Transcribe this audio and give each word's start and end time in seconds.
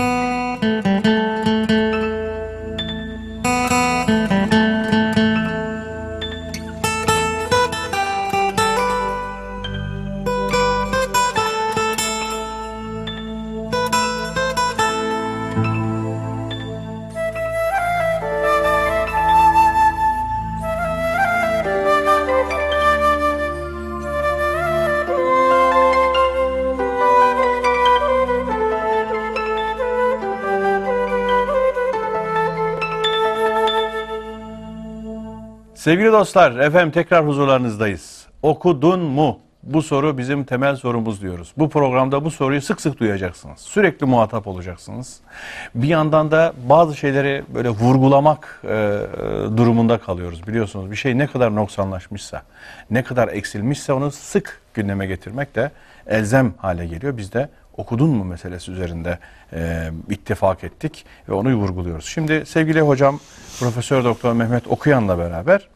Música 0.00 0.89
Sevgili 35.80 36.12
dostlar, 36.12 36.58
efendim 36.58 36.90
tekrar 36.90 37.26
huzurlarınızdayız. 37.26 38.26
Okudun 38.42 39.00
mu? 39.00 39.38
Bu 39.62 39.82
soru 39.82 40.18
bizim 40.18 40.44
temel 40.44 40.76
sorumuz 40.76 41.22
diyoruz. 41.22 41.52
Bu 41.56 41.70
programda 41.70 42.24
bu 42.24 42.30
soruyu 42.30 42.62
sık 42.62 42.80
sık 42.80 43.00
duyacaksınız. 43.00 43.60
Sürekli 43.60 44.06
muhatap 44.06 44.46
olacaksınız. 44.46 45.20
Bir 45.74 45.88
yandan 45.88 46.30
da 46.30 46.52
bazı 46.68 46.96
şeyleri 46.96 47.44
böyle 47.54 47.68
vurgulamak 47.68 48.62
e, 48.64 48.68
durumunda 49.56 49.98
kalıyoruz. 49.98 50.46
Biliyorsunuz 50.46 50.90
bir 50.90 50.96
şey 50.96 51.18
ne 51.18 51.26
kadar 51.26 51.54
noksanlaşmışsa, 51.54 52.42
ne 52.90 53.04
kadar 53.04 53.28
eksilmişse 53.28 53.92
onu 53.92 54.10
sık 54.10 54.60
gündeme 54.74 55.06
getirmek 55.06 55.54
de 55.54 55.70
elzem 56.06 56.54
hale 56.58 56.86
geliyor. 56.86 57.16
Biz 57.16 57.32
de 57.32 57.48
okudun 57.76 58.10
mu 58.10 58.24
meselesi 58.24 58.72
üzerinde 58.72 59.18
e, 59.52 59.90
ittifak 60.10 60.64
ettik 60.64 61.06
ve 61.28 61.32
onu 61.32 61.54
vurguluyoruz. 61.54 62.04
Şimdi 62.04 62.46
sevgili 62.46 62.80
hocam 62.80 63.20
Profesör 63.60 64.04
Doktor 64.04 64.32
Mehmet 64.32 64.66
Okuyan'la 64.66 65.18
beraber 65.18 65.68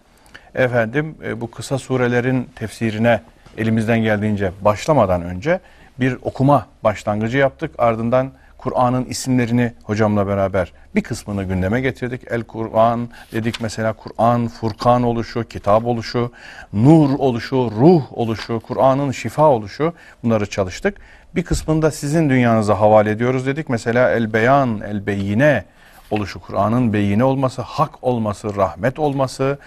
efendim 0.54 1.14
e, 1.24 1.40
bu 1.40 1.50
kısa 1.50 1.78
surelerin 1.78 2.48
tefsirine 2.56 3.20
elimizden 3.58 3.98
geldiğince 3.98 4.52
başlamadan 4.60 5.22
önce 5.22 5.60
bir 6.00 6.18
okuma 6.22 6.66
başlangıcı 6.84 7.38
yaptık. 7.38 7.70
Ardından 7.78 8.32
Kur'an'ın 8.58 9.04
isimlerini 9.04 9.72
hocamla 9.82 10.26
beraber 10.26 10.72
bir 10.94 11.00
kısmını 11.00 11.44
gündeme 11.44 11.80
getirdik. 11.80 12.20
El 12.30 12.42
Kur'an 12.42 13.08
dedik 13.32 13.60
mesela 13.60 13.92
Kur'an, 13.92 14.48
Furkan 14.48 15.02
oluşu, 15.02 15.44
kitap 15.48 15.84
oluşu, 15.84 16.32
nur 16.72 17.18
oluşu, 17.18 17.70
ruh 17.80 18.12
oluşu, 18.12 18.60
Kur'an'ın 18.60 19.10
şifa 19.10 19.48
oluşu 19.48 19.92
bunları 20.22 20.46
çalıştık. 20.46 20.96
Bir 21.34 21.44
kısmında 21.44 21.90
sizin 21.90 22.30
dünyanıza 22.30 22.80
havale 22.80 23.10
ediyoruz 23.10 23.46
dedik. 23.46 23.68
Mesela 23.68 24.10
el 24.10 24.32
beyan, 24.32 24.80
el 24.80 25.06
beyine 25.06 25.64
oluşu, 26.10 26.40
Kur'an'ın 26.40 26.92
beyine 26.92 27.24
olması, 27.24 27.62
hak 27.62 28.04
olması, 28.04 28.56
rahmet 28.56 28.98
olması, 28.98 29.58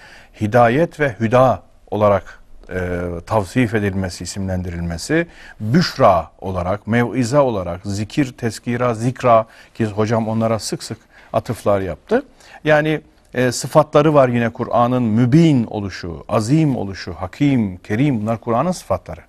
hidayet 0.41 0.99
ve 0.99 1.15
hüda 1.19 1.61
olarak 1.91 2.39
e, 2.69 2.99
tavsif 3.25 3.75
edilmesi, 3.75 4.23
isimlendirilmesi, 4.23 5.27
büşra 5.59 6.31
olarak, 6.41 6.87
mev'iza 6.87 7.41
olarak, 7.41 7.81
zikir, 7.85 8.33
teskira, 8.37 8.93
zikra 8.93 9.45
ki 9.73 9.85
hocam 9.85 10.27
onlara 10.27 10.59
sık 10.59 10.83
sık 10.83 10.97
atıflar 11.33 11.81
yaptı. 11.81 12.23
Yani 12.63 13.01
e, 13.33 13.51
sıfatları 13.51 14.13
var 14.13 14.29
yine 14.29 14.49
Kur'an'ın 14.49 15.03
mübin 15.03 15.63
oluşu, 15.63 16.25
azim 16.29 16.77
oluşu, 16.77 17.13
hakim, 17.13 17.77
kerim 17.77 18.21
bunlar 18.21 18.37
Kur'an'ın 18.37 18.71
sıfatları. 18.71 19.21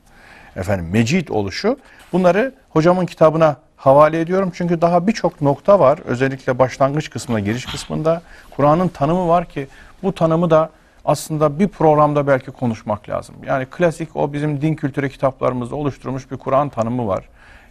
Efendim 0.56 0.88
mecid 0.92 1.28
oluşu 1.28 1.78
bunları 2.12 2.54
hocamın 2.70 3.06
kitabına 3.06 3.56
havale 3.78 4.20
ediyorum. 4.20 4.50
Çünkü 4.54 4.80
daha 4.80 5.06
birçok 5.06 5.40
nokta 5.40 5.80
var. 5.80 5.98
Özellikle 6.04 6.58
başlangıç 6.58 7.10
kısmında, 7.10 7.40
giriş 7.40 7.66
kısmında 7.66 8.22
Kur'an'ın 8.50 8.88
tanımı 8.88 9.28
var 9.28 9.44
ki 9.44 9.68
bu 10.02 10.14
tanımı 10.14 10.50
da 10.50 10.70
aslında 11.04 11.58
bir 11.58 11.68
programda 11.68 12.26
belki 12.26 12.50
konuşmak 12.50 13.08
lazım. 13.08 13.34
Yani 13.46 13.66
klasik 13.66 14.16
o 14.16 14.32
bizim 14.32 14.60
din 14.60 14.74
kültürü 14.74 15.08
kitaplarımızda 15.08 15.76
oluşturmuş 15.76 16.30
bir 16.30 16.36
Kur'an 16.36 16.68
tanımı 16.68 17.06
var. 17.06 17.24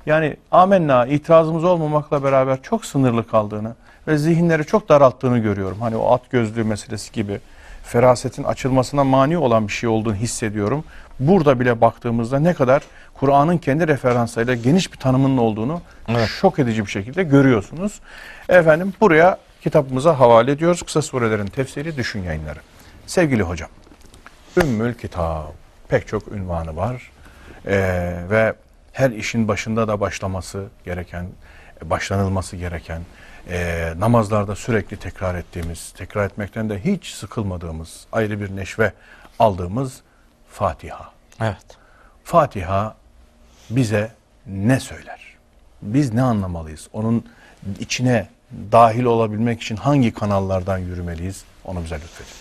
Yani 0.06 0.38
amenna 0.52 1.06
itirazımız 1.06 1.64
olmamakla 1.64 2.24
beraber 2.24 2.62
çok 2.62 2.86
sınırlı 2.86 3.28
kaldığını 3.28 3.76
ve 4.08 4.18
zihinleri 4.18 4.66
çok 4.66 4.90
daralttığını 4.90 5.38
görüyorum. 5.38 5.78
Hani 5.82 5.96
o 5.96 6.14
at 6.14 6.30
gözlüğü 6.30 6.64
meselesi 6.64 7.12
gibi 7.12 7.40
ferasetin 7.84 8.44
açılmasına 8.44 9.04
mani 9.04 9.38
olan 9.38 9.68
bir 9.68 9.74
şey 9.74 9.90
olduğunu 9.90 10.16
hissediyorum. 10.16 10.84
Burada 11.20 11.60
bile 11.60 11.82
baktığımızda 11.82 12.40
ne 12.40 12.54
kadar 12.54 12.84
Kur'an'ın 13.20 13.58
kendi 13.58 13.88
referanslarıyla 13.88 14.56
geniş 14.56 14.94
bir 14.94 14.98
tanımının 14.98 15.38
olduğunu 15.38 15.82
evet. 16.08 16.28
şok 16.28 16.60
edici 16.60 16.86
bir 16.86 16.92
şekilde 16.92 17.24
görüyorsunuz. 17.24 18.00
Efendim 18.50 18.94
buraya 19.02 19.38
kitabımıza 19.62 20.20
havale 20.20 20.52
ediyoruz. 20.52 20.82
Kısa 20.82 21.02
surelerin 21.02 21.46
tefsiri 21.46 21.98
düşün 21.98 22.24
yayınları. 22.24 22.60
Sevgili 23.06 23.44
hocam, 23.44 23.70
Ümmül 24.58 24.94
Kitap 24.94 25.54
pek 25.90 26.08
çok 26.08 26.28
ünvanı 26.28 26.76
var 26.76 27.12
ee, 27.68 28.16
ve 28.30 28.54
her 28.94 29.12
işin 29.12 29.48
başında 29.48 29.88
da 29.88 30.00
başlaması 30.00 30.66
gereken, 30.86 31.28
başlanılması 31.84 32.56
gereken, 32.56 33.02
e, 33.50 33.94
namazlarda 33.98 34.56
sürekli 34.56 34.98
tekrar 34.98 35.36
ettiğimiz, 35.36 35.94
tekrar 35.98 36.26
etmekten 36.26 36.70
de 36.70 36.84
hiç 36.84 37.14
sıkılmadığımız, 37.14 38.06
ayrı 38.12 38.42
bir 38.42 38.56
neşve 38.56 38.94
aldığımız 39.40 40.02
Fatiha. 40.50 41.12
Evet. 41.42 41.78
Fatiha 42.24 42.96
bize 43.70 44.12
ne 44.46 44.80
söyler? 44.80 45.22
Biz 45.82 46.14
ne 46.14 46.22
anlamalıyız? 46.22 46.88
Onun 46.94 47.26
içine 47.80 48.28
dahil 48.72 49.04
olabilmek 49.04 49.62
için 49.62 49.76
hangi 49.76 50.14
kanallardan 50.14 50.78
yürümeliyiz? 50.78 51.44
Onu 51.66 51.84
bize 51.84 51.96
lütfedin. 51.96 52.32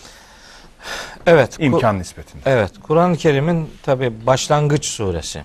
Evet. 1.25 1.55
İmkan 1.59 1.99
nispetinde. 1.99 2.43
Evet. 2.45 2.71
Kur'an-ı 2.83 3.17
Kerim'in 3.17 3.69
tabi 3.83 4.25
başlangıç 4.25 4.85
suresi. 4.85 5.43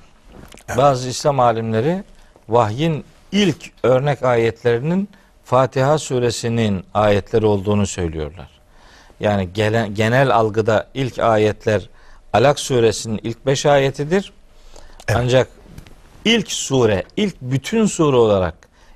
Evet. 0.69 0.79
Bazı 0.79 1.09
İslam 1.09 1.41
alimleri 1.41 2.05
vahyin 2.49 3.05
ilk 3.33 3.71
örnek 3.83 4.23
ayetlerinin 4.23 5.09
Fatiha 5.45 5.99
suresinin 5.99 6.85
ayetleri 6.95 7.47
olduğunu 7.47 7.87
söylüyorlar. 7.87 8.49
Yani 9.21 9.53
gelen, 9.53 9.95
genel 9.95 10.35
algıda 10.35 10.87
ilk 10.95 11.19
ayetler 11.19 11.89
Alak 12.33 12.61
suresinin 12.61 13.21
ilk 13.23 13.47
beş 13.47 13.67
ayetidir. 13.67 14.33
Evet. 15.09 15.21
Ancak 15.23 15.49
ilk 16.25 16.53
sure, 16.53 17.03
ilk 17.17 17.35
bütün 17.41 17.87
sure 17.87 18.17
olarak 18.17 18.55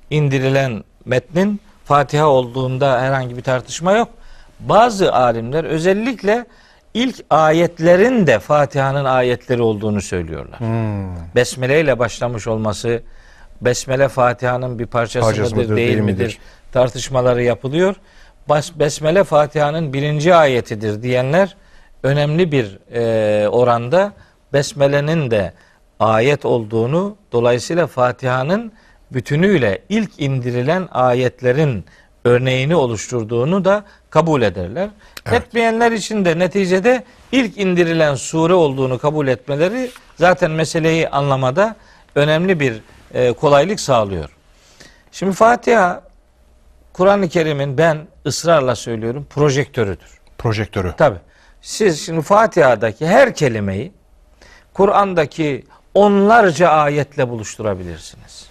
indirilen 0.09 0.83
metnin 1.05 1.61
Fatiha 1.85 2.27
olduğunda 2.27 3.01
herhangi 3.01 3.37
bir 3.37 3.41
tartışma 3.41 3.91
yok. 3.91 4.09
Bazı 4.59 5.13
alimler 5.13 5.63
özellikle 5.63 6.45
ilk 6.93 7.15
ayetlerin 7.29 8.27
de 8.27 8.39
Fatiha'nın 8.39 9.05
ayetleri 9.05 9.61
olduğunu 9.61 10.01
söylüyorlar. 10.01 10.59
Hmm. 10.59 11.15
Besmele 11.35 11.81
ile 11.81 11.99
başlamış 11.99 12.47
olması, 12.47 13.01
Besmele 13.61 14.07
Fatiha'nın 14.07 14.79
bir 14.79 14.85
parçası 14.85 15.27
Parçası 15.27 15.55
mıdır, 15.55 15.75
değil, 15.75 15.87
değil 15.87 15.99
midir? 15.99 16.23
midir? 16.23 16.37
Tartışmaları 16.71 17.43
yapılıyor. 17.43 17.95
Besmele 18.75 19.23
Fatiha'nın 19.23 19.93
birinci 19.93 20.35
ayetidir 20.35 21.03
diyenler 21.03 21.55
önemli 22.03 22.51
bir 22.51 22.79
e, 22.93 23.47
oranda 23.47 24.13
Besmele'nin 24.53 25.31
de 25.31 25.53
ayet 25.99 26.45
olduğunu 26.45 27.15
dolayısıyla 27.31 27.87
Fatiha'nın 27.87 28.71
bütünüyle 29.11 29.81
ilk 29.89 30.11
indirilen 30.19 30.87
ayetlerin 30.91 31.85
örneğini 32.25 32.75
oluşturduğunu 32.75 33.65
da 33.65 33.83
kabul 34.09 34.41
ederler. 34.41 34.89
Evet. 35.25 35.41
Etmeyenler 35.41 35.91
için 35.91 36.25
de 36.25 36.39
neticede 36.39 37.03
ilk 37.31 37.57
indirilen 37.57 38.15
sure 38.15 38.53
olduğunu 38.53 38.99
kabul 38.99 39.27
etmeleri 39.27 39.89
zaten 40.15 40.51
meseleyi 40.51 41.09
anlamada 41.09 41.75
önemli 42.15 42.59
bir 42.59 42.81
e, 43.13 43.33
kolaylık 43.33 43.79
sağlıyor. 43.79 44.29
Şimdi 45.11 45.33
Fatiha 45.33 46.03
Kur'an-ı 46.93 47.29
Kerim'in 47.29 47.77
ben 47.77 48.07
ısrarla 48.25 48.75
söylüyorum 48.75 49.27
projektörüdür. 49.29 50.19
Projektörü. 50.37 50.93
Tabi. 50.97 51.17
Siz 51.61 52.05
şimdi 52.05 52.21
Fatiha'daki 52.21 53.07
her 53.07 53.35
kelimeyi 53.35 53.91
Kur'an'daki 54.73 55.63
onlarca 55.97 56.69
ayetle 56.69 57.29
buluşturabilirsiniz. 57.29 58.45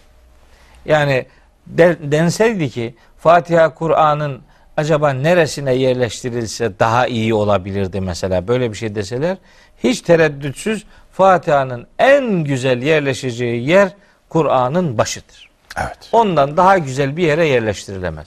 Yani 0.85 1.27
de, 1.67 1.97
denseydi 2.01 2.71
ki 2.71 2.95
Fatiha 3.19 3.75
Kur'an'ın 3.75 4.41
acaba 4.77 5.11
neresine 5.11 5.75
yerleştirilse 5.75 6.79
daha 6.79 7.07
iyi 7.07 7.35
olabilirdi 7.35 8.01
mesela 8.01 8.49
böyle 8.49 8.71
bir 8.71 8.77
şey 8.77 8.95
deseler 8.95 9.37
hiç 9.85 10.01
tereddütsüz 10.01 10.85
Fatiha'nın 11.13 11.87
en 11.99 12.45
güzel 12.45 12.83
yerleşeceği 12.83 13.69
yer 13.69 13.89
Kur'an'ın 14.29 14.99
başıdır. 14.99 15.51
Evet. 15.79 15.99
Ondan 16.13 16.57
daha 16.57 16.79
güzel 16.79 17.17
bir 17.17 17.23
yere 17.23 17.47
yerleştirilemez. 17.47 18.27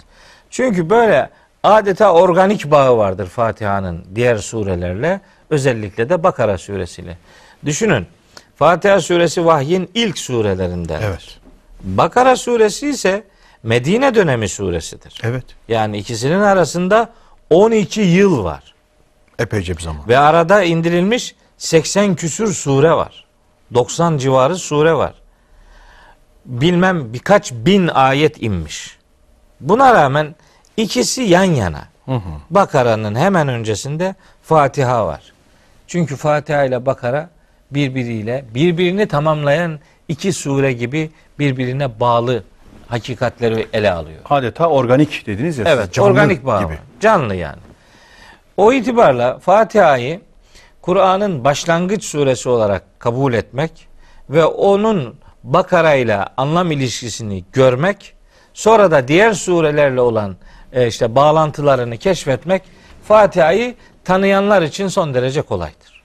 Çünkü 0.49 0.89
böyle 0.89 1.29
adeta 1.63 2.13
organik 2.13 2.71
bağı 2.71 2.97
vardır 2.97 3.27
Fatiha'nın 3.27 4.05
diğer 4.15 4.37
surelerle 4.37 5.21
özellikle 5.49 6.09
de 6.09 6.23
Bakara 6.23 6.57
suresiyle. 6.57 7.17
Düşünün 7.65 8.07
Fatiha 8.59 9.01
suresi 9.01 9.45
vahyin 9.45 9.91
ilk 9.93 10.17
surelerinden. 10.17 11.01
Evet. 11.01 11.39
Bakara 11.83 12.35
suresi 12.35 12.89
ise 12.89 13.23
Medine 13.63 14.15
dönemi 14.15 14.49
suresidir. 14.49 15.21
Evet. 15.23 15.43
Yani 15.67 15.97
ikisinin 15.97 16.39
arasında 16.39 17.09
12 17.49 18.01
yıl 18.01 18.43
var. 18.43 18.73
Epeyce 19.39 19.77
bir 19.77 19.81
zaman. 19.81 20.07
Ve 20.07 20.17
arada 20.17 20.63
indirilmiş 20.63 21.35
80 21.57 22.15
küsür 22.15 22.53
sure 22.53 22.91
var. 22.91 23.25
90 23.73 24.17
civarı 24.17 24.55
sure 24.55 24.93
var. 24.93 25.13
Bilmem 26.45 27.13
birkaç 27.13 27.51
bin 27.51 27.87
ayet 27.87 28.43
inmiş. 28.43 28.97
Buna 29.59 29.93
rağmen 29.93 30.35
ikisi 30.77 31.21
yan 31.21 31.43
yana. 31.43 31.83
Hı 32.05 32.15
hı. 32.15 32.31
Bakara'nın 32.49 33.15
hemen 33.15 33.47
öncesinde 33.47 34.15
Fatiha 34.43 35.07
var. 35.07 35.33
Çünkü 35.87 36.15
Fatiha 36.15 36.63
ile 36.63 36.85
Bakara 36.85 37.29
birbiriyle 37.71 38.45
birbirini 38.55 39.07
tamamlayan 39.07 39.79
iki 40.07 40.33
sure 40.33 40.73
gibi 40.73 41.09
birbirine 41.39 41.99
bağlı 41.99 42.43
hakikatleri 42.87 43.67
ele 43.73 43.91
alıyor. 43.91 44.19
Adeta 44.29 44.69
organik 44.69 45.27
dediniz 45.27 45.57
ya. 45.57 45.65
siz, 45.65 45.73
Evet, 45.73 45.93
canlı 45.93 46.09
organik 46.09 46.45
bağ. 46.45 46.63
gibi. 46.63 46.73
Canlı 46.99 47.35
yani. 47.35 47.59
O 48.57 48.73
itibarla 48.73 49.39
Fatiha'yı 49.39 50.21
Kur'an'ın 50.81 51.43
başlangıç 51.43 52.03
suresi 52.03 52.49
olarak 52.49 52.99
kabul 52.99 53.33
etmek 53.33 53.87
ve 54.29 54.45
onun 54.45 55.15
Bakara 55.43 55.93
ile 55.93 56.25
anlam 56.37 56.71
ilişkisini 56.71 57.43
görmek, 57.53 58.13
sonra 58.53 58.91
da 58.91 59.07
diğer 59.07 59.33
surelerle 59.33 60.01
olan 60.01 60.35
e, 60.73 60.87
işte 60.87 61.15
bağlantılarını 61.15 61.97
keşfetmek 61.97 62.63
Fatiha'yı 63.07 63.75
tanıyanlar 64.03 64.61
için 64.61 64.87
son 64.87 65.13
derece 65.13 65.41
kolaydır. 65.41 65.98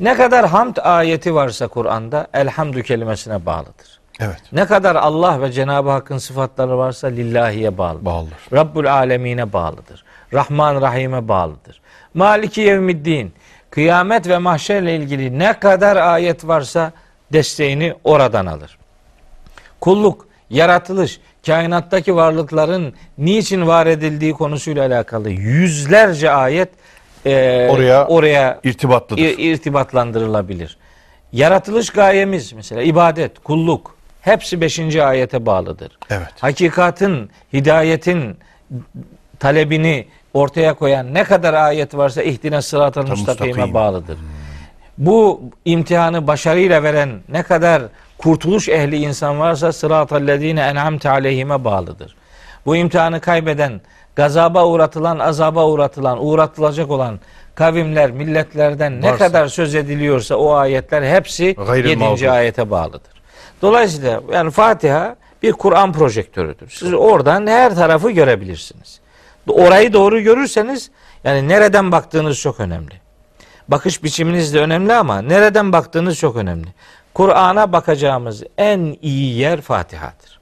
Ne 0.00 0.14
kadar 0.16 0.46
hamd 0.46 0.76
ayeti 0.76 1.34
varsa 1.34 1.68
Kur'an'da 1.68 2.26
elhamdü 2.34 2.82
kelimesine 2.82 3.46
bağlıdır. 3.46 4.00
Evet. 4.20 4.42
Ne 4.52 4.66
kadar 4.66 4.96
Allah 4.96 5.40
ve 5.40 5.52
Cenab-ı 5.52 5.90
Hakk'ın 5.90 6.18
sıfatları 6.18 6.78
varsa 6.78 7.06
lillahiye 7.06 7.78
bağlıdır. 7.78 8.04
Bağlıdır. 8.04 8.38
Rabbul 8.52 8.84
alemine 8.84 9.52
bağlıdır. 9.52 10.04
Rahman 10.32 10.82
Rahim'e 10.82 11.28
bağlıdır. 11.28 11.80
Maliki 12.14 12.60
yevmiddin. 12.60 13.32
Kıyamet 13.70 14.28
ve 14.28 14.38
mahşerle 14.38 14.96
ilgili 14.96 15.38
ne 15.38 15.52
kadar 15.52 15.96
ayet 15.96 16.46
varsa 16.46 16.92
desteğini 17.32 17.94
oradan 18.04 18.46
alır. 18.46 18.78
Kulluk, 19.80 20.26
yaratılış, 20.50 21.20
kainattaki 21.46 22.16
varlıkların 22.16 22.94
niçin 23.18 23.66
var 23.66 23.86
edildiği 23.86 24.32
konusuyla 24.32 24.86
alakalı 24.86 25.30
yüzlerce 25.30 26.30
ayet 26.30 26.68
e, 27.26 27.68
Oraya 27.70 28.06
oraya 28.06 28.60
İrtibatlıdır. 28.64 29.22
ir- 29.22 29.38
irtibatlandırılabilir. 29.38 30.76
Yaratılış 31.32 31.90
gayemiz 31.90 32.52
mesela 32.52 32.82
ibadet, 32.82 33.38
kulluk 33.38 33.96
hepsi 34.20 34.60
5. 34.60 34.96
ayete 34.96 35.46
bağlıdır. 35.46 35.98
Evet. 36.10 36.28
Hakikatin, 36.40 37.30
hidayetin 37.52 38.36
talebini 39.38 40.06
ortaya 40.34 40.74
koyan 40.74 41.14
ne 41.14 41.24
kadar 41.24 41.54
ayet 41.54 41.96
varsa 41.96 42.22
ihdine 42.22 42.62
sıratal 42.62 43.02
Tam 43.02 43.10
müstakime 43.10 43.46
müstakim. 43.48 43.74
bağlıdır. 43.74 44.18
Bu 44.98 45.40
imtihanı 45.64 46.26
başarıyla 46.26 46.82
veren 46.82 47.10
ne 47.28 47.42
kadar 47.42 47.82
kurtuluş 48.18 48.68
ehli 48.68 48.96
insan 48.96 49.40
varsa 49.40 49.72
sıratal 49.72 50.26
lezine 50.26 50.60
en'amte 50.60 51.10
aleyhime 51.10 51.64
bağlıdır. 51.64 52.14
Bu 52.66 52.76
imtihanı 52.76 53.20
kaybeden, 53.20 53.80
gazaba 54.16 54.66
uğratılan, 54.66 55.18
azaba 55.18 55.66
uğratılan, 55.66 56.26
uğratılacak 56.26 56.90
olan 56.90 57.20
kavimler, 57.54 58.10
milletlerden 58.10 59.02
ne 59.02 59.10
Varsa. 59.10 59.26
kadar 59.26 59.46
söz 59.46 59.74
ediliyorsa 59.74 60.36
o 60.36 60.52
ayetler 60.54 61.14
hepsi 61.14 61.54
Gayril 61.66 61.88
7. 61.88 61.98
mağdur. 62.04 62.26
ayete 62.26 62.70
bağlıdır. 62.70 63.12
Dolayısıyla 63.62 64.20
yani 64.32 64.50
Fatiha 64.50 65.16
bir 65.42 65.52
Kur'an 65.52 65.92
projektörüdür. 65.92 66.70
Siz 66.70 66.94
oradan 66.94 67.46
her 67.46 67.74
tarafı 67.74 68.10
görebilirsiniz. 68.10 69.00
Orayı 69.48 69.92
doğru 69.92 70.20
görürseniz 70.20 70.90
yani 71.24 71.48
nereden 71.48 71.92
baktığınız 71.92 72.38
çok 72.40 72.60
önemli. 72.60 72.94
Bakış 73.68 74.04
biçiminiz 74.04 74.54
de 74.54 74.60
önemli 74.60 74.94
ama 74.94 75.22
nereden 75.22 75.72
baktığınız 75.72 76.18
çok 76.18 76.36
önemli. 76.36 76.68
Kur'an'a 77.14 77.72
bakacağımız 77.72 78.42
en 78.58 78.96
iyi 79.02 79.38
yer 79.38 79.60
Fatiha'dır. 79.60 80.40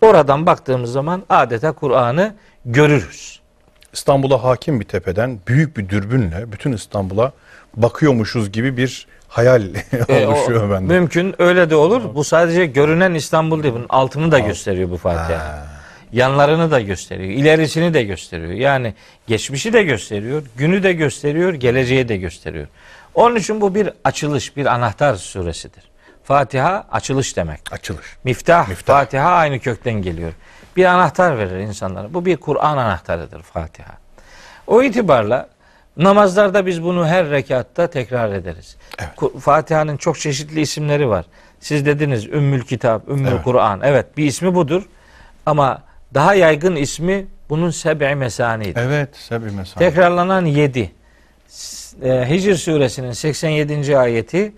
Oradan 0.00 0.46
baktığımız 0.46 0.92
zaman 0.92 1.22
adeta 1.28 1.72
Kur'an'ı 1.72 2.34
görürüz. 2.64 3.40
İstanbul'a 3.92 4.44
hakim 4.44 4.80
bir 4.80 4.84
tepeden 4.84 5.38
büyük 5.48 5.76
bir 5.76 5.88
dürbünle 5.88 6.52
bütün 6.52 6.72
İstanbul'a 6.72 7.32
bakıyormuşuz 7.76 8.52
gibi 8.52 8.76
bir 8.76 9.06
hayal 9.28 9.62
E, 10.08 10.26
o 10.26 10.30
oluşuyor 10.30 10.70
bende. 10.70 10.92
Mümkün 10.92 11.34
öyle 11.42 11.70
de 11.70 11.76
olur. 11.76 12.14
Bu 12.14 12.24
sadece 12.24 12.66
görünen 12.66 13.14
İstanbul 13.14 13.62
değil. 13.62 13.74
Bunun 13.74 13.86
altını 13.88 14.32
da 14.32 14.38
gösteriyor 14.38 14.90
bu 14.90 14.96
Fatiha. 14.96 15.66
Yanlarını 16.12 16.70
da 16.70 16.80
gösteriyor. 16.80 17.30
ilerisini 17.30 17.94
de 17.94 18.02
gösteriyor. 18.02 18.52
Yani 18.52 18.94
geçmişi 19.26 19.72
de 19.72 19.82
gösteriyor. 19.82 20.42
Günü 20.56 20.82
de 20.82 20.92
gösteriyor. 20.92 21.54
Geleceği 21.54 22.08
de 22.08 22.16
gösteriyor. 22.16 22.66
Onun 23.14 23.36
için 23.36 23.60
bu 23.60 23.74
bir 23.74 23.90
açılış, 24.04 24.56
bir 24.56 24.66
anahtar 24.66 25.14
suresidir. 25.14 25.84
Fatiha 26.24 26.86
açılış 26.92 27.36
demek. 27.36 27.60
Açılış. 27.72 28.06
Miftah, 28.24 28.68
Miftah. 28.68 28.94
Fatiha 28.94 29.30
aynı 29.30 29.58
kökten 29.58 30.02
geliyor. 30.02 30.32
Bir 30.76 30.84
anahtar 30.84 31.38
verir 31.38 31.58
insanlara. 31.58 32.14
Bu 32.14 32.24
bir 32.26 32.36
Kur'an 32.36 32.76
anahtarıdır 32.76 33.42
Fatiha. 33.42 33.92
O 34.66 34.82
itibarla 34.82 35.48
namazlarda 35.96 36.66
biz 36.66 36.82
bunu 36.82 37.06
her 37.06 37.30
rekatta 37.30 37.86
tekrar 37.86 38.32
ederiz. 38.32 38.76
Evet. 38.98 39.40
Fatiha'nın 39.40 39.96
çok 39.96 40.18
çeşitli 40.18 40.60
isimleri 40.60 41.08
var. 41.08 41.24
Siz 41.60 41.86
dediniz 41.86 42.26
Ümmül 42.26 42.62
Kitap, 42.62 43.08
Ümmül 43.08 43.32
Evet. 43.32 43.42
Kur'an. 43.44 43.80
Evet 43.84 44.16
bir 44.16 44.24
ismi 44.24 44.54
budur. 44.54 44.88
Ama 45.46 45.82
daha 46.14 46.34
yaygın 46.34 46.76
ismi 46.76 47.26
bunun 47.48 47.70
seb'i 47.70 48.14
mesanidir. 48.14 48.76
Evet. 48.76 49.16
Sebi 49.16 49.50
mesela. 49.50 49.78
Tekrarlanan 49.78 50.44
7. 50.44 50.92
Hicr 52.02 52.54
suresinin 52.54 53.12
87. 53.12 53.98
ayeti 53.98 54.52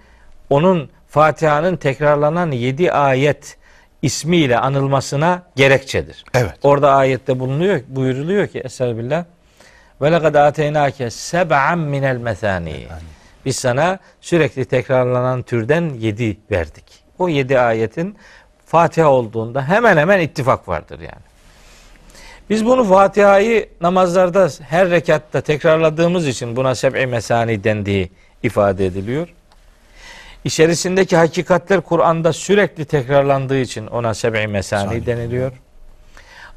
onun 0.50 0.90
Fatiha'nın 1.08 1.76
tekrarlanan 1.76 2.50
7 2.50 2.92
ayet 2.92 3.56
ismiyle 4.02 4.58
anılmasına 4.58 5.42
gerekçedir. 5.56 6.24
Evet. 6.34 6.54
Orada 6.62 6.94
ayette 6.94 7.38
bulunuyor, 7.38 7.80
buyuruluyor 7.88 8.46
ki 8.46 8.60
Estağfirullah. 8.60 9.24
Ve 10.02 10.12
lekad 10.12 10.34
ateynake 10.34 11.10
seb'an 11.10 11.78
minel 11.78 12.16
mesani. 12.16 12.86
Biz 13.44 13.56
sana 13.56 13.98
sürekli 14.20 14.64
tekrarlanan 14.64 15.42
türden 15.42 15.90
7 15.98 16.36
verdik. 16.50 16.84
O 17.18 17.28
7 17.28 17.58
ayetin 17.58 18.16
Fatiha 18.66 19.10
olduğunda 19.10 19.68
hemen 19.68 19.96
hemen 19.96 20.20
ittifak 20.20 20.68
vardır 20.68 21.00
yani. 21.00 21.22
Biz 22.50 22.66
bunu 22.66 22.84
Fatiha'yı 22.84 23.68
namazlarda 23.80 24.48
her 24.68 24.90
rekatta 24.90 25.40
tekrarladığımız 25.40 26.26
için 26.26 26.56
buna 26.56 26.74
seb'i 26.74 27.06
mesani 27.06 27.64
dendiği 27.64 28.10
ifade 28.42 28.86
ediliyor. 28.86 29.28
İçerisindeki 30.44 31.16
hakikatler 31.16 31.80
Kur'an'da 31.80 32.32
sürekli 32.32 32.84
tekrarlandığı 32.84 33.58
için 33.58 33.86
ona 33.86 34.14
seb'i 34.14 34.46
mesani 34.46 34.88
Sani. 34.88 35.06
deniliyor. 35.06 35.52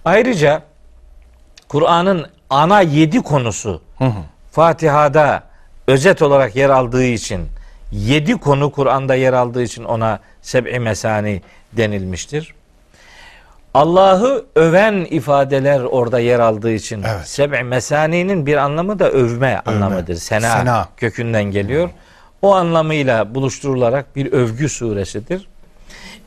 Ayrıca 0.06 0.62
Kur'an'ın 1.68 2.26
ana 2.50 2.82
yedi 2.82 3.22
konusu 3.22 3.82
Hı 3.98 4.06
hı. 4.06 4.12
Fatiha'da 4.52 5.44
özet 5.88 6.22
olarak 6.22 6.56
yer 6.56 6.70
aldığı 6.70 7.04
için 7.06 7.48
yedi 7.92 8.34
konu 8.34 8.72
Kur'an'da 8.72 9.16
yer 9.16 9.34
aldığı 9.34 9.64
için 9.64 9.84
ona 9.84 10.20
seb'i 10.42 10.80
mesani 10.80 11.42
denilmiştir. 11.74 12.54
Allah'ı 13.74 14.46
öven 14.56 14.94
ifadeler 15.10 15.80
orada 15.82 16.20
yer 16.20 16.40
aldığı 16.40 16.72
için 16.72 17.04
Evet. 17.04 17.28
seb'i 17.28 17.64
mesaninin 17.64 18.46
bir 18.46 18.58
anlamı 18.58 19.00
da 19.00 19.10
övme, 19.12 19.62
anlamıdır. 19.66 20.16
Sena, 20.16 20.58
Sena. 20.58 20.88
kökünden 20.98 21.44
geliyor. 21.44 21.90
O 22.42 22.54
anlamıyla 22.56 23.36
buluşturularak 23.36 24.16
bir 24.16 24.32
övgü 24.32 24.70
suresidir. 24.70 25.48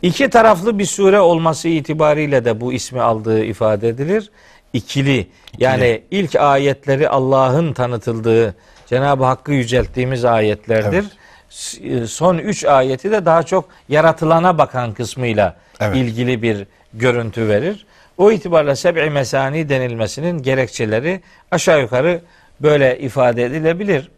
İki 0.02 0.30
taraflı 0.30 0.78
bir 0.78 0.84
sure 0.86 1.20
olması 1.20 1.68
itibariyle 1.68 2.44
de 2.44 2.60
bu 2.60 2.72
ismi 2.72 3.00
aldığı 3.00 3.44
ifade 3.44 3.88
edilir. 3.88 4.30
İkili 4.72 5.26
yani 5.58 6.02
ilk 6.10 6.36
ayetleri 6.36 7.08
Allah'ın 7.08 7.72
tanıtıldığı, 7.72 8.54
Cenab-ı 8.86 9.24
Hakk'ı 9.24 9.52
yücelttiğimiz 9.52 10.24
ayetlerdir. 10.24 11.04
S- 11.48 11.86
e, 11.88 12.06
Son 12.06 12.38
üç 12.38 12.64
ayeti 12.64 13.10
de 13.10 13.24
daha 13.24 13.42
çok 13.42 13.68
yaratılana 13.88 14.58
bakan 14.58 14.92
kısmıyla 14.94 15.56
Evet. 15.80 15.96
ilgili 15.96 16.42
bir 16.42 16.66
görüntü 16.94 17.48
verir. 17.48 17.86
O 18.18 18.32
itibarla 18.32 18.76
seb'i 18.76 19.10
mesani 19.10 19.68
denilmesinin 19.68 20.42
gerekçeleri 20.42 21.20
aşağı 21.50 21.80
yukarı 21.80 22.20
böyle 22.60 22.98
ifade 22.98 23.44
edilebilir. 23.44 24.08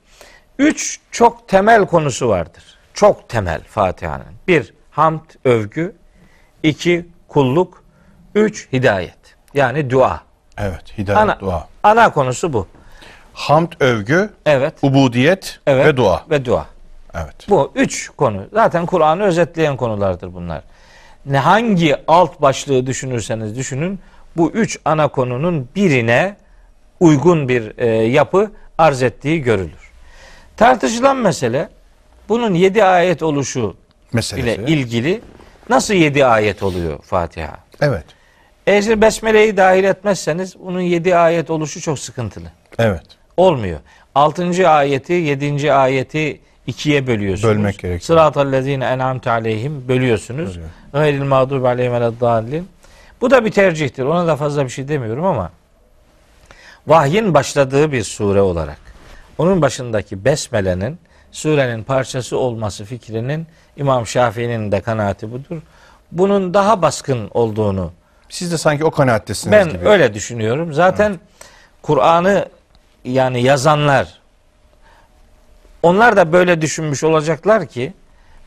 Üç 0.60 1.00
çok 1.10 1.48
temel 1.48 1.86
konusu 1.86 2.28
vardır. 2.28 2.64
Çok 2.94 3.28
temel 3.28 3.60
Fatiha'nın. 3.64 4.26
Bir, 4.48 4.74
hamd, 4.90 5.20
övgü. 5.44 5.96
iki 6.62 7.06
kulluk. 7.28 7.84
Üç, 8.34 8.68
hidayet. 8.72 9.18
Yani 9.54 9.90
dua. 9.90 10.20
Evet. 10.58 10.98
Hidayet, 10.98 11.22
Ana, 11.22 11.40
dua. 11.40 11.68
ana 11.82 12.12
konusu 12.12 12.52
bu. 12.52 12.66
Hamd, 13.32 13.72
övgü, 13.80 14.30
Evet. 14.46 14.74
ubudiyet 14.82 15.60
Evet. 15.66 15.86
ve 15.86 15.96
dua. 15.96 16.24
Ve 16.30 16.44
dua. 16.44 16.66
Evet. 17.14 17.36
Bu 17.48 17.72
üç 17.74 18.08
konu. 18.08 18.42
Zaten 18.52 18.86
Kur'an'ı 18.86 19.22
özetleyen 19.22 19.76
konulardır 19.76 20.34
bunlar. 20.34 20.62
ne 21.26 21.38
hangi 21.38 21.96
alt 22.08 22.42
başlığı 22.42 22.86
düşünürseniz 22.86 23.56
düşünün 23.56 24.00
bu 24.36 24.50
üç 24.50 24.78
ana 24.84 25.08
konunun 25.08 25.68
birine 25.76 26.36
uygun 27.00 27.48
bir 27.48 27.78
e, 27.78 27.86
yapı 27.88 28.50
arz 28.78 29.02
ettiği 29.02 29.42
görülür. 29.42 29.89
Tartışılan 30.60 31.16
mesele 31.16 31.68
bunun 32.28 32.54
yedi 32.54 32.84
ayet 32.84 33.22
oluşu 33.22 33.76
Meselesi. 34.12 34.62
ile 34.62 34.72
ilgili 34.72 35.20
nasıl 35.68 35.94
yedi 35.94 36.26
ayet 36.26 36.62
oluyor 36.62 36.98
Fatiha? 37.02 37.56
Evet. 37.80 38.04
Eğer 38.66 39.00
Besmele'yi 39.00 39.56
dahil 39.56 39.84
etmezseniz 39.84 40.58
bunun 40.58 40.80
yedi 40.80 41.16
ayet 41.16 41.50
oluşu 41.50 41.80
çok 41.80 41.98
sıkıntılı. 41.98 42.44
Evet. 42.78 43.02
Olmuyor. 43.36 43.80
Altıncı 44.14 44.68
ayeti, 44.68 45.12
yedinci 45.12 45.72
ayeti 45.72 46.40
ikiye 46.66 47.06
bölüyorsunuz. 47.06 47.54
Bölmek 47.54 47.78
gerekiyor. 47.78 48.00
Sıratallezine 48.00 48.84
en'amte 48.84 49.30
aleyhim 49.30 49.88
bölüyorsunuz. 49.88 50.50
Bölüyor. 50.50 50.68
Gayril 50.92 51.22
mağdubi 51.22 51.68
aleyhim 51.68 51.92
veleddallin. 51.92 52.68
Bu 53.20 53.30
da 53.30 53.44
bir 53.44 53.50
tercihtir. 53.50 54.04
Ona 54.04 54.26
da 54.26 54.36
fazla 54.36 54.64
bir 54.64 54.70
şey 54.70 54.88
demiyorum 54.88 55.24
ama 55.24 55.50
vahyin 56.86 57.34
başladığı 57.34 57.92
bir 57.92 58.02
sure 58.02 58.40
olarak 58.40 58.89
onun 59.40 59.62
başındaki 59.62 60.24
besmelenin 60.24 60.98
surenin 61.32 61.82
parçası 61.82 62.38
olması 62.38 62.84
fikrinin 62.84 63.46
İmam 63.76 64.06
Şafii'nin 64.06 64.72
de 64.72 64.80
kanaati 64.80 65.32
budur. 65.32 65.62
Bunun 66.12 66.54
daha 66.54 66.82
baskın 66.82 67.30
olduğunu 67.34 67.92
Siz 68.28 68.52
de 68.52 68.58
sanki 68.58 68.84
o 68.84 68.90
kanaattesiniz 68.90 69.52
ben 69.52 69.68
gibi. 69.68 69.88
öyle 69.88 70.14
düşünüyorum. 70.14 70.72
Zaten 70.72 71.20
Kur'an'ı 71.82 72.48
yani 73.04 73.42
yazanlar 73.42 74.20
onlar 75.82 76.16
da 76.16 76.32
böyle 76.32 76.60
düşünmüş 76.60 77.04
olacaklar 77.04 77.66
ki 77.66 77.92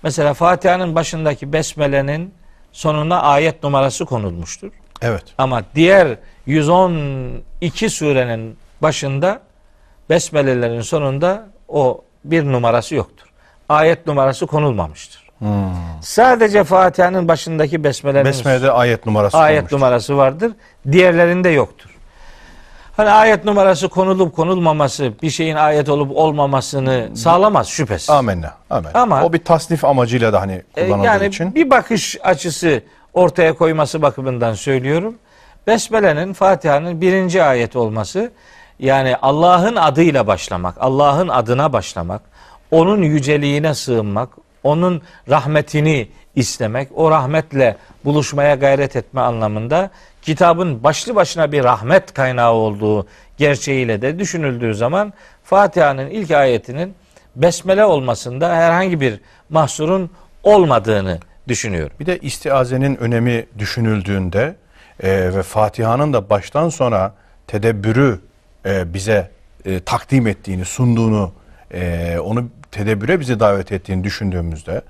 mesela 0.04 0.34
Fatiha'nın 0.34 0.96
başındaki 0.96 1.54
besmelenin 1.54 2.34
sonuna 2.72 3.22
ayet 3.22 3.64
numarası 3.64 4.06
konulmuştur. 4.06 4.72
Evet. 5.02 5.24
Ama 5.38 5.64
diğer 5.76 6.18
112 6.46 7.90
surenin 7.90 8.58
başında 8.82 9.42
besmelelerin 10.10 10.82
sonunda 10.82 11.44
o 11.68 12.02
bir 12.26 12.44
numarası 12.46 12.96
yoktur. 12.96 13.28
Ayet 13.70 14.08
numarası 14.08 14.48
konulmamıştır. 14.48 15.24
Hmm. 15.40 15.50
Sadece 16.02 16.64
Fatiha'nın 16.64 17.28
başındaki 17.28 17.84
besmelerin 17.84 18.26
Besmele'de 18.26 18.72
ayet 18.72 19.06
numarası 19.06 19.38
ayet 19.38 19.60
konmuştur. 19.60 19.78
numarası 19.78 20.18
vardır. 20.18 20.52
Diğerlerinde 20.92 21.50
yoktur. 21.50 21.90
Hani 22.98 23.10
ayet 23.10 23.46
numarası 23.46 23.90
konulup 23.90 24.36
konulmaması 24.36 25.12
bir 25.22 25.30
şeyin 25.30 25.56
ayet 25.56 25.90
olup 25.90 26.12
olmamasını 26.18 27.10
sağlamaz 27.18 27.68
şüphesiz. 27.68 28.10
Amenna. 28.10 28.54
Amenna. 28.70 29.00
Ama- 29.02 29.24
o 29.24 29.34
bir 29.34 29.44
tasnif 29.44 29.86
amacıyla 29.86 30.34
da 30.34 30.42
hani 30.42 30.62
E, 30.76 30.86
kullanıldığı 30.86 31.06
yani 31.08 31.26
için. 31.28 31.56
bir 31.56 31.70
bakış 31.70 32.18
açısı 32.24 32.84
ortaya 33.14 33.54
koyması 33.54 34.02
bakımından 34.02 34.54
söylüyorum. 34.54 35.16
Besmele'nin 35.68 36.34
Fatiha'nın 36.34 37.02
birinci 37.02 37.44
ayet 37.44 37.76
olması 37.76 38.32
yani 38.84 39.16
Allah'ın 39.22 39.76
adıyla 39.76 40.28
başlamak, 40.28 40.76
Allah'ın 40.80 41.28
adına 41.28 41.74
başlamak, 41.74 42.22
onun 42.72 43.02
yüceliğine 43.02 43.74
sığınmak, 43.74 44.30
onun 44.64 45.02
rahmetini 45.30 46.08
istemek, 46.36 46.90
o 46.96 47.12
rahmetle 47.12 47.78
buluşmaya 48.06 48.56
gayret 48.56 48.96
etme 48.96 49.22
anlamında 49.22 49.90
kitabın 50.22 50.84
başlı 50.84 51.16
başına 51.16 51.52
bir 51.52 51.64
rahmet 51.64 52.14
kaynağı 52.14 52.52
olduğu 52.52 53.08
gerçeğiyle 53.38 54.02
de 54.02 54.20
düşünüldüğü 54.20 54.76
zaman 54.76 55.14
Fatiha'nın 55.44 56.10
ilk 56.10 56.32
ayetinin 56.32 56.96
besmele 57.36 57.86
olmasında 57.86 58.56
herhangi 58.56 59.02
bir 59.02 59.20
mahsurun 59.50 60.10
olmadığını 60.44 61.20
düşünüyorum. 61.48 61.96
Bir 62.00 62.06
de 62.06 62.20
istiazenin 62.20 62.96
önemi 62.96 63.46
düşünüldüğünde 63.60 64.56
e, 65.04 65.10
ve 65.36 65.44
Fatiha'nın 65.44 66.14
da 66.14 66.30
baştan 66.30 66.70
sona 66.70 67.14
tedebbürü 67.48 68.20
e, 68.66 68.94
bize 68.94 69.30
e, 69.66 69.80
takdim 69.80 70.28
ettiğini, 70.28 70.66
sunduğunu, 70.66 71.32
e, 71.74 72.18
onu 72.24 72.46
tedebbüre 72.72 73.20
bizi 73.20 73.40
davet 73.40 73.72
ettiğini 73.72 74.04
düşündüğümüzde, 74.04 74.82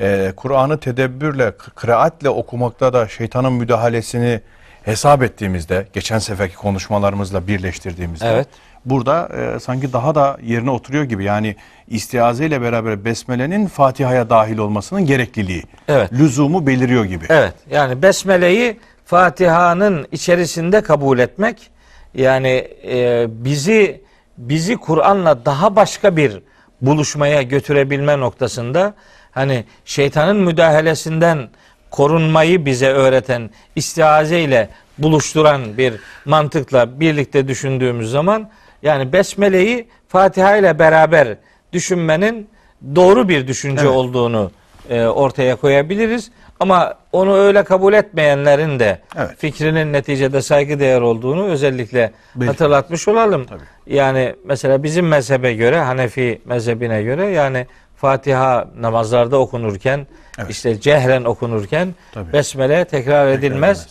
e, 0.00 0.32
Kur'an'ı 0.36 0.80
tedebbürle, 0.80 1.52
kıraatle 1.74 2.28
okumakta 2.28 2.92
da 2.92 3.08
şeytanın 3.08 3.52
müdahalesini 3.52 4.40
hesap 4.82 5.22
ettiğimizde, 5.22 5.86
geçen 5.92 6.18
seferki 6.18 6.56
konuşmalarımızla 6.56 7.46
birleştirdiğimizde, 7.46 8.28
Evet. 8.28 8.48
burada 8.84 9.28
e, 9.56 9.60
sanki 9.60 9.92
daha 9.92 10.14
da 10.14 10.38
yerine 10.42 10.70
oturuyor 10.70 11.04
gibi. 11.04 11.24
Yani 11.24 11.56
istiaze 11.88 12.46
ile 12.46 12.62
beraber 12.62 13.04
Besmele'nin 13.04 13.66
Fatiha'ya 13.66 14.30
dahil 14.30 14.58
olmasının 14.58 15.06
gerekliliği, 15.06 15.62
Evet. 15.88 16.12
lüzumu 16.12 16.66
beliriyor 16.66 17.04
gibi. 17.04 17.26
Evet 17.28 17.54
yani 17.70 18.02
besmeleyi 18.02 18.80
Fatiha'nın 19.04 20.06
içerisinde 20.12 20.80
kabul 20.80 21.18
etmek 21.18 21.70
yani 22.14 22.68
e, 22.84 23.26
bizi 23.30 24.00
bizi 24.38 24.76
Kur'an'la 24.76 25.44
daha 25.44 25.76
başka 25.76 26.16
bir 26.16 26.42
buluşmaya 26.80 27.42
götürebilme 27.42 28.20
noktasında 28.20 28.94
hani 29.30 29.64
şeytanın 29.84 30.36
müdahalesinden 30.36 31.48
korunmayı 31.90 32.66
bize 32.66 32.88
öğreten 32.88 33.50
istiaze 33.76 34.40
ile 34.40 34.68
buluşturan 34.98 35.78
bir 35.78 35.94
mantıkla 36.24 37.00
birlikte 37.00 37.48
düşündüğümüz 37.48 38.10
zaman 38.10 38.50
yani 38.82 39.12
besmeleyi 39.12 39.88
Fatiha 40.08 40.56
ile 40.56 40.78
beraber 40.78 41.36
düşünmenin 41.72 42.48
doğru 42.94 43.28
bir 43.28 43.46
düşünce 43.48 43.82
Evet. 43.82 43.96
olduğunu 43.96 44.50
e, 44.90 45.04
ortaya 45.06 45.56
koyabiliriz. 45.56 46.30
Ama 46.60 46.94
onu 47.12 47.36
öyle 47.36 47.64
kabul 47.64 47.92
etmeyenlerin 47.92 48.78
de 48.78 48.98
Evet. 49.16 49.30
fikrinin 49.38 49.92
neticede 49.92 50.42
saygıdeğer 50.42 51.00
olduğunu 51.00 51.44
özellikle 51.46 52.12
Belki. 52.34 52.46
hatırlatmış 52.50 53.08
olalım. 53.08 53.44
Tabii. 53.44 53.60
Yani 53.86 54.34
mesela 54.44 54.82
bizim 54.82 55.08
mezhebe 55.08 55.54
göre, 55.54 55.80
Hanefi 55.80 56.42
mezhebine 56.44 57.02
göre 57.02 57.26
yani 57.26 57.66
Fatiha 57.96 58.68
namazlarda 58.80 59.38
okunurken, 59.38 60.06
Evet. 60.38 60.50
işte 60.50 60.80
cehren 60.80 61.24
okunurken 61.24 61.94
Tabii. 62.12 62.32
besmele 62.32 62.84
tekrar 62.84 63.26
edilmez. 63.26 63.42
edilmez. 63.80 63.86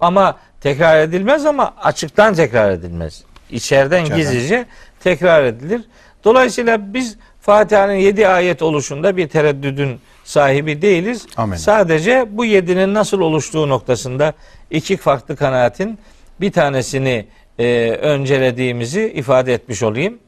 Ama 0.00 0.36
tekrar 0.60 0.98
edilmez 1.00 1.46
ama 1.46 1.74
açıktan 1.82 2.34
tekrar 2.34 2.70
edilmez. 2.70 3.24
İçeriden 3.50 4.04
İçeriden. 4.04 4.16
gizlice 4.32 4.66
tekrar 5.04 5.44
edilir. 5.44 5.80
Dolayısıyla 6.24 6.94
biz 6.94 7.16
Fatiha'nın 7.40 7.92
yedi 7.94 8.28
ayet 8.28 8.62
oluşunda 8.62 9.16
bir 9.16 9.28
tereddüdün 9.28 10.00
sahibi 10.30 10.82
değiliz. 10.82 11.26
Amin. 11.36 11.56
Sadece 11.56 12.26
bu 12.30 12.44
yedinin 12.44 12.94
nasıl 12.94 13.20
oluştuğu 13.20 13.68
noktasında 13.68 14.32
iki 14.70 14.96
farklı 14.96 15.36
kanaatin 15.36 15.98
bir 16.40 16.52
tanesini 16.52 17.26
e, 17.58 17.90
öncelediğimizi 18.02 19.12
ifade 19.14 19.54
etmiş 19.54 19.82
olayım. 19.82 20.18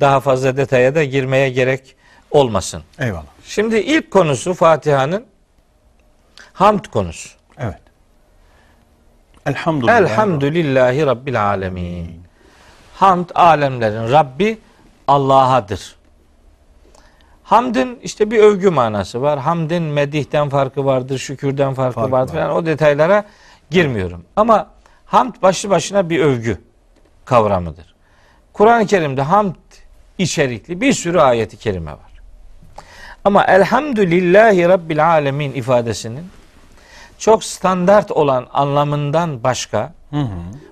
Daha 0.00 0.20
fazla 0.20 0.56
detaya 0.56 0.94
da 0.94 1.04
girmeye 1.04 1.50
gerek 1.50 1.96
olmasın. 2.30 2.82
Eyvallah. 2.98 3.22
Şimdi 3.44 3.76
ilk 3.76 4.10
konusu 4.10 4.54
Fatiha'nın 4.54 5.24
hamd 6.52 6.84
konusu. 6.84 7.28
Evet. 7.58 7.80
Elhamdülillah. 9.46 9.98
Elhamdülillahi 9.98 11.06
Rabbil 11.06 11.46
alemin. 11.46 12.20
Hamd 12.94 13.30
alemlerin 13.34 14.12
Rabbi 14.12 14.58
Allah'adır. 15.08 15.95
Hamdın 17.46 17.98
işte 18.02 18.30
bir 18.30 18.38
övgü 18.38 18.70
manası 18.70 19.22
var. 19.22 19.38
Hamdin 19.38 19.82
medihten 19.82 20.48
farkı 20.48 20.84
vardır, 20.84 21.18
şükürden 21.18 21.74
farkı 21.74 21.94
Fark 21.94 22.12
vardır. 22.12 22.34
var. 22.34 22.40
Yani 22.40 22.52
o 22.52 22.66
detaylara 22.66 23.24
girmiyorum. 23.70 24.24
Ama 24.36 24.66
hamd 25.06 25.34
başlı 25.42 25.70
başına 25.70 26.10
bir 26.10 26.20
övgü 26.20 26.58
kavramıdır. 27.24 27.94
Kur'an-ı 28.52 28.86
Kerim'de 28.86 29.22
hamd 29.22 29.54
içerikli 30.18 30.80
bir 30.80 30.92
sürü 30.92 31.18
ayeti 31.20 31.56
kerime 31.56 31.90
var. 31.90 32.20
Ama 33.24 33.44
elhamdülillahi 33.44 34.68
rabbil 34.68 35.08
alemin 35.08 35.52
ifadesinin 35.52 36.28
çok 37.18 37.44
standart 37.44 38.10
olan 38.10 38.46
anlamından 38.52 39.42
başka 39.42 39.92
Hı 40.10 40.16
hı. 40.20 40.28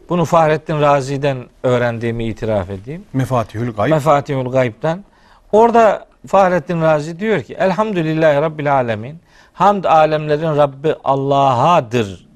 bunu 0.09 0.25
Fahrettin 0.25 0.81
Razi'den 0.81 1.38
öğrendiğimi 1.62 2.25
itiraf 2.25 2.71
edeyim. 2.71 3.04
Mefatihül 3.12 3.73
gayb. 3.73 3.90
Mefatihul 3.90 4.52
Gayb'den. 4.52 5.04
Orada 5.52 6.07
Fahrettin 6.26 6.81
Razi 6.83 7.21
diyor 7.21 7.43
ki 7.43 7.54
Elhamdülillahi 7.54 8.37
Rabbil 8.37 8.73
Alemin 8.75 9.21
Hamd 9.52 9.85
alemlerin 9.85 10.57
Rabbi 10.57 10.95
Allah'adır 11.04 12.26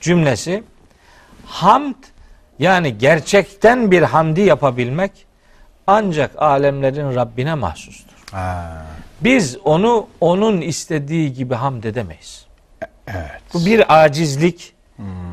cümlesi 0.00 0.62
hamd 1.46 1.94
yani 2.58 2.98
gerçekten 2.98 3.90
bir 3.90 4.02
hamdi 4.02 4.40
yapabilmek 4.40 5.26
ancak 5.86 6.30
alemlerin 6.42 7.14
Rabbine 7.14 7.54
mahsustur. 7.54 8.14
Ha, 8.32 8.82
Biz 9.20 9.56
onu 9.64 10.06
onun 10.20 10.60
istediği 10.60 11.32
gibi 11.32 11.54
hamd 11.54 11.84
edemeyiz. 11.84 12.46
evet. 13.06 13.40
Bu 13.54 13.66
bir 13.66 14.02
acizlik. 14.04 14.74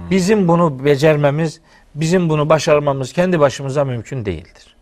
Bizim 0.10 0.48
bunu 0.48 0.86
becermemiz, 0.86 1.62
bizim 1.96 2.30
bunu 2.30 2.50
başarmamız 2.50 3.14
kendi 3.14 3.40
başımıza 3.40 3.86
mümkün 3.86 4.26
değildir. 4.26 4.76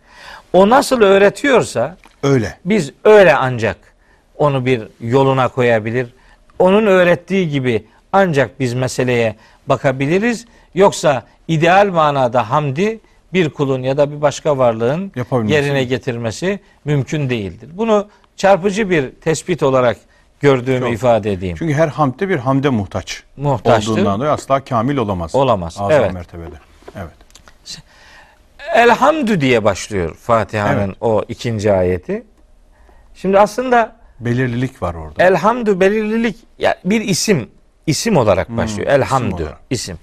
O 0.53 0.69
nasıl 0.69 1.01
öğretiyorsa 1.01 1.97
Öyle. 2.23 2.57
biz 2.65 2.91
öyle 3.03 3.35
ancak 3.35 3.77
onu 4.37 4.65
bir 4.65 4.83
yoluna 5.01 5.47
koyabilir. 5.47 6.07
Onun 6.59 6.85
öğrettiği 6.85 7.49
gibi 7.49 7.85
ancak 8.13 8.59
biz 8.59 8.73
meseleye 8.73 9.35
bakabiliriz. 9.67 10.45
Yoksa 10.75 11.23
ideal 11.47 11.87
manada 11.87 12.49
hamdi 12.49 12.99
bir 13.33 13.49
kulun 13.49 13.83
ya 13.83 13.97
da 13.97 14.11
bir 14.11 14.21
başka 14.21 14.57
varlığın 14.57 15.11
yerine 15.47 15.83
getirmesi 15.83 16.59
mümkün 16.85 17.29
değildir. 17.29 17.69
Bunu 17.73 18.07
çarpıcı 18.35 18.89
bir 18.89 19.11
tespit 19.11 19.63
olarak 19.63 19.97
gördüğümü 20.39 20.79
Çok. 20.79 20.93
ifade 20.93 21.31
edeyim. 21.33 21.55
Çünkü 21.59 21.73
her 21.73 21.87
hamde 21.87 22.29
bir 22.29 22.37
hamde 22.37 22.69
muhtaç. 22.69 23.23
Muhtaçtır. 23.37 23.91
Olduğundan 23.91 24.19
dolayı 24.19 24.31
asla 24.31 24.63
kamil 24.63 24.97
olamaz. 24.97 25.35
Olamaz, 25.35 25.75
Azam 25.79 25.91
evet. 25.91 26.13
mertebede. 26.13 26.55
Evet. 26.95 27.18
Elhamdü 28.73 29.41
diye 29.41 29.63
başlıyor 29.63 30.15
Fatiha'nın 30.15 30.87
Evet. 30.87 30.97
o 31.01 31.23
ikinci 31.27 31.73
ayeti. 31.73 32.23
Şimdi 33.15 33.39
aslında 33.39 33.95
Belirlilik 34.19 34.81
var 34.81 34.93
orada. 34.93 35.23
elhamdü 35.23 35.79
belirlilik 35.79 36.37
ya 36.59 36.75
bir 36.85 37.01
isim 37.01 37.49
isim 37.87 38.17
olarak 38.17 38.49
başlıyor. 38.49 38.87
Hmm, 38.87 38.93
isim 38.95 39.01
Elhamdü 39.01 39.43
olarak. 39.43 39.59
isim. 39.69 39.97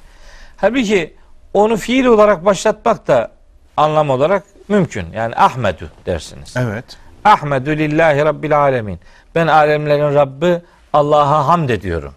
Halbuki 0.56 1.16
onu 1.54 1.76
fiil 1.76 2.04
olarak 2.04 2.44
başlatmak 2.44 3.06
da 3.08 3.30
anlam 3.76 4.10
olarak 4.10 4.42
mümkün. 4.68 5.06
Yani 5.12 5.34
Ahmedü 5.36 5.90
dersiniz. 6.06 6.54
Evet. 6.56 6.84
Ahmedü 7.24 7.78
lillahi 7.78 8.18
rabbil 8.24 8.58
alemin. 8.60 9.00
Ben 9.34 9.46
alemlerin 9.46 10.14
Rabbi 10.14 10.62
Allah'a 10.92 11.46
hamd 11.48 11.68
ediyorum. 11.68 12.14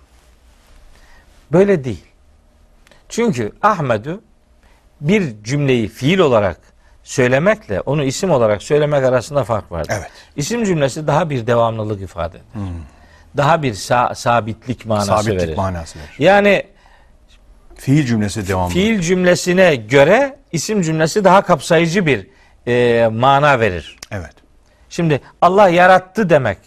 Böyle 1.52 1.84
değil. 1.84 2.06
Çünkü 3.10 3.52
Ahmedü 3.62 4.20
bir 5.02 5.44
cümleyi 5.44 5.88
fiil 5.88 6.20
olarak 6.20 6.58
söylemekle 7.04 7.82
onu 7.82 8.04
isim 8.04 8.32
olarak 8.32 8.64
söylemek 8.64 9.04
arasında 9.04 9.44
fark 9.44 9.72
vardır. 9.72 9.94
Evet. 9.98 10.10
İsim 10.36 10.64
cümlesi 10.66 11.08
daha 11.08 11.30
bir 11.30 11.48
devamlılık 11.48 12.02
ifade 12.02 12.38
eder. 12.38 12.62
Daha 13.38 13.64
bir 13.64 13.74
sa- 13.74 14.16
sabitlik 14.16 14.86
manası 14.86 15.08
Sabitlik 15.08 15.42
verir. 15.42 15.58
manası 15.58 16.00
verir. 16.00 16.10
Yani 16.20 16.64
Fiil 17.76 18.06
cümlesi 18.06 18.48
devamlı. 18.48 18.74
fiil 18.74 19.00
cümlesine 19.02 19.76
göre 19.76 20.38
isim 20.52 20.82
cümlesi 20.82 21.24
daha 21.24 21.42
kapsayıcı 21.42 22.06
bir 22.06 22.28
e, 22.68 23.08
mana 23.08 23.60
verir. 23.60 23.98
Evet. 24.12 24.34
Şimdi 24.90 25.22
Allah 25.42 25.70
yarattı 25.70 26.30
demek 26.30 26.58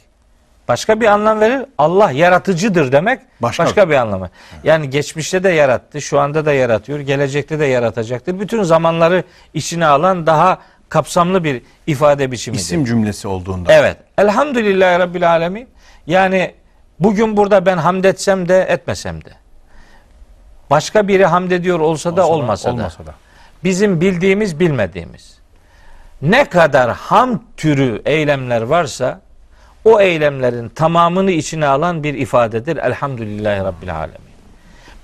başka 0.69 1.01
bir 1.01 1.07
anlam 1.07 1.41
verir. 1.41 1.63
Allah 1.79 2.11
yaratıcıdır 2.11 2.93
demek 2.93 3.21
Başka. 3.41 3.65
başka, 3.65 3.91
bir 3.91 3.95
anlamı. 3.95 4.31
Yani 4.65 4.91
geçmişte 4.91 5.45
de 5.45 5.49
yarattı, 5.49 6.01
şu 6.01 6.21
anda 6.21 6.47
da 6.47 6.53
yaratıyor, 6.53 7.01
gelecekte 7.01 7.59
de 7.59 7.65
yaratacaktır. 7.65 8.41
Bütün 8.41 8.63
zamanları 8.63 9.25
içine 9.55 9.87
alan 9.87 10.27
daha 10.27 10.59
kapsamlı 10.89 11.45
bir 11.45 11.63
ifade 11.87 12.33
biçimidir. 12.33 12.63
İsim 12.63 12.85
cümlesi 12.85 13.29
olduğunda. 13.29 13.73
Evet. 13.73 13.97
Elhamdülillahi 14.19 14.99
Rabbil 14.99 15.31
Alemin. 15.31 15.69
Yani 16.07 16.55
bugün 17.01 17.37
burada 17.37 17.67
ben 17.67 17.77
hamd 17.77 18.05
etsem 18.05 18.49
de 18.49 18.63
etmesem 18.63 19.25
de. 19.25 19.31
Başka 20.71 21.09
biri 21.09 21.27
hamd 21.27 21.51
ediyor 21.51 21.81
olsa 21.81 22.17
da 22.17 22.29
olmasa, 22.29 22.69
da. 22.69 22.73
olmasa 22.73 23.07
da. 23.07 23.15
Bizim 23.65 24.01
bildiğimiz 24.01 24.61
bilmediğimiz. 24.61 25.39
Ne 26.23 26.45
kadar 26.45 26.91
hamd 26.91 27.39
türü 27.57 28.03
eylemler 28.05 28.63
varsa 28.63 29.21
o 29.85 30.01
eylemlerin 30.01 30.69
tamamını 30.69 31.31
içine 31.31 31.67
alan 31.67 32.03
bir 32.05 32.15
ifadedir. 32.15 32.77
Elhamdülillahi 32.77 33.61
Rabbil 33.65 33.97
Alemin. 33.97 34.33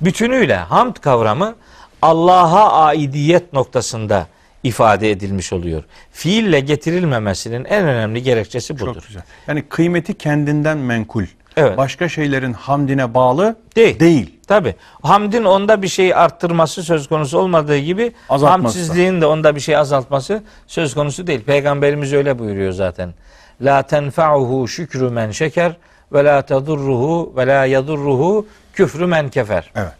Bütünüyle 0.00 0.56
hamd 0.56 0.96
kavramı 0.96 1.54
Allah'a 2.02 2.72
aidiyet 2.84 3.52
noktasında 3.52 4.26
ifade 4.62 5.10
edilmiş 5.10 5.52
oluyor. 5.52 5.82
Fiille 6.12 6.60
getirilmemesinin 6.60 7.64
en 7.64 7.84
önemli 7.88 8.22
gerekçesi 8.22 8.74
budur. 8.78 8.94
Çok 8.94 9.06
güzel. 9.06 9.22
Yani 9.46 9.62
kıymeti 9.62 10.14
kendinden 10.18 10.78
menkul. 10.78 11.24
Evet. 11.56 11.76
Başka 11.76 12.08
şeylerin 12.08 12.52
hamdine 12.52 13.14
bağlı 13.14 13.56
Değil. 13.76 14.00
değil. 14.00 14.34
Tabi. 14.46 14.74
Hamdin 15.02 15.44
onda 15.44 15.82
bir 15.82 15.88
şey 15.88 16.14
arttırması 16.14 16.82
söz 16.82 17.08
konusu 17.08 17.38
olmadığı 17.38 17.78
gibi 17.78 18.12
Azaltması 18.28 18.42
da. 18.42 18.50
hamdsizliğin 18.52 19.20
de 19.20 19.26
onda 19.26 19.54
bir 19.56 19.60
şey 19.60 19.76
azaltması 19.76 20.42
söz 20.66 20.94
konusu 20.94 21.26
değil. 21.26 21.40
Peygamberimiz 21.44 22.12
öyle 22.12 22.38
buyuruyor 22.38 22.72
zaten. 22.72 23.14
La 23.62 23.82
tenfa'uhu 23.82 24.68
şükrü 24.68 25.10
men 25.10 25.30
şeker 25.30 25.76
ve 26.12 26.24
la 26.24 26.42
tadurruhu 26.42 27.32
ve 27.36 27.46
la 27.46 27.64
yadurruhu 27.64 28.46
küfrü 28.72 29.06
men 29.06 29.28
kefer. 29.28 29.70
Evet. 29.74 29.92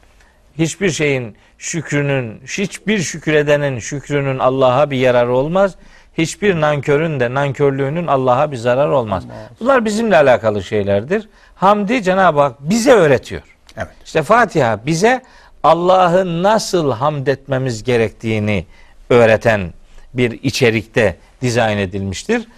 Hiçbir 0.58 0.90
şeyin 0.90 1.36
şükrünün, 1.58 2.40
hiçbir 2.46 2.98
şükredenin 2.98 3.78
şükrünün 3.78 4.38
Allah'a 4.38 4.90
bir 4.90 4.96
yararı 4.96 5.32
olmaz. 5.32 5.74
Hiçbir 6.18 6.60
nankörün 6.60 7.20
de 7.20 7.34
nankörlüğünün 7.34 8.06
Allah'a 8.06 8.52
bir 8.52 8.56
zararı 8.56 8.96
olmaz. 8.96 9.24
Bunlar 9.60 9.84
bizimle 9.84 10.16
alakalı 10.16 10.62
şeylerdir. 10.62 11.28
Hamdi 11.54 12.02
Cenab-ı 12.02 12.40
Hak 12.40 12.60
bize 12.60 12.92
öğretiyor. 12.92 13.42
Evet. 13.76 13.88
İşte 14.04 14.22
Fatiha 14.22 14.80
bize 14.86 15.22
Allah'ı 15.62 16.42
nasıl 16.42 16.92
hamd 16.92 17.26
etmemiz 17.26 17.84
gerektiğini 17.84 18.66
öğreten 19.10 19.72
bir 20.14 20.42
içerikte 20.42 21.16
dizayn 21.42 21.78
edilmiştir. 21.78 22.48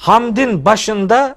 Hamdin 0.00 0.64
başında 0.64 1.36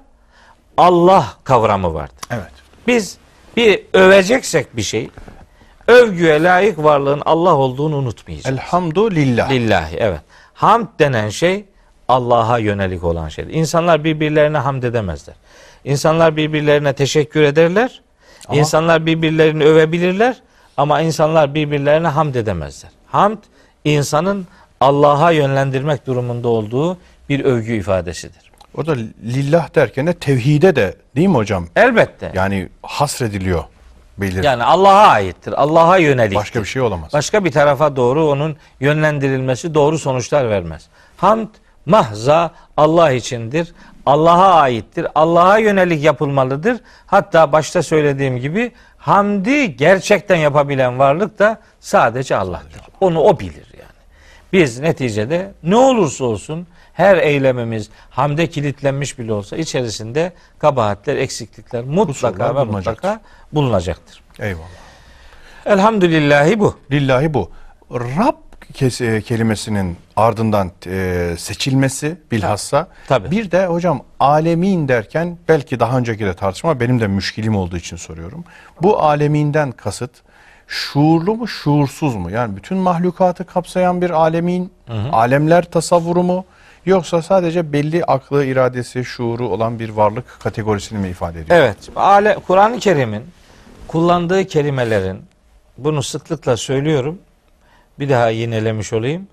Allah 0.76 1.26
kavramı 1.44 1.94
vardır. 1.94 2.16
Evet. 2.30 2.52
Biz 2.86 3.16
bir 3.56 3.82
öveceksek 3.92 4.76
bir 4.76 4.82
şey, 4.82 5.10
övgüye 5.88 6.42
layık 6.42 6.78
varlığın 6.78 7.22
Allah 7.24 7.54
olduğunu 7.54 7.96
unutmayacağız. 7.96 8.58
Elhamdülillah. 8.58 9.50
Lillahi 9.50 9.96
evet. 9.96 10.20
Hamd 10.54 10.86
denen 10.98 11.28
şey 11.28 11.64
Allah'a 12.08 12.58
yönelik 12.58 13.04
olan 13.04 13.28
şeydir. 13.28 13.54
İnsanlar 13.54 14.04
birbirlerine 14.04 14.58
hamd 14.58 14.82
edemezler. 14.82 15.34
İnsanlar 15.84 16.36
birbirlerine 16.36 16.92
teşekkür 16.92 17.42
ederler. 17.42 18.02
Ama- 18.48 18.58
İnsanlar 18.58 19.06
birbirlerini 19.06 19.64
övebilirler 19.64 20.36
ama 20.76 21.00
insanlar 21.00 21.54
birbirlerine 21.54 22.08
hamd 22.08 22.34
edemezler. 22.34 22.90
Hamd 23.06 23.38
insanın 23.84 24.46
Allah'a 24.80 25.30
yönlendirmek 25.30 26.06
durumunda 26.06 26.48
olduğu 26.48 26.98
bir 27.28 27.44
övgü 27.44 27.72
ifadesidir. 27.76 28.43
O 28.76 28.86
da 28.86 28.96
lillah 29.24 29.74
derken 29.74 30.06
de 30.06 30.12
tevhide 30.12 30.76
de 30.76 30.94
değil 31.16 31.28
mi 31.28 31.34
hocam? 31.34 31.66
Elbette. 31.76 32.32
Yani, 32.34 32.54
Yani 32.54 32.68
hasrediliyor. 32.82 33.64
Belir. 34.18 34.44
Allah'a 34.64 35.08
aittir. 35.08 35.62
Allah'a 35.62 35.98
yönelik. 35.98 36.34
Başka 36.34 36.60
bir 36.60 36.66
şey 36.66 36.82
olamaz. 36.82 37.12
Başka 37.12 37.44
bir 37.44 37.52
tarafa 37.52 37.96
doğru 37.96 38.26
onun 38.26 38.56
yönlendirilmesi 38.80 39.74
doğru 39.74 39.98
sonuçlar 39.98 40.50
vermez. 40.50 40.86
Hamd 41.16 41.48
mahza 41.86 42.50
Allah 42.76 43.10
içindir. 43.10 43.74
Allah'a 44.06 44.54
aittir. 44.54 45.06
Allah'a 45.14 45.58
yönelik 45.58 46.04
yapılmalıdır. 46.04 46.80
Hatta 47.06 47.52
başta 47.52 47.82
söylediğim 47.82 48.36
gibi 48.36 48.72
hamdi 48.98 49.76
gerçekten 49.76 50.36
yapabilen 50.36 50.98
varlık 50.98 51.38
da 51.38 51.60
sadece 51.80 52.36
Allah'tır. 52.36 52.82
Onu 53.00 53.20
o 53.20 53.40
bilir 53.40 53.66
yani. 53.72 53.84
Biz 54.52 54.80
neticede 54.80 55.52
ne 55.62 55.76
olursa 55.76 56.24
olsun 56.24 56.66
her 56.94 57.16
eylemimiz 57.16 57.90
hamde 58.10 58.46
kilitlenmiş 58.46 59.18
bile 59.18 59.32
olsa 59.32 59.56
içerisinde 59.56 60.32
kabahatler, 60.58 61.16
eksiklikler 61.16 61.84
mutlaka 61.84 62.56
ve 62.56 62.64
mutlaka 62.64 63.20
bulunacaktır. 63.52 64.22
Eyvallah. 64.38 64.84
Elhamdülillahi 65.66 66.60
bu. 66.60 66.78
Lillahi 66.90 67.34
bu. 67.34 67.50
Rab 67.90 68.34
e, 68.80 69.20
kelimesinin 69.20 69.96
ardından 70.16 70.70
e, 70.86 71.34
seçilmesi 71.38 72.16
bilhassa. 72.30 72.88
Tabii. 73.08 73.30
Bir 73.30 73.50
de 73.50 73.66
hocam 73.66 74.02
alemin 74.20 74.88
derken 74.88 75.38
belki 75.48 75.80
daha 75.80 75.98
önceki 75.98 76.26
de 76.26 76.34
tartışma 76.34 76.80
benim 76.80 77.00
de 77.00 77.06
müşkilim 77.06 77.56
olduğu 77.56 77.76
için 77.76 77.96
soruyorum. 77.96 78.44
Bu 78.82 79.02
aleminden 79.02 79.72
kasıt 79.72 80.10
şuurlu 80.66 81.34
mu 81.34 81.48
şuursuz 81.48 82.16
mu? 82.16 82.30
Yani 82.30 82.56
bütün 82.56 82.78
mahlukatı 82.78 83.44
kapsayan 83.44 84.02
bir 84.02 84.10
alemin, 84.10 84.72
alemler 85.12 85.64
tasavvuru 85.64 86.22
mu? 86.22 86.44
Yoksa 86.86 87.22
sadece 87.22 87.72
belli 87.72 88.04
aklı, 88.04 88.44
iradesi, 88.44 89.04
şuuru 89.04 89.48
olan 89.48 89.78
bir 89.78 89.88
varlık 89.88 90.40
kategorisini 90.40 90.98
mi 90.98 91.08
ifade 91.08 91.40
ediyor? 91.40 91.58
Evet. 91.58 91.76
Kur'an-ı 92.46 92.78
Kerim'in 92.78 93.24
kullandığı 93.88 94.44
kelimelerin 94.44 95.22
bunu 95.78 96.02
sıklıkla 96.02 96.56
söylüyorum. 96.56 97.18
Bir 97.98 98.08
daha 98.08 98.28
yinelemiş 98.28 98.92
olayım. 98.92 99.28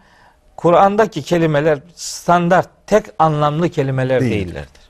Kur'an'daki 0.56 1.22
kelimeler 1.22 1.80
standart 1.96 2.70
tek 2.88 3.06
anlamlı 3.20 3.70
kelimeler 3.70 4.22
Değil. 4.22 4.32
değillerdir. 4.32 4.82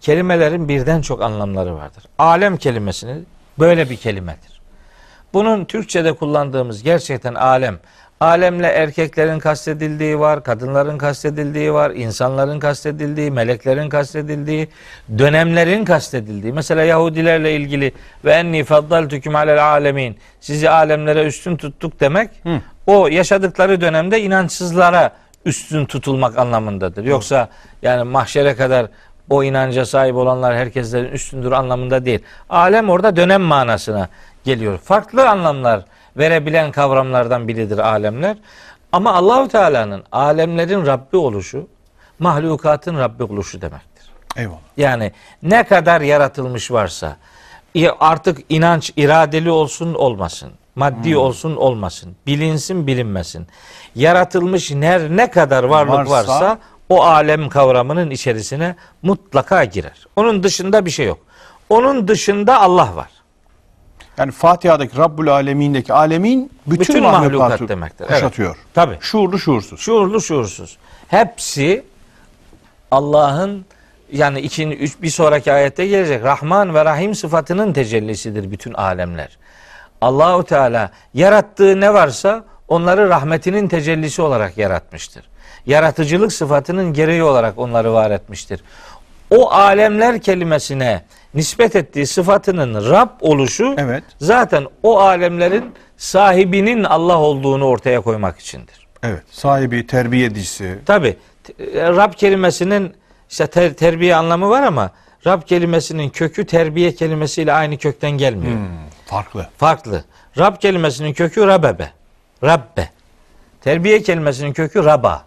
Kelimelerin 0.00 0.68
birden 0.68 1.02
çok 1.02 1.22
anlamları 1.22 1.74
vardır. 1.74 2.04
Alem 2.18 2.56
kelimesini 2.56 3.18
böyle 3.58 3.90
bir 3.90 3.96
kelimedir. 3.96 4.60
Bunun 5.32 5.64
Türkçe'de 5.64 6.12
kullandığımız 6.12 6.82
gerçekten 6.82 7.34
alem. 7.34 7.78
Alemle 8.20 8.66
erkeklerin 8.66 9.38
kastedildiği 9.38 10.18
var, 10.18 10.44
kadınların 10.44 10.98
kastedildiği 10.98 11.72
var, 11.72 11.90
insanların 11.90 12.60
kastedildiği, 12.60 13.30
meleklerin 13.30 13.88
kastedildiği, 13.88 14.68
dönemlerin 15.18 15.84
kastedildiği. 15.84 16.52
Mesela 16.52 16.82
Yahudilerle 16.82 17.56
ilgili 17.56 17.92
ve 18.24 18.32
enni 18.32 18.64
faddaltukum 18.64 19.36
alel 19.36 19.64
alemin. 19.64 20.18
Sizi 20.40 20.70
alemlere 20.70 21.26
üstün 21.26 21.56
tuttuk 21.56 22.00
demek. 22.00 22.30
O 22.86 23.08
yaşadıkları 23.08 23.80
dönemde 23.80 24.22
inançsızlara 24.22 25.12
üstün 25.44 25.84
tutulmak 25.84 26.38
anlamındadır. 26.38 27.04
Yoksa 27.04 27.48
yani 27.82 28.04
mahşere 28.04 28.56
kadar 28.56 28.86
o 29.30 29.44
inanca 29.44 29.86
sahip 29.86 30.14
olanlar 30.14 30.56
herkeslerin 30.56 31.12
üstündür 31.12 31.52
anlamında 31.52 32.04
değil. 32.04 32.20
Alem 32.50 32.90
orada 32.90 33.16
dönem 33.16 33.42
manasına 33.42 34.08
geliyor. 34.44 34.78
Farklı 34.78 35.28
anlamlar 35.28 35.84
verebilen 36.16 36.72
kavramlardan 36.72 37.48
biridir 37.48 37.78
alemler. 37.78 38.36
Ama 38.92 39.14
Allahu 39.14 39.48
Teala'nın 39.48 40.04
alemlerin 40.12 40.86
Rabbi 40.86 41.16
oluşu 41.16 41.68
mahlukatın 42.18 42.98
Rabbi 42.98 43.22
oluşu 43.22 43.60
demektir. 43.60 44.10
Eyvallah. 44.36 44.58
Yani 44.76 45.12
ne 45.42 45.62
kadar 45.64 46.00
yaratılmış 46.00 46.70
varsa 46.70 47.16
artık 48.00 48.38
inanç 48.48 48.92
iradeli 48.96 49.50
olsun 49.50 49.94
olmasın, 49.94 50.50
maddi 50.74 51.16
olsun 51.16 51.56
olmasın, 51.56 52.16
bilinsin 52.26 52.86
bilinmesin. 52.86 53.46
Yaratılmış 53.94 54.70
ne, 54.70 55.16
ne 55.16 55.30
kadar 55.30 55.64
varlık 55.64 55.94
Varsa- 55.94 56.10
varsa 56.10 56.58
o 56.88 57.02
alem 57.02 57.48
kavramının 57.48 58.10
içerisine 58.10 58.76
mutlaka 59.02 59.64
girer. 59.64 60.06
Onun 60.16 60.42
dışında 60.42 60.86
bir 60.86 60.90
şey 60.90 61.06
yok. 61.06 61.18
Onun 61.68 62.08
dışında 62.08 62.60
Allah 62.60 62.96
var. 62.96 63.08
Yani 64.20 64.32
Fatiha'daki 64.32 64.96
Rabbul 64.96 65.26
Alemin'deki 65.26 65.92
alemin 65.92 66.52
bütün, 66.66 66.80
Bütün 66.80 67.02
mahlukatı 67.02 67.38
mahlukat 67.38 67.68
demektir. 67.68 68.06
Evet. 68.08 68.14
kuşatıyor. 68.14 68.56
Tabii. 68.74 68.96
Şuurlu 69.00 69.38
şuursuz. 69.38 69.80
Şuurlu 69.80 70.20
şuursuz. 70.20 70.78
Hepsi 71.08 71.84
Allah'ın 72.90 73.64
yani 74.12 74.40
için 74.40 74.70
üç, 74.70 75.02
bir 75.02 75.10
sonraki 75.10 75.52
ayette 75.52 75.86
gelecek 75.86 76.24
Rahman 76.24 76.74
ve 76.74 76.84
Rahim 76.84 77.14
sıfatının 77.14 77.72
tecellisidir 77.72 78.50
bütün 78.50 78.74
alemler. 78.74 79.38
Allahu 80.00 80.44
Teala 80.44 80.90
yarattığı 81.14 81.80
ne 81.80 81.94
varsa 81.94 82.44
onları 82.68 83.08
rahmetinin 83.08 83.68
tecellisi 83.68 84.22
olarak 84.22 84.58
yaratmıştır. 84.58 85.24
Yaratıcılık 85.66 86.32
sıfatının 86.32 86.92
gereği 86.92 87.22
olarak 87.22 87.58
onları 87.58 87.92
var 87.92 88.10
etmiştir. 88.10 88.60
O 89.30 89.50
alemler 89.50 90.20
kelimesine 90.20 91.02
nispet 91.34 91.76
ettiği 91.76 92.06
sıfatının 92.06 92.90
Rab 92.90 93.08
oluşu 93.20 93.74
Evet. 93.78 94.04
zaten 94.20 94.66
o 94.82 94.98
alemlerin 94.98 95.64
sahibinin 95.96 96.84
Allah 96.84 97.18
olduğunu 97.18 97.64
ortaya 97.64 98.00
koymak 98.00 98.38
içindir. 98.38 98.86
Evet. 99.02 99.22
Sahibi, 99.30 99.86
terbiyecisi. 99.86 100.78
Tabi 100.86 101.16
Rab 101.74 102.12
kelimesinin 102.12 102.94
işte 103.30 103.46
ter- 103.46 103.74
terbiye 103.74 104.16
anlamı 104.16 104.48
var 104.50 104.62
ama 104.62 104.90
Rab 105.26 105.42
kelimesinin 105.42 106.10
kökü 106.10 106.46
terbiye 106.46 106.94
kelimesiyle 106.94 107.52
aynı 107.52 107.76
kökten 107.78 108.10
gelmiyor. 108.10 108.52
Hmm, 108.54 108.68
farklı. 109.06 109.46
Farklı. 109.58 110.04
Rab 110.38 110.56
kelimesinin 110.60 111.12
kökü 111.12 111.46
rabebe. 111.46 111.90
Rabbe. 112.44 112.88
Terbiye 113.60 114.02
kelimesinin 114.02 114.52
kökü 114.52 114.84
raba. 114.84 115.24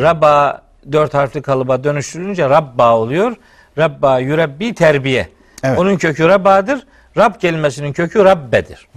Raba 0.00 0.62
dört 0.92 1.14
harfli 1.14 1.42
kalıba 1.42 1.84
dönüştürülünce 1.84 2.48
rabba 2.48 2.96
oluyor. 2.96 3.36
Rabba 3.78 4.18
yürebbi 4.18 4.74
terbiye. 4.74 5.28
Evet. 5.62 5.78
Onun 5.78 5.96
kökü 5.96 6.28
rabadır. 6.28 6.86
Rab 7.16 7.40
kelimesinin 7.40 7.92
kökü 7.92 8.24
rabbedir. 8.24 8.88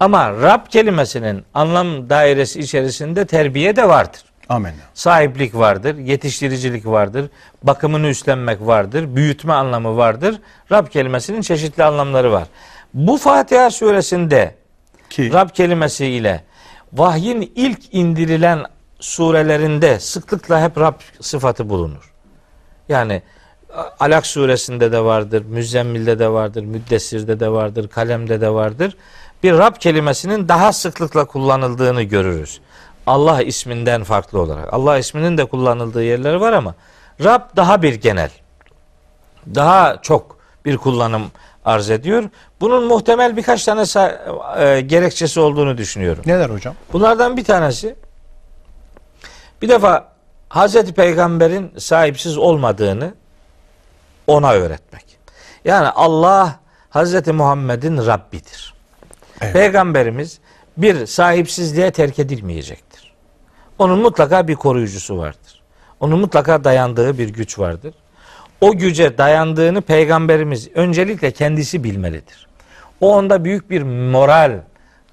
Ama 0.00 0.32
Rab 0.32 0.66
kelimesinin 0.68 1.44
anlam 1.54 2.10
dairesi 2.10 2.60
içerisinde 2.60 3.24
terbiye 3.24 3.76
de 3.76 3.88
vardır 3.88 4.24
Amin. 4.48 4.72
sahiplik 4.94 5.54
vardır, 5.54 5.98
yetiştiricilik 5.98 6.86
vardır, 6.86 7.30
bakımını 7.62 8.06
üstlenmek 8.06 8.60
vardır, 8.60 9.16
büyütme 9.16 9.52
anlamı 9.52 9.96
vardır. 9.96 10.40
Rab 10.72 10.86
kelimesinin 10.86 11.40
çeşitli 11.40 11.84
anlamları 11.84 12.32
var. 12.32 12.48
Bu 12.94 13.18
Fatiha 13.18 13.70
suresinde 13.70 14.54
Ki 15.10 15.32
Rab 15.32 15.48
kelimesi 15.50 16.06
ile 16.06 16.44
vahyin 16.92 17.52
ilk 17.54 17.94
indirilen 17.94 18.64
surelerinde 19.00 20.00
sıklıkla 20.00 20.62
hep 20.62 20.78
Rab 20.78 20.94
sıfatı 21.20 21.68
bulunur. 21.68 22.12
Yani 22.88 23.22
Alak 24.00 24.26
suresinde 24.26 24.92
de 24.92 25.04
vardır, 25.04 25.44
Müzzemmil'de 25.44 26.18
de 26.18 26.28
vardır, 26.28 26.64
Müddessir'de 26.64 27.40
de 27.40 27.52
vardır, 27.52 27.88
Kalem'de 27.88 28.40
de 28.40 28.50
vardır. 28.50 28.96
Bir 29.42 29.52
Rab 29.52 29.76
kelimesinin 29.76 30.48
daha 30.48 30.72
sıklıkla 30.72 31.24
kullanıldığını 31.24 32.02
görürüz. 32.02 32.60
Allah 33.06 33.42
isminden 33.42 34.04
farklı 34.04 34.40
olarak. 34.40 34.74
Allah 34.74 34.98
isminin 34.98 35.38
de 35.38 35.44
kullanıldığı 35.44 36.02
yerleri 36.02 36.40
var 36.40 36.52
ama 36.52 36.74
Rab 37.24 37.56
daha 37.56 37.82
bir 37.82 37.94
genel. 37.94 38.30
Daha 39.54 40.02
çok 40.02 40.36
bir 40.64 40.76
kullanım 40.76 41.22
arz 41.64 41.90
ediyor. 41.90 42.24
Bunun 42.60 42.84
muhtemel 42.84 43.36
birkaç 43.36 43.64
tane 43.64 43.80
e, 44.58 44.80
gerekçesi 44.80 45.40
olduğunu 45.40 45.78
düşünüyorum. 45.78 46.22
neler 46.26 46.50
hocam? 46.50 46.74
Bunlardan 46.92 47.36
bir 47.36 47.44
tanesi 47.44 47.96
bir 49.62 49.68
defa 49.68 50.08
Hazreti 50.48 50.92
Peygamber'in 50.92 51.72
sahipsiz 51.78 52.38
olmadığını 52.38 53.14
ona 54.26 54.52
öğretmek. 54.52 55.04
Yani 55.64 55.88
Allah 55.88 56.60
Hazreti 56.90 57.32
Muhammed'in 57.32 58.06
Rabbidir. 58.06 58.74
Evet. 59.40 59.52
Peygamberimiz 59.52 60.38
bir 60.76 61.06
sahipsizliğe 61.06 61.90
terk 61.90 62.18
edilmeyecektir. 62.18 63.12
Onun 63.78 63.98
mutlaka 63.98 64.48
bir 64.48 64.54
koruyucusu 64.54 65.18
vardır. 65.18 65.62
Onun 66.00 66.18
mutlaka 66.18 66.64
dayandığı 66.64 67.18
bir 67.18 67.28
güç 67.28 67.58
vardır. 67.58 67.94
O 68.60 68.72
güce 68.72 69.18
dayandığını 69.18 69.82
peygamberimiz 69.82 70.68
öncelikle 70.74 71.30
kendisi 71.30 71.84
bilmelidir. 71.84 72.46
O 73.00 73.16
onda 73.16 73.44
büyük 73.44 73.70
bir 73.70 73.82
moral 73.82 74.60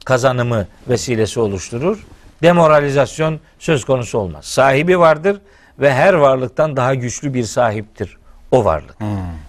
kazanımı 0.05 0.67
vesilesi 0.89 1.39
oluşturur. 1.39 2.05
Demoralizasyon 2.43 3.39
söz 3.59 3.85
konusu 3.85 4.17
olmaz. 4.17 4.45
Sahibi 4.45 4.99
vardır 4.99 5.41
ve 5.79 5.93
her 5.93 6.13
varlıktan 6.13 6.77
daha 6.77 6.95
güçlü 6.95 7.33
bir 7.33 7.43
sahiptir 7.43 8.17
o 8.51 8.65
varlık. 8.65 8.95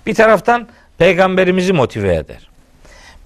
Bir 0.07 0.15
taraftan 0.15 0.69
peygamberimizi 0.99 1.73
motive 1.73 2.15
eder. 2.15 2.49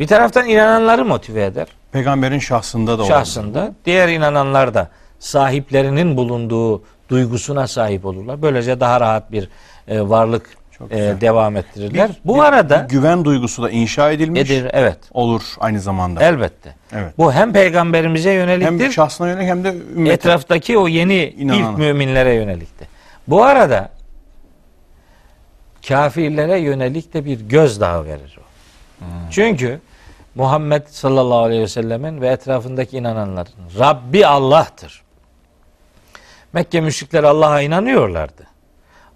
Bir 0.01 0.07
taraftan 0.07 0.47
inananları 0.49 1.05
motive 1.05 1.45
eder 1.45 1.67
Peygamberin 1.93 2.39
şahsında 2.39 2.99
da 2.99 3.05
şahsında. 3.05 3.75
Diğer 3.85 4.09
inananlar 4.09 4.75
da 4.75 4.89
sahiplerinin 5.19 6.17
bulunduğu 6.17 6.83
duygusuna 7.09 7.67
sahip 7.67 8.05
olurlar. 8.07 8.43
Böylece 8.43 8.81
daha 8.81 9.01
rahat 9.01 9.33
bir 9.33 9.49
e, 9.89 10.01
varlık 10.01 10.47
e, 10.91 10.97
devam 11.21 11.57
ettirirler. 11.57 12.11
Bu 12.25 12.35
bir- 12.35 12.41
arada 12.41 12.85
bir 12.85 12.89
güven 12.89 13.25
duygusu 13.25 13.63
da 13.63 13.71
inşa 13.71 14.11
edilmiş 14.11 14.41
edir 14.51 14.71
evet 14.73 14.99
olur 15.13 15.43
aynı 15.61 15.81
zamanda. 15.81 16.23
elbette. 16.25 16.75
Evet. 16.93 17.13
Bu 17.19 17.33
hem 17.33 17.53
peygamberimize 17.53 18.33
yöneliktir. 18.33 18.85
Hem 18.85 18.93
şahsına 18.93 19.29
yönelik 19.29 19.49
hem 19.49 19.65
de 19.65 19.69
ümmete. 19.97 20.13
etraftaki 20.15 20.79
o 20.79 20.89
yeni 20.89 21.25
İnanana. 21.39 21.71
ilk 21.71 21.79
müminlere 21.79 22.35
yönelikti. 22.35 22.89
Bu 23.29 23.45
arada 23.45 23.89
kafirlere 25.89 26.59
yönelik 26.59 27.15
de 27.15 27.25
bir 27.25 27.41
gözdağı 27.41 28.05
verir 28.05 28.39
o. 28.39 28.47
Çünkü 29.31 29.81
Muhammed 30.35 30.83
sallallahu 30.87 31.39
aleyhi 31.39 31.63
ve 31.63 31.69
sellemin 31.69 32.21
ve 32.21 32.29
etrafındaki 32.29 32.97
inananların 32.97 33.53
Rabbi 33.79 34.27
Allah'tır. 34.27 35.03
Mekke 36.53 36.81
müşrikleri 36.81 37.27
Allah'a 37.27 37.61
inanıyorlardı. 37.61 38.47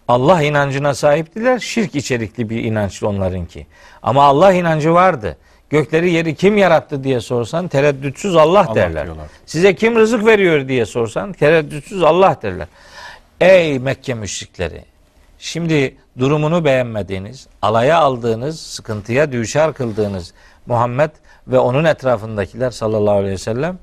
Allah 0.08 0.42
inancına 0.42 0.94
sahiptiler. 0.94 1.58
Şirk 1.58 1.94
içerikli 1.94 2.50
bir 2.50 2.64
inançlı 2.64 3.08
onlarınki. 3.08 3.66
Ama 4.02 4.24
Allah 4.24 4.52
inancı 4.52 4.94
vardı. 4.94 5.36
Gökleri 5.70 6.10
yeri 6.10 6.34
kim 6.34 6.56
yarattı 6.56 7.04
diye 7.04 7.20
sorsan 7.20 7.68
tereddütsüz 7.68 8.36
Allah, 8.36 8.60
Allah 8.60 8.74
derler. 8.74 9.04
diyorlar. 9.04 9.26
Size 9.46 9.74
kim 9.74 9.96
rızık 9.96 10.26
veriyor 10.26 10.68
diye 10.68 10.86
sorsan 10.86 11.32
tereddütsüz 11.32 12.02
Allah 12.02 12.36
derler. 12.42 12.68
Ey 13.40 13.78
Mekke 13.78 14.14
müşrikleri! 14.14 14.89
Şimdi 15.40 15.96
durumunu 16.18 16.64
beğenmediğiniz, 16.64 17.46
alaya 17.62 17.98
aldığınız, 17.98 18.60
sıkıntıya 18.60 19.32
düşar 19.32 19.74
kıldığınız 19.74 20.34
Muhammed 20.66 21.10
ve 21.48 21.58
onun 21.58 21.84
etrafındakiler 21.84 22.70
sallallahu 22.70 23.14
aleyhi 23.14 23.32
ve 23.32 23.38
sellem 23.38 23.78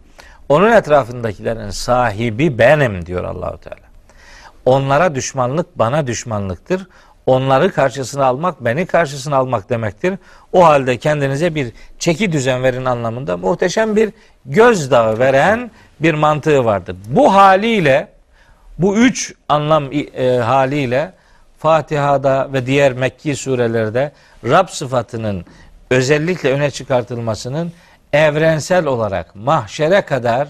onun 0.49 0.71
etrafındakilerin 0.71 1.69
sahibi 1.69 2.57
benim 2.57 3.05
diyor 3.05 3.23
Allahu 3.23 3.57
Teala. 3.57 3.87
Onlara 4.65 5.15
düşmanlık 5.15 5.79
bana 5.79 6.07
düşmanlıktır. 6.07 6.87
Onları 7.25 7.71
karşısına 7.71 8.25
almak 8.25 8.65
beni 8.65 8.85
karşısına 8.85 9.35
almak 9.35 9.69
demektir. 9.69 10.13
O 10.53 10.65
halde 10.65 10.97
kendinize 10.97 11.55
bir 11.55 11.71
çeki 11.99 12.31
düzen 12.31 12.63
verin 12.63 12.85
anlamında 12.85 13.37
muhteşem 13.37 13.95
bir 13.95 14.09
gözdağı 14.45 15.19
veren 15.19 15.71
bir 15.99 16.13
mantığı 16.13 16.65
vardır. 16.65 16.95
Bu 17.07 17.33
haliyle 17.33 18.07
bu 18.79 18.97
üç 18.97 19.33
anlam 19.49 19.89
e, 19.93 20.37
haliyle 20.37 21.13
Fatiha'da 21.59 22.49
ve 22.53 22.65
diğer 22.65 22.93
Mekki 22.93 23.35
surelerde 23.35 24.11
Rab 24.43 24.67
sıfatının 24.69 25.45
özellikle 25.91 26.51
öne 26.51 26.71
çıkartılmasının 26.71 27.71
evrensel 28.13 28.85
olarak 28.85 29.35
mahşere 29.35 30.01
kadar 30.01 30.47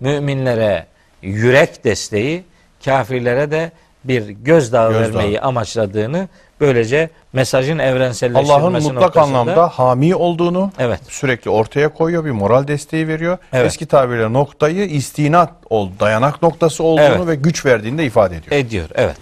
müminlere 0.00 0.86
yürek 1.22 1.84
desteği, 1.84 2.44
kafirlere 2.84 3.50
de 3.50 3.72
bir 4.04 4.28
gözdağı, 4.28 4.92
Gözdağı. 4.92 5.18
vermeyi 5.18 5.40
amaçladığını 5.40 6.28
böylece 6.60 7.10
mesajın 7.32 7.78
evrenselleştirilmesi 7.78 8.52
Allah'ın 8.52 8.72
mutlak 8.72 9.02
noktasında- 9.16 9.22
anlamda 9.38 9.68
hami 9.68 10.14
olduğunu 10.14 10.72
Evet. 10.78 11.00
sürekli 11.08 11.50
ortaya 11.50 11.88
koyuyor, 11.88 12.24
bir 12.24 12.30
moral 12.30 12.68
desteği 12.68 13.08
veriyor. 13.08 13.38
Evet. 13.52 13.66
Eski 13.66 13.86
tabirle 13.86 14.32
noktayı 14.32 14.84
istinat 14.86 15.50
ol, 15.70 15.88
dayanak 16.00 16.42
noktası 16.42 16.84
olduğunu 16.84 17.04
Evet. 17.04 17.26
ve 17.26 17.34
güç 17.34 17.66
verdiğini 17.66 17.98
de 17.98 18.04
ifade 18.04 18.36
ediyor. 18.36 18.52
ediyor. 18.56 18.88
Evet. 18.94 19.16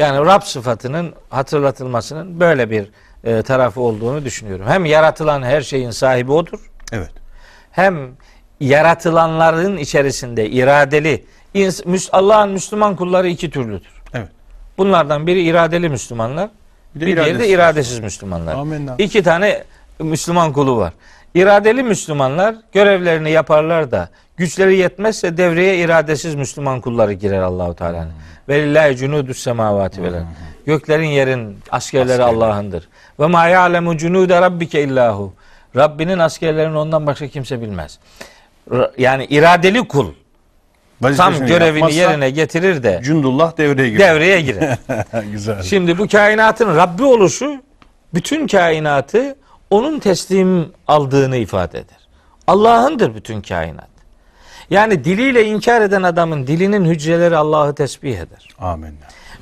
Yani 0.00 0.26
Rab 0.26 0.42
sıfatının 0.42 1.12
hatırlatılmasının 1.30 2.40
böyle 2.40 2.70
bir 2.70 2.90
e, 3.24 3.42
tarafı 3.42 3.80
olduğunu 3.80 4.24
düşünüyorum. 4.24 4.66
Hem 4.68 4.84
yaratılan 4.84 5.42
her 5.42 5.60
şeyin 5.60 5.90
sahibi 5.90 6.32
odur. 6.32 6.70
Evet. 6.92 7.10
Hem 7.70 8.10
yaratılanların 8.60 9.76
içerisinde 9.76 10.50
iradeli 10.50 11.24
Allah'ın 12.12 12.50
Müslüman 12.50 12.96
kulları 12.96 13.28
iki 13.28 13.50
türlüdür. 13.50 14.02
Evet. 14.14 14.28
Bunlardan 14.78 15.26
biri 15.26 15.42
iradeli 15.42 15.88
Müslümanlar, 15.88 16.50
Bir 16.94 17.00
de 17.00 17.06
bir 17.06 17.16
diğeri 17.16 17.26
de 17.26 17.32
iradesiz. 17.32 17.50
iradesiz 17.54 17.98
Müslümanlar. 18.00 18.54
Amenna. 18.54 18.94
İki 18.98 19.22
tane 19.22 19.64
Müslüman 19.98 20.52
kulu 20.52 20.76
var. 20.76 20.92
İradeli 21.34 21.82
Müslümanlar 21.82 22.54
görevlerini 22.72 23.30
yaparlar 23.30 23.90
da 23.90 24.08
güçleri 24.36 24.76
yetmezse 24.76 25.36
devreye 25.36 25.78
iradesiz 25.78 26.34
Müslüman 26.34 26.80
kulları 26.80 27.12
girer 27.12 27.40
Allahu 27.42 27.74
Teala'nın. 27.74 28.12
Ve 28.48 28.62
lillahi 28.62 28.96
cunudus 28.96 29.38
semavati 29.38 30.02
vel 30.02 30.14
ard. 30.14 30.22
Göklerin 30.66 31.06
yerin 31.08 31.58
askerleri 31.70 32.22
Allah'ındır. 32.22 32.88
Ve 33.20 33.26
ma 33.26 33.46
ya'lemu 33.46 33.96
cunude 33.96 34.40
rabbike 34.40 34.82
illahu. 34.82 35.32
Rabbinin 35.76 36.18
askerlerini 36.18 36.78
ondan 36.78 37.06
başka 37.06 37.28
kimse 37.28 37.60
bilmez. 37.60 37.98
Yani 38.98 39.24
iradeli 39.24 39.88
kul 39.88 40.06
tam 41.16 41.46
görevini 41.46 41.94
yerine 41.94 42.30
getirir 42.30 42.82
de 42.82 43.00
Cundullah 43.04 43.56
devreye 43.58 43.90
giriyor. 43.90 44.08
devreye 44.08 44.40
girer. 44.42 44.78
Güzel. 45.32 45.62
Şimdi 45.62 45.98
bu 45.98 46.08
kainatın 46.08 46.76
Rabbi 46.76 47.04
oluşu 47.04 47.62
bütün 48.14 48.46
kainatı 48.46 49.36
onun 49.70 49.98
teslim 49.98 50.72
aldığını 50.86 51.36
ifade 51.36 51.78
eder. 51.78 51.98
Allah'ındır 52.46 53.14
bütün 53.14 53.40
kainat. 53.40 53.89
Yani 54.70 55.04
diliyle 55.04 55.44
inkar 55.44 55.80
eden 55.82 56.02
adamın 56.02 56.46
dilinin 56.46 56.84
hücreleri 56.84 57.36
Allah'ı 57.36 57.74
tesbih 57.74 58.16
eder. 58.16 58.48
Amenna. 58.58 58.94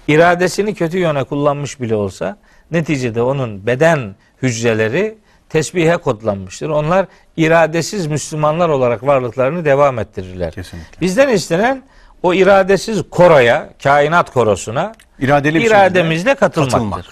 İradesini 0.09 0.75
kötü 0.75 0.99
yöne 0.99 1.25
kullanmış 1.25 1.81
bile 1.81 1.95
olsa 1.95 2.37
neticede 2.71 3.23
onun 3.23 3.67
beden 3.67 4.15
hücreleri 4.43 5.19
tesbihe 5.49 5.97
kodlanmıştır. 5.97 6.69
Onlar 6.69 7.07
iradesiz 7.37 8.07
Müslümanlar 8.07 8.69
olarak 8.69 9.07
varlıklarını 9.07 9.65
devam 9.65 9.99
ettirirler. 9.99 10.53
Kesinlikle. 10.53 11.01
Bizden 11.01 11.29
istenen 11.29 11.83
o 12.23 12.35
iradesiz 12.35 13.03
koroya, 13.11 13.69
kainat 13.83 14.31
korosuna 14.33 14.93
İradeli 15.21 15.67
irademizle 15.67 16.35
katılmaktır. 16.35 16.73
katılmak. 16.73 17.05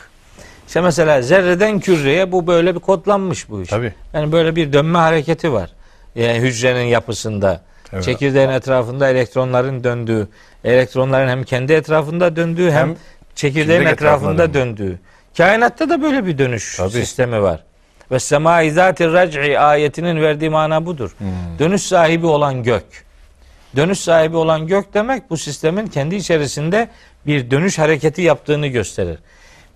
İşte 0.66 0.80
mesela 0.80 1.22
zerreden 1.22 1.80
küreye 1.80 2.32
bu 2.32 2.46
böyle 2.46 2.74
bir 2.74 2.80
kodlanmış 2.80 3.50
bu 3.50 3.62
iş. 3.62 3.68
Tabii. 3.68 3.92
Yani 4.12 4.32
böyle 4.32 4.56
bir 4.56 4.72
dönme 4.72 4.98
hareketi 4.98 5.52
var. 5.52 5.70
Yani 6.14 6.38
hücrenin 6.38 6.84
yapısında. 6.84 7.60
Evet. 7.92 8.04
Çekirdeğin 8.04 8.48
etrafında 8.48 9.08
elektronların 9.08 9.84
döndüğü, 9.84 10.28
elektronların 10.64 11.28
hem 11.28 11.44
kendi 11.44 11.72
etrafında 11.72 12.36
döndüğü 12.36 12.70
hem, 12.70 12.88
Hem 12.88 12.96
çekirdeğin 13.34 13.86
etrafında 13.86 14.54
döndüğü. 14.54 14.98
Kainatta 15.36 15.90
da 15.90 16.02
böyle 16.02 16.26
bir 16.26 16.38
dönüş 16.38 16.76
Tabii. 16.76 16.90
sistemi 16.90 17.42
var. 17.42 17.64
Ve 18.10 18.18
semai 18.18 18.70
zati 18.70 19.12
rac'i 19.12 19.58
ayetinin 19.58 20.20
verdiği 20.20 20.50
mana 20.50 20.86
budur. 20.86 21.14
Hmm. 21.18 21.28
Dönüş 21.58 21.82
sahibi 21.82 22.26
olan 22.26 22.62
gök. 22.62 22.84
Dönüş 23.76 23.98
sahibi 23.98 24.36
olan 24.36 24.66
gök 24.66 24.94
demek 24.94 25.30
bu 25.30 25.36
sistemin 25.36 25.86
kendi 25.86 26.16
içerisinde 26.16 26.88
bir 27.26 27.50
dönüş 27.50 27.78
hareketi 27.78 28.22
yaptığını 28.22 28.66
gösterir. 28.66 29.18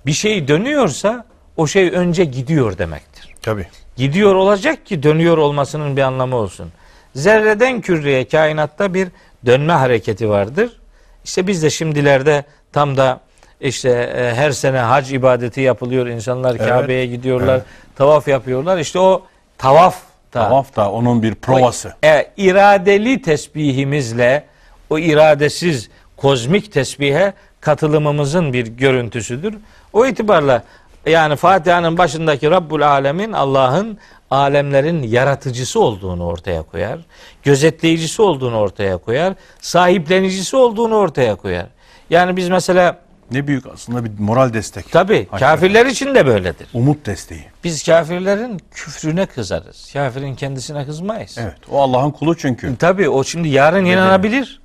Bir 0.07 0.12
şey 0.12 0.49
dönüyorsa 0.49 1.25
o 1.57 1.66
şey 1.66 1.88
önce 1.88 2.25
gidiyor 2.25 2.79
demektir. 2.79 3.35
Tabii. 3.42 3.66
Gidiyor 3.96 4.35
olacak 4.35 4.87
ki 4.87 5.03
dönüyor 5.03 5.38
olmasının 5.38 5.96
bir 5.96 6.03
anlamı 6.03 6.37
olsun. 6.37 6.73
Zerreden 7.14 7.81
küreye 7.81 8.29
kainatta 8.29 8.94
bir 8.94 9.09
dönme 9.46 9.73
hareketi 9.73 10.29
vardır. 10.29 10.81
İşte 11.25 11.46
biz 11.46 11.62
de 11.62 11.70
şimdilerde 11.70 12.44
tam 12.73 12.96
da 12.96 13.20
işte 13.61 13.90
e, 13.90 14.35
her 14.35 14.51
sene 14.51 14.79
hac 14.79 15.12
ibadeti 15.12 15.61
yapılıyor. 15.61 16.07
İnsanlar 16.07 16.57
Evet. 16.57 16.68
Kabe'ye 16.68 17.07
gidiyorlar. 17.07 17.61
Tavaf 17.96 18.29
yapıyorlar. 18.29 18.79
İşte 18.79 18.99
o 18.99 19.23
tavaf 19.59 19.94
da 20.35 20.49
Tavaf 20.49 20.77
da 20.77 20.90
onun 20.92 21.23
bir 21.23 21.35
provası. 21.35 21.94
e, 22.05 22.27
iradeli 22.37 23.23
tesbihimizle 23.23 24.44
o 24.90 24.99
iradesiz 24.99 25.90
kozmik 26.16 26.73
tesbihe 26.73 27.33
katılımımızın 27.61 28.53
bir 28.53 28.66
görüntüsüdür. 28.66 29.55
O 29.92 30.07
itibarla 30.07 30.62
yani 31.07 31.37
Fatiha'nın 31.37 31.99
başındaki 31.99 32.51
Rabbul 32.51 32.81
Alemin 32.81 33.33
Allah'ın 33.33 33.99
alemlerin 34.31 35.03
yaratıcısı 35.03 35.81
olduğunu 35.81 36.25
ortaya 36.27 36.62
koyar. 36.62 36.99
Gözetleyicisi 37.43 38.23
olduğunu 38.23 38.57
ortaya 38.57 38.97
koyar. 38.97 39.35
Sahiplenicisi 39.61 40.57
olduğunu 40.57 40.95
ortaya 40.95 41.35
koyar. 41.35 41.66
Yani 42.11 42.37
biz 42.37 42.49
mesela 42.49 42.99
Ne 43.31 43.47
büyük 43.47 43.66
aslında 43.66 44.05
bir 44.05 44.11
moral 44.19 44.53
destek. 44.53 44.93
tabi 44.93 45.29
kafirler 45.38 45.87
için 45.87 46.14
de 46.14 46.27
böyledir. 46.27 46.69
Umut 46.75 47.07
desteği. 47.07 47.45
Biz 47.64 47.83
kafirlerin 47.85 48.61
küfrüne 48.71 49.27
kızarız. 49.27 49.90
Kafirin 49.93 50.35
kendisine 50.35 50.87
kızmayız. 50.87 51.37
Evet. 51.40 51.57
O 51.71 51.83
Allah'ın 51.83 52.11
kulu 52.11 52.37
çünkü. 52.37 52.77
Tabii 52.77 53.09
o 53.09 53.25
şimdi 53.25 53.49
yarın 53.49 53.85
inanabilir. 53.85 54.61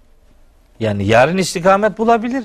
Yani 0.80 1.06
yarın 1.06 1.38
istikamet 1.38 1.98
bulabilir. 1.98 2.44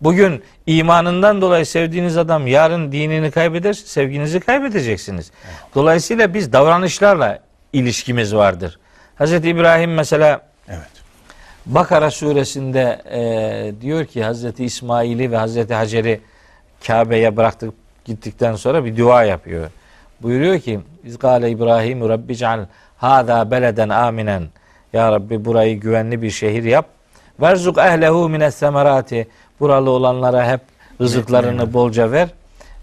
Bugün 0.00 0.42
imanından 0.66 1.40
dolayı 1.40 1.66
sevdiğiniz 1.66 2.16
adam 2.16 2.46
yarın 2.46 2.92
dinini 2.92 3.30
kaybederse 3.30 3.86
sevginizi 3.86 4.40
kaybedeceksiniz. 4.40 5.30
Dolayısıyla 5.74 6.34
biz 6.34 6.52
davranışlarla 6.52 7.38
ilişkimiz 7.72 8.34
vardır. 8.34 8.78
Hazreti 9.16 9.48
İbrahim 9.48 9.94
mesela 9.94 10.40
Evet. 10.68 10.96
Bakara 11.66 12.10
suresinde 12.10 13.02
e, 13.10 13.80
diyor 13.80 14.04
ki 14.04 14.24
Hazreti 14.24 14.64
İsmail'i 14.64 15.32
ve 15.32 15.36
Hazreti 15.36 15.74
Hacer'i 15.74 16.20
Kabe'ye 16.86 17.36
bıraktık 17.36 17.74
gittikten 18.04 18.54
sonra 18.56 18.84
bir 18.84 18.96
dua 18.96 19.24
yapıyor. 19.24 19.70
Buyuruyor 20.22 20.58
ki 20.60 20.80
İzgale 21.04 21.50
İbrahim 21.50 22.08
Rabbi 22.08 22.36
ceal 22.36 22.66
hâzâ 22.96 23.50
beleden 23.50 23.88
aminen 23.88 24.48
Ya 24.92 25.12
Rabbi 25.12 25.44
burayı 25.44 25.80
güvenli 25.80 26.22
bir 26.22 26.30
şehir 26.30 26.64
yap. 26.64 26.86
Verzuk 27.40 27.78
ehlehu 27.78 28.28
mines 28.28 28.54
semerati 28.54 29.28
buralı 29.60 29.90
olanlara 29.90 30.50
hep 30.50 30.60
rızıklarını 31.00 31.72
bolca 31.72 32.12
ver. 32.12 32.28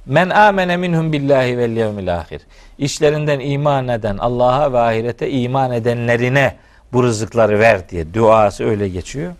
Men 0.05 0.29
amene 0.29 0.77
minhum 0.77 1.13
billahi 1.13 1.57
vel 1.57 1.71
yevmil 1.71 2.15
ahir. 2.15 2.41
İşlerinden 2.77 3.39
iman 3.39 3.87
eden 3.87 4.17
Allah'a 4.17 4.73
ve 4.73 4.79
ahirete 4.79 5.31
iman 5.31 5.71
edenlerine 5.71 6.55
bu 6.93 7.03
rızıkları 7.03 7.59
ver 7.59 7.89
diye 7.89 8.13
duası 8.13 8.63
öyle 8.63 8.89
geçiyor. 8.89 9.33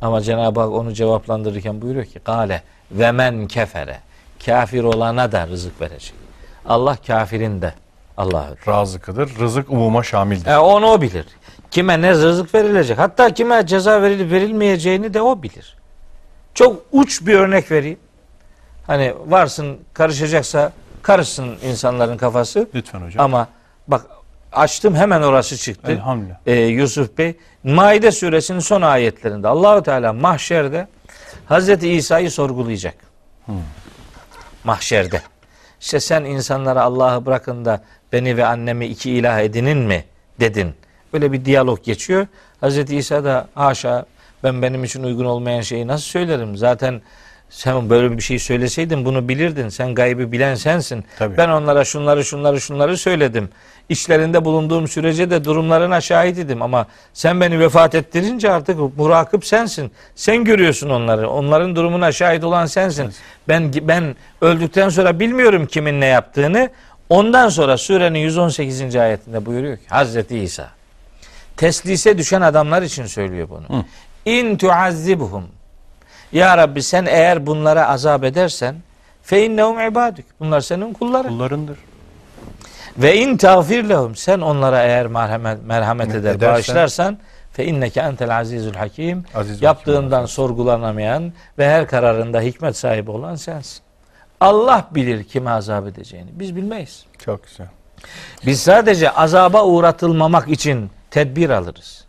Ama 0.00 0.20
Cenab-ı 0.20 0.60
Hak 0.60 0.72
onu 0.72 0.92
cevaplandırırken 0.92 1.82
buyuruyor 1.82 2.04
ki 2.04 2.18
Kale 2.18 2.62
ve 2.90 3.12
men 3.12 3.46
kefere 3.46 3.98
kafir 4.46 4.84
olana 4.84 5.32
da 5.32 5.46
rızık 5.46 5.80
verecek. 5.80 6.14
Allah 6.66 6.96
kafirin 7.06 7.62
de 7.62 7.74
Allah'ı. 8.16 8.56
Razıkıdır. 8.68 9.38
Rızık 9.38 9.70
umuma 9.70 10.02
şamildir. 10.02 10.50
E, 10.50 10.58
onu 10.58 10.86
o 10.86 11.00
bilir. 11.00 11.26
Kime 11.70 12.02
ne 12.02 12.10
rızık 12.10 12.54
verilecek. 12.54 12.98
Hatta 12.98 13.34
kime 13.34 13.66
ceza 13.66 14.02
verilip 14.02 14.32
verilmeyeceğini 14.32 15.14
de 15.14 15.22
o 15.22 15.42
bilir. 15.42 15.76
Çok 16.54 16.82
uç 16.92 17.26
bir 17.26 17.34
örnek 17.34 17.70
vereyim. 17.70 17.98
Hani 18.86 19.14
varsın 19.26 19.78
karışacaksa 19.94 20.72
karışsın 21.02 21.56
insanların 21.64 22.16
kafası. 22.16 22.68
Lütfen 22.74 23.00
hocam. 23.00 23.24
Ama 23.24 23.48
bak 23.88 24.06
açtım 24.52 24.94
hemen 24.94 25.22
orası 25.22 25.56
çıktı. 25.56 25.92
Elhamdülillah. 25.92 26.36
Ee, 26.46 26.54
Yusuf 26.54 27.18
Bey 27.18 27.36
Maide 27.64 28.10
suresinin 28.12 28.58
son 28.58 28.82
ayetlerinde 28.82 29.48
Allahu 29.48 29.82
Teala 29.82 30.12
mahşerde 30.12 30.88
Hazreti 31.46 31.90
İsa'yı 31.90 32.30
sorgulayacak. 32.30 32.94
Mahşerde. 34.64 35.22
İşte 35.80 36.00
sen 36.00 36.24
insanlara 36.24 36.82
Allah'ı 36.82 37.26
bırakın 37.26 37.64
da 37.64 37.82
beni 38.12 38.36
ve 38.36 38.46
annemi 38.46 38.86
iki 38.86 39.10
ilah 39.10 39.40
edinin 39.40 39.78
mi 39.78 40.04
dedin. 40.40 40.74
Böyle 41.12 41.32
bir 41.32 41.44
diyalog 41.44 41.84
geçiyor. 41.84 42.26
Hazreti 42.60 42.96
İsa 42.96 43.24
da 43.24 43.48
haşa 43.54 44.06
ben 44.44 44.62
benim 44.62 44.84
için 44.84 45.02
uygun 45.02 45.24
olmayan 45.24 45.60
şeyi 45.60 45.86
nasıl 45.86 46.04
söylerim? 46.04 46.56
Zaten 46.56 47.00
sen 47.50 47.90
böyle 47.90 48.16
bir 48.16 48.22
şey 48.22 48.38
söyleseydin 48.38 49.04
bunu 49.04 49.28
bilirdin. 49.28 49.68
Sen 49.68 49.94
gaybı 49.94 50.32
bilen 50.32 50.54
sensin. 50.54 51.04
Tabii. 51.18 51.36
Ben 51.36 51.48
onlara 51.48 51.84
şunları 51.84 52.24
şunları 52.24 52.60
şunları 52.60 52.96
söyledim. 52.96 53.48
İçlerinde 53.88 54.44
bulunduğum 54.44 54.88
sürece 54.88 55.30
de 55.30 55.44
durumlarına 55.44 56.00
şahit 56.00 56.38
idim 56.38 56.62
ama 56.62 56.86
sen 57.12 57.40
beni 57.40 57.60
vefat 57.60 57.94
ettirince 57.94 58.50
artık 58.50 58.96
murakip 58.96 59.46
sensin. 59.46 59.92
Sen 60.14 60.44
görüyorsun 60.44 60.90
onları. 60.90 61.30
Onların 61.30 61.76
durumuna 61.76 62.12
şahit 62.12 62.44
olan 62.44 62.66
sensin. 62.66 63.12
Ben 63.48 63.72
ben 63.82 64.16
öldükten 64.40 64.88
sonra 64.88 65.20
bilmiyorum 65.20 65.66
kimin 65.66 66.00
ne 66.00 66.06
yaptığını. 66.06 66.70
Ondan 67.08 67.48
sonra 67.48 67.76
surenin 67.76 68.18
118. 68.18 68.96
ayetinde 68.96 69.46
buyuruyor 69.46 69.76
ki 69.76 69.84
Hazreti 69.88 70.38
İsa 70.38 70.70
teslise 71.56 72.18
düşen 72.18 72.40
adamlar 72.40 72.82
için 72.82 73.06
söylüyor 73.06 73.48
bunu. 73.48 73.84
İn 74.24 74.56
tuazzibhum 74.56 75.44
ya 76.32 76.58
Rabbi 76.58 76.82
sen 76.82 77.06
eğer 77.06 77.46
bunlara 77.46 77.88
azap 77.88 78.24
edersen 78.24 78.76
fe 79.22 79.46
innehum 79.46 79.80
ibaduk. 79.80 80.24
Bunlar 80.40 80.60
senin 80.60 80.92
kulların. 80.92 81.28
Kullarındır. 81.28 81.78
Ve 82.98 83.16
in 83.16 83.36
tağfir 83.36 83.88
lehum 83.88 84.16
sen 84.16 84.40
onlara 84.40 84.82
eğer 84.82 85.06
merhamet, 85.06 85.58
merhamet 85.64 86.14
eder, 86.14 86.34
Edersen- 86.34 86.54
bağışlarsan 86.54 87.18
fe 87.52 87.64
inneke 87.64 88.00
entel 88.00 88.38
azizül 88.38 88.74
hakim. 88.74 89.24
Aziz 89.34 89.62
Yaptığından 89.62 90.26
sorgulanamayan 90.26 91.32
ve 91.58 91.68
her 91.68 91.86
kararında 91.88 92.40
hikmet 92.40 92.76
sahibi 92.76 93.10
olan 93.10 93.34
sensin. 93.34 93.80
Allah 94.40 94.88
bilir 94.90 95.24
kime 95.24 95.50
azap 95.50 95.86
edeceğini. 95.86 96.30
Biz 96.32 96.56
bilmeyiz. 96.56 97.04
Çok 97.18 97.44
güzel. 97.44 97.66
Biz 98.46 98.60
sadece 98.62 99.10
azaba 99.10 99.64
uğratılmamak 99.64 100.48
için 100.48 100.90
tedbir 101.10 101.50
alırız. 101.50 102.03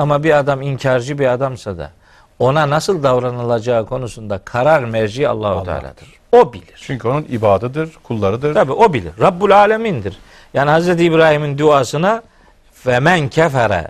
Ama 0.00 0.24
bir 0.24 0.38
adam 0.38 0.62
inkarcı 0.62 1.18
bir 1.18 1.26
adamsa 1.26 1.78
da 1.78 1.90
ona 2.38 2.70
nasıl 2.70 3.02
davranılacağı 3.02 3.86
konusunda 3.86 4.38
karar 4.38 4.84
merci 4.84 5.28
Allahu 5.28 5.52
Allah'tır. 5.52 5.64
Teala'dır. 5.64 6.08
O 6.32 6.52
bilir. 6.52 6.80
Çünkü 6.86 7.08
onun 7.08 7.26
ibadıdır, 7.30 7.90
kullarıdır. 8.02 8.54
Tabi 8.54 8.72
o 8.72 8.92
bilir. 8.92 9.12
Rabbul 9.20 9.50
Alemin'dir. 9.50 10.18
Yani 10.54 10.70
Hazreti 10.70 11.04
İbrahim'in 11.04 11.58
duasına 11.58 12.22
femen 12.72 13.28
kefere 13.28 13.88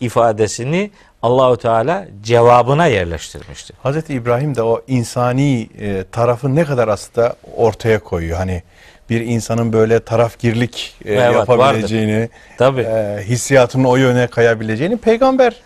ifadesini 0.00 0.90
Allahu 1.22 1.56
Teala 1.56 2.06
cevabına 2.22 2.86
yerleştirmiştir. 2.86 3.76
Hazreti 3.82 4.14
İbrahim 4.14 4.54
de 4.54 4.62
o 4.62 4.82
insani 4.88 5.68
e, 5.80 6.04
tarafı 6.12 6.54
ne 6.54 6.64
kadar 6.64 6.88
aslında 6.88 7.36
ortaya 7.56 7.98
koyuyor. 7.98 8.36
Hani 8.36 8.62
bir 9.10 9.20
insanın 9.20 9.72
böyle 9.72 10.00
tarafgirlik 10.00 10.94
e, 11.04 11.14
Evet, 11.14 11.34
yapabileceğini, 11.34 12.28
Tabi. 12.58 12.80
e, 12.80 13.18
hissiyatının 13.24 13.84
o 13.84 13.96
yöne 13.96 14.26
kayabileceğini 14.26 14.96
peygamber 14.96 15.56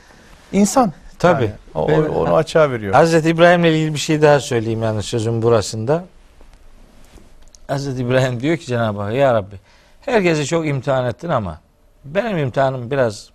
insan. 0.53 0.93
Tabii. 1.19 1.43
Yani 1.45 1.53
o- 1.75 1.89
Ve- 1.89 2.09
o- 2.09 2.23
onu 2.25 2.35
açığa 2.37 2.71
veriyor. 2.71 2.93
Hazreti 2.95 3.29
İbrahim'le 3.29 3.65
ilgili 3.65 3.95
bir 3.95 3.99
şey 3.99 4.23
daha 4.23 4.41
söyleyeyim 4.41 4.83
yani 4.83 5.03
sözün 5.03 5.43
burasında. 5.43 6.05
Hazreti 7.69 8.03
İbrahim 8.03 8.41
diyor 8.41 8.57
ki 8.57 8.67
Cenab-ı 8.67 9.01
Hak 9.01 9.15
ya 9.15 9.35
Rabbi 9.35 9.55
herkesi 10.01 10.47
çok 10.47 10.67
imtihan 10.67 11.07
ettin 11.07 11.29
ama 11.29 11.61
benim 12.05 12.39
imtihanım 12.39 12.91
biraz 12.91 13.29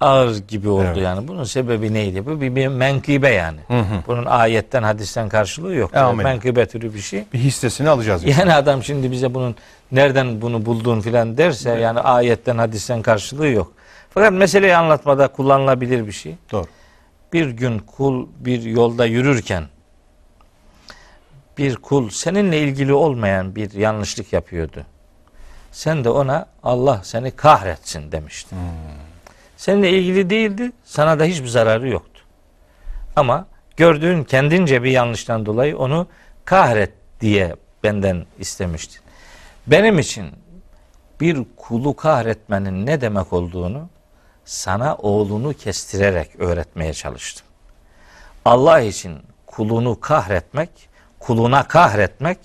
ağır 0.00 0.36
gibi 0.36 0.68
oldu 0.68 0.84
Evet. 0.86 0.96
yani. 0.96 1.28
Bunun 1.28 1.44
sebebi 1.44 1.94
neydi? 1.94 2.26
Bu 2.26 2.40
bir, 2.40 2.56
bir 2.56 2.68
menkıbe 2.68 3.28
yani. 3.28 3.58
Hı 3.68 3.78
hı. 3.78 4.02
Bunun 4.06 4.24
ayetten 4.24 4.82
hadisten 4.82 5.28
karşılığı 5.28 5.74
yok. 5.74 5.96
Amin. 5.96 6.24
Menkıbe 6.24 6.66
türü 6.66 6.94
bir 6.94 7.00
şey. 7.00 7.24
Bir 7.32 7.38
hissesini 7.38 7.88
alacağız. 7.88 8.24
inşallah. 8.24 8.38
Yani 8.38 8.54
adam 8.54 8.82
şimdi 8.82 9.10
bize 9.10 9.34
bunun 9.34 9.56
nereden 9.92 10.42
bunu 10.42 10.66
buldun 10.66 11.00
filan 11.00 11.38
derse 11.38 11.70
yani 11.70 12.00
ayetten 12.00 12.58
hadisten 12.58 13.02
karşılığı 13.02 13.48
yok. 13.48 13.72
Fakat 14.10 14.32
meseleyi 14.32 14.76
anlatmada 14.76 15.28
kullanılabilir 15.28 16.06
bir 16.06 16.12
şey. 16.12 16.34
Doğru. 16.52 16.66
Bir 17.32 17.50
gün 17.50 17.78
kul 17.78 18.26
bir 18.38 18.62
yolda 18.62 19.06
yürürken 19.06 19.64
bir 21.58 21.76
kul 21.76 22.10
seninle 22.10 22.58
ilgili 22.60 22.92
olmayan 22.92 23.56
bir 23.56 23.72
yanlışlık 23.72 24.32
yapıyordu. 24.32 24.84
Sen 25.72 26.04
de 26.04 26.10
ona 26.10 26.46
Allah 26.62 27.00
seni 27.04 27.30
kahretsin 27.30 28.12
demiştin. 28.12 28.58
Seninle 29.60 29.90
ilgili 29.90 30.30
değildi, 30.30 30.72
sana 30.84 31.18
da 31.18 31.24
hiçbir 31.24 31.48
zararı 31.48 31.88
yoktu. 31.88 32.22
Ama 33.16 33.46
gördüğün 33.76 34.24
kendince 34.24 34.82
bir 34.82 34.90
yanlıştan 34.90 35.46
dolayı 35.46 35.78
onu 35.78 36.06
kahret 36.44 36.92
diye 37.20 37.56
benden 37.82 38.26
istemişti. 38.38 39.00
Benim 39.66 39.98
için 39.98 40.30
bir 41.20 41.44
kulu 41.56 41.96
kahretmenin 41.96 42.86
ne 42.86 43.00
demek 43.00 43.32
olduğunu 43.32 43.88
sana 44.44 44.96
oğlunu 44.96 45.54
kestirerek 45.54 46.30
öğretmeye 46.38 46.94
çalıştım. 46.94 47.46
Allah 48.44 48.80
için 48.80 49.18
kulunu 49.46 50.00
kahretmek, 50.00 50.70
kuluna 51.18 51.68
kahretmek 51.68 52.38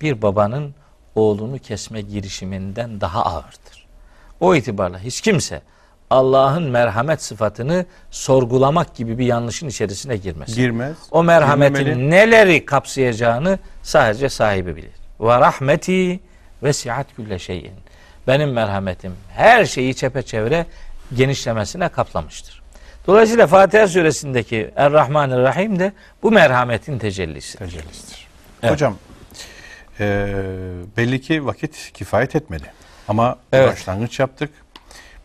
bir 0.00 0.22
babanın 0.22 0.74
oğlunu 1.14 1.58
kesme 1.58 2.00
girişiminden 2.00 3.00
daha 3.00 3.24
ağırdır. 3.24 3.86
O 4.40 4.54
itibarla 4.54 4.98
hiç 4.98 5.20
kimse 5.20 5.62
Allah'ın 6.10 6.62
merhamet 6.62 7.22
sıfatını 7.22 7.86
sorgulamak 8.10 8.94
gibi 8.94 9.18
bir 9.18 9.26
yanlışın 9.26 9.68
içerisine 9.68 10.16
girmesin. 10.16 10.54
Girmez. 10.54 10.96
O 11.10 11.22
merhametin 11.22 11.74
girmemeli. 11.84 12.10
neleri 12.10 12.64
kapsayacağını 12.64 13.58
sadece 13.82 14.28
sahibi 14.28 14.76
bilir. 14.76 14.90
Ve 15.20 15.40
rahmeti 15.40 16.20
vesiat 16.62 17.06
külle 17.16 17.38
şeyin. 17.38 17.72
Benim 18.26 18.52
merhametim 18.52 19.12
her 19.36 19.64
şeyi 19.64 19.94
çepeçevre 19.94 20.66
genişlemesine 21.16 21.88
kaplamıştır. 21.88 22.62
Dolayısıyla 23.06 23.46
Fatiha 23.46 23.88
suresindeki 23.88 24.70
Er-Rahmanir-Rahim 24.76 25.78
de 25.78 25.92
bu 26.22 26.30
merhametin 26.30 26.98
tecellisi. 26.98 27.58
Tecellisidir. 27.58 28.26
Evet. 28.62 28.72
Hocam 28.72 28.96
e, 30.00 30.26
belli 30.96 31.20
ki 31.20 31.46
vakit 31.46 31.90
kifayet 31.94 32.36
etmedi. 32.36 32.72
Ama 33.08 33.36
Evet. 33.52 33.72
başlangıç 33.72 34.20
yaptık. 34.20 34.50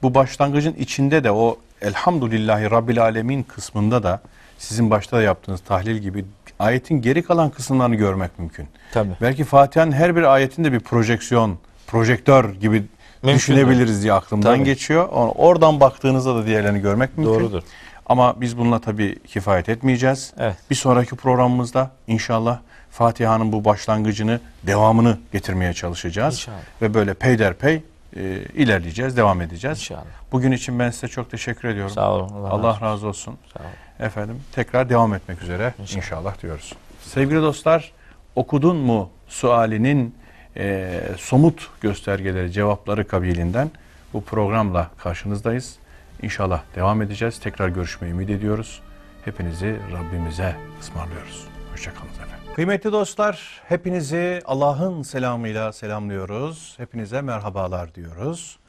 Bu 0.01 0.13
başlangıcın 0.13 0.73
içinde 0.73 1.23
de 1.23 1.31
o 1.31 1.57
Elhamdülillahi 1.81 2.71
Rabbil 2.71 3.01
Alemin 3.01 3.43
kısmında 3.43 4.03
da 4.03 4.21
sizin 4.57 4.89
başta 4.89 5.17
da 5.17 5.21
yaptığınız 5.21 5.61
tahlil 5.61 5.97
gibi 5.97 6.25
ayetin 6.59 7.01
geri 7.01 7.23
kalan 7.23 7.49
kısımlarını 7.49 7.95
görmek 7.95 8.39
mümkün. 8.39 8.67
Tabii. 8.93 9.11
Belki 9.21 9.43
Fatiha'nın 9.43 9.91
her 9.91 10.15
bir 10.15 10.23
ayetinde 10.23 10.71
bir 10.71 10.79
projeksiyon, 10.79 11.57
projektör 11.87 12.53
gibi 12.53 12.69
Mümkündür. 12.75 13.35
düşünebiliriz 13.35 14.03
diye 14.03 14.13
aklımdan 14.13 14.55
Tabii. 14.55 14.63
geçiyor. 14.63 15.07
Oradan 15.35 15.79
baktığınızda 15.79 16.35
da 16.35 16.45
diğerlerini 16.45 16.81
görmek 16.81 17.17
mümkün. 17.17 17.33
Doğrudur. 17.33 17.63
Ama 18.05 18.41
biz 18.41 18.57
bununla 18.57 18.79
tabii 18.79 19.19
kifayet 19.27 19.69
etmeyeceğiz. 19.69 20.33
Evet. 20.39 20.55
Bir 20.69 20.75
sonraki 20.75 21.15
programımızda 21.15 21.91
inşallah 22.07 22.59
Fatiha'nın 22.91 23.51
bu 23.51 23.65
başlangıcını, 23.65 24.39
devamını 24.63 25.17
getirmeye 25.33 25.73
çalışacağız. 25.73 26.33
İnşallah. 26.33 26.57
Ve 26.81 26.93
böyle 26.93 27.13
peyderpey 27.13 27.83
e, 28.15 28.21
ilerleyeceğiz, 28.53 29.17
devam 29.17 29.41
edeceğiz. 29.41 29.77
İnşallah. 29.77 30.01
Bugün 30.31 30.51
için 30.51 30.79
ben 30.79 30.89
size 30.91 31.07
çok 31.07 31.31
teşekkür 31.31 31.67
ediyorum. 31.69 31.93
Sağ 31.93 32.11
olun. 32.11 32.29
Allah, 32.29 32.49
Allah 32.49 32.81
razı 32.81 33.07
olsun. 33.07 33.37
Sağ 33.53 33.59
olun. 33.59 33.69
Efendim 34.07 34.41
tekrar 34.51 34.89
devam 34.89 35.13
etmek 35.13 35.41
üzere 35.41 35.73
İnşallah. 35.79 35.97
inşallah, 35.97 36.41
diyoruz. 36.41 36.73
Sevgili 37.01 37.41
dostlar, 37.41 37.91
okudun 38.35 38.77
mu 38.77 39.09
sualinin 39.27 40.15
e, 40.57 41.01
somut 41.17 41.69
göstergeleri, 41.81 42.51
cevapları 42.51 43.07
kabilinden 43.07 43.71
bu 44.13 44.23
programla 44.23 44.89
karşınızdayız. 44.97 45.75
İnşallah 46.21 46.61
devam 46.75 47.01
edeceğiz. 47.01 47.39
Tekrar 47.39 47.69
görüşmeyi 47.69 48.13
ümit 48.13 48.29
ediyoruz. 48.29 48.81
Hepinizi 49.25 49.75
Rabbimize 49.93 50.55
ısmarlıyoruz. 50.81 51.47
Hoşçakalın. 51.71 52.24
Kıymetli 52.55 52.91
dostlar, 52.91 53.61
hepinizi 53.67 54.41
Allah'ın 54.45 55.01
selamıyla 55.01 55.73
selamlıyoruz. 55.73 56.73
Hepinize 56.77 57.21
merhabalar 57.21 57.95
diyoruz. 57.95 58.59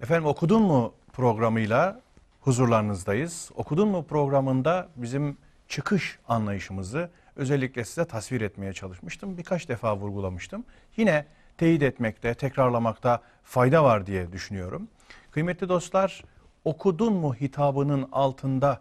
Efendim 0.00 0.26
okudun 0.26 0.62
mu 0.62 0.94
programıyla 1.12 2.00
huzurlarınızdayız. 2.40 3.50
Okudun 3.54 3.88
mu 3.88 4.04
programında 4.06 4.88
bizim 4.96 5.36
çıkış 5.68 6.18
anlayışımızı 6.28 7.10
özellikle 7.36 7.84
size 7.84 8.04
tasvir 8.04 8.40
etmeye 8.40 8.72
çalışmıştım. 8.72 9.38
Birkaç 9.38 9.68
defa 9.68 9.96
vurgulamıştım. 9.96 10.64
Yine 10.96 11.26
teyit 11.58 11.82
etmekte, 11.82 12.34
tekrarlamakta 12.34 13.22
fayda 13.42 13.84
var 13.84 14.06
diye 14.06 14.32
düşünüyorum. 14.32 14.88
Kıymetli 15.30 15.68
dostlar, 15.68 16.24
okudun 16.64 17.12
mu 17.12 17.34
hitabının 17.34 18.08
altında 18.12 18.80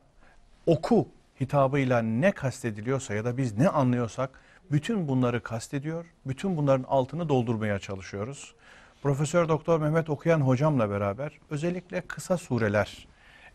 oku 0.66 1.08
hitabıyla 1.42 2.02
ne 2.02 2.32
kastediliyorsa 2.32 3.14
ya 3.14 3.26
da 3.26 3.38
biz 3.38 3.58
ne 3.58 3.70
anlıyorsak 3.70 4.47
bütün 4.72 5.08
bunları 5.08 5.44
kastediyor. 5.44 6.06
Bütün 6.26 6.58
bunların 6.58 6.84
altını 6.84 7.30
doldurmaya 7.30 7.80
çalışıyoruz. 7.80 8.56
Profesör 9.04 9.50
Doktor 9.50 9.80
Mehmet 9.80 10.10
Okuyan 10.10 10.42
hocamla 10.42 10.90
beraber 10.90 11.40
özellikle 11.50 12.02
kısa 12.02 12.38
sureler 12.38 13.08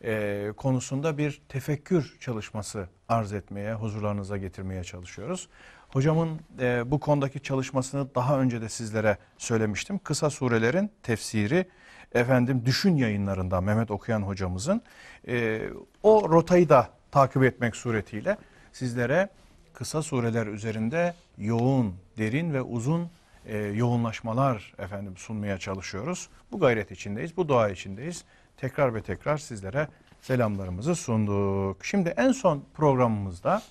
e, 0.05 0.53
konusunda 0.57 1.18
bir 1.18 1.42
tefekkür 1.48 2.16
çalışması 2.20 2.88
arz 3.09 3.33
etmeye, 3.33 3.75
huzurlarınıza 3.75 4.37
getirmeye 4.37 4.85
çalışıyoruz. 4.85 5.48
Hocamın 5.88 6.40
e, 6.61 6.90
bu 6.90 7.01
konudaki 7.01 7.40
çalışmasını 7.40 8.14
daha 8.14 8.40
önce 8.40 8.61
de 8.61 8.68
sizlere 8.68 9.16
söylemiştim. 9.38 10.01
Kısa 10.05 10.31
surelerin 10.31 10.90
tefsiri 11.03 11.66
efendim 12.14 12.62
düşün 12.64 12.96
yayınlarında 12.96 13.61
Mehmet 13.61 13.90
Okuyan 13.90 14.22
hocamızın 14.22 14.83
e, 15.29 15.62
o 16.03 16.31
rotayı 16.31 16.68
da 16.68 16.88
takip 17.11 17.42
etmek 17.42 17.77
suretiyle 17.77 18.37
sizlere 18.72 19.29
kısa 19.74 20.02
sureler 20.02 20.46
üzerinde 20.46 21.14
yoğun, 21.38 21.94
derin 22.18 22.52
ve 22.52 22.62
uzun 22.62 23.11
e, 23.47 23.59
yoğunlaşmalar 23.59 24.74
efendim 24.78 25.16
sunmaya 25.16 25.59
çalışıyoruz. 25.59 26.28
Bu 26.53 26.61
gayret 26.61 26.90
içindeyiz, 26.90 27.36
bu 27.36 27.49
dua 27.49 27.68
içindeyiz. 27.68 28.24
Tekrar 28.57 28.94
ve 28.94 29.03
tekrar 29.03 29.38
sizlere 29.38 29.88
selamlarımızı 30.20 30.94
sunduk. 30.94 31.84
Şimdi 31.84 32.14
en 32.16 32.32
son 32.32 32.64
programımızda 32.74 33.62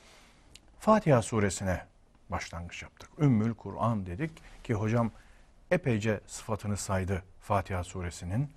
Fatiha 0.80 1.21
suresine 1.21 1.82
başlangıç 2.30 2.82
yaptık. 2.82 3.09
Ümmül 3.19 3.53
Kur'an 3.53 4.05
dedik 4.05 4.32
ki 4.63 4.73
hocam 4.73 5.11
epeyce 5.71 6.19
sıfatını 6.28 6.78
saydı 6.78 7.23
Fatiha 7.41 7.84
suresinin 7.84 8.49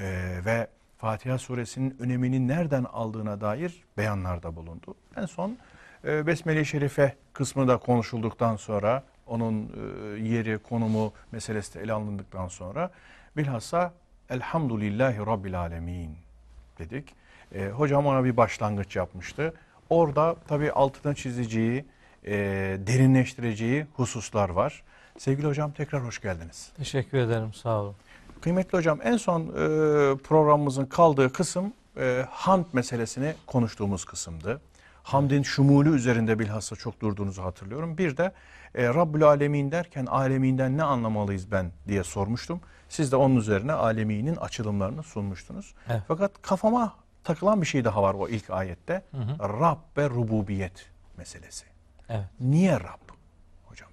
Ee, 0.00 0.40
ve 0.44 0.66
Fatiha 0.98 1.38
suresinin 1.38 1.96
önemini 1.98 2.48
nereden 2.48 2.84
aldığına 2.84 3.40
dair 3.40 3.84
beyanlarda 3.96 4.56
bulundu. 4.56 4.94
En 5.16 5.26
son 5.26 5.56
e, 6.04 6.26
Besmele-i 6.26 6.66
Şerife 6.66 7.16
kısmı 7.32 7.68
da 7.68 7.76
konuşulduktan 7.76 8.56
sonra 8.56 9.02
onun 9.26 9.62
e, 9.62 10.20
yeri, 10.28 10.58
konumu 10.58 11.12
meselesi 11.32 11.74
de 11.74 11.82
ele 11.82 11.92
alındıktan 11.92 12.48
sonra 12.48 12.90
bilhassa 13.36 13.92
Elhamdülillahi 14.30 15.18
Rabbil 15.18 15.60
Alemin 15.60 16.16
dedik. 16.78 17.14
E, 17.54 17.68
hocam 17.68 18.06
ona 18.06 18.24
bir 18.24 18.36
başlangıç 18.36 18.96
yapmıştı. 18.96 19.54
Orada 19.90 20.36
tabii 20.48 20.72
altına 20.72 21.14
çizeceği, 21.14 21.84
e, 22.24 22.32
derinleştireceği 22.86 23.86
hususlar 23.94 24.48
var. 24.48 24.82
Sevgili 25.18 25.46
hocam 25.46 25.72
tekrar 25.72 26.04
hoş 26.04 26.20
geldiniz. 26.20 26.72
Teşekkür 26.76 27.18
ederim. 27.18 27.54
Sağ 27.54 27.80
olun. 27.80 27.94
Kıymetli 28.40 28.78
hocam 28.78 28.98
en 29.02 29.16
son 29.16 29.42
e, 29.42 29.46
programımızın 30.16 30.86
kaldığı 30.86 31.32
kısım 31.32 31.72
e, 31.96 32.26
hamd 32.30 32.64
meselesini 32.72 33.34
konuştuğumuz 33.46 34.04
kısımdı. 34.04 34.60
Hamdin 35.02 35.42
şumulü 35.42 35.96
üzerinde 35.96 36.38
bilhassa 36.38 36.76
çok 36.76 37.00
durduğunuzu 37.00 37.42
hatırlıyorum. 37.42 37.98
Bir 37.98 38.16
de 38.16 38.32
e, 38.74 38.88
Rabbül 38.88 39.22
Alemin 39.22 39.72
derken 39.72 40.06
aleminden 40.06 40.76
ne 40.76 40.82
anlamalıyız 40.82 41.52
ben 41.52 41.72
diye 41.88 42.04
sormuştum. 42.04 42.60
Siz 42.88 43.12
de 43.12 43.16
onun 43.16 43.36
üzerine 43.36 43.72
aleminin 43.72 44.36
açılımlarını 44.36 45.02
sunmuştunuz. 45.02 45.74
Evet. 45.88 46.02
Fakat 46.08 46.42
kafama 46.42 46.94
takılan 47.24 47.60
bir 47.60 47.66
şey 47.66 47.84
daha 47.84 48.02
var 48.02 48.14
o 48.14 48.28
ilk 48.28 48.50
ayette. 48.50 49.02
Rab 49.40 49.78
ve 49.96 50.10
rububiyet 50.10 50.90
meselesi. 51.16 51.64
Evet. 52.08 52.24
Niye 52.40 52.80
Rab 52.80 53.10
hocam? 53.64 53.88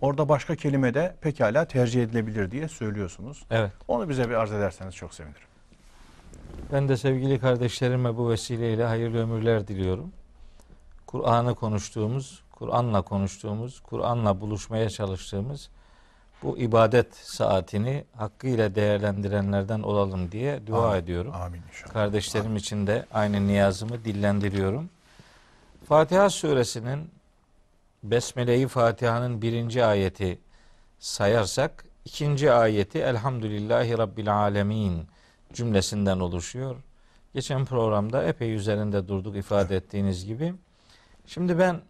Orada 0.00 0.28
başka 0.28 0.56
kelime 0.56 0.94
de 0.94 1.16
pekala 1.20 1.64
tercih 1.64 2.02
edilebilir 2.02 2.50
diye 2.50 2.68
söylüyorsunuz. 2.68 3.44
Evet. 3.50 3.72
Onu 3.88 4.08
bize 4.08 4.28
bir 4.28 4.34
arz 4.34 4.52
ederseniz 4.52 4.94
çok 4.94 5.14
sevinirim. 5.14 5.46
Ben 6.72 6.88
de 6.88 6.96
sevgili 6.96 7.38
kardeşlerime 7.38 8.16
bu 8.16 8.30
vesileyle 8.30 8.84
hayırlı 8.84 9.22
ömürler 9.22 9.68
diliyorum. 9.68 10.12
Kur'an'ı 11.06 11.54
konuştuğumuz, 11.54 12.42
Kur'an'la 12.52 13.02
konuştuğumuz, 13.02 13.80
Kur'an'la 13.80 14.40
buluşmaya 14.40 14.90
çalıştığımız 14.90 15.70
bu 16.42 16.58
ibadet 16.58 17.14
saatini 17.14 18.04
hakkıyla 18.16 18.74
değerlendirenlerden 18.74 19.82
olalım 19.82 20.32
diye 20.32 20.66
dua 20.66 20.88
Amin. 20.88 20.98
ediyorum. 20.98 21.32
Amin 21.34 21.62
inşallah. 21.68 21.92
Kardeşlerim 21.92 22.56
için 22.56 22.86
de 22.86 23.06
aynı 23.14 23.46
niyazımı 23.46 24.04
dillendiriyorum. 24.04 24.90
Fatiha 25.88 26.30
suresinin 26.30 27.10
Besmele-i 28.02 28.68
Fatiha'nın 28.68 29.42
birinci 29.42 29.84
ayeti 29.84 30.38
sayarsak 30.98 31.84
ikinci 32.04 32.52
ayeti 32.52 32.98
Elhamdülillahi 32.98 33.98
Rabbil 33.98 34.34
Alemin 34.34 35.06
cümlesinden 35.52 36.20
oluşuyor. 36.20 36.76
Geçen 37.34 37.64
programda 37.64 38.24
epey 38.24 38.54
üzerinde 38.54 39.08
durduk 39.08 39.36
ifade 39.36 39.76
ettiğiniz 39.76 40.26
gibi. 40.26 40.54
Şimdi 41.26 41.58
ben 41.58 41.80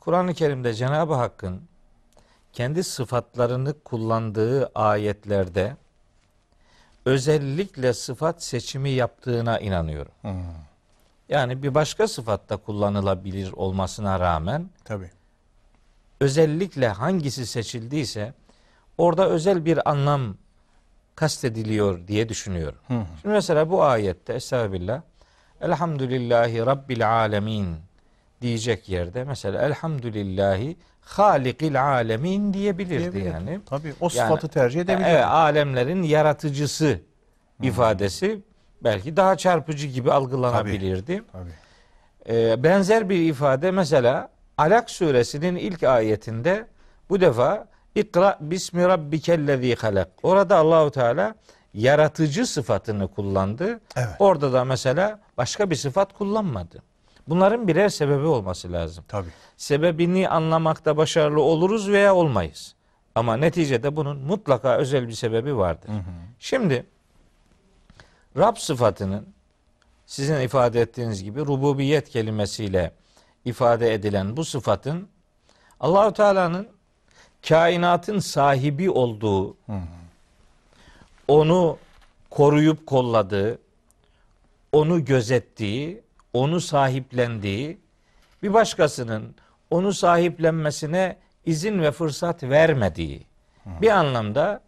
Kur'an-ı 0.00 0.34
Kerim'de 0.34 0.74
Cenab-ı 0.74 1.14
Hakk'ın 1.14 1.62
kendi 2.52 2.84
sıfatlarını 2.84 3.74
kullandığı 3.84 4.70
ayetlerde 4.74 5.76
özellikle 7.04 7.92
sıfat 7.92 8.42
seçimi 8.42 8.90
yaptığına 8.90 9.58
inanıyorum. 9.58 10.12
Hmm, 10.20 10.32
Yani 11.28 11.62
bir 11.62 11.74
başka 11.74 12.08
sıfatta 12.08 12.56
kullanılabilir 12.56 13.52
olmasına 13.52 14.20
rağmen 14.20 14.70
tabii. 14.84 15.10
özellikle 16.20 16.88
hangisi 16.88 17.46
seçildiyse 17.46 18.34
orada 18.98 19.28
özel 19.28 19.64
bir 19.64 19.90
anlam 19.90 20.34
kastediliyor 21.16 22.08
diye 22.08 22.28
düşünüyorum. 22.28 22.78
Hı 22.88 22.94
hı. 22.94 23.04
Şimdi 23.22 23.34
mesela 23.34 23.70
bu 23.70 23.82
ayette 23.84 24.32
Estağfirullah 24.34 25.02
Elhamdülillahi 25.60 26.66
Rabbil 26.66 27.10
Alemin 27.12 27.76
diyecek 28.42 28.88
yerde 28.88 29.24
mesela 29.24 29.62
Elhamdülillahi 29.62 30.76
Halikil 31.00 31.82
Alemin 31.82 32.54
diyebilirdi 32.54 32.98
Diyebilir. 33.12 33.32
yani. 33.32 33.60
Tabii 33.66 33.94
o 34.00 34.08
sıfatı 34.08 34.46
Yani, 34.46 34.52
tercih 34.52 34.80
edebilir. 34.80 35.06
Evet, 35.06 35.24
alemlerin 35.24 36.02
yaratıcısı 36.02 37.00
ifadesi 37.62 38.40
belki 38.84 39.16
daha 39.16 39.36
çarpıcı 39.36 39.86
gibi 39.86 40.12
algılanabilirdi. 40.12 41.22
Tabii. 41.32 41.50
Ee, 42.28 42.62
benzer 42.62 43.08
bir 43.08 43.28
ifade 43.28 43.70
mesela 43.70 44.28
Alak 44.58 44.90
suresinin 44.90 45.56
ilk 45.56 45.82
ayetinde 45.82 46.66
bu 47.10 47.20
defa 47.20 47.68
İkra 47.94 48.38
bismi 48.40 48.82
rabbikellezî 48.88 49.74
halak. 49.74 50.08
Orada 50.22 50.56
Allahu 50.56 50.90
Teala 50.90 51.34
yaratıcı 51.74 52.46
sıfatını 52.46 53.08
kullandı. 53.08 53.80
Evet. 53.96 54.08
Orada 54.18 54.52
da 54.52 54.64
mesela 54.64 55.20
başka 55.38 55.70
bir 55.70 55.76
sıfat 55.76 56.12
kullanmadı. 56.12 56.82
Bunların 57.28 57.68
birer 57.68 57.88
sebebi 57.88 58.26
olması 58.26 58.72
lazım. 58.72 59.04
Tabii. 59.08 59.28
Sebebini 59.56 60.28
anlamakta 60.28 60.96
başarılı 60.96 61.40
oluruz 61.42 61.88
veya 61.88 62.14
olmayız. 62.14 62.74
Ama 63.14 63.36
neticede 63.36 63.96
bunun 63.96 64.18
mutlaka 64.18 64.76
özel 64.76 65.08
bir 65.08 65.12
sebebi 65.12 65.56
vardır. 65.56 65.90
Şimdi 66.38 66.86
Rab 68.36 68.56
sıfatının 68.56 69.26
sizin 70.06 70.40
ifade 70.40 70.80
ettiğiniz 70.80 71.24
gibi 71.24 71.40
rububiyet 71.40 72.08
kelimesiyle 72.08 72.92
ifade 73.44 73.94
edilen 73.94 74.36
bu 74.36 74.44
sıfatın 74.44 75.08
Allahu 75.80 76.12
Teala'nın 76.12 76.68
kainatın 77.48 78.18
sahibi 78.18 78.90
olduğu, 78.90 79.56
onu 81.28 81.78
koruyup 82.30 82.86
kolladığı, 82.86 83.58
onu 84.72 85.04
gözettiği, 85.04 86.02
onu 86.32 86.60
sahiplendiği, 86.60 87.78
bir 88.42 88.52
başkasının 88.52 89.34
onu 89.70 89.92
sahiplenmesine 89.92 91.16
izin 91.46 91.82
ve 91.82 91.92
fırsat 91.92 92.42
vermediği 92.42 93.26
bir 93.66 93.90
anlamda 93.90 94.60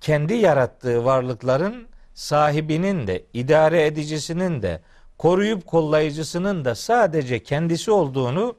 kendi 0.00 0.34
yarattığı 0.34 1.04
varlıkların 1.04 1.88
sahibinin 2.14 3.06
de 3.06 3.24
idare 3.34 3.86
edicisinin 3.86 4.62
de 4.62 4.80
koruyup 5.18 5.66
kollayıcısının 5.66 6.64
da 6.64 6.74
sadece 6.74 7.42
kendisi 7.42 7.90
olduğunu 7.90 8.56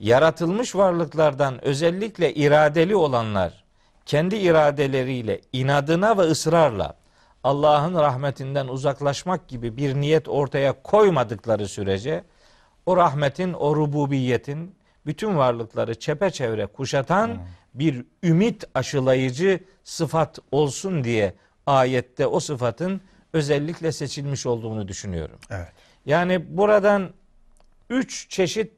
yaratılmış 0.00 0.74
varlıklardan 0.74 1.64
özellikle 1.64 2.34
iradeli 2.34 2.96
olanlar 2.96 3.64
kendi 4.06 4.36
iradeleriyle 4.36 5.40
inadına 5.52 6.18
ve 6.18 6.22
ısrarla 6.22 6.94
Allah'ın 7.48 7.94
rahmetinden 7.94 8.68
uzaklaşmak 8.68 9.48
gibi 9.48 9.76
bir 9.76 9.94
niyet 9.94 10.28
ortaya 10.28 10.82
koymadıkları 10.82 11.68
sürece 11.68 12.24
o 12.86 12.96
rahmetin, 12.96 13.52
o 13.52 13.76
rububiyetin 13.76 14.74
bütün 15.06 15.36
varlıkları 15.36 15.98
çepeçevre 15.98 16.66
kuşatan 16.66 17.38
bir 17.74 18.04
ümit 18.22 18.64
aşılayıcı 18.74 19.60
sıfat 19.84 20.38
olsun 20.52 21.04
diye 21.04 21.34
ayette 21.66 22.26
o 22.26 22.40
sıfatın 22.40 23.00
özellikle 23.32 23.92
seçilmiş 23.92 24.46
olduğunu 24.46 24.88
düşünüyorum. 24.88 25.38
Evet. 25.50 25.72
Yani 26.06 26.56
buradan 26.56 27.10
üç 27.90 28.30
çeşit 28.30 28.72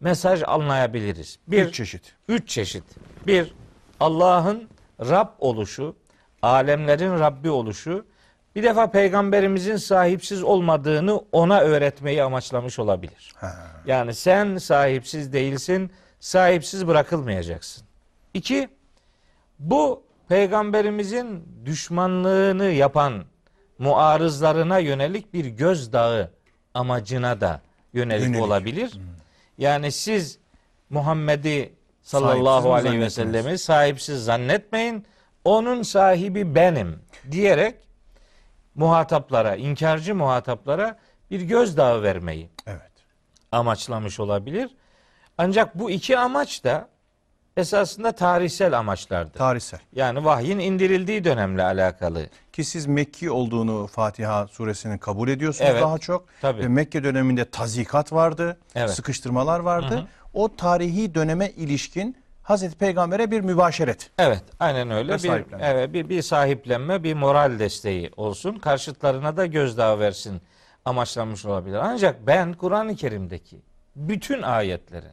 mesaj 0.00 0.42
anlayabiliriz. 0.46 1.38
Bir, 1.48 1.66
Bir 1.66 1.72
çeşit. 1.72 2.14
üç 2.28 2.48
çeşit. 2.48 2.84
Bir, 3.26 3.54
Allah'ın 4.00 4.68
Rab 5.00 5.28
oluşu, 5.38 5.96
alemlerin 6.42 7.18
Rabbi 7.18 7.50
oluşu, 7.50 8.11
bir 8.56 8.62
defa 8.62 8.90
peygamberimizin 8.90 9.76
sahipsiz 9.76 10.42
olmadığını 10.42 11.20
ona 11.32 11.60
öğretmeyi 11.60 12.22
amaçlamış 12.22 12.78
olabilir. 12.78 13.32
Ha. 13.36 13.52
Yani 13.86 14.14
sen 14.14 14.56
sahipsiz 14.56 15.32
değilsin, 15.32 15.90
sahipsiz 16.20 16.86
bırakılmayacaksın. 16.86 17.84
İki, 18.34 18.68
bu 19.58 20.02
peygamberimizin 20.28 21.44
düşmanlığını 21.64 22.64
yapan 22.64 23.24
muarızlarına 23.78 24.78
yönelik 24.78 25.34
bir 25.34 25.44
gözdağı 25.44 26.30
amacına 26.74 27.40
da 27.40 27.60
yönelik, 27.92 28.26
Yönelik. 28.26 28.42
olabilir. 28.42 28.92
Yani 29.58 29.92
siz 29.92 30.38
Muhammed'i 30.90 31.72
sallallahu 32.02 32.62
Sahipsiz 32.62 32.86
aleyhi 32.86 33.00
ve 33.04 33.10
sellemi 33.10 33.58
sahipsiz 33.58 34.24
zannetmeyin. 34.24 35.06
Onun 35.44 35.82
sahibi 35.82 36.54
benim 36.54 36.98
diyerek 37.30 37.74
muhataplara, 38.74 39.56
inkarcı 39.56 40.14
muhataplara 40.14 40.98
bir 41.30 41.40
gözdağı 41.40 42.02
vermeyi 42.02 42.48
Evet. 42.66 42.92
amaçlamış 43.52 44.20
olabilir. 44.20 44.70
Ancak 45.38 45.78
bu 45.78 45.90
iki 45.90 46.18
amaç 46.18 46.64
da 46.64 46.88
esasında 47.56 48.12
tarihsel 48.12 48.78
amaçlardır. 48.78 49.38
Tarihsel. 49.38 49.80
Yani 49.92 50.24
vahyin 50.24 50.58
indirildiği 50.58 51.24
dönemle 51.24 51.62
alakalı. 51.62 52.26
Ki 52.52 52.64
siz 52.64 52.86
Mekki 52.86 53.30
olduğunu 53.30 53.86
Fatiha 53.86 54.46
suresinin 54.48 54.98
kabul 54.98 55.28
ediyorsunuz 55.28 55.70
Evet. 55.72 55.82
daha 55.82 55.98
çok. 55.98 56.24
Tabii. 56.40 56.60
Ve 56.62 56.68
Mekke 56.68 57.04
döneminde 57.04 57.44
tazikat 57.44 58.12
vardı, 58.12 58.58
Evet. 58.74 58.90
sıkıştırmalar 58.90 59.60
vardı. 59.60 60.08
O 60.34 60.56
tarihi 60.56 61.14
döneme 61.14 61.50
ilişkin 61.50 62.21
Hazreti 62.42 62.78
Peygamber'e 62.78 63.30
bir 63.30 63.40
mübaşeret. 63.40 64.10
Evet, 64.18 64.42
aynen 64.60 64.90
öyle. 64.90 65.14
Bir, 65.14 65.44
evet, 65.60 65.92
bir, 65.92 66.08
bir 66.08 66.22
sahiplenme, 66.22 67.02
bir 67.02 67.14
moral 67.14 67.58
desteği 67.58 68.10
olsun. 68.16 68.58
Karşıtlarına 68.58 69.36
da 69.36 69.46
gözdağı 69.46 69.98
versin 69.98 70.42
amaçlanmış 70.84 71.44
olabilir. 71.44 71.76
Ancak 71.82 72.26
ben 72.26 72.52
Kur'an-ı 72.52 72.96
Kerim'deki 72.96 73.62
bütün 73.96 74.42
ayetlerin 74.42 75.12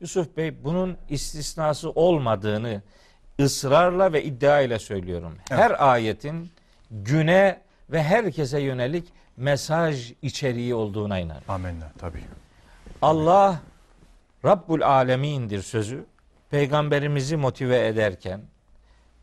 Yusuf 0.00 0.36
Bey 0.36 0.64
bunun 0.64 0.96
istisnası 1.08 1.90
olmadığını 1.90 2.82
ısrarla 3.40 4.12
ve 4.12 4.24
iddia 4.24 4.60
ile 4.60 4.78
söylüyorum. 4.78 5.38
Her 5.48 5.88
ayetin 5.92 6.52
güne 6.90 7.60
ve 7.90 8.02
herkese 8.02 8.60
yönelik 8.60 9.08
mesaj 9.36 10.12
içeriği 10.22 10.74
olduğuna 10.74 11.18
inanıyorum. 11.18 11.50
Amenna 11.50 11.92
tabii. 11.98 12.24
Allah 13.02 13.60
Rabbul 14.44 14.80
Alemin'dir 14.80 15.62
sözü 15.62 16.04
peygamberimizi 16.50 17.36
motive 17.36 17.86
ederken 17.86 18.40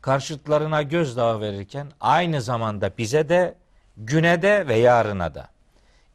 karşıtlarına 0.00 0.82
gözdağı 0.82 1.40
verirken 1.40 1.86
aynı 2.00 2.42
zamanda 2.42 2.90
bize 2.98 3.28
de 3.28 3.54
güne 3.96 4.42
de 4.42 4.68
ve 4.68 4.74
yarına 4.74 5.34
da 5.34 5.48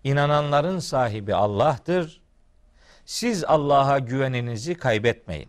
inananların 0.03 0.79
sahibi 0.79 1.35
Allah'tır. 1.35 2.21
Siz 3.05 3.43
Allah'a 3.43 3.99
güveninizi 3.99 4.75
kaybetmeyin. 4.75 5.47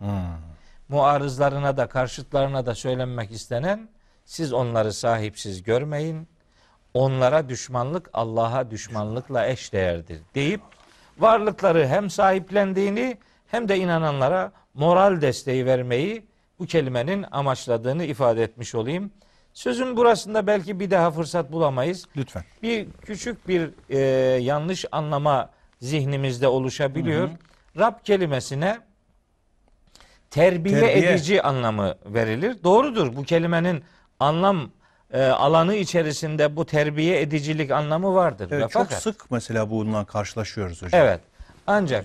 Muarızlarına 0.89 1.77
da 1.77 1.87
karşıtlarına 1.89 2.67
da 2.67 2.75
söylenmek 2.75 3.31
istenen 3.31 3.89
siz 4.25 4.53
onları 4.53 4.93
sahipsiz 4.93 5.63
görmeyin. 5.63 6.29
Onlara 6.95 7.49
düşmanlık 7.49 8.11
Allah'a 8.13 8.71
düşmanlıkla 8.71 9.47
eşdeğerdir 9.47 10.21
deyip 10.35 10.61
varlıkları 11.19 11.87
hem 11.87 12.11
sahiplendiğini 12.11 13.19
hem 13.51 13.69
de 13.69 13.77
inananlara 13.79 14.53
moral 14.75 15.21
desteği 15.21 15.67
vermeyi 15.67 16.27
bu 16.59 16.67
kelimenin 16.67 17.25
amaçladığını 17.31 18.05
ifade 18.05 18.43
etmiş 18.43 18.75
olayım. 18.75 19.11
Sözün 19.53 19.97
burasında 19.97 20.47
belki 20.47 20.81
bir 20.81 20.91
daha 20.91 21.11
fırsat 21.11 21.53
bulamayız. 21.53 22.07
Lütfen. 22.17 22.45
Bir 22.63 22.87
küçük 23.03 23.49
bir 23.49 23.71
e, 23.91 23.99
yanlış 24.43 24.85
anlama 24.93 25.51
zihnimizde 25.81 26.49
oluşabiliyor. 26.49 27.29
Rab 27.79 27.95
kelimesine 28.05 28.79
terbiye, 30.31 30.81
Terbiye. 30.81 31.13
edici 31.13 31.43
anlamı 31.43 31.95
verilir. 32.07 32.57
Doğrudur. 32.65 33.17
Bu 33.17 33.23
kelimenin 33.25 33.83
anlam 34.21 34.71
e, 35.13 35.23
alanı 35.25 35.75
içerisinde 35.75 36.57
bu 36.57 36.67
terbiye 36.67 37.21
edicilik 37.21 37.71
anlamı 37.71 38.15
vardır. 38.15 38.49
Evet, 38.53 38.65
Ve 38.65 38.69
çok 38.69 38.83
fakat- 38.83 39.03
sık 39.03 39.31
mesela 39.31 39.71
bununla 39.71 40.05
karşılaşıyoruz 40.05 40.83
hocam. 40.83 41.01
Evet. 41.01 41.21
Ancak. 41.71 42.05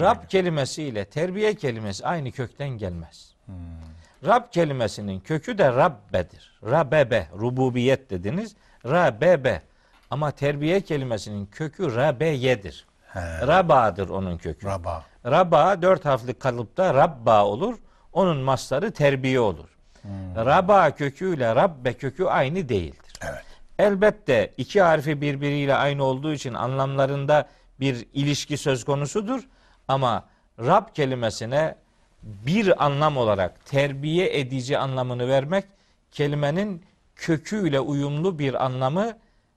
Rab 0.00 0.28
kelimesi 0.28 0.82
ile 0.82 1.04
terbiye 1.04 1.54
kelimesi 1.54 2.06
aynı 2.06 2.32
kökten 2.32 2.68
gelmez. 2.68 3.34
Rab 4.26 4.52
kelimesinin 4.52 5.20
kökü 5.20 5.58
de 5.58 5.72
Rabbedir. 5.72 6.58
Rabebe, 6.64 7.26
rububiyet 7.38 8.10
dediniz. 8.10 8.56
Rabebe. 8.86 9.62
Ama 10.10 10.30
terbiye 10.30 10.80
kelimesinin 10.80 11.46
kökü 11.46 11.96
Rabeyedir. 11.96 12.86
He. 13.12 13.46
Rabadır 13.46 14.08
onun 14.08 14.38
kökü. 14.38 14.66
Raba. 14.66 15.04
Raba 15.26 15.82
dört 15.82 16.04
harfli 16.04 16.34
kalıpta 16.34 16.94
Rabba 16.94 17.44
olur. 17.44 17.78
Onun 18.12 18.36
mastarı 18.36 18.92
terbiye 18.92 19.40
olur. 19.40 19.68
Raba 20.36 20.90
köküyle 20.90 21.54
Rabbe 21.54 21.92
kökü 21.92 22.24
aynı 22.24 22.68
değildir. 22.68 23.12
Evet. 23.22 23.44
Elbette 23.78 24.52
iki 24.56 24.82
harfi 24.82 25.20
birbiriyle 25.20 25.74
aynı 25.74 26.04
olduğu 26.04 26.32
için 26.32 26.54
anlamlarında 26.54 27.48
bir 27.80 28.06
ilişki 28.12 28.56
söz 28.56 28.84
konusudur. 28.84 29.48
Ama 29.88 30.24
Rab 30.58 30.94
kelimesine 30.94 31.74
bir 32.22 32.84
anlam 32.84 33.16
olarak 33.16 33.66
terbiye 33.66 34.38
edici 34.40 34.78
anlamını 34.78 35.28
vermek 35.28 35.64
kelimenin 36.10 36.82
köküyle 37.16 37.80
uyumlu 37.80 38.38
bir 38.38 38.64
anlamı 38.64 39.12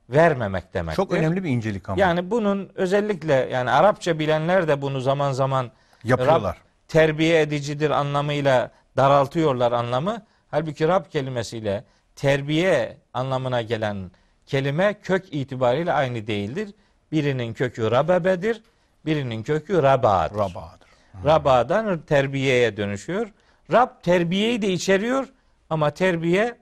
vermemek 0.10 0.74
demektir. 0.74 0.96
Çok 0.96 1.12
önemli 1.12 1.44
bir 1.44 1.50
incelik 1.50 1.90
ama. 1.90 2.02
Yani 2.02 2.32
bunun 2.32 2.70
özellikle 2.76 3.34
yani 3.34 3.70
Arapça 3.70 4.20
bilenler 4.20 4.68
de 4.68 4.82
bunu 4.82 5.02
zaman 5.02 5.32
zaman 5.32 5.72
Yapıyorlar. 6.04 6.56
Rab 6.56 6.62
terbiye 6.88 7.42
edicidir 7.42 7.90
anlamıyla 7.90 8.72
daraltıyorlar 8.98 9.72
anlamı. 9.72 10.26
Halbuki 10.52 10.88
Rab 10.88 11.06
kelimesiyle 11.10 11.84
terbiye 12.16 12.98
anlamına 13.14 13.62
gelen 13.62 14.12
kelime 14.46 14.94
kök 15.04 15.34
itibariyle 15.34 15.94
aynı 15.94 16.28
değildir. 16.28 16.74
Birinin 17.12 17.54
kökü 17.54 17.92
rabebedir, 17.92 18.62
birinin 19.06 19.44
kökü 19.44 19.84
rabadır. 19.84 20.36
Rabadır. 20.38 20.88
Rabadan 21.26 22.00
terbiyeye 22.02 22.78
dönüşüyor. 22.78 23.28
Rab 23.72 23.88
terbiyeyi 24.04 24.62
de 24.62 24.68
içeriyor 24.74 25.28
ama 25.70 25.90
terbiye 25.92 26.58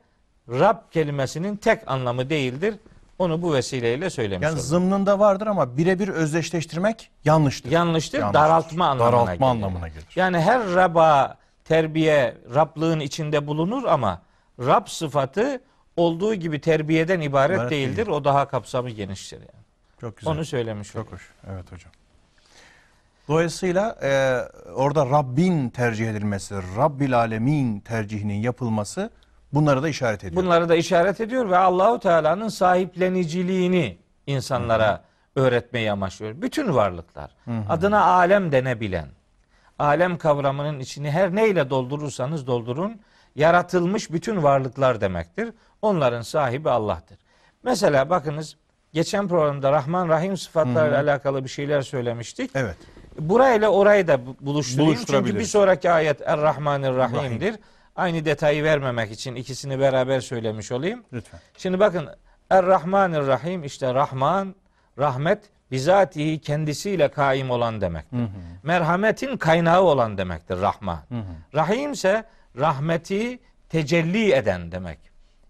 Rab 0.49 0.77
kelimesinin 0.91 1.55
tek 1.55 1.91
anlamı 1.91 2.29
değildir. 2.29 2.75
Onu 3.19 3.41
bu 3.41 3.53
vesileyle 3.53 4.09
söylemiş 4.09 4.43
Yani 4.45 4.53
oldum. 4.53 4.63
zımnında 4.63 5.19
vardır 5.19 5.47
ama 5.47 5.77
birebir 5.77 6.07
özdeşleştirmek 6.07 7.09
yanlıştır. 7.25 7.71
Yanlıştır, 7.71 8.19
Yanlıştır. 8.19 8.41
daraltma 8.41 8.87
anlamına 8.87 9.11
Daraltma 9.13 9.33
gelir. 9.35 9.45
anlamına 9.51 9.87
gelir. 9.87 10.05
Yani 10.15 10.39
her 10.39 10.73
raba 10.73 11.37
terbiye 11.63 12.37
Rablığın 12.55 12.99
içinde 12.99 13.47
bulunur 13.47 13.83
ama 13.83 14.21
Rab 14.59 14.87
sıfatı 14.87 15.61
olduğu 15.97 16.33
gibi 16.35 16.61
terbiyeden 16.61 17.21
ibaret, 17.21 17.55
İbaret 17.57 17.71
değildir. 17.71 18.07
O 18.07 18.23
daha 18.23 18.47
kapsamı 18.47 18.89
geniştir 18.89 19.39
yani. 19.39 19.64
Çok 20.01 20.17
güzel. 20.17 20.33
Onu 20.33 20.45
söylemiş 20.45 20.91
Çok 20.91 21.11
hoş. 21.11 21.31
Evet 21.47 21.71
hocam. 21.71 21.91
Dolayısıyla 23.27 23.97
e, 24.03 24.41
orada 24.71 25.05
Rabbin 25.05 25.69
tercih 25.69 26.09
edilmesi, 26.09 26.55
Rabbil 26.77 27.17
Alemin 27.17 27.79
tercihinin 27.79 28.33
yapılması 28.33 29.09
bunları 29.53 29.83
da 29.83 29.89
işaret 29.89 30.23
ediyor. 30.23 30.43
Bunları 30.43 30.69
da 30.69 30.75
işaret 30.75 31.21
ediyor 31.21 31.49
ve 31.49 31.57
Allahu 31.57 31.99
Teala'nın 31.99 32.47
sahipleniciliğini 32.49 33.97
insanlara 34.27 35.03
öğretmeyi 35.35 35.91
amaçlıyor. 35.91 36.41
Bütün 36.41 36.75
varlıklar 36.75 37.31
adına 37.69 38.03
alem 38.05 38.51
denebilen, 38.51 39.07
alem 39.79 40.17
kavramının 40.17 40.79
içini 40.79 41.11
her 41.11 41.35
neyle 41.35 41.69
doldurursanız 41.69 42.47
doldurun, 42.47 43.01
yaratılmış 43.35 44.11
bütün 44.11 44.43
varlıklar 44.43 45.01
demektir. 45.01 45.53
Onların 45.81 46.21
sahibi 46.21 46.69
Allah'tır. 46.69 47.17
Mesela 47.63 48.09
bakınız 48.09 48.57
geçen 48.95 49.27
programda 49.27 49.71
Rahman 49.71 50.09
Rahim 50.09 50.37
sıfatlarıyla 50.37 51.01
alakalı 51.01 51.43
bir 51.43 51.49
şeyler 51.49 51.81
söylemiştik. 51.81 52.51
Evet. 52.55 52.75
Burayla 53.19 53.69
orayı 53.69 54.07
da 54.07 54.25
bu- 54.25 54.35
buluşturayım. 54.41 54.95
Çünkü 55.07 55.39
bir 55.39 55.43
sonraki 55.45 55.91
ayet 55.91 56.21
Er-Rahmanir 56.21 56.95
Rahim. 56.95 57.15
Rahim'dir. 57.15 57.55
Aynı 57.95 58.25
detayı 58.25 58.63
vermemek 58.63 59.11
için 59.11 59.35
ikisini 59.35 59.79
beraber 59.79 60.19
söylemiş 60.19 60.71
olayım. 60.71 61.03
Lütfen. 61.13 61.39
Şimdi 61.57 61.79
bakın 61.79 62.09
Er-Rahmanir 62.49 63.27
Rahim 63.27 63.63
işte 63.63 63.93
Rahman, 63.93 64.55
rahmet 64.99 65.39
bizatihi 65.71 66.39
kendisiyle 66.39 67.07
kaim 67.07 67.51
olan 67.51 67.81
demektir. 67.81 68.17
Merhametin 68.63 69.37
kaynağı 69.37 69.81
olan 69.81 70.17
demektir 70.17 70.61
Rahman. 70.61 70.99
Rahim 71.55 71.91
ise 71.91 72.23
rahmeti 72.59 73.39
tecelli 73.69 74.33
eden 74.33 74.71
demek. 74.71 74.99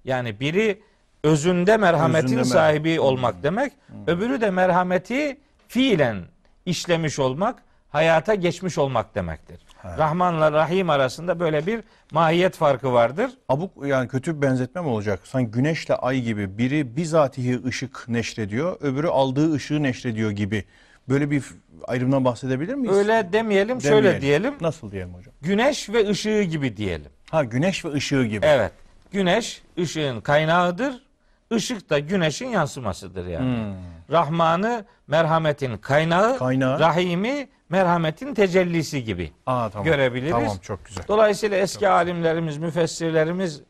Yani 0.05 0.39
biri 0.39 0.81
özünde 1.26 1.78
merhametin 1.78 2.28
Özünde 2.28 2.43
sahibi 2.43 2.99
olmak 2.99 3.43
demek. 3.43 3.73
Öbürü 4.07 4.41
de 4.41 4.51
merhameti 4.51 5.38
fiilen 5.67 6.17
işlemiş 6.65 7.19
olmak, 7.19 7.63
hayata 7.89 8.36
geçmiş 8.36 8.78
olmak 8.78 9.15
demektir. 9.15 9.59
Rahmanla 9.97 10.51
Rahim 10.51 10.89
arasında 10.89 11.39
böyle 11.39 11.65
bir 11.65 11.84
mahiyet 12.11 12.55
farkı 12.55 12.93
vardır. 12.93 13.32
Abuk 13.49 13.88
yani 13.88 14.07
kötü 14.07 14.38
bir 14.38 14.41
benzetme 14.41 14.82
mi 14.82 14.88
olacak? 14.88 15.19
Sanki 15.23 15.51
güneşle 15.51 15.95
ay 15.95 16.21
gibi 16.21 16.57
biri 16.57 16.95
bizatihi 16.97 17.65
ışık 17.65 18.05
neşrediyor, 18.07 18.78
öbürü 18.82 19.07
aldığı 19.07 19.53
ışığı 19.53 19.84
neşrediyor 19.84 20.32
gibi. 20.32 20.65
Böyle 21.09 21.32
bir 21.32 21.43
ayrımdan 21.88 22.26
bahsedebilir 22.26 22.73
miyiz? 22.73 22.97
Öyle 22.97 23.30
demeyelim, 23.34 23.82
şöyle 23.82 23.97
Demeyelim. 23.97 24.21
diyelim. 24.21 24.53
Nasıl 24.61 24.91
diyelim 24.91 25.13
hocam? 25.13 25.34
Güneş 25.41 25.89
ve 25.89 26.09
ışığı 26.09 26.41
gibi 26.41 26.78
diyelim. 26.78 27.11
Ha 27.32 27.43
güneş 27.43 27.86
ve 27.86 27.91
ışığı 27.93 28.23
gibi. 28.23 28.45
Evet. 28.45 28.71
Güneş 29.11 29.61
ışığın 29.80 30.21
kaynağıdır. 30.21 31.05
Işık 31.51 31.89
da 31.89 31.99
güneşin 31.99 32.47
yansımasıdır 32.47 33.27
yani. 33.27 33.73
Rahmanı 34.11 34.85
merhametin 35.07 35.77
kaynağı, 35.77 36.37
Kaynağı. 36.37 36.79
Rahimi 36.79 37.47
merhametin 37.69 38.33
tecellisi 38.33 39.03
gibi. 39.03 39.31
Aa, 39.45 39.69
tamam. 39.69 39.85
görebiliriz. 39.85 40.31
Tamam 40.31 40.57
çok 40.61 40.85
güzel. 40.85 41.03
Dolayısıyla 41.07 41.57
eski 41.57 41.89
alimlerimiz, 41.89 42.57
müfessirlerimiz 42.57 43.61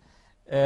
e, 0.47 0.57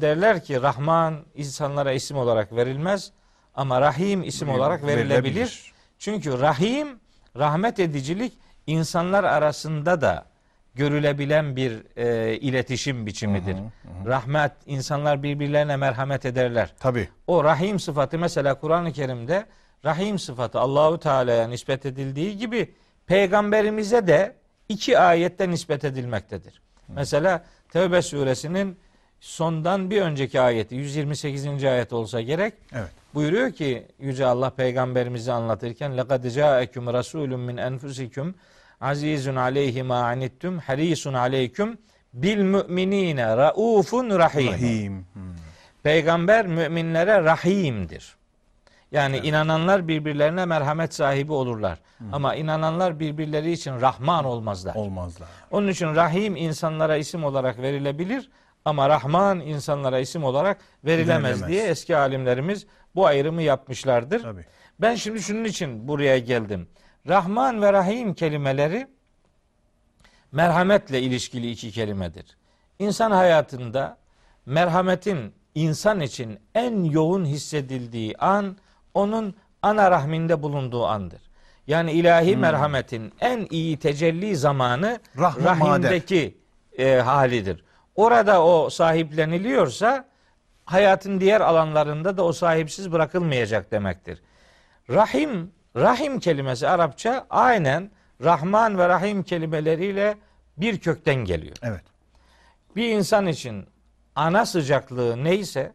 derler 0.00 0.44
ki 0.44 0.62
Rahman 0.62 1.14
insanlara 1.34 1.92
isim 1.92 2.16
olarak 2.16 2.52
verilmez 2.56 3.12
ama 3.54 3.80
Rahim 3.80 4.22
isim 4.22 4.48
olarak 4.48 4.86
verilebilir. 4.86 5.10
Verilebilir. 5.10 5.72
Çünkü 5.98 6.40
Rahim, 6.40 6.88
rahmet 7.36 7.80
edicilik 7.80 8.32
insanlar 8.66 9.24
arasında 9.24 10.00
da 10.00 10.24
görülebilen 10.76 11.56
bir 11.56 11.82
e, 11.96 12.36
iletişim 12.36 13.06
biçimidir. 13.06 13.54
Hı 13.54 13.58
hı, 13.58 14.02
hı. 14.02 14.08
Rahmet, 14.08 14.52
insanlar 14.66 15.22
birbirlerine 15.22 15.76
merhamet 15.76 16.24
ederler. 16.24 16.74
Tabi. 16.80 17.08
O 17.26 17.44
rahim 17.44 17.80
sıfatı 17.80 18.18
mesela 18.18 18.54
Kur'an-ı 18.54 18.92
Kerim'de 18.92 19.46
rahim 19.84 20.18
sıfatı 20.18 20.60
Allahu 20.60 20.98
Teala'ya 20.98 21.48
nispet 21.48 21.86
edildiği 21.86 22.38
gibi 22.38 22.74
peygamberimize 23.06 24.06
de 24.06 24.36
iki 24.68 24.98
ayette 24.98 25.50
nispet 25.50 25.84
edilmektedir. 25.84 26.62
Hı. 26.86 26.92
Mesela 26.92 27.44
Tevbe 27.72 28.02
suresinin 28.02 28.78
sondan 29.20 29.90
bir 29.90 30.02
önceki 30.02 30.40
ayeti 30.40 30.74
128. 30.74 31.64
ayet 31.64 31.92
olsa 31.92 32.20
gerek. 32.20 32.54
Evet. 32.72 32.90
Buyuruyor 33.14 33.52
ki 33.52 33.86
yüce 33.98 34.26
Allah 34.26 34.50
peygamberimizi 34.50 35.32
anlatırken 35.32 35.96
lekad 35.96 36.30
ca'ekum 36.30 36.86
rasulun 36.86 37.40
min 37.40 37.56
enfusikum 37.56 38.34
azizun 38.80 39.36
aleyhi 39.36 39.82
ma 39.82 40.04
anittum 40.04 40.58
harisun 40.58 41.14
aleyküm 41.14 41.78
bil 42.12 42.36
müminine 42.38 43.36
raufun 43.36 44.10
rahim. 44.18 44.52
Rahim. 44.52 45.06
Hmm. 45.12 45.22
Peygamber 45.82 46.46
müminlere 46.46 47.24
rahimdir. 47.24 48.16
Yani 48.92 49.18
inananlar 49.18 49.88
birbirlerine 49.88 50.44
merhamet 50.44 50.94
sahibi 50.94 51.32
olurlar. 51.32 51.78
Ama 52.12 52.34
inananlar 52.34 53.00
birbirleri 53.00 53.52
için 53.52 53.80
rahman 53.80 54.24
olmazlar. 54.24 54.74
Olmazlar. 54.74 55.28
Onun 55.50 55.68
için 55.68 55.94
rahim 55.94 56.36
insanlara 56.36 56.96
isim 56.96 57.24
olarak 57.24 57.58
verilebilir 57.58 58.30
Ama 58.64 58.88
Rahman 58.88 59.40
insanlara 59.40 59.98
isim 59.98 60.24
olarak 60.24 60.58
verilemez, 60.84 61.24
Verilemez. 61.24 61.48
diye 61.48 61.66
eski 61.66 61.96
alimlerimiz 61.96 62.66
bu 62.94 63.06
ayrımı 63.06 63.42
yapmışlardır. 63.42 64.22
Tabii. 64.22 64.44
Ben 64.80 64.94
şimdi 64.94 65.22
şunun 65.22 65.44
için 65.44 65.88
buraya 65.88 66.18
geldim. 66.18 66.68
Rahman 67.08 67.62
ve 67.62 67.72
Rahim 67.72 68.14
kelimeleri 68.14 68.86
merhametle 70.32 71.02
ilişkili 71.02 71.50
iki 71.50 71.70
kelimedir. 71.70 72.36
İnsan 72.78 73.10
hayatında 73.10 73.96
merhametin 74.46 75.34
insan 75.54 76.00
için 76.00 76.38
en 76.54 76.84
yoğun 76.84 77.24
hissedildiği 77.24 78.16
an 78.18 78.56
onun 78.94 79.34
ana 79.62 79.90
rahminde 79.90 80.42
bulunduğu 80.42 80.86
andır. 80.86 81.20
Yani 81.66 81.92
ilahi 81.92 82.36
merhametin 82.36 83.12
en 83.20 83.46
iyi 83.50 83.78
tecelli 83.78 84.36
zamanı 84.36 85.00
Rahmu 85.18 85.44
rahimdeki 85.44 86.38
e, 86.78 86.94
halidir. 86.96 87.64
Orada 87.94 88.44
o 88.44 88.70
sahipleniliyorsa 88.70 90.04
hayatın 90.64 91.20
diğer 91.20 91.40
alanlarında 91.40 92.16
da 92.16 92.24
o 92.24 92.32
sahipsiz 92.32 92.92
bırakılmayacak 92.92 93.70
demektir. 93.72 94.22
Rahim, 94.90 95.52
rahim 95.76 96.20
kelimesi 96.20 96.68
Arapça 96.68 97.26
aynen 97.30 97.90
Rahman 98.24 98.78
ve 98.78 98.88
Rahim 98.88 99.22
kelimeleriyle 99.22 100.14
bir 100.56 100.78
kökten 100.78 101.14
geliyor. 101.14 101.56
Evet. 101.62 101.82
Bir 102.76 102.88
insan 102.88 103.26
için 103.26 103.66
ana 104.14 104.46
sıcaklığı 104.46 105.24
neyse 105.24 105.72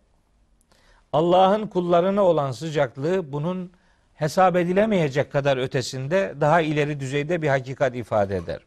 Allah'ın 1.13 1.67
kullarına 1.67 2.23
olan 2.23 2.51
sıcaklığı 2.51 3.31
bunun 3.31 3.71
hesap 4.13 4.55
edilemeyecek 4.55 5.31
kadar 5.31 5.57
ötesinde 5.57 6.35
daha 6.41 6.61
ileri 6.61 6.99
düzeyde 6.99 7.41
bir 7.41 7.47
hakikat 7.47 7.95
ifade 7.95 8.35
eder. 8.35 8.59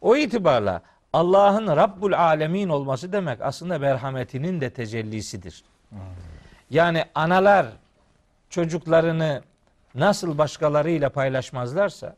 O 0.00 0.16
itibarla 0.16 0.82
Allah'ın 1.12 1.66
Rabbul 1.66 2.12
Alemin 2.12 2.68
olması 2.68 3.12
demek 3.12 3.40
aslında 3.40 3.78
merhametinin 3.78 4.60
de 4.60 4.70
tecellisidir. 4.70 5.64
Yani 6.70 7.04
analar 7.14 7.66
çocuklarını 8.50 9.42
nasıl 9.96 10.38
başkalarıyla 10.38 11.10
paylaşmazlarsa 11.10 12.16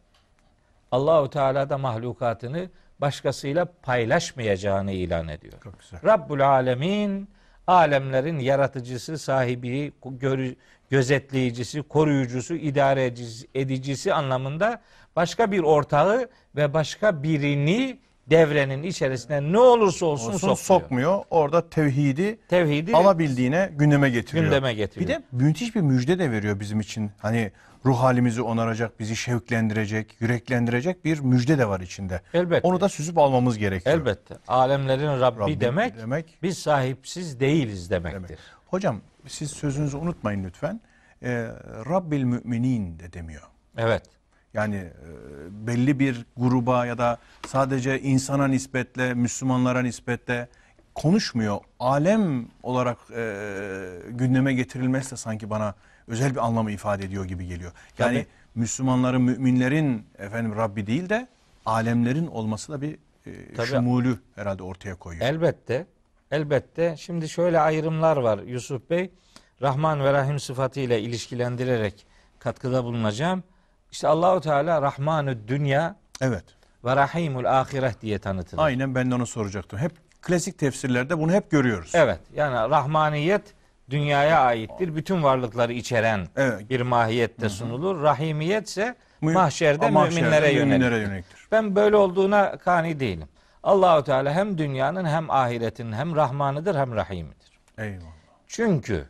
Allahu 0.93 1.31
Teala 1.31 1.71
da 1.71 1.79
mahlukatını 1.79 2.69
başkasıyla 3.01 3.65
paylaşmayacağını 3.83 4.93
ilan 4.93 5.29
ediyor. 5.29 5.55
Çok 5.65 5.81
güzel. 5.81 6.01
Rabbul 6.05 6.41
Alemin 6.41 7.29
alemlerin 7.67 8.39
yaratıcısı, 8.39 9.19
sahibi, 9.19 9.93
görü- 10.05 10.57
gözetleyicisi, 10.91 11.83
koruyucusu, 11.83 12.55
idare 12.55 13.05
edicisi, 13.07 13.47
edicisi 13.55 14.15
anlamında 14.15 14.81
başka 15.17 15.53
bir 15.53 15.59
ortağı 15.61 16.29
ve 16.57 16.75
başka 16.75 17.23
birini 17.23 17.99
devrenin 18.31 18.83
içerisine 18.83 19.53
ne 19.53 19.59
olursa 19.59 20.07
olsun, 20.07 20.27
Olsun 20.33 20.39
sokmuyor. 20.39 20.57
sokmuyor. 20.83 21.23
Orada 21.31 21.69
tevhidi 21.71 22.39
Tevhidi 22.49 22.97
alabildiğine 22.97 23.71
gündeme 23.79 24.11
getiriyor. 24.11 24.45
Gündeme 24.45 24.75
getiriyor. 24.75 25.09
Bir 25.11 25.15
de 25.15 25.23
müthiş 25.33 25.75
bir 25.77 25.81
müjde 25.81 26.19
de 26.19 26.31
veriyor 26.31 26.61
bizim 26.61 26.81
için. 26.81 27.11
Hani 27.19 27.53
ruh 27.87 27.99
halimizi 27.99 28.43
onaracak, 28.43 29.01
bizi 29.01 29.17
şevklendirecek, 29.17 30.17
yüreklendirecek 30.21 31.05
bir 31.05 31.21
müjde 31.21 31.59
de 31.59 31.69
var 31.69 31.81
içinde. 31.81 32.21
Elbette. 32.35 32.69
Onu 32.69 32.81
da 32.81 32.89
süzüp 32.89 33.19
almamız 33.19 33.59
gerekiyor. 33.59 33.97
elbette 33.97 34.37
alemlerin 34.49 35.21
Rabbi, 35.21 35.41
Rabbi 35.41 35.61
demek, 35.61 35.99
demek. 35.99 36.39
biz 36.43 36.59
sahipsiz 36.59 37.41
değiliz 37.41 37.91
demektir. 37.91 38.29
Demek. 38.29 38.39
Hocam 38.67 39.01
siz 39.27 39.51
sözünüzü 39.51 39.97
unutmayın 39.97 40.45
lütfen. 40.45 40.81
Ee, 41.23 41.49
Rabbil 41.91 42.23
müminin 42.23 42.99
de 42.99 43.13
demiyor. 43.13 43.43
Evet. 43.77 44.03
Yani 44.55 44.77
e, 44.77 44.87
belli 45.67 45.99
bir 45.99 46.27
gruba 46.37 46.87
ya 46.87 46.99
da 46.99 47.19
sadece 47.47 48.01
insana 48.01 48.47
nispetle, 48.47 49.15
Müslümanlara 49.15 49.83
nispetle 49.83 50.49
konuşmuyor. 50.95 51.59
Alem 51.81 52.47
olarak 52.63 52.99
e, 53.17 53.35
gündeme 54.11 54.53
getirilmesi 54.53 55.11
de 55.11 55.17
sanki 55.17 55.51
bana 55.51 55.75
özel 56.09 56.31
bir 56.31 56.47
anlamı 56.47 56.71
ifade 56.71 57.05
ediyor 57.05 57.25
gibi 57.25 57.47
geliyor. 57.47 57.73
Yani 57.99 58.19
Tabii. 58.19 58.27
Müslümanların, 58.55 59.23
müminlerin 59.23 60.07
efendim 60.19 60.57
Rabbi 60.57 60.87
değil 60.87 61.09
de 61.09 61.29
alemlerin 61.67 62.27
olması 62.27 62.73
da 62.73 62.81
bir 62.83 62.99
e, 63.27 63.55
Tabii. 63.57 63.67
şumulü 63.67 64.19
herhalde 64.35 64.63
ortaya 64.63 64.95
koyuyor. 64.95 65.27
Elbette. 65.27 65.87
Elbette. 66.31 66.97
Şimdi 66.99 67.29
şöyle 67.29 67.61
ayrımlar 67.61 68.17
var 68.17 68.39
Yusuf 68.39 68.91
Bey. 68.91 69.11
Rahman 69.63 70.05
ve 70.05 70.13
Rahim 70.13 70.41
sıfatıyla 70.41 70.97
ilişkilendirerek 70.97 72.07
katkıda 72.39 72.85
bulunacağım. 72.85 73.45
İşte 73.93 74.09
Allahu 74.09 74.41
Teala 74.41 74.83
Rahmanü 74.83 75.49
Dünya 75.49 75.97
Evet. 76.21 76.45
ve 76.85 76.97
Rahimul 76.97 77.45
Ahireh 77.45 78.01
diye 78.01 78.19
tanıtılır. 78.19 78.63
Aynen 78.63 78.95
ben 78.95 79.11
de 79.11 79.15
onu 79.15 79.27
soracaktım. 79.27 79.79
Hep 79.79 79.93
klasik 80.23 80.59
tefsirlerde 80.59 81.19
bunu 81.19 81.33
hep 81.33 81.51
görüyoruz. 81.51 81.91
Evet. 81.95 82.21
Yani 82.35 82.71
rahmaniyet 82.71 83.43
dünyaya 83.91 84.41
aittir. 84.41 84.97
Bütün 84.97 85.23
varlıkları 85.23 85.73
içeren 85.73 86.29
Evet. 86.37 86.71
bir 86.71 86.81
mahiyette 86.81 87.49
sunulur. 87.49 88.03
Rahimiyet 88.03 88.69
ise 88.69 88.95
Mü- 89.21 89.33
mahşerde 89.33 89.91
mahşerde 89.91 90.21
müminlere 90.21 90.53
müminlere 90.55 90.85
yönelik. 90.97 91.09
yöneliktir. 91.09 91.47
Ben 91.53 91.77
böyle 91.77 91.97
olduğuna 91.97 92.57
kani 92.59 93.01
değilim. 93.01 93.29
Allahu 93.63 94.05
Teala 94.05 94.33
hem 94.33 94.59
dünyanın 94.59 95.05
hem 95.05 95.31
ahiretin 95.31 95.93
hem 95.93 96.17
Rahmanıdır 96.17 96.75
hem 96.75 96.95
Rahimidir. 96.95 97.59
Eyvallah. 97.79 98.07
Çünkü 98.47 99.05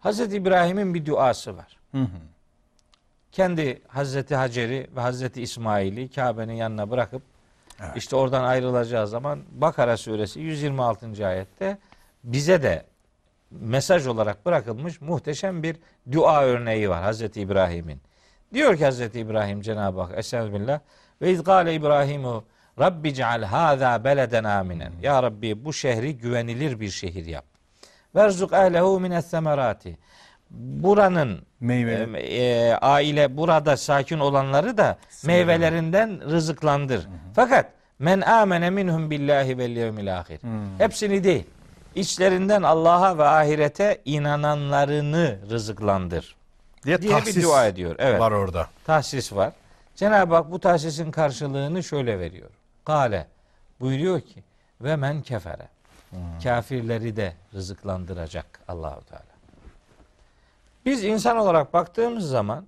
Hazreti 0.00 0.36
İbrahim'in 0.36 0.94
bir 0.94 1.06
duası 1.06 1.56
var. 1.56 1.76
Hı 1.92 1.98
hı. 2.00 2.06
Kendi 3.32 3.82
Hazreti 3.88 4.36
Hacer'i 4.36 4.90
ve 4.96 5.00
Hazreti 5.00 5.42
İsmail'i 5.42 6.10
Kabe'nin 6.10 6.52
yanına 6.52 6.90
bırakıp 6.90 7.22
Evet. 7.80 7.96
işte 7.96 8.16
oradan 8.16 8.44
ayrılacağı 8.44 9.06
zaman 9.08 9.40
Bakara 9.52 9.96
suresi 9.96 10.40
126. 10.40 11.26
ayette 11.26 11.78
bize 12.24 12.62
de 12.62 12.86
mesaj 13.50 14.06
olarak 14.06 14.46
bırakılmış 14.46 15.00
muhteşem 15.00 15.62
bir 15.62 15.76
dua 16.12 16.42
örneği 16.42 16.90
var 16.90 17.02
Hazreti 17.02 17.40
İbrahim'in. 17.40 18.00
Diyor 18.54 18.76
ki 18.76 18.84
Hazreti 18.84 19.20
İbrahim 19.20 19.60
Cenab-ı 19.60 20.00
Hak 20.00 20.18
Estağfirullah 20.18 20.80
ve 21.22 21.30
izgale 21.30 21.74
İbrahimu 21.74 22.44
Rabbi 22.80 23.14
ceal 23.14 23.42
hâzâ 23.42 24.04
beleden 24.04 24.44
aminen. 24.44 24.92
Ya 25.02 25.22
Rabbi 25.22 25.64
bu 25.64 25.72
şehri 25.72 26.16
güvenilir 26.16 26.80
bir 26.80 26.90
şehir 26.90 27.26
yap. 27.26 27.44
Verzuk 28.14 28.52
ehlehu 28.52 29.00
mines 29.00 29.26
semerati. 29.26 29.98
Buranın 30.50 31.42
Meyve. 31.60 32.20
e, 32.20 32.42
e, 32.42 32.72
aile 32.74 33.36
burada 33.36 33.76
sakin 33.76 34.18
olanları 34.18 34.76
da 34.78 34.98
meyvelerinden 35.26 36.30
rızıklandır. 36.30 37.08
Fakat 37.34 37.66
men 37.98 38.20
amene 38.20 38.70
minhum 38.70 39.10
billahi 39.10 39.58
vel 39.58 39.76
yevmil 39.76 40.18
ahir. 40.18 40.40
Hepsini 40.78 41.24
değil. 41.24 41.44
İçlerinden 41.94 42.62
Allah'a 42.62 43.18
ve 43.18 43.24
ahirete 43.24 44.02
inananlarını 44.04 45.38
rızıklandır. 45.50 46.36
diye, 46.84 47.02
diye 47.02 47.16
bir 47.26 47.42
dua 47.42 47.66
ediyor. 47.66 47.96
Evet. 47.98 48.20
var 48.20 48.32
orada. 48.32 48.66
Tahsis 48.86 49.32
var. 49.32 49.52
Cenab-ı 49.96 50.34
Hak 50.34 50.50
bu 50.50 50.60
tahsisin 50.60 51.10
karşılığını 51.10 51.82
şöyle 51.82 52.18
veriyor. 52.18 52.50
Kale 52.84 53.26
buyuruyor 53.80 54.20
ki 54.20 54.44
ve 54.80 54.96
men 54.96 55.22
kefere. 55.22 55.68
Kafirleri 56.42 57.16
de 57.16 57.34
rızıklandıracak 57.54 58.60
Allahu 58.68 59.04
Teala. 59.04 59.24
Biz 60.84 61.04
insan 61.04 61.36
olarak 61.36 61.72
baktığımız 61.72 62.28
zaman 62.28 62.66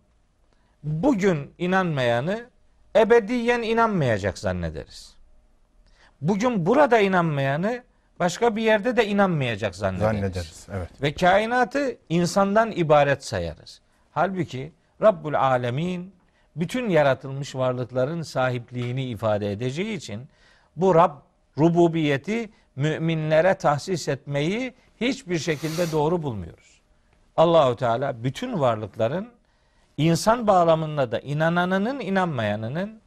bugün 0.83 1.55
inanmayanı 1.59 2.47
ebediyen 2.97 3.63
inanmayacak 3.63 4.39
zannederiz. 4.39 5.15
Bugün 6.21 6.67
burada 6.67 6.99
inanmayanı 6.99 7.83
başka 8.23 8.57
bir 8.57 8.63
yerde 8.63 8.97
de 8.97 9.07
inanmayacak 9.07 9.75
zannederiz. 9.75 10.21
Zannederiz. 10.21 10.67
Evet. 10.73 11.03
Ve 11.03 11.15
kainatı 11.15 11.97
insandan 12.09 12.71
ibaret 12.71 13.25
sayarız. 13.25 13.81
Halbuki 14.13 14.73
Rabbul 15.03 15.35
Alemin 15.35 16.15
bütün 16.57 16.89
yaratılmış 16.89 17.55
varlıkların 17.55 18.23
sahipliğini 18.23 19.05
ifade 19.05 19.53
edeceği 19.53 19.97
için 19.97 20.29
bu 20.77 20.95
Rab 20.95 21.13
rububiyeti 21.59 22.51
müminlere 22.77 23.55
tahsis 23.55 24.09
etmeyi 24.09 24.75
hiçbir 25.01 25.39
şekilde 25.39 25.93
doğru 25.93 26.23
bulmuyoruz. 26.23 26.81
Allahu 27.37 27.77
Teala 27.77 28.25
bütün 28.25 28.61
varlıkların 28.61 29.29
insan 29.97 30.47
bağlamında 30.47 31.13
da 31.13 31.19
inananının 31.19 32.01
inanmayanının 32.01 33.01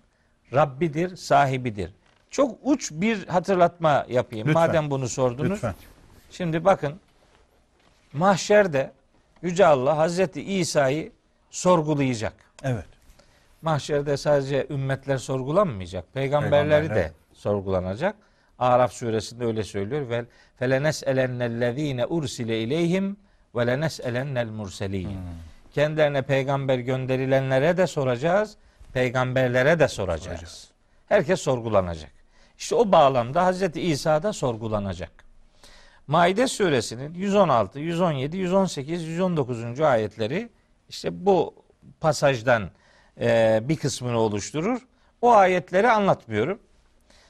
Rabbidir, 0.54 1.16
sahibidir. 1.16 1.92
Çok 2.36 2.58
uç 2.64 2.92
bir 2.92 3.28
hatırlatma 3.28 4.06
yapayım. 4.10 4.48
Lütfen. 4.48 4.68
Madem 4.68 4.92
bunu 4.92 5.10
sordunuz. 5.10 5.52
Lütfen. 5.52 5.76
Şimdi 6.32 6.66
bakın 6.66 7.00
mahşerde 8.14 8.92
Yüce 9.42 9.66
Allah 9.66 9.98
Hazreti 9.98 10.42
İsa'yı 10.42 11.12
sorgulayacak. 11.50 12.34
Evet. 12.64 12.86
Mahşerde 13.62 14.18
sadece 14.18 14.68
ümmetler 14.70 15.18
sorgulanmayacak. 15.18 16.14
Peygamberleri 16.14 16.70
Peygamberler, 16.70 16.96
de 16.96 17.02
evet. 17.02 17.14
sorgulanacak. 17.34 18.16
Araf 18.60 18.94
suresinde 18.94 19.46
öyle 19.46 19.64
söylüyor. 19.64 20.10
Ve 20.10 20.26
felenes'elennellezine 20.60 22.06
ursile 22.06 22.62
ileyhim 22.62 23.18
ve 23.56 23.68
lenes'elennel 23.68 24.48
murselin. 24.48 25.10
Hmm. 25.10 25.18
Kendilerine 25.74 26.22
peygamber 26.22 26.80
gönderilenlere 26.80 27.78
de 27.78 27.88
soracağız. 27.88 28.58
Peygamberlere 28.94 29.80
de 29.80 29.88
soracağız. 29.88 30.40
Soracağız. 30.40 30.72
Herkes 31.10 31.42
sorgulanacak. 31.42 32.15
İşte 32.58 32.76
o 32.76 32.92
bağlamda 32.92 33.46
Hazreti 33.46 33.82
İsa 33.82 34.24
da 34.24 34.34
sorgulanacak. 34.34 35.26
Maide 36.08 36.48
suresinin 36.48 37.14
116, 37.14 37.80
117, 37.80 38.38
118, 38.38 39.04
119. 39.04 39.82
ayetleri 39.82 40.50
işte 40.90 41.26
bu 41.26 41.56
pasajdan 42.00 42.70
e, 43.20 43.60
bir 43.64 43.76
kısmını 43.76 44.20
oluşturur. 44.20 44.82
O 45.22 45.32
ayetleri 45.32 45.92
anlatmıyorum. 45.92 46.60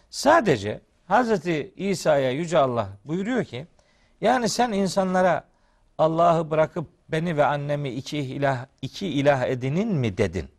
Sadece 0.09 0.82
Hazreti 1.07 1.73
İsa'ya 1.76 2.32
Yüce 2.32 2.57
Allah 2.57 2.89
buyuruyor 3.05 3.43
ki 3.45 3.67
yani 4.21 4.49
sen 4.49 4.71
insanlara 4.71 5.43
Allah'ı 5.97 6.51
bırakıp 6.51 6.88
beni 7.09 7.38
ve 7.38 7.45
annemi 7.45 7.89
iki 7.89 8.17
ilah 8.17 8.65
iki 8.82 9.07
ilah 9.07 9.43
edinin 9.47 9.88
mi 9.88 10.17
dedin? 10.17 10.49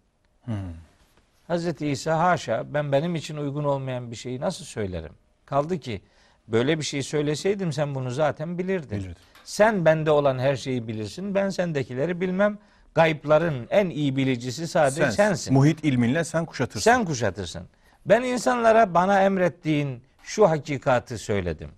Hazreti 1.48 1.86
İsa 1.86 2.18
haşa 2.18 2.74
ben 2.74 2.92
benim 2.92 3.14
için 3.14 3.36
uygun 3.36 3.64
olmayan 3.64 4.10
bir 4.10 4.16
şeyi 4.16 4.40
nasıl 4.40 4.64
söylerim? 4.64 5.12
Kaldı 5.46 5.78
ki 5.78 6.02
böyle 6.48 6.78
bir 6.78 6.84
şey 6.84 7.02
söyleseydim 7.02 7.72
sen 7.72 7.94
bunu 7.94 8.10
zaten 8.10 8.58
bilirdin. 8.58 8.98
Bilirdim. 8.98 9.22
Sen 9.44 9.84
bende 9.84 10.10
olan 10.10 10.38
her 10.38 10.56
şeyi 10.56 10.88
bilirsin. 10.88 11.34
Ben 11.34 11.48
sendekileri 11.48 12.20
bilmem. 12.20 12.58
Gaypların 12.94 13.66
en 13.70 13.90
iyi 13.90 14.16
bilicisi 14.16 14.68
sadece 14.68 15.02
Sensin. 15.02 15.16
sensin. 15.16 15.54
Muhit 15.54 15.84
ilminle 15.84 16.24
sen 16.24 16.44
kuşatırsın. 16.44 16.80
Sen 16.90 17.04
kuşatırsın. 17.04 17.62
Ben 18.06 18.22
insanlara 18.22 18.94
bana 18.94 19.22
emrettiğin 19.22 20.02
şu 20.22 20.50
hakikati 20.50 21.18
söyledim. 21.18 21.70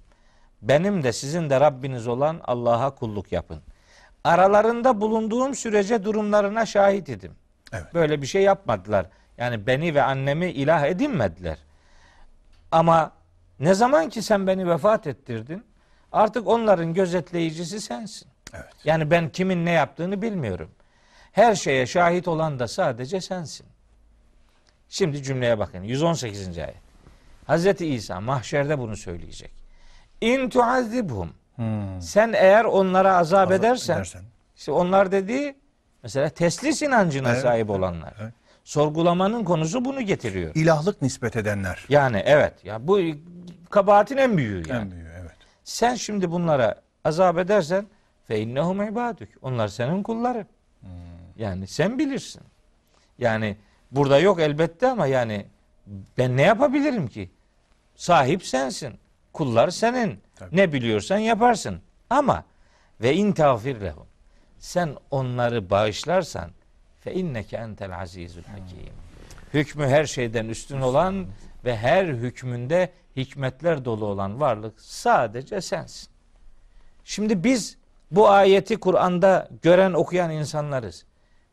Benim 0.63 1.03
de 1.03 1.13
sizin 1.13 1.51
de 1.51 1.61
Rabbiniz 1.61 2.07
olan 2.07 2.41
Allah'a 2.45 2.95
kulluk 2.95 3.33
yapın. 3.33 3.63
Aralarında 4.25 5.01
bulunduğum 5.01 5.55
sürece 5.55 6.05
durumlarına 6.05 6.67
şahit 6.67 7.09
idim. 7.09 7.33
Evet. 7.73 7.95
Böyle 7.95 8.23
bir 8.23 8.27
şey 8.27 8.43
yapmadılar. 8.43 9.07
Yani 9.39 9.67
beni 9.67 9.95
ve 9.95 10.03
annemi 10.03 10.51
ilah 10.51 10.85
edinmediler. 10.87 11.59
Ama 12.73 13.13
ne 13.61 13.75
zaman 13.75 14.09
ki 14.09 14.23
sen 14.23 14.47
beni 14.47 14.69
vefat 14.69 15.07
ettirdin, 15.07 15.65
artık 16.13 16.47
onların 16.47 16.95
gözetleyicisi 16.95 17.81
sensin. 17.81 18.29
Evet. 18.55 18.73
Yani 18.85 19.11
ben 19.11 19.29
kimin 19.29 19.65
ne 19.67 19.71
yaptığını 19.71 20.23
bilmiyorum. 20.23 20.71
Her 21.33 21.55
şeye 21.55 21.87
şahit 21.87 22.29
olan 22.29 22.59
da 22.59 22.69
sadece 22.69 23.21
sensin. 23.21 23.67
Şimdi 24.89 25.23
cümleye 25.23 25.59
bakın. 25.59 25.83
118. 25.83 26.59
ayet. 26.59 26.75
Hazreti 27.47 27.87
İsa 27.87 28.21
mahşerde 28.21 28.79
bunu 28.79 28.97
söyleyecek. 28.97 29.51
İn 30.21 30.49
tuazibhum. 30.51 31.33
Hmm. 31.57 32.03
Sen 32.03 32.33
eğer 32.33 32.65
onlara 32.65 33.17
azap, 33.17 33.41
Azap 33.41 33.53
edersen, 33.53 33.95
edersen. 33.97 34.23
işte 34.57 34.73
onlar 34.73 35.13
dediği 35.13 35.57
mesela 36.03 36.29
teslis 36.29 36.83
inancına 36.83 37.31
Evet, 37.31 37.43
sahip 37.43 37.71
olanlar. 37.71 38.15
evet. 38.21 38.33
Sorgulamanın 38.69 39.45
konusu 39.45 39.85
bunu 39.85 40.01
getiriyor. 40.03 40.55
İlahlık 40.55 41.03
nispet 41.03 41.37
edenler. 41.37 41.85
Yani 41.89 42.23
evet 42.27 42.65
ya 42.65 42.89
bu 42.89 43.01
kabahatin 43.71 44.17
en 44.17 44.37
büyüğü 44.37 44.63
yani. 44.69 44.81
En 44.81 44.91
büyüğü 44.91 45.13
evet. 45.21 45.37
Sen 45.65 45.95
şimdi 45.95 46.31
bunlara 46.31 46.75
azap 47.05 47.39
edersen 47.39 47.87
fe 48.27 48.41
innehum 48.41 48.83
ibaduk. 48.83 49.29
Onlar 49.43 49.69
senin 49.69 50.03
kulların. 50.03 50.47
Hmm. 50.81 50.91
Yani 51.37 51.67
sen 51.67 51.99
bilirsin. 51.99 52.43
Yani 53.19 53.57
burada 53.91 54.19
yok 54.19 54.41
elbette 54.41 54.89
ama 54.89 55.07
yani 55.07 55.47
ben 56.19 56.37
ne 56.37 56.43
yapabilirim 56.43 57.09
ki? 57.09 57.31
Sahip 57.97 58.47
sensin. 58.47 58.99
Kullar 59.33 59.71
senin. 59.71 60.21
Tabii. 60.37 60.57
Ne 60.57 60.73
biliyorsan 60.73 61.19
yaparsın. 61.19 61.81
Ama 62.11 62.45
ve 63.01 63.15
in 63.15 63.33
tağfir 63.33 63.81
lehum. 63.81 64.07
Sen 64.59 64.97
onları 65.11 65.71
bağışlarsan 65.71 66.51
fe 67.01 67.15
inneke 67.15 67.57
entel 67.57 68.01
azizül 68.01 68.45
hakim. 68.45 68.93
Hükmü 69.55 69.87
her 69.87 70.05
şeyden 70.05 70.49
üstün 70.49 70.81
olan 70.81 71.27
ve 71.65 71.77
her 71.77 72.05
hükmünde 72.05 72.93
hikmetler 73.17 73.85
dolu 73.85 74.07
olan 74.07 74.41
varlık 74.41 74.81
sadece 74.81 75.61
sensin. 75.61 76.09
Şimdi 77.05 77.45
biz 77.45 77.79
bu 78.11 78.29
ayeti 78.29 78.77
Kur'an'da 78.77 79.49
gören 79.63 79.93
okuyan 79.93 80.31
insanlarız. 80.31 81.05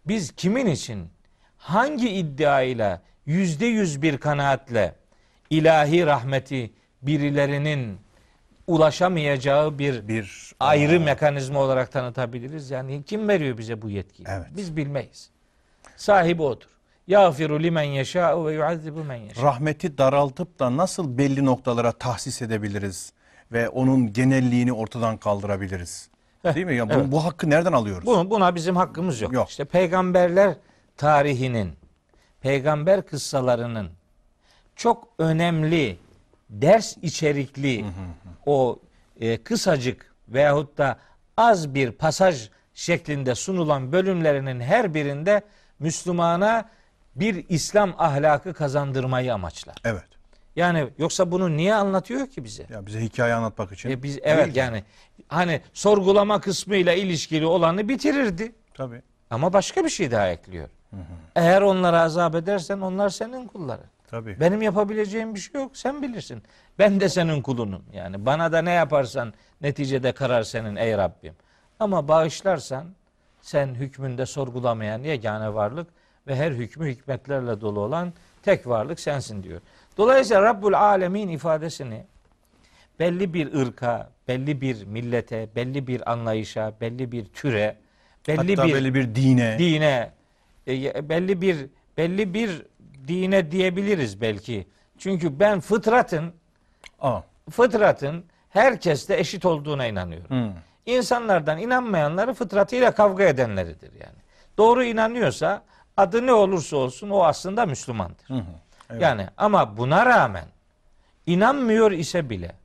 Biz 0.08 0.32
kimin 0.32 0.66
için 0.66 1.10
hangi 1.58 2.10
iddiayla 2.10 3.02
yüzde 3.26 3.66
yüz 3.66 4.02
bir 4.02 4.18
kanaatle 4.18 4.96
ilahi 5.50 6.06
rahmeti 6.06 6.74
birilerinin 7.02 7.98
ulaşamayacağı 8.68 9.80
bir 9.80 10.08
Bir 10.08 10.52
ayrı 10.60 11.00
mekanizma 11.00 11.60
olarak 11.60 11.92
tanıtabiliriz. 11.92 12.72
Yani 12.72 13.04
kim 13.04 13.28
veriyor 13.28 13.58
bize 13.58 13.82
bu 13.82 13.90
yetkiyi? 13.90 14.28
Evet. 14.30 14.48
Biz 14.58 14.78
bilmeyiz. 14.78 15.35
Sahibi 15.96 16.42
odur. 16.42 16.68
Yağfiru 17.08 17.64
limen 17.64 17.84
yeşâ'u 17.84 18.46
ve 18.46 18.54
yuazzibu 18.54 19.04
men 19.04 19.16
yeşâ. 19.16 19.42
rahmeti 19.42 19.98
daraltıp 19.98 20.60
da 20.60 20.78
nasıl 20.78 21.18
belli 21.18 21.46
noktalara 21.46 21.92
tahsis 21.92 22.42
edebiliriz 22.42 23.14
ve 23.52 23.70
onun 23.70 24.14
genelliğini 24.14 24.74
ortadan 24.74 25.18
kaldırabiliriz? 25.18 26.10
Değil 26.44 26.66
mi? 26.66 26.76
Ya 26.76 26.90
bu, 26.90 26.94
evet. 26.94 27.12
bu 27.12 27.26
hakkı 27.26 27.50
nereden 27.50 27.74
alıyoruz? 27.74 28.06
Bu, 28.06 28.30
buna 28.30 28.56
bizim 28.56 28.76
hakkımız 28.76 29.22
yok. 29.22 29.34
Yok. 29.34 29.50
İşte 29.50 29.66
peygamberler 29.66 30.56
tarihinin, 30.98 31.74
peygamber 32.42 33.06
kıssalarının 33.06 33.90
çok 34.76 35.08
önemli 35.20 35.98
ders 36.50 36.98
içerikli 37.02 37.86
o 38.46 38.80
e, 39.20 39.38
kısacık 39.38 40.16
veyahut 40.30 40.78
da 40.78 41.00
az 41.38 41.76
bir 41.76 41.92
pasaj 41.92 42.50
şeklinde 42.74 43.36
sunulan 43.36 43.92
bölümlerinin 43.92 44.60
her 44.60 44.94
birinde 44.94 45.42
Müslümana 45.80 46.70
bir 47.16 47.46
İslam 47.50 47.94
ahlakı 47.98 48.54
kazandırmayı 48.54 49.34
amaçlar. 49.34 49.76
Evet. 49.86 50.04
Yani 50.56 50.88
yoksa 50.98 51.32
bunu 51.32 51.58
niye 51.58 51.76
anlatıyor 51.76 52.28
ki 52.28 52.44
bize? 52.44 52.66
Ya 52.70 52.86
bize 52.86 53.02
hikaye 53.02 53.34
anlatmak 53.34 53.72
için. 53.72 53.90
E 53.90 54.04
biz 54.04 54.20
evet 54.24 54.46
değil. 54.46 54.56
yani 54.56 54.84
hani 55.28 55.62
sorgulama 55.74 56.42
kısmıyla 56.42 56.94
ilişkili 56.94 57.46
olanı 57.46 57.90
bitirirdi. 57.90 58.56
Tabii. 58.74 59.02
Ama 59.30 59.54
başka 59.54 59.84
bir 59.84 59.90
şey 59.90 60.12
daha 60.12 60.30
ekliyor. 60.30 60.70
Eğer 61.36 61.62
onlara 61.62 62.02
azap 62.02 62.36
edersen 62.36 62.82
onlar 62.82 63.10
senin 63.10 63.48
kulların. 63.48 63.86
Tabii. 64.08 64.40
Benim 64.40 64.62
yapabileceğim 64.62 65.36
bir 65.36 65.40
şey 65.40 65.62
yok. 65.62 65.78
Sen 65.78 66.02
bilirsin. 66.02 66.44
Ben 66.80 67.00
de 67.00 67.10
senin 67.10 67.42
kulunum. 67.42 67.84
Yani 67.94 68.26
bana 68.26 68.52
da 68.52 68.62
ne 68.62 68.72
yaparsan 68.72 69.34
neticede 69.62 70.12
karar 70.12 70.44
senin 70.44 70.76
ey 70.76 70.98
Rabbim. 70.98 71.34
Ama 71.80 72.08
bağışlarsan 72.08 72.86
sen 73.46 73.68
hükmünde 73.76 74.26
sorgulamayan 74.26 75.04
yegane 75.04 75.54
varlık 75.54 75.88
ve 76.28 76.36
her 76.36 76.52
hükmü 76.52 76.92
hikmetlerle 76.92 77.62
dolu 77.62 77.80
olan 77.80 78.14
tek 78.44 78.68
varlık 78.68 79.00
sensin 79.00 79.44
diyor. 79.44 79.62
Dolayısıyla 79.98 80.42
Rabbul 80.42 80.74
Alemin 80.74 81.30
ifadesini 81.30 82.04
belli 83.00 83.34
bir 83.34 83.54
ırka, 83.54 84.10
belli 84.28 84.62
bir 84.62 84.86
millete, 84.86 85.50
belli 85.56 85.88
bir 85.88 86.12
anlayışa, 86.12 86.74
belli 86.82 87.12
bir 87.12 87.26
türe, 87.26 87.76
belli 88.28 88.56
Hatta 88.56 88.68
bir 88.68 88.74
belli 88.74 88.94
bir 88.94 89.16
dine. 89.16 89.60
dine 89.60 90.12
e, 90.68 91.10
belli 91.10 91.42
bir 91.42 91.58
belli 91.98 92.34
bir 92.34 92.66
dine 93.08 93.52
diyebiliriz 93.52 94.22
belki. 94.22 94.68
Çünkü 94.98 95.40
ben 95.40 95.60
fıtratın 95.60 96.34
Aa. 97.00 97.22
fıtratın 97.50 98.26
herkeste 98.50 99.18
eşit 99.20 99.46
olduğuna 99.46 99.86
inanıyorum. 99.88 100.30
Hı. 100.30 100.52
İnsanlardan 100.86 101.58
inanmayanları 101.58 102.34
fıtratıyla 102.34 102.92
kavga 102.92 103.24
edenleridir 103.24 103.92
yani. 103.94 104.18
Doğru 104.58 104.84
inanıyorsa 104.84 105.62
adı 105.98 106.26
ne 106.26 106.34
olursa 106.34 106.78
olsun 106.78 107.10
o 107.10 107.24
aslında 107.24 107.66
Müslümandır. 107.66 108.28
Hı 108.28 108.34
hı. 108.34 108.44
Evet. 108.90 109.02
Yani 109.02 109.28
ama 109.38 109.78
buna 109.78 110.06
rağmen 110.06 110.46
inanmıyor 111.26 111.92
ise 111.92 112.30
bile 112.30 112.56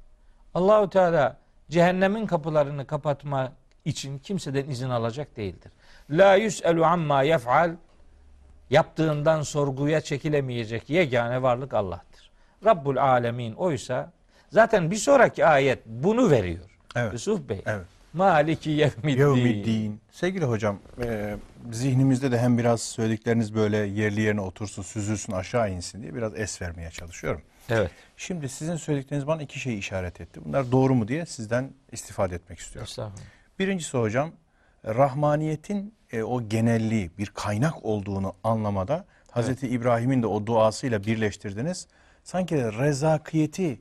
Allahu 0.55 0.91
Teala 0.91 1.37
cehennemin 1.71 2.27
kapılarını 2.27 2.87
kapatma 2.87 3.53
için 3.85 4.19
kimseden 4.19 4.69
izin 4.69 4.91
alacak 4.91 5.37
değildir. 5.37 5.73
La 6.11 6.35
yus'elu 6.35 6.85
amma 6.85 7.23
yef'al 7.23 7.71
yaptığından 8.71 9.43
sorguya 9.43 10.01
çekilemeyecek 10.01 10.91
yegane 10.91 11.43
varlık 11.43 11.75
Allah'tır. 11.75 12.31
Rabbul 12.65 12.97
Alemin 12.97 13.55
oysa 13.55 14.13
zaten 14.51 14.91
bir 14.91 14.97
sonraki 14.97 15.47
ayet 15.47 15.87
bunu 15.87 16.31
veriyor. 16.31 16.65
Evet. 16.97 17.13
Yusuf 17.13 17.49
Bey. 17.49 17.63
Evet. 17.67 17.87
Maliki 18.13 18.71
yevmiddin. 18.71 19.19
Yevmiddin. 19.19 20.01
Sevgili 20.11 20.45
hocam, 20.45 20.79
e, 21.03 21.37
zihnimizde 21.73 22.33
de 22.33 22.39
hem 22.39 22.59
biraz 22.59 22.83
söyledikleriniz 22.83 23.55
böyle 23.55 23.77
yerli 23.77 24.21
yerine 24.21 24.41
otursun, 24.41 24.83
süzülsün, 24.83 25.33
aşağı 25.33 25.71
insin 25.71 26.03
diye 26.03 26.15
biraz 26.15 26.39
es 26.39 26.63
vermeye 26.63 26.91
çalışıyorum. 26.91 27.43
Evet. 27.69 27.91
Şimdi 28.17 28.49
sizin 28.49 28.77
söyledikleriniz 28.77 29.27
bana 29.27 29.43
iki 29.43 29.61
şey 29.61 29.79
işaret 29.79 30.21
etti. 30.21 30.41
Bunlar 30.45 30.73
doğru 30.73 30.95
mu 30.95 31.09
diye 31.09 31.27
sizden 31.27 31.71
istifade 31.93 32.35
etmek 32.35 32.59
istiyorum. 32.59 32.89
Estağfurullah. 32.91 33.25
Birincisi 33.59 33.99
hocam, 33.99 34.33
rahmaniyetin 34.85 35.95
e, 36.13 36.23
o 36.23 36.49
genelliği, 36.49 37.11
bir 37.19 37.27
kaynak 37.27 37.85
olduğunu 37.85 38.35
anlamada 38.45 39.05
Hazreti 39.31 39.69
İbrahim'in 39.69 40.23
de 40.23 40.27
o 40.27 40.47
duasıyla 40.47 41.05
birleştirdiniz. 41.05 41.87
Sanki 42.25 42.57
rezakiyeti 42.57 43.81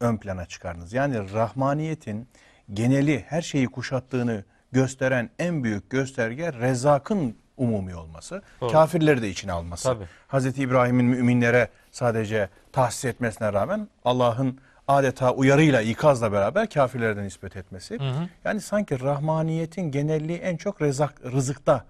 ön 0.00 0.16
plana 0.16 0.46
çıkardınız. 0.46 0.92
Yani 0.92 1.32
rahmaniyetin 1.32 2.28
geneli 2.74 3.24
her 3.28 3.42
şeyi 3.42 3.66
kuşattığını 3.66 4.44
gösteren 4.72 5.30
en 5.38 5.64
büyük 5.64 5.90
gösterge 5.90 6.52
rezakın 6.52 7.36
umumi 7.56 7.96
olması. 7.96 8.42
Doğru. 8.60 8.72
Kafirleri 8.72 9.22
de 9.22 9.28
içine 9.28 9.52
alması. 9.52 9.84
Tabii. 9.84 10.04
Hazreti 10.28 10.62
İbrahim'in 10.62 11.06
müminlere 11.06 11.68
sadece 11.90 12.48
tahsis 12.72 13.04
etmesine 13.04 13.52
rağmen 13.52 13.88
Allah'ın 14.04 14.58
adeta 14.88 15.34
uyarıyla, 15.34 15.82
ikazla 15.82 16.32
beraber 16.32 16.70
kafirlere 16.70 17.16
de 17.16 17.22
nispet 17.22 17.56
etmesi. 17.56 17.98
Yani 18.44 18.60
sanki 18.60 19.00
rahmaniyetin 19.00 19.90
genelliği 19.90 20.38
en 20.38 20.56
çok 20.56 20.82
rezak, 20.82 21.24
rızıkta 21.24 21.84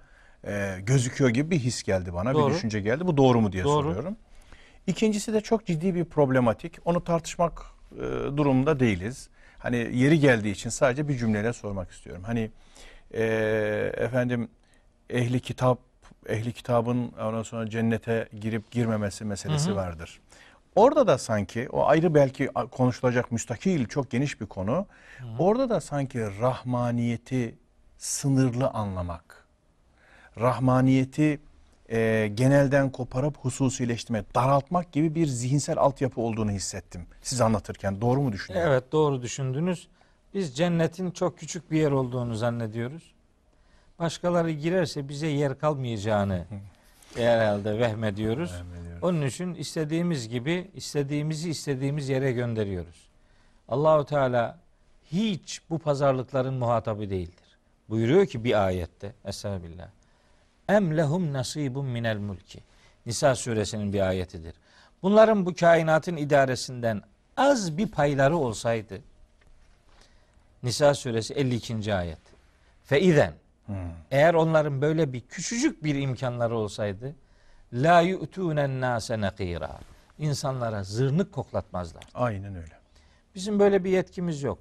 e, 0.47 0.77
gözüküyor 0.83 1.31
gibi 1.31 1.51
bir 1.51 1.59
his 1.59 1.83
geldi 1.83 2.15
bana, 2.15 2.35
Doğru. 2.35 2.49
bir 2.49 2.55
düşünce 2.55 2.81
geldi. 2.81 3.07
Bu 3.07 3.17
doğru 3.17 3.41
mu 3.41 3.53
diye 3.53 3.65
Doğru. 3.65 3.83
soruyorum. 3.83 4.17
İkincisi 4.87 5.33
de 5.33 5.41
çok 5.41 5.67
ciddi 5.67 5.95
bir 5.95 6.05
problematik. 6.05 6.79
Onu 6.85 7.05
tartışmak 7.05 7.63
e, 7.97 8.01
durumunda 8.37 8.81
değiliz. 8.81 9.29
Hani 9.63 9.77
yeri 9.77 10.21
geldiği 10.21 10.51
için 10.51 10.71
sadece 10.71 11.09
bir 11.09 11.17
cümleyle 11.19 11.53
sormak 11.53 11.91
istiyorum. 11.91 12.23
Hani 12.27 12.51
e, 13.15 13.25
efendim 13.97 14.49
ehli 15.11 15.41
kitap, 15.41 15.79
ehli 16.27 16.53
kitabın 16.53 17.13
ondan 17.21 17.43
sonra 17.43 17.71
cennete 17.71 18.29
girip 18.41 18.71
girmemesi 18.71 19.25
meselesi 19.25 19.77
vardır. 19.77 20.21
Orada 20.75 21.07
da 21.07 21.19
sanki 21.19 21.69
o 21.69 21.87
ayrı 21.87 22.15
belki 22.15 22.47
konuşulacak 22.71 23.33
müstakil 23.33 23.87
çok 23.87 24.11
geniş 24.11 24.41
bir 24.41 24.47
konu. 24.47 24.87
Orada 25.39 25.71
da 25.71 25.81
sanki 25.81 26.21
rahmaniyeti 26.41 27.55
sınırlı 27.99 28.69
anlamak 28.69 29.43
rahmaniyeti 30.41 31.41
e, 31.93 32.31
genelden 32.35 32.91
koparıp 32.91 33.37
hususileştirmek, 33.37 34.35
daraltmak 34.35 34.93
gibi 34.93 35.15
bir 35.15 35.27
zihinsel 35.27 35.79
altyapı 35.79 36.21
olduğunu 36.21 36.51
hissettim. 36.51 37.07
Siz 37.23 37.41
anlatırken 37.41 38.01
doğru 38.01 38.21
mu 38.21 38.33
düşünüyorum? 38.33 38.73
Evet 38.73 38.93
doğru 38.93 39.23
düşündünüz. 39.23 39.89
Biz 40.35 40.57
cennetin 40.57 41.11
çok 41.11 41.39
küçük 41.39 41.71
bir 41.71 41.79
yer 41.79 41.91
olduğunu 41.91 42.35
zannediyoruz. 42.35 43.13
Başkaları 43.99 44.51
girerse 44.51 45.09
bize 45.09 45.27
yer 45.27 45.59
kalmayacağını 45.59 46.45
herhalde 47.15 47.79
vehmediyoruz. 47.79 48.53
Vehmediyoruz. 48.53 49.03
Onun 49.03 49.27
için 49.27 49.55
istediğimiz 49.55 50.29
gibi 50.29 50.71
istediğimizi 50.75 51.51
istediğimiz 51.51 52.09
yere 52.09 52.33
gönderiyoruz. 52.33 53.09
Allahu 53.69 54.05
Teala 54.05 54.59
hiç 55.13 55.63
bu 55.71 55.79
pazarlıkların 55.79 56.55
muhatabı 56.55 57.11
değildir. 57.11 57.59
Buyuruyor 57.89 58.27
ki 58.27 58.45
bir 58.45 58.67
ayette 58.67 59.13
Estağfirullah. 59.25 59.89
Em 60.73 60.97
lehum 60.97 61.33
nasibun 61.33 61.87
minel 61.87 62.19
mulki. 62.19 62.61
Nisa 63.07 63.35
suresinin 63.35 63.93
bir 63.93 64.01
ayetidir. 64.01 64.55
Bunların 65.03 65.47
bu 65.47 65.55
kainatın 65.55 66.17
idaresinden 66.17 67.03
az 67.37 67.79
bir 67.79 67.89
payları 67.89 68.37
olsaydı 68.37 69.01
Nisa 70.63 70.95
suresi 70.95 71.35
52. 71.35 71.95
ayet. 71.95 72.19
Fe 72.85 73.01
izen 73.01 73.35
eğer 74.11 74.35
onların 74.35 74.83
böyle 74.83 75.13
bir 75.13 75.21
küçücük 75.21 75.85
bir 75.85 75.95
imkanları 75.95 76.57
olsaydı 76.57 77.15
la 77.73 78.01
yu'tunen 78.01 78.81
nase 78.81 79.21
nakira. 79.21 79.81
İnsanlara 80.19 80.83
zırnık 80.83 81.33
koklatmazlar. 81.33 82.05
Aynen 82.15 82.55
öyle. 82.57 82.79
Bizim 83.35 83.59
böyle 83.59 83.85
bir 83.85 83.91
yetkimiz 83.91 84.43
yok. 84.43 84.59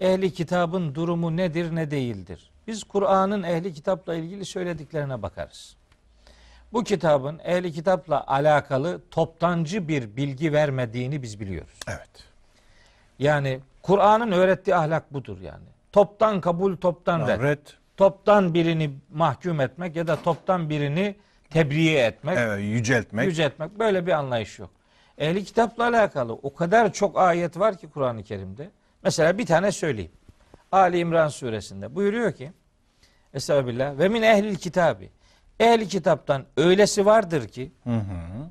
Ehli 0.00 0.32
kitabın 0.32 0.94
durumu 0.94 1.36
nedir 1.36 1.74
ne 1.74 1.90
değildir. 1.90 2.50
Biz 2.66 2.84
Kur'an'ın 2.84 3.42
ehli 3.42 3.74
kitapla 3.74 4.14
ilgili 4.14 4.44
söylediklerine 4.44 5.22
bakarız. 5.22 5.76
Bu 6.72 6.84
kitabın 6.84 7.40
ehli 7.44 7.72
kitapla 7.72 8.26
alakalı 8.26 9.00
toptancı 9.10 9.88
bir 9.88 10.16
bilgi 10.16 10.52
vermediğini 10.52 11.22
biz 11.22 11.40
biliyoruz. 11.40 11.80
Evet. 11.88 12.24
Yani 13.18 13.60
Kur'an'ın 13.82 14.32
öğrettiği 14.32 14.76
ahlak 14.76 15.12
budur 15.12 15.40
yani. 15.40 15.64
Toptan 15.92 16.40
kabul, 16.40 16.76
toptan 16.76 17.28
red. 17.28 17.42
Red, 17.42 17.66
Toptan 17.96 18.54
birini 18.54 18.90
mahkum 19.12 19.60
etmek 19.60 19.96
ya 19.96 20.06
da 20.06 20.16
toptan 20.22 20.70
birini 20.70 21.16
tebriğe 21.50 22.06
etmek, 22.06 22.38
evet, 22.38 22.60
yüceltmek. 22.64 23.26
yüceltmek 23.26 23.78
böyle 23.78 24.06
bir 24.06 24.12
anlayış 24.12 24.58
yok. 24.58 24.70
Ehli 25.18 25.44
kitapla 25.44 25.84
alakalı 25.84 26.32
o 26.32 26.54
kadar 26.54 26.92
çok 26.92 27.18
ayet 27.18 27.58
var 27.58 27.78
ki 27.78 27.90
Kur'an-ı 27.90 28.22
Kerim'de. 28.22 28.70
Mesela 29.02 29.38
bir 29.38 29.46
tane 29.46 29.72
söyleyeyim. 29.72 30.12
Ali 30.76 30.98
İmran 30.98 31.28
suresinde 31.28 31.94
buyuruyor 31.94 32.32
ki 32.32 32.52
Estağfirullah 33.34 33.98
ve 33.98 34.08
min 34.08 34.22
ehlil 34.22 34.56
kitabi. 34.56 35.10
Ehli 35.60 35.88
kitaptan 35.88 36.44
öylesi 36.56 37.06
vardır 37.06 37.48
ki 37.48 37.72
Hı 37.84 37.90
hı. 37.90 38.50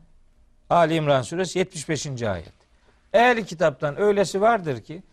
Ali 0.70 0.96
İmran 0.96 1.22
suresi 1.22 1.60
75. 1.60 2.24
ayet. 2.24 2.54
Ehli 3.14 3.46
kitaptan 3.46 4.02
öylesi 4.02 4.42
vardır 4.42 4.82
ki 4.82 5.04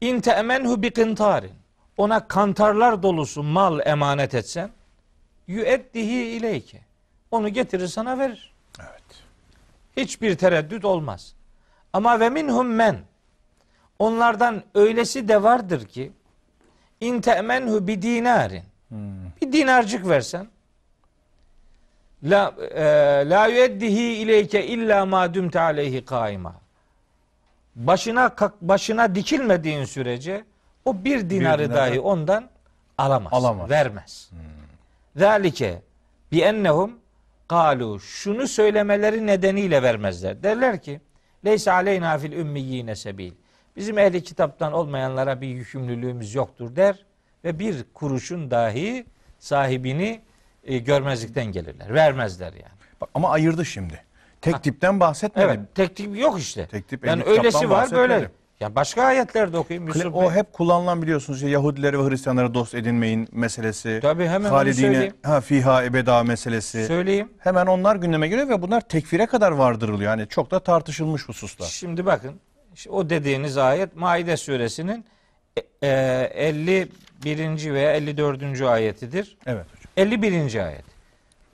in 0.00 0.20
te'menhu 0.20 0.82
bi 0.82 0.90
kıntarin. 0.90 1.52
Ona 1.96 2.28
kantarlar 2.28 3.02
dolusu 3.02 3.42
mal 3.42 3.80
emanet 3.86 4.34
etsen 4.34 4.70
yüeddihi 5.46 6.24
ileyke. 6.24 6.80
Onu 7.30 7.48
getirir 7.48 7.86
sana 7.86 8.18
verir. 8.18 8.52
Evet. 8.80 9.22
Hiçbir 9.96 10.36
tereddüt 10.36 10.84
olmaz. 10.84 11.34
Ama 11.92 12.20
ve 12.20 12.30
minhum 12.30 12.68
men 12.74 12.96
onlardan 13.98 14.62
öylesi 14.74 15.28
de 15.28 15.42
vardır 15.42 15.86
ki 15.86 16.12
in 17.00 17.20
te'menhu 17.20 17.86
bi 17.86 18.02
dinarin. 18.02 18.62
Bir 19.42 19.52
dinarcık 19.52 20.08
versen 20.08 20.46
la 22.24 22.54
e, 22.74 22.82
la 23.30 23.46
yueddihi 23.46 24.02
ileyke 24.12 24.66
illa 24.66 25.06
ma 25.06 25.34
dumte 25.34 25.60
aleyhi 25.60 26.04
kaima. 26.04 26.54
Başına 27.76 28.30
başına 28.60 29.14
dikilmediğin 29.14 29.84
sürece 29.84 30.44
o 30.84 31.04
bir 31.04 31.30
dinarı 31.30 31.64
dinar- 31.64 31.74
dahi 31.74 32.00
ondan 32.00 32.48
alamaz, 32.98 33.32
Alamaz. 33.32 33.70
vermez. 33.70 34.30
Zalike 35.16 35.82
bi 36.32 36.40
ennehum 36.40 36.92
kalu 37.48 38.00
şunu 38.00 38.48
söylemeleri 38.48 39.26
nedeniyle 39.26 39.82
vermezler. 39.82 40.42
Derler 40.42 40.82
ki 40.82 41.00
leysa 41.44 41.72
aleyna 41.72 42.18
fil 42.18 42.32
ümmiyine 42.32 42.96
sebil. 42.96 43.32
Bizim 43.78 43.98
ehli 43.98 44.22
kitaptan 44.22 44.72
olmayanlara 44.72 45.40
bir 45.40 45.46
yükümlülüğümüz 45.48 46.34
yoktur 46.34 46.76
der 46.76 47.04
ve 47.44 47.58
bir 47.58 47.84
kuruşun 47.94 48.50
dahi 48.50 49.06
sahibini 49.38 50.20
e, 50.64 50.78
görmezlikten 50.78 51.44
gelirler. 51.44 51.94
Vermezler 51.94 52.52
yani. 52.52 52.78
Bak, 53.00 53.08
ama 53.14 53.30
ayırdı 53.30 53.64
şimdi. 53.64 54.04
Tek 54.40 54.62
tipten 54.62 55.00
bahsetmedi. 55.00 55.46
Evet, 55.46 55.60
tek 55.74 55.96
tip 55.96 56.18
yok 56.18 56.40
işte. 56.40 56.66
Tek 56.66 56.88
tip 56.88 57.06
yani 57.06 57.22
öylesi 57.22 57.70
var 57.70 57.90
böyle. 57.90 58.30
Ya 58.60 58.74
başka 58.74 59.02
ayetlerde 59.02 59.58
okuyayım 59.58 59.88
Yusuf 59.88 60.14
O 60.14 60.22
Bey. 60.22 60.30
hep 60.30 60.52
kullanılan 60.52 61.02
biliyorsunuz 61.02 61.38
işte 61.38 61.50
Yahudileri 61.50 61.98
ve 61.98 62.10
Hristiyanları 62.10 62.54
dost 62.54 62.74
edinmeyin 62.74 63.28
meselesi. 63.32 63.98
Tabii, 64.02 64.26
hemen 64.26 64.50
onu 64.50 64.56
Halidine 64.56 64.86
söyleyeyim. 64.86 65.14
ha 65.22 65.40
fiha 65.40 65.84
ebeda 65.84 66.22
meselesi. 66.24 66.86
Söyleyeyim. 66.86 67.28
Hemen 67.38 67.66
onlar 67.66 67.96
gündeme 67.96 68.28
geliyor 68.28 68.48
ve 68.48 68.62
bunlar 68.62 68.80
tekfire 68.80 69.26
kadar 69.26 69.52
vardırılıyor. 69.52 70.10
Yani 70.10 70.28
çok 70.28 70.50
da 70.50 70.60
tartışılmış 70.60 71.28
hususlar. 71.28 71.66
Şimdi 71.66 72.06
bakın 72.06 72.40
işte 72.78 72.90
o 72.90 73.10
dediğiniz 73.10 73.58
ayet 73.58 73.96
Maide 73.96 74.36
suresinin 74.36 75.04
e, 75.82 75.88
e, 75.88 76.30
51. 76.34 77.74
veya 77.74 77.92
54. 77.92 78.62
ayetidir. 78.62 79.38
Evet 79.46 79.66
hocam. 79.66 79.92
51. 79.96 80.66
ayet. 80.66 80.84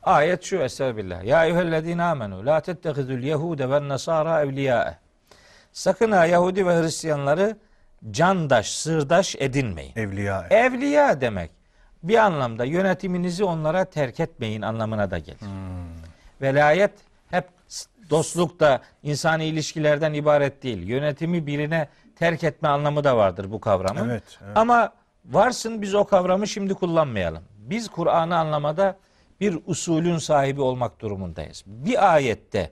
Ayet 0.03 0.43
şu 0.45 0.57
Estağfirullah. 0.57 1.25
Ya 1.25 1.45
eyyühellezine 1.45 2.03
amenu 2.03 2.47
la 2.47 2.61
tettehidul 2.61 3.19
yehude 3.19 3.71
ve 3.71 3.89
nasara 3.89 4.43
evliyâe. 4.43 4.99
Sakın 5.73 6.13
ha 6.13 6.27
Yahudi 6.27 6.67
ve 6.67 6.83
Hristiyanları 6.83 7.57
candaş, 8.11 8.71
sırdaş 8.71 9.37
edinmeyin. 9.39 9.93
Evliya. 9.97 10.47
Evliya 10.51 11.21
demek 11.21 11.51
bir 12.03 12.17
anlamda 12.17 12.65
yönetiminizi 12.65 13.45
onlara 13.45 13.85
terk 13.85 14.21
etmeyin 14.21 14.63
anlamına 14.63 15.11
da 15.11 15.19
gelir. 15.19 15.41
Velayet 16.41 16.93
hep 18.05 18.11
s- 18.11 18.11
dostlukta 18.11 18.81
insani 19.03 19.45
ilişkilerden 19.45 20.13
ibaret 20.13 20.63
değil. 20.63 20.89
Yönetimi 20.89 21.47
birine 21.47 21.89
terk 22.19 22.45
etme 22.45 22.69
anlamı 22.69 23.05
da 23.05 23.17
vardır 23.17 23.51
bu 23.51 23.61
kavramın. 23.61 24.09
Evet, 24.09 24.23
evet. 24.45 24.53
Ama 24.57 24.93
varsın 25.25 25.83
biz 25.83 25.95
o 25.95 26.05
kavramı 26.05 26.47
şimdi 26.49 26.75
kullanmayalım. 26.75 27.43
Biz 27.59 27.89
Kur'an'ı 27.89 28.37
anlamada 28.39 28.97
bir 29.41 29.59
usulün 29.67 30.19
sahibi 30.19 30.61
olmak 30.61 31.01
durumundayız. 31.01 31.63
Bir 31.67 32.15
ayette 32.15 32.71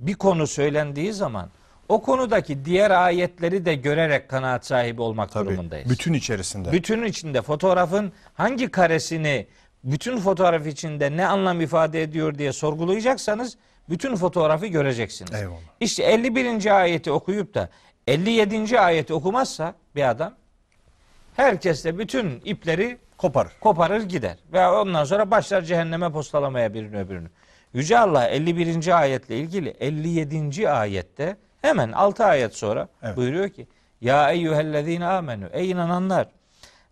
bir 0.00 0.14
konu 0.14 0.46
söylendiği 0.46 1.12
zaman 1.12 1.50
o 1.88 2.02
konudaki 2.02 2.64
diğer 2.64 2.90
ayetleri 2.90 3.64
de 3.64 3.74
görerek 3.74 4.28
kanaat 4.28 4.66
sahibi 4.66 5.02
olmak 5.02 5.32
Tabii. 5.32 5.48
durumundayız. 5.48 5.90
Bütün 5.90 6.12
içerisinde. 6.12 6.72
Bütünün 6.72 7.06
içinde 7.06 7.42
fotoğrafın 7.42 8.12
hangi 8.34 8.70
karesini 8.70 9.46
bütün 9.84 10.18
fotoğraf 10.18 10.66
içinde 10.66 11.16
ne 11.16 11.26
anlam 11.26 11.60
ifade 11.60 12.02
ediyor 12.02 12.38
diye 12.38 12.52
sorgulayacaksanız 12.52 13.56
bütün 13.92 14.16
fotoğrafı 14.16 14.66
göreceksiniz. 14.66 15.34
Eyvallah. 15.34 15.56
İşte 15.80 16.02
51. 16.02 16.80
ayeti 16.80 17.10
okuyup 17.12 17.54
da 17.54 17.68
57. 18.06 18.80
ayeti 18.80 19.14
okumazsa 19.14 19.74
bir 19.96 20.10
adam 20.10 20.34
herkes 21.36 21.84
de 21.84 21.98
bütün 21.98 22.40
ipleri 22.44 22.98
Koparır. 23.18 23.52
koparır 23.60 24.02
gider. 24.02 24.36
Ve 24.52 24.68
ondan 24.68 25.04
sonra 25.04 25.30
başlar 25.30 25.62
cehenneme 25.62 26.12
postalamaya 26.12 26.74
birini 26.74 26.98
öbürünü. 26.98 27.28
Yüce 27.74 27.98
Allah 27.98 28.28
51. 28.28 28.98
ayetle 29.00 29.36
ilgili 29.38 29.68
57. 29.68 30.70
ayette 30.70 31.36
hemen 31.62 31.92
6 31.92 32.24
ayet 32.24 32.54
sonra 32.54 32.88
Evet. 33.02 33.16
buyuruyor 33.16 33.48
ki 33.48 33.66
Ya 34.00 34.30
eyyühellezine 34.30 35.06
amenu 35.06 35.46
ey 35.52 35.70
inananlar 35.70 36.28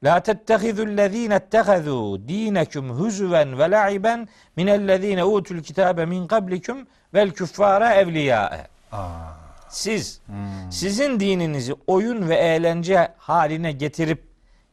La 0.04 0.20
tettehizu'llezine 0.22 1.34
ettehezu 1.34 2.20
dinekum 2.28 2.90
huzuven 2.90 3.58
ve 3.58 3.70
la'iben 3.70 4.28
minellezine 4.56 5.24
utul 5.24 5.62
kitabe 5.62 6.06
min 6.06 6.26
qablikum 6.26 6.86
vel 7.14 7.30
küffara 7.30 7.94
evliya'e. 7.94 8.66
Siz 9.68 10.20
sizin 10.70 11.20
dininizi 11.20 11.74
oyun 11.86 12.28
ve 12.28 12.34
eğlence 12.34 13.12
haline 13.18 13.72
getirip 13.72 14.22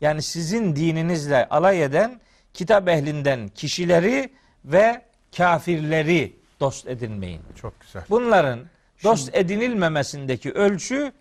yani 0.01 0.21
sizin 0.21 0.75
dininizle 0.75 1.49
alay 1.49 1.83
eden 1.83 2.21
kitap 2.53 2.87
ehlinden 2.87 3.47
kişileri 3.47 4.29
ve 4.65 5.01
kafirleri 5.37 6.35
dost 6.59 6.87
edinmeyin. 6.87 7.41
Çok 7.61 7.81
güzel. 7.81 8.03
Bunların 8.09 8.59
dost 9.03 9.35
edinilmemesindeki 9.35 10.51
ölçü 10.51 11.11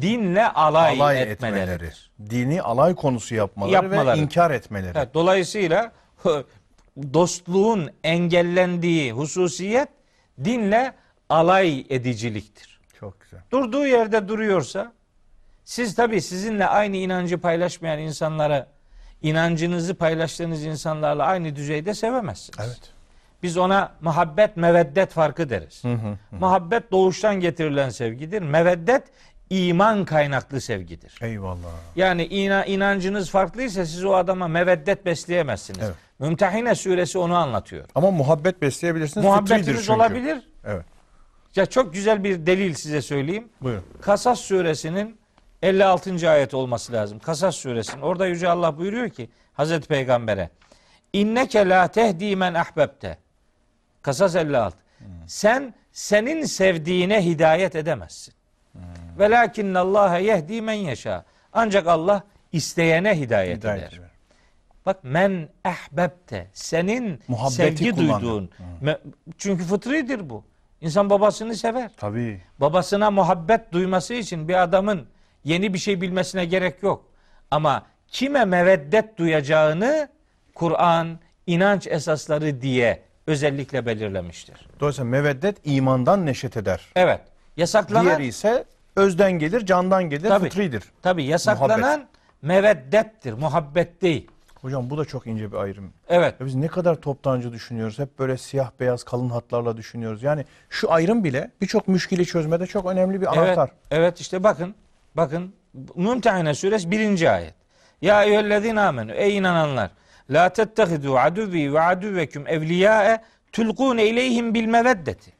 dinle 0.00 0.48
alay, 0.48 0.94
alay 0.96 1.22
etmeleri. 1.22 1.70
etmeleri. 1.70 1.92
Dini 2.30 2.62
alay 2.62 2.94
konusu 2.94 3.34
yapmaları, 3.34 3.72
Yapmaları. 3.74 4.18
ve 4.18 4.22
inkar 4.22 4.50
etmeleri. 4.50 4.98
Evet, 4.98 5.14
dolayısıyla 5.14 5.92
dostluğun 7.14 7.90
engellendiği 8.04 9.12
hususiyet 9.12 9.88
dinle 10.44 10.92
alay 11.28 11.86
ediciliktir. 11.90 12.80
Çok 13.00 13.20
güzel. 13.20 13.40
Durduğu 13.52 13.86
yerde 13.86 14.28
duruyorsa 14.28 14.92
siz 15.64 15.94
tabii 15.94 16.20
sizinle 16.20 16.66
aynı 16.66 16.96
inancı 16.96 17.38
paylaşmayan 17.38 17.98
insanlara 17.98 18.66
inancınızı 19.22 19.94
paylaştığınız 19.94 20.64
insanlarla 20.64 21.24
aynı 21.24 21.56
düzeyde 21.56 21.94
sevemezsiniz. 21.94 22.58
Evet. 22.68 22.92
Biz 23.42 23.56
ona 23.56 23.92
muhabbet 24.00 24.56
meveddet 24.56 25.10
farkı 25.12 25.50
deriz. 25.50 25.82
Muhabbet 26.30 26.92
doğuştan 26.92 27.40
getirilen 27.40 27.88
sevgidir. 27.90 28.42
Meveddet 28.42 29.02
iman 29.50 30.04
kaynaklı 30.04 30.60
sevgidir. 30.60 31.18
Eyvallah. 31.22 31.68
Yani 31.96 32.24
ina, 32.26 32.64
inancınız 32.64 33.30
farklıysa 33.30 33.86
siz 33.86 34.04
o 34.04 34.14
adama 34.14 34.48
meveddet 34.48 35.06
besleyemezsiniz. 35.06 35.80
Evet. 35.82 35.94
Mümtehine 36.18 36.74
suresi 36.74 37.18
onu 37.18 37.36
anlatıyor. 37.36 37.84
Ama 37.94 38.10
muhabbet 38.10 38.62
besleyebilirsiniz. 38.62 39.26
Muhabbetiniz 39.26 39.90
olabilir. 39.90 40.48
Evet. 40.64 40.84
Ya 41.56 41.66
çok 41.66 41.94
güzel 41.94 42.24
bir 42.24 42.46
delil 42.46 42.74
size 42.74 43.02
söyleyeyim. 43.02 43.48
Buyurun. 43.62 43.84
Kasas 44.00 44.40
suresinin 44.40 45.18
56. 45.62 46.30
ayet 46.30 46.54
olması 46.54 46.92
lazım. 46.92 47.18
Kasas 47.18 47.56
suresinin. 47.56 48.02
Orada 48.02 48.26
Yüce 48.26 48.48
Allah 48.48 48.78
buyuruyor 48.78 49.08
ki 49.08 49.30
Hazreti 49.52 49.88
Peygamber'e 49.88 50.50
İnneke 51.12 51.68
la 51.68 51.88
tehdi 51.88 52.36
men 52.36 52.54
ahbebte. 52.54 53.18
Kasas 54.02 54.36
56. 54.36 54.76
Sen 55.26 55.74
senin 55.92 56.44
sevdiğine 56.44 57.24
hidayet 57.24 57.76
edemezsin. 57.76 58.34
Velakin 59.18 59.74
Allah 59.74 60.18
yehdi 60.18 60.62
men 60.62 60.72
yeşa. 60.72 61.24
Ancak 61.52 61.86
Allah 61.86 62.22
isteyene 62.52 63.20
hidayet, 63.20 63.58
Hidayet 63.58 63.82
eder. 63.84 63.98
eder. 63.98 64.08
Bak 64.86 64.96
men 65.02 65.48
ahbebte. 65.64 66.46
Senin 66.52 67.20
Muhabbeti 67.28 67.54
sevgi 67.54 67.90
kullandı. 67.90 68.22
duyduğun. 68.22 68.50
Çünkü 69.38 69.64
fıtridir 69.64 70.30
bu. 70.30 70.44
İnsan 70.80 71.10
babasını 71.10 71.54
sever 71.54 71.90
Tabii. 71.96 72.40
babasına 72.60 73.10
muhabbet 73.10 73.72
duyması 73.72 74.14
için 74.14 74.48
bir 74.48 74.62
adamın 74.62 75.06
yeni 75.44 75.74
bir 75.74 75.78
şey 75.78 76.00
bilmesine 76.00 76.44
gerek 76.44 76.82
yok. 76.82 77.04
Ama 77.50 77.86
kime 78.08 78.44
meveddet 78.44 79.18
duyacağını 79.18 80.08
Kur'an 80.54 81.18
inanç 81.46 81.86
esasları 81.86 82.62
diye 82.62 83.02
özellikle 83.26 83.86
belirlemiştir. 83.86 84.56
Dolayısıyla 84.80 85.10
meveddet 85.10 85.56
imandan 85.64 86.26
neşet 86.26 86.56
eder. 86.56 86.80
Evet. 86.96 87.20
Yasaklanan 87.56 88.06
Diğeri 88.06 88.26
ise 88.26 88.64
özden 88.98 89.32
gelir, 89.32 89.66
candan 89.66 90.04
gelir, 90.10 90.28
Tabii. 90.28 90.44
fıtridir. 90.48 90.82
tabi 91.02 91.24
yasaklanan 91.24 92.08
meveddettir, 92.42 93.32
muhabbet 93.32 94.02
değil. 94.02 94.30
Hocam 94.60 94.90
bu 94.90 94.98
da 94.98 95.04
çok 95.04 95.26
ince 95.26 95.52
bir 95.52 95.56
ayrım. 95.56 95.92
Evet. 96.08 96.34
Ya 96.40 96.46
biz 96.46 96.54
ne 96.54 96.66
kadar 96.66 96.94
toptancı 96.94 97.52
düşünüyoruz. 97.52 97.98
Hep 97.98 98.18
böyle 98.18 98.36
siyah 98.36 98.70
beyaz 98.80 99.02
kalın 99.04 99.30
hatlarla 99.30 99.76
düşünüyoruz. 99.76 100.22
Yani 100.22 100.44
şu 100.70 100.92
ayrım 100.92 101.24
bile 101.24 101.50
birçok 101.60 101.88
müşkili 101.88 102.26
çözmede 102.26 102.66
çok 102.66 102.86
önemli 102.86 103.20
bir 103.20 103.26
Evet, 103.26 103.38
anahtar. 103.38 103.70
evet 103.90 104.20
işte 104.20 104.44
bakın. 104.44 104.74
Bakın 105.14 105.54
Mümtehine 105.94 106.54
suresi 106.54 106.90
birinci 106.90 107.30
ayet. 107.30 107.54
Ya 108.02 108.24
eyyühellezine 108.24 108.80
amenü. 108.80 109.12
Ey 109.12 109.36
inananlar. 109.36 109.90
La 110.30 110.48
tettehidu 110.48 111.18
aduvi 111.18 111.74
ve 111.74 111.80
aduvveküm 111.80 112.46
evliyâe 112.48 113.22
tulkûne 113.52 114.06
ileyhim 114.06 114.54
bil 114.54 114.66
meveddeti. 114.66 115.32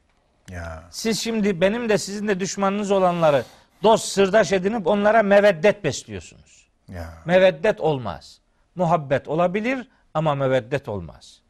Ya. 0.49 0.83
Siz 0.91 1.19
şimdi 1.19 1.61
benim 1.61 1.89
de 1.89 1.97
sizin 1.97 2.27
de 2.27 2.39
düşmanınız 2.39 2.91
olanları 2.91 3.43
dost 3.83 4.05
sırdaş 4.05 4.51
edinip 4.51 4.87
onlara 4.87 5.23
meveddet 5.23 5.83
besliyorsunuz. 5.83 6.67
Ya. 6.87 7.13
Meveddet 7.25 7.81
olmaz. 7.81 8.41
Muhabbet 8.75 9.27
olabilir 9.27 9.87
ama 10.13 10.35
meveddet 10.35 10.89
olmaz. 10.89 11.41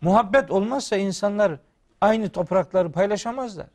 Muhabbet 0.00 0.50
olmazsa 0.50 0.96
insanlar 0.96 1.52
aynı 2.00 2.28
toprakları 2.28 2.92
paylaşamazlar. 2.92 3.66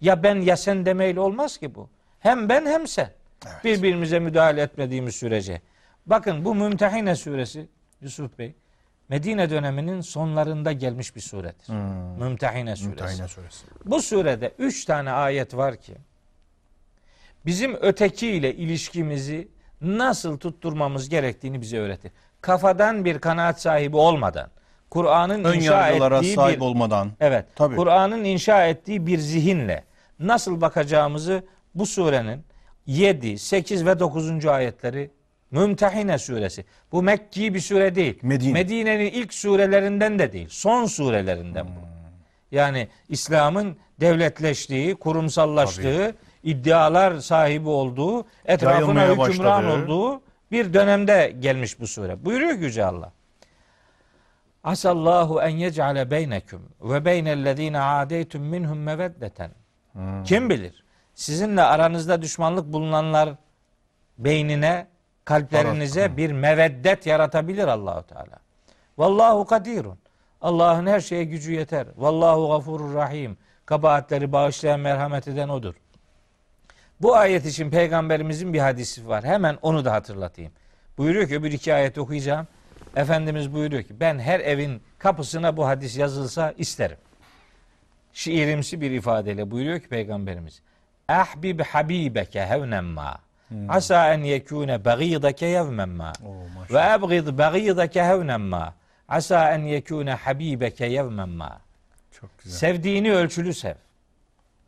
Ya 0.00 0.22
ben 0.22 0.34
ya 0.36 0.56
sen 0.56 0.86
demeyle 0.86 1.20
olmaz 1.20 1.58
ki 1.58 1.74
bu. 1.74 1.90
Hem 2.18 2.48
ben 2.48 2.66
hem 2.66 2.86
sen. 2.86 3.10
Birbirimize 3.64 4.18
müdahale 4.18 4.62
etmediğimiz 4.62 5.16
sürece. 5.16 5.62
Bakın 6.06 6.44
bu 6.44 6.54
Mümtehine 6.54 7.16
suresi 7.16 7.68
Yusuf 8.00 8.38
Bey 8.38 8.54
Medine 9.08 9.50
döneminin 9.50 10.00
sonlarında 10.00 10.72
gelmiş 10.72 11.16
bir 11.16 11.20
suredir. 11.20 11.68
Mümtehine 12.18 12.76
suresi. 12.76 12.88
Mümtehine 12.88 13.28
suresi. 13.28 13.66
Bu 13.84 14.02
surede 14.02 14.52
üç 14.58 14.84
tane 14.84 15.10
ayet 15.10 15.56
var 15.56 15.76
ki 15.76 15.94
bizim 17.46 17.74
ötekiyle 17.74 18.54
ilişkimizi 18.54 19.48
nasıl 19.80 20.38
tutturmamız 20.38 21.08
gerektiğini 21.08 21.60
bize 21.60 21.78
öğretir. 21.78 22.12
Kafadan 22.40 23.04
bir 23.04 23.18
kanaat 23.18 23.60
sahibi 23.60 23.96
olmadan, 23.96 24.50
Kur'an'ın 24.90 25.52
inşa 25.52 25.88
ettiği 25.88 26.34
sahip 26.34 26.56
bir, 26.60 26.64
olmadan. 26.64 27.12
evet. 27.20 27.46
Kur'an'ın 27.56 28.24
inşa 28.24 28.66
ettiği 28.66 29.06
bir 29.06 29.18
zihinle 29.18 29.84
nasıl 30.18 30.60
bakacağımızı 30.60 31.44
bu 31.74 31.86
surenin 31.86 32.44
7, 32.86 33.38
8 33.38 33.86
ve 33.86 33.98
9. 34.00 34.46
ayetleri 34.46 35.10
Mümtehine 35.52 36.18
suresi. 36.18 36.64
Bu 36.92 37.02
Mekki 37.02 37.54
bir 37.54 37.60
sure 37.60 37.94
değil. 37.94 38.18
Medine. 38.22 38.52
Medine'nin 38.52 39.10
ilk 39.10 39.34
surelerinden 39.34 40.18
de 40.18 40.32
değil. 40.32 40.48
Son 40.50 40.86
surelerinden 40.86 41.66
bu. 41.66 41.80
Yani 42.52 42.88
İslam'ın 43.08 43.76
devletleştiği, 44.00 44.94
kurumsallaştığı, 44.94 46.14
iddialar 46.42 47.18
sahibi 47.18 47.68
olduğu, 47.68 48.26
etrafına 48.44 49.00
Yayılmaya 49.00 49.28
hükümran 49.28 49.64
başladı. 49.66 49.84
olduğu 49.84 50.22
bir 50.52 50.74
dönemde 50.74 51.36
gelmiş 51.40 51.80
bu 51.80 51.86
sure. 51.86 52.24
Buyuruyor 52.24 52.58
Yüce 52.58 52.84
Allah. 52.84 53.12
Asallahu 54.64 55.42
en 55.42 55.48
yec'ale 55.56 56.10
beynekum 56.10 56.62
ve 56.82 57.04
beynellezine 57.04 57.80
adeytum 57.80 58.42
minhum 58.42 58.78
meveddeten. 58.78 59.50
Kim 60.24 60.50
bilir? 60.50 60.84
Sizinle 61.14 61.62
aranızda 61.62 62.22
düşmanlık 62.22 62.72
bulunanlar 62.72 63.30
beynine, 64.18 64.86
kalplerinize 65.24 66.16
bir 66.16 66.32
meveddet 66.32 67.06
yaratabilir 67.06 67.68
Allahu 67.68 68.06
Teala. 68.06 68.38
Vallahu 68.98 69.46
kadirun. 69.46 69.98
Allah'ın 70.40 70.86
her 70.86 71.00
şeye 71.00 71.24
gücü 71.24 71.52
yeter. 71.52 71.86
Vallahu 71.96 72.48
gafurur 72.48 72.94
rahim. 72.94 73.36
Kabahatleri 73.66 74.32
bağışlayan, 74.32 74.80
merhamet 74.80 75.28
eden 75.28 75.48
odur. 75.48 75.74
Bu 77.00 77.16
ayet 77.16 77.46
için 77.46 77.70
peygamberimizin 77.70 78.52
bir 78.52 78.58
hadisi 78.58 79.08
var. 79.08 79.24
Hemen 79.24 79.58
onu 79.62 79.84
da 79.84 79.92
hatırlatayım. 79.92 80.52
Buyuruyor 80.98 81.28
ki 81.28 81.38
öbür 81.38 81.52
iki 81.52 81.74
ayet 81.74 81.98
okuyacağım. 81.98 82.46
Efendimiz 82.96 83.52
buyuruyor 83.52 83.82
ki 83.82 84.00
ben 84.00 84.18
her 84.18 84.40
evin 84.40 84.82
kapısına 84.98 85.56
bu 85.56 85.66
hadis 85.66 85.96
yazılsa 85.96 86.54
isterim. 86.58 86.98
Şiirimsi 88.12 88.80
bir 88.80 88.90
ifadeyle 88.90 89.50
buyuruyor 89.50 89.80
ki 89.80 89.88
peygamberimiz. 89.88 90.62
Ahbib 91.08 91.60
habibeke 91.60 92.46
hevnen 92.46 92.84
ma. 92.84 93.18
Asa 93.68 94.14
en 94.14 94.22
yekune 94.22 94.84
bagidake 94.84 95.46
yevmen 95.46 95.88
ma. 95.88 96.12
Ve 96.70 96.78
ebgid 96.78 97.38
bagidake 97.38 98.04
hevnen 98.04 98.40
ma. 98.40 98.74
Asa 99.08 99.54
en 99.54 99.62
yekune 99.62 100.14
habibeke 100.14 100.86
yevmen 100.86 101.28
ma. 101.28 101.60
Çok 102.12 102.38
güzel. 102.38 102.58
Sevdiğini 102.58 103.12
ölçülü 103.12 103.54
sev. 103.54 103.74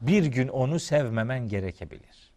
Bir 0.01 0.25
gün 0.25 0.49
onu 0.49 0.81
sevmemen 0.81 1.49
gerekebilir. 1.49 2.33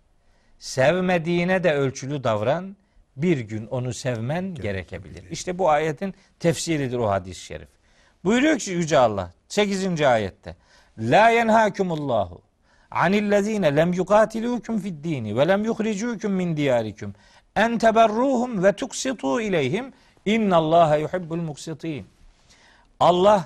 Sevmediğine 0.59 1.63
de 1.63 1.73
ölçülü 1.73 2.23
davran. 2.23 2.75
Bir 3.15 3.39
gün 3.39 3.67
onu 3.67 3.93
sevmen 3.93 4.55
gerekebilir. 4.55 5.23
İşte 5.31 5.57
bu 5.57 5.69
ayetin 5.69 6.13
tefsiridir 6.39 6.97
o 6.97 7.09
hadis-i 7.09 7.41
şerif. 7.41 7.67
Buyuruyor 8.23 8.59
ki 8.59 8.71
Yüce 8.71 8.97
Allah 8.97 9.31
8. 9.47 10.01
ayette. 10.01 10.55
La 10.97 11.29
yenhakumullahu 11.29 12.41
anillezine 12.91 13.75
lem 13.75 13.93
yukatilukum 13.93 14.79
fid 14.79 15.03
dini 15.03 15.37
ve 15.37 15.47
lem 15.47 15.65
yuhricukum 15.65 16.31
min 16.31 16.57
diyarikum 16.57 17.13
en 17.55 17.77
teberruhum 17.77 18.63
ve 18.63 18.73
tuksitu 18.73 19.41
ileyhim 19.41 19.93
innallaha 20.25 20.95
yuhibbul 20.97 21.41
muksitin. 21.41 22.07
Allah 22.99 23.45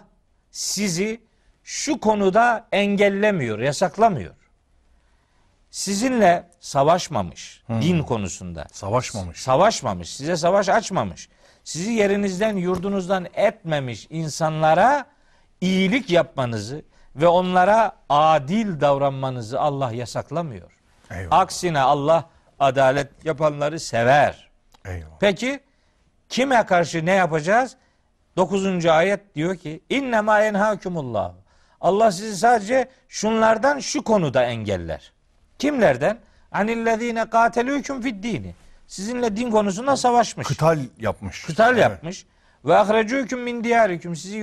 sizi 0.52 1.22
şu 1.64 2.00
konuda 2.00 2.68
engellemiyor, 2.72 3.60
yasaklamıyor. 3.60 4.36
sizinle 5.72 6.50
savaşmamış 6.60 7.64
din 7.70 8.04
konusunda. 8.04 8.68
Savaşmamış. 8.72 9.42
Savaşmamış, 9.42 10.10
size 10.16 10.38
savaş 10.38 10.70
açmamış. 10.70 11.30
Sizi 11.64 11.92
yerinizden, 11.92 12.56
yurdunuzdan 12.56 13.28
etmemiş 13.34 14.08
insanlara 14.10 15.06
iyilik 15.62 16.10
yapmanızı 16.10 16.82
ve 17.16 17.28
onlara 17.28 17.92
adil 18.10 18.82
davranmanızı 18.82 19.60
Allah 19.62 19.92
yasaklamıyor. 19.92 20.72
Eyvallah. 21.12 21.40
Aksine 21.40 21.80
Allah 21.80 22.30
adalet 22.60 23.26
yapanları 23.26 23.80
sever. 23.80 24.50
Eyvallah. 24.86 25.20
Peki 25.20 25.60
kime 26.30 26.66
karşı 26.66 27.06
ne 27.06 27.12
yapacağız? 27.12 27.76
9. 28.38 28.86
ayet 28.86 29.36
diyor 29.36 29.56
ki 29.56 29.82
innema 29.90 30.40
yenhakumullah. 30.40 31.34
Allah 31.82 32.12
sizi 32.12 32.38
sadece 32.38 32.90
şunlardan 33.08 33.80
şu 33.80 34.04
konuda 34.04 34.44
engeller. 34.44 35.12
Kimlerden? 35.60 36.18
Anillezine 36.52 37.30
katelüküm 37.30 38.02
fid 38.02 38.24
dini. 38.24 38.56
Sizinle 38.88 39.38
din 39.38 39.52
konusunda 39.52 39.98
savaşmış. 39.98 40.48
Kıtal 40.48 40.80
yapmış. 41.00 41.44
Kıtal 41.44 41.72
Evet, 41.74 41.82
yapmış. 41.82 42.26
Ve 42.66 42.76
ahrecüküm 42.76 43.42
min 43.42 43.64
diyarikum. 43.64 44.16
Sizi 44.16 44.38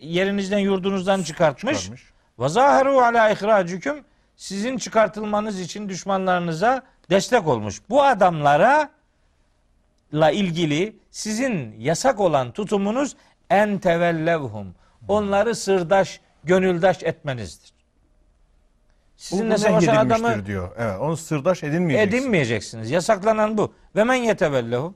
yerinizden 0.00 0.58
yurdunuzdan 0.58 1.22
çıkartmış. 1.22 1.78
çıkarmış. 1.78 2.02
Ve 2.38 2.48
zaheru 2.48 2.98
ala 2.98 3.30
ihracüküm. 3.30 4.04
Sizin 4.36 4.78
çıkartılmanız 4.78 5.60
için 5.60 5.88
düşmanlarınıza 5.88 6.82
destek 7.10 7.46
olmuş. 7.46 7.80
Bu 7.90 8.02
adamlara 8.02 8.90
la 10.14 10.30
ilgili 10.30 10.96
sizin 11.10 11.74
yasak 11.78 12.20
olan 12.20 12.52
tutumunuz 12.52 13.16
en 13.50 13.78
tevellevhum. 13.78 14.74
Onları 15.08 15.54
sırdaş, 15.54 16.20
gönüldaş 16.44 17.02
etmenizdir. 17.02 17.72
Sizinle 19.16 19.58
savaşan 19.58 19.96
adamı 19.96 20.46
diyor. 20.46 20.70
Evet, 20.78 21.00
onu 21.00 21.16
sırdaş 21.16 21.62
edinmeyeceksin. 21.62 22.18
edinmeyeceksiniz. 22.18 22.90
Yasaklanan 22.90 23.58
bu. 23.58 23.72
Ve 23.96 24.04
men 24.04 24.14
yetevellehum. 24.14 24.94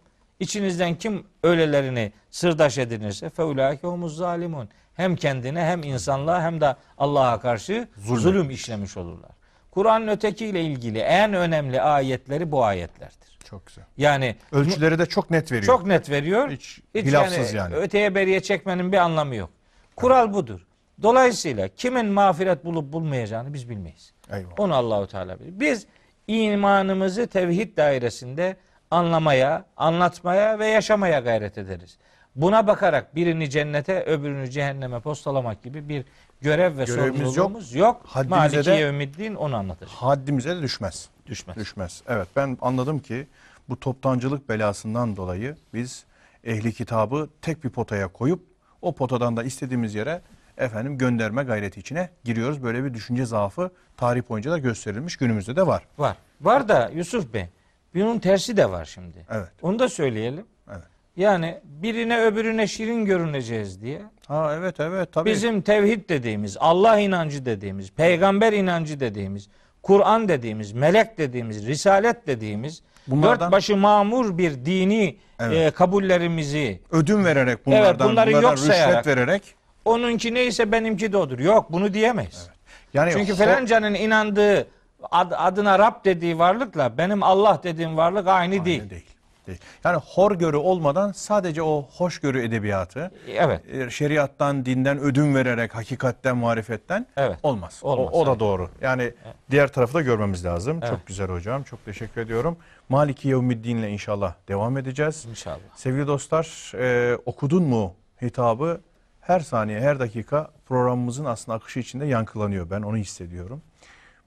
İçinizden 0.49 0.95
kim 0.95 1.27
öylelerini 1.43 2.13
sırdaş 2.31 2.79
edinirse 2.79 3.31
feulâke 3.31 3.87
humuz 3.87 4.17
zalimun. 4.17 4.69
Hem 4.95 5.17
kendine 5.17 5.65
hem 5.65 5.83
insanlığa 5.83 6.43
hem 6.43 6.61
de 6.61 6.77
Allah'a 6.99 7.41
karşı 7.41 7.89
Zulüm. 7.97 8.21
zulüm. 8.21 8.51
işlemiş 8.51 8.97
olurlar. 8.97 9.31
Kur'an'ın 9.71 10.09
ötekiyle 10.09 10.63
ilgili 10.63 10.99
en 10.99 11.35
önemli 11.35 11.81
ayetleri 11.83 12.53
bu 12.53 12.65
ayetlerdir. 12.65 13.39
Çok 13.51 13.67
güzel. 13.67 13.85
Yani 13.97 14.37
Ölçüleri 14.53 14.99
de 14.99 15.07
çok 15.07 15.31
net 15.31 15.53
veriyor. 15.53 15.67
çok 15.67 15.87
net 15.87 16.11
veriyor. 16.11 16.51
Hiç 16.51 16.81
hilafsız 16.95 17.53
yani. 17.53 17.75
Öteye 17.75 18.15
beriye 18.15 18.41
çekmenin 18.41 18.93
bir 18.93 18.99
anlamı 18.99 19.35
yok. 19.35 19.51
Kural 19.97 20.33
budur. 20.33 20.67
Dolayısıyla 21.03 21.69
kimin 21.69 22.07
mağfiret 22.07 22.65
bulup 22.65 22.93
bulmayacağını 22.93 23.55
biz 23.55 23.69
bilmeyiz. 23.71 24.13
Eyvallah. 24.31 24.55
Onu 24.59 24.75
Allahu 24.75 25.07
Teala 25.07 25.41
bilir. 25.41 25.61
Biz 25.61 25.87
imanımızı 26.29 27.27
tevhid 27.27 27.77
dairesinde 27.77 28.57
anlamaya, 28.95 29.65
anlatmaya 29.77 30.59
ve 30.59 30.67
yaşamaya 30.67 31.21
gayret 31.21 31.59
ederiz. 31.59 31.99
Buna 32.37 32.67
bakarak 32.67 33.15
birini 33.15 33.51
cennete, 33.51 34.03
öbürünü 34.03 34.51
cehenneme 34.51 35.01
postalamak 35.01 35.63
gibi 35.63 35.89
bir 35.89 36.05
görev 36.41 36.79
ve 36.79 36.85
Görevimiz 36.85 37.19
sorumluluğumuz 37.19 37.75
yok. 37.75 38.01
Haddimize 38.07 38.37
Maliki 38.37 38.65
de- 38.67 38.73
yevmiddin 38.75 39.35
onu 39.35 39.57
anlatacak. 39.57 39.91
Haddimize 39.95 40.57
de 40.57 40.63
düşmez. 40.63 41.09
Düşmez. 41.27 41.57
Düşmez. 41.57 42.03
Evet 42.09 42.29
ben 42.37 42.59
anladım 42.61 42.99
ki 42.99 43.27
bu 43.69 43.81
toptancılık 43.81 44.49
belasından 44.49 45.17
dolayı 45.17 45.57
biz 45.75 46.05
ehli 46.45 46.73
kitabı 46.73 47.29
tek 47.43 47.65
bir 47.65 47.71
potaya 47.71 48.09
koyup 48.09 48.43
o 48.83 48.95
potadan 48.95 49.37
da 49.37 49.43
istediğimiz 49.45 49.95
yere 49.95 50.21
efendim 50.59 50.99
gönderme 50.99 51.43
gayreti 51.43 51.81
içine 51.81 52.11
giriyoruz. 52.25 52.63
Böyle 52.63 52.85
bir 52.85 52.95
düşünce 52.95 53.27
zaafı 53.27 53.71
tarih 53.97 54.23
boyunca 54.29 54.51
da 54.51 54.59
gösterilmiş 54.59 55.17
günümüzde 55.17 55.57
de 55.57 55.67
var. 55.67 55.83
Var. 55.99 56.17
Var 56.41 56.69
da 56.69 56.91
Yusuf 56.95 57.35
Bey, 57.35 57.47
bunun 57.95 58.19
tersi 58.19 58.57
de 58.57 58.71
var 58.71 58.85
şimdi. 58.85 59.27
Evet. 59.31 59.49
Onu 59.63 59.79
da 59.79 59.89
söyleyelim. 59.89 60.47
Evet. 60.71 60.83
Yani 61.17 61.61
birine 61.65 62.21
öbürüne 62.21 62.67
şirin 62.67 63.05
görüneceğiz 63.05 63.83
diye 63.83 64.03
Ha 64.29 64.55
evet 64.59 64.81
evet 64.81 65.13
tabii. 65.13 65.31
Bizim 65.31 65.61
tevhid 65.63 66.09
dediğimiz, 66.09 66.57
Allah 66.61 66.99
inancı 66.99 67.47
dediğimiz, 67.47 67.93
peygamber 67.93 68.53
inancı 68.53 69.01
dediğimiz, 69.01 69.49
Kur'an 69.83 70.29
dediğimiz, 70.29 70.73
melek 70.73 71.19
dediğimiz, 71.19 71.67
risalet 71.67 72.27
dediğimiz, 72.27 72.83
Bunlardan- 73.07 73.41
dört 73.41 73.53
başı 73.53 73.77
mamur 73.77 74.39
bir 74.39 74.65
dini 74.65 75.17
Evet. 75.41 75.57
e, 75.57 75.71
kabullerimizi, 75.71 76.81
ödüm 76.91 77.25
vererek 77.25 77.67
bunlardan 77.67 78.11
bunları 78.11 78.31
bunlara 78.31 78.43
yok 78.43 78.59
sayarak- 78.59 79.07
vererek 79.07 79.43
onunki 79.85 80.35
neyse 80.35 80.73
benimki 80.73 81.13
de 81.13 81.17
odur. 81.17 81.39
Yok 81.39 81.73
bunu 81.73 81.95
diyemeyiz. 81.95 82.49
yani 82.95 83.13
Çünkü 83.13 83.33
ho- 83.33 83.37
falancanın 83.37 83.95
inandığı, 83.95 84.67
ad- 85.11 85.35
adına 85.37 85.79
Rab 85.79 86.05
dediği 86.05 86.39
varlıkla 86.39 86.99
benim 86.99 87.23
Allah 87.23 87.61
dediğim 87.63 87.97
varlık 87.97 88.29
aynı, 88.29 88.65
değil. 88.65 88.81
Aynı 88.81 88.91
değil. 88.91 89.07
değil. 89.47 89.59
Yani 89.85 90.01
horgörü 90.07 90.57
olmadan 90.57 91.13
sadece 91.13 91.63
o 91.63 91.89
hoşgörü 91.97 92.43
edebiyatı 92.43 93.11
Evet. 93.29 93.61
e, 93.75 93.91
şeriattan, 93.91 94.67
dinden 94.67 94.99
ödün 94.99 95.35
vererek, 95.35 95.75
hakikatten, 95.75 96.37
marifetten 96.37 97.07
Evet. 97.17 97.39
olmaz. 97.43 97.81
Olmaz, 97.83 98.09
o, 98.13 98.21
o 98.21 98.27
da 98.27 98.31
evet. 98.31 98.41
doğru. 98.41 98.69
Yani 98.81 99.13
diğer 99.51 99.73
tarafı 99.73 99.95
da 99.95 100.01
görmemiz 100.01 100.45
lazım. 100.45 100.79
Evet. 100.81 100.91
Çok 100.91 101.07
güzel 101.07 101.29
hocam. 101.29 101.63
Çok 101.63 101.85
teşekkür 101.85 102.21
ediyorum. 102.21 102.57
Maliki 102.89 103.29
Yevmiddin'le 103.29 103.89
inşallah 103.89 104.35
devam 104.49 104.77
edeceğiz. 104.79 105.27
İnşallah. 105.31 105.59
Sevgili 105.77 106.07
dostlar, 106.07 106.73
e, 106.79 107.17
okudun 107.27 107.63
mu 107.63 107.95
hitabı 108.23 108.81
her 109.21 109.41
saniye, 109.41 109.81
her 109.81 109.99
dakika 110.01 110.51
programımızın 110.67 111.25
aslında 111.25 111.57
akışı 111.59 111.81
içinde 111.81 112.07
yankılanıyor. 112.07 112.71
Ben 112.71 112.83
onu 112.83 112.97
hissediyorum. 112.97 113.63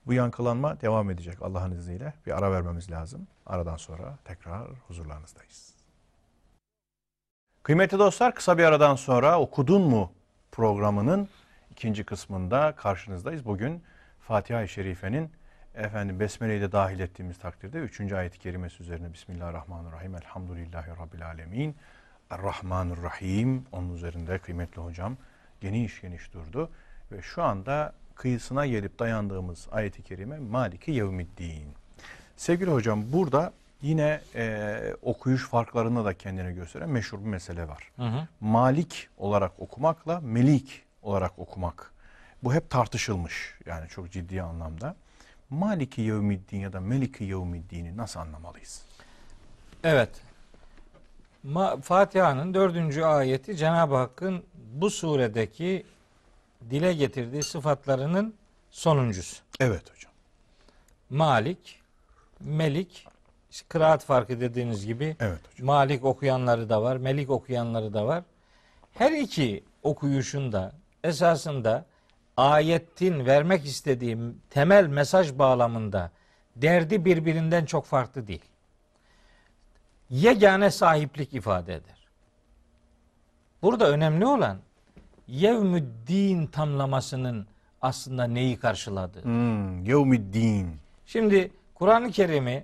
Bu 0.07 0.13
yankılanma 0.13 0.81
devam 0.81 1.09
edecek 1.09 1.41
Allah'ın 1.41 1.71
izniyle. 1.71 2.13
Bir 2.25 2.37
ara 2.37 2.51
vermemiz 2.51 2.91
lazım. 2.91 3.27
Aradan 3.45 3.77
sonra 3.77 4.17
tekrar 4.25 4.67
huzurlarınızdayız. 4.87 5.73
Kıymetli 7.63 7.99
dostlar, 7.99 8.35
kısa 8.35 8.57
bir 8.57 8.63
aradan 8.63 8.95
sonra 8.95 9.39
okudun 9.39 9.81
mu 9.81 10.11
programının 10.51 11.29
ikinci 11.71 12.03
kısmında 12.03 12.75
karşınızdayız. 12.75 13.45
Bugün 13.45 13.83
Fatiha-i 14.19 14.67
Şerife'nin 14.67 15.31
efendim 15.75 16.19
Besmele'yi 16.19 16.61
de 16.61 16.71
dahil 16.71 16.99
ettiğimiz 16.99 17.37
takdirde 17.37 17.77
3. 17.77 18.11
ayet-i 18.11 18.39
kerimesi 18.39 18.83
üzerine 18.83 19.13
Bismillahirrahmanirrahim. 19.13 20.15
Elhamdülillahi 20.15 20.89
Rabbil 20.89 21.25
Alemin. 21.25 21.75
Errahmanirrahim. 22.29 23.65
Onun 23.71 23.95
üzerinde 23.95 24.39
kıymetli 24.39 24.81
hocam 24.81 25.17
geniş 25.61 26.01
geniş 26.01 26.33
durdu. 26.33 26.69
Ve 27.11 27.21
şu 27.21 27.43
anda 27.43 27.93
kıyısına 28.17 28.65
gelip 28.65 28.99
dayandığımız 28.99 29.67
ayet-i 29.71 30.03
kerime 30.03 30.39
Maliki 30.39 30.91
Yevmiddin. 30.91 31.67
Sevgili 32.37 32.71
hocam 32.71 33.03
burada 33.13 33.53
yine 33.81 34.21
e, 34.35 34.79
okuyuş 35.01 35.49
farklarında 35.49 36.05
da 36.05 36.13
kendini 36.13 36.55
gösteren 36.55 36.89
meşhur 36.89 37.19
bir 37.19 37.25
mesele 37.25 37.67
var. 37.67 37.91
Hı 37.95 38.03
hı. 38.03 38.27
Malik 38.41 39.09
olarak 39.17 39.51
okumakla 39.59 40.19
Melik 40.19 40.83
olarak 41.01 41.39
okumak. 41.39 41.91
Bu 42.43 42.53
hep 42.53 42.69
tartışılmış 42.69 43.55
yani 43.65 43.87
çok 43.87 44.11
ciddi 44.11 44.41
anlamda. 44.41 44.95
Maliki 45.49 46.01
Yevmiddin 46.01 46.59
ya 46.59 46.73
da 46.73 46.79
Meliki 46.79 47.23
Yevmiddin'i 47.23 47.97
nasıl 47.97 48.19
anlamalıyız? 48.19 48.81
Evet. 49.83 50.09
Ma- 51.45 51.81
Fatiha'nın 51.81 52.53
dördüncü 52.53 53.01
ayeti 53.03 53.57
Cenab-ı 53.57 53.95
Hakk'ın 53.95 54.43
bu 54.73 54.89
suredeki 54.89 55.85
dile 56.69 56.93
getirdiği 56.93 57.43
sıfatlarının 57.43 58.33
sonuncusu. 58.71 59.43
Evet 59.59 59.83
hocam. 59.95 60.11
Malik, 61.09 61.79
Melik, 62.39 63.07
işte 63.51 63.65
kıraat 63.69 64.05
farkı 64.05 64.41
dediğiniz 64.41 64.85
gibi 64.85 65.15
Evet 65.19 65.39
hocam. 65.51 65.65
Malik 65.65 66.05
okuyanları 66.05 66.69
da 66.69 66.81
var, 66.81 66.97
Melik 66.97 67.29
okuyanları 67.29 67.93
da 67.93 68.05
var. 68.05 68.23
Her 68.93 69.11
iki 69.11 69.63
okuyuşunda 69.83 70.71
esasında 71.03 71.85
ayetin 72.37 73.25
vermek 73.25 73.65
istediğim 73.65 74.41
temel 74.49 74.87
mesaj 74.87 75.33
bağlamında 75.33 76.11
derdi 76.55 77.05
birbirinden 77.05 77.65
çok 77.65 77.85
farklı 77.85 78.27
değil. 78.27 78.45
Yegane 80.09 80.71
sahiplik 80.71 81.33
ifade 81.33 81.73
eder. 81.73 82.07
Burada 83.61 83.89
önemli 83.89 84.25
olan 84.25 84.57
yevmüddin 85.27 86.45
tamlamasının 86.47 87.47
aslında 87.81 88.23
neyi 88.23 88.59
karşıladığı. 88.59 89.23
Hmm, 89.23 89.85
Yevmiddin. 89.85 90.75
Şimdi 91.05 91.51
Kur'an-ı 91.75 92.11
Kerim'i 92.11 92.63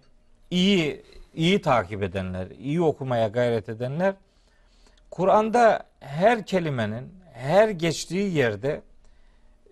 iyi 0.51 1.03
iyi 1.33 1.61
takip 1.61 2.03
edenler, 2.03 2.47
iyi 2.59 2.81
okumaya 2.81 3.27
gayret 3.27 3.69
edenler 3.69 4.15
Kur'an'da 5.11 5.83
her 5.99 6.45
kelimenin 6.45 7.13
her 7.33 7.69
geçtiği 7.69 8.33
yerde 8.33 8.81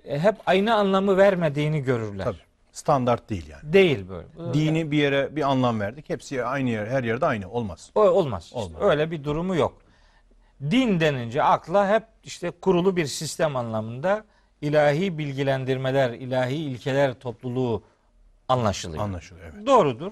e, 0.05 0.19
hep 0.19 0.35
aynı 0.45 0.75
anlamı 0.75 1.17
vermediğini 1.17 1.81
görürler. 1.83 2.23
Tabii. 2.23 2.37
Standart 2.71 3.29
değil 3.29 3.47
yani. 3.49 3.73
Değil 3.73 4.05
böyle. 4.09 4.53
Dini 4.53 4.91
bir 4.91 4.97
yere 4.97 5.35
bir 5.35 5.41
anlam 5.51 5.79
verdik. 5.79 6.09
Hepsi 6.09 6.43
aynı 6.45 6.69
yer, 6.69 6.87
her 6.87 7.03
yerde 7.03 7.25
aynı. 7.25 7.49
Olmaz. 7.51 7.91
O 7.95 8.01
olmaz. 8.01 8.43
İşte 8.43 8.57
Olmaz. 8.59 8.81
öyle 8.81 9.11
bir 9.11 9.23
durumu 9.23 9.55
yok. 9.55 9.80
Din 10.61 10.99
denince 10.99 11.43
akla 11.43 11.89
hep 11.89 12.03
işte 12.23 12.51
kurulu 12.51 12.95
bir 12.95 13.05
sistem 13.05 13.55
anlamında 13.55 14.25
ilahi 14.61 15.17
bilgilendirmeler, 15.17 16.09
ilahi 16.09 16.55
ilkeler 16.55 17.13
topluluğu 17.13 17.83
anlaşılıyor. 18.47 19.03
Anlaşılıyor 19.03 19.53
evet. 19.53 19.67
Doğrudur. 19.67 20.11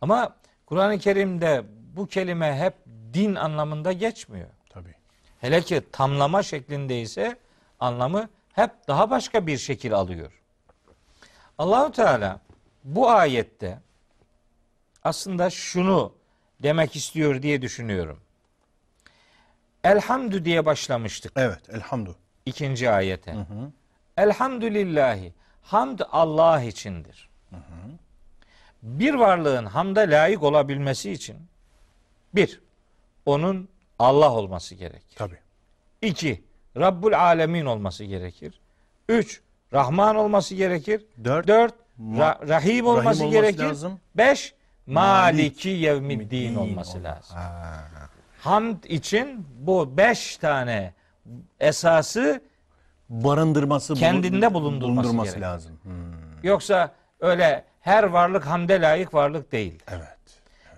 Ama 0.00 0.36
Kur'an-ı 0.66 0.98
Kerim'de 0.98 1.64
bu 1.96 2.06
kelime 2.06 2.58
hep 2.58 2.74
din 3.14 3.34
anlamında 3.34 3.92
geçmiyor. 3.92 4.48
Tabii. 4.70 4.94
Hele 5.40 5.62
ki 5.62 5.82
tamlama 5.92 6.42
şeklinde 6.42 7.00
ise 7.00 7.36
anlamı 7.80 8.28
hep 8.52 8.70
daha 8.88 9.10
başka 9.10 9.46
bir 9.46 9.58
şekil 9.58 9.94
alıyor. 9.94 10.32
Allahu 11.58 11.92
Teala 11.92 12.40
bu 12.84 13.10
ayette 13.10 13.78
aslında 15.04 15.50
şunu 15.50 16.12
demek 16.62 16.96
istiyor 16.96 17.42
diye 17.42 17.62
düşünüyorum. 17.62 18.20
Elhamdü 19.92 20.44
diye 20.44 20.66
başlamıştık 20.66 21.32
Evet 21.36 21.70
elhamdü. 21.70 22.14
ikinci 22.46 22.90
ayete. 22.90 23.34
Elhamdülillahi. 24.16 25.32
Hamd 25.62 26.00
Allah 26.12 26.62
içindir. 26.62 27.28
Bir 28.82 29.14
varlığın 29.14 29.66
hamda 29.66 30.00
layık 30.00 30.42
olabilmesi 30.42 31.10
için 31.12 31.36
bir, 32.34 32.60
onun 33.26 33.68
Allah 33.98 34.32
olması 34.32 34.74
gerekir. 34.74 35.16
Tabii. 35.16 35.38
İki, 36.02 36.44
Rabbul 36.76 37.12
Alemin 37.12 37.64
olması 37.66 38.04
gerekir. 38.04 38.60
Üç, 39.08 39.40
Rahman 39.72 40.16
olması 40.16 40.54
gerekir. 40.54 41.04
Dört, 41.24 41.48
Dört, 41.48 41.74
Ra- 42.00 42.48
Rahim 42.48 42.86
olması, 42.86 43.06
olması 43.08 43.24
gerekir. 43.26 43.62
lazım. 43.62 44.00
Beş, 44.16 44.54
Maliki 44.86 45.42
Malik 45.42 45.64
Yevmiddin 45.64 46.50
Din 46.50 46.54
olması 46.54 46.98
olma- 46.98 47.04
lazım. 47.04 47.36
Ha. 47.36 47.88
Hamd 48.40 48.84
için 48.84 49.46
bu 49.60 49.96
beş 49.96 50.36
tane 50.36 50.92
esası 51.60 52.40
Barındırması, 53.08 53.94
Kendinde 53.94 54.54
bulundurması 54.54 55.24
gerek. 55.24 55.40
lazım. 55.40 55.78
Hmm, 55.82 55.92
Yoksa 56.42 56.92
öyle 57.20 57.64
her 57.80 58.04
varlık 58.04 58.46
hamde 58.46 58.80
layık 58.80 59.14
varlık 59.14 59.52
değil. 59.52 59.82
Evet. 59.90 60.18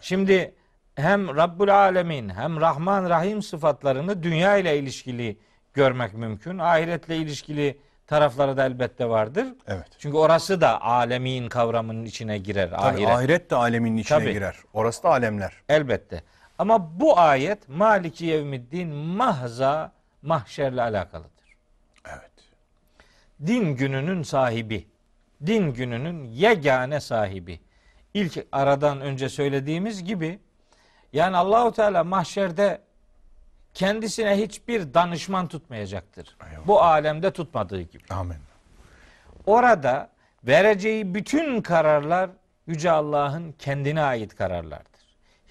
Şimdi 0.01 0.55
hem 0.95 1.37
Rabbul 1.37 1.69
Alemin 1.69 2.29
hem 2.29 2.61
Rahman 2.61 3.11
Rahim 3.11 3.43
sıfatlarını 3.43 4.23
dünya 4.23 4.57
ile 4.57 4.79
ilişkili 4.79 5.39
görmek 5.75 6.15
mümkün. 6.15 6.59
Ahiretle 6.59 7.17
ilişkili 7.17 7.79
tarafları 8.07 8.57
da 8.57 8.67
elbette 8.67 9.09
vardır. 9.09 9.47
Evet. 9.67 9.87
Çünkü 9.99 10.17
orası 10.17 10.61
da 10.61 10.83
alemin 10.83 11.49
kavramının 11.49 12.05
içine 12.05 12.39
girer. 12.39 12.71
Tabii, 12.71 12.81
ahiret. 12.83 13.09
ahiret 13.09 13.51
de 13.51 13.57
alemin 13.57 13.97
içine 13.97 14.19
Tabii. 14.19 14.33
girer. 14.33 14.57
Orası 14.73 15.03
da 15.03 15.09
alemler. 15.09 15.53
Elbette. 15.69 16.23
Ama 16.61 17.01
bu 17.01 17.19
ayet 17.19 17.69
Maliki 17.69 18.25
Yevmiddin 18.25 18.89
mahza 18.89 19.93
mahşerle 20.23 20.83
alakalıdır. 20.83 21.57
Evet. 22.09 22.31
din 23.47 23.77
gününün 23.77 24.23
sahibi, 24.23 24.87
din 25.47 25.73
gününün 25.75 26.25
yegane 26.25 27.01
sahibi. 27.01 27.61
İlk 28.15 28.47
aradan 28.53 29.01
önce 29.01 29.29
söylediğimiz 29.29 30.05
gibi 30.05 30.39
yani 31.13 31.37
Allahu 31.37 31.73
Teala 31.73 32.05
mahşerde 32.05 32.81
kendisine 33.75 34.37
hiçbir 34.37 34.95
danışman 34.95 35.49
tutmayacaktır. 35.49 36.37
Eyvallah. 36.51 36.67
Bu 36.67 36.83
alemde 36.83 37.31
tutmadığı 37.31 37.83
gibi. 37.83 38.05
Amin. 38.11 38.37
Orada 39.47 40.11
vereceği 40.45 41.15
bütün 41.15 41.63
kararlar 41.63 42.31
Yüce 42.67 42.91
Allah'ın 42.91 43.53
kendine 43.59 44.03
ait 44.03 44.35
kararlardır. 44.37 44.90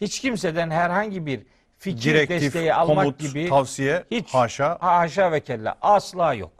Hiç 0.01 0.19
kimseden 0.19 0.69
herhangi 0.69 1.25
bir 1.25 1.41
fikir 1.77 2.13
Direktif, 2.13 2.41
desteği 2.41 2.73
almak 2.73 3.05
komut, 3.05 3.19
gibi 3.19 3.49
tavsiye, 3.49 4.03
hiç 4.11 4.33
haşa. 4.33 4.77
haşa 4.81 5.31
ve 5.31 5.39
kella 5.39 5.77
asla 5.81 6.33
yok. 6.33 6.51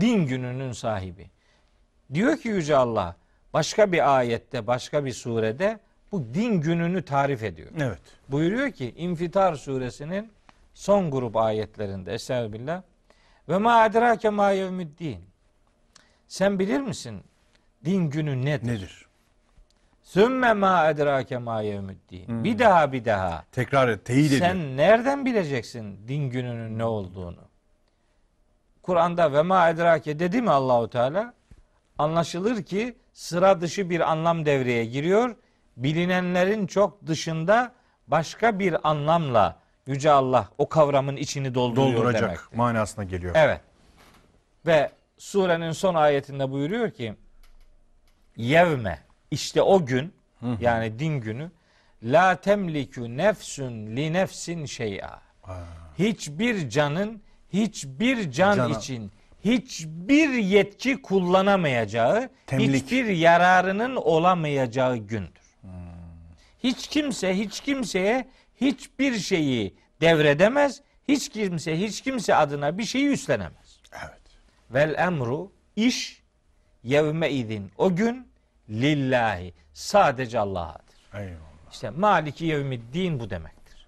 Din 0.00 0.26
gününün 0.26 0.72
sahibi. 0.72 1.30
Diyor 2.14 2.36
ki 2.36 2.48
Yüce 2.48 2.76
Allah 2.76 3.16
başka 3.54 3.92
bir 3.92 4.16
ayette, 4.16 4.66
başka 4.66 5.04
bir 5.04 5.12
surede 5.12 5.80
bu 6.12 6.34
din 6.34 6.60
gününü 6.60 7.04
tarif 7.04 7.42
ediyor. 7.42 7.70
Evet. 7.80 8.00
Buyuruyor 8.28 8.70
ki 8.70 8.94
İnfitar 8.96 9.54
suresinin 9.54 10.32
son 10.74 11.10
grup 11.10 11.36
ayetlerinde 11.36 12.14
Estağfirullah 12.14 12.82
ve 13.48 13.58
ma 13.58 13.74
adrake 13.80 14.28
ma 14.30 14.50
yevmiddin. 14.50 15.24
Sen 16.28 16.58
bilir 16.58 16.80
misin 16.80 17.22
din 17.84 18.10
günü 18.10 18.44
nedir? 18.44 18.66
Nedir? 18.66 19.05
Sümme 20.06 20.52
ma 20.52 20.78
adrake 20.78 21.38
ma 21.38 21.60
yevmiddin. 21.60 22.28
Hmm. 22.28 22.44
Bir 22.44 22.58
daha 22.58 22.92
bir 22.92 23.04
daha. 23.04 23.44
Tekrar 23.52 23.88
et, 23.88 24.04
teyit 24.04 24.26
ediyor. 24.26 24.40
Sen 24.40 24.76
nereden 24.76 25.26
bileceksin 25.26 26.08
din 26.08 26.30
gününün 26.30 26.78
ne 26.78 26.84
olduğunu? 26.84 27.40
Kur'an'da 28.82 29.32
ve 29.32 29.42
ma 29.42 29.68
edrake 29.68 30.18
dedi 30.18 30.42
mi 30.42 30.50
Allahu 30.50 30.90
Teala? 30.90 31.34
Anlaşılır 31.98 32.62
ki 32.62 32.96
sıra 33.12 33.60
dışı 33.60 33.90
bir 33.90 34.00
anlam 34.12 34.46
devreye 34.46 34.84
giriyor. 34.84 35.36
Bilinenlerin 35.76 36.66
çok 36.66 37.06
dışında 37.06 37.72
başka 38.06 38.58
bir 38.58 38.90
anlamla 38.90 39.60
Yüce 39.86 40.10
Allah 40.10 40.48
o 40.58 40.68
kavramın 40.68 41.16
içini 41.16 41.54
dolduruyor 41.54 41.96
Dolduracak 41.96 42.22
demektir. 42.22 42.56
manasına 42.56 43.04
geliyor. 43.04 43.34
Evet. 43.38 43.60
Ve 44.66 44.90
surenin 45.18 45.72
son 45.72 45.94
ayetinde 45.94 46.50
buyuruyor 46.50 46.90
ki 46.90 47.14
yevme 48.36 49.05
işte 49.36 49.62
o 49.62 49.86
gün 49.86 50.12
yani 50.60 50.98
din 50.98 51.20
günü 51.20 51.50
la 52.02 52.36
temliku 52.40 53.16
nefsün 53.16 53.96
li 53.96 54.12
nefsin 54.12 54.64
şey'a. 54.64 55.22
Hiçbir 55.98 56.70
canın 56.70 57.22
hiçbir 57.52 58.30
can 58.30 58.56
Cana- 58.56 58.78
için 58.78 59.12
hiçbir 59.44 60.28
yetki 60.32 61.02
kullanamayacağı, 61.02 62.30
Temlik. 62.46 62.84
hiçbir 62.84 63.04
yararının 63.06 63.96
olamayacağı 63.96 64.96
gündür. 64.96 65.46
Hiç 66.62 66.86
kimse 66.86 67.38
hiç 67.38 67.60
kimseye 67.60 68.28
hiçbir 68.60 69.18
şeyi 69.18 69.74
devredemez. 70.00 70.80
Hiç 71.08 71.28
kimse 71.28 71.80
hiç 71.80 72.00
kimse 72.00 72.34
adına 72.34 72.78
bir 72.78 72.84
şeyi 72.84 73.08
üstlenemez. 73.08 73.80
Evet. 73.92 74.20
Vel 74.70 74.94
emru 74.98 75.52
iş 75.76 76.22
yevme 76.84 77.30
idin 77.30 77.70
o 77.78 77.96
gün 77.96 78.25
lillahi 78.70 79.54
sadece 79.72 80.38
Allah'adır. 80.38 80.96
Eyvallah. 81.14 81.36
İşte 81.72 81.90
maliki 81.90 82.44
yevmiddin 82.44 83.20
bu 83.20 83.30
demektir. 83.30 83.86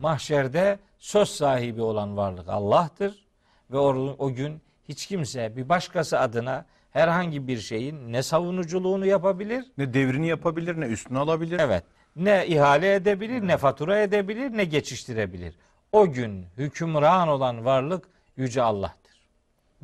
Mahşerde 0.00 0.78
söz 0.98 1.28
sahibi 1.28 1.82
olan 1.82 2.16
varlık 2.16 2.48
Allah'tır 2.48 3.24
ve 3.70 3.78
o, 3.78 4.16
o 4.18 4.32
gün 4.34 4.60
hiç 4.88 5.06
kimse 5.06 5.56
bir 5.56 5.68
başkası 5.68 6.20
adına 6.20 6.64
herhangi 6.92 7.48
bir 7.48 7.58
şeyin 7.58 8.12
ne 8.12 8.22
savunuculuğunu 8.22 9.06
yapabilir 9.06 9.64
Ne 9.78 9.94
devrini 9.94 10.28
yapabilir, 10.28 10.80
ne 10.80 10.86
üstüne 10.86 11.18
alabilir. 11.18 11.60
Evet. 11.60 11.84
Ne 12.16 12.46
ihale 12.46 12.94
edebilir, 12.94 13.46
ne 13.48 13.56
fatura 13.56 13.98
edebilir, 14.00 14.56
ne 14.56 14.64
geçiştirebilir. 14.64 15.54
O 15.92 16.12
gün 16.12 16.46
hükümran 16.56 17.28
olan 17.28 17.64
varlık 17.64 18.08
yüce 18.36 18.62
Allah'tır. 18.62 19.16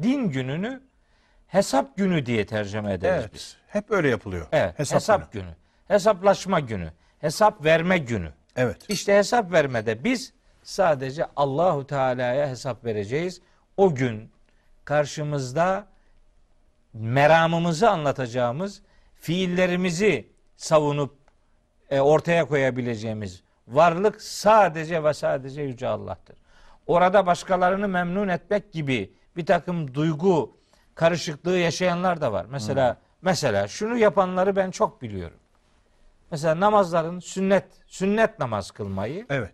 Din 0.02 0.30
gününü 0.30 0.80
hesap 1.46 1.96
günü 1.96 2.26
diye 2.26 2.46
tercüme 2.46 2.92
ederiz 2.92 3.20
Evet. 3.20 3.34
biz. 3.34 3.56
Hep 3.72 3.90
öyle 3.90 4.08
yapılıyor. 4.08 4.46
Evet, 4.52 4.78
Hesap 4.78 4.96
hesap, 4.96 5.32
günü. 5.32 5.42
günü. 5.42 5.54
Hesaplaşma 5.88 6.60
günü, 6.60 6.92
hesap 7.18 7.64
verme 7.64 7.98
günü. 7.98 8.32
Evet. 8.56 8.76
İşte 8.88 9.16
hesap 9.16 9.52
vermede 9.52 10.04
biz 10.04 10.32
sadece 10.62 11.26
Allahu 11.36 11.86
Teala'ya 11.86 12.48
hesap 12.48 12.84
vereceğiz. 12.84 13.40
O 13.76 13.94
gün 13.94 14.30
karşımızda 14.84 15.86
meramımızı 16.92 17.90
anlatacağımız, 17.90 18.82
fiillerimizi 19.14 20.28
savunup 20.56 21.14
e, 21.90 22.00
ortaya 22.00 22.44
koyabileceğimiz 22.44 23.42
varlık 23.68 24.22
sadece 24.22 25.04
ve 25.04 25.14
sadece 25.14 25.62
Yüce 25.62 25.88
Allah'tır. 25.88 26.36
Orada 26.86 27.26
başkalarını 27.26 27.88
memnun 27.88 28.28
etmek 28.28 28.72
gibi 28.72 29.12
bir 29.36 29.46
takım 29.46 29.94
duygu 29.94 30.56
karışıklığı 30.94 31.58
yaşayanlar 31.58 32.20
da 32.20 32.32
var. 32.32 32.46
Mesela 32.50 32.96
mesela 33.22 33.68
şunu 33.68 33.98
yapanları 33.98 34.56
ben 34.56 34.70
çok 34.70 35.02
biliyorum. 35.02 35.36
Mesela 36.30 36.60
namazların 36.60 37.20
sünnet 37.20 37.64
sünnet 37.86 38.38
namaz 38.38 38.70
kılmayı 38.70 39.26
Evet. 39.30 39.52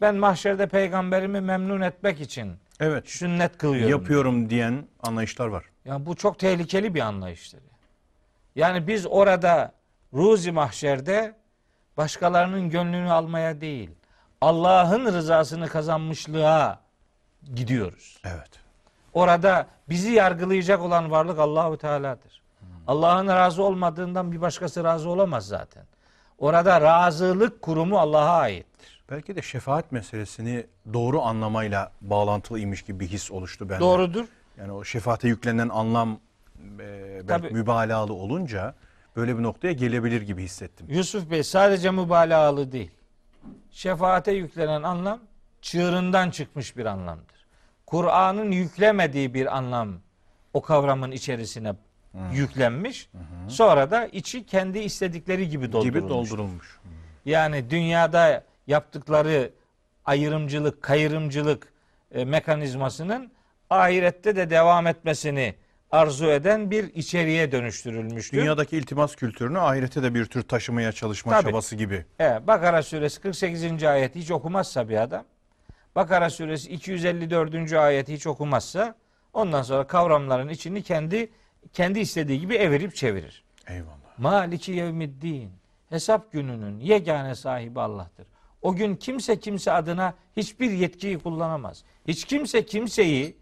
ben 0.00 0.14
mahşerde 0.14 0.66
peygamberimi 0.66 1.40
memnun 1.40 1.80
etmek 1.80 2.20
için 2.20 2.56
Evet. 2.80 3.08
sünnet 3.08 3.58
kılıyorum. 3.58 3.90
Yapıyorum 3.90 4.50
diyen 4.50 4.86
anlayışlar 5.02 5.46
var. 5.46 5.64
Yani 5.84 6.06
bu 6.06 6.16
çok 6.16 6.38
tehlikeli 6.38 6.94
bir 6.94 7.00
anlayıştır. 7.00 7.60
Yani 8.56 8.86
biz 8.86 9.06
orada 9.06 9.72
ruzi 10.14 10.52
mahşerde 10.52 11.34
başkalarının 11.96 12.70
gönlünü 12.70 13.10
almaya 13.10 13.60
değil, 13.60 13.90
Allah'ın 14.40 15.04
rızasını 15.04 15.68
kazanmışlığa 15.68 16.80
gidiyoruz. 17.54 18.20
Evet. 18.24 18.50
Orada 19.12 19.66
bizi 19.88 20.10
yargılayacak 20.10 20.80
olan 20.82 21.10
varlık 21.10 21.38
Allahu 21.38 21.78
Teala'dır. 21.78 22.42
Allah'ın 22.88 23.28
razı 23.28 23.62
olmadığından 23.62 24.32
bir 24.32 24.40
başkası 24.40 24.84
razı 24.84 25.08
olamaz 25.10 25.46
zaten. 25.46 25.84
Orada 26.38 26.80
razılık 26.80 27.62
kurumu 27.62 27.98
Allah'a 27.98 28.38
aittir. 28.38 29.02
Belki 29.10 29.36
de 29.36 29.42
şefaat 29.42 29.92
meselesini 29.92 30.66
doğru 30.92 31.22
anlamayla 31.22 31.92
bağlantılıymış 32.00 32.82
gibi 32.82 33.00
bir 33.00 33.06
his 33.08 33.30
oluştu 33.30 33.68
bende. 33.68 33.80
Doğrudur. 33.80 34.24
Yani 34.58 34.72
o 34.72 34.84
şefaate 34.84 35.28
yüklenen 35.28 35.68
anlam 35.68 36.20
e, 36.80 37.22
Tabii. 37.28 37.50
mübalağalı 37.50 38.14
olunca 38.14 38.74
böyle 39.16 39.38
bir 39.38 39.42
noktaya 39.42 39.72
gelebilir 39.72 40.22
gibi 40.22 40.42
hissettim. 40.42 40.86
Yusuf 40.90 41.30
Bey 41.30 41.42
sadece 41.42 41.90
mübalağalı 41.90 42.72
değil. 42.72 42.90
Şefaate 43.70 44.32
yüklenen 44.32 44.82
anlam 44.82 45.20
çığırından 45.62 46.30
çıkmış 46.30 46.76
bir 46.76 46.86
anlamdır. 46.86 47.46
Kur'an'ın 47.86 48.50
yüklemediği 48.50 49.34
bir 49.34 49.56
anlam 49.56 49.94
o 50.54 50.62
kavramın 50.62 51.10
içerisine 51.10 51.74
yüklenmiş. 52.32 53.10
Sonra 53.48 53.90
da 53.90 54.06
içi 54.06 54.46
kendi 54.46 54.78
istedikleri 54.78 55.48
gibi 55.48 55.72
doldurulmuş. 55.72 56.00
Gibi 56.00 56.08
doldurulmuş. 56.08 56.78
Yani 57.24 57.70
dünyada 57.70 58.44
yaptıkları 58.66 59.52
ayrımcılık, 60.04 60.82
kayırımcılık 60.82 61.72
e, 62.12 62.24
mekanizmasının 62.24 63.30
ahirette 63.70 64.36
de 64.36 64.50
devam 64.50 64.86
etmesini 64.86 65.54
arzu 65.90 66.26
eden 66.26 66.70
bir 66.70 66.94
içeriğe 66.94 67.52
dönüştürülmüştür. 67.52 68.38
Dünyadaki 68.38 68.76
iltimas 68.76 69.16
kültürünü 69.16 69.58
ahirete 69.58 70.02
de 70.02 70.14
bir 70.14 70.24
tür 70.26 70.42
taşımaya 70.42 70.92
çalışma 70.92 71.32
Tabii. 71.32 71.50
çabası 71.50 71.76
gibi. 71.76 72.04
Evet, 72.18 72.46
Bakara 72.46 72.82
suresi 72.82 73.20
48. 73.20 73.84
ayet 73.84 74.14
hiç 74.14 74.30
okumazsa 74.30 74.88
bir 74.88 74.96
adam, 75.02 75.24
Bakara 75.96 76.30
suresi 76.30 76.70
254. 76.70 77.72
ayeti 77.72 78.14
hiç 78.14 78.26
okumazsa 78.26 78.94
ondan 79.32 79.62
sonra 79.62 79.86
kavramların 79.86 80.48
içini 80.48 80.82
kendi 80.82 81.30
kendi 81.72 82.00
istediği 82.00 82.40
gibi 82.40 82.54
evirip 82.54 82.94
çevirir. 82.94 83.44
Eyvallah. 83.66 84.18
Maliki 84.18 84.72
yevmiddin. 84.72 85.50
Hesap 85.88 86.32
gününün 86.32 86.80
yegane 86.80 87.34
sahibi 87.34 87.80
Allah'tır. 87.80 88.26
O 88.62 88.74
gün 88.74 88.96
kimse 88.96 89.40
kimse 89.40 89.72
adına 89.72 90.14
hiçbir 90.36 90.70
yetkiyi 90.70 91.18
kullanamaz. 91.18 91.84
Hiç 92.08 92.24
kimse 92.24 92.66
kimseyi 92.66 93.36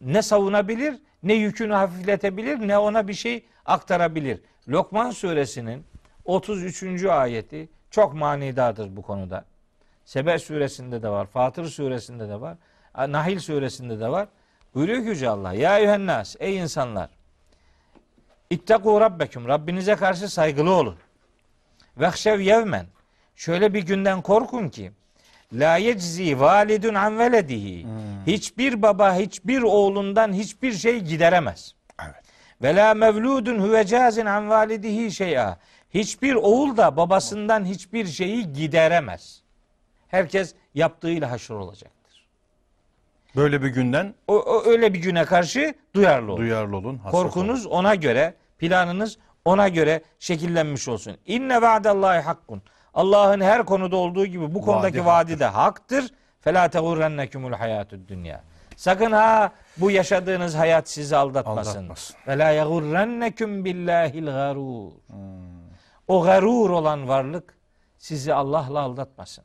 ne 0.00 0.22
savunabilir, 0.22 0.98
ne 1.22 1.34
yükünü 1.34 1.72
hafifletebilir, 1.72 2.68
ne 2.68 2.78
ona 2.78 3.08
bir 3.08 3.14
şey 3.14 3.44
aktarabilir. 3.66 4.40
Lokman 4.68 5.10
suresinin 5.10 5.84
33. 6.24 7.04
ayeti 7.04 7.68
çok 7.90 8.14
manidardır 8.14 8.96
bu 8.96 9.02
konuda. 9.02 9.44
Sebe 10.04 10.38
suresinde 10.38 11.02
de 11.02 11.08
var, 11.08 11.26
Fatır 11.26 11.64
suresinde 11.64 12.28
de 12.28 12.40
var, 12.40 12.56
Nahil 13.08 13.38
suresinde 13.38 14.00
de 14.00 14.08
var. 14.08 14.28
Buyuruyor 14.74 15.02
ki 15.02 15.08
Yüce 15.08 15.28
Allah, 15.28 15.52
Ya 15.52 15.78
yuhennas, 15.78 16.36
ey 16.38 16.56
insanlar, 16.56 17.10
İttakû 18.50 19.00
rabbeküm, 19.00 19.48
Rabbinize 19.48 19.96
karşı 19.96 20.28
saygılı 20.28 20.74
olun. 20.74 20.96
Vehşev 21.96 22.40
yevmen, 22.40 22.86
şöyle 23.36 23.74
bir 23.74 23.82
günden 23.82 24.22
korkun 24.22 24.68
ki, 24.68 24.92
La 25.52 25.76
yeczi 25.76 26.40
validun 26.40 26.94
an 26.94 27.18
veledihi. 27.18 27.86
Hiçbir 28.26 28.82
baba 28.82 29.14
hiçbir 29.14 29.62
oğlundan 29.62 30.32
hiçbir 30.32 30.72
şey 30.72 31.00
gideremez. 31.00 31.74
Evet. 32.04 32.24
Ve 32.62 32.76
la 32.76 32.94
mevludun 32.94 33.58
huve 33.58 33.86
cazin 33.86 34.26
an 34.26 34.48
validihi 34.48 35.12
şey'a. 35.12 35.58
Hiçbir 35.94 36.34
oğul 36.34 36.76
da 36.76 36.96
babasından 36.96 37.64
hiçbir 37.64 38.06
şeyi 38.06 38.52
gideremez. 38.52 39.42
Herkes 40.08 40.54
yaptığıyla 40.74 41.30
haşr 41.30 41.50
olacaktır. 41.50 41.95
Böyle 43.36 43.62
bir 43.62 43.68
günden 43.68 44.14
O, 44.28 44.34
o 44.34 44.64
öyle 44.66 44.94
bir 44.94 44.98
güne 44.98 45.24
karşı 45.24 45.74
duyarlı 45.94 46.32
olun. 46.32 46.40
duyarlı 46.42 46.76
olun. 46.76 46.98
hassas 46.98 47.12
Korkunuz 47.22 47.66
ona 47.66 47.94
göre, 47.94 48.34
planınız 48.58 49.18
ona 49.44 49.68
göre 49.68 50.02
şekillenmiş 50.18 50.88
olsun. 50.88 51.16
İnne 51.26 51.62
vaadallahi 51.62 52.20
hakkun. 52.20 52.62
Allah'ın 52.94 53.40
her 53.40 53.64
konuda 53.64 53.96
olduğu 53.96 54.26
gibi 54.26 54.54
bu 54.54 54.62
konudaki 54.62 54.98
Vaadi 54.98 55.06
vaadi 55.06 55.40
de 55.40 55.46
haktır. 55.46 56.10
Fela 56.40 56.68
tegurrennekumul 56.68 57.52
hayatud 57.52 58.08
dünya. 58.08 58.44
Sakın 58.76 59.12
ha 59.12 59.52
bu 59.76 59.90
yaşadığınız 59.90 60.54
hayat 60.54 60.88
sizi 60.88 61.16
aldatmasın. 61.16 61.70
Aldatmasın. 61.70 62.16
Ve 62.26 62.38
la 62.38 62.50
yagurrennekum 62.50 63.64
billahil 63.64 64.26
garur. 64.26 64.92
O 66.08 66.22
garur 66.22 66.70
olan 66.70 67.08
varlık 67.08 67.54
sizi 67.98 68.34
Allah'la 68.34 68.80
aldatmasın. 68.80 69.44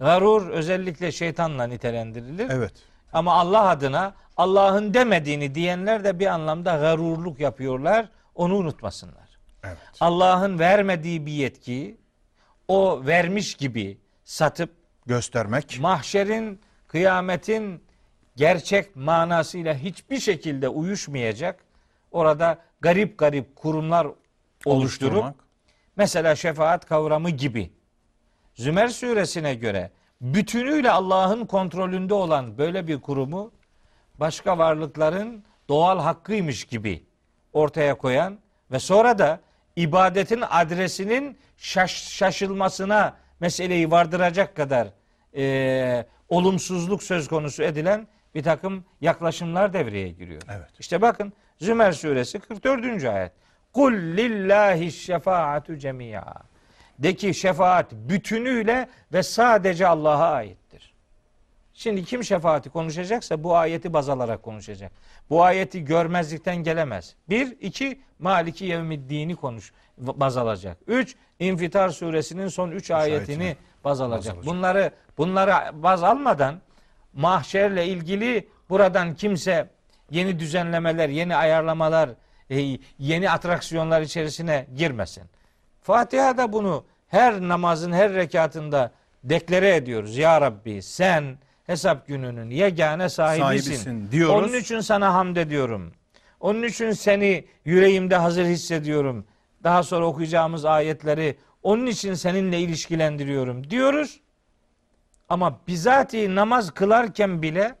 Garur 0.00 0.48
özellikle 0.48 1.12
şeytanla 1.12 1.66
nitelendirilir. 1.66 2.50
Evet. 2.50 2.72
Ama 3.12 3.34
Allah 3.34 3.68
adına 3.68 4.14
Allah'ın 4.36 4.94
demediğini 4.94 5.54
diyenler 5.54 6.04
de 6.04 6.18
bir 6.18 6.26
anlamda 6.26 6.76
garurluk 6.76 7.40
yapıyorlar. 7.40 8.08
Onu 8.34 8.56
unutmasınlar. 8.56 9.38
Evet. 9.64 9.76
Allah'ın 10.00 10.58
vermediği 10.58 11.26
bir 11.26 11.32
yetkiyi 11.32 12.00
o 12.68 13.06
vermiş 13.06 13.54
gibi 13.54 13.98
satıp 14.24 14.70
Göstermek. 15.06 15.80
mahşerin, 15.80 16.60
kıyametin 16.88 17.84
gerçek 18.36 18.96
manasıyla 18.96 19.74
hiçbir 19.74 20.20
şekilde 20.20 20.68
uyuşmayacak. 20.68 21.64
Orada 22.10 22.58
garip 22.80 23.18
garip 23.18 23.56
kurumlar 23.56 24.04
oluşturup 24.04 24.66
oluşturmak. 24.66 25.34
mesela 25.96 26.36
şefaat 26.36 26.86
kavramı 26.86 27.30
gibi 27.30 27.70
Zümer 28.60 28.88
suresine 28.88 29.54
göre 29.54 29.90
bütünüyle 30.20 30.90
Allah'ın 30.90 31.46
kontrolünde 31.46 32.14
olan 32.14 32.58
böyle 32.58 32.86
bir 32.86 33.00
kurumu 33.00 33.52
başka 34.18 34.58
varlıkların 34.58 35.44
doğal 35.68 35.98
hakkıymış 35.98 36.64
gibi 36.64 37.02
ortaya 37.52 37.98
koyan 37.98 38.38
ve 38.72 38.78
sonra 38.78 39.18
da 39.18 39.40
ibadetin 39.76 40.42
adresinin 40.50 41.38
şaş, 41.56 42.08
şaşılmasına 42.08 43.16
meseleyi 43.40 43.90
vardıracak 43.90 44.56
kadar 44.56 44.88
e, 45.36 46.06
olumsuzluk 46.28 47.02
söz 47.02 47.28
konusu 47.28 47.62
edilen 47.62 48.08
bir 48.34 48.42
takım 48.42 48.84
yaklaşımlar 49.00 49.72
devreye 49.72 50.08
giriyor. 50.08 50.42
Evet. 50.50 50.70
İşte 50.78 51.02
bakın 51.02 51.32
Zümer 51.58 51.92
suresi 51.92 52.38
44. 52.38 53.04
ayet. 53.04 53.32
Kul 53.72 53.92
lillahi 53.92 54.92
şefaatu 54.92 55.76
cemia. 55.76 56.49
De 57.00 57.14
ki 57.14 57.34
şefaat 57.34 57.92
bütünüyle 57.92 58.88
ve 59.12 59.22
sadece 59.22 59.86
Allah'a 59.86 60.32
aittir. 60.32 60.94
Şimdi 61.74 62.04
kim 62.04 62.24
şefaati 62.24 62.70
konuşacaksa 62.70 63.44
bu 63.44 63.56
ayeti 63.56 63.92
baz 63.92 64.08
alarak 64.08 64.42
konuşacak. 64.42 64.92
Bu 65.30 65.44
ayeti 65.44 65.84
görmezlikten 65.84 66.56
gelemez. 66.56 67.14
Bir, 67.28 67.56
iki, 67.60 68.00
Maliki 68.18 68.64
Yevmiddin'i 68.64 69.36
konuş, 69.36 69.72
baz 69.98 70.36
alacak. 70.36 70.76
Üç, 70.86 71.16
İnfitar 71.38 71.88
suresinin 71.88 72.48
son 72.48 72.70
üç 72.70 72.90
ayetini 72.90 73.42
ayetini 73.42 73.56
baz 73.84 74.00
alacak. 74.00 74.34
alacak. 74.34 74.46
Bunları 74.46 74.90
bunları 75.18 75.82
baz 75.82 76.02
almadan 76.02 76.60
mahşerle 77.12 77.86
ilgili 77.86 78.48
buradan 78.68 79.14
kimse 79.14 79.70
yeni 80.10 80.38
düzenlemeler, 80.38 81.08
yeni 81.08 81.36
ayarlamalar, 81.36 82.10
e, 82.50 82.78
yeni 82.98 83.30
atraksiyonlar 83.30 84.00
içerisine 84.00 84.66
girmesin. 84.76 85.24
Fatiha 85.82 86.36
da 86.36 86.52
bunu 86.52 86.84
her 87.08 87.40
namazın 87.40 87.92
her 87.92 88.14
rekatında 88.14 88.90
deklare 89.24 89.76
ediyoruz. 89.76 90.16
Ya 90.16 90.40
Rabbi 90.40 90.82
sen 90.82 91.38
hesap 91.66 92.06
gününün 92.06 92.50
yegane 92.50 93.08
sahibisin. 93.08 93.44
Sahibisin 93.44 94.10
diyoruz. 94.10 94.34
Onun 94.34 94.60
için 94.60 94.80
sana 94.80 95.14
hamd 95.14 95.36
ediyorum. 95.36 95.92
Onun 96.40 96.62
için 96.62 96.92
seni 96.92 97.44
yüreğimde 97.64 98.16
hazır 98.16 98.44
hissediyorum. 98.44 99.24
Daha 99.64 99.82
sonra 99.82 100.06
okuyacağımız 100.06 100.64
ayetleri 100.64 101.36
onun 101.62 101.86
için 101.86 102.14
seninle 102.14 102.60
ilişkilendiriyorum 102.60 103.70
diyoruz. 103.70 104.20
Ama 105.28 105.58
bizatihi 105.68 106.34
namaz 106.34 106.70
kılarken 106.70 107.42
bile 107.42 107.74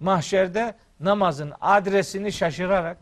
mahşerde 0.00 0.74
namazın 1.00 1.52
adresini 1.60 2.32
şaşırarak 2.32 2.98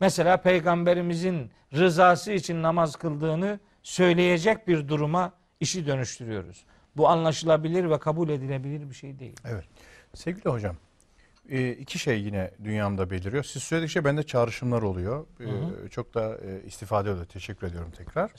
mesela 0.00 0.36
peygamberimizin 0.36 1.50
rızası 1.74 2.32
için 2.32 2.62
namaz 2.62 2.96
kıldığını 2.96 3.60
söyleyecek 3.82 4.68
bir 4.68 4.88
duruma 4.88 5.32
işi 5.60 5.86
dönüştürüyoruz. 5.86 6.64
Bu 6.96 7.08
anlaşılabilir 7.08 7.90
ve 7.90 7.98
kabul 7.98 8.28
edilebilir 8.28 8.90
bir 8.90 8.94
şey 8.94 9.18
değil. 9.18 9.36
Evet. 9.44 9.64
Sevgili 10.14 10.48
hocam, 10.50 10.76
e, 11.48 11.70
iki 11.70 11.98
şey 11.98 12.20
yine 12.22 12.50
dünyamda 12.64 13.10
beliriyor. 13.10 13.44
Siz 13.44 13.62
söyledikçe 13.62 14.04
bende 14.04 14.22
çağrışımlar 14.22 14.82
oluyor. 14.82 15.26
E, 15.40 15.88
Çok 15.88 16.14
da 16.14 16.38
e, 16.38 16.62
istifade 16.66 17.10
oluyor. 17.10 17.24
Teşekkür 17.26 17.66
ediyorum 17.66 17.90
tekrar. 17.96 18.30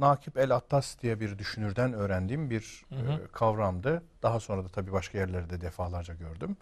Nakip 0.00 0.36
El 0.38 0.50
Attas 0.50 0.98
diye 1.02 1.20
bir 1.20 1.38
düşünürden 1.38 1.92
öğrendiğim 1.92 2.50
bir 2.50 2.84
e, 2.92 2.96
kavramdı. 3.32 4.02
Daha 4.22 4.40
sonra 4.40 4.64
da 4.64 4.68
tabii 4.68 4.92
başka 4.92 5.18
yerlerde 5.18 5.60
defalarca 5.60 6.14
gördüm. 6.14 6.56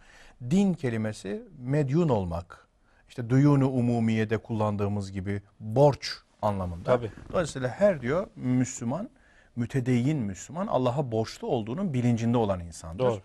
Din 0.50 0.74
kelimesi 0.74 1.42
medyun 1.58 2.08
olmak. 2.08 2.65
İşte 3.08 3.30
duyunu 3.30 3.68
umumiyede 3.68 4.38
kullandığımız 4.38 5.12
gibi 5.12 5.42
borç 5.60 6.12
anlamında. 6.42 6.84
Tabii. 6.84 7.10
Dolayısıyla 7.32 7.68
her 7.68 8.00
diyor 8.00 8.26
Müslüman, 8.36 9.10
mütedeyyin 9.56 10.18
Müslüman 10.18 10.66
Allah'a 10.66 11.12
borçlu 11.12 11.48
olduğunun 11.48 11.94
bilincinde 11.94 12.36
olan 12.36 12.60
insandır. 12.60 13.04
Doğru. 13.04 13.20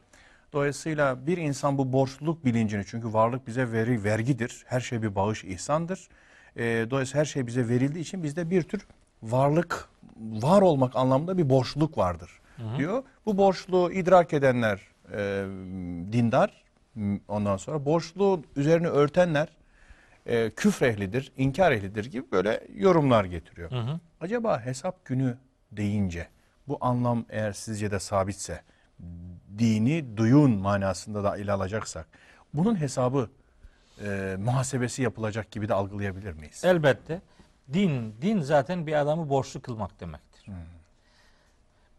Dolayısıyla 0.54 1.28
bir 1.28 1.38
insan 1.38 1.78
bu 1.78 1.94
borçluluk 1.94 2.46
bilincini 2.46 2.84
çünkü 2.88 3.14
varlık 3.14 3.48
bize 3.48 3.72
veri 3.72 4.04
vergidir. 4.04 4.64
Her 4.68 4.80
şey 4.80 5.02
bir 5.02 5.16
bağış 5.16 5.44
ihsandır. 5.44 6.08
Ee, 6.56 6.88
dolayısıyla 6.90 7.20
her 7.20 7.26
şey 7.26 7.48
bize 7.48 7.70
verildiği 7.70 8.04
için 8.04 8.24
bizde 8.24 8.50
bir 8.50 8.64
tür 8.64 8.88
varlık, 9.24 9.90
var 10.18 10.62
olmak 10.62 10.96
anlamında 10.96 11.38
bir 11.38 11.50
borçluluk 11.50 11.98
vardır 11.98 12.42
diyor. 12.78 13.04
Bu 13.26 13.38
borçluğu 13.38 13.92
idrak 13.92 14.34
edenler 14.34 14.82
e, 15.14 15.46
dindar. 16.12 16.64
Ondan 17.28 17.58
sonra 17.58 17.86
borçluğun 17.86 18.46
üzerine 18.56 18.88
örtenler 18.88 19.48
e, 20.26 20.50
küfür 20.50 20.86
ehlidir, 20.86 21.32
inkar 21.38 21.72
ehlidir 21.72 22.06
gibi 22.06 22.32
böyle 22.32 22.68
yorumlar 22.76 23.26
getiriyor. 23.26 23.72
Hı 23.72 23.80
hı. 23.80 24.00
Acaba 24.22 24.66
hesap 24.66 25.06
günü 25.06 25.38
deyince 25.72 26.28
bu 26.68 26.78
anlam 26.82 27.26
eğer 27.30 27.52
sizce 27.52 27.92
de 27.92 28.00
sabitse 28.00 28.62
dini 29.58 30.18
duyun 30.18 30.52
manasında 30.52 31.24
da 31.24 31.38
ele 31.38 31.52
alacaksak 31.52 32.08
bunun 32.54 32.80
hesabı 32.80 33.30
e, 34.04 34.36
muhasebesi 34.40 35.02
yapılacak 35.02 35.52
gibi 35.52 35.68
de 35.68 35.74
algılayabilir 35.74 36.34
miyiz? 36.34 36.62
Elbette. 36.66 37.22
Din, 37.74 38.16
din 38.22 38.40
zaten 38.42 38.88
bir 38.88 38.94
adamı 38.94 39.30
borçlu 39.30 39.62
kılmak 39.62 40.00
demektir. 40.00 40.46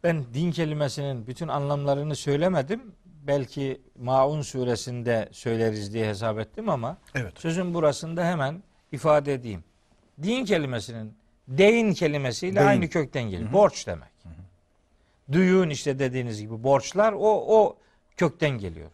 Ben 0.04 0.24
din 0.34 0.52
kelimesinin 0.52 1.26
bütün 1.26 1.48
anlamlarını 1.48 2.16
söylemedim. 2.16 2.92
Belki 3.26 3.80
Maun 3.98 4.42
suresinde 4.42 5.28
söyleriz 5.32 5.92
diye 5.94 6.08
hesap 6.08 6.38
ettim 6.38 6.68
ama 6.68 6.96
Evet. 7.14 7.32
sözün 7.38 7.74
burasında 7.74 8.24
hemen 8.24 8.62
ifade 8.92 9.34
edeyim. 9.34 9.64
Din 10.22 10.44
kelimesinin 10.44 11.14
deyin 11.48 11.92
kelimesiyle 11.94 12.56
Deyin. 12.56 12.66
aynı 12.68 12.88
kökten 12.88 13.22
gelir. 13.22 13.52
Borç 13.52 13.86
demek. 13.86 14.08
Duyun 15.32 15.70
işte 15.70 15.98
dediğiniz 15.98 16.40
gibi 16.40 16.62
borçlar 16.62 17.12
o 17.12 17.44
o 17.58 17.76
kökten 18.16 18.50
geliyor. 18.50 18.90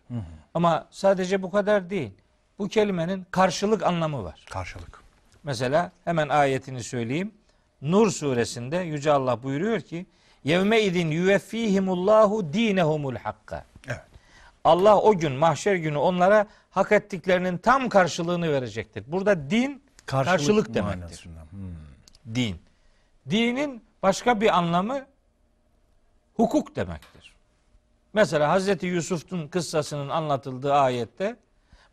Ama 0.55 0.87
sadece 0.91 1.43
bu 1.43 1.51
kadar 1.51 1.91
değil. 1.91 2.11
Bu 2.59 2.69
kelimenin 2.69 3.27
karşılık 3.31 3.83
anlamı 3.83 4.25
var. 4.25 4.45
Karşılık. 4.51 5.03
Mesela 5.45 5.93
hemen 6.05 6.29
ayetini 6.29 6.83
söyleyeyim. 6.83 7.33
Nur 7.83 8.11
suresinde 8.11 8.77
Yüce 8.77 9.13
Allah 9.13 9.43
buyuruyor 9.43 9.81
ki 9.81 10.07
Yevme 10.45 10.83
idin 10.83 11.11
yüveffihimullahu 11.11 12.53
dinehumul 12.53 13.17
hakka. 13.17 13.65
Evet. 14.59 14.77
Allah 14.77 14.97
o 15.01 15.19
gün 15.19 15.33
mahşer 15.33 15.75
günü 15.75 15.97
onlara 15.99 16.47
hak 16.71 16.93
ettiklerinin 16.93 17.59
tam 17.59 17.89
karşılığını 17.89 18.53
verecektir. 18.53 19.05
Burada 19.07 19.51
din 19.51 19.83
karşılık, 20.07 20.75
demektir. 20.75 21.01
manasında. 21.01 21.41
Hmm. 21.51 22.35
Din. 22.35 22.57
Dinin 23.31 23.83
başka 24.03 24.41
bir 24.41 24.59
anlamı 24.59 25.07
hukuk 26.37 26.77
demektir. 26.77 27.33
Mesela 28.13 28.49
Hazreti 28.49 28.87
Yusuf'un 28.87 29.49
kıssasının 29.49 30.09
anlatıldığı 30.09 30.75
ayette 30.75 31.37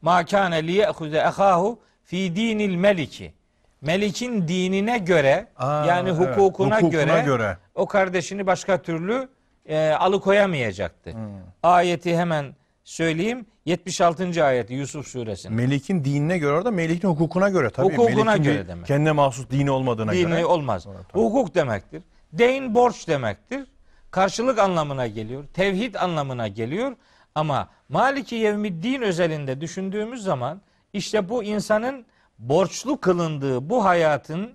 ma 0.02 0.26
kâne 0.26 0.68
liye'huze 0.68 1.18
ehahu 1.18 1.80
fi 2.04 2.36
dinil 2.36 2.76
meliki. 2.76 3.34
Melikin 3.82 4.48
dinine 4.48 4.98
göre 4.98 5.48
Aa, 5.58 5.86
yani 5.86 6.10
evet. 6.10 6.20
hukukuna, 6.20 6.78
Hukukuna 6.78 6.90
göre, 7.04 7.22
göre. 7.26 7.58
o 7.76 7.86
kardeşini 7.86 8.48
başka 8.48 8.82
türlü 8.82 9.30
e, 9.66 9.90
alıkoyamayacaktı. 9.90 11.12
Hmm. 11.14 11.20
Ayeti 11.64 12.18
hemen 12.18 12.56
söyleyeyim. 12.84 13.46
76. 13.66 14.46
ayeti 14.46 14.74
Yusuf 14.74 15.08
suresinin. 15.08 15.56
Melik'in 15.56 16.04
dinine 16.04 16.38
göre 16.38 16.54
orada 16.58 16.72
Melik'in 16.72 17.08
hukukuna 17.08 17.50
göre 17.50 17.70
tabii. 17.70 17.86
Hukukuna 17.94 18.32
Melik'in 18.32 18.44
göre 18.44 18.68
demek. 18.68 18.86
Kendine 18.88 19.12
mahsus 19.12 19.50
dini 19.50 19.72
olmadığına 19.72 20.12
Dini 20.14 20.30
göre. 20.30 20.46
olmaz. 20.46 20.88
Evet, 20.88 21.06
tabii. 21.10 21.24
Hukuk 21.24 21.56
demektir. 21.56 22.04
Deyin 22.34 22.76
borç 22.76 23.08
demektir. 23.08 23.68
Karşılık 24.12 24.60
anlamına 24.60 25.08
geliyor. 25.08 25.44
Tevhid 25.54 25.96
anlamına 25.96 26.48
geliyor. 26.48 26.96
Ama 27.36 27.70
Maliki 27.90 28.36
Yevmiddin 28.36 29.02
özelinde 29.02 29.62
düşündüğümüz 29.62 30.24
zaman 30.24 30.62
işte 30.94 31.30
bu 31.30 31.44
insanın 31.44 32.06
borçlu 32.40 33.00
kılındığı 33.00 33.70
bu 33.70 33.86
hayatın 33.86 34.50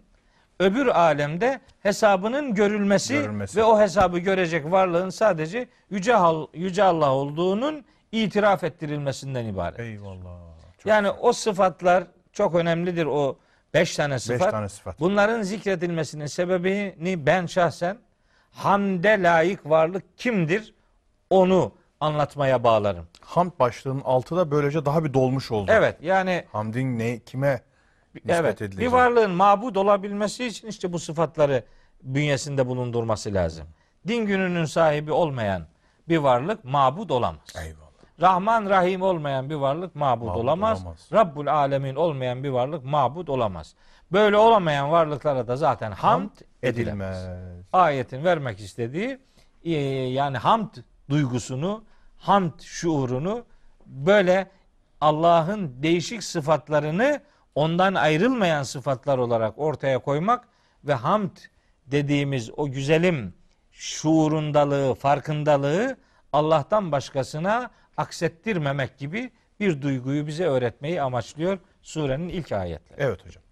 öbür 0.61 0.87
alemde 0.87 1.61
hesabının 1.81 2.55
görülmesi, 2.55 3.13
Görülmesi. 3.15 3.57
ve 3.59 3.65
o 3.65 3.81
hesabı 3.81 4.19
görecek 4.19 4.71
varlığın 4.71 5.11
sadece 5.11 5.69
yüce, 5.91 6.15
yüce 6.55 6.85
Allah 6.85 7.11
olduğunun 7.13 7.85
itiraf 8.13 8.65
ettirilmesinden 8.65 9.45
ibaret. 9.45 9.81
Eyvallah. 9.81 10.41
Çok 10.79 10.87
Yani 10.87 11.11
o 11.11 11.33
sıfatlar 11.33 12.05
çok 12.33 12.55
önemlidir 12.55 13.07
o 13.07 13.39
beş 13.75 13.97
tane 13.97 14.19
sıfat. 14.19 14.51
tane 14.51 14.69
sıfat. 14.69 15.01
Bunların 15.01 15.43
zikredilmesinin 15.43 16.27
sebebini 16.27 17.27
ben 17.27 17.47
şahsen 17.47 17.97
hamde 18.53 19.23
layık 19.23 19.71
varlık 19.71 20.19
kimdir 20.19 20.75
onu 21.31 21.73
anlatmaya 22.01 22.65
bağlarım. 22.65 23.07
Hamd 23.21 23.53
başlığının 23.61 24.03
altı 24.05 24.37
da 24.37 24.51
böylece 24.51 24.85
daha 24.85 25.05
bir 25.05 25.15
dolmuş 25.15 25.51
oldu. 25.51 25.71
Evet 25.75 25.97
yani 26.03 26.45
Hamdin 26.53 26.99
ne 26.99 27.19
kime 27.19 27.61
evet, 28.29 28.63
edilecek? 28.63 28.81
bir 28.81 28.93
varlığın 28.93 29.31
mabud 29.31 29.77
olabilmesi 29.77 30.47
için 30.47 30.69
işte 30.69 30.93
bu 30.93 30.99
sıfatları 30.99 31.65
bünyesinde 32.03 32.67
bulundurması 32.67 33.35
lazım. 33.35 33.67
Din 34.09 34.27
gününün 34.27 34.65
sahibi 34.65 35.13
olmayan 35.13 35.67
bir 36.09 36.19
varlık 36.19 36.65
mabud 36.65 37.11
olamaz. 37.11 37.55
Eyvallah. 37.65 37.91
Rahman 38.21 38.71
Rahim 38.71 39.03
olmayan 39.03 39.51
bir 39.51 39.55
varlık 39.55 39.95
mabud, 39.95 40.27
Mabud 40.27 40.41
olamaz. 40.41 40.81
olamaz. 40.81 41.09
Rabbul 41.13 41.47
Alemin 41.47 41.95
olmayan 41.95 42.45
bir 42.45 42.49
varlık 42.49 42.85
mabud 42.85 43.29
olamaz. 43.29 43.75
Böyle 44.13 44.37
olamayan 44.37 44.91
varlıklara 44.91 45.49
da 45.49 45.57
zaten 45.57 45.93
hamd 45.93 46.31
edilemez. 46.63 47.25
Edilmez. 47.25 47.65
Ayetin 47.73 48.25
vermek 48.25 48.61
istediği 48.61 49.19
e, 49.65 49.71
yani 49.71 50.39
hamd 50.39 50.75
duygusunu, 51.09 51.85
hamd 52.17 52.61
şuurunu 52.61 53.45
böyle 53.87 54.51
Allah'ın 55.01 55.83
değişik 55.83 56.25
sıfatlarını 56.25 57.21
ondan 57.55 57.95
ayrılmayan 57.95 58.63
sıfatlar 58.63 59.19
olarak 59.19 59.59
ortaya 59.59 59.99
koymak 59.99 60.49
ve 60.85 60.95
hamd 60.95 61.37
dediğimiz 61.87 62.51
o 62.57 62.71
güzelim 62.71 63.35
şuurundalığı, 63.73 64.95
farkındalığı 64.95 65.97
Allah'tan 66.33 66.93
başkasına 66.93 67.71
aksettirmemek 67.97 68.99
gibi 68.99 69.31
bir 69.61 69.83
duyguyu 69.83 70.27
bize 70.27 70.45
öğretmeyi 70.45 71.03
amaçlıyor 71.03 71.59
surenin 71.83 72.29
ilk 72.29 72.53
ayetleri. 72.53 73.03
Evet 73.03 73.27
hocam. 73.27 73.43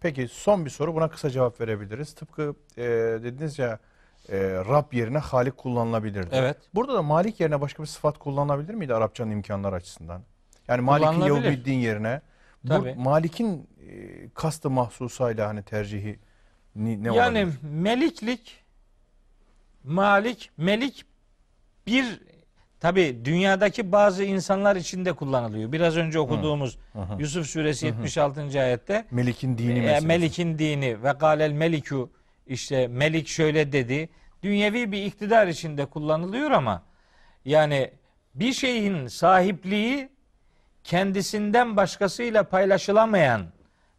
Peki 0.00 0.28
son 0.28 0.64
bir 0.64 0.70
soru 0.70 0.94
buna 0.94 1.10
kısa 1.10 1.30
cevap 1.30 1.60
verebiliriz. 1.60 2.14
Tıpkı 2.14 2.54
e, 2.76 2.82
dediniz 3.22 3.58
ya 3.58 3.78
e, 4.28 4.38
Rab 4.40 4.92
yerine 4.92 5.18
Halik 5.18 5.56
kullanılabilirdi. 5.56 6.28
Evet. 6.32 6.56
Burada 6.74 6.94
da 6.94 7.02
Malik 7.02 7.40
yerine 7.40 7.60
başka 7.60 7.82
bir 7.82 7.88
sıfat 7.88 8.18
kullanılabilir 8.18 8.74
miydi 8.74 8.94
Arapçanın 8.94 9.30
imkanları 9.30 9.74
açısından? 9.74 10.22
Yani 10.68 10.80
Malik'in. 10.80 11.22
Yevmiddin 11.22 11.78
yerine 11.78 12.20
bu 12.64 12.68
Tabii. 12.68 12.94
Malik'in 12.94 13.68
e, 13.88 14.28
kastı 14.34 14.70
mahsusayla 14.70 15.48
hani 15.48 15.62
tercihi 15.62 16.18
ni- 16.76 17.04
ne 17.04 17.14
yani 17.16 17.38
olabilir? 17.38 17.58
meliklik 17.62 18.64
malik 19.84 20.50
melik 20.56 21.04
bir 21.86 22.20
tabi 22.80 23.24
dünyadaki 23.24 23.92
bazı 23.92 24.24
insanlar 24.24 24.76
için 24.76 25.04
de 25.04 25.12
kullanılıyor. 25.12 25.72
Biraz 25.72 25.96
önce 25.96 26.18
okuduğumuz 26.18 26.78
Yusuf 27.18 27.46
suresi 27.46 27.86
76. 27.86 28.60
ayette 28.60 29.04
Melik'in 29.10 29.58
dini 29.58 29.78
e, 29.78 29.80
meselesi. 29.80 30.06
Melik'in 30.06 30.58
dini 30.58 31.02
ve 31.02 31.12
galel 31.20 31.52
meliku 31.52 32.10
işte 32.46 32.88
Melik 32.88 33.28
şöyle 33.28 33.72
dedi. 33.72 34.08
Dünyevi 34.42 34.92
bir 34.92 35.02
iktidar 35.02 35.46
içinde 35.46 35.86
kullanılıyor 35.86 36.50
ama 36.50 36.82
yani 37.44 37.90
bir 38.34 38.52
şeyin 38.52 39.06
sahipliği 39.06 40.08
kendisinden 40.84 41.76
başkasıyla 41.76 42.42
paylaşılamayan 42.42 43.46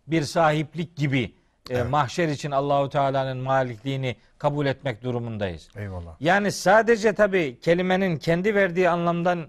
bir 0.08 0.22
sahiplik 0.22 0.96
gibi 0.96 1.36
e, 1.70 1.84
mahşer 1.84 2.28
için 2.28 2.52
Allahu 2.52 2.90
Teala'nın 2.90 3.38
malikliğini 3.38 4.16
kabul 4.38 4.66
etmek 4.66 5.04
durumundayız. 5.04 5.70
Eyvallah. 5.76 6.16
Yani 6.20 6.52
sadece 6.52 7.14
tabi 7.14 7.60
kelimenin 7.60 8.18
kendi 8.18 8.56
verdiği 8.56 8.90
anlamdan 8.90 9.48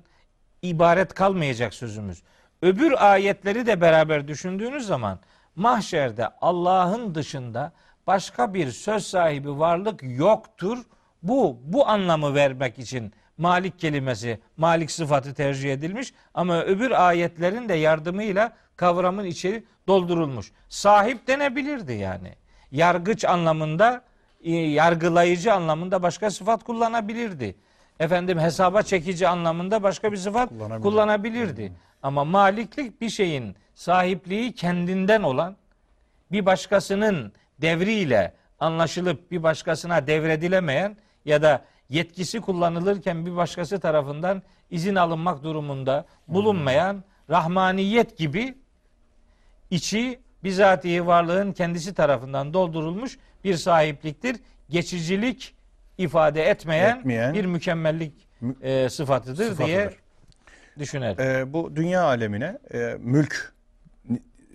ibaret 0.63 1.15
kalmayacak 1.15 1.75
sözümüz. 1.75 2.23
Öbür 2.63 3.13
ayetleri 3.13 3.67
de 3.67 3.81
beraber 3.81 4.29
düşündüğünüz 4.29 4.87
zaman 4.87 5.19
mahşerde 5.57 6.29
Allah'ın 6.41 7.15
dışında 7.15 7.73
başka 8.07 8.55
bir 8.55 8.71
söz 8.71 9.07
sahibi 9.07 9.59
varlık 9.59 10.01
yoktur. 10.03 10.79
Bu 11.23 11.59
bu 11.65 11.89
anlamı 11.89 12.35
vermek 12.35 12.79
için 12.79 13.13
Malik 13.39 13.79
kelimesi, 13.79 14.41
Malik 14.57 14.91
sıfatı 14.91 15.35
tercih 15.35 15.73
edilmiş 15.73 16.13
ama 16.35 16.63
öbür 16.63 16.91
ayetlerin 17.07 17.69
de 17.69 17.75
yardımıyla 17.75 18.53
kavramın 18.77 19.25
içeri 19.25 19.65
doldurulmuş. 19.89 20.53
Sahip 20.69 21.27
denebilirdi 21.27 21.93
yani. 21.93 22.35
Yargıç 22.73 23.25
anlamında, 23.25 24.03
e, 24.45 24.53
yargılayıcı 24.53 25.53
anlamında 25.53 26.03
başka 26.03 26.31
sıfat 26.31 26.65
kullanabilirdi. 26.65 27.57
Efendim 28.01 28.39
hesaba 28.39 28.83
çekici 28.83 29.29
anlamında 29.29 29.83
başka 29.83 30.13
bir 30.13 30.17
sıfat 30.17 30.49
Kullanabilir. 30.49 30.83
kullanabilirdi. 30.83 31.73
Ama 32.03 32.25
maliklik 32.25 33.01
bir 33.01 33.09
şeyin 33.09 33.57
sahipliği 33.75 34.53
kendinden 34.53 35.23
olan 35.23 35.57
bir 36.33 36.47
başkasının 36.47 37.33
devriyle 37.59 38.35
anlaşılıp 38.61 39.31
bir 39.31 39.43
başkasına 39.43 40.07
devredilemeyen 40.07 40.97
ya 41.25 41.43
da 41.43 41.65
yetkisi 41.89 42.41
kullanılırken 42.41 43.27
bir 43.27 43.37
başkası 43.37 43.81
tarafından 43.81 44.43
izin 44.71 44.95
alınmak 44.95 45.43
durumunda 45.43 46.07
bulunmayan 46.29 47.05
rahmaniyet 47.31 48.19
gibi 48.19 48.55
içi 49.71 50.21
bizatihi 50.45 51.07
varlığın 51.07 51.53
kendisi 51.53 51.95
tarafından 51.95 52.55
doldurulmuş 52.55 53.19
bir 53.45 53.57
sahipliktir. 53.57 54.37
Geçicilik 54.71 55.55
ifade 55.99 56.43
etmeyen, 56.51 56.99
Etmeyen, 56.99 57.35
bir 57.35 57.45
mükemmellik 57.45 58.13
mü- 58.41 58.57
e, 58.63 58.89
sıfatıdır, 58.89 59.37
diye 59.39 59.49
sıfatıdır. 59.51 59.97
düşünelim. 60.79 61.21
Ee, 61.21 61.53
bu 61.53 61.77
dünya 61.77 62.03
alemine 62.05 62.59
e, 62.75 62.97
mülk 63.01 63.55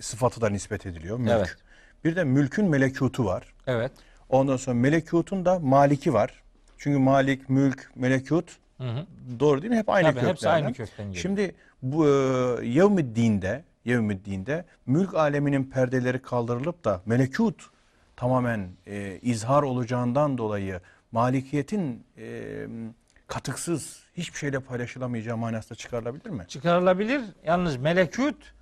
sıfatı 0.02 0.42
da 0.42 0.50
nispet 0.50 0.86
ediliyor. 0.86 1.18
Mülk. 1.18 1.32
Evet. 1.32 1.56
Bir 2.04 2.16
de 2.16 2.24
mülkün 2.24 2.66
melekutu 2.70 3.26
var. 3.26 3.54
Evet. 3.68 3.92
Ondan 4.30 4.58
sonra 4.58 4.76
melekutun 4.76 5.46
da 5.46 5.60
maliki 5.60 6.14
var. 6.14 6.41
Çünkü 6.82 7.00
malik, 7.00 7.50
mülk, 7.50 7.92
melekut 7.96 8.58
Hı 8.78 8.84
hı. 8.84 9.06
doğru 9.40 9.62
değil 9.62 9.72
mi? 9.74 9.78
Hep 9.78 9.90
aynı 9.90 10.04
Tabii, 10.08 10.14
köklerden. 10.14 10.32
hepsi 10.32 10.50
aynı 10.50 10.74
kökten 10.74 11.06
geliyor. 11.06 11.22
Şimdi 11.22 11.56
bu 11.82 12.08
e, 12.08 12.12
yevmiddinde, 12.68 13.64
yevmiddinde 13.86 14.66
mülk 14.86 15.16
aleminin 15.16 15.64
perdeleri 15.64 16.22
kaldırılıp 16.22 16.84
da 16.84 17.02
melekut 17.06 17.70
tamamen 18.16 18.70
e, 18.88 19.20
izhar 19.22 19.64
olacağından 19.64 20.38
dolayı 20.38 20.82
malikiyetin 21.12 22.04
e, 22.18 22.54
katıksız 23.28 24.04
hiçbir 24.18 24.38
şeyle 24.38 24.60
paylaşılamayacağı 24.60 25.38
manasında 25.38 25.76
çıkarılabilir 25.76 26.30
mi? 26.30 26.46
Çıkarılabilir. 26.48 27.22
Yalnız 27.46 27.78
melekut 27.78 28.54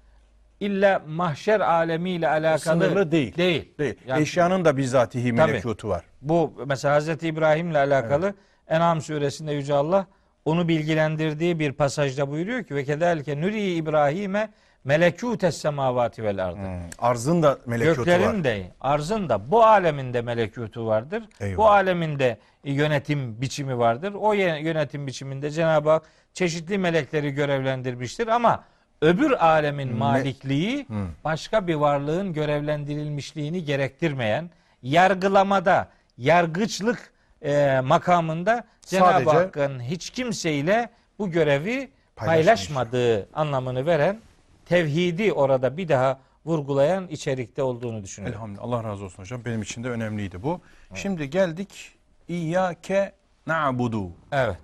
illa 0.60 1.02
mahşer 1.08 1.60
alemiyle 1.60 2.30
alakalı 2.30 2.84
Sınırlı 2.84 3.12
değil. 3.12 3.38
Değil. 3.38 3.78
Değil. 3.80 3.96
Yani 4.08 4.22
Eşyanın 4.22 4.66
da 4.66 4.78
bizzatihi 4.78 5.36
Tabii. 5.36 5.52
melekutu 5.52 5.90
var. 5.90 6.04
Bu 6.22 6.54
mesela 6.66 6.96
Hazreti 6.96 7.28
İbrahim'le 7.28 7.76
alakalı 7.76 8.34
En'am 8.68 9.02
suresinde 9.02 9.52
Yüce 9.52 9.74
Allah 9.74 10.08
onu 10.46 10.68
bilgilendirdiği 10.68 11.60
bir 11.60 11.72
pasajda 11.72 12.32
buyuruyor 12.32 12.64
ki 12.64 12.76
ve 12.76 12.84
kederlike 12.84 13.42
nuri 13.42 13.74
İbrahim'e 13.74 14.50
melekutes 14.84 15.58
semavati 15.58 16.24
vel 16.24 16.46
ardı. 16.46 16.58
Hmm. 16.58 16.80
Arzın 17.00 17.44
da 17.44 17.58
Göklerin 17.68 18.26
var. 18.26 18.44
de, 18.44 18.72
arzın 18.82 19.30
da 19.30 19.52
bu 19.52 19.64
aleminde 19.64 20.22
melekutu 20.22 20.86
vardır. 20.86 21.24
Eyvallah. 21.40 21.58
Bu 21.58 21.70
aleminde 21.70 22.38
yönetim 22.64 23.42
biçimi 23.42 23.78
vardır. 23.78 24.14
O 24.14 24.34
yönetim 24.34 25.08
biçiminde 25.08 25.52
Cenab-ı 25.52 25.90
Hak 25.90 26.04
çeşitli 26.34 26.78
melekleri 26.78 27.32
görevlendirmiştir 27.32 28.28
ama 28.28 28.64
öbür 29.02 29.32
alemin 29.32 29.98
malikliği 29.98 30.86
başka 31.24 31.68
bir 31.68 31.76
varlığın 31.76 32.34
görevlendirilmişliğini 32.34 33.64
gerektirmeyen 33.64 34.50
yargılamada, 34.84 35.90
yargıçlık 36.20 37.14
e, 37.42 37.80
makamında 37.84 38.68
Cenab-ı 38.82 39.30
Hakk'ın 39.30 39.80
hiç 39.80 40.10
kimseyle 40.10 40.90
bu 41.20 41.32
görevi 41.32 41.92
paylaşmadığı 42.16 43.30
anlamını 43.34 43.86
veren 43.86 44.20
tevhidi 44.66 45.34
orada 45.34 45.78
bir 45.78 45.88
daha 45.88 46.20
vurgulayan 46.46 47.08
içerikte 47.08 47.64
olduğunu 47.64 48.04
düşünüyorum. 48.04 48.36
Elhamdülillah. 48.38 48.64
Allah 48.64 48.84
razı 48.84 49.06
olsun 49.06 49.24
hocam. 49.24 49.46
Benim 49.46 49.62
için 49.62 49.84
de 49.84 49.90
önemliydi 49.90 50.44
bu. 50.44 50.62
Şimdi 50.94 51.30
geldik 51.30 51.96
İyyâke 52.28 53.14
na'budu. 53.48 54.12
Evet. 54.32 54.58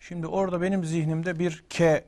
Şimdi 0.00 0.26
orada 0.26 0.62
benim 0.62 0.84
zihnimde 0.84 1.38
bir 1.38 1.64
ke 1.70 2.04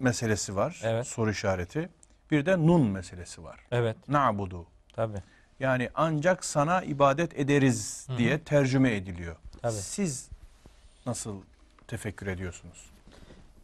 meselesi 0.00 0.56
var. 0.56 0.80
Evet. 0.84 1.06
Soru 1.06 1.30
işareti. 1.30 1.88
Bir 2.30 2.46
de 2.46 2.58
nun 2.58 2.90
meselesi 2.90 3.44
var. 3.44 3.60
Evet. 3.70 3.96
Na'budu. 4.08 4.66
Tabi. 4.92 5.16
Yani 5.60 5.90
ancak 5.94 6.44
sana 6.44 6.82
ibadet 6.82 7.38
ederiz 7.38 8.06
diye 8.18 8.38
tercüme 8.38 8.96
ediliyor. 8.96 9.36
Tabii. 9.62 9.72
Siz 9.72 10.28
nasıl 11.06 11.42
tefekkür 11.86 12.26
ediyorsunuz? 12.26 12.90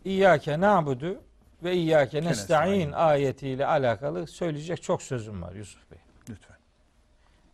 İyyâke 0.05 0.60
na'budu 0.60 1.20
ve 1.62 1.74
iyyâke 1.74 2.23
nesta'in 2.24 2.93
ayetiyle 2.93 3.66
alakalı 3.66 4.27
söyleyecek 4.27 4.82
çok 4.82 5.02
sözüm 5.02 5.43
var 5.43 5.52
Yusuf 5.52 5.90
Bey. 5.90 5.98
Lütfen. 6.31 6.56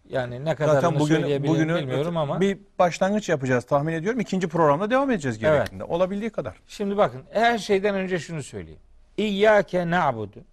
Yani 0.09 0.44
ne 0.44 0.55
kadarını 0.55 1.06
söyleyebilirim 1.06 1.77
bilmiyorum 1.77 2.16
ama 2.16 2.40
bir 2.40 2.59
başlangıç 2.78 3.28
yapacağız 3.28 3.65
tahmin 3.65 3.93
ediyorum. 3.93 4.20
İkinci 4.20 4.48
programda 4.48 4.90
devam 4.90 5.10
edeceğiz 5.10 5.39
Evet. 5.43 5.52
gerektiğinde. 5.55 5.85
Olabildiği 5.85 6.31
kadar. 6.31 6.56
şimdi 6.69 6.97
bakın 6.97 7.23
her 7.32 7.59
şeyden 7.59 7.94
önce 7.94 8.19
şunu 8.19 8.43
söyleyeyim. 8.43 8.81
İyyâke 9.16 9.90
na'budu 9.90 10.44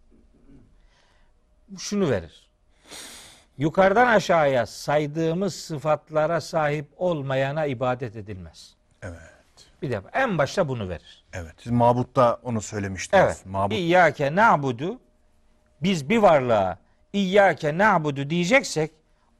şunu 1.78 2.10
verir. 2.10 2.45
Yukarıdan 3.58 4.08
aşağıya 4.08 4.66
saydığımız 4.66 5.56
sıfatlara 5.56 6.42
sahip 6.42 6.86
olmayana 6.98 7.66
ibadet 7.66 8.16
edilmez. 8.16 8.76
Evet. 9.02 9.20
Bir 9.82 9.92
defa 9.92 10.10
en 10.14 10.38
başta 10.38 10.68
bunu 10.68 10.90
verir. 10.90 11.26
Evet. 11.34 11.54
Siz 11.58 11.72
Mabut'ta 11.72 12.40
onu 12.44 12.62
söylemiştiniz. 12.62 13.24
Evet. 13.26 13.46
Mabut. 13.46 13.78
İyyâke 13.78 14.36
na'budu 14.36 15.00
biz 15.84 16.10
bir 16.10 16.18
varlığa 16.18 16.78
İyyâke 17.14 17.78
na'budu 17.78 18.30
diyeceksek 18.30 18.92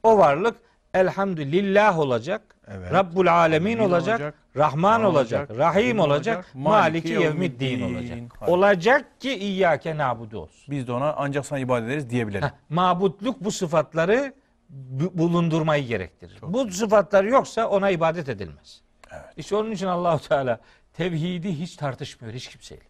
o 0.02 0.18
varlık 0.18 0.56
elhamdülillah 0.94 1.98
olacak. 1.98 2.42
Evet. 2.68 2.92
Rabbul 2.92 3.26
alemin 3.26 3.78
olacak, 3.78 4.20
olacak, 4.20 4.34
Rahman 4.56 5.04
olacak, 5.04 5.50
olacak, 5.50 5.58
Rahim 5.58 5.98
olacak, 5.98 6.36
olacak, 6.36 6.54
Maliki 6.54 7.08
yevmiddin 7.08 7.82
olacak. 7.82 8.18
Hayır. 8.40 8.52
Olacak 8.52 9.20
ki 9.20 9.34
İyyâke 9.38 9.96
na'budu 9.96 10.38
olsun. 10.38 10.64
Biz 10.70 10.86
de 10.86 10.92
ona 10.92 11.12
ancak 11.12 11.46
sana 11.46 11.58
ibadet 11.58 11.88
ederiz 11.88 12.10
diyebilelim. 12.10 12.48
Mabutluk 12.68 13.40
bu 13.44 13.50
sıfatları 13.50 14.34
bu- 14.70 15.18
bulundurmayı 15.18 15.86
gerektirir. 15.86 16.38
bu 16.42 16.70
sıfatlar 16.70 17.24
yoksa 17.24 17.66
ona 17.68 17.90
ibadet 17.90 18.28
edilmez. 18.28 18.82
Evet. 19.12 19.24
İşte 19.36 19.56
onun 19.56 19.70
için 19.70 19.86
Allahu 19.86 20.28
Teala 20.28 20.60
tevhidi 20.92 21.48
hiç 21.58 21.76
tartışmıyor 21.76 22.34
hiç 22.34 22.48
kimseyle. 22.48 22.82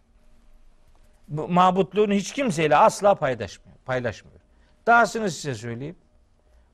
Bu 1.28 1.48
mabutluğunu 1.48 2.12
hiç 2.12 2.32
kimseyle 2.32 2.76
asla 2.76 3.14
paylaşmıyor. 3.14 3.78
Paylaşmıyor. 3.86 4.40
Dahasını 4.86 5.30
size 5.30 5.54
söyleyeyim. 5.54 5.96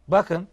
Bakın 0.09 0.49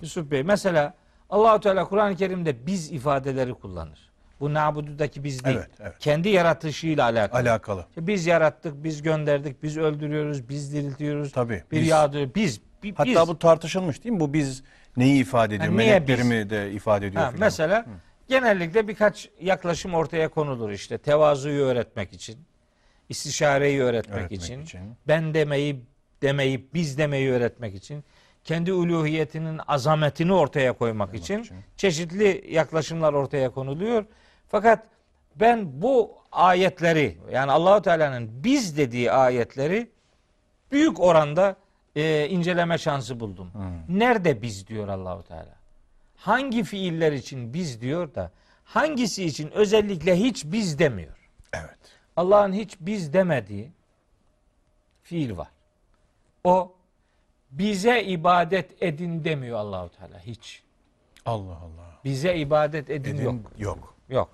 Yusuf 0.00 0.30
Bey 0.30 0.42
mesela 0.42 0.94
Allahu 1.30 1.60
Teala 1.60 1.84
Kur'an-ı 1.88 2.16
Kerim'de 2.16 2.66
biz 2.66 2.92
ifadeleri 2.92 3.54
kullanır. 3.54 3.98
Bu 4.40 4.54
nabududaki 4.54 5.24
biz 5.24 5.44
değil. 5.44 5.56
Evet, 5.56 5.70
evet. 5.80 5.92
Kendi 5.98 6.28
yaratışıyla 6.28 7.04
alakalı. 7.04 7.40
Alakalı. 7.40 7.86
Biz 7.96 8.26
yarattık, 8.26 8.84
biz 8.84 9.02
gönderdik, 9.02 9.62
biz 9.62 9.76
öldürüyoruz, 9.78 10.48
biz 10.48 10.72
diriltiyoruz. 10.74 11.32
Tabii, 11.32 11.62
Bir 11.72 11.80
biz. 11.80 11.88
yağdırıyor. 11.88 12.34
Biz. 12.34 12.60
bi- 12.82 12.94
Hatta 12.94 13.10
biz. 13.22 13.28
bu 13.28 13.38
tartışılmış 13.38 14.04
değil 14.04 14.12
mi? 14.14 14.20
Bu 14.20 14.32
biz 14.32 14.62
neyi 14.96 15.20
ifade 15.20 15.54
ediyor? 15.54 15.70
Ha, 15.72 15.76
niye 15.76 15.90
Melekleri 15.90 16.18
biz? 16.20 16.26
mi 16.28 16.50
de 16.50 16.72
ifade 16.72 17.06
ediyor 17.06 17.22
Ha, 17.22 17.28
filan. 17.30 17.40
mesela 17.40 17.86
genellikle 18.28 18.88
birkaç 18.88 19.30
yaklaşım 19.40 19.94
ortaya 19.94 20.28
konulur 20.28 20.70
işte. 20.70 20.98
Tevazuyu 20.98 21.64
öğretmek 21.64 22.12
için, 22.12 22.38
istişareyi 23.08 23.82
öğretmek, 23.82 24.18
Öğretmek 24.18 24.42
için, 24.42 24.62
için. 24.62 24.80
ben 25.08 25.34
demeyi 25.34 25.80
demeyi 26.22 26.68
biz 26.74 26.98
demeyi 26.98 27.30
öğretmek 27.30 27.74
için, 27.74 28.04
kendi 28.46 28.72
uluhiyetinin 28.72 29.60
azametini 29.68 30.32
ortaya 30.32 30.72
koymak 30.72 31.14
için, 31.14 31.42
için. 31.42 31.56
çeşitli 31.76 32.44
yaklaşımlar 32.50 33.12
ortaya 33.12 33.50
konuluyor. 33.50 34.04
Fakat 34.48 34.86
ben 35.36 35.82
bu 35.82 36.14
ayetleri 36.32 37.18
yani 37.32 37.52
Allahu 37.52 37.82
Teala'nın 37.82 38.44
biz 38.44 38.76
dediği 38.76 39.12
ayetleri 39.12 39.90
büyük 40.72 41.00
oranda 41.00 41.56
e, 41.96 42.28
inceleme 42.28 42.78
şansı 42.78 43.20
buldum. 43.20 43.50
Nerede 43.88 44.42
biz 44.42 44.66
diyor 44.68 44.88
Allahu 44.88 45.22
Teala? 45.22 45.56
Hangi 46.16 46.64
fiiller 46.64 47.12
için 47.12 47.54
biz 47.54 47.80
diyor 47.80 48.14
da 48.14 48.30
hangisi 48.64 49.24
için 49.24 49.50
özellikle 49.50 50.16
hiç 50.16 50.44
biz 50.44 50.78
demiyor? 50.78 51.30
Evet. 51.52 51.78
Allah'ın 52.16 52.52
hiç 52.52 52.76
biz 52.80 53.12
demediği 53.12 53.72
fiil 55.02 55.36
var. 55.36 55.48
O 56.44 56.75
bize 57.58 58.02
ibadet 58.02 58.82
edin 58.82 59.24
demiyor 59.24 59.58
Allahu 59.58 59.88
Teala 59.88 60.18
hiç. 60.20 60.62
Allah 61.26 61.56
Allah. 61.56 62.00
Bize 62.04 62.36
ibadet 62.36 62.90
edin, 62.90 63.14
Edin, 63.14 63.24
yok. 63.24 63.34
yok. 63.58 63.94
Yok. 64.08 64.30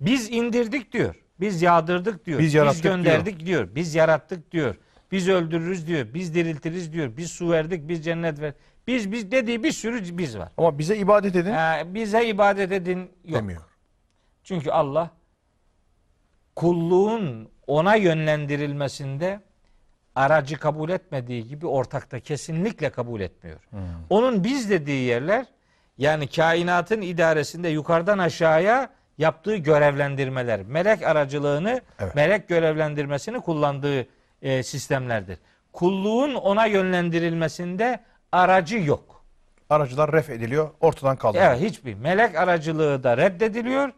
Biz 0.00 0.30
indirdik 0.30 0.92
diyor. 0.92 1.22
Biz 1.40 1.62
yağdırdık 1.62 2.26
diyor. 2.26 2.38
Biz 2.40 2.54
Biz, 2.54 2.82
gönderdik 2.82 3.46
diyor. 3.46 3.68
Biz 3.74 3.94
yarattık 3.94 4.52
diyor. 4.52 4.76
Biz 5.12 5.28
öldürürüz 5.28 5.86
diyor. 5.86 6.14
Biz 6.14 6.34
diriltiriz 6.34 6.92
diyor. 6.92 7.16
Biz 7.16 7.30
su 7.30 7.50
verdik, 7.50 7.88
biz 7.88 8.04
cennet 8.04 8.40
ver. 8.40 8.52
Biz 8.86 9.12
biz 9.12 9.30
dediği 9.30 9.62
bir 9.62 9.72
sürü 9.72 10.18
biz 10.18 10.38
var. 10.38 10.48
Ama 10.56 10.78
bize 10.78 10.96
ibadet 10.96 11.36
edin 11.36 11.52
Ee, 11.52 11.94
bize 11.94 12.26
ibadet 12.28 12.72
edin 12.72 13.10
yok. 13.24 13.38
demiyor. 13.40 13.62
Çünkü 14.44 14.70
Allah 14.70 15.10
kulluğun 16.56 17.48
ona 17.66 17.94
yönlendirilmesinde 17.94 19.40
aracı 20.16 20.58
kabul 20.58 20.90
etmediği 20.90 21.48
gibi 21.48 21.66
ortakta 21.66 22.20
kesinlikle 22.20 22.90
kabul 22.90 23.20
etmiyor. 23.20 23.58
Hmm. 23.70 23.80
Onun 24.10 24.44
biz 24.44 24.70
dediği 24.70 25.04
yerler 25.04 25.46
yani 25.98 26.26
kainatın 26.26 27.02
idaresinde 27.02 27.68
yukarıdan 27.68 28.18
aşağıya 28.18 28.90
yaptığı 29.18 29.56
görevlendirmeler, 29.56 30.62
melek 30.62 31.02
aracılığını, 31.02 31.80
Evet. 31.98 32.14
melek 32.14 32.48
görevlendirmesini 32.48 33.40
kullandığı 33.40 34.06
e, 34.42 34.62
sistemlerdir. 34.62 35.38
Kulluğun 35.72 36.34
ona 36.34 36.66
yönlendirilmesinde 36.66 38.00
aracı 38.32 38.78
yok. 38.78 39.24
Aracılar 39.70 40.12
ref 40.12 40.30
ediliyor, 40.30 40.70
ortadan 40.80 41.16
kaldırılıyor. 41.16 41.52
Evet 41.52 41.62
hiçbir. 41.62 41.94
Melek 41.94 42.34
aracılığı 42.34 43.02
da 43.02 43.16
reddediliyor. 43.16 43.92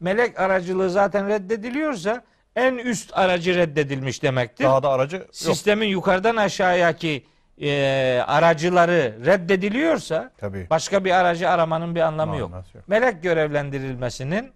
Melek 0.00 0.40
aracılığı 0.40 0.90
zaten 0.90 1.28
reddediliyorsa 1.28 2.22
en 2.56 2.74
üst 2.74 3.18
aracı 3.18 3.54
reddedilmiş 3.54 4.22
demektir. 4.22 4.64
Daha 4.64 4.82
da 4.82 4.88
aracı 4.90 5.16
yok. 5.16 5.26
Sistemin 5.32 5.88
yukarıdan 5.88 6.36
aşağıyaki 6.36 7.24
e, 7.60 8.22
aracıları 8.26 9.18
reddediliyorsa 9.24 10.32
Tabii. 10.38 10.66
başka 10.70 11.04
bir 11.04 11.10
aracı 11.10 11.50
aramanın 11.50 11.94
bir 11.94 12.00
anlamı 12.00 12.36
yok. 12.36 12.50
Yok. 12.74 12.88
Melek 12.88 13.22
görevlendirilmesinin 13.22 14.52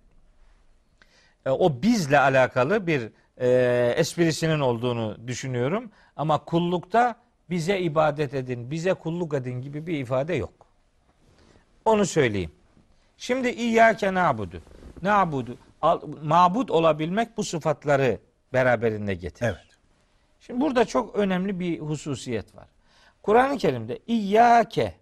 e, 1.47 1.51
o 1.51 1.83
bizle 1.83 2.19
alakalı 2.19 2.87
bir 2.87 3.09
e, 3.41 3.49
esprisinin 3.97 4.61
olduğunu 4.61 5.16
düşünüyorum. 5.27 5.91
Ama 6.16 6.45
kullukta 6.45 7.15
bize 7.51 7.79
ibadet 7.79 8.35
edin, 8.35 8.70
bize 8.70 8.95
kulluk 8.95 9.35
edin 9.35 9.61
gibi 9.62 9.87
bir 9.87 9.99
ifade 9.99 10.35
yok. 10.35 10.53
Onu 11.85 12.07
söyleyeyim. 12.07 12.51
Şimdi 13.19 13.49
İyyâke 13.49 14.15
na'budu. 14.15 14.62
Na'budu. 15.03 15.57
Mabud 16.23 16.69
olabilmek 16.69 17.37
bu 17.37 17.45
sıfatları 17.45 18.19
beraberinde 18.53 19.15
getirir. 19.15 19.49
Evet. 19.49 19.67
Şimdi 20.41 20.61
burada 20.61 20.85
çok 20.85 21.15
önemli 21.15 21.61
bir 21.61 21.81
hususiyet 21.81 22.57
var. 22.57 22.67
Kur'an-ı 23.23 23.59
Kerim'de 23.59 23.99
İyyâke 24.07 24.95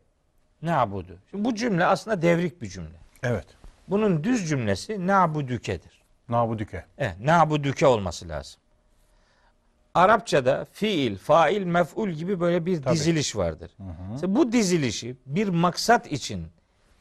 na'budu. 0.63 1.19
Şimdi 1.31 1.45
bu 1.45 1.55
cümle 1.55 1.85
aslında 1.85 2.23
devrik 2.23 2.63
bir 2.63 2.69
cümle. 2.69 2.97
Evet. 3.23 3.47
Bunun 3.89 4.25
düz 4.25 4.49
cümlesi 4.49 5.07
na'budüke'dir. 5.07 6.03
Nabudüke. 6.29 6.85
Evet, 6.99 7.21
na'budüke 7.21 7.87
olması 7.87 8.29
lazım. 8.29 8.61
Arapçada 9.95 10.67
fiil, 10.73 11.17
fail, 11.17 11.65
mef'ul 11.65 12.11
gibi 12.11 12.41
böyle 12.41 12.67
bir 12.67 12.83
Tabii. 12.83 12.95
diziliş 12.95 13.37
vardır. 13.37 13.71
Mesela 14.11 14.35
bu 14.35 14.53
dizilişi 14.53 15.17
bir 15.27 15.49
maksat 15.49 16.13
için 16.13 16.47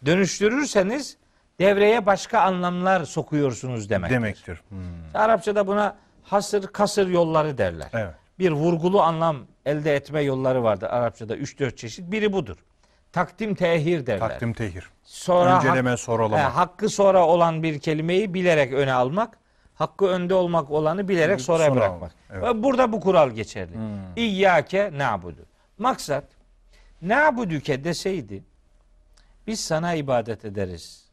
dönüştürürseniz 0.06 1.18
devreye 1.60 2.06
başka 2.06 2.40
anlamlar 2.41 3.06
sokuyorsunuz 3.06 3.90
demek. 3.90 4.11
Demektir. 4.11 4.61
Hmm. 4.69 4.80
Arapçada 5.14 5.68
buna 5.68 5.95
hasır 6.23 6.68
kasır 6.68 7.07
yolları 7.07 7.57
derler. 7.57 7.88
Evet. 7.94 8.14
Bir 8.40 8.52
vurgulu 8.52 9.02
anlam 9.02 9.38
elde 9.65 9.95
etme 9.95 10.22
yolları 10.22 10.64
vardır 10.64 10.88
Arapçada 10.90 11.38
3-4 11.38 11.76
çeşit. 11.76 12.11
Biri 12.11 12.34
budur. 12.34 12.57
Takdim 13.11 13.56
tehir 13.56 14.06
derler. 14.06 14.19
Takdim 14.30 14.53
tehir. 14.53 14.90
Sonra 15.03 15.57
Önceleme, 15.57 15.90
hak- 15.90 15.99
soralama. 15.99 16.38
He, 16.38 16.41
hakkı 16.44 16.90
sonra 16.90 17.27
olan 17.27 17.64
bir 17.64 17.80
kelimeyi 17.80 18.34
bilerek 18.34 18.73
öne 18.73 18.94
almak, 18.94 19.38
hakkı 19.76 20.06
önde 20.06 20.34
olmak 20.34 20.72
olanı 20.72 21.07
bilerek 21.07 21.41
sonra, 21.41 21.65
Sonra 21.65 21.76
bırakmak. 21.76 22.11
evet. 22.32 22.44
Ve 22.44 22.64
burada 22.64 22.91
bu 22.91 22.99
kural 22.99 23.30
geçerli. 23.30 23.73
Hmm. 23.76 24.15
İyyake 24.15 24.91
na'budu. 24.98 25.45
Maksat 25.77 26.23
na'buduke 27.02 27.84
deseydi 27.84 28.44
biz 29.48 29.60
sana 29.60 29.94
ibadet 29.94 30.45
ederiz 30.45 31.05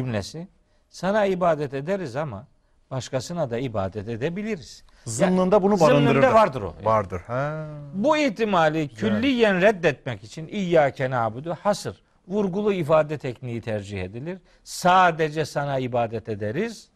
cümlesi. 0.00 0.48
Sana 0.90 1.24
ibadet 1.24 1.74
ederiz 1.74 2.16
ama 2.16 2.46
başkasına 2.90 3.50
da 3.50 3.58
ibadet 3.58 4.08
edebiliriz. 4.08 4.84
Zımnında 5.04 5.62
bunu 5.62 5.76
Zımnında 5.76 5.94
barındırır. 5.94 6.22
vardır 6.32 6.62
o. 6.62 6.74
Vardır. 6.84 7.20
Ha. 7.26 7.66
Bu 7.94 8.16
ihtimali 8.16 8.88
külliyen 8.88 9.60
reddetmek 9.62 10.24
için 10.24 10.48
İyyâke 10.48 11.10
na'budu 11.10 11.56
hasır. 11.62 12.02
Vurgulu 12.28 12.72
ifade 12.72 13.18
tekniği 13.18 13.60
tercih 13.60 14.02
edilir. 14.02 14.38
Sadece 14.64 15.44
sana 15.44 15.78
ibadet 15.78 16.28
ederiz. 16.28 16.88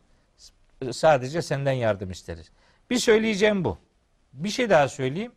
Sadece 0.92 1.42
senden 1.42 1.72
yardım 1.72 2.10
isteriz. 2.10 2.50
Bir 2.90 2.98
söyleyeceğim 2.98 3.64
bu. 3.64 3.78
Bir 4.32 4.48
şey 4.48 4.70
daha 4.70 4.88
söyleyeyim. 4.88 5.32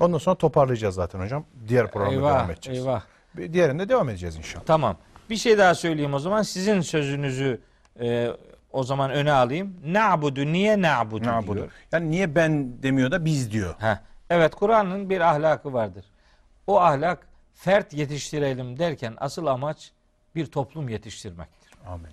Ondan 0.00 0.18
sonra 0.18 0.36
toparlayacağız 0.36 0.94
zaten 0.94 1.20
hocam. 1.20 1.44
Diğer 1.68 1.90
programda 1.90 2.16
devam 2.16 2.50
edeceğiz. 2.50 2.80
eyvah. 2.80 3.02
Bir 3.36 3.52
Diğerinde 3.52 3.88
devam 3.88 4.08
edeceğiz 4.08 4.36
inşallah. 4.36 4.64
Tamam. 4.64 4.96
Bir 5.30 5.36
şey 5.36 5.58
daha 5.58 5.74
söyleyeyim 5.74 6.14
o 6.14 6.18
zaman. 6.18 6.42
Sizin 6.42 6.80
sözünüzü 6.80 7.60
e, 8.00 8.28
o 8.72 8.82
zaman 8.82 9.10
öne 9.10 9.32
alayım. 9.32 9.76
Na'budu 9.84 10.52
niye 10.52 10.82
na'budu 10.82 11.26
Nabudu. 11.26 11.54
diyor. 11.54 11.70
Yani 11.92 12.10
niye 12.10 12.34
ben 12.34 12.82
demiyor 12.82 13.10
da 13.10 13.24
biz 13.24 13.52
diyor. 13.52 13.74
Heh. 13.78 13.96
Evet 14.30 14.54
Kur'an'ın 14.54 15.10
bir 15.10 15.20
ahlakı 15.20 15.72
vardır. 15.72 16.04
O 16.66 16.80
ahlak 16.80 17.28
fert 17.54 17.92
yetiştirelim 17.92 18.78
derken 18.78 19.14
asıl 19.16 19.46
amaç 19.46 19.92
bir 20.34 20.46
toplum 20.46 20.88
yetiştirmektir. 20.88 21.70
Amin. 21.86 22.10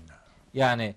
Yani 0.54 0.96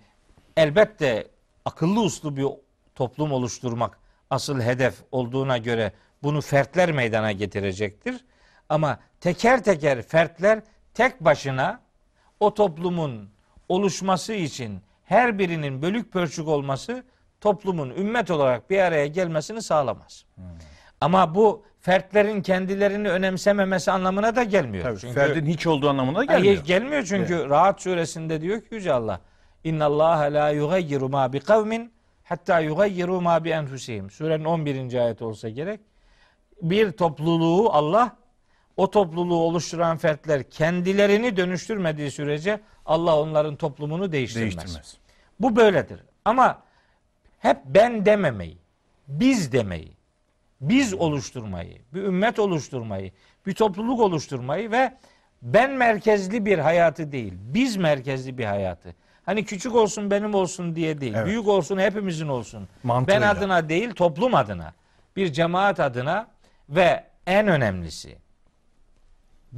elbette 0.56 1.28
akıllı 1.64 2.00
uslu 2.00 2.36
bir 2.36 2.46
toplum 2.94 3.32
oluşturmak 3.32 3.98
asıl 4.30 4.60
hedef 4.60 4.94
olduğuna 5.12 5.58
göre 5.58 5.92
bunu 6.22 6.40
fertler 6.40 6.92
meydana 6.92 7.32
getirecektir. 7.32 8.24
Ama 8.68 8.98
teker 9.20 9.64
teker 9.64 10.02
fertler 10.02 10.60
tek 10.94 11.20
başına 11.20 11.80
o 12.40 12.54
toplumun 12.54 13.28
oluşması 13.68 14.32
için 14.32 14.80
her 15.04 15.38
birinin 15.38 15.82
bölük 15.82 16.12
pörçük 16.12 16.48
olması 16.48 17.04
toplumun 17.40 17.90
ümmet 17.90 18.30
olarak 18.30 18.70
bir 18.70 18.78
araya 18.78 19.06
gelmesini 19.06 19.62
sağlamaz. 19.62 20.24
Ama 21.00 21.34
bu 21.34 21.62
fertlerin 21.80 22.42
kendilerini 22.42 23.08
önemsememesi 23.10 23.90
anlamına 23.90 24.36
da 24.36 24.42
gelmiyor. 24.42 24.84
Tabii, 24.84 24.98
Çünkü- 24.98 25.14
ferdin 25.14 25.46
hiç 25.46 25.66
olduğu 25.66 25.88
anlamına 25.88 26.14
da 26.18 26.32
Hayır, 26.32 26.42
gelmiyor. 26.42 26.64
gelmiyor 26.64 27.02
çünkü 27.02 27.48
Rahat 27.48 27.80
suresinde 27.82 28.40
diyor 28.40 28.60
ki 28.60 28.66
Yüce 28.74 28.92
Allah 28.92 29.20
İnna 29.64 29.84
Allah 29.84 30.18
la 30.18 30.50
yugayyiru 30.50 31.08
ma 31.08 31.32
bi 31.32 31.40
kavmin 31.40 31.92
hatta 32.24 32.60
yugayyiru 32.60 33.20
ma 33.20 33.44
bi 33.44 33.50
enfusihim. 33.50 34.10
Surenin 34.10 34.44
11. 34.44 34.94
ayeti 35.04 35.24
olsa 35.24 35.48
gerek. 35.48 35.80
Bir 36.62 36.92
topluluğu 36.92 37.70
Allah 37.72 38.16
o 38.76 38.90
topluluğu 38.90 39.38
oluşturan 39.38 39.96
fertler 39.96 40.50
kendilerini 40.50 41.36
dönüştürmediği 41.36 42.10
sürece 42.10 42.60
Allah 42.86 43.20
onların 43.20 43.56
toplumunu 43.56 44.12
değiştirmez. 44.12 44.56
Değiştirmez. 44.56 44.96
Bu 45.40 45.56
böyledir. 45.56 46.00
Ama 46.24 46.62
hep 47.38 47.56
ben 47.64 48.06
dememeyi, 48.06 48.58
biz 49.08 49.52
demeyi, 49.52 49.92
biz 50.60 50.94
oluşturmayı, 50.94 51.78
bir 51.94 52.02
ümmet 52.02 52.38
oluşturmayı, 52.38 53.12
bir 53.46 53.54
topluluk 53.54 54.00
oluşturmayı 54.00 54.70
ve 54.70 54.92
ben 55.42 55.70
merkezli 55.70 56.46
bir 56.46 56.58
hayatı 56.58 57.12
değil, 57.12 57.32
biz 57.38 57.76
merkezli 57.76 58.38
bir 58.38 58.44
hayatı. 58.44 58.94
Hani 59.26 59.44
küçük 59.44 59.74
olsun 59.74 60.10
benim 60.10 60.34
olsun 60.34 60.76
diye 60.76 61.00
değil, 61.00 61.14
Evet. 61.14 61.26
büyük 61.26 61.48
olsun 61.48 61.78
hepimizin 61.78 62.28
olsun. 62.28 62.60
Ben 62.60 62.88
Mantığıyla. 62.88 63.30
adına 63.30 63.68
değil, 63.68 63.90
toplum 63.90 64.34
adına, 64.34 64.74
bir 65.16 65.32
cemaat 65.32 65.80
adına 65.80 66.28
ve 66.68 67.04
en 67.26 67.48
önemlisi 67.48 68.16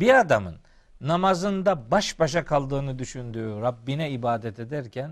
bir 0.01 0.21
adamın 0.21 0.57
namazında 1.01 1.91
baş 1.91 2.19
başa 2.19 2.45
kaldığını 2.45 2.99
düşündüğü 2.99 3.61
Rabbine 3.61 4.11
ibadet 4.11 4.59
ederken 4.59 5.11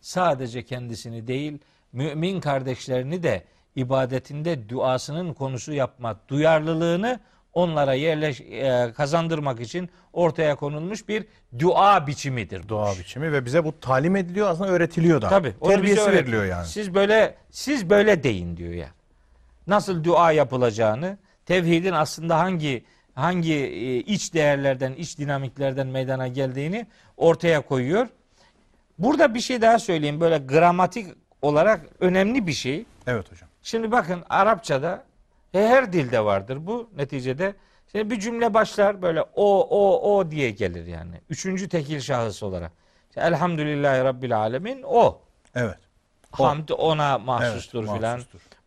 sadece 0.00 0.64
kendisini 0.64 1.26
değil 1.26 1.58
mümin 1.92 2.40
kardeşlerini 2.40 3.22
de 3.22 3.44
ibadetinde 3.76 4.68
duasının 4.68 5.34
konusu 5.34 5.72
yapma 5.72 6.20
duyarlılığını 6.28 7.20
onlara 7.52 7.94
yerleş 7.94 8.40
e, 8.40 8.92
kazandırmak 8.96 9.60
için 9.60 9.90
ortaya 10.12 10.56
konulmuş 10.56 11.08
bir 11.08 11.24
dua 11.58 12.06
biçimidir. 12.06 12.68
Dua 12.68 12.92
biçimi 12.92 13.32
ve 13.32 13.44
bize 13.44 13.64
bu 13.64 13.80
talim 13.80 14.16
ediliyor 14.16 14.48
aslında 14.48 14.70
öğretiliyor 14.70 15.22
da. 15.22 15.28
Tabii. 15.28 15.54
Terbiyesi 15.64 16.12
veriliyor 16.12 16.44
yani. 16.44 16.66
Siz 16.66 16.94
böyle 16.94 17.34
siz 17.50 17.90
böyle 17.90 18.22
deyin 18.22 18.56
diyor 18.56 18.72
ya. 18.72 18.88
Nasıl 19.66 20.04
dua 20.04 20.32
yapılacağını, 20.32 21.18
tevhidin 21.46 21.92
aslında 21.92 22.38
hangi 22.38 22.84
hangi 23.18 23.54
e, 23.54 23.96
iç 23.96 24.34
değerlerden, 24.34 24.92
iç 24.92 25.18
dinamiklerden 25.18 25.86
meydana 25.86 26.28
geldiğini 26.28 26.86
ortaya 27.16 27.60
koyuyor. 27.60 28.08
Burada 28.98 29.34
bir 29.34 29.40
şey 29.40 29.62
daha 29.62 29.78
söyleyeyim. 29.78 30.20
Böyle 30.20 30.38
gramatik 30.38 31.06
olarak 31.42 31.80
önemli 32.00 32.46
bir 32.46 32.52
şey. 32.52 32.84
Evet 33.06 33.32
hocam. 33.32 33.48
Şimdi 33.62 33.90
bakın 33.92 34.24
Arapçada 34.28 35.04
her 35.52 35.92
dilde 35.92 36.24
vardır 36.24 36.66
bu 36.66 36.90
neticede. 36.96 37.54
Şimdi 37.92 38.10
bir 38.10 38.20
cümle 38.20 38.54
başlar 38.54 39.02
böyle 39.02 39.22
o 39.22 39.60
o 39.70 40.16
o 40.16 40.30
diye 40.30 40.50
gelir 40.50 40.86
yani. 40.86 41.20
Üçüncü 41.30 41.68
tekil 41.68 42.00
şahıs 42.00 42.42
olarak. 42.42 42.72
İşte, 43.08 43.20
Elhamdülillahi 43.20 44.04
Rabbil 44.04 44.36
Alemin 44.36 44.82
o. 44.82 45.20
Evet. 45.54 45.78
O. 46.38 46.44
Hamd 46.44 46.68
ona 46.68 47.18
mahsustur 47.18 47.84
Evet, 47.84 47.96
filan. 47.96 48.20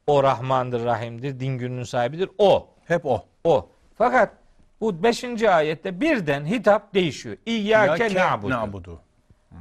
O 0.08 0.24
Rahmandır, 0.24 0.86
Rahim'dir, 0.86 1.40
din 1.40 1.58
gününün 1.58 1.84
sahibidir. 1.84 2.30
O. 2.38 2.68
Hep 2.86 3.06
o. 3.06 3.26
O. 3.44 3.70
Fakat 3.98 4.41
bu 4.82 5.04
beşinci 5.04 5.50
ayette 5.50 6.02
birden 6.02 6.46
hitap 6.46 6.94
değişiyor. 6.94 7.38
İyyâke 7.46 8.16
na'budu. 8.16 9.02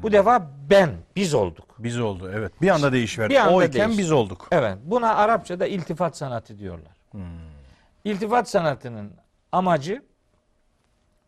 Bu 0.02 0.12
defa 0.12 0.50
ben, 0.70 0.90
biz 1.16 1.34
olduk. 1.34 1.64
Biz 1.78 2.00
oldu 2.00 2.30
evet. 2.34 2.62
Bir 2.62 2.68
anda 2.68 2.92
değişiverdi. 2.92 3.30
Bir 3.34 3.38
anda 3.38 3.54
o 3.54 3.62
iken 3.62 3.86
değişti. 3.86 4.02
biz 4.02 4.12
olduk. 4.12 4.48
Evet. 4.50 4.78
Buna 4.84 5.14
Arapçada 5.14 5.66
iltifat 5.66 6.16
sanatı 6.16 6.58
diyorlar. 6.58 6.92
İltifat 8.04 8.48
sanatının 8.50 9.12
amacı 9.52 10.02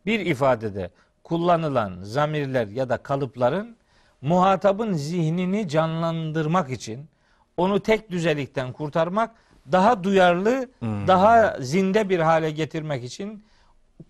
bir 0.05 0.19
ifadede 0.19 0.91
kullanılan 1.23 1.99
zamirler 2.01 2.67
ya 2.67 2.89
da 2.89 2.97
kalıpların 2.97 3.77
muhatabın 4.21 4.93
zihnini 4.93 5.67
canlandırmak 5.67 6.71
için 6.71 7.09
onu 7.57 7.79
tek 7.79 8.11
düzelikten 8.11 8.73
kurtarmak, 8.73 9.31
daha 9.71 10.03
duyarlı, 10.03 10.69
daha 10.81 11.57
zinde 11.61 12.09
bir 12.09 12.19
hale 12.19 12.51
getirmek 12.51 13.03
için 13.03 13.43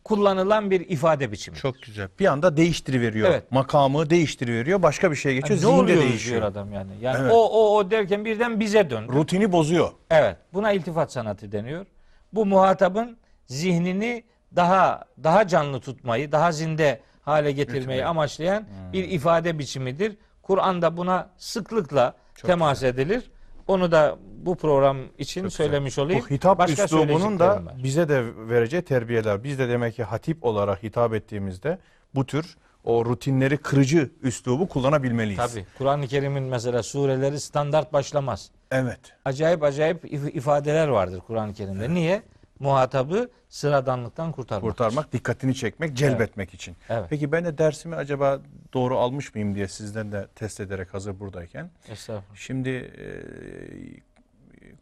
kullanılan 0.04 0.72
bir 0.72 0.90
ifade 0.90 1.32
biçimi. 1.32 1.58
Çok 1.58 1.82
güzel. 1.82 2.08
Bir 2.20 2.26
anda 2.26 2.58
değiştiriveriyor. 2.58 3.30
Evet. 3.30 3.52
Makamı 3.52 4.10
değiştiriveriyor. 4.10 4.82
Başka 4.82 5.12
bir 5.12 5.16
şeye 5.16 5.36
geçiyor. 5.36 5.60
Yani 5.60 5.84
ne 5.84 6.02
değişiyor. 6.02 6.38
diyor 6.42 6.52
adam 6.52 6.74
yani. 6.74 6.92
Yani 7.02 7.18
Evet. 7.22 7.32
o 7.34 7.50
o 7.50 7.78
o 7.78 7.92
derken 7.92 8.26
birden 8.26 8.60
bize 8.60 8.90
dön. 8.90 9.08
Rutini 9.08 9.52
bozuyor. 9.52 9.92
Evet, 10.12 10.38
buna 10.54 10.72
iltifat 10.72 11.12
sanatı 11.12 11.52
deniyor. 11.52 11.86
Bu 12.34 12.46
muhatabın 12.46 13.18
zihnini 13.46 14.24
daha 14.56 15.06
daha 15.24 15.48
canlı 15.48 15.80
tutmayı, 15.80 16.32
daha 16.32 16.52
zinde 16.52 17.02
hale 17.22 17.52
getirmeyi 17.52 17.80
Getirmeyi. 17.80 18.06
amaçlayan 18.06 18.66
bir 18.94 19.04
ifade 19.04 19.60
biçimidir. 19.60 20.18
Kur'an'da 20.42 20.98
buna 20.98 21.30
sıklıkla 21.38 22.14
Çok 22.36 22.48
temas 22.48 22.84
edilir. 22.84 23.32
Onu 23.68 23.92
da 23.92 24.18
bu 24.46 24.56
program 24.56 24.98
için 25.18 25.42
Çok 25.42 25.50
güzel. 25.52 25.66
söylemiş 25.66 26.00
olayım. 26.00 26.22
Bu 26.22 26.30
hitap 26.36 26.58
Başka 26.60 26.84
üslubunun 26.86 27.40
da 27.40 27.48
var. 27.48 27.64
bize 27.84 28.10
de 28.10 28.24
vereceği 28.50 28.82
terbiyeler. 28.82 29.44
Biz 29.44 29.60
de 29.60 29.70
demek 29.70 29.96
ki 29.96 30.04
hatip 30.04 30.44
olarak 30.46 30.84
hitap 30.84 31.14
ettiğimizde 31.14 31.78
bu 32.16 32.26
tür 32.26 32.58
o 32.84 33.06
rutinleri 33.06 33.58
kırıcı 33.58 34.10
üslubu 34.22 34.68
kullanabilmeliyiz. 34.68 35.38
Tabii. 35.54 35.66
Kur'an-ı 35.78 36.08
Kerim'in 36.08 36.44
mesela 36.44 36.84
sureleri 36.84 37.40
standart 37.40 37.94
başlamaz. 37.94 38.52
Evet. 38.72 39.00
Acayip 39.26 39.64
acayip 39.64 40.06
if- 40.06 40.32
ifadeler 40.38 40.88
vardır 40.88 41.20
Kur'an-ı 41.28 41.54
Kerim'de. 41.54 41.94
Niye? 41.94 42.22
Muhatabı 42.60 43.30
sıradanlıktan 43.50 44.32
kurtarmak. 44.32 44.70
Kurtarmak, 44.70 45.14
dikkatini 45.14 45.56
çekmek, 45.56 45.94
celbetmek 45.94 46.54
için. 46.54 46.76
Evet. 46.90 47.06
Peki 47.10 47.32
ben 47.32 47.46
de 47.46 47.58
dersimi 47.58 47.96
acaba 47.96 48.40
doğru 48.74 48.98
almış 48.98 49.36
mıyım 49.36 49.56
diye 49.56 49.68
sizden 49.68 50.12
de 50.12 50.28
test 50.36 50.60
ederek 50.60 50.94
hazır 50.94 51.20
buradayken. 51.20 51.70
Estağfurullah. 51.90 52.36
Şimdi 52.36 52.70
e, 52.70 53.06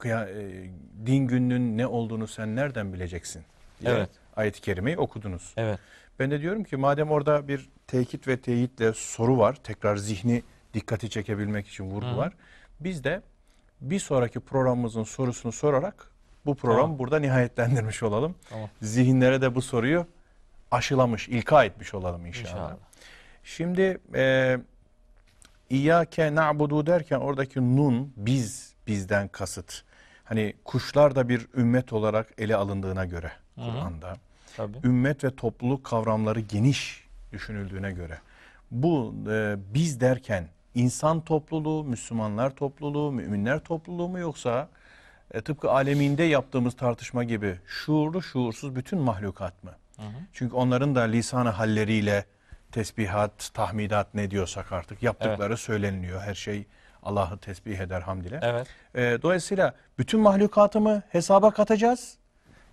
kıya- 0.02 0.30
e, 0.30 0.70
din 1.06 1.28
gününün 1.28 1.78
ne 1.78 1.88
olduğunu 1.88 2.28
sen 2.28 2.56
nereden 2.56 2.94
bileceksin? 2.94 3.44
diye 3.82 3.92
Evet. 3.94 4.10
Ayet-i 4.36 4.62
kerimeyi 4.62 4.98
okudunuz. 4.98 5.54
Evet. 5.58 5.80
Ben 6.20 6.32
de 6.32 6.42
diyorum 6.42 6.64
ki 6.64 6.78
madem 6.78 7.12
orada 7.12 7.48
bir 7.48 7.70
tekit 7.88 8.28
ve 8.28 8.42
teyitle 8.42 8.94
soru 8.94 9.38
var, 9.38 9.56
tekrar 9.64 9.96
zihni 9.96 10.44
dikkati 10.74 11.10
çekebilmek 11.10 11.68
için 11.68 11.84
vurgu 11.84 12.08
Hı. 12.08 12.18
var. 12.18 12.34
Biz 12.80 13.04
de 13.04 13.22
bir 13.82 14.00
sonraki 14.00 14.40
programımızın 14.40 15.04
sorusunu 15.04 15.52
sorarak 15.52 16.12
bu 16.46 16.56
programı 16.56 16.82
Tamam. 16.84 17.00
burada 17.00 17.20
nihayetlendirmiş 17.20 18.04
olalım. 18.04 18.36
Tamam. 18.50 18.70
Zihinlere 18.82 19.42
de 19.42 19.56
bu 19.56 19.62
soruyu 19.62 20.08
aşılamış, 20.72 21.30
ilka 21.30 21.64
etmiş 21.64 21.94
olalım 21.94 22.26
inşallah. 22.26 22.52
İnşallah. 22.52 22.76
Şimdi 23.44 23.98
e, 24.16 24.58
İyyâke 25.70 26.36
na'budu 26.36 26.86
derken 26.86 27.18
oradaki 27.20 27.60
nun 27.78 28.14
biz 28.18 28.74
bizden 28.88 29.28
kasıt. 29.28 29.84
Hani 30.32 30.54
kuşlar 30.66 31.16
da 31.16 31.30
bir 31.30 31.48
ümmet 31.56 31.94
olarak 31.94 32.28
ele 32.38 32.56
alındığına 32.56 33.06
göre. 33.06 33.32
Kur'an'da 33.56 34.18
Tabii. 34.58 34.78
ümmet 34.84 35.24
ve 35.24 35.36
topluluk 35.36 35.84
kavramları 35.84 36.40
geniş 36.40 37.08
düşünüldüğüne 37.32 37.92
göre 37.92 38.18
bu 38.72 39.16
e, 39.30 39.56
biz 39.74 40.02
derken 40.02 40.48
insan 40.76 41.22
topluluğu, 41.22 41.84
Müslümanlar 41.84 42.56
topluluğu, 42.56 43.12
müminler 43.12 43.60
topluluğu 43.60 44.10
mu 44.10 44.20
yoksa 44.20 44.70
e, 45.32 45.42
tıpkı 45.42 45.72
aleminde 45.72 46.24
yaptığımız 46.24 46.76
tartışma 46.76 47.24
gibi 47.24 47.60
şuurlu 47.66 48.22
şuursuz 48.22 48.76
bütün 48.76 49.00
mahlukat 49.00 49.64
mı? 49.64 49.72
Hı 49.96 50.02
hı. 50.02 50.08
Çünkü 50.34 50.56
onların 50.56 50.96
da 50.96 51.02
lisanı 51.02 51.50
halleriyle 51.50 52.26
tesbihat, 52.72 53.54
tahmidat 53.54 54.14
ne 54.14 54.32
diyorsak 54.32 54.72
artık 54.72 55.04
yaptıkları 55.04 55.58
söyleniliyor. 55.58 56.22
Her 56.22 56.36
şey 56.36 56.66
Allah'ı 57.04 57.38
tesbih 57.38 57.80
eder 57.80 58.02
hamd 58.02 58.26
ile. 58.26 58.40
Evet. 58.44 58.68
E, 58.96 59.22
dolayısıyla 59.22 59.76
bütün 59.98 60.20
mahlukatı 60.20 60.82
mı 60.82 61.04
hesaba 61.10 61.52
katacağız? 61.52 62.18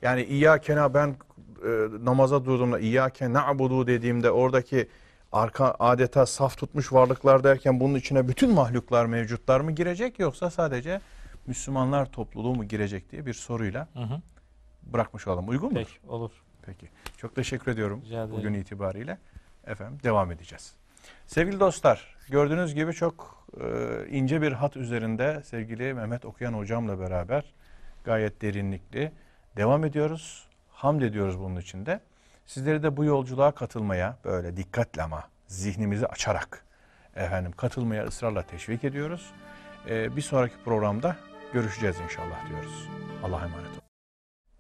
Yani 0.03 0.25
İyyâkena 0.25 0.95
ben 0.95 1.09
e, 1.09 1.69
namaza 2.05 2.45
durduğumda 2.45 2.79
İyyâke 2.79 3.33
na'budu 3.33 3.87
dediğimde 3.87 4.31
oradaki 4.31 4.89
arka 5.33 5.75
adeta 5.79 6.27
saf 6.27 6.59
tutmuş 6.59 6.93
varlıklar 6.93 7.45
derken 7.45 7.81
bunun 7.81 7.95
içine 7.95 8.29
bütün 8.29 8.51
mahluklar 8.51 9.07
mevcutlar 9.07 9.61
mı 9.61 9.73
girecek 9.73 10.19
yoksa 10.19 10.51
sadece 10.51 11.01
Müslümanlar 11.47 12.13
topluluğu 12.13 12.55
mu 12.55 12.65
girecek 12.65 13.11
diye 13.13 13.27
bir 13.27 13.35
soruyla 13.35 13.89
Hı 13.93 14.01
hı. 14.01 14.21
bırakmış 14.83 15.27
olalım. 15.27 15.49
Uygun 15.49 15.73
mudur? 15.73 15.81
Peki 15.81 16.09
olur. 16.09 16.31
Peki. 16.63 16.89
Çok 17.17 17.35
teşekkür 17.35 17.73
ediyorum 17.73 18.03
bugün 18.31 18.55
itibariyle. 18.55 19.19
Efendim 19.67 19.99
devam 20.05 20.33
edeceğiz. 20.33 20.75
Sevgili 21.27 21.61
dostlar, 21.61 22.17
gördüğünüz 22.31 22.75
gibi 22.75 22.93
çok 22.93 23.45
e, 23.61 23.67
ince 24.11 24.43
bir 24.43 24.53
hat 24.53 24.77
üzerinde 24.77 25.43
sevgili 25.45 25.95
Mehmet 25.95 26.25
Okuyan 26.25 26.53
hocamla 26.53 27.01
beraber 27.01 27.45
gayet 28.05 28.43
derinlikli 28.43 29.13
devam 29.57 29.85
ediyoruz. 29.85 30.49
Hamd 30.71 31.03
ediyoruz 31.03 31.39
bunun 31.39 31.61
için 31.61 31.87
de. 31.87 32.01
Sizleri 32.47 32.83
de 32.83 32.97
bu 32.97 33.05
yolculuğa 33.05 33.51
katılmaya 33.51 34.17
böyle 34.25 34.57
dikkatle 34.57 35.03
ama 35.03 35.25
zihnimizi 35.47 36.07
açarak 36.07 36.65
efendim 37.17 37.53
katılmaya 37.57 38.05
ısrarla 38.05 38.43
teşvik 38.43 38.85
ediyoruz. 38.85 39.31
E, 39.89 40.17
bir 40.17 40.23
sonraki 40.23 40.55
programda 40.65 41.17
görüşeceğiz 41.53 42.01
inşallah 42.01 42.49
diyoruz. 42.49 42.89
Allah'a 43.25 43.45
emanet 43.45 43.71
olun. 43.71 43.83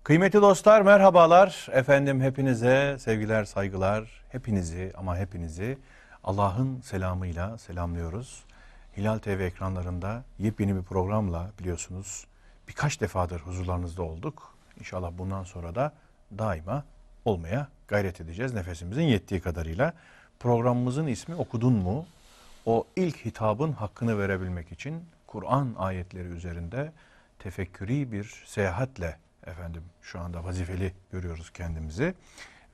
Kıymetli 0.04 0.42
dostlar 0.42 0.82
merhabalar. 0.82 1.68
Efendim 1.72 2.20
hepinize 2.20 2.96
sevgiler, 2.98 3.44
saygılar. 3.44 4.24
Hepinizi 4.28 4.92
ama 4.96 5.16
hepinizi 5.16 5.78
Allah'ın 6.24 6.80
selamıyla 6.80 7.58
selamlıyoruz. 7.58 8.44
Hilal 8.96 9.18
TV 9.18 9.28
ekranlarında 9.28 10.24
yepyeni 10.38 10.76
bir 10.76 10.82
programla 10.82 11.50
biliyorsunuz 11.58 12.26
birkaç 12.68 13.00
defadır 13.00 13.40
huzurlarınızda 13.40 14.02
olduk. 14.02 14.54
İnşallah 14.78 15.12
bundan 15.18 15.44
sonra 15.44 15.74
da 15.74 15.92
daima 16.38 16.84
olmaya 17.24 17.68
gayret 17.88 18.20
edeceğiz 18.20 18.54
nefesimizin 18.54 19.02
yettiği 19.02 19.40
kadarıyla. 19.40 19.92
Programımızın 20.40 21.06
ismi 21.06 21.34
Okudun 21.34 21.72
mu? 21.72 22.06
O 22.66 22.84
ilk 22.96 23.24
hitabın 23.24 23.72
hakkını 23.72 24.18
verebilmek 24.18 24.72
için 24.72 25.04
Kur'an 25.26 25.74
ayetleri 25.78 26.28
üzerinde 26.28 26.92
tefekkürü 27.38 28.12
bir 28.12 28.42
seyahatle 28.46 29.18
efendim 29.46 29.82
şu 30.02 30.20
anda 30.20 30.44
vazifeli 30.44 30.94
görüyoruz 31.12 31.50
kendimizi 31.50 32.14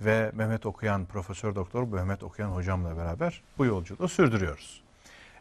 ve 0.00 0.30
Mehmet 0.34 0.66
Okuyan 0.66 1.04
Profesör 1.04 1.54
Doktor 1.54 1.88
Mehmet 1.88 2.22
Okuyan 2.22 2.48
hocamla 2.48 2.96
beraber 2.96 3.42
bu 3.58 3.64
yolculuğu 3.64 4.08
sürdürüyoruz. 4.08 4.82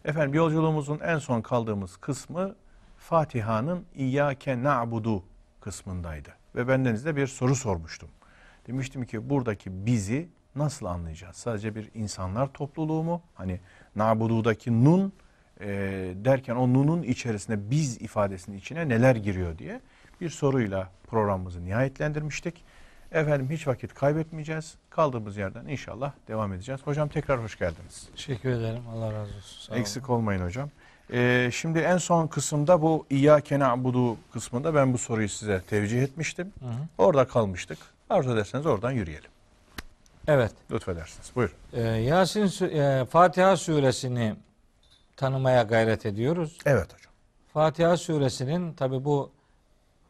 Efendim 0.05 0.33
yolculuğumuzun 0.33 0.99
en 0.99 1.17
son 1.17 1.41
kaldığımız 1.41 1.97
kısmı 1.97 2.55
Fatiha'nın 2.97 3.85
İyyâke 3.95 4.63
na'budu 4.63 5.23
kısmındaydı. 5.61 6.29
Ve 6.55 6.67
bendeniz 6.67 7.05
de 7.05 7.15
bir 7.15 7.27
soru 7.27 7.55
sormuştum. 7.55 8.09
Demiştim 8.67 9.05
ki 9.05 9.29
buradaki 9.29 9.85
bizi 9.85 10.29
nasıl 10.55 10.85
anlayacağız? 10.85 11.35
Sadece 11.35 11.75
bir 11.75 11.89
insanlar 11.93 12.53
topluluğu 12.53 13.03
mu? 13.03 13.21
Hani 13.35 13.59
na'budu'daki 13.95 14.83
nun 14.83 15.13
e, 15.59 15.67
derken 16.15 16.55
o 16.55 16.73
nunun 16.73 17.03
içerisine 17.03 17.71
biz 17.71 18.01
ifadesinin 18.01 18.57
içine 18.57 18.89
neler 18.89 19.15
giriyor 19.15 19.57
diye 19.57 19.81
bir 20.21 20.29
soruyla 20.29 20.91
programımızı 21.07 21.65
nihayetlendirmiştik. 21.65 22.63
Efendim 23.13 23.47
hiç 23.49 23.67
vakit 23.67 23.93
kaybetmeyeceğiz. 23.93 24.75
Kaldığımız 24.89 25.37
yerden 25.37 25.65
inşallah 25.65 26.11
devam 26.27 26.53
edeceğiz. 26.53 26.81
Hocam 26.83 27.09
tekrar 27.09 27.43
hoş 27.43 27.59
geldiniz. 27.59 28.09
Teşekkür 28.15 28.49
ederim. 28.49 28.81
Allah 28.95 29.13
razı 29.13 29.35
olsun. 29.35 29.67
Sağ 29.67 29.73
olun. 29.73 29.81
Eksik 29.81 30.09
olmayın 30.09 30.45
hocam. 30.45 30.69
Ee, 31.13 31.49
şimdi 31.53 31.79
en 31.79 31.97
son 31.97 32.27
kısımda 32.27 32.81
bu 32.81 33.05
İyyâke 33.09 33.59
na'budu 33.59 34.17
kısmında 34.33 34.75
ben 34.75 34.93
bu 34.93 34.97
soruyu 34.97 35.29
size 35.29 35.61
tevcih 35.61 36.03
etmiştim. 36.03 36.53
Hı 36.59 36.65
hı. 36.65 36.71
Orada 36.97 37.27
kalmıştık. 37.27 37.77
Arzu 38.09 38.33
ederseniz 38.33 38.65
oradan 38.65 38.91
yürüyelim. 38.91 39.29
Evet. 40.27 40.51
Lütfedersiniz. 40.71 41.31
Buyurun. 41.35 41.55
Ee, 41.73 41.81
Yasin 41.81 42.65
e, 42.65 43.05
Fatiha 43.05 43.57
suresini 43.57 44.35
tanımaya 45.17 45.63
gayret 45.63 46.05
ediyoruz. 46.05 46.57
Evet 46.65 46.93
hocam. 46.93 47.13
Fatiha 47.53 47.97
suresinin 47.97 48.73
tabi 48.73 49.05
bu 49.05 49.31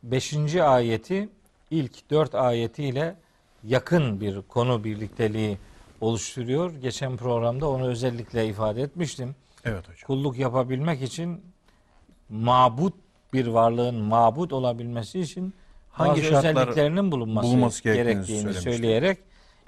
5. 0.04 0.56
ayeti 0.56 1.30
ilk 1.74 2.10
4 2.10 2.36
ayetiyle 2.36 3.16
yakın 3.64 4.22
bir 4.22 4.41
konu 4.41 4.84
birlikteliği 4.84 5.58
oluşturuyor. 6.02 6.74
Geçen 6.74 7.18
programda 7.18 7.70
onu 7.70 7.88
özellikle 7.88 8.48
ifade 8.48 8.82
etmiştim. 8.82 9.36
Evet 9.66 9.90
hocam. 9.90 10.08
Kulluk 10.08 10.38
yapabilmek 10.38 11.02
için 11.02 11.41
mabut 12.30 12.94
bir 13.34 13.48
varlığın 13.48 13.95
mabut 13.95 14.54
olabilmesi 14.54 15.20
için 15.20 15.54
Hangi 15.91 16.24
bazı 16.24 16.38
özelliklerinin 16.38 17.12
bulunması, 17.12 17.48
bulunması 17.48 17.84
gerektiğini 17.84 18.54
söyleyerek 18.54 19.18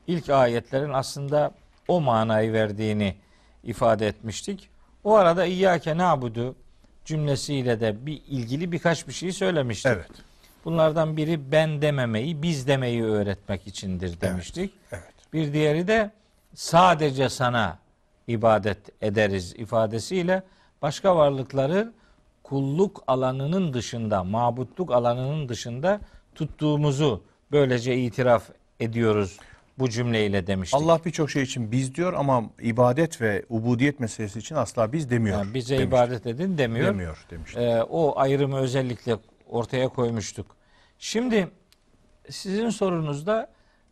ilk 0.08 0.30
ayetlerin 0.30 0.94
aslında 0.94 1.52
o 1.88 2.02
manayı 2.02 2.54
verdiğini 2.54 3.16
ifade 3.64 4.08
etmiştik. 4.08 4.70
O 5.04 5.16
arada 5.16 5.46
İyyâke 5.46 5.98
na'budu 5.98 6.56
cümlesiyle 7.06 7.80
de 7.80 8.06
bir 8.06 8.22
ilgili 8.28 8.72
birkaç 8.72 9.08
bir 9.08 9.14
şey 9.14 9.32
söylemiştik. 9.32 9.92
Evet. 9.92 10.25
Bunlardan 10.66 11.18
biri 11.18 11.52
ben 11.52 11.82
dememeyi, 11.82 12.42
biz 12.44 12.68
demeyi 12.68 13.04
öğretmek 13.04 13.68
içindir 13.68 14.22
demiştik. 14.22 14.74
Evet. 14.92 15.04
Bir 15.34 15.54
diğeri 15.54 15.88
de 15.88 16.12
sadece 16.54 17.30
sana 17.30 17.80
ibadet 18.28 19.04
ederiz 19.04 19.54
ifadesiyle 19.58 20.44
başka 20.82 21.16
varlıkları 21.16 21.94
kulluk 22.44 23.04
alanının 23.08 23.74
dışında, 23.74 24.24
mabutluk 24.24 24.92
alanının 24.92 25.50
dışında 25.50 26.00
tuttuğumuzu 26.36 27.24
böylece 27.52 27.98
itiraf 27.98 28.50
ediyoruz 28.80 29.38
bu 29.80 29.90
cümleyle 29.90 30.48
demiştik. 30.48 30.80
Allah 30.82 31.00
birçok 31.06 31.32
şey 31.32 31.44
için 31.44 31.72
biz 31.72 31.96
diyor 31.96 32.14
ama 32.14 32.44
ibadet 32.62 33.22
ve 33.22 33.46
ubudiyet 33.50 34.00
meselesi 34.00 34.40
için 34.40 34.56
asla 34.56 34.94
biz 34.94 35.10
demiyor. 35.10 35.38
Yani 35.38 35.54
bize 35.54 35.70
demiştik. 35.70 35.90
ibadet 35.90 36.28
edin 36.28 36.58
demiyor. 36.58 36.88
demiyor 36.88 37.26
demiştik. 37.32 37.58
Ee, 37.62 37.84
o 37.84 38.20
ayrımı 38.20 38.58
özellikle 38.58 39.18
ortaya 39.50 39.88
koymuştuk. 39.90 40.56
Şimdi 41.00 41.48
sizin 42.30 42.70
sorunuzda 42.70 43.50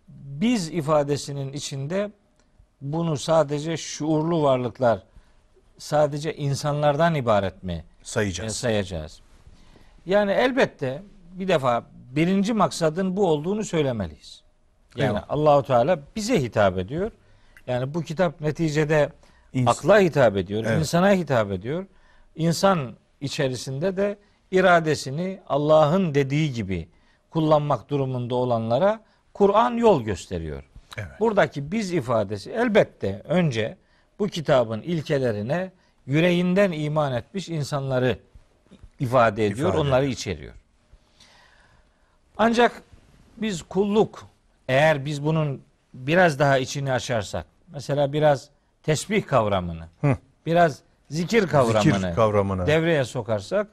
biz 0.07 0.69
ifadesinin 0.69 1.53
içinde 1.53 2.11
bunu 2.81 3.17
sadece 3.17 3.77
şuurlu 3.77 4.43
varlıklar, 4.43 5.03
sadece 5.77 6.35
insanlardan 6.35 7.15
ibaret 7.15 7.63
mi 7.63 7.73
e, 7.73 7.83
Sayacağız. 8.03 8.55
sayacağız? 8.55 9.21
Yani 10.05 10.31
elbette 10.31 11.03
bir 11.33 11.47
defa 11.47 11.83
birinci 12.15 12.53
maksadın 12.53 13.17
bu 13.17 13.27
olduğunu 13.27 13.63
söylemeliyiz. 13.63 14.43
Yani 14.95 15.07
Eyvallah. 15.07 15.25
Allahu 15.29 15.63
Teala 15.63 15.99
bize 16.15 16.41
hitap 16.41 16.77
ediyor. 16.77 17.11
Yani 17.67 17.93
bu 17.93 18.01
kitap 18.03 18.41
neticede 18.41 19.09
İns- 19.53 19.69
akla 19.69 19.99
hitap 19.99 20.37
ediyor, 20.37 20.63
Evet. 20.67 20.79
insana 20.79 21.11
hitap 21.11 21.51
ediyor. 21.51 21.85
İnsan 22.35 22.95
içerisinde 23.21 23.97
de 23.97 24.17
iradesini 24.53 25.39
Allah'ın 25.49 26.15
dediği 26.15 26.53
gibi 26.53 26.89
kullanmak 27.29 27.89
durumunda 27.89 28.35
olanlara 28.35 29.01
Kur'an 29.33 29.71
yol 29.71 30.01
gösteriyor. 30.01 30.63
Evet. 30.97 31.07
Buradaki 31.19 31.71
biz 31.71 31.93
ifadesi 31.93 32.51
elbette 32.51 33.21
önce 33.25 33.77
bu 34.19 34.27
kitabın 34.27 34.81
ilkelerine 34.81 35.71
yüreğinden 36.05 36.71
iman 36.71 37.13
etmiş 37.13 37.49
insanları 37.49 38.19
ifade 38.99 39.45
ediyor, 39.45 39.69
İfade 39.69 39.81
onları 39.81 40.05
içeriyor. 40.05 40.53
Ancak 42.37 42.81
biz 43.37 43.61
kulluk 43.63 44.27
eğer 44.67 45.05
biz 45.05 45.25
bunun 45.25 45.61
biraz 45.93 46.39
daha 46.39 46.57
içini 46.57 46.91
açarsak, 46.91 47.45
mesela 47.67 48.13
biraz 48.13 48.49
tesbih 48.83 49.25
kavramını, 49.27 49.87
Hı. 50.01 50.17
biraz 50.45 50.79
zikir 51.09 51.47
kavramını, 51.47 51.81
Zikir 51.99 52.15
kavramını. 52.15 52.67
devreye 52.67 53.05
sokarsak 53.05 53.67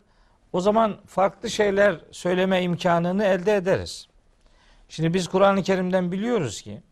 o 0.52 0.60
zaman 0.60 0.96
farklı 1.06 1.50
şeyler 1.50 2.00
söyleme 2.10 2.62
imkanını 2.62 3.24
elde 3.24 3.56
ederiz. 3.56 4.08
Şimdi 4.88 5.14
biz 5.14 5.28
Kur'an-ı 5.28 5.62
Kerim'den 5.62 6.12
biliyoruz 6.12 6.62
ki 6.62 6.82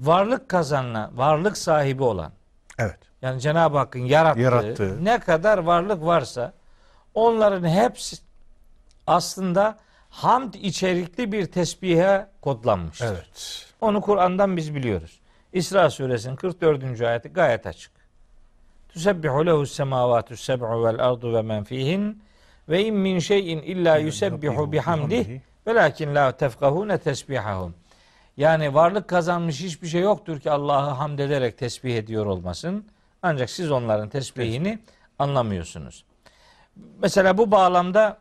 varlık 0.00 0.48
kazanına, 0.48 1.10
varlık 1.14 1.56
sahibi 1.58 2.02
olan 2.02 2.32
Evet. 2.78 2.98
yani 3.22 3.40
Cenab-ı 3.40 3.78
Hakk'ın 3.78 3.98
yarattığı, 4.00 4.40
Yarattığı. 4.40 5.04
ne 5.04 5.18
kadar 5.18 5.58
varlık 5.58 6.04
varsa 6.04 6.52
onların 7.14 7.68
hepsi 7.68 8.16
aslında 9.06 9.76
hamd 10.10 10.54
içerikli 10.54 11.32
bir 11.32 11.46
tesbihe 11.46 12.26
kodlanmıştır. 12.40 13.06
Evet. 13.06 13.66
Onu 13.80 14.00
Kur'an'dan 14.00 14.56
biz 14.56 14.74
biliyoruz. 14.74 15.20
İsra 15.52 15.90
suresinin 15.90 16.36
44. 16.36 17.00
ayeti 17.00 17.28
gayet 17.28 17.66
açık. 17.66 17.92
Tusebbihu 18.88 19.46
lehu 19.46 19.66
semavatu 19.66 20.36
seb'u 20.36 20.84
vel 20.84 21.04
ardu 21.06 21.34
ve 21.34 21.42
men 21.42 21.64
fihin 21.64 22.22
ve 22.72 22.84
in 22.84 22.94
min 22.94 23.18
şeyin 23.18 23.58
illa 23.58 23.96
yusebbihu 23.96 24.72
bihamdih 24.72 25.40
velakin 25.66 26.14
la 26.14 26.32
tefkahune 26.36 26.98
tesbihahum. 26.98 27.74
Yani 28.36 28.74
varlık 28.74 29.08
kazanmış 29.08 29.60
hiçbir 29.60 29.86
şey 29.86 30.00
yoktur 30.00 30.40
ki 30.40 30.50
Allah'ı 30.50 30.90
hamd 30.90 31.18
ederek 31.18 31.58
tesbih 31.58 31.96
ediyor 31.96 32.26
olmasın. 32.26 32.86
Ancak 33.22 33.50
siz 33.50 33.70
onların 33.70 34.08
tesbihini 34.08 34.78
anlamıyorsunuz. 35.18 36.04
Mesela 37.02 37.38
bu 37.38 37.50
bağlamda 37.50 38.18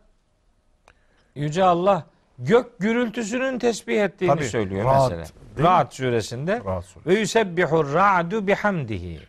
Yüce 1.35 1.63
Allah 1.63 2.05
gök 2.39 2.79
gürültüsünün 2.79 3.59
tesbih 3.59 4.03
ettiğini 4.03 4.29
Tabii, 4.29 4.45
söylüyor 4.45 4.85
Ra'd, 4.85 5.11
mesela. 5.11 5.25
Ra'd 5.59 5.91
suresinde 5.91 6.61
Rahat 6.65 6.85
sor. 6.85 7.01
ve 7.05 7.19
yusebbihur 7.19 7.93
ra'du 7.93 8.47
bihamdihi. 8.47 9.19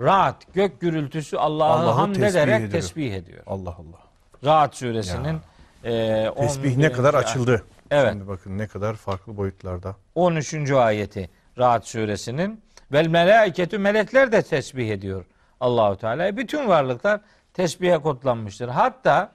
Ra'd 0.00 0.42
gök 0.54 0.80
gürültüsü 0.80 1.36
Allah'ı 1.36 1.68
Allah'ı 1.68 1.90
hamd 1.90 2.14
tesbih 2.14 2.28
ederek 2.28 2.54
ediyor. 2.56 2.70
tesbih 2.70 3.14
ediyor. 3.14 3.42
Allah 3.46 3.70
Allah. 3.70 4.06
Ra'd 4.44 4.72
suresinin 4.72 5.40
e, 5.84 6.30
Tesbih 6.36 6.76
ne 6.76 6.86
11. 6.86 6.92
kadar 6.96 7.14
açıldı. 7.14 7.64
Evet. 7.90 8.12
Şimdi 8.12 8.28
bakın 8.28 8.58
ne 8.58 8.66
kadar 8.66 8.94
farklı 8.94 9.36
boyutlarda. 9.36 9.96
13. 10.14 10.70
ayeti 10.70 11.30
Ra'd 11.58 11.82
suresinin 11.82 12.60
vel 12.92 13.06
melaiketu 13.06 13.78
melekler 13.78 14.32
de 14.32 14.42
tesbih 14.42 14.90
ediyor 14.90 15.24
Allahu 15.60 15.96
Teala. 15.96 16.36
Bütün 16.36 16.68
varlıklar 16.68 17.20
tesbihe 17.54 17.98
kodlanmıştır. 17.98 18.68
Hatta 18.68 19.32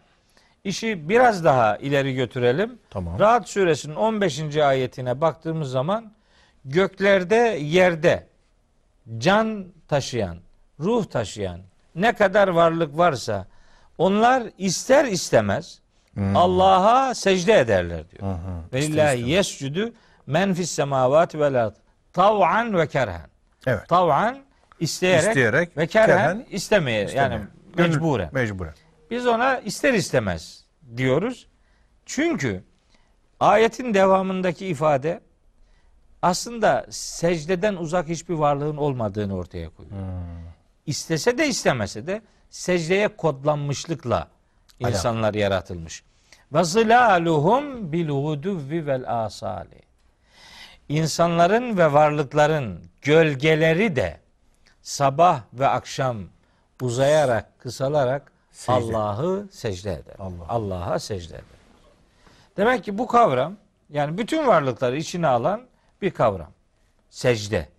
işi 0.64 1.10
biraz 1.10 1.44
daha 1.46 1.78
ileri 1.78 2.14
götürelim. 2.16 2.80
Tamam. 2.90 3.20
Ra'd 3.20 3.46
suresinin 3.46 3.96
15. 3.96 4.58
ayetine 4.58 5.22
baktığımız 5.22 5.72
zaman 5.72 6.12
göklerde 6.66 7.36
yerde 7.62 8.28
can 9.18 9.66
taşıyan, 9.88 10.38
ruh 10.82 11.06
taşıyan 11.06 11.60
ne 11.96 12.14
kadar 12.14 12.48
varlık 12.48 12.98
varsa 12.98 13.48
onlar 13.98 14.44
ister 14.58 15.06
istemez 15.06 15.82
Allah'a 16.36 17.16
secde 17.16 17.60
ederler 17.60 18.10
diyor. 18.12 18.34
Ve 18.74 18.82
lillahi 18.82 19.30
yescudu 19.30 19.94
men 20.28 20.54
fis 20.54 20.72
semavati 20.72 21.40
vel 21.40 21.64
ard 21.66 21.76
tav'an 22.14 22.78
ve 22.78 22.88
kerhen. 22.88 23.30
Evet. 23.68 23.88
Tav'an 23.88 24.38
isteyerek, 24.80 25.28
İsteyerek, 25.28 25.78
ve 25.78 25.88
kerhen, 25.88 26.08
kerhen 26.18 26.46
istemeye 26.52 26.98
yani 27.00 27.08
İstemiyor. 27.08 27.42
Gönül- 27.78 27.90
mecburen. 27.96 28.30
Mecburen. 28.32 28.74
Biz 29.12 29.28
ona 29.28 29.60
ister 29.60 29.94
istemez 29.94 30.66
diyoruz. 30.98 31.48
Çünkü 32.06 32.64
ayetin 33.40 33.94
devamındaki 33.94 34.68
ifade 34.68 35.22
aslında 36.22 36.86
secdeden 36.90 37.76
uzak 37.76 38.08
hiçbir 38.08 38.34
varlığın 38.34 38.78
olmadığını 38.78 39.36
ortaya 39.36 39.70
koyuyor. 39.70 39.98
İstese 40.86 41.38
de 41.38 41.48
istemese 41.48 42.08
de 42.08 42.22
secdeye 42.50 43.08
kodlanmışlıkla 43.08 44.28
insanlar 44.80 45.34
yaratılmış. 45.34 46.04
Ve 46.54 46.64
zilaluhum 46.64 47.92
bil 47.92 48.08
guduvvi 48.08 48.88
vel 48.88 49.24
asali. 49.26 49.82
İnsanların 50.90 51.78
ve 51.78 51.94
varlıkların 51.94 52.84
gölgeleri 53.02 53.96
de 53.96 54.20
sabah 54.82 55.42
ve 55.54 55.68
akşam 55.68 56.18
uzayarak, 56.82 57.60
kısalarak. 57.60 58.32
Allah'ı 58.68 59.48
secde 59.52 59.94
eder. 59.94 60.16
Allah. 60.20 60.46
Allah'a 60.50 61.00
secde 61.00 61.34
eder. 61.34 61.44
Demek 62.58 62.84
ki 62.84 62.98
bu 62.98 63.08
kavram 63.08 63.58
yani 63.90 64.18
bütün 64.18 64.48
varlıkları 64.48 64.98
içine 64.98 65.28
alan 65.28 65.62
bir 66.02 66.12
kavram. 66.12 66.52
Secde. 67.10 67.70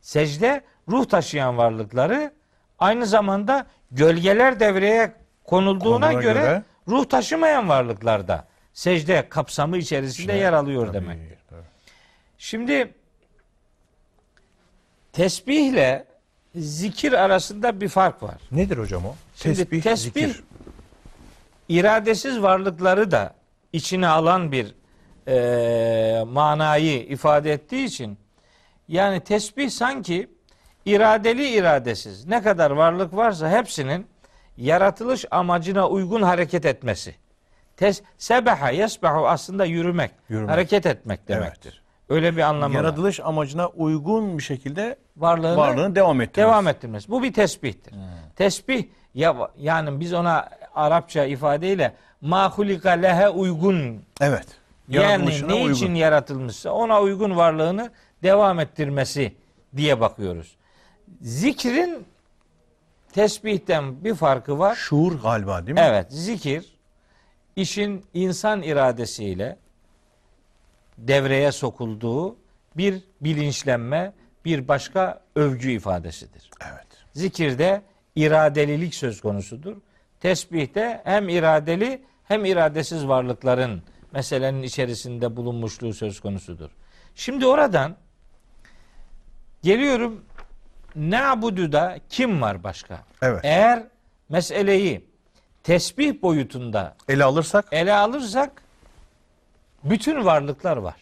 Secde 0.00 0.64
ruh 0.88 1.04
taşıyan 1.04 1.58
varlıkları 1.58 2.32
aynı 2.80 3.06
zamanda 3.06 3.66
gölgeler 3.90 4.60
devreye 4.60 5.12
konulduğuna 5.44 6.12
göre, 6.12 6.22
göre- 6.22 6.62
ruh 6.88 7.04
taşımayan 7.04 7.68
varlıklarda 7.68 8.48
secde 8.72 9.28
kapsamı 9.28 9.78
içerisinde 9.78 10.32
yer 10.32 10.52
alıyor 10.52 10.86
Tabii, 10.86 10.94
demektir. 10.96 11.38
tabii. 11.50 11.60
Şimdi 12.38 12.94
tesbihle 15.12 16.06
zikir 16.54 17.12
arasında 17.12 17.80
bir 17.80 17.88
fark 17.88 18.22
var. 18.22 18.34
Nedir 18.52 18.78
hocam 18.78 19.06
o? 19.06 19.14
Şimdi 19.36 19.56
tesbih, 19.56 19.82
tesbih, 19.82 20.26
zikir. 20.28 20.44
iradesiz 21.68 22.42
varlıkları 22.42 23.10
da 23.10 23.34
içine 23.72 24.08
alan 24.08 24.52
bir 24.52 24.74
e, 25.28 26.24
manayı 26.24 27.02
ifade 27.06 27.52
ettiği 27.52 27.84
için 27.84 28.18
yani 28.88 29.20
tesbih 29.20 29.70
sanki 29.70 30.30
iradeli 30.94 31.48
iradesiz 31.48 32.26
ne 32.26 32.42
kadar 32.42 32.70
varlık 32.70 33.16
varsa 33.16 33.50
hepsinin 33.50 34.06
yaratılış 34.56 35.24
amacına 35.30 35.88
uygun 35.88 36.22
hareket 36.22 36.64
etmesi. 36.66 37.14
Tes, 37.76 38.02
sebeha 38.18 38.70
yesbehu 38.70 39.28
aslında 39.28 39.64
yürümek, 39.64 40.10
Yürümek. 40.28 40.50
hareket 40.50 40.86
etmek 40.86 41.28
demektir. 41.28 41.82
Öyle 42.08 42.36
bir 42.36 42.42
anlamı 42.42 42.74
var. 42.74 42.80
Yaratılış 42.82 43.20
amacına 43.20 43.68
uygun 43.68 44.38
bir 44.38 44.42
şekilde 44.42 44.96
Varlığını, 45.16 45.56
varlığını 45.56 45.94
devam 45.94 46.20
ettirmesi. 46.20 46.48
devam 46.48 46.68
ettirmesi. 46.68 47.10
Bu 47.10 47.22
bir 47.22 47.32
tesbihtir. 47.32 47.94
Tesbih 48.36 48.84
ya 49.14 49.50
yani 49.58 50.00
biz 50.00 50.12
ona 50.12 50.48
Arapça 50.74 51.24
ifadeyle 51.24 51.94
mahulika 52.20 52.90
lehe 52.90 53.28
uygun 53.28 54.02
Evet. 54.20 54.46
yani 54.88 55.48
ne 55.48 55.54
uygun. 55.54 55.72
için 55.72 55.94
yaratılmışsa 55.94 56.70
ona 56.70 57.00
uygun 57.00 57.36
varlığını 57.36 57.90
devam 58.22 58.60
ettirmesi 58.60 59.34
diye 59.76 60.00
bakıyoruz. 60.00 60.56
Zikrin 61.20 62.06
tesbihten 63.12 64.04
bir 64.04 64.14
farkı 64.14 64.58
var. 64.58 64.74
Şuur 64.74 65.22
galiba 65.22 65.66
değil 65.66 65.74
mi? 65.74 65.84
Evet, 65.84 66.06
zikir 66.12 66.76
işin 67.56 68.04
insan 68.14 68.62
iradesiyle 68.62 69.56
devreye 70.98 71.52
sokulduğu 71.52 72.36
bir 72.76 73.04
bilinçlenme, 73.20 74.12
bir 74.44 74.68
başka 74.68 75.20
övgü 75.36 75.70
ifadesidir. 75.70 76.50
Evet. 76.72 76.86
Zikirde 77.12 77.82
iradelilik 78.16 78.94
söz 78.94 79.20
konusudur. 79.20 79.76
Tesbihte 80.20 81.00
hem 81.04 81.28
iradeli 81.28 82.02
hem 82.24 82.44
iradesiz 82.44 83.08
varlıkların 83.08 83.82
meselenin 84.12 84.62
içerisinde 84.62 85.36
bulunmuşluğu 85.36 85.94
söz 85.94 86.20
konusudur. 86.20 86.70
Şimdi 87.14 87.46
oradan 87.46 87.96
geliyorum 89.62 90.24
Na'budu'da 90.96 91.98
kim 92.08 92.42
var 92.42 92.62
başka? 92.64 92.98
Evet. 93.22 93.40
Eğer 93.44 93.82
meseleyi 94.28 95.04
tesbih 95.62 96.22
boyutunda 96.22 96.96
Ele 97.08 97.24
alırsak 97.24 97.64
ele 97.72 97.94
alırsak 97.94 98.62
bütün 99.84 100.24
varlıklar 100.24 100.76
var. 100.76 100.94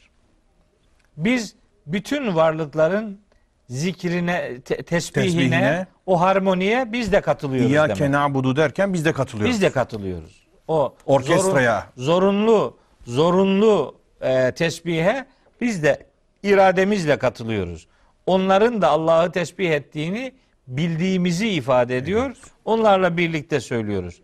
Biz 1.16 1.54
bütün 1.86 2.34
varlıkların 2.34 3.20
zikrine, 3.68 4.60
te- 4.60 4.82
tesbihine, 4.82 5.26
Tesbihine, 5.30 5.86
o 6.06 6.20
harmoniye 6.20 6.92
biz 6.92 7.12
de 7.12 7.20
katılıyoruz 7.20 7.70
İyyâke 7.70 7.94
demek. 7.96 8.10
na'budu 8.10 8.56
derken 8.56 8.94
biz 8.94 9.04
de 9.04 9.12
katılıyoruz. 9.12 9.54
Biz 9.54 9.62
de 9.62 9.70
katılıyoruz. 9.72 10.46
o 10.68 10.94
Orkestraya. 11.06 11.86
zorun- 11.96 12.04
zorunlu 12.04 12.76
zorunlu 13.06 13.94
e, 14.20 14.52
tesbihe 14.52 15.26
biz 15.60 15.82
de 15.82 16.06
irademizle 16.42 17.18
katılıyoruz. 17.18 17.86
Onların 18.28 18.82
da 18.82 18.88
Allah'ı 18.88 19.32
tesbih 19.32 19.70
ettiğini 19.70 20.32
bildiğimizi 20.66 21.48
ifade 21.48 21.96
ediyor. 21.96 22.36
Onlarla 22.64 23.16
birlikte 23.16 23.60
söylüyoruz. 23.60 24.20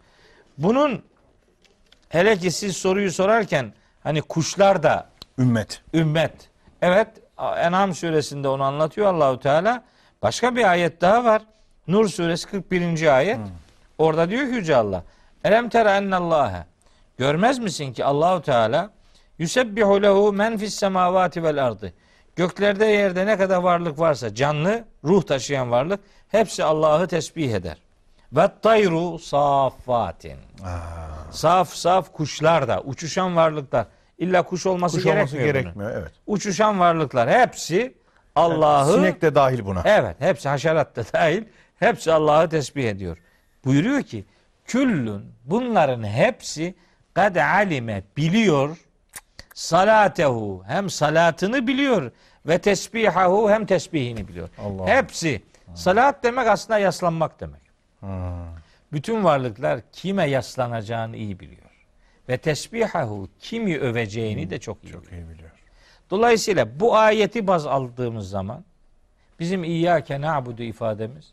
Bunun 0.58 1.02
hele 2.08 2.36
ki 2.36 2.50
siz 2.50 2.76
soruyu 2.76 3.12
sorarken 3.12 3.72
hani 4.02 4.22
kuşlar 4.22 4.82
da 4.82 5.08
Ümmet. 5.38 5.82
ümmet. 5.94 6.50
Evet 6.82 7.08
En'am 7.38 7.94
suresinde 7.94 8.48
onu 8.48 8.62
anlatıyor 8.62 9.06
Allahu 9.06 9.40
Teala. 9.40 9.84
Başka 10.22 10.56
bir 10.56 10.70
ayet 10.70 11.00
daha 11.00 11.24
var. 11.24 11.42
Nur 11.88 12.08
suresi 12.08 12.46
41. 12.46 13.16
ayet. 13.16 13.40
Orada 13.98 14.30
diyor 14.30 14.48
ki 14.48 14.54
Yüce 14.54 14.76
Allah. 14.76 15.02
Elem 15.44 15.68
tere 15.68 15.90
ennallâhe. 15.90 16.66
Görmez 17.18 17.58
misin 17.58 17.92
ki 17.92 18.04
Allahu 18.04 18.42
Teala 18.42 18.90
yusebbihu 19.38 20.02
lehu 20.02 20.32
men 20.32 20.56
fis 20.58 20.74
semavati 20.74 21.42
vel 21.42 21.64
ardı. 21.66 21.92
Göklerde 22.36 22.84
yerde 22.86 23.26
ne 23.26 23.36
kadar 23.36 23.56
varlık 23.56 23.98
varsa 23.98 24.34
canlı, 24.34 24.84
ruh 25.04 25.22
taşıyan 25.22 25.70
varlık 25.70 26.00
hepsi 26.28 26.64
Allah'ı 26.64 27.08
tesbih 27.08 27.52
eder. 27.52 27.76
Ve 28.32 28.48
tayru 28.62 29.18
saffatin. 29.18 30.38
Saf 31.30 31.68
saf 31.74 32.12
kuşlar 32.12 32.68
da, 32.68 32.80
uçuşan 32.80 33.36
varlıklar. 33.36 33.86
İlla 34.18 34.42
kuş 34.42 34.66
olması 34.66 34.96
Kuş 34.96 35.06
olması 35.06 35.36
gerekmiyor. 35.36 35.54
bunun 35.54 35.62
gerekmiyor. 35.62 35.90
Evet. 36.02 36.12
uçuşan 36.26 36.80
varlıklar 36.80 37.30
hepsi 37.30 37.94
Allah'ı 38.36 38.92
Sinek 38.94 39.22
de 39.22 39.34
dahil 39.34 39.64
buna. 39.64 39.82
evet 39.84 40.16
hepsi 40.18 40.48
haşerat 40.48 40.96
da 40.96 41.02
dahil 41.12 41.44
hepsi 41.78 42.12
Allah'ı 42.12 42.48
tesbih 42.48 42.84
ediyor. 42.88 43.18
Buyuruyor 43.64 44.02
ki 44.02 44.24
küllün 44.64 45.22
bunların 45.44 46.04
hepsi 46.04 46.74
kad 47.14 47.36
alime 47.36 48.02
biliyor 48.16 48.76
salatehu 49.54 50.62
hem 50.66 50.90
salatını 50.90 51.66
biliyor 51.66 52.10
ve 52.46 52.58
tesbihahu 52.58 53.50
hem 53.50 53.66
tesbihini 53.66 54.28
biliyor. 54.28 54.48
Allah. 54.58 54.86
Hepsi 54.86 55.42
salat 55.74 56.24
demek 56.24 56.48
aslında 56.48 56.78
yaslanmak 56.78 57.40
demek. 57.40 57.60
Bütün 58.92 59.24
varlıklar 59.24 59.80
kime 59.92 60.24
yaslanacağını 60.26 61.16
iyi 61.16 61.40
biliyor. 61.40 61.70
Ve 62.28 62.38
tesbihahu 62.38 63.28
kimi 63.40 63.78
öveceğini 63.78 64.50
de 64.50 64.58
çok 64.58 64.84
iyi 64.84 64.86
biliyor. 64.86 65.02
Çok 65.02 65.12
iyi 65.12 65.28
biliyor. 65.28 65.50
Dolayısıyla 66.10 66.80
bu 66.80 66.96
ayeti 66.96 67.46
baz 67.46 67.66
aldığımız 67.66 68.30
zaman 68.30 68.64
bizim 69.40 69.64
İyyâke 69.64 70.20
na'budu 70.20 70.62
ifademiz 70.62 71.32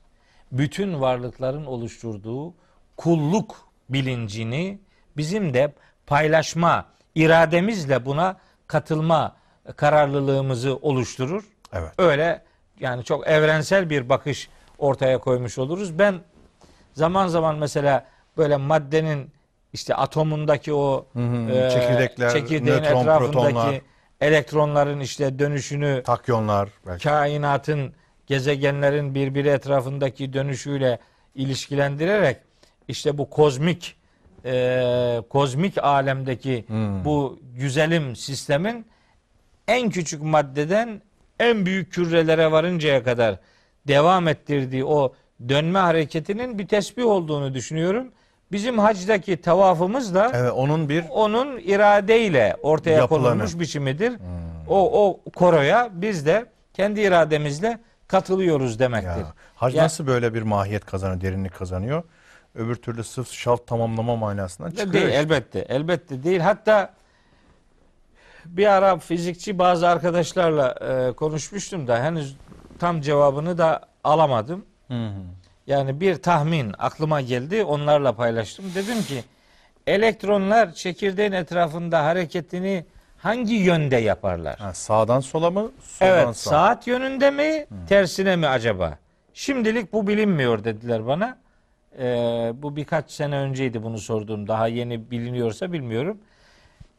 bütün 0.52 1.02
varlıkların 1.02 1.66
oluşturduğu 1.66 2.54
kulluk 2.98 3.72
bilincini 3.90 4.80
bizim 5.18 5.54
de 5.54 5.74
paylaşma, 6.08 6.86
irademizle 7.16 8.06
buna 8.06 8.38
katılma 8.68 9.36
kararlılığımızı 9.76 10.76
oluşturur. 10.76 11.44
Evet. 11.74 11.92
Öyle 11.98 12.44
yani 12.80 13.04
çok 13.04 13.28
evrensel 13.28 13.90
bir 13.90 14.10
bakış 14.10 14.50
ortaya 14.78 15.18
koymuş 15.18 15.58
oluruz. 15.58 16.00
Ben 16.00 16.16
zaman 16.94 17.28
zaman 17.28 17.56
mesela 17.56 18.06
böyle 18.38 18.58
maddenin 18.58 19.32
işte 19.74 19.96
atomundaki 19.96 20.74
o 20.74 21.06
hı. 21.14 21.52
e, 21.52 21.70
Çekirdekler, 21.72 22.30
çekirdeğin 22.32 22.78
nötron, 22.78 23.02
etrafındaki 23.02 23.32
protonlar. 23.32 23.82
elektronların 24.22 25.00
işte 25.00 25.40
dönüşünü 25.40 26.04
Takyonlar 26.06 26.70
belki. 26.88 27.04
kainatın 27.04 27.94
gezegenlerin 28.28 29.16
birbiri 29.16 29.50
etrafındaki 29.50 30.34
dönüşüyle 30.34 31.00
ilişkilendirerek 31.36 32.38
işte 32.88 33.18
bu 33.18 33.30
kozmik 33.30 33.96
e, 34.46 35.22
kozmik 35.30 35.78
alemdeki 35.84 36.64
Hmm. 36.68 37.06
bu 37.06 37.40
güzelim 37.58 38.16
sistemin 38.16 38.86
en 39.68 39.90
küçük 39.90 40.24
maddeden 40.24 41.02
en 41.40 41.66
büyük 41.66 41.94
kürelere 41.94 42.52
varıncaya 42.52 43.04
kadar 43.04 43.40
devam 43.88 44.28
ettirdiği 44.28 44.86
o 44.86 45.14
dönme 45.50 45.80
hareketinin 45.80 46.60
bir 46.60 46.68
tesbih 46.68 47.06
olduğunu 47.06 47.54
düşünüyorum. 47.54 48.08
Bizim 48.52 48.80
hacdaki 48.80 49.42
tavafımız 49.42 50.16
da 50.16 50.32
Evet 50.36 50.52
onun 50.52 50.90
bir 50.90 51.04
onun 51.10 51.58
iradeyle 51.60 52.56
ortaya 52.64 52.98
Yapılanı. 52.98 53.24
konulmuş 53.24 53.60
biçimidir. 53.60 54.14
O 54.70 55.06
o 55.10 55.20
koroya 55.36 55.90
biz 55.94 56.26
de 56.26 56.46
kendi 56.74 57.02
irademizle 57.02 57.80
katılıyoruz 58.08 58.80
demektir. 58.80 59.08
ya, 59.10 59.34
hac 59.56 59.76
Ya- 59.76 59.84
nasıl 59.84 60.08
böyle 60.08 60.34
bir 60.34 60.42
mahiyet 60.42 60.86
kazanıyor, 60.86 61.22
derinlik 61.22 61.54
kazanıyor? 61.56 62.04
Öbür 62.56 62.76
türlü 62.76 63.04
sırf 63.04 63.32
şalt 63.32 63.68
tamamlama 63.68 64.16
manasından 64.16 64.70
çıkıyor. 64.70 64.94
Değil, 64.94 65.06
işte. 65.06 65.18
elbette. 65.18 65.60
Elbette 65.60 66.24
değil. 66.24 66.40
Hatta 66.40 66.94
bir 68.46 68.66
ara 68.66 68.98
fizikçi 68.98 69.60
bazı 69.60 69.88
arkadaşlarla 69.88 70.76
e, 70.82 71.12
konuşmuştum 71.12 71.88
da 71.88 72.04
henüz 72.04 72.36
tam 72.80 73.02
cevabını 73.02 73.58
da 73.58 73.82
alamadım. 74.04 74.66
Hı 74.88 74.94
hı. 75.08 75.14
Yani 75.68 76.02
bir 76.02 76.16
tahmin 76.16 76.74
aklıma 76.78 77.22
geldi. 77.22 77.64
Onlarla 77.64 78.14
paylaştım. 78.16 78.66
Dedim 78.76 79.04
ki 79.04 79.24
elektronlar 79.88 80.74
çekirdeğin 80.74 81.32
etrafında 81.32 82.06
hareketini 82.06 82.86
hangi 83.18 83.54
yönde 83.54 83.98
yaparlar? 83.98 84.60
Ha, 84.60 84.74
sağdan 84.74 85.20
sola 85.20 85.52
mı? 85.52 85.72
Soldan 85.84 86.14
Evet, 86.14 86.38
sağa. 86.38 86.50
saat 86.50 86.88
yönünde 86.88 87.32
mi, 87.32 87.66
tersine 87.90 88.36
mi 88.36 88.48
acaba? 88.48 88.98
Şimdilik 89.34 89.94
bu 89.94 90.08
bilinmiyor 90.08 90.64
dediler 90.64 91.08
bana. 91.08 91.38
Ee, 92.00 92.52
bu 92.56 92.76
birkaç 92.76 93.12
sene 93.12 93.36
önceydi 93.38 93.84
bunu 93.84 93.98
sorduğum. 93.98 94.48
Daha 94.48 94.68
yeni 94.68 95.12
biliniyorsa 95.12 95.72
bilmiyorum. 95.72 96.18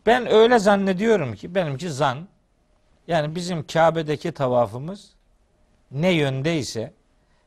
Ben 0.07 0.33
öyle 0.33 0.59
zannediyorum 0.59 1.35
ki 1.35 1.55
benimki 1.55 1.91
zan. 1.91 2.19
Yani 3.09 3.35
bizim 3.35 3.67
Kabe'deki 3.67 4.33
tavafımız 4.33 5.11
ne 5.91 6.11
yöndeyse 6.11 6.93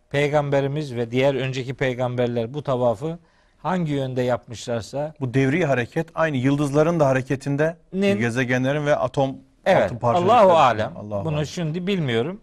peygamberimiz 0.10 0.96
ve 0.96 1.12
diğer 1.12 1.36
önceki 1.36 1.74
peygamberler 1.74 2.54
bu 2.54 2.64
tavafı 2.64 3.20
hangi 3.62 3.92
yönde 3.92 4.22
yapmışlarsa 4.22 5.14
Bu 5.20 5.34
devri 5.34 5.66
hareket 5.66 6.08
aynı 6.16 6.38
yıldızların 6.38 7.00
da 7.00 7.08
hareketinde 7.08 7.78
Ne? 7.94 8.12
gezegenlerin 8.14 8.86
ve 8.86 8.96
atom 8.96 9.36
Evet. 9.66 9.84
altın 9.84 9.98
parçacıkları. 9.98 10.38
Allahu 10.40 10.58
alem. 10.58 10.98
Allahu 10.98 11.26
Bunu 11.26 11.36
alem. 11.36 11.46
şimdi 11.46 11.88
bilmiyorum. 11.88 12.42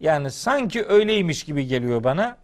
Yani 0.00 0.30
sanki 0.30 0.84
öyleymiş 0.86 1.44
gibi 1.44 1.66
geliyor 1.66 2.04
bana. 2.04 2.36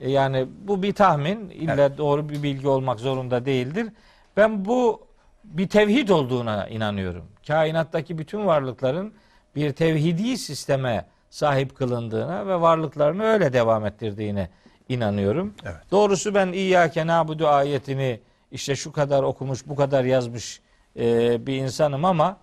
E, 0.00 0.10
Yani 0.10 0.46
bu 0.62 0.82
bir 0.82 0.92
tahmin. 0.94 1.50
İlla 1.50 1.98
doğru 1.98 2.28
bir 2.28 2.42
bilgi 2.42 2.68
olmak 2.68 3.00
zorunda 3.00 3.44
değildir. 3.44 3.88
Ben 4.36 4.64
bu 4.64 5.06
bir 5.44 5.68
tevhid 5.68 6.08
olduğuna 6.08 6.68
inanıyorum. 6.68 7.24
Kainattaki 7.46 8.18
bütün 8.18 8.46
varlıkların 8.46 9.14
bir 9.56 9.72
tevhidi 9.72 10.38
sisteme 10.38 11.06
sahip 11.30 11.76
kılındığına 11.76 12.46
ve 12.46 12.60
varlıklarını 12.60 13.24
öyle 13.24 13.52
devam 13.52 13.86
ettirdiğine 13.86 14.50
inanıyorum. 14.88 15.54
Evet. 15.64 15.90
Doğrusu 15.90 16.34
ben 16.34 16.52
İyyâke 16.52 17.06
nâbudu 17.06 17.46
ayetini 17.48 18.20
işte 18.52 18.76
şu 18.76 18.92
kadar 18.92 19.22
okumuş, 19.22 19.66
bu 19.66 19.76
kadar 19.76 20.04
yazmış 20.04 20.60
e, 20.96 21.46
bir 21.46 21.56
insanım 21.56 22.04
ama 22.04 22.36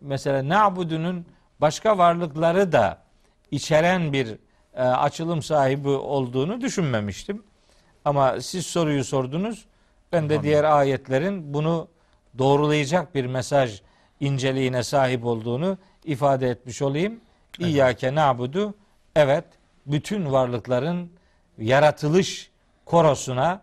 mesela 0.00 0.48
na'budunun 0.48 1.26
başka 1.60 1.98
varlıkları 1.98 2.72
da 2.72 2.98
içeren 3.50 4.12
bir 4.12 4.38
e, 4.76 4.82
açılım 4.82 5.42
sahibi 5.42 5.88
olduğunu 5.88 6.60
düşünmemiştim. 6.60 7.42
Ama 8.04 8.40
siz 8.40 8.66
soruyu 8.66 9.04
sordunuz. 9.04 9.64
Ben 10.12 10.28
de 10.28 10.42
diğer 10.42 10.64
ayetlerin 10.64 11.54
bunu 11.54 11.88
doğrulayacak 12.38 13.14
bir 13.14 13.26
mesaj 13.26 13.80
inceliğine 14.20 14.82
sahip 14.82 15.24
olduğunu 15.24 15.78
ifade 16.04 16.48
etmiş 16.50 16.82
olayım. 16.82 17.20
İyyâke 17.58 18.14
na'budu 18.14 18.74
evet 19.16 19.44
bütün 19.86 20.32
varlıkların 20.32 21.10
yaratılış 21.58 22.50
korosuna 22.84 23.62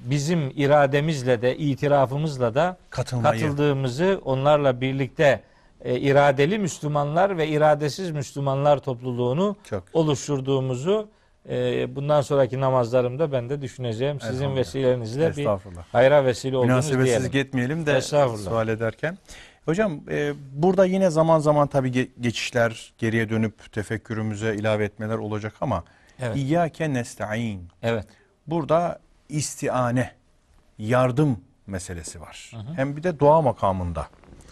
bizim 0.00 0.52
irademizle 0.56 1.42
de 1.42 1.56
itirafımızla 1.56 2.54
da 2.54 2.76
Katılmayı. 2.90 3.40
katıldığımızı 3.40 4.20
onlarla 4.24 4.80
birlikte 4.80 5.42
e, 5.86 6.00
iradeli 6.00 6.58
Müslümanlar 6.58 7.38
ve 7.38 7.48
iradesiz 7.48 8.10
Müslümanlar 8.10 8.78
topluluğunu 8.78 9.56
Çok. 9.70 9.84
oluşturduğumuzu 9.92 11.08
e, 11.48 11.96
bundan 11.96 12.20
sonraki 12.20 12.60
namazlarımda 12.60 13.32
ben 13.32 13.50
de 13.50 13.62
düşüneceğim. 13.62 14.20
Sizin 14.20 14.56
vesilenizle 14.56 15.36
bir 15.36 15.48
hayra 15.92 16.24
vesile 16.24 16.56
oldunuz 16.56 16.70
Münasebetsizlik 16.70 17.32
diyelim. 17.32 17.48
etmeyelim 17.48 17.86
de 17.86 17.96
Estağfurullah. 17.96 18.50
sual 18.50 18.68
ederken. 18.68 19.18
Hocam 19.64 20.00
e, 20.10 20.32
burada 20.52 20.84
yine 20.84 21.10
zaman 21.10 21.38
zaman 21.38 21.68
tabii 21.68 21.90
ge- 21.90 22.08
geçişler, 22.20 22.92
geriye 22.98 23.28
dönüp 23.30 23.72
tefekkürümüze 23.72 24.54
ilave 24.54 24.84
etmeler 24.84 25.18
olacak 25.18 25.52
ama 25.60 25.84
Evet. 26.20 26.36
İyyâke 26.36 26.92
nesta'in. 26.94 27.68
Evet. 27.82 28.06
Burada 28.46 28.98
istiane, 29.28 30.10
yardım 30.78 31.40
meselesi 31.66 32.20
var. 32.20 32.52
Hem 32.76 32.96
bir 32.96 33.02
de 33.02 33.18
dua 33.18 33.42
makamında. 33.42 34.06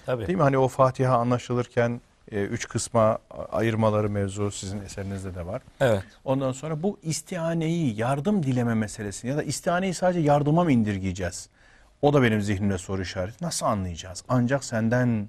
Tabii. 0.07 0.27
Değil 0.27 0.39
mi? 0.39 0.43
Hani 0.43 0.59
o 0.59 0.69
Fatiha 0.69 1.19
anlaşılırken 1.19 2.01
e, 2.33 2.41
üç 2.43 2.69
kısma 2.69 3.19
ayırmaları 3.53 4.11
mevzu 4.11 4.51
sizin 4.51 4.81
eserinizde 4.81 5.35
de 5.35 5.47
var. 5.47 5.63
Evet. 5.81 6.03
Ondan 6.25 6.53
sonra 6.53 6.83
bu 6.83 6.99
istianeyi, 7.03 8.01
yardım 8.01 8.43
dileme 8.43 8.75
meselesini 8.75 9.31
ya 9.31 9.37
da 9.37 9.43
istianeyi 9.43 9.95
sadece 9.95 10.21
yardıma 10.21 10.65
mı 10.65 10.73
indirgeyeceğiz? 10.73 11.49
O 12.03 12.13
da 12.13 12.23
benim 12.23 12.41
zihnimde 12.43 12.79
soru 12.79 13.03
işareti. 13.03 13.45
Nasıl 13.45 13.67
anlayacağız? 13.67 14.25
Ancak 14.29 14.65
senden 14.65 15.29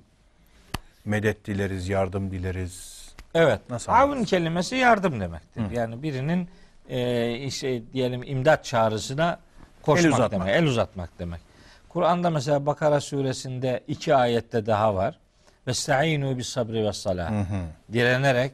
medet 1.05 1.45
dileriz, 1.45 1.89
yardım 1.89 2.31
dileriz. 2.31 3.05
Evet. 3.33 3.59
Nasıl 3.69 3.91
Avun 3.91 4.23
kelimesi 4.23 4.75
yardım 4.75 5.19
demektir. 5.19 5.71
Yani 5.71 6.03
birinin 6.03 6.49
e, 6.89 7.31
işte 7.37 7.81
diyelim 7.93 8.23
imdat 8.23 8.65
çağrısına 8.65 9.39
koşmak 9.81 10.05
El 10.05 10.13
uzatmak. 10.13 10.31
demek, 10.47 10.55
el 10.55 10.65
uzatmak 10.65 11.09
demek. 11.19 11.41
Kur'an'da 11.95 12.29
mesela 12.29 12.65
Bakara 12.65 13.01
suresinde 13.01 13.83
iki 13.87 14.15
ayette 14.15 14.65
daha 14.65 14.95
var. 14.95 15.19
Vestaînû 15.67 16.37
bis 16.37 16.47
sabri 16.47 16.85
ve 16.85 16.93
salah. 16.93 17.31
Direnerek 17.93 18.51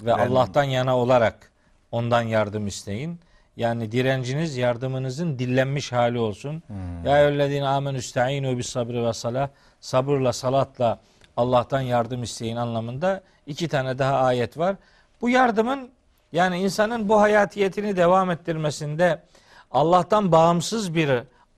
ve 0.00 0.14
Allah'tan 0.14 0.64
yana 0.64 0.98
olarak 0.98 1.52
ondan 1.92 2.22
yardım 2.22 2.66
isteyin. 2.66 3.20
Yani 3.56 3.92
direnciniz 3.92 4.56
yardımınızın 4.56 5.38
dillenmiş 5.38 5.92
hali 5.92 6.18
olsun. 6.18 6.62
Ya 7.04 7.18
eyyühellezine 7.18 7.68
amenü 7.68 7.98
ista'inu 7.98 8.58
bis 8.58 8.68
sabri 8.68 9.06
ve 9.06 9.12
salah. 9.12 9.48
Sabırla 9.80 10.32
salatla 10.32 10.98
Allah'tan 11.36 11.80
yardım 11.80 12.22
isteyin 12.22 12.56
anlamında 12.56 13.20
iki 13.46 13.68
tane 13.68 13.98
daha 13.98 14.16
ayet 14.16 14.58
var. 14.58 14.76
Bu 15.20 15.28
yardımın 15.28 15.90
yani 16.32 16.58
insanın 16.58 17.08
bu 17.08 17.20
hayatiyetini 17.20 17.96
devam 17.96 18.30
ettirmesinde 18.30 19.22
Allah'tan 19.70 20.32
bağımsız 20.32 20.94
bir 20.94 21.10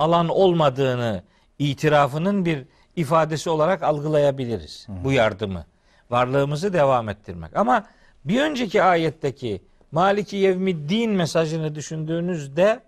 alan 0.03 0.29
olmadığını 0.29 1.23
itirafının 1.59 2.45
bir 2.45 2.65
ifadesi 2.97 3.51
olarak 3.51 3.83
algılayabiliriz 3.83 4.87
bu 5.05 5.13
yardımı. 5.13 5.65
Varlığımızı 6.11 6.73
devam 6.73 7.09
ettirmek. 7.09 7.57
Ama 7.57 7.85
bir 8.25 8.41
önceki 8.41 8.83
ayetteki 8.83 9.63
Maliki 9.93 10.37
Yevmiddin 10.37 11.11
mesajını 11.11 11.75
düşündüğünüzde 11.75 12.81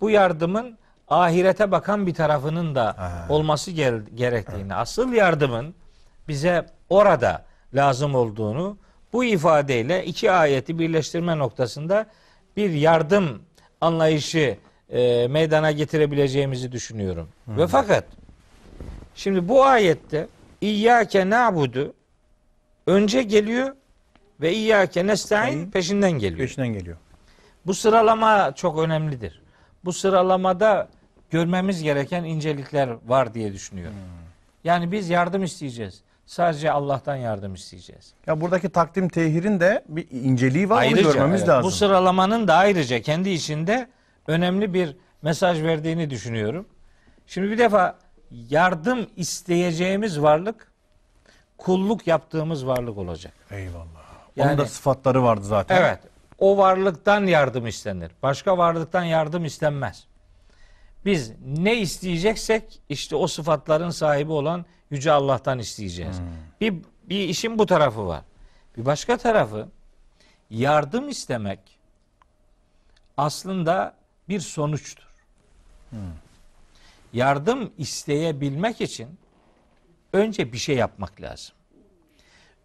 bu 0.00 0.10
yardımın 0.10 0.78
ahirete 1.08 1.70
bakan 1.70 2.06
bir 2.06 2.14
tarafının 2.14 2.74
da 2.74 2.96
olması 3.28 3.70
gel- 3.70 4.06
gerektiğini, 4.14 4.74
asıl 4.74 5.12
yardımın 5.12 5.74
bize 6.28 6.66
orada 6.88 7.44
lazım 7.74 8.14
olduğunu 8.14 8.76
bu 9.12 9.24
ifadeyle 9.24 10.04
iki 10.04 10.32
ayeti 10.32 10.78
birleştirme 10.78 11.38
noktasında 11.38 12.06
bir 12.56 12.70
yardım 12.70 13.42
anlayışı 13.80 14.56
e, 14.92 15.28
meydana 15.28 15.72
getirebileceğimizi 15.72 16.72
düşünüyorum. 16.72 17.28
Ve 17.48 17.66
fakat 17.66 18.04
şimdi 19.14 19.48
bu 19.48 19.64
ayette 19.64 20.26
İyyâke 20.60 21.30
na'budu 21.30 21.94
önce 22.86 23.22
geliyor 23.22 23.76
ve 24.40 24.52
İyyâke 24.52 25.06
nesta'in 25.06 25.70
peşinden 25.70 26.12
geliyor. 26.12 26.38
Peşinden 26.38 26.68
geliyor. 26.68 26.96
Bu 27.66 27.74
sıralama 27.74 28.52
çok 28.54 28.78
önemlidir. 28.78 29.42
Bu 29.84 29.92
sıralamada 29.92 30.88
görmemiz 31.30 31.82
gereken 31.82 32.24
incelikler 32.24 32.96
var 33.06 33.34
diye 33.34 33.52
düşünüyorum. 33.52 33.96
Yani 34.64 34.92
biz 34.92 35.10
yardım 35.10 35.42
isteyeceğiz. 35.42 36.00
Sadece 36.26 36.70
Allah'tan 36.70 37.16
yardım 37.16 37.54
isteyeceğiz. 37.54 38.12
Ya 38.26 38.40
buradaki 38.40 38.68
takdim 38.68 39.08
tehirin 39.08 39.60
de 39.60 39.84
bir 39.88 40.06
inceliği 40.10 40.70
var. 40.70 40.86
onu 40.86 40.96
görmemiz 40.96 41.40
evet, 41.40 41.48
lazım. 41.48 41.64
bu 41.64 41.70
sıralamanın 41.70 42.48
da 42.48 42.54
ayrıca 42.54 43.00
kendi 43.00 43.30
içinde 43.30 43.88
önemli 44.26 44.74
bir 44.74 44.96
mesaj 45.22 45.62
verdiğini 45.62 46.10
düşünüyorum. 46.10 46.66
Şimdi 47.26 47.50
bir 47.50 47.58
defa 47.58 47.98
yardım 48.30 49.06
isteyeceğimiz 49.16 50.22
varlık 50.22 50.72
kulluk 51.58 52.06
yaptığımız 52.06 52.66
varlık 52.66 52.98
olacak. 52.98 53.32
Eyvallah. 53.50 53.86
Yani- 54.36 54.48
Onun 54.48 54.58
da 54.58 54.66
sıfatları 54.66 55.22
vardı 55.22 55.44
zaten. 55.44 55.76
Evet. 55.76 56.00
O 56.38 56.56
varlıktan 56.58 57.26
yardım 57.26 57.66
istenir. 57.66 58.10
Başka 58.22 58.58
varlıktan 58.58 59.04
yardım 59.04 59.44
istenmez. 59.44 60.06
Biz 61.04 61.32
ne 61.46 61.76
isteyeceksek 61.76 62.80
işte 62.88 63.16
o 63.16 63.26
sıfatların 63.26 63.90
sahibi 63.90 64.32
olan 64.32 64.64
Yüce 64.90 65.12
Allah'tan 65.12 65.58
isteyeceğiz. 65.58 66.20
Bir, 66.60 66.74
bir 67.04 67.28
işin 67.28 67.58
bu 67.58 67.66
tarafı 67.66 68.06
var. 68.06 68.22
Bir 68.76 68.86
başka 68.86 69.16
tarafı 69.16 69.68
yardım 70.50 71.08
istemek 71.08 71.78
aslında 73.16 73.94
bir 74.30 74.40
sonuçtur. 74.40 75.06
Yardım 77.12 77.72
isteyebilmek 77.78 78.80
için 78.80 79.08
önce 80.12 80.52
bir 80.52 80.58
şey 80.58 80.76
yapmak 80.76 81.20
lazım. 81.20 81.54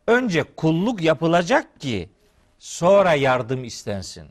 Önce 0.07 0.43
kulluk 0.43 1.01
yapılacak 1.01 1.81
ki 1.81 2.09
sonra 2.59 3.13
yardım 3.13 3.63
istensin. 3.63 4.27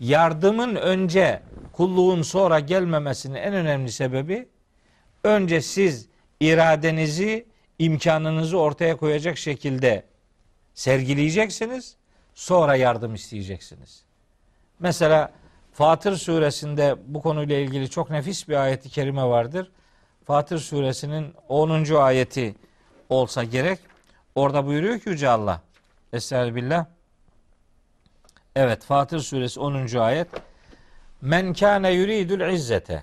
Yardımın 0.00 0.74
önce 0.74 1.42
kulluğun 1.72 2.22
sonra 2.22 2.60
gelmemesinin 2.60 3.34
en 3.34 3.54
önemli 3.54 3.92
sebebi 3.92 4.48
önce 5.24 5.60
siz 5.60 6.08
iradenizi, 6.40 7.46
imkanınızı 7.78 8.58
ortaya 8.58 8.96
koyacak 8.96 9.38
şekilde 9.38 10.04
sergileyeceksiniz. 10.74 11.96
Sonra 12.34 12.76
yardım 12.76 13.14
isteyeceksiniz. 13.14 14.02
Mesela 14.80 15.32
Fatır 15.76 16.16
suresinde 16.16 16.96
bu 17.06 17.22
konuyla 17.22 17.56
ilgili 17.56 17.90
çok 17.90 18.10
nefis 18.10 18.48
bir 18.48 18.54
ayeti 18.54 18.88
kerime 18.90 19.24
vardır. 19.24 19.70
Fatır 20.24 20.58
suresinin 20.58 21.34
10. 21.48 21.94
ayeti 21.94 22.54
olsa 23.08 23.44
gerek. 23.44 23.78
Orada 24.34 24.66
buyuruyor 24.66 25.00
ki 25.00 25.08
Yüce 25.08 25.28
Allah. 25.28 25.60
Estağfirullah. 26.12 26.86
Evet 28.54 28.84
Fatır 28.84 29.20
suresi 29.20 29.60
10. 29.60 29.96
ayet. 29.96 30.28
Men 31.20 31.54
kâne 31.54 31.90
yuridul 31.90 32.52
izzete. 32.52 33.02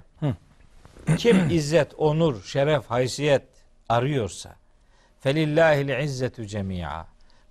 Kim 1.18 1.50
izzet, 1.50 1.94
onur, 1.98 2.44
şeref, 2.44 2.86
haysiyet 2.86 3.44
arıyorsa 3.90 4.56
felillahil 5.20 6.04
izzetu 6.04 6.46
cemia. 6.46 7.06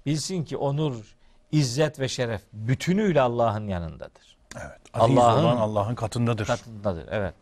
Bilsin 0.07 0.45
ki 0.45 0.57
onur, 0.57 1.17
izzet 1.53 2.01
ve 2.01 2.09
şeref 2.09 2.41
bütünüyle 2.53 3.21
Allah'ın 3.21 3.69
yanındadır. 3.69 4.32
Evet. 4.57 4.79
Allah'ın- 4.95 5.45
olan 5.45 5.57
Allah'ın 5.57 5.95
katındadır. 5.95 6.47
Katındadır. 6.47 7.09
Evet. 7.11 7.35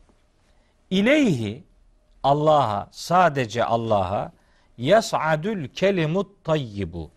İleyhi 0.90 1.64
Allah'a 2.22 2.88
sadece 2.90 3.64
Allah'a 3.64 4.32
yas'adül 4.78 5.68
kelimut 5.68 6.44
tayyibu. 6.44 7.10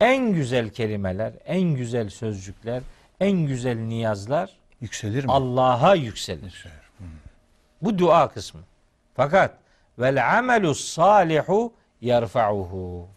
En 0.00 0.32
güzel 0.32 0.70
kelimeler, 0.70 1.32
en 1.44 1.60
güzel 1.62 2.10
sözcükler, 2.10 2.82
en 3.20 3.32
güzel 3.32 3.78
niyazlar 3.78 4.58
Yükselir 4.80 5.24
mi? 5.24 5.32
Allah'a 5.32 5.94
yükselir. 5.94 6.64
Bu 7.82 7.98
dua 7.98 8.28
kısmı. 8.28 8.60
Fakat 9.16 9.54
vel 9.98 10.38
amelu 10.38 10.74
salihu 10.74 11.72
yerfa'uhu. 12.00 13.08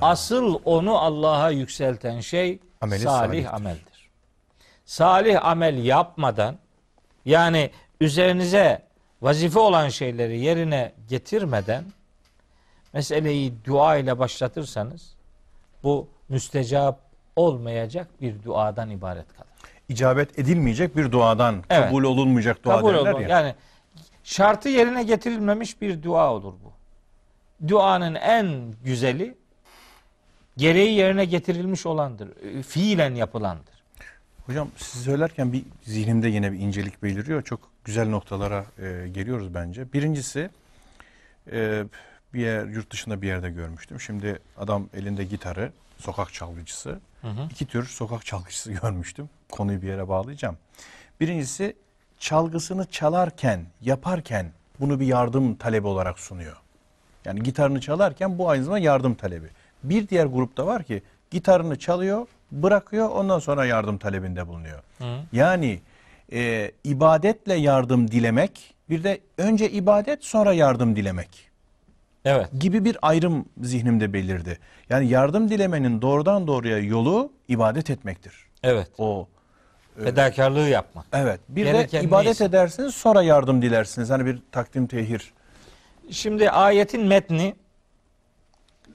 Asıl 0.00 0.60
onu 0.64 0.98
Allah'a 0.98 1.50
yükselten 1.50 2.20
şey 2.20 2.58
Ameli 2.80 3.00
salih 3.00 3.28
salihtir. 3.28 3.54
ameldir. 3.54 3.97
Salih 4.88 5.44
amel 5.44 5.84
yapmadan 5.84 6.58
yani 7.24 7.70
üzerinize 8.00 8.82
vazife 9.22 9.58
olan 9.58 9.88
şeyleri 9.88 10.40
yerine 10.40 10.92
getirmeden 11.08 11.84
meseleyi 12.92 13.52
dua 13.64 13.96
ile 13.96 14.18
başlatırsanız 14.18 15.14
bu 15.82 16.08
müstecap 16.28 17.00
olmayacak 17.36 18.08
bir 18.20 18.42
duadan 18.42 18.90
ibaret 18.90 19.32
kalır. 19.32 19.48
İcabet 19.88 20.38
edilmeyecek 20.38 20.96
bir 20.96 21.12
duadan, 21.12 21.64
Evet. 21.70 21.88
kabul 21.88 22.04
olunmayacak 22.04 22.64
dua 22.64 22.76
Kabul 22.76 22.94
derler 22.94 23.12
olur. 23.12 23.20
ya. 23.20 23.28
Yani 23.28 23.54
şartı 24.24 24.68
yerine 24.68 25.02
getirilmemiş 25.02 25.80
bir 25.80 26.02
dua 26.02 26.32
olur 26.34 26.54
bu. 26.64 26.72
Duanın 27.68 28.14
en 28.14 28.74
güzeli 28.84 29.34
gereği 30.56 30.94
yerine 30.94 31.24
getirilmiş 31.24 31.86
olandır. 31.86 32.28
Fiilen 32.62 33.14
yapılandır. 33.14 33.77
Hocam 34.48 34.68
siz 34.76 35.02
söylerken 35.02 35.52
bir 35.52 35.64
zihnimde 35.82 36.28
yine 36.28 36.52
bir 36.52 36.58
incelik 36.58 37.02
beliriyor. 37.02 37.42
Çok 37.42 37.60
güzel 37.84 38.08
noktalara 38.08 38.64
e, 38.78 39.08
geliyoruz 39.08 39.54
bence. 39.54 39.92
Birincisi 39.92 40.50
e, 41.52 41.84
bir 42.34 42.40
yer 42.40 42.66
yurt 42.66 42.92
dışında 42.92 43.22
bir 43.22 43.26
yerde 43.26 43.50
görmüştüm. 43.50 44.00
Şimdi 44.00 44.38
adam 44.58 44.88
elinde 44.94 45.24
gitarı, 45.24 45.72
sokak 45.98 46.32
çalgıcısı. 46.32 47.00
İki 47.50 47.66
tür 47.66 47.86
sokak 47.86 48.26
çalgıcısı 48.26 48.72
görmüştüm. 48.82 49.30
Konuyu 49.50 49.82
bir 49.82 49.86
yere 49.88 50.08
bağlayacağım. 50.08 50.56
Birincisi 51.20 51.76
çalgısını 52.18 52.86
çalarken, 52.90 53.64
yaparken 53.80 54.52
bunu 54.80 55.00
bir 55.00 55.06
yardım 55.06 55.54
talebi 55.54 55.86
olarak 55.86 56.18
sunuyor. 56.18 56.56
Yani 57.24 57.42
gitarını 57.42 57.80
çalarken 57.80 58.38
bu 58.38 58.50
aynı 58.50 58.64
zamanda 58.64 58.84
yardım 58.84 59.14
talebi. 59.14 59.48
Bir 59.82 60.08
diğer 60.08 60.26
grupta 60.26 60.66
var 60.66 60.82
ki 60.82 61.02
gitarını 61.30 61.78
çalıyor, 61.78 62.26
bırakıyor 62.52 63.08
ondan 63.10 63.38
sonra 63.38 63.64
yardım 63.64 63.98
talebinde 63.98 64.46
bulunuyor. 64.48 64.82
Yani 65.32 65.80
e, 66.32 66.70
ibadetle 66.84 67.54
yardım 67.54 68.10
dilemek 68.10 68.74
bir 68.90 69.04
de 69.04 69.20
önce 69.38 69.70
ibadet 69.70 70.24
sonra 70.24 70.52
yardım 70.52 70.96
dilemek 70.96 71.48
Evet. 72.24 72.48
gibi 72.60 72.84
bir 72.84 72.96
ayrım 73.02 73.44
zihnimde 73.62 74.12
belirdi. 74.12 74.58
Yani 74.90 75.08
yardım 75.08 75.48
dilemenin 75.50 76.02
doğrudan 76.02 76.46
doğruya 76.46 76.78
yolu 76.78 77.32
ibadet 77.48 77.90
etmektir. 77.90 78.32
Evet. 78.62 78.88
O 78.98 79.26
Fedakarlığı 80.04 80.68
yapmak. 80.68 81.06
Evet. 81.12 81.40
Bir 81.48 81.64
Gereken 81.64 82.02
de 82.02 82.06
ibadet 82.06 82.26
neyse. 82.26 82.44
edersiniz 82.44 82.94
sonra 82.94 83.22
yardım 83.22 83.62
dilersiniz. 83.62 84.10
Hani 84.10 84.26
bir 84.26 84.42
takdim 84.52 84.86
tehir. 84.86 85.32
Şimdi 86.10 86.50
ayetin 86.50 87.04
metni 87.06 87.54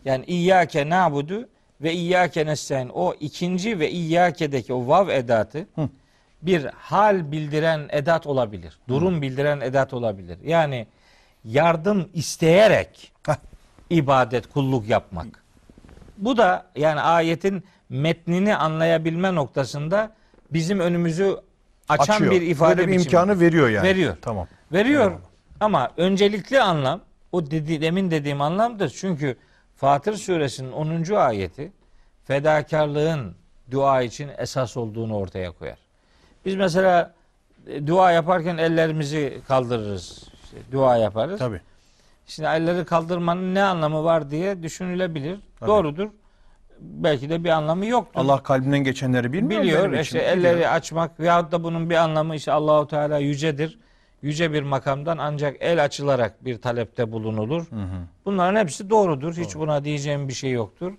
yani 0.05 0.25
İyyâke 0.25 0.89
na'budu 0.89 1.49
ve 1.83 1.93
İyyâke 1.93 2.45
nestaîn 2.45 2.89
o 2.93 3.13
ikinci 3.19 3.79
ve 3.79 3.91
İyyâke'deki 3.91 4.73
o 4.73 4.87
vav 4.87 5.09
edatı 5.09 5.67
Hı. 5.75 5.89
bir 6.41 6.65
hal 6.65 7.31
bildiren 7.31 7.87
edat 7.89 8.27
olabilir. 8.27 8.79
Durum 8.87 9.21
bildiren 9.21 9.61
edat 9.61 9.93
olabilir. 9.93 10.37
Yani 10.45 10.87
yardım 11.45 12.09
isteyerek 12.13 13.11
Heh. 13.25 13.35
ibadet, 13.89 14.47
kulluk 14.53 14.87
yapmak. 14.89 15.43
Bu 16.17 16.37
da 16.37 16.65
yani 16.75 17.01
ayetin 17.01 17.63
metnini 17.89 18.55
anlayabilme 18.55 19.35
noktasında 19.35 20.11
bizim 20.51 20.79
önümüzü 20.79 21.37
açan 21.89 22.13
Açıyor. 22.13 22.31
bir 22.31 22.41
ifade 22.41 22.77
Böyle 22.77 22.87
bir 22.87 22.93
biçimi. 22.93 23.05
imkanı 23.05 23.39
veriyor 23.39 23.69
yani. 23.69 23.87
Veriyor. 23.87 24.17
Tamam. 24.21 24.47
Veriyor. 24.71 25.03
Eyvallah. 25.05 25.19
Ama 25.59 25.91
öncelikli 25.97 26.61
anlam 26.61 27.01
o 27.31 27.51
dedi, 27.51 27.81
demin 27.81 28.11
dediğim 28.11 28.41
anlamdır. 28.41 28.89
Çünkü 28.89 29.37
Fatır 29.83 30.13
suresinin 30.13 30.71
10. 30.71 31.15
ayeti 31.15 31.71
fedakarlığın 32.23 33.35
dua 33.71 34.01
için 34.01 34.29
esas 34.37 34.77
olduğunu 34.77 35.15
ortaya 35.17 35.51
koyar. 35.51 35.77
Biz 36.45 36.55
mesela 36.55 37.13
e, 37.67 37.87
dua 37.87 38.11
yaparken 38.11 38.57
ellerimizi 38.57 39.41
kaldırırız. 39.47 40.23
İşte 40.43 40.57
dua 40.71 40.97
yaparız. 40.97 41.39
Tabii. 41.39 41.61
Şimdi 42.25 42.49
elleri 42.49 42.85
kaldırmanın 42.85 43.55
ne 43.55 43.63
anlamı 43.63 44.03
var 44.03 44.31
diye 44.31 44.63
düşünülebilir. 44.63 45.39
Tabii. 45.59 45.69
Doğrudur. 45.69 46.09
Belki 46.79 47.29
de 47.29 47.43
bir 47.43 47.49
anlamı 47.49 47.85
yoktur. 47.85 48.19
Allah 48.19 48.43
kalbinden 48.43 48.79
geçenleri 48.83 49.33
bilmiyor 49.33 49.61
biliyor. 49.61 49.93
işte 49.93 50.19
elleri 50.19 50.55
Biliyor. 50.55 50.71
açmak 50.71 51.19
veyahut 51.19 51.51
da 51.51 51.63
bunun 51.63 51.89
bir 51.89 51.95
anlamı 51.95 52.35
işte 52.35 52.51
Allahu 52.51 52.87
Teala 52.87 53.17
yücedir. 53.17 53.79
Yüce 54.23 54.53
bir 54.53 54.63
makamdan 54.63 55.17
ancak 55.17 55.57
el 55.59 55.83
açılarak 55.83 56.45
bir 56.45 56.61
talepte 56.61 57.11
bulunulur. 57.11 57.61
Hı 57.71 57.75
hı. 57.75 58.07
Bunların 58.25 58.59
hepsi 58.59 58.89
doğrudur. 58.89 59.37
Hiç 59.37 59.55
buna 59.55 59.83
diyeceğim 59.83 60.27
bir 60.27 60.33
şey 60.33 60.51
yoktur. 60.51 60.93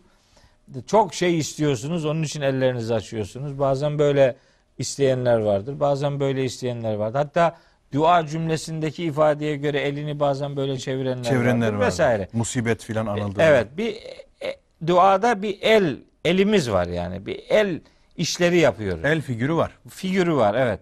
Çok 0.87 1.15
şey 1.15 1.39
istiyorsunuz, 1.39 2.05
onun 2.05 2.23
için 2.23 2.41
ellerinizi 2.41 2.95
açıyorsunuz. 2.95 3.59
Bazen 3.59 3.99
böyle 3.99 4.37
isteyenler 4.79 5.39
vardır, 5.39 5.81
bazen 5.81 6.21
böyle 6.21 6.45
isteyenler 6.45 6.95
vardır. 6.95 7.19
Hatta 7.19 7.57
dua 7.93 8.27
cümlesindeki 8.27 9.05
ifadeye 9.05 9.57
göre 9.57 9.81
elini 9.81 10.21
bazen 10.21 10.57
böyle 10.57 10.79
çevirenler, 10.79 11.25
Çevrenler 11.25 11.67
vardır 11.67 11.79
var. 11.79 11.87
vesaire. 11.87 12.29
Musibet 12.33 12.85
filan 12.85 13.07
anıldı. 13.07 13.41
Evet, 13.43 13.67
bir 13.77 13.95
e, 14.43 14.57
duada 14.87 15.43
bir 15.43 15.59
el 15.63 15.97
elimiz 16.25 16.71
var 16.71 16.87
yani. 16.87 17.27
Bir 17.27 17.41
el 17.49 17.81
işleri 18.17 18.59
yapıyoruz 18.59 19.05
El 19.05 19.21
figürü 19.21 19.55
var. 19.55 19.79
figürü 19.89 20.35
var 20.35 20.55
evet. 20.55 20.81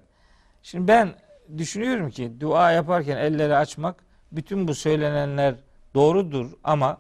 Şimdi 0.62 0.88
ben 0.88 1.08
düşünüyorum 1.58 2.10
ki 2.10 2.32
dua 2.40 2.72
yaparken 2.72 3.16
elleri 3.16 3.56
açmak 3.56 3.96
bütün 4.32 4.68
bu 4.68 4.74
söylenenler 4.74 5.54
doğrudur 5.94 6.50
ama 6.64 6.98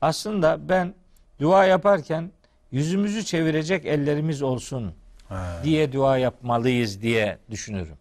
aslında 0.00 0.68
ben 0.68 0.94
dua 1.40 1.64
yaparken 1.64 2.30
yüzümüzü 2.72 3.24
çevirecek 3.24 3.86
ellerimiz 3.86 4.42
olsun 4.42 4.94
Ha. 5.28 5.60
diye 5.64 5.92
dua 5.92 6.18
yapmalıyız 6.18 7.02
diye 7.02 7.38
düşünürüm. 7.50 7.96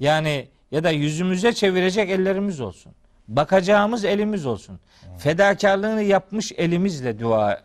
Yani 0.00 0.48
ya 0.70 0.84
da 0.84 0.90
yüzümüze 0.90 1.52
çevirecek 1.52 2.10
ellerimiz 2.10 2.60
olsun. 2.60 2.92
Bakacağımız 3.28 4.04
elimiz 4.04 4.46
olsun. 4.46 4.80
Fedakarlığını 5.18 6.02
yapmış 6.02 6.52
elimizle 6.52 7.18
dua 7.18 7.62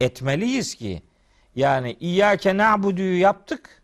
etmeliyiz 0.00 0.74
ki 0.74 1.02
yani 1.56 1.96
İyyâke 2.00 2.56
na'budu'yu 2.56 3.20
yaptık. 3.20 3.75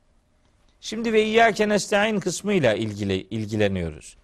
Şimdi 0.85 1.13
ve 1.13 1.25
İyyâke 1.25 1.69
nestaîn 1.69 2.21
kısmıyla 2.21 2.75
ilgili 2.75 3.15
ilgileniyoruz. 3.15 4.17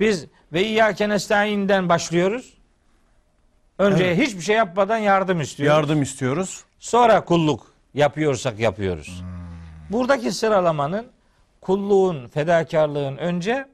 Biz 0.00 0.26
ve 0.52 0.64
İyyâke 0.64 1.08
nestaîn'den 1.08 1.88
başlıyoruz. 1.88 2.54
Önce 3.78 4.16
hiçbir 4.16 4.40
şey 4.40 4.56
yapmadan 4.56 4.98
yardım 4.98 5.40
istiyoruz. 5.40 5.76
Yardım 5.76 6.02
istiyoruz. 6.02 6.64
Sonra 6.78 7.24
kulluk 7.24 7.66
yapıyorsak 7.94 8.58
yapıyoruz. 8.58 9.22
Buradaki 9.90 10.32
sıralamanın 10.32 11.06
kulluğun, 11.60 12.26
fedakarlığın 12.26 13.16
önce 13.16 13.66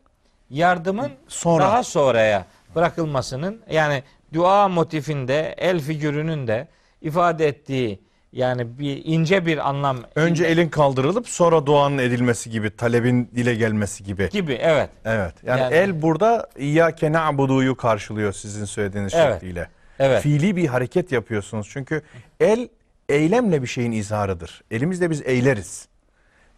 yardımın 0.51 1.13
Sonra. 1.29 1.65
daha 1.65 1.83
sonraya 1.83 2.47
bırakılmasının 2.75 3.61
yani 3.71 4.03
dua 4.35 4.69
motifinde 4.69 5.55
el 5.59 5.81
figürünün 5.81 6.47
de 6.47 6.69
ifade 7.03 7.49
ettiği 7.49 8.01
yani 8.33 8.79
bir 8.79 9.05
ince 9.05 9.47
bir 9.47 9.69
anlam 9.69 9.97
Önce 10.15 10.45
elin 10.45 10.69
kaldırılıp 10.69 11.29
sonra 11.29 11.67
duanın 11.67 11.99
edilmesi 11.99 12.51
gibi, 12.51 12.77
talebin 12.77 13.31
dile 13.37 13.55
gelmesi 13.55 14.05
gibi. 14.05 14.29
gibi 14.31 14.53
evet. 14.53 14.91
Evet. 15.05 15.35
Yani, 15.47 15.61
Yani- 15.61 15.75
el 15.75 16.03
burada 16.03 16.49
İyyâke 16.59 17.13
na'budu'yu 17.13 17.77
karşılıyor 17.77 18.33
sizin 18.33 18.65
söylediğiniz 18.65 19.15
Evet. 19.15 19.35
şekliyle. 19.35 19.69
Evet. 19.99 20.23
Fiili 20.23 20.57
bir 20.57 20.67
hareket 20.67 21.13
yapıyorsunuz. 21.13 21.69
Çünkü 21.71 22.03
el 22.41 22.69
eylemle 23.09 23.63
bir 23.63 23.67
şeyin 23.67 23.93
izharıdır. 23.93 24.65
Elimizle 24.71 25.11
biz 25.11 25.23
eyleriz. 25.27 25.89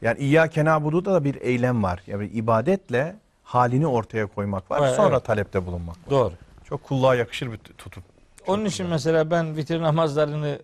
Yani 0.02 0.18
İyyâke 0.18 0.64
na'budu'da 0.64 1.14
da 1.14 1.24
bir 1.24 1.40
eylem 1.40 1.82
var. 1.82 2.00
Yani 2.06 2.26
ibadetle 2.26 3.16
halini 3.42 3.86
ortaya 3.86 4.26
koymak 4.26 4.70
var. 4.70 4.80
Evet, 4.82 4.96
sonra 4.96 5.14
evet. 5.14 5.24
talepte 5.24 5.66
bulunmak 5.66 5.96
var. 5.96 6.10
Doğru. 6.10 6.32
Çok 6.64 6.84
kulluğa 6.84 7.14
yakışır 7.14 7.52
bir 7.52 7.58
tutum. 7.58 8.02
Onun 8.46 8.64
için 8.64 8.86
mesela 8.86 9.30
ben 9.30 9.56
vitir 9.56 9.80
namazlarını 9.80 10.58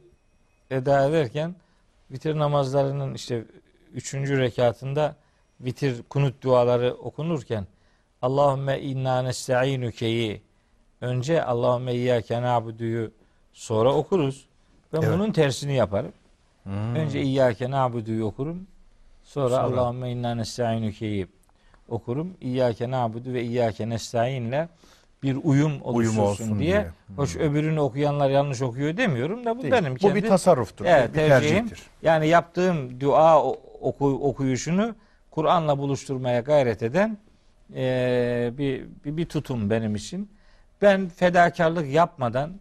eda 0.70 1.08
ederken 1.08 1.54
vitir 2.10 2.38
namazlarının 2.38 3.14
işte 3.14 3.44
üçüncü 3.94 4.38
rekatında 4.38 5.14
vitir 5.60 6.02
kunut 6.02 6.42
duaları 6.42 6.94
okunurken 6.94 7.66
Allahümme 8.22 8.80
inna 8.80 9.22
nesta'inuke'yi 9.22 10.42
önce 11.00 11.44
Allahümme 11.44 11.94
iyyâke 11.94 12.42
na'budu'yu 12.42 13.10
sonra 13.52 13.94
okuruz. 13.94 14.46
Ben 14.92 15.02
Evet. 15.02 15.12
bunun 15.12 15.32
tersini 15.32 15.74
yaparım. 15.74 16.12
Önce 16.96 17.22
iyyâke 17.22 17.70
na'budu'yu 17.70 18.24
okurum. 18.24 18.66
Sonra, 19.24 19.48
Sonra- 19.48 19.60
Allahümme 19.80 20.10
inna 20.12 20.34
nesta'inuke'yi 20.34 21.26
okurum. 21.88 22.34
İyyâke 22.40 22.90
na'budu 22.90 23.32
ve 23.32 23.42
iyyâke 23.42 23.88
nesta'inle 23.88 24.68
bir 25.26 25.38
uyum 25.44 25.82
oluştursun 25.82 26.22
olsun 26.22 26.58
diye. 26.58 26.72
diye. 26.72 26.86
Hoş 27.16 27.36
öbürünü 27.36 27.80
okuyanlar 27.80 28.30
yanlış 28.30 28.62
okuyor 28.62 28.96
demiyorum 28.96 29.44
da 29.44 29.58
bu 29.58 29.62
Değil. 29.62 29.72
benim 29.72 29.94
Bu 29.94 29.98
kendi 29.98 30.14
bir 30.14 30.28
tasarruftur. 30.28 30.84
Evet, 30.84 31.08
bir 31.08 31.14
tercihim. 31.14 31.68
tercihtir. 31.68 31.86
yani 32.02 32.28
yaptığım 32.28 33.00
dua 33.00 33.42
oku, 33.80 34.06
okuyuşunu 34.22 34.94
Kur'an'la 35.30 35.78
buluşturmaya 35.78 36.40
gayret 36.40 36.82
eden 36.82 37.18
eee, 37.74 38.52
bir, 38.58 38.84
bir 39.04 39.16
bir 39.16 39.26
tutum 39.26 39.70
benim 39.70 39.94
için. 39.94 40.30
Ben 40.82 41.08
fedakarlık 41.08 41.88
yapmadan 41.92 42.52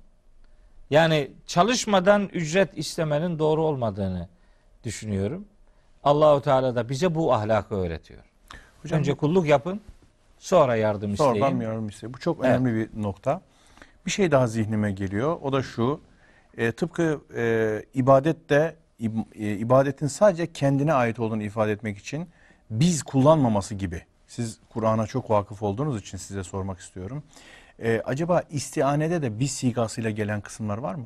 yani 0.90 1.32
çalışmadan 1.48 2.30
ücret 2.34 2.78
istemenin 2.78 3.40
doğru 3.40 3.64
olmadığını 3.64 4.28
düşünüyorum. 4.84 5.46
Allahu 6.04 6.42
Teala 6.42 6.76
da 6.76 6.90
bize 6.90 7.16
bu 7.16 7.34
ahlakı 7.34 7.76
öğretiyor. 7.76 8.22
Hocam, 8.82 9.00
Önce 9.00 9.14
kulluk 9.14 9.48
yapın, 9.48 9.82
sonra 10.38 10.76
yardım 10.76 11.14
isteyin. 11.14 11.34
Sonradan 11.34 11.60
yardım 11.60 11.88
isteği. 11.88 12.14
Bu 12.14 12.20
çok 12.20 12.38
Evet. 12.46 12.50
önemli 12.50 12.76
bir 12.76 13.02
nokta. 13.04 13.42
Bir 14.06 14.12
şey 14.12 14.32
daha 14.32 14.48
zihnime 14.48 14.92
geliyor. 14.92 15.38
O 15.42 15.54
da 15.54 15.64
şu. 15.64 16.02
E, 16.58 16.72
tıpkı 16.72 17.22
e, 17.36 17.84
ibadette 17.94 18.76
ib- 19.00 19.34
e, 19.36 19.58
ibadetin 19.58 20.08
sadece 20.08 20.54
kendine 20.54 20.94
ait 20.94 21.20
olduğunu 21.20 21.44
ifade 21.44 21.72
etmek 21.72 21.98
için 21.98 22.30
biz 22.70 23.04
kullanmaması 23.04 23.76
gibi. 23.76 24.02
Siz 24.28 24.60
Kur'an'a 24.70 25.08
çok 25.08 25.30
vakıf 25.30 25.64
olduğunuz 25.64 26.02
için 26.02 26.18
size 26.18 26.44
sormak 26.44 26.80
istiyorum. 26.80 27.24
E, 27.80 28.02
acaba 28.06 28.42
istianede 28.50 29.22
de 29.22 29.40
biz 29.40 29.52
sigasıyla 29.52 30.10
gelen 30.10 30.42
kısımlar 30.42 30.78
var 30.78 30.96
mı? 30.96 31.06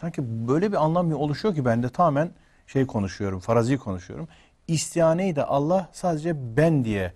Sanki 0.00 0.22
böyle 0.48 0.72
bir 0.72 0.84
anlam 0.84 1.12
oluşuyor 1.12 1.54
ki 1.54 1.64
bende 1.64 1.88
tamamen 1.88 2.30
şey 2.66 2.86
konuşuyorum, 2.86 3.40
farazi 3.40 3.78
konuşuyorum. 3.78 4.28
İstihaneyi 4.68 5.36
de 5.36 5.44
Allah 5.44 5.88
sadece 5.92 6.56
ben 6.56 6.84
diye 6.84 7.12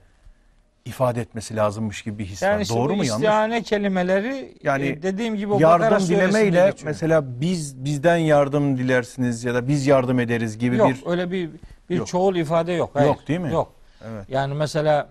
ifade 0.89 1.21
etmesi 1.21 1.57
lazımmış 1.57 2.03
gibi 2.03 2.19
bir 2.19 2.25
his 2.25 2.43
Yani 2.43 2.55
var. 2.57 2.61
işte 2.61 2.75
Doğru 2.75 2.97
mu 2.97 3.05
yanlış? 3.05 3.09
istihane 3.09 3.63
kelimeleri 3.63 4.55
Yani 4.63 4.87
e, 4.87 5.03
dediğim 5.03 5.37
gibi 5.37 5.53
o 5.53 5.61
Yardım 5.61 6.09
dilemeyle 6.09 6.75
mesela 6.85 7.41
biz 7.41 7.85
bizden 7.85 8.17
yardım 8.17 8.79
dilersiniz 8.79 9.45
ya 9.45 9.55
da 9.55 9.69
biz 9.69 9.87
yardım 9.87 10.21
ederiz 10.21 10.59
gibi 10.59 10.77
yok 10.77 10.89
bir 10.91 11.11
öyle 11.11 11.31
bir 11.31 11.51
bir 11.91 11.97
Yok. 11.97 12.07
çoğul 12.07 12.37
ifade 12.37 12.73
yok. 12.73 12.91
Hayır, 12.95 13.07
Yok 13.09 13.29
değil 13.29 13.41
mi? 13.41 13.53
Yok. 13.53 13.73
evet. 14.09 14.25
Yani 14.29 14.55
mesela 14.55 15.09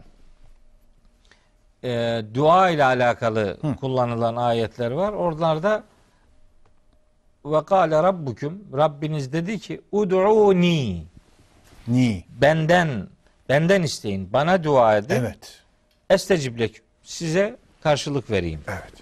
e, 1.84 2.22
dua 2.34 2.70
ile 2.70 2.84
alakalı 2.86 3.58
Hı. 3.62 3.76
kullanılan 3.76 4.36
ayetler 4.36 4.92
var. 4.92 5.14
Oralarda 5.14 5.84
ve 7.46 7.66
kâle 7.66 8.04
rabbukum 8.04 8.60
Rabbiniz 8.78 9.34
dedi 9.34 9.60
ki 9.60 9.82
ud'uni 9.92 11.04
Ni. 11.88 12.24
benden 12.42 13.08
benden 13.50 13.82
isteyin. 13.84 14.34
Bana 14.34 14.64
dua 14.64 14.98
edin. 14.98 15.16
Evet. 15.16 15.64
Esteciblek 16.10 16.82
size 17.04 17.58
karşılık 17.84 18.32
vereyim. 18.32 18.62
Evet. 18.68 18.94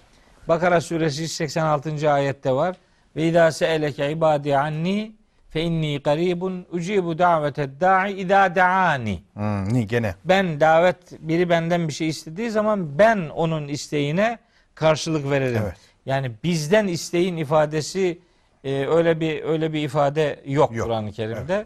Bakara 0.47 0.81
suresi 0.81 1.21
186. 1.21 2.11
ayette 2.11 2.51
var. 2.51 2.75
Ve 3.15 3.27
idâ 3.27 3.51
se'eleke 3.51 4.11
ibâdi 4.11 4.57
anni 4.57 5.15
Fe 5.49 5.61
inni 5.61 5.99
garibun 5.99 6.65
ucibu 6.71 7.17
daveted 7.17 7.81
da'i 7.81 8.13
idâ 8.13 8.55
da'ani. 8.55 9.23
Hmm, 9.33 9.73
ni 9.73 9.87
gene. 9.87 10.15
Ben 10.25 10.59
davet 10.59 10.97
biri 11.19 11.49
benden 11.49 11.87
bir 11.87 11.93
şey 11.93 12.07
istediği 12.07 12.49
zaman 12.49 12.99
ben 12.99 13.29
onun 13.29 13.67
isteğine 13.67 14.39
karşılık 14.75 15.31
veririm. 15.31 15.61
Evet. 15.63 15.77
Yani 16.05 16.31
bizden 16.43 16.87
isteğin 16.87 17.37
ifadesi 17.37 18.19
e, 18.63 18.85
öyle 18.87 19.19
bir 19.19 19.43
öyle 19.43 19.73
bir 19.73 19.83
ifade 19.83 20.39
yok, 20.45 20.75
Yok. 20.75 20.87
Kur'an-ı 20.87 21.11
Kerim'de. 21.11 21.65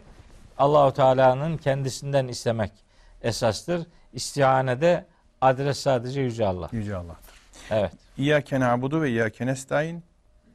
Allahu 0.58 0.92
Teala'nın 0.94 1.56
kendisinden 1.56 2.28
istemek 2.28 2.72
esastır. 3.22 3.86
İstihanede 4.12 5.04
adres 5.40 5.78
sadece 5.78 6.20
yüce 6.20 6.46
Allah. 6.46 6.68
Yüce 6.72 6.96
Allah'tır. 6.96 7.34
Evet. 7.70 7.92
İyyâke 8.16 8.60
na'budu 8.60 9.02
ve 9.02 9.08
iyyâke 9.08 9.46
nestaîn. 9.46 10.02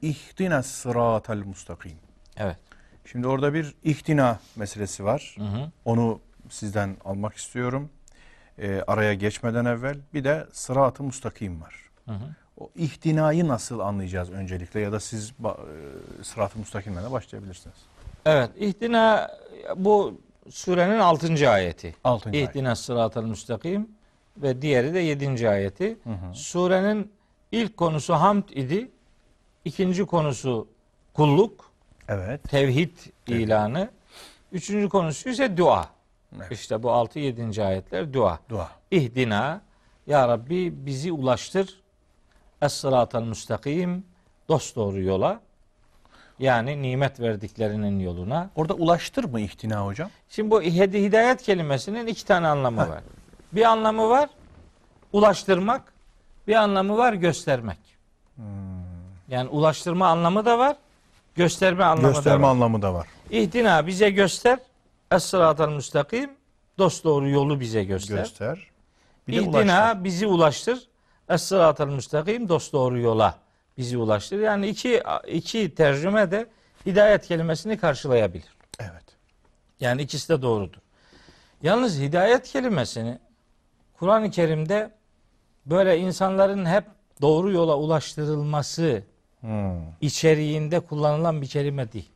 İhdina 0.02 0.64
sıratal 0.64 1.38
mustakim. 1.38 1.98
Evet. 2.38 2.58
Şimdi 3.06 3.28
orada 3.28 3.54
bir 3.54 3.76
ihtina 3.84 4.40
meselesi 4.56 5.04
var. 5.04 5.36
Hı 5.40 5.44
hı. 5.44 5.72
Onu 5.86 6.20
sizden 6.50 6.98
almak 7.06 7.36
istiyorum. 7.36 7.90
Ee, 8.60 8.82
araya 8.88 9.14
geçmeden 9.14 9.66
evvel 9.66 9.98
bir 10.14 10.24
de 10.24 10.48
sırat-ı 10.52 11.04
mustakim 11.04 11.62
var. 11.62 11.76
Hı 12.06 12.12
hı. 12.12 12.36
O 12.58 12.70
ihtinayı 12.76 13.48
nasıl 13.48 13.80
anlayacağız 13.80 14.32
öncelikle 14.32 14.80
ya 14.80 14.92
da 14.92 15.00
siz 15.00 15.30
e, 15.32 16.24
sırat-ı 16.24 16.60
mustakimle 16.60 17.04
de 17.04 17.12
başlayabilirsiniz. 17.12 17.76
Evet. 18.26 18.50
İhtina 18.58 19.32
bu 19.76 20.22
surenin 20.50 21.00
6. 21.00 21.50
ayeti. 21.50 21.96
6. 22.04 22.30
ayet. 22.30 22.50
İhdina 22.50 22.76
sıratal 22.76 23.24
müstakim 23.24 23.90
ve 24.38 24.62
diğeri 24.62 24.94
de 24.94 25.00
7. 25.00 25.50
ayeti. 25.50 25.98
Hı 26.04 26.10
hı. 26.10 26.34
Surenin 26.36 27.12
ilk 27.52 27.78
konusu 27.78 28.14
hamd 28.14 28.50
idi. 28.50 28.92
İkinci 29.66 30.06
konusu 30.06 30.68
kulluk, 31.14 31.72
Evet. 32.08 32.44
tevhid 32.44 32.98
ilanı. 33.28 33.90
Üçüncü 34.52 34.90
konusu 34.90 35.30
ise 35.30 35.58
dua. 35.58 35.90
Evet. 36.38 36.52
İşte 36.52 36.84
bu 36.84 36.92
6 36.92 37.20
7. 37.20 37.64
ayetler 37.64 38.14
dua. 38.14 38.40
Dua. 38.50 38.70
İhdina 38.92 39.62
ya 40.08 40.28
Rabbi 40.28 40.86
bizi 40.86 41.12
ulaştır 41.12 41.80
es-sıratal 42.62 43.24
müstakim 43.26 44.04
dost 44.50 44.76
doğru 44.76 45.02
yola. 45.02 45.40
Yani 46.40 46.82
nimet 46.82 47.20
verdiklerinin 47.20 48.00
yoluna. 48.00 48.50
Orada 48.56 48.74
ulaştır 48.74 49.24
mı 49.24 49.40
ihtina 49.40 49.86
hocam? 49.86 50.10
Şimdi 50.30 50.52
bu 50.52 50.62
hidayet 50.62 51.42
kelimesinin 51.42 52.08
iki 52.08 52.26
tane 52.26 52.48
anlamı 52.48 52.78
var. 52.90 53.04
Bir 53.56 53.64
anlamı 53.64 54.10
var 54.10 54.30
ulaştırmak, 55.14 55.94
bir 56.48 56.56
anlamı 56.56 56.98
var 56.98 57.14
göstermek. 57.14 57.78
Yani 59.30 59.50
ulaştırma 59.50 60.08
anlamı 60.08 60.46
da 60.46 60.60
var, 60.60 60.76
gösterme 61.36 61.84
anlamı 61.84 62.14
Gösterme 62.14 62.40
da 62.44 62.48
var. 62.48 62.52
anlamı 62.52 62.82
da 62.82 62.94
var. 62.94 63.08
İhtina 63.30 63.88
bize 63.88 64.10
göster, 64.10 64.60
es-sıratal 65.12 65.70
müstakim 65.70 66.30
dost 66.78 67.04
doğru 67.04 67.30
yolu 67.30 67.60
bize 67.60 67.84
göster. 67.84 68.18
Göster. 68.18 68.68
Bir 69.28 69.36
de 69.38 69.42
ulaştır. 69.42 70.04
Bizi 70.04 70.28
ulaştır. 70.28 70.88
Es-sıratal 71.30 71.88
müstakim 71.90 72.50
dost 72.50 72.74
doğru 72.74 73.00
yola 73.00 73.36
bizi 73.78 73.98
ulaştır. 73.98 74.40
Yani 74.40 74.68
iki 74.68 75.04
iki 75.28 75.76
tercüme 75.76 76.32
de 76.32 76.48
hidayet 76.86 77.28
kelimesini 77.28 77.78
karşılayabilir. 77.78 78.56
Evet. 78.80 79.04
Yani 79.80 80.02
ikisi 80.02 80.30
de 80.30 80.42
doğrudur. 80.42 80.80
Yalnız 81.64 82.00
hidayet 82.00 82.48
kelimesini 82.48 83.20
Kur'an-ı 84.00 84.32
Kerim'de 84.32 84.92
böyle 85.66 85.98
insanların 86.00 86.66
hep 86.66 86.84
doğru 87.22 87.52
yola 87.52 87.78
ulaştırılması 87.78 89.04
Hmm. 89.42 89.80
içeriğinde 90.02 90.80
kullanılan 90.80 91.42
bir 91.42 91.48
kelime 91.48 91.92
değil. 91.92 92.10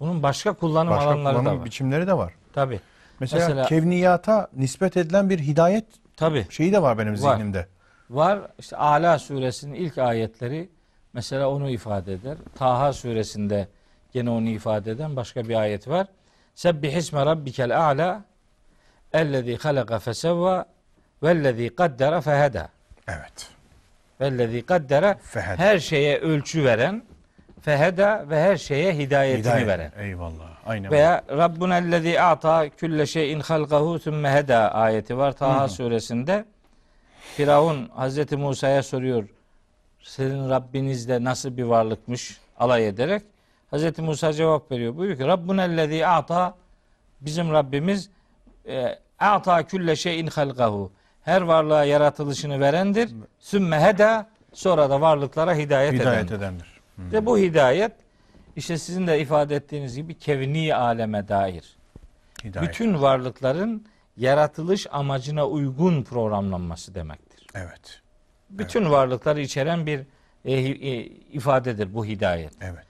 Bunun 0.00 0.22
başka 0.22 0.52
kullanım 0.52 0.90
Başka 0.92 1.06
alanları 1.10 1.34
da 1.34 1.40
kullanım 1.40 1.58
var. 1.58 1.64
biçimleri 1.64 2.06
de 2.06 2.16
var. 2.16 2.34
Tabi. 2.52 2.80
Mesela, 3.20 3.48
Mesela- 3.48 3.66
kevniyata 3.66 4.48
nispet 4.56 4.96
edilen 4.96 5.30
bir 5.30 5.38
hidayet 5.38 5.84
Tabi. 6.16 6.46
şeyi 6.50 6.72
de 6.72 6.82
var 6.82 6.98
benim 6.98 7.12
Var. 7.12 7.16
zihnimde. 7.36 7.66
Var. 8.10 8.38
İşte 8.58 8.76
Ala 8.76 9.18
suresinin 9.18 9.74
ilk 9.74 9.98
ayetleri 9.98 10.68
mesela 11.12 11.50
onu 11.50 11.70
ifade 11.70 12.12
eder. 12.12 12.36
Taha 12.54 12.92
suresinde 12.92 13.68
gene 14.12 14.30
onu 14.30 14.48
ifade 14.48 14.90
eden 14.90 15.16
başka 15.16 15.48
bir 15.48 15.54
ayet 15.54 15.88
var. 15.88 16.06
Sebbihisme 16.54 17.26
rabbikel 17.26 17.86
a'la 17.86 18.24
ellezî 19.12 19.56
halaka 19.56 19.98
fesevva 19.98 20.66
vellezî 21.22 21.74
kaddera 21.76 22.20
feheda. 22.20 22.68
Evet. 23.08 23.48
Vellezî 24.20 24.66
kaddera 24.66 25.14
Feheda. 25.22 25.62
her 25.62 25.78
şeye 25.78 26.18
ölçü 26.18 26.64
veren 26.64 27.02
feheda 27.60 28.30
ve 28.30 28.40
her 28.42 28.56
şeye 28.56 28.94
hidayetini 28.94 29.40
Hidayet. 29.44 29.66
veren. 29.68 29.92
Eyvallah. 29.98 30.44
Aynen. 30.66 30.90
Veya 30.90 31.24
Rabbunellezî 31.30 32.20
a'ta 32.20 32.68
külle 32.68 33.06
şeyin 33.06 33.40
halgahu 33.40 33.98
sümme 33.98 34.32
heda 34.32 34.74
ayeti 34.74 35.16
var 35.18 35.32
Taha 35.32 35.68
suresinde. 35.68 36.44
Firavun 37.36 37.88
Hazreti 37.94 38.36
Musa'ya 38.36 38.82
soruyor. 38.82 39.28
Senin 40.02 40.50
Rabbiniz 40.50 41.08
de 41.08 41.24
nasıl 41.24 41.56
bir 41.56 41.62
varlıkmış 41.62 42.40
alay 42.58 42.88
ederek. 42.88 43.22
Hazreti 43.70 44.02
Musa 44.02 44.32
cevap 44.32 44.70
veriyor. 44.72 44.96
Buyuruyor 44.96 45.18
ki 45.18 45.26
Rabbunellezî 45.26 46.06
a'ta 46.06 46.54
bizim 47.20 47.52
Rabbimiz 47.52 48.10
e, 48.68 48.98
a'ta 49.18 49.62
külle 49.66 49.96
şeyin 49.96 50.26
halgahu. 50.26 50.92
Her 51.24 51.42
varlığa 51.42 51.84
yaratılışını 51.84 52.60
verendir. 52.60 53.10
Sümme 53.38 53.80
heda 53.80 54.28
sonra 54.52 54.90
da 54.90 55.00
varlıklara 55.00 55.54
hidayet, 55.54 55.92
hidayet 55.92 56.32
edendir. 56.32 56.36
edendir. 56.36 56.80
Ve 56.98 57.26
bu 57.26 57.38
hidayet 57.38 57.92
işte 58.56 58.78
sizin 58.78 59.06
de 59.06 59.20
ifade 59.20 59.56
ettiğiniz 59.56 59.96
gibi 59.96 60.18
kevni 60.18 60.74
aleme 60.74 61.28
dair. 61.28 61.76
Hidayet. 62.44 62.68
Bütün 62.68 63.02
varlıkların 63.02 63.86
yaratılış 64.16 64.86
amacına 64.90 65.46
uygun 65.46 66.02
programlanması 66.02 66.94
demektir. 66.94 67.46
Evet. 67.54 68.00
Bütün 68.50 68.90
varlıkları 68.90 69.40
içeren 69.40 69.86
bir 69.86 70.00
e, 70.44 70.52
e, 70.52 71.02
ifadedir 71.06 71.94
bu 71.94 72.04
hidayet. 72.04 72.52
Evet. 72.60 72.86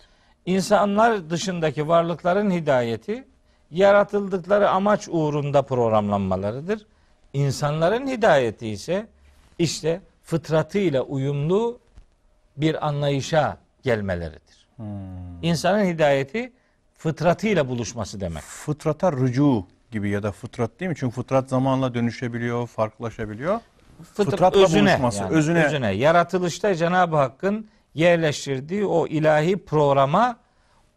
İnsanlar 0.47 1.31
dışındaki 1.31 1.89
varlıkların 1.89 2.51
hidayeti 2.51 3.25
yaratıldıkları 3.71 4.71
amaç 4.71 5.09
uğrunda 5.11 5.63
programlanmalarıdır. 5.63 6.87
İnsanların 7.35 8.07
hidayeti 8.07 8.69
ise 8.69 9.07
işte 9.59 10.01
fıtratıyla 10.23 11.03
uyumlu 11.03 11.79
bir 12.57 12.87
anlayışa 12.87 13.59
gelmeleridir. 13.83 14.69
Hmm. 14.77 15.43
İnsanın 15.43 15.85
hidayeti 15.85 16.53
fıtratıyla 16.99 17.69
buluşması 17.69 18.21
demek. 18.21 18.43
Fıtrata 18.43 19.13
rücu 19.13 19.67
gibi 19.91 20.11
ya 20.11 20.23
da 20.23 20.33
fıtrat 20.33 20.81
değil 20.81 20.89
mi? 20.89 20.97
Çünkü 20.99 21.15
fıtrat 21.15 21.49
zamanla 21.49 21.95
dönüşebiliyor, 21.95 22.67
farklılaşabiliyor. 22.67 23.61
Fıtrat, 24.03 24.31
Fıtratla 24.31 24.63
özüne, 24.65 24.91
buluşması, 24.91 25.23
yani, 25.23 25.35
özüne. 25.35 25.65
özüne. 25.65 25.91
Yaratılışta 25.91 26.75
Cenab-ı 26.75 27.17
Hakk'ın 27.17 27.69
yerleştirdiği 27.95 28.85
o 28.85 29.07
ilahi 29.07 29.57
programa 29.57 30.37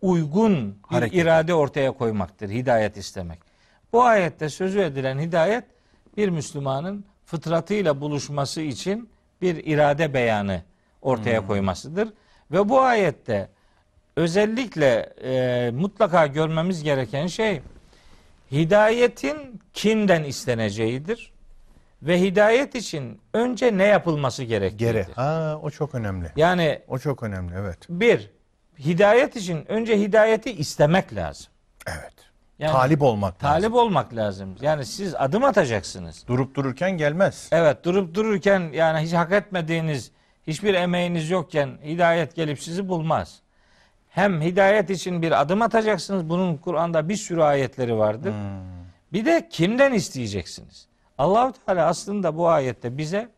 uygun 0.01 0.77
bir 0.91 0.95
Hareket. 0.95 1.21
irade 1.21 1.53
ortaya 1.53 1.91
koymaktır. 1.91 2.49
Hidayet 2.49 2.97
istemek. 2.97 3.39
Bu 3.93 4.03
ayette 4.03 4.49
sözü 4.49 4.79
edilen 4.79 5.19
hidayet 5.19 5.63
bir 6.17 6.29
Müslümanın 6.29 7.05
fıtratıyla 7.25 8.01
buluşması 8.01 8.61
için 8.61 9.09
bir 9.41 9.65
irade 9.65 10.13
beyanı 10.13 10.61
ortaya 11.01 11.39
Hmm. 11.39 11.47
koymasıdır. 11.47 12.13
Ve 12.51 12.69
bu 12.69 12.81
ayette 12.81 13.49
özellikle 14.15 15.13
e, 15.23 15.71
mutlaka 15.71 16.27
görmemiz 16.27 16.83
gereken 16.83 17.27
şey 17.27 17.61
hidayetin 18.51 19.61
kimden 19.73 20.23
isteneceğidir 20.23 21.31
ve 22.01 22.21
hidayet 22.21 22.75
için 22.75 23.19
önce 23.33 23.77
ne 23.77 23.83
yapılması 23.83 24.43
gerektiğidir. 24.43 24.93
Geri. 24.93 25.13
Ha, 25.13 25.59
o 25.61 25.69
çok 25.69 25.95
önemli. 25.95 26.31
Yani 26.35 26.81
O 26.87 26.99
çok 26.99 27.23
önemli. 27.23 27.53
Evet. 27.57 27.77
bir 27.89 28.29
hidayet 28.79 29.35
için 29.35 29.65
önce 29.71 29.99
hidayeti 29.99 30.51
istemek 30.51 31.15
lazım. 31.15 31.47
Evet. 31.87 32.13
Yani 32.59 32.71
talip 32.71 33.01
olmak 33.01 33.39
talip 33.39 33.63
lazım. 33.63 33.73
olmak 33.73 34.15
lazım. 34.15 34.55
Yani 34.61 34.85
siz 34.85 35.15
adım 35.15 35.43
atacaksınız. 35.43 36.23
Durup 36.27 36.55
dururken 36.55 36.91
gelmez. 36.91 37.49
Evet 37.51 37.85
durup 37.85 38.15
dururken 38.15 38.69
yani 38.73 38.99
hiç 38.99 39.13
hak 39.13 39.31
etmediğiniz 39.31 40.11
hiçbir 40.47 40.73
emeğiniz 40.73 41.29
yokken 41.29 41.69
hidayet 41.83 42.35
gelip 42.35 42.61
sizi 42.61 42.89
bulmaz. 42.89 43.39
Hem 44.09 44.41
hidayet 44.41 44.89
için 44.89 45.21
bir 45.21 45.41
adım 45.41 45.61
atacaksınız. 45.61 46.29
Bunun 46.29 46.57
Kur'an'da 46.57 47.09
bir 47.09 47.15
sürü 47.15 47.41
ayetleri 47.41 47.97
vardır. 47.97 48.33
Bir 49.13 49.25
de 49.25 49.47
kimden 49.51 49.93
isteyeceksiniz? 49.93 50.87
Allahu 51.17 51.53
Teala 51.65 51.87
aslında 51.87 52.37
bu 52.37 52.49
ayette 52.49 52.97
bize 52.97 53.29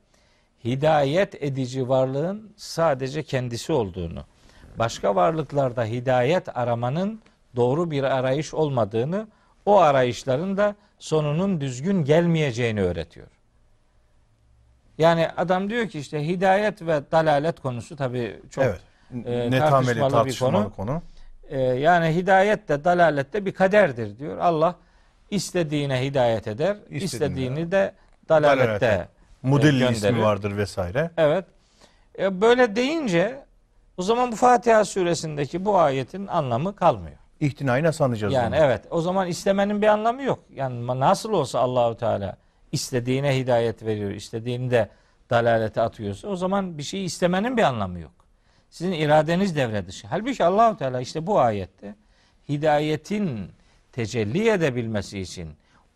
hidayet 0.66 1.44
edici 1.44 1.90
varlığın 1.90 2.54
sadece 2.56 3.24
kendisi 3.24 3.74
olduğunu, 3.74 4.24
başka 4.80 5.16
varlıklarda 5.16 5.86
hidayet 5.86 6.58
aramanın 6.58 7.22
doğru 7.56 7.92
bir 7.92 8.04
arayış 8.04 8.54
olmadığını, 8.54 9.28
o 9.66 9.80
arayışların 9.80 10.58
da 10.58 10.76
sonunun 11.00 11.62
düzgün 11.62 12.04
gelmeyeceğini 12.04 12.82
öğretiyor. 12.82 13.28
Yani 14.98 15.28
adam 15.38 15.70
diyor 15.70 15.90
ki 15.90 16.00
işte 16.00 16.28
hidayet 16.28 16.82
ve 16.82 17.02
dalalet 17.12 17.60
konusu 17.60 17.96
tabii 17.96 18.42
çok 18.50 18.64
evet. 18.64 18.82
e, 19.26 19.52
Netameli 19.52 19.60
tartışmalı 19.60 20.10
bir 20.10 20.12
tartışmalı 20.12 20.52
konu. 20.52 20.72
konu. 20.76 21.02
e, 21.50 21.60
yani 21.62 22.16
hidayet 22.16 22.70
de 22.70 22.84
dalalet 22.84 23.34
de 23.34 23.46
bir 23.46 23.52
kaderdir 23.52 24.20
diyor. 24.20 24.38
Allah 24.38 24.76
istediğine 25.32 26.02
hidayet 26.06 26.48
eder, 26.48 26.78
İstediğine 26.90 27.04
istediğini 27.06 27.72
de 27.72 27.94
dalalette 28.30 28.66
Dalalete. 28.68 29.08
Mudilli 29.44 29.80
gönderir. 29.80 29.96
ismi 29.96 30.22
vardır 30.22 30.58
vesaire. 30.58 31.12
Evet. 31.18 31.46
E, 32.20 32.42
böyle 32.42 32.76
deyince 32.76 33.46
o 33.98 34.02
zaman 34.02 34.32
bu 34.32 34.36
Fatiha 34.36 34.86
suresindeki 34.86 35.66
bu 35.66 35.78
ayetin 35.80 36.28
anlamı 36.28 36.76
kalmıyor. 36.76 37.18
İhtinayı 37.40 37.84
nasıl 37.84 38.04
anlayacağız 38.04 38.34
Yani 38.34 38.56
bunu? 38.56 38.64
evet 38.64 38.82
o 38.90 39.02
zaman 39.02 39.28
istemenin 39.28 39.82
bir 39.82 39.88
anlamı 39.88 40.24
yok. 40.24 40.40
Yani 40.56 40.88
nasıl 40.88 41.34
olsa 41.34 41.60
Allahu 41.60 41.98
Teala 41.98 42.38
istediğine 42.72 43.38
hidayet 43.38 43.86
veriyor, 43.86 44.12
istediğini 44.12 44.72
de 44.72 44.90
dalalete 45.30 45.82
atıyorsa 45.82 46.28
o 46.28 46.36
zaman 46.36 46.78
bir 46.78 46.84
şey 46.84 47.06
istemenin 47.06 47.58
bir 47.58 47.64
anlamı 47.64 48.00
yok. 48.00 48.12
Sizin 48.70 48.92
iradeniz 48.92 49.56
devre 49.56 49.88
dışı. 49.88 50.08
Halbuki 50.08 50.44
Allahu 50.46 50.78
Teala 50.78 51.02
işte 51.02 51.28
bu 51.28 51.40
ayette 51.40 51.96
hidayetin 52.50 53.52
tecelli 53.92 54.50
edebilmesi 54.50 55.20
için 55.20 55.50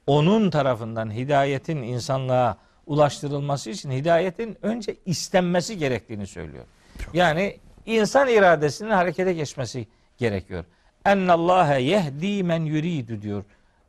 onun 0.07 0.49
tarafından 0.49 1.11
hidayetin 1.13 1.77
insanlığa 1.77 2.57
ulaştırılması 2.85 3.69
için 3.69 3.91
hidayetin 3.91 4.57
önce 4.61 4.95
istenmesi 5.05 5.77
gerektiğini 5.77 6.27
söylüyor. 6.27 6.65
Yani 7.13 7.57
insan 7.85 8.27
iradesinin 8.27 8.89
harekete 8.89 9.33
geçmesi 9.33 9.87
gerekiyor. 10.17 10.65
Ennallâhe 11.05 11.81
yehdi 11.81 12.43
men 12.43 12.61
yuridu 12.65 13.21
diyor 13.21 13.43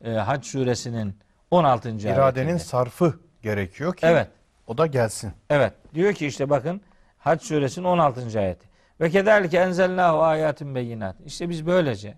e, 0.05 0.11
Hac 0.11 0.45
suresinin 0.47 1.17
16. 1.51 1.89
İradenin 1.91 2.47
ayetinde. 2.47 2.59
sarfı 2.59 3.19
gerekiyor 3.43 3.97
ki 3.97 4.07
Evet. 4.07 4.29
o 4.67 4.79
da 4.79 4.87
gelsin. 4.87 5.33
Evet. 5.51 5.73
Diyor 5.95 6.13
ki 6.13 6.27
işte 6.27 6.51
bakın 6.51 6.81
Hac 7.19 7.43
suresinin 7.43 7.87
16. 7.87 8.41
ayeti. 8.41 8.69
Ve 9.01 9.11
kederlike 9.11 9.59
enzelnahu 9.59 10.23
ayatin 10.23 10.75
beyinat. 10.75 11.17
İşte 11.27 11.49
biz 11.49 11.67
böylece 11.67 12.15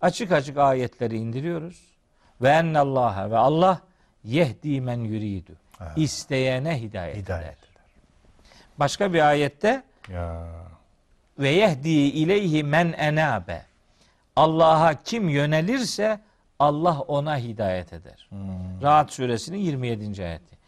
açık 0.00 0.32
açık 0.32 0.56
ayetleri 0.58 1.16
indiriyoruz. 1.16 1.88
Ve 2.42 2.48
ennallâhe 2.48 3.30
ve 3.30 3.36
Allah 3.36 3.80
yehdi 4.24 4.80
men 4.80 4.98
yuridu. 5.00 5.52
Ha. 5.78 5.92
İsteyene 5.96 6.80
hidayet, 6.82 7.16
Hidayet 7.16 7.44
eder. 7.46 7.56
Başka 8.78 9.12
bir 9.12 9.28
ayette 9.28 9.82
Ya 10.12 10.46
ve 11.38 11.48
yehdi 11.48 11.88
ileyhi 11.88 12.64
men 12.64 12.92
enabe. 12.92 13.62
Allah'a 14.38 15.02
kim 15.02 15.28
yönelirse 15.28 16.20
Allah 16.58 17.00
ona 17.00 17.38
hidayet 17.38 17.92
eder. 17.92 18.26
Hmm. 18.28 18.82
Rahat 18.82 19.12
suresinin 19.12 19.58
27. 19.58 20.24
ayeti. 20.24 20.58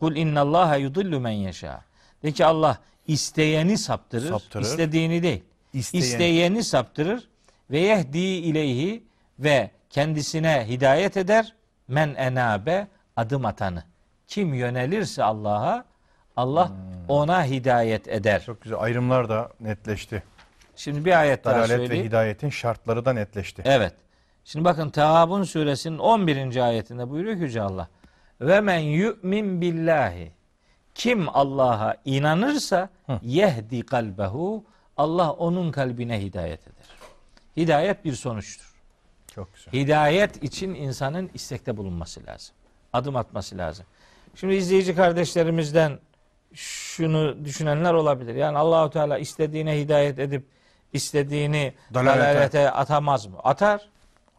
Kul 0.00 0.16
innallaha 0.16 0.76
yudillu 0.76 1.20
men 1.20 1.30
yeşâ. 1.30 1.80
De 2.22 2.32
ki 2.32 2.44
Allah 2.46 2.78
isteyeni 3.06 3.78
saptırır, 3.78 4.28
Saptırır. 4.30 4.62
istediğini 4.64 5.22
değil. 5.22 5.44
İsteyen- 5.74 6.00
İsteyeni 6.02 6.64
saptırır 6.64 7.28
ve 7.70 7.78
yehdi 7.78 8.18
ileyhi 8.18 9.04
ve 9.38 9.70
kendisine 9.90 10.64
hidayet 10.68 11.16
eder. 11.16 11.54
Men 11.88 12.14
enabe 12.14 12.86
adım 13.16 13.44
atanı. 13.44 13.84
Kim 14.26 14.54
yönelirse 14.54 15.24
Allah'a 15.24 15.84
Allah 16.36 16.68
Hmm. 16.68 16.76
ona 17.08 17.44
hidayet 17.44 18.08
eder. 18.08 18.42
çok 18.46 18.60
güzel 18.62 18.78
ayrımlar 18.80 19.28
da 19.28 19.50
netleşti. 19.60 20.22
Şimdi 20.80 21.04
bir 21.04 21.20
ayet 21.20 21.44
daha 21.44 21.54
Dalalet 21.54 21.70
ve 21.70 21.76
söyleyeyim. 21.76 22.06
hidayetin 22.06 22.50
şartları 22.50 23.04
da 23.04 23.12
netleşti. 23.12 23.62
Evet. 23.64 23.94
Şimdi 24.44 24.64
bakın 24.64 24.90
Tehabun 24.90 25.42
suresinin 25.42 25.98
11. 25.98 26.56
ayetinde 26.56 27.10
buyuruyor 27.10 27.36
ki 27.36 27.42
Yüce 27.42 27.62
Allah. 27.62 27.88
Ve 28.40 28.60
men 28.60 28.78
yu'min 28.78 29.60
billahi. 29.60 30.32
Kim 30.94 31.28
Allah'a 31.28 31.96
inanırsa 32.04 32.88
yehdi 33.22 33.82
kalbehu. 33.82 34.64
Allah 34.96 35.32
onun 35.32 35.72
kalbine 35.72 36.22
hidayet 36.22 36.62
eder. 36.62 36.86
Hidayet 37.56 38.04
bir 38.04 38.12
sonuçtur. 38.12 38.74
Çok 39.34 39.54
güzel. 39.54 39.72
Hidayet 39.72 40.42
için 40.42 40.74
insanın 40.74 41.30
istekte 41.34 41.76
bulunması 41.76 42.26
lazım. 42.26 42.54
Adım 42.92 43.16
atması 43.16 43.58
lazım. 43.58 43.86
Şimdi 44.34 44.54
izleyici 44.54 44.94
kardeşlerimizden 44.94 45.98
şunu 46.54 47.44
düşünenler 47.44 47.94
olabilir. 47.94 48.34
Yani 48.34 48.58
Allahu 48.58 48.90
Teala 48.90 49.18
istediğine 49.18 49.80
hidayet 49.80 50.18
edip 50.18 50.59
istediğini 50.92 51.72
Dalalete. 51.94 52.20
dalalete 52.20 52.70
atamaz 52.70 53.26
mı? 53.26 53.36
Atar. 53.44 53.88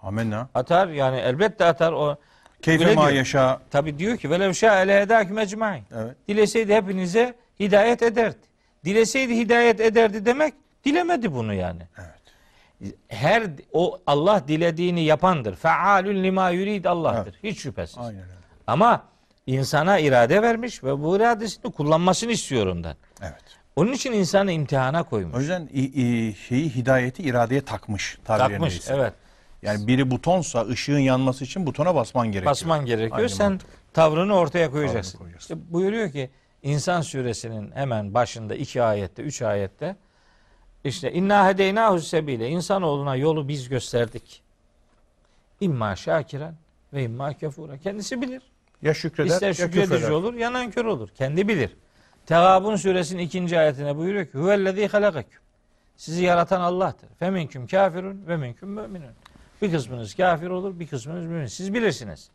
Amenna. 0.03 0.49
Atar 0.55 0.87
yani 0.87 1.17
elbette 1.17 1.65
atar 1.65 1.91
o. 1.93 2.17
Keyfe 2.61 2.95
ma 2.95 3.11
yaşa. 3.11 3.59
Tabi 3.71 3.99
diyor 3.99 4.17
ki 4.17 4.29
velev 4.29 4.53
şâ 4.53 4.81
ele 4.81 5.01
edâküm 5.01 5.39
ecmaîn. 5.39 5.83
Evet. 5.95 6.15
Dileseydi 6.27 6.75
hepinize 6.75 7.33
hidayet 7.59 8.01
ederdi. 8.01 8.37
Dileseydi 8.85 9.37
hidayet 9.37 9.79
ederdi 9.79 10.25
demek 10.25 10.53
dilemedi 10.85 11.33
bunu 11.33 11.53
yani. 11.53 11.81
Evet. 11.97 12.95
Her 13.07 13.43
o 13.73 13.99
Allah 14.07 14.43
dilediğini 14.47 15.03
yapandır. 15.03 15.55
Fealün 15.55 16.23
lima 16.23 16.49
yurid 16.49 16.85
Allah'tır. 16.85 17.35
Hiç 17.43 17.59
şüphesiz. 17.59 17.97
Aynen 17.97 18.21
öyle. 18.21 18.31
Ama 18.67 19.03
insana 19.47 19.99
irade 19.99 20.41
vermiş 20.41 20.83
ve 20.83 20.99
bu 21.03 21.17
iradesini 21.17 21.71
kullanmasını 21.71 22.31
istiyor 22.31 22.67
ondan. 22.67 22.95
Evet. 23.21 23.43
Onun 23.75 23.91
için 23.91 24.11
insanı 24.11 24.51
imtihana 24.51 25.03
koymuş. 25.03 25.35
O 25.35 25.39
yüzden 25.39 25.67
şeyi 26.47 26.69
hidayeti 26.75 27.23
iradeye 27.23 27.61
takmış. 27.61 28.17
tabiri 28.25 28.49
Takmış. 28.53 28.73
neyse. 28.73 28.93
Evet. 28.97 29.13
Yani 29.61 29.87
biri 29.87 30.11
butonsa 30.11 30.67
ışığın 30.67 30.99
yanması 30.99 31.43
için 31.43 31.65
butona 31.65 31.95
basman 31.95 32.27
gerekiyor. 32.27 32.51
Basman 32.51 32.85
gerekiyor. 32.85 33.17
Aynı 33.17 33.29
Sen 33.29 33.49
mantık. 33.51 33.67
tavrını 33.93 34.33
ortaya 34.35 34.71
koyacaksın. 34.71 35.17
koyacaksın. 35.17 35.55
İşte 35.55 35.73
buyuruyor 35.73 36.11
ki 36.11 36.29
İnsan 36.63 37.01
suresinin 37.01 37.71
hemen 37.71 38.13
başında 38.13 38.55
iki 38.55 38.83
ayette, 38.83 39.21
üç 39.23 39.41
ayette 39.41 39.95
işte 40.83 41.13
inna 41.13 41.47
hedeynahu 41.47 41.99
sebile 41.99 42.49
insanoğluna 42.49 43.15
yolu 43.15 43.47
biz 43.47 43.69
gösterdik. 43.69 44.41
İmma 45.61 45.95
şakiren 45.95 46.55
ve 46.93 47.03
imma 47.03 47.33
kefura. 47.33 47.77
Kendisi 47.77 48.21
bilir. 48.21 48.41
Ya 48.81 48.93
şükreder 48.93 49.29
İster 49.29 49.47
ya 49.47 49.53
şükredici 49.53 49.81
küfreder. 49.81 50.09
olur 50.09 50.33
ya 50.33 50.53
nankör 50.53 50.85
olur. 50.85 51.09
Kendi 51.09 51.47
bilir. 51.47 51.75
Tegabun 52.31 52.75
suresinin 52.75 53.23
ikinci 53.23 53.59
ayetine 53.59 53.97
buyuruyor 53.97 54.25
ki 54.25 54.37
huvellezî 54.37 54.87
halakaküm. 54.87 55.39
Sizi 55.97 56.23
yaratan 56.23 56.61
Allah'tır. 56.61 57.09
Feminküm 57.19 57.67
kafirun 57.67 58.27
ve 58.27 58.37
minküm 58.37 58.69
müminun. 58.69 59.13
Bir 59.61 59.71
kısmınız 59.71 60.15
kafir 60.15 60.47
olur, 60.47 60.79
bir 60.79 60.87
kısmınız 60.87 61.25
mümin. 61.25 61.45
Siz 61.45 61.73
bilirsiniz. 61.73 62.29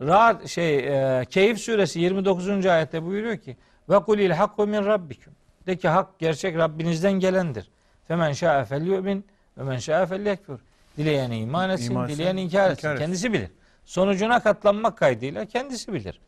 Rahat 0.00 0.48
şey 0.48 0.78
e, 0.78 1.24
Keyif 1.24 1.60
suresi 1.60 2.00
29. 2.00 2.66
ayette 2.66 3.04
buyuruyor 3.04 3.36
ki 3.36 3.56
ve 3.88 3.98
kulil 3.98 4.30
hakku 4.30 4.66
min 4.66 4.86
rabbikum. 4.86 5.32
De 5.66 5.76
ki 5.76 5.88
hak 5.88 6.18
gerçek 6.18 6.56
Rabbinizden 6.56 7.12
gelendir. 7.12 7.68
Femen 8.08 8.32
şa'e 8.32 8.64
felyu'min 8.64 9.24
ve 9.58 9.62
men 9.62 9.78
şa'e 9.78 10.06
felyekfur. 10.06 10.58
Dileyen 10.96 11.30
iman 11.30 11.70
etsin, 11.70 11.90
İman 11.90 12.08
dileyen 12.08 12.36
inkar 12.36 12.70
etsin. 12.70 12.88
etsin. 12.88 13.04
Kendisi 13.04 13.32
bilir. 13.32 13.50
Sonucuna 13.84 14.42
katlanmak 14.42 14.98
kaydıyla 14.98 15.44
kendisi 15.44 15.92
bilir. 15.92 16.20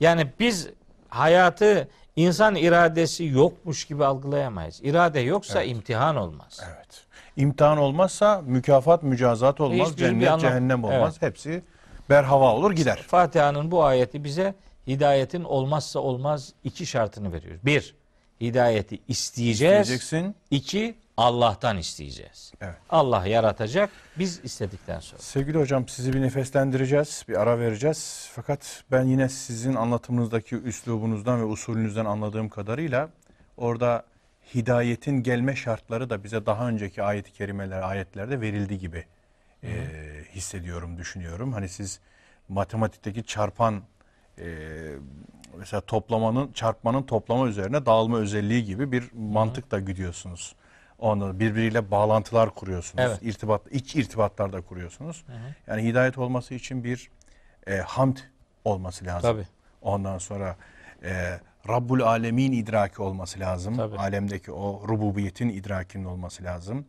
Yani 0.00 0.26
biz 0.40 0.68
hayatı 1.08 1.88
insan 2.16 2.54
iradesi 2.54 3.24
yokmuş 3.24 3.84
gibi 3.84 4.04
algılayamayız. 4.04 4.80
İrade 4.82 5.20
yoksa 5.20 5.62
imtihan 5.62 6.16
olmaz. 6.16 6.60
Evet. 6.74 7.04
İmtihan 7.36 7.78
olmazsa 7.78 8.42
mükafat, 8.46 9.02
mücazat 9.02 9.60
olmaz, 9.60 9.88
Hiçbir 9.88 10.02
bir 10.04 10.08
cennet, 10.08 10.28
anlam- 10.28 10.40
cehennem 10.40 10.84
olmaz. 10.84 11.22
Hepsi 11.22 11.62
berhava 12.10 12.54
olur 12.54 12.72
gider. 12.72 13.02
Fatiha'nın 13.08 13.70
bu 13.70 13.84
ayeti 13.84 14.24
bize 14.24 14.54
hidayetin 14.86 15.44
olmazsa 15.44 15.98
olmaz 16.00 16.52
iki 16.64 16.86
şartını 16.86 17.32
veriyor. 17.32 17.58
Bir, 17.64 17.94
hidayeti 18.40 18.98
isteyeceğiz. 19.08 19.88
Diyeceksin. 19.88 20.34
İki, 20.50 20.94
Allah'tan 21.16 21.78
isteyeceğiz. 21.78 22.52
Evet. 22.60 22.74
Allah 22.90 23.26
yaratacak, 23.26 23.90
biz 24.18 24.40
istedikten 24.44 25.00
sonra. 25.00 25.22
Sevgili 25.22 25.58
hocam 25.58 25.88
sizi 25.88 26.12
bir 26.12 26.20
nefeslendireceğiz, 26.20 27.24
bir 27.28 27.40
ara 27.40 27.58
vereceğiz. 27.58 28.30
Fakat 28.34 28.84
ben 28.90 29.04
yine 29.04 29.28
sizin 29.28 29.74
anlatımınızdaki 29.74 30.56
üslubunuzdan 30.56 31.40
ve 31.40 31.44
usulünüzden 31.44 32.04
anladığım 32.04 32.48
kadarıyla 32.48 33.08
orada 33.56 34.04
hidayetin 34.54 35.22
gelme 35.22 35.56
şartları 35.56 36.10
da 36.10 36.24
bize 36.24 36.46
daha 36.46 36.68
önceki 36.68 37.02
ayet-i 37.02 37.32
kerimeler, 37.32 37.82
ayetlerde 37.82 38.40
verildi 38.40 38.78
gibi 38.78 39.04
e, 39.64 39.70
hissediyorum, 40.34 40.98
düşünüyorum. 40.98 41.52
Hani 41.52 41.68
siz 41.68 42.00
matematikteki 42.48 43.24
çarpan 43.24 43.82
e, 44.38 44.46
mesela 45.58 45.80
toplamanın, 45.80 46.52
çarpmanın 46.52 47.02
toplama 47.02 47.48
üzerine 47.48 47.86
dağılma 47.86 48.18
özelliği 48.18 48.64
gibi 48.64 48.92
bir 48.92 49.10
mantıkla 49.12 49.80
gidiyorsunuz. 49.80 50.54
Ondan 50.98 51.40
birbiriyle 51.40 51.90
bağlantılar 51.90 52.50
kuruyorsunuz. 52.50 53.04
Evet. 53.06 53.18
İrtibat, 53.22 53.72
iç 53.72 53.96
irtibatlar 53.96 54.52
da 54.52 54.60
kuruyorsunuz. 54.60 55.24
Yani 55.66 55.82
hidayet 55.82 56.18
olması 56.18 56.54
için 56.54 56.84
bir 56.84 57.10
e, 57.66 57.76
hamd 57.76 58.16
olması 58.64 59.04
lazım. 59.04 59.32
Tabii. 59.32 59.46
Ondan 59.82 60.18
sonra 60.18 60.56
e, 61.04 61.40
Rabbul 61.68 62.00
Alemin 62.00 62.52
idraki 62.52 63.02
olması 63.02 63.40
lazım. 63.40 63.76
Tabii. 63.76 63.96
Alemdeki 63.96 64.52
o 64.52 64.88
rububiyetin 64.88 65.48
idrakinin 65.48 66.04
olması 66.04 66.44
lazım. 66.44 66.84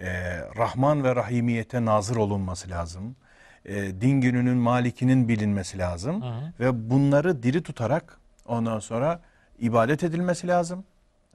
E, 0.00 0.38
Rahman 0.56 1.04
ve 1.04 1.16
Rahimiyete 1.16 1.84
nazır 1.84 2.16
olunması 2.16 2.70
lazım. 2.70 3.16
E, 3.64 4.00
din 4.00 4.20
gününün 4.20 4.56
malikinin 4.56 5.28
bilinmesi 5.28 5.78
lazım. 5.78 6.24
Ve 6.60 6.90
bunları 6.90 7.42
diri 7.42 7.62
tutarak 7.62 8.20
ondan 8.46 8.78
sonra 8.78 9.20
ibadet 9.58 10.04
edilmesi 10.04 10.48
lazım. 10.48 10.84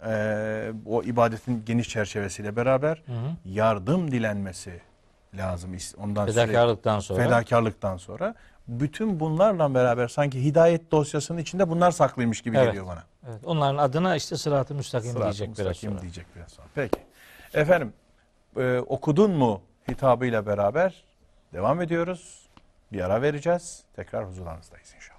E, 0.07 0.71
o 0.85 1.03
ibadetin 1.03 1.63
geniş 1.65 1.89
çerçevesiyle 1.89 2.55
beraber 2.55 3.03
Hı 3.05 3.11
hı. 3.11 3.31
yardım 3.45 4.11
dilenmesi 4.11 4.81
lazım. 5.37 5.71
Ondan 5.97 6.25
sürekli- 6.27 6.41
Fedakarlıktan 6.47 6.99
sonra. 6.99 7.23
fedakarlıktan 7.23 7.97
sonra. 7.97 8.35
Bütün 8.67 9.19
bunlarla 9.19 9.73
beraber 9.73 10.07
sanki 10.07 10.43
hidayet 10.43 10.91
dosyasının 10.91 11.37
içinde 11.37 11.69
bunlar 11.69 11.91
saklıymış 11.91 12.41
gibi 12.41 12.57
Evet. 12.57 12.67
geliyor 12.67 12.87
bana. 12.87 13.03
Evet, 13.29 13.41
onların 13.45 13.77
adına 13.77 14.15
işte 14.15 14.37
sırat-ı 14.37 14.75
müstakim 14.75 15.11
Sırat-ı 15.11 15.23
diyecek 15.23 15.47
biraz 15.57 15.67
müstakim 15.67 15.89
sonra. 15.89 16.01
diyecek 16.01 16.25
biraz 16.35 16.51
sonra. 16.51 16.67
Peki. 16.75 16.99
Efendim 17.53 17.93
e, 18.57 18.77
okudun 18.79 19.31
mu 19.31 19.61
hitabıyla 19.91 20.45
beraber 20.45 21.03
devam 21.53 21.81
ediyoruz. 21.81 22.39
Bir 22.91 23.01
ara 23.01 23.21
vereceğiz. 23.21 23.83
Tekrar 23.95 24.27
huzurlarınızdayız 24.27 24.93
inşallah. 24.95 25.12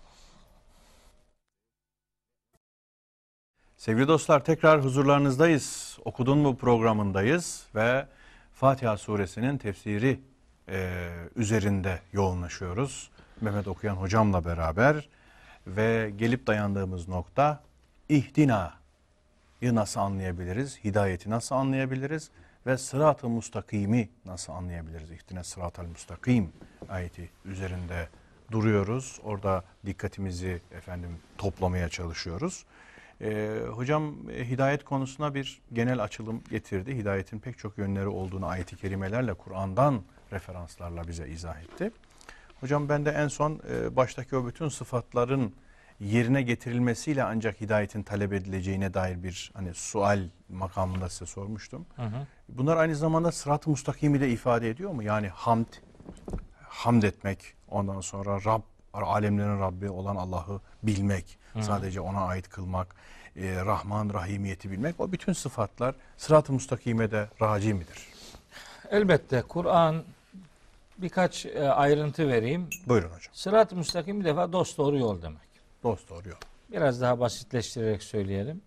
Sevgili 3.85 4.09
dostlar 4.09 4.45
tekrar 4.45 4.85
huzurlarınızdayız. 4.85 5.99
Okudun 6.05 6.39
mu 6.39 6.57
programındayız 6.57 7.67
ve 7.75 8.07
Fatiha 8.55 8.97
suresinin 8.97 9.59
tefsiri 9.59 10.21
e, 10.69 11.09
üzerinde 11.37 12.01
yoğunlaşıyoruz. 12.13 13.11
Mehmet 13.41 13.69
Okuyan 13.69 13.95
hocamla 13.95 14.45
beraber 14.45 15.09
ve 15.67 16.13
gelip 16.17 16.47
dayandığımız 16.47 17.09
nokta 17.09 17.63
ihdina'yı 18.09 19.75
nasıl 19.75 20.01
anlayabiliriz? 20.01 20.85
Hidayeti 20.85 21.31
nasıl 21.31 21.55
anlayabiliriz? 21.55 22.31
Ve 22.67 22.79
sırat-ı 22.79 23.29
mustakimi 23.29 24.09
nasıl 24.25 24.53
anlayabiliriz? 24.53 25.11
İhdine 25.11 25.45
sırat-ı 25.45 25.83
mustakim 25.83 26.53
ayeti 26.89 27.31
üzerinde 27.45 28.09
duruyoruz. 28.51 29.21
Orada 29.25 29.65
dikkatimizi 29.87 30.61
efendim 30.73 31.19
toplamaya 31.39 31.89
çalışıyoruz. 31.89 32.65
Ee, 33.21 33.59
hocam 33.71 34.31
e, 34.31 34.49
hidayet 34.49 34.85
konusuna 34.85 35.35
bir 35.35 35.63
genel 35.73 36.03
açılım 36.03 36.43
getirdi. 36.51 36.97
Hidayetin 36.97 37.39
pek 37.39 37.59
çok 37.59 37.79
yönleri 37.79 38.09
olduğunu 38.09 38.47
ayeti 38.47 38.77
kerimelerle, 38.77 39.35
Kur'an'dan 39.35 40.03
referanslarla 40.33 41.09
bize 41.09 41.29
izah 41.29 41.61
etti. 41.61 41.91
Hocam 42.61 42.89
ben 42.89 43.05
de 43.05 43.11
en 43.11 43.29
son 43.29 43.61
e, 43.71 43.97
baştaki 43.97 44.37
o 44.37 44.47
bütün 44.47 44.69
sıfatların 44.69 45.55
yerine 46.01 46.43
getirilmesiyle 46.43 47.25
ancak 47.25 47.61
hidayetin 47.61 48.03
talep 48.03 48.33
edileceğine 48.33 48.95
dair 48.95 49.23
bir 49.23 49.51
hani 49.55 49.75
sual 49.75 50.21
makamında 50.49 51.09
size 51.09 51.27
sormuştum. 51.27 51.87
Hı 51.97 52.03
hı. 52.03 52.27
Bunlar 52.49 52.77
aynı 52.77 52.97
zamanda 52.97 53.33
sırat-ı 53.33 53.71
mustakimi 53.71 54.21
de 54.21 54.31
ifade 54.31 54.71
ediyor 54.71 54.91
mu? 54.91 55.03
Yani 55.03 55.29
hamd, 55.29 55.67
hamd 56.69 57.03
etmek, 57.03 57.55
ondan 57.69 58.01
sonra 58.01 58.45
Rab, 58.45 58.63
alemlerin 59.03 59.61
Rabbi 59.61 59.91
olan 59.91 60.17
Allah'ı 60.17 60.61
bilmek, 60.83 61.39
sadece 61.61 62.01
ona 62.01 62.21
ait 62.21 62.49
kılmak, 62.49 62.97
e, 63.37 63.65
Rahman, 63.65 64.15
Rahimiyeti 64.15 64.71
bilmek. 64.71 65.01
O 65.01 65.13
bütün 65.13 65.33
sıfatlar 65.33 65.95
sırat-ı 66.17 66.53
mustakime 66.53 67.11
de 67.11 67.29
raci 67.43 67.75
midir? 67.75 68.09
Elbette 68.91 69.43
Kur'an 69.43 70.05
birkaç 70.99 71.47
e, 71.47 71.69
ayrıntı 71.69 72.29
vereyim. 72.29 72.69
Buyurun 72.87 73.09
hocam. 73.09 73.35
Sırat-ı 73.35 73.77
müstakim 73.77 74.21
bir 74.21 74.25
defa 74.25 74.53
dost 74.53 74.79
doğru 74.79 74.99
yol 74.99 75.23
demek. 75.23 75.49
Dost 75.83 76.11
doğru 76.11 76.29
yol. 76.29 76.37
Biraz 76.73 77.01
daha 77.01 77.21
basitleştirerek 77.21 78.03
söyleyelim. 78.03 78.63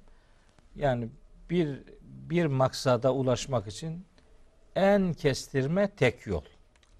Yani 0.75 1.09
bir 1.49 1.79
bir 2.01 2.45
maksada 2.45 3.13
ulaşmak 3.13 3.67
için 3.67 4.05
en 4.75 5.13
kestirme 5.13 5.89
tek 5.89 6.27
yol. 6.27 6.43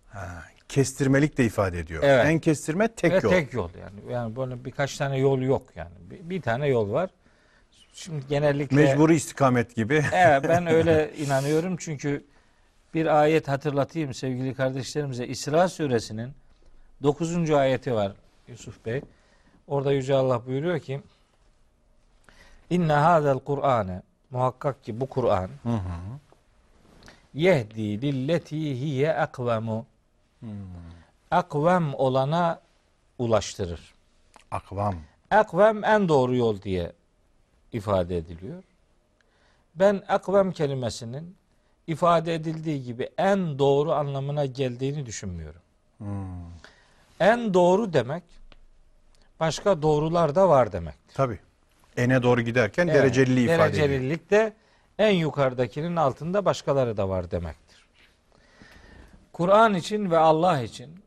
Ha, 0.08 0.44
kestirmelik 0.69 1.38
de 1.38 1.45
ifade 1.45 1.80
ediyor. 1.80 2.03
Evet. 2.03 2.26
En 2.26 2.39
kestirme 2.39 2.88
tek 2.88 3.11
Ve 3.11 3.19
yol. 3.23 3.30
tek 3.30 3.53
yol 3.53 3.69
yani. 3.81 4.14
Yani 4.14 4.35
böyle 4.35 4.65
birkaç 4.65 4.98
tane 4.98 5.18
yol 5.18 5.41
yok 5.41 5.64
yani. 5.76 5.91
Bir, 6.11 6.30
bir 6.30 6.41
tane 6.41 6.68
yol 6.68 6.91
var. 6.91 7.10
Şimdi 7.94 8.27
genellikle 8.30 8.76
Mecburi 8.76 9.15
istikamet 9.15 9.76
gibi. 9.76 10.06
Evet 10.14 10.44
ben 10.48 10.68
öyle 10.73 11.11
inanıyorum 11.18 11.76
çünkü 11.80 12.26
bir 12.94 13.06
ayet 13.22 13.48
hatırlatayım 13.48 14.14
sevgili 14.14 14.53
kardeşlerimize. 14.53 15.27
İsra 15.27 15.69
suresinin 15.69 16.34
9. 17.03 17.49
ayeti 17.52 17.94
var 17.94 18.11
Yusuf 18.48 18.85
Bey. 18.85 19.02
Orada 19.68 19.91
Yüce 19.91 20.14
Allah 20.14 20.45
buyuruyor 20.45 20.80
ki 20.80 21.02
İnne 22.69 22.94
hadel 22.94 23.39
Kur'ane 23.39 24.02
muhakkak 24.31 24.84
ki 24.84 24.99
bu 25.02 25.06
Kur'an 25.10 25.49
Hı 25.64 25.69
hı. 25.69 25.80
yehdi 27.34 28.02
lilleti 28.02 28.80
hiye 28.80 29.14
akvemu 29.14 29.85
Hmm. 30.40 30.50
akvem 31.32 31.94
olana 31.94 32.60
ulaştırır. 33.18 33.94
Akvam. 34.52 34.96
Akvem 35.32 35.84
en 35.84 36.10
doğru 36.10 36.36
yol 36.36 36.62
diye 36.62 36.92
ifade 37.72 38.18
ediliyor. 38.18 38.64
Ben 39.76 40.04
akvem 40.08 40.52
kelimesinin 40.52 41.36
ifade 41.88 42.36
edildiği 42.36 42.84
gibi 42.84 43.10
en 43.18 43.60
doğru 43.60 43.92
anlamına 43.92 44.46
geldiğini 44.46 45.06
düşünmüyorum. 45.06 45.62
Hmm. 45.98 46.08
En 47.20 47.54
doğru 47.54 47.94
demek 47.94 48.24
başka 49.40 49.82
doğrular 49.82 50.36
da 50.36 50.50
var 50.50 50.72
demek. 50.72 50.96
Tabii. 51.14 51.40
Ene 51.98 52.24
doğru 52.24 52.42
giderken 52.42 52.88
Evet, 52.88 52.96
dereceliliği 53.02 53.46
ifade 53.46 53.70
ediyor. 53.70 53.90
Derecelilik 53.90 54.30
de 54.32 54.54
en 55.00 55.12
yukarıdakinin 55.12 55.96
altında 55.96 56.46
başkaları 56.46 56.98
da 56.98 57.10
var 57.10 57.32
demektir. 57.32 57.66
Kur'an 59.38 59.74
için 59.74 60.12
ve 60.12 60.18
Allah 60.18 60.62
için 60.62 61.00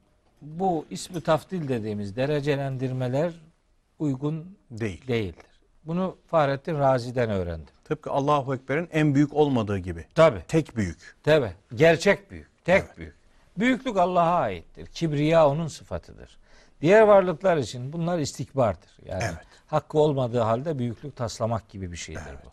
bu 0.43 0.87
ismi 0.91 1.21
tafdil 1.21 1.69
dediğimiz 1.69 2.17
derecelendirmeler 2.17 3.33
uygun 3.99 4.59
Değil. 4.71 5.09
değildir. 5.09 5.45
Bunu 5.85 6.17
Fahrettin 6.27 6.79
Razi'den 6.79 7.31
öğrendim. 7.31 7.75
Tıpkı 7.85 8.11
Allahu 8.11 8.55
Ekber'in 8.55 8.89
en 8.93 9.15
büyük 9.15 9.35
olmadığı 9.35 9.79
gibi. 9.79 10.07
Tabi. 10.15 10.43
Tek 10.49 10.77
büyük. 10.77 11.17
Tabi. 11.23 11.53
Gerçek 11.75 12.31
büyük. 12.31 12.65
Tek 12.65 12.83
Evet. 12.85 12.99
büyük. 12.99 13.15
Büyüklük 13.59 13.97
Allah'a 13.97 14.41
aittir. 14.41 14.87
Kibriya 14.87 15.49
onun 15.49 15.67
sıfatıdır. 15.69 16.39
Diğer 16.81 17.03
varlıklar 17.03 17.57
için 17.57 17.93
bunlar 17.93 18.19
istikbardır. 18.19 18.91
Yani 19.07 19.23
Evet. 19.25 19.47
hakkı 19.67 19.99
olmadığı 19.99 20.41
halde 20.41 20.79
büyüklük 20.79 21.17
taslamak 21.17 21.69
gibi 21.69 21.93
bir 21.93 21.97
şeydir 21.97 22.35
bu. 22.45 22.51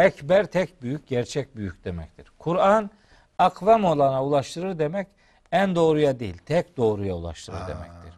Ekber 0.00 0.46
tek 0.46 0.82
büyük, 0.82 1.06
gerçek 1.06 1.56
büyük 1.56 1.84
demektir. 1.84 2.26
Kur'an 2.38 2.90
akvam 3.38 3.84
olana 3.84 4.24
ulaştırır 4.24 4.78
demek 4.78 5.06
en 5.52 5.74
doğruya 5.74 6.20
değil, 6.20 6.36
tek 6.46 6.76
doğruya 6.76 7.14
ulaştırır 7.14 7.58
demektir. 7.68 8.14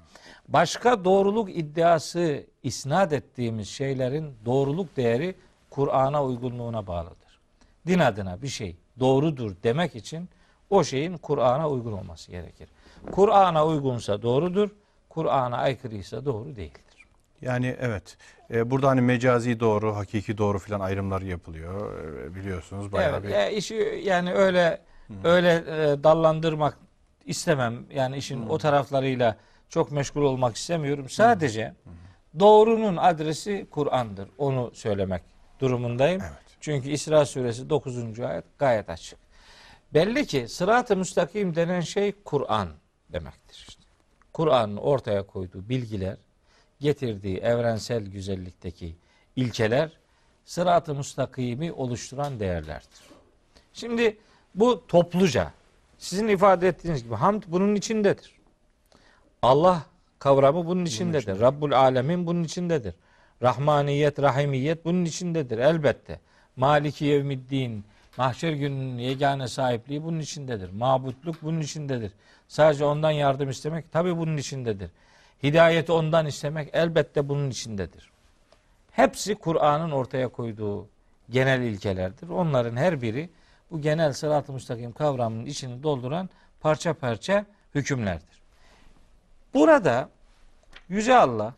Başka 0.49 1.05
doğruluk 1.05 1.57
iddiası 1.57 2.47
isnat 2.63 3.13
ettiğimiz 3.13 3.69
şeylerin 3.69 4.35
doğruluk 4.45 4.97
değeri 4.97 5.35
Kur'an'a 5.71 6.25
uygunluğuna 6.25 6.87
bağlıdır. 6.87 7.41
Din 7.87 7.99
adına 7.99 8.43
bir 8.43 8.49
şey 8.49 8.77
doğrudur 9.01 9.57
demek 9.63 9.95
için 9.97 10.29
o 10.71 10.85
şeyin 10.85 11.19
Kur'an'a 11.19 11.69
uygun 11.69 11.93
olması 11.93 12.31
gerekir. 12.31 12.69
Kur'an'a 13.13 13.67
uygunsa 13.67 14.23
doğrudur, 14.23 14.71
Kur'an'a 15.09 15.57
aykırıysa 15.57 16.25
doğru 16.25 16.57
değildir. 16.57 17.07
Yani 17.41 17.77
evet. 17.81 18.17
e, 18.51 18.71
burada 18.71 18.89
hani 18.89 19.01
mecazi 19.01 19.61
doğru, 19.61 19.97
hakiki 19.97 20.39
doğru 20.39 20.59
filan 20.59 20.81
ayrımlar 20.81 21.23
yapılıyor. 21.23 22.05
E, 22.05 22.35
biliyorsunuz 22.35 22.93
bayağı 22.93 23.13
Evet, 23.13 23.25
bir. 23.25 23.31
e, 23.31 23.57
işi 23.57 24.03
yani 24.05 24.33
öyle 24.33 24.81
öyle 25.25 25.53
e, 25.55 26.05
dallandırmak 26.05 26.79
istemem. 27.25 27.87
Yani 27.95 28.17
işin 28.17 28.47
o 28.47 28.59
taraflarıyla 28.59 29.37
çok 29.69 29.93
meşgul 29.93 30.23
olmak 30.23 30.57
istemiyorum. 30.57 31.09
Sadece 31.09 31.75
doğrunun 32.39 32.97
adresi 32.97 33.67
Kur'an'dır. 33.71 34.29
Onu 34.39 34.71
söylemek 34.75 35.23
durumundayım. 35.61 36.23
Evet. 36.23 36.57
Çünkü 36.61 36.89
İsra 36.89 37.27
suresi 37.27 37.71
9. 37.71 38.21
ayet 38.21 38.45
gayet 38.59 38.91
açık. 38.91 39.19
Belli 39.95 40.27
ki 40.27 40.49
sırat-ı 40.49 40.97
müstakim 40.97 41.55
denen 41.55 41.81
şey 41.81 42.13
Kur'an 42.25 42.69
demektir. 43.13 43.67
işte. 43.69 43.83
Kur'an'ın 44.33 44.77
ortaya 44.77 45.27
koyduğu 45.27 45.69
bilgiler, 45.69 46.17
getirdiği 46.81 47.39
evrensel 47.39 48.03
güzellikteki 48.03 48.97
ilkeler 49.37 49.93
sırat-ı 50.45 50.95
müstakimi 50.95 51.73
oluşturan 51.73 52.41
değerlerdir. 52.41 53.01
Şimdi 53.73 54.19
bu 54.55 54.87
topluca 54.87 55.53
sizin 55.99 56.29
ifade 56.29 56.69
ettiğiniz 56.69 57.05
gibi 57.05 57.15
hamd 57.15 57.43
bunun 57.49 57.75
içindedir. 57.75 58.33
Allah 59.43 59.83
kavramı 60.19 60.67
bunun 60.67 60.85
içindedir. 60.85 61.41
Rabbul 61.41 61.73
Alemin 61.73 62.27
bunun 62.27 62.45
içindedir. 62.45 62.95
Rahmaniyet, 63.43 64.19
rahimiyet 64.19 64.85
bunun 64.85 65.05
içindedir 65.05 65.59
elbette. 65.59 66.21
Maliki 66.57 67.05
yevmiddin, 67.05 67.85
mahşer 68.17 68.53
gününün 68.53 68.99
yegane 68.99 69.49
sahipliği 69.49 70.05
bunun 70.05 70.21
içindedir. 70.21 70.71
Mabutluk 70.71 71.43
bunun 71.43 71.61
içindedir. 71.61 72.13
Sadece 72.49 72.85
ondan 72.85 73.11
yardım 73.11 73.51
istemek 73.51 73.93
tabi 73.93 74.17
bunun 74.17 74.37
içindedir. 74.37 74.91
Hidayeti 75.43 75.93
ondan 75.93 76.27
istemek 76.27 76.71
elbette 76.73 77.29
bunun 77.29 77.51
içindedir. 77.51 78.11
Hepsi 78.91 79.35
Kur'an'ın 79.35 79.91
ortaya 79.91 80.29
koyduğu 80.29 80.87
genel 81.31 81.61
ilkelerdir. 81.61 82.29
Onların 82.29 82.77
her 82.77 83.03
biri 83.03 83.31
bu 83.71 83.81
genel 83.81 84.13
sırat-ı 84.13 84.53
müstakim 84.53 84.93
kavramının 84.93 85.47
içini 85.47 85.83
dolduran 85.83 86.31
parça 86.61 86.95
parça 86.95 87.47
hükümlerdir. 87.75 88.43
Burada 89.55 90.11
Yüce 90.89 91.15
Allah 91.15 91.55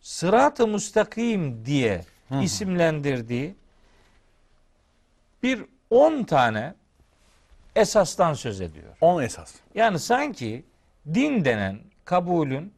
sırat-ı 0.00 0.66
müstakim 0.66 1.64
diye 1.64 2.04
isimlendirdiği 2.42 3.54
bir 5.42 5.64
10 5.90 6.22
tane 6.22 6.74
esastan 7.76 8.34
söz 8.34 8.60
ediyor. 8.60 8.96
10 9.00 9.22
esas. 9.22 9.54
Yani 9.74 9.98
sanki 9.98 10.64
din 11.14 11.44
denen 11.44 11.80
kabulün 12.04 12.72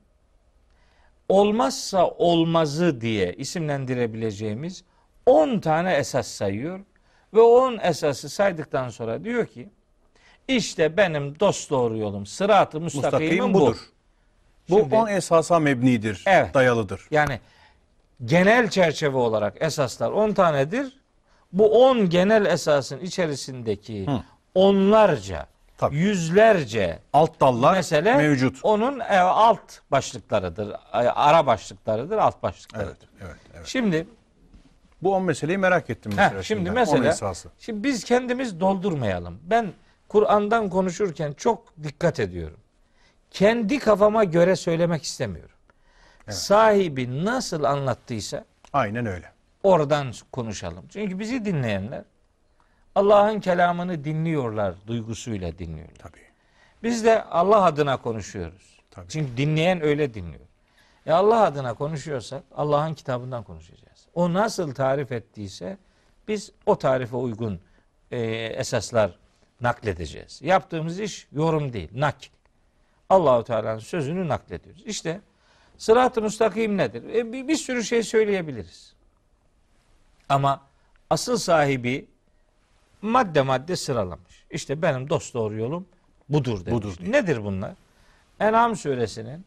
olmazsa 1.28 2.08
olmazı 2.08 3.00
diye 3.00 3.32
isimlendirebileceğimiz 3.32 4.84
10 5.26 5.60
tane 5.60 5.94
esas 5.94 6.28
sayıyor 6.28 6.80
ve 7.34 7.40
o 7.40 7.44
10 7.66 7.78
esası 7.82 8.28
saydıktan 8.28 8.88
sonra 8.88 9.24
diyor 9.24 9.46
ki 9.46 9.68
işte 10.48 10.96
benim 10.96 11.40
dost 11.40 11.70
doğru 11.70 11.96
yolum 11.96 12.26
sırat-ı 12.26 12.80
Müstakim 12.80 13.54
bu. 13.54 13.60
budur. 13.60 13.76
Bu 14.70 14.78
Şimdi- 14.78 14.94
10 14.94 15.06
esasa 15.08 15.58
mebnidir, 15.58 16.24
Evet. 16.26 16.54
dayalıdır. 16.54 17.06
Yani 17.10 17.40
genel 18.24 18.70
çerçeve 18.70 19.16
olarak 19.16 19.56
esaslar 19.60 20.10
10 20.10 20.32
tanedir. 20.32 21.00
Bu 21.52 21.84
10 21.88 22.08
genel 22.08 22.46
esasın 22.46 23.00
içerisindeki 23.00 24.06
Hı. 24.06 24.22
onlarca, 24.54 25.46
Tabii. 25.78 25.96
yüzlerce 25.96 26.98
Alt 27.12 27.40
dallar 27.40 27.74
mesele 27.76 28.16
mevcut. 28.16 28.58
onun 28.62 29.00
e, 29.00 29.18
alt 29.18 29.78
başlıklarıdır. 29.90 30.70
e, 30.70 30.76
Ara 30.96 31.46
başlıklarıdır, 31.46 32.18
alt 32.18 32.42
başlıklarıdır. 32.42 33.08
Evet, 33.20 33.30
evet, 33.30 33.36
evet. 33.56 33.66
Şimdi 33.66 34.06
Bu 35.02 35.14
10 35.14 35.22
meseleyi 35.22 35.58
merak 35.58 35.90
ettim 35.90 36.12
heh, 36.12 36.16
mesela. 36.16 36.42
şimdi 36.42 36.70
On 36.70 36.74
mesela 36.74 37.34
şimdi 37.58 37.84
biz 37.84 38.04
kendimiz 38.04 38.60
doldurmayalım. 38.60 39.40
Ben 39.42 39.72
Kur'an'dan 40.08 40.70
konuşurken 40.70 41.32
çok 41.32 41.82
dikkat 41.82 42.20
ediyorum. 42.20 42.58
Kendi 43.30 43.78
kafama 43.78 44.24
göre 44.24 44.56
söylemek 44.56 45.02
istemiyorum. 45.02 45.56
Sahibi 46.28 47.24
nasıl 47.24 47.64
anlattıysa 47.64 48.44
Aynen 48.72 49.06
öyle. 49.06 49.32
oradan 49.62 50.12
konuşalım. 50.32 50.84
Çünkü 50.88 51.18
bizi 51.18 51.44
dinleyenler 51.44 52.04
Allah'ın 52.94 53.40
kelamını 53.40 54.04
dinliyorlar, 54.04 54.74
duygusuyla 54.86 55.58
dinliyorlar. 55.58 55.96
Tabii. 55.98 56.22
Biz 56.82 57.04
de 57.04 57.22
Allah 57.22 57.62
adına 57.62 57.96
konuşuyoruz. 57.96 58.80
Tabii. 58.90 59.08
Çünkü 59.08 59.36
dinleyen 59.36 59.82
öyle 59.82 60.14
dinliyor. 60.14 60.46
E 61.06 61.12
Allah 61.12 61.42
adına 61.42 61.74
konuşuyorsak 61.74 62.42
Allah'ın 62.56 62.94
kitabından 62.94 63.42
konuşacağız. 63.42 63.81
O 64.14 64.32
nasıl 64.32 64.74
tarif 64.74 65.12
ettiyse 65.12 65.78
biz 66.28 66.52
o 66.66 66.78
tarife 66.78 67.16
uygun 67.16 67.60
e, 68.10 68.20
esaslar 68.46 69.18
nakledeceğiz. 69.60 70.42
Yaptığımız 70.42 71.00
iş 71.00 71.26
yorum 71.32 71.72
değil, 71.72 71.88
nakil. 71.94 72.30
Allahu 73.08 73.44
Teala'nın 73.44 73.78
sözünü 73.78 74.28
naklediyoruz. 74.28 74.82
İşte 74.86 75.20
sırat-ı 75.78 76.22
müstakim 76.22 76.76
nedir? 76.76 77.14
E, 77.14 77.32
bir, 77.32 77.48
bir 77.48 77.56
sürü 77.56 77.84
şey 77.84 78.02
söyleyebiliriz. 78.02 78.94
Ama 80.28 80.60
asıl 81.10 81.36
sahibi 81.36 82.06
madde 83.02 83.42
madde 83.42 83.76
sıralamış. 83.76 84.44
İşte 84.50 84.82
benim 84.82 85.10
dost 85.10 85.34
doğru 85.34 85.56
yolum 85.56 85.86
budur 86.28 86.66
demiş. 86.66 86.84
Budur 86.84 86.98
diyor. 86.98 87.12
Nedir 87.12 87.44
bunlar? 87.44 87.74
En'am 88.40 88.76
suresinin 88.76 89.44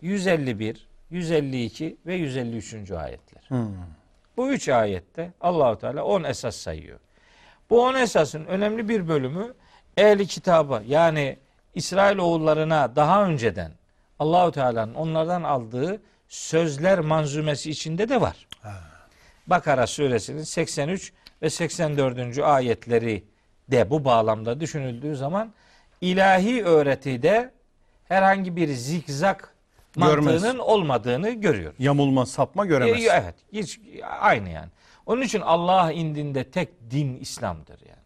151, 0.00 0.88
152 1.10 1.96
ve 2.06 2.14
153. 2.14 2.90
ayetler. 2.90 3.42
Hmm. 3.48 3.74
Bu 4.36 4.48
üç 4.48 4.68
ayette 4.68 5.32
Allahu 5.40 5.78
Teala 5.78 6.04
10 6.04 6.24
esas 6.24 6.56
sayıyor. 6.56 6.98
Bu 7.70 7.82
10 7.82 7.94
esasın 7.94 8.44
önemli 8.44 8.88
bir 8.88 9.08
bölümü 9.08 9.54
ehli 9.96 10.26
kitaba 10.26 10.82
yani 10.86 11.38
İsrail 11.74 12.18
oğullarına 12.18 12.96
daha 12.96 13.24
önceden 13.24 13.72
Allahu 14.18 14.52
Teala'nın 14.52 14.94
onlardan 14.94 15.42
aldığı 15.42 16.00
sözler 16.28 16.98
manzumesi 16.98 17.70
içinde 17.70 18.08
de 18.08 18.20
var. 18.20 18.46
Bakara 19.46 19.86
suresinin 19.86 20.42
83 20.42 21.12
ve 21.42 21.50
84. 21.50 22.38
ayetleri 22.38 23.24
de 23.70 23.90
bu 23.90 24.04
bağlamda 24.04 24.60
düşünüldüğü 24.60 25.16
zaman 25.16 25.52
ilahi 26.00 26.64
öğretide 26.64 27.50
herhangi 28.08 28.56
bir 28.56 28.68
zikzak 28.68 29.54
Görmez. 29.96 30.42
mantığının 30.42 30.58
olmadığını 30.58 31.30
görüyoruz. 31.30 31.76
Yamulma, 31.78 32.26
sapma 32.26 32.66
göremez. 32.66 33.04
E, 33.04 33.08
Evet. 33.08 33.34
Hiç 33.52 33.80
aynı 34.20 34.48
yani. 34.48 34.68
Onun 35.06 35.22
için 35.22 35.40
Allah 35.40 35.92
indinde 35.92 36.44
tek 36.44 36.90
din 36.90 37.16
İslam'dır 37.16 37.80
yani. 37.88 38.00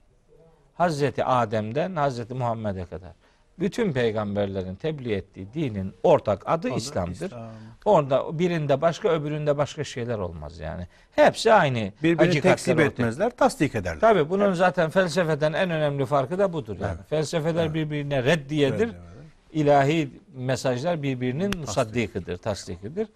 Hazreti 0.74 1.24
Adem'den 1.24 1.96
Hazreti 1.96 2.34
Muhammed'e 2.34 2.84
kadar 2.84 3.12
bütün 3.58 3.92
peygamberlerin 3.92 4.74
tebliğ 4.74 5.12
ettiği 5.12 5.52
dinin 5.54 5.94
ortak 6.02 6.42
adı, 6.46 6.70
İslam'dır. 6.70 7.12
İslam. 7.12 7.50
Orada 7.84 8.38
birinde 8.38 8.80
başka 8.80 9.08
öbüründe 9.08 9.56
başka 9.56 9.84
şeyler 9.84 10.18
olmaz 10.18 10.58
yani. 10.58 10.86
Hepsi 11.12 11.52
aynı. 11.52 11.92
Birbirini 12.02 12.40
tekzip 12.40 12.80
etmezler, 12.80 13.30
tasdik 13.36 13.74
ederler. 13.74 14.00
Tabii 14.00 14.30
bunun 14.30 14.52
zaten 14.52 14.90
felsefeden 14.90 15.52
en 15.52 15.70
önemli 15.70 16.06
farkı 16.06 16.38
da 16.38 16.52
budur 16.52 16.76
yani. 16.80 16.94
Evet. 16.96 17.08
Felsefeler 17.10 17.74
birbirine 17.74 18.22
reddiyedir. 18.22 18.88
Evet, 18.88 19.13
İlahi 19.54 20.10
mesajlar 20.34 21.02
birbirinin 21.02 21.58
musaddikidir, 21.58 22.36
tasdikidir. 22.36 23.08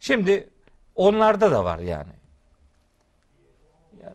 Şimdi 0.00 0.48
onlarda 0.94 1.50
da 1.50 1.64
var 1.64 1.78
yani. 1.78 2.12
Yani 4.02 4.14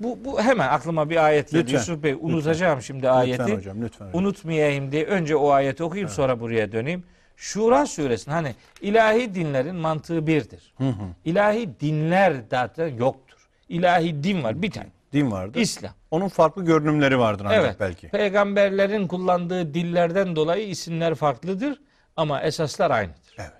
bu, 0.00 0.18
bu 0.24 0.42
hemen 0.42 0.68
aklıma 0.68 1.10
bir 1.10 1.24
ayet 1.24 1.50
geldi. 1.50 1.62
Lütfen, 1.62 1.78
Yusuf 1.78 2.02
Bey 2.02 2.12
unutacağım 2.20 2.82
şimdi 2.82 3.10
ayeti. 3.10 3.42
Lütfen 3.42 3.56
hocam, 3.56 3.82
lütfen. 3.82 4.06
hocam. 4.06 4.20
Unutmayayım 4.20 4.92
diye 4.92 5.04
önce 5.04 5.36
o 5.36 5.50
ayeti 5.50 5.84
okuyayım 5.84 6.10
sonra 6.10 6.40
buraya 6.40 6.72
döneyim. 6.72 7.04
Şura 7.36 7.86
suresinin 7.86 8.34
hani 8.34 8.54
ilahi 8.80 9.34
dinlerin 9.34 9.76
mantığı 9.76 10.26
birdir. 10.26 10.72
Hı 10.78 10.88
hı. 10.88 11.06
İlahi 11.24 11.80
dinler 11.80 12.36
zaten 12.50 12.88
yoktur. 12.88 13.48
İlahi 13.68 14.24
din 14.24 14.42
var 14.42 14.62
bir 14.62 14.70
tane. 14.70 14.95
Din 15.12 15.30
vardır. 15.30 15.60
İslam. 15.60 15.92
Onun 16.10 16.28
farklı 16.28 16.64
görünümleri 16.64 17.18
vardır 17.18 17.44
ancak 17.44 17.64
Evet. 17.64 17.76
belki. 17.80 18.08
Peygamberlerin 18.08 19.06
kullandığı 19.08 19.74
dillerden 19.74 20.36
dolayı 20.36 20.68
isimler 20.68 21.14
farklıdır 21.14 21.80
ama 22.16 22.42
esaslar 22.42 22.90
aynıdır. 22.90 23.34
Evet. 23.38 23.52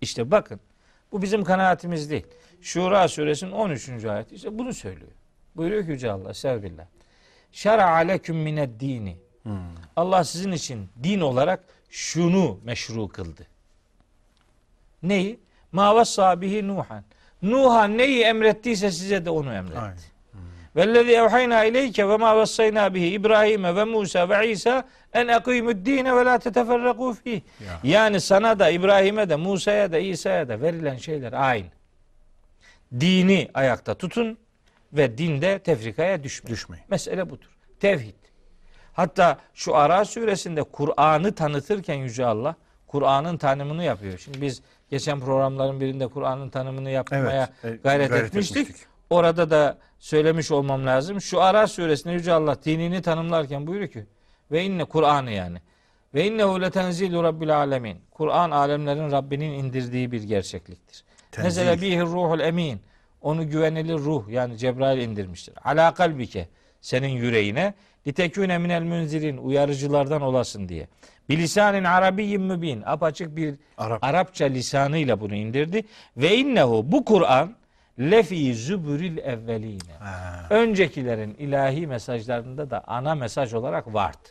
İşte 0.00 0.30
bakın 0.30 0.60
bu 1.12 1.22
bizim 1.22 1.44
kanaatimiz 1.44 2.10
değil. 2.10 2.26
Şura 2.60 3.08
suresinin 3.08 3.52
13. 3.52 4.04
ayeti 4.04 4.34
işte 4.34 4.58
bunu 4.58 4.74
söylüyor. 4.74 5.12
Buyuruyor 5.56 5.84
ki 5.84 5.90
Yüce 5.90 6.10
Allah 6.10 6.34
Sevbillah. 6.34 6.84
Şer'a 7.52 7.90
aleküm 7.90 8.36
mined 8.36 8.80
dini. 8.80 9.16
Allah 9.96 10.24
sizin 10.24 10.52
için 10.52 10.88
din 11.02 11.20
olarak 11.20 11.64
şunu 11.90 12.58
meşru 12.64 13.08
kıldı. 13.08 13.46
Neyi? 15.02 15.40
Ma 15.72 15.94
vassa 15.94 16.40
bihi 16.40 16.68
Nuhan. 16.68 17.04
Nuh'a 17.42 17.84
neyi 17.84 18.22
emrettiyse 18.22 18.90
size 18.90 19.24
de 19.24 19.30
onu 19.30 19.52
emretti. 19.54 19.78
Aynen. 19.78 19.98
Vellezî 20.76 21.12
evhayna 21.12 21.64
ileyke 21.64 22.08
ve 22.08 22.16
ma 22.16 22.36
vassayna 22.36 22.94
bihi 22.94 23.06
İbrahim'e 23.06 23.76
ve 23.76 23.84
Musa 23.84 24.28
ve 24.28 24.50
İsa 24.50 24.84
en 25.12 25.28
ekîmüd 25.28 25.86
dîne 25.86 26.16
ve 26.16 26.24
la 26.24 26.36
teteferrakû 26.36 27.14
fîh. 27.14 27.40
Ya. 27.66 27.80
Yani 27.82 28.20
sana 28.20 28.58
da 28.58 28.70
İbrahim'e 28.70 29.28
de 29.28 29.36
Musa'ya 29.36 29.92
da 29.92 29.98
İsa'ya 29.98 30.48
da 30.48 30.60
verilen 30.60 30.96
şeyler 30.96 31.32
aynı. 31.32 31.66
Dini 33.00 33.48
ayakta 33.54 33.94
tutun 33.94 34.38
ve 34.92 35.18
dinde 35.18 35.58
tefrikaya 35.58 36.22
düşmeyin. 36.22 36.54
Düşmeyin. 36.54 36.84
Mesele 36.90 37.30
budur. 37.30 37.46
Tevhid. 37.80 38.14
Hatta 38.92 39.38
şu 39.54 39.76
Ara 39.76 40.04
suresinde 40.04 40.62
Kur'an'ı 40.62 41.34
tanıtırken 41.34 41.94
Yüce 41.94 42.26
Allah 42.26 42.56
Kur'an'ın 42.86 43.36
tanımını 43.36 43.84
yapıyor. 43.84 44.18
Şimdi 44.18 44.40
biz 44.42 44.62
geçen 44.90 45.20
programların 45.20 45.80
birinde 45.80 46.06
Kur'an'ın 46.08 46.50
tanımını 46.50 46.90
yapmaya 46.90 47.48
Evet, 47.64 47.74
e, 47.74 47.82
gayret, 47.82 48.10
gayret 48.10 48.26
etmiştik. 48.26 48.56
etmiştik. 48.56 48.86
Orada 49.10 49.50
da 49.50 49.78
söylemiş 50.04 50.50
olmam 50.50 50.86
lazım. 50.86 51.20
Şu 51.20 51.42
Ara 51.42 51.66
suresinde 51.66 52.12
Yüce 52.12 52.32
Allah 52.32 52.56
dinini 52.64 53.02
tanımlarken 53.02 53.66
buyuruyor 53.66 53.90
ki 53.90 54.06
ve 54.50 54.64
inne 54.64 54.84
Kur'an'ı 54.84 55.30
yani. 55.30 55.58
Ve 56.14 56.26
innehu 56.26 56.60
letenzilu 56.60 57.22
rabbil 57.22 57.56
alemin. 57.56 57.98
Kur'an 58.10 58.50
alemlerin 58.50 59.10
Rabbinin 59.10 59.52
indirdiği 59.52 60.12
bir 60.12 60.22
gerçekliktir. 60.22 61.04
Nezele 61.38 61.80
bihi 61.80 62.00
ruhul 62.00 62.40
emin. 62.40 62.80
Onu 63.22 63.50
güvenilir 63.50 63.94
ruh 63.94 64.28
yani 64.28 64.58
Cebrail 64.58 64.98
indirmiştir. 64.98 65.54
Ala 65.64 65.94
kalbike 65.94 66.48
senin 66.80 67.08
yüreğine 67.08 67.74
litekûne 68.06 68.58
minel 68.58 68.82
münzirin 68.82 69.36
uyarıcılardan 69.36 70.22
olasın 70.22 70.68
diye. 70.68 70.88
Bilisanin 71.28 71.84
arabiyyin 71.84 72.42
mübin 72.42 72.82
apaçık 72.86 73.36
bir 73.36 73.54
Arap. 73.78 74.04
Arapça 74.04 74.44
lisanıyla 74.44 75.20
bunu 75.20 75.34
indirdi. 75.34 75.84
Ve 76.16 76.36
innehu 76.36 76.92
bu 76.92 77.04
Kur'an 77.04 77.54
lefi 78.00 78.54
zübüril 78.54 79.18
evveline. 79.18 79.92
Ha. 79.98 80.46
Öncekilerin 80.50 81.34
ilahi 81.34 81.86
mesajlarında 81.86 82.70
da 82.70 82.84
ana 82.86 83.14
mesaj 83.14 83.54
olarak 83.54 83.94
vardı. 83.94 84.28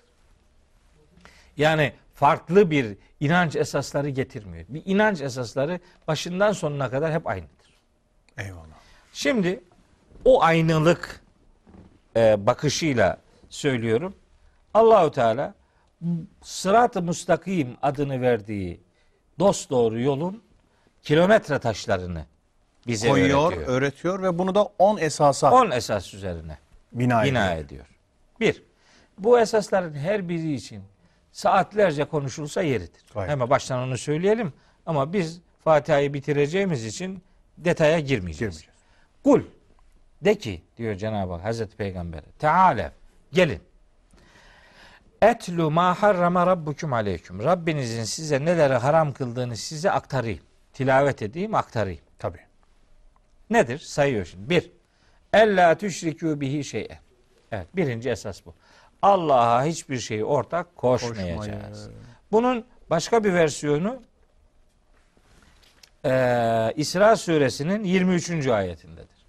Yani 1.58 1.94
farklı 2.14 2.72
bir 2.72 2.98
inanç 3.20 3.56
esasları 3.56 4.10
getirmiyor. 4.10 4.66
Bir 4.70 4.82
inanç 4.86 5.22
esasları 5.22 5.80
başından 6.08 6.52
sonuna 6.52 6.90
kadar 6.90 7.14
hep 7.14 7.28
aynıdır. 7.28 7.74
Eyvallah. 8.38 8.64
Şimdi 9.14 9.64
o 10.26 10.44
aynılık 10.44 11.22
e, 12.16 12.46
bakışıyla 12.46 13.18
söylüyorum. 13.50 14.16
Allahu 14.74 15.12
Teala 15.12 15.54
sırat-ı 16.42 17.02
müstakim 17.02 17.78
adını 17.82 18.22
verdiği 18.22 18.82
dost 19.40 19.70
doğru 19.70 20.00
yolun 20.00 20.44
kilometre 21.04 21.60
taşlarını 21.60 22.26
bize 22.88 23.10
Koyuyor, 23.10 23.52
öğretiyor. 23.52 23.68
öğretiyor 23.68 24.24
ve 24.24 24.38
bunu 24.38 24.56
da 24.56 24.64
10 24.80 24.98
esasa 24.98 25.52
10 25.52 25.72
esas 25.72 26.14
üzerine. 26.14 26.58
Bina, 26.92 27.24
bina 27.24 27.52
ediyor. 27.52 27.66
ediyor. 27.66 27.86
Bir, 28.40 28.64
bu 29.18 29.40
esasların 29.40 29.94
her 29.94 30.30
biri 30.30 30.54
için 30.54 30.84
saatlerce 31.32 32.06
konuşulsa 32.06 32.62
yeridir. 32.62 33.02
Gayet. 33.14 33.32
Hemen 33.32 33.50
baştan 33.50 33.80
onu 33.80 33.98
söyleyelim 33.98 34.54
ama 34.86 35.14
biz 35.14 35.42
Fatiha'yı 35.64 36.14
bitireceğimiz 36.14 36.86
için 36.86 37.24
detaya 37.58 38.00
girmeyeceğiz. 38.00 38.60
Girmeyeceğiz. 38.60 38.80
Kul 39.24 39.42
de 40.22 40.36
ki 40.36 40.62
diyor 40.78 40.96
Cenab-ı 40.96 41.34
Hak 41.34 41.44
Hazreti 41.44 41.78
Peygamber'e 41.78 42.32
Teala 42.40 42.92
gelin. 43.32 43.60
Etlu 45.22 45.72
ma 45.72 46.02
harrama 46.02 46.48
rabbukum 46.48 46.94
aleyküm. 46.94 47.44
Rabbinizin 47.44 48.04
size 48.04 48.46
neleri 48.46 48.74
haram 48.74 49.14
kıldığını 49.14 49.58
size 49.58 49.92
aktarayım. 49.92 50.40
Tilavet 50.74 51.22
edeyim, 51.22 51.56
aktarayım. 51.56 52.02
Nedir? 53.50 53.78
Sayıyor 53.80 54.26
şimdi. 54.26 54.50
Bir, 54.50 54.72
ella 55.34 55.72
tüşrikû 55.74 56.40
bihi 56.40 56.64
şey'e. 56.64 57.00
Evet, 57.52 57.68
birinci 57.76 58.10
esas 58.10 58.46
bu. 58.46 58.54
Allah'a 59.02 59.66
hiçbir 59.66 60.00
şeyi 60.00 60.26
ortak 60.26 60.76
koşmayacağız. 60.76 61.90
Bunun 62.32 62.66
başka 62.90 63.24
bir 63.24 63.34
versiyonu 63.34 64.02
eee 66.06 66.74
İsra 66.76 67.16
suresinin 67.16 67.84
23. 67.84 68.48
ayetindedir. 68.48 69.26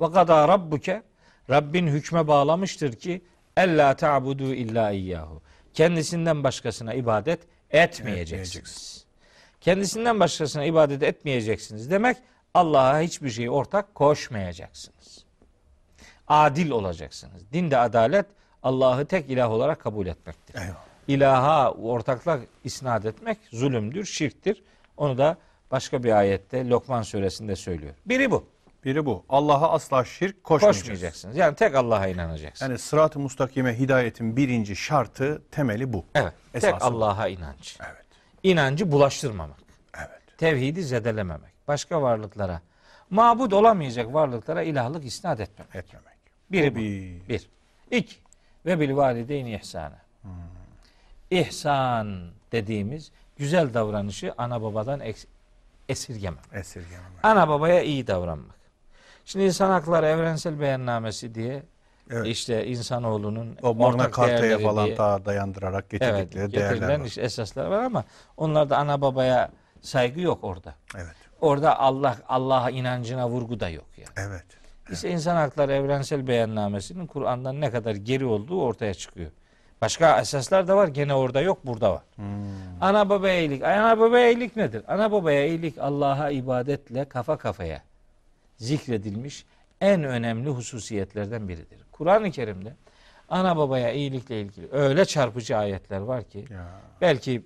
Ve 0.00 0.12
kadâ 0.12 0.48
rabbuke 0.48 1.02
Rabbin 1.50 1.86
hükme 1.86 2.26
bağlamıştır 2.28 2.92
ki 2.92 3.22
ella 3.56 3.96
ta'budu 3.96 4.54
illa 4.54 4.90
iyyahu. 4.90 5.42
Kendisinden 5.74 6.44
başkasına 6.44 6.94
ibadet. 6.94 7.40
Etmeyeceksiniz. 7.70 9.04
Kendisinden 9.60 10.20
başkasına 10.20 10.64
ibadet 10.64 11.02
etmeyeceksiniz 11.02 11.90
demek 11.90 12.16
Allah'a 12.54 13.00
hiçbir 13.00 13.30
şeyi 13.30 13.50
ortak 13.50 13.94
koşmayacaksınız. 13.94 15.24
Adil 16.28 16.70
olacaksınız. 16.70 17.52
Dinde 17.52 17.78
adalet 17.78 18.26
Allah'ı 18.62 19.06
tek 19.06 19.30
ilah 19.30 19.50
olarak 19.50 19.80
kabul 19.80 20.06
etmektir. 20.06 20.54
Eyvallah. 20.60 20.84
İlaha 21.08 21.72
ortaklık 21.72 22.48
isnat 22.64 23.04
etmek 23.04 23.38
zulümdür, 23.52 24.04
şirktir. 24.04 24.62
Onu 24.96 25.18
da 25.18 25.36
başka 25.70 26.02
bir 26.04 26.12
ayette 26.18 26.68
Lokman 26.68 27.02
suresinde 27.02 27.56
söylüyor. 27.56 27.94
Biri 28.06 28.30
bu. 28.30 28.46
Biri 28.84 29.06
bu. 29.06 29.24
Allah'a 29.28 29.70
asla 29.70 30.04
şirk 30.04 30.44
koşmayacağız. 30.44 30.82
Koşmayacaksınız. 30.82 31.36
Yani 31.36 31.54
tek 31.56 31.74
Allah'a 31.74 32.06
inanacaksınız. 32.06 32.70
Yani 32.70 32.78
sırat-ı 32.78 33.18
mustakime 33.18 33.78
hidayetin 33.78 34.36
birinci 34.36 34.76
şartı, 34.76 35.42
temeli 35.50 35.92
bu. 35.92 36.04
evet. 36.14 36.32
Esası 36.54 36.72
tek. 36.72 36.82
Allah'a 36.82 37.28
inanç. 37.28 37.76
Evet. 37.80 38.04
İnancı 38.42 38.92
bulaştırmamak. 38.92 39.58
Evet. 39.98 40.38
Tevhidi 40.38 40.82
zedelememek. 40.82 41.53
Başka 41.68 42.02
varlıklara, 42.02 42.60
mabud 43.10 43.52
olamayacak 43.52 44.14
varlıklara 44.14 44.62
ilahlık 44.62 45.04
isnat 45.04 45.40
etmemek. 45.40 45.74
Etmemek. 45.74 46.18
Biri 46.52 46.70
Bu 46.74 46.78
bu. 46.78 47.28
bir. 47.28 47.48
İki. 47.90 48.16
Ve 48.66 48.80
bil 48.80 48.96
valideyni 48.96 49.54
ihsana. 49.54 49.98
İhsan 51.30 52.28
dediğimiz 52.52 53.10
güzel 53.36 53.74
davranışı 53.74 54.34
ana 54.38 54.62
babadan 54.62 55.02
esirgememek. 55.88 56.44
Esirgememek. 56.52 57.18
Ana 57.22 57.48
babaya 57.48 57.82
iyi 57.82 58.06
davranmak. 58.06 58.54
Şimdi 59.24 59.44
insan 59.44 59.70
hakları 59.70 60.06
evrensel 60.06 60.60
beyannamesi 60.60 61.34
diye 61.34 61.62
Evet. 62.10 62.26
işte 62.26 62.66
insanoğlunun 62.66 63.56
O 63.62 63.74
Magna 63.74 64.10
Carta'ya 64.10 64.58
falan 64.58 64.86
diye- 64.86 64.96
daha 64.98 65.24
dayandırarak 65.24 65.84
evet, 65.90 65.90
getirdikleri 65.90 66.52
değerler 66.52 66.70
getirilen 66.70 67.00
var. 67.00 67.06
işte 67.06 67.22
esaslar 67.22 67.66
var 67.66 67.82
ama 67.82 68.04
onlarda 68.36 68.76
ana 68.78 69.00
babaya 69.00 69.50
saygı 69.82 70.20
yok 70.20 70.38
orada. 70.44 70.74
Evet. 70.96 71.14
Orada 71.44 71.78
Allah 71.78 72.16
Allah'a 72.28 72.70
inancına 72.70 73.28
vurgu 73.28 73.60
da 73.60 73.68
yok 73.68 73.86
yani. 73.96 74.28
Evet. 74.28 74.44
İşte 74.92 75.10
insan 75.10 75.36
hakları 75.36 75.72
evrensel 75.72 76.26
beyannamesinin 76.26 77.06
Kur'an'dan 77.06 77.60
ne 77.60 77.70
kadar 77.70 77.94
geri 77.94 78.24
olduğu 78.24 78.62
ortaya 78.62 78.94
çıkıyor. 78.94 79.30
Başka 79.80 80.20
esaslar 80.20 80.68
da 80.68 80.76
var 80.76 80.88
gene 80.88 81.14
orada 81.14 81.40
yok 81.40 81.66
burada 81.66 81.92
var. 81.92 82.02
Hmm. 82.16 82.24
Ana 82.80 83.08
babaya 83.08 83.40
iyilik. 83.40 83.62
Ana 83.62 83.98
babaya 83.98 84.30
iyilik 84.30 84.56
nedir? 84.56 84.82
Ana 84.88 85.12
babaya 85.12 85.46
iyilik 85.46 85.78
Allah'a 85.78 86.30
ibadetle 86.30 87.04
kafa 87.04 87.36
kafaya 87.36 87.82
zikredilmiş 88.56 89.44
en 89.80 90.04
önemli 90.04 90.48
hususiyetlerden 90.50 91.48
biridir. 91.48 91.78
Kur'an-ı 91.92 92.30
Kerim'de 92.30 92.72
ana 93.28 93.56
babaya 93.56 93.92
iyilikle 93.92 94.40
ilgili 94.40 94.68
öyle 94.72 95.04
çarpıcı 95.04 95.56
ayetler 95.56 95.98
var 96.00 96.24
ki 96.24 96.44
Ya. 96.50 96.66
belki 97.00 97.42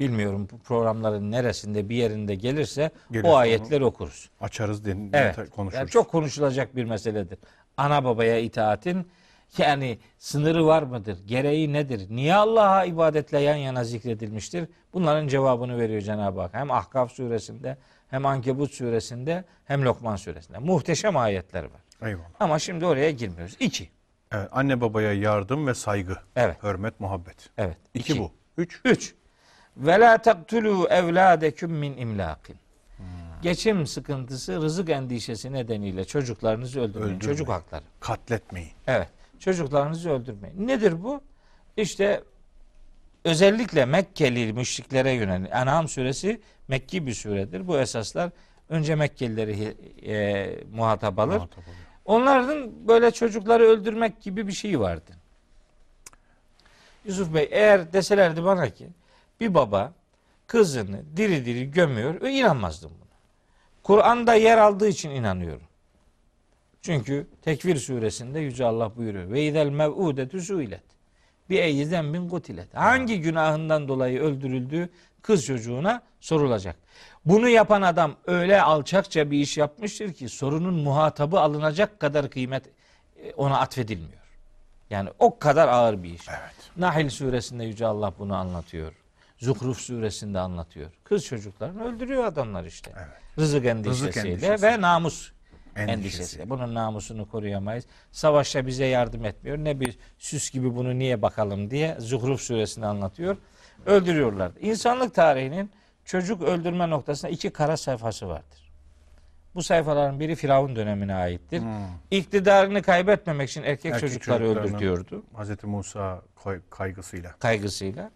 bilmiyorum 0.00 0.48
bu 0.52 0.58
programların 0.58 1.30
neresinde 1.30 1.88
bir 1.88 1.96
yerinde 1.96 2.34
gelirse 2.34 2.90
Gelirse 3.10 3.28
o 3.28 3.36
ayetleri 3.36 3.84
okuruz. 3.84 4.30
Açarız 4.40 4.84
din, 4.84 5.10
Evet. 5.12 5.50
konuşuruz. 5.50 5.78
Yani 5.78 5.90
çok 5.90 6.10
konuşulacak 6.10 6.76
bir 6.76 6.84
meseledir. 6.84 7.38
Ana 7.76 8.04
babaya 8.04 8.38
itaatin 8.38 9.06
yani 9.58 9.98
sınırı 10.18 10.66
var 10.66 10.82
mıdır? 10.82 11.18
Gereği 11.26 11.72
nedir? 11.72 12.06
Niye 12.10 12.34
Allah'a 12.34 12.84
ibadetle 12.84 13.38
yan 13.40 13.56
yana 13.56 13.84
zikredilmiştir? 13.84 14.68
Bunların 14.92 15.28
cevabını 15.28 15.78
veriyor 15.78 16.00
Cenab-ı 16.00 16.40
Hak. 16.40 16.54
Hem 16.54 16.70
Ahkaf 16.70 17.12
suresinde 17.12 17.76
hem 18.08 18.26
Ankebut 18.26 18.70
suresinde 18.74 19.44
hem 19.64 19.84
Lokman 19.84 20.16
suresinde. 20.16 20.58
Muhteşem 20.58 21.16
ayetler 21.16 21.64
var. 21.64 22.08
Eyvallah. 22.08 22.24
Ama 22.40 22.58
şimdi 22.58 22.86
oraya 22.86 23.10
girmiyoruz. 23.10 23.56
İki. 23.60 23.88
Evet, 24.32 24.48
anne 24.52 24.80
babaya 24.80 25.12
yardım 25.12 25.66
ve 25.66 25.74
saygı. 25.74 26.16
Evet. 26.36 26.62
Hürmet, 26.62 27.00
muhabbet. 27.00 27.50
Evet. 27.58 27.76
İki, 27.94 28.18
bu. 28.18 28.32
Üç. 28.56 28.80
Üç. 28.84 29.14
Ve 29.80 30.00
la 30.00 30.18
taktulu 30.18 30.88
evladeküm 30.90 31.70
min 31.72 31.96
imlakin. 31.96 32.56
Geçim 33.42 33.86
sıkıntısı, 33.86 34.62
rızık 34.62 34.90
endişesi 34.90 35.52
nedeniyle 35.52 36.04
çocuklarınızı 36.04 36.80
öldürmeyin. 36.80 37.16
Öldürmeyin. 37.16 37.20
Çocuk 37.20 37.48
hakları. 37.48 37.82
Katletmeyin. 38.00 38.70
Evet. 38.86 39.08
Çocuklarınızı 39.38 40.10
öldürmeyin. 40.10 40.68
Nedir 40.68 41.02
bu? 41.02 41.20
İşte 41.76 42.22
özellikle 43.24 43.84
Mekkeli 43.84 44.52
müşriklere 44.52 45.10
yönelik. 45.12 45.50
En'am 45.52 45.88
suresi 45.88 46.40
Mekki 46.68 47.06
bir 47.06 47.14
suredir. 47.14 47.68
Bu 47.68 47.78
esaslar 47.78 48.30
önce 48.68 48.94
Mekkelileri 48.94 49.76
e, 50.06 50.50
muhatap 50.72 51.18
alır. 51.18 51.36
Muhatap 51.36 51.58
oluyor. 51.58 51.76
Onların 52.04 52.88
böyle 52.88 53.10
çocukları 53.10 53.64
öldürmek 53.64 54.22
gibi 54.22 54.46
bir 54.46 54.52
şeyi 54.52 54.80
vardı. 54.80 55.10
Yusuf 57.04 57.34
Bey 57.34 57.48
eğer 57.50 57.92
deselerdi 57.92 58.44
bana 58.44 58.70
ki 58.70 58.88
bir 59.40 59.54
baba 59.54 59.92
kızını 60.46 61.02
diri 61.16 61.44
diri 61.44 61.70
gömüyor, 61.70 62.22
e, 62.22 62.30
inanmazdım 62.30 62.90
buna. 62.90 63.10
Kur'an'da 63.82 64.34
yer 64.34 64.58
aldığı 64.58 64.88
için 64.88 65.10
inanıyorum. 65.10 65.66
Çünkü 66.82 67.26
Tekvir 67.42 67.76
suresinde 67.76 68.40
Yüce 68.40 68.64
Allah 68.64 68.96
buyuruyor. 68.96 69.30
Ve 69.30 69.46
idel 69.46 69.66
mev'udetü 69.66 70.40
suilet. 70.40 70.82
Bi 71.50 71.56
eyyizen 71.56 72.14
bin 72.14 72.28
kutilet. 72.28 72.74
Hangi 72.74 73.20
günahından 73.20 73.88
dolayı 73.88 74.20
öldürüldüğü 74.20 74.88
kız 75.22 75.46
çocuğuna 75.46 76.02
sorulacak. 76.20 76.76
Bunu 77.24 77.48
yapan 77.48 77.82
adam 77.82 78.16
öyle 78.26 78.62
alçakça 78.62 79.30
bir 79.30 79.38
iş 79.38 79.58
yapmıştır 79.58 80.12
ki 80.12 80.28
sorunun 80.28 80.74
muhatabı 80.74 81.40
alınacak 81.40 82.00
kadar 82.00 82.30
kıymet 82.30 82.64
e, 83.22 83.32
ona 83.32 83.58
atfedilmiyor. 83.58 84.20
Yani 84.90 85.10
o 85.18 85.38
kadar 85.38 85.68
ağır 85.68 86.02
bir 86.02 86.14
iş. 86.14 86.28
Evet. 86.28 86.70
Nahil 86.76 87.08
suresinde 87.08 87.64
Yüce 87.64 87.86
Allah 87.86 88.12
bunu 88.18 88.36
anlatıyor. 88.36 88.92
Zuhruf 89.40 89.78
suresinde 89.80 90.38
anlatıyor. 90.38 90.90
Kız 91.04 91.24
çocuklarını 91.24 91.84
öldürüyor 91.84 92.24
adamlar 92.24 92.64
işte. 92.64 92.92
Evet. 92.96 93.08
Rızık 93.38 93.64
endişesiyle 93.66 94.28
endişesi. 94.30 94.62
ve 94.62 94.80
namus 94.80 95.32
Endişesi. 95.76 95.92
endişesiyle. 95.98 96.50
Bunun 96.50 96.74
namusunu 96.74 97.28
koruyamayız. 97.28 97.84
Savaşta 98.12 98.66
bize 98.66 98.84
yardım 98.84 99.24
etmiyor. 99.24 99.58
Ne 99.58 99.80
bir 99.80 99.98
süs 100.18 100.50
gibi 100.50 100.76
bunu 100.76 100.98
niye 100.98 101.22
bakalım 101.22 101.70
diye 101.70 101.96
Zuhruf 102.00 102.40
suresinde 102.40 102.86
anlatıyor. 102.86 103.36
Öldürüyorlar. 103.86 104.52
İnsanlık 104.60 105.14
tarihinin 105.14 105.70
çocuk 106.04 106.42
öldürme 106.42 106.90
noktasında 106.90 107.30
iki 107.30 107.50
kara 107.50 107.76
sayfası 107.76 108.28
vardır. 108.28 108.70
Bu 109.54 109.62
sayfaların 109.62 110.20
biri 110.20 110.34
Firavun 110.36 110.76
dönemine 110.76 111.14
aittir. 111.14 111.60
Hmm. 111.60 111.68
İktidarını 112.10 112.82
kaybetmemek 112.82 113.50
için 113.50 113.62
erkek, 113.62 113.92
Erkek 113.92 114.00
çocukları 114.00 114.44
öldürtüyordu 114.48 115.22
Hazreti 115.34 115.66
Musa 115.66 116.22
kaygısıyla. 116.70 117.32
kaygısıyla. 117.38 118.10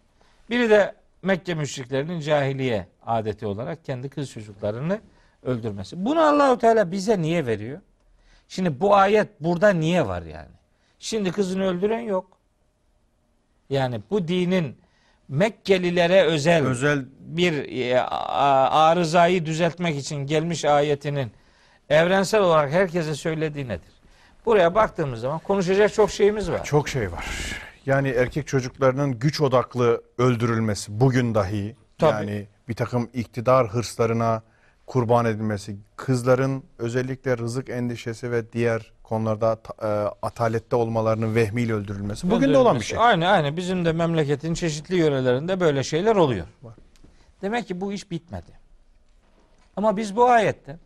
Biri 0.50 0.70
de 0.70 0.94
Mekke 1.24 1.54
müşriklerinin 1.54 2.20
cahiliye 2.20 2.86
adeti 3.06 3.46
olarak 3.46 3.84
kendi 3.84 4.08
kız 4.08 4.30
çocuklarını 4.30 5.00
öldürmesi. 5.42 6.04
Bunu 6.04 6.20
Allahu 6.20 6.58
Teala 6.58 6.92
bize 6.92 7.22
niye 7.22 7.46
veriyor? 7.46 7.80
Şimdi 8.48 8.80
bu 8.80 8.94
ayet 8.94 9.28
burada 9.40 9.70
niye 9.70 10.06
var 10.06 10.22
yani? 10.22 10.48
Şimdi 10.98 11.32
kızını 11.32 11.64
öldüren 11.64 12.00
yok. 12.00 12.38
Yani 13.70 14.00
bu 14.10 14.28
dinin 14.28 14.76
Mekkelilere 15.28 16.22
özel, 16.22 16.66
Özel 16.66 17.04
bir 17.18 17.52
e, 17.90 18.00
arızayı 18.00 19.46
düzeltmek 19.46 19.96
için 19.96 20.16
gelmiş 20.16 20.64
ayetinin 20.64 21.32
evrensel 21.88 22.40
olarak 22.40 22.72
herkese 22.72 23.14
söylediği 23.14 23.68
nedir? 23.68 23.92
Buraya 24.46 24.74
baktığımız 24.74 25.20
zaman 25.20 25.38
konuşacak 25.38 25.94
çok 25.94 26.10
şeyimiz 26.10 26.50
var. 26.50 26.64
çok 26.64 26.88
şey 26.88 27.12
var. 27.12 27.24
Yani 27.86 28.08
erkek 28.08 28.46
çocuklarının 28.46 29.18
güç 29.18 29.40
odaklı 29.40 30.02
öldürülmesi 30.18 31.00
bugün 31.00 31.34
dahi 31.34 31.76
Tabii. 31.98 32.12
yani 32.12 32.46
bir 32.68 32.74
takım 32.74 33.10
iktidar 33.14 33.68
hırslarına 33.68 34.42
kurban 34.86 35.24
edilmesi, 35.24 35.76
kızların 35.96 36.64
özellikle 36.78 37.38
rızık 37.38 37.68
endişesi 37.68 38.30
ve 38.30 38.52
diğer 38.52 38.92
konularda 39.02 39.60
e, 39.82 39.86
atalette 40.22 40.76
olmalarının 40.76 41.34
vehmiyle 41.34 41.74
öldürülmesi 41.74 42.30
bugün 42.30 42.52
de 42.52 42.58
olan 42.58 42.76
bir 42.76 42.84
şey. 42.84 42.98
Aynı 42.98 43.28
aynı 43.28 43.56
bizim 43.56 43.84
de 43.84 43.92
memleketin 43.92 44.54
çeşitli 44.54 44.96
yörelerinde 44.96 45.60
böyle 45.60 45.82
şeyler 45.82 46.16
oluyor. 46.16 46.46
Var. 46.62 46.74
Demek 47.42 47.68
ki 47.68 47.80
bu 47.80 47.92
iş 47.92 48.10
bitmedi. 48.10 48.52
Ama 49.76 49.96
biz 49.96 50.16
bu 50.16 50.30
ayette 50.30 50.78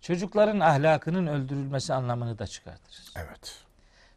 çocukların 0.00 0.60
ahlakının 0.60 1.26
öldürülmesi 1.26 1.94
anlamını 1.94 2.38
da 2.38 2.46
çıkartırız. 2.46 3.12
Evet. 3.16 3.64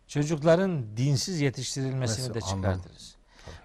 Çocukların 0.07 0.97
dinsiz 0.97 1.41
yetiştirilmesini 1.41 2.29
Nasıl? 2.29 2.33
de 2.33 2.41
çıkartırız. 2.41 3.15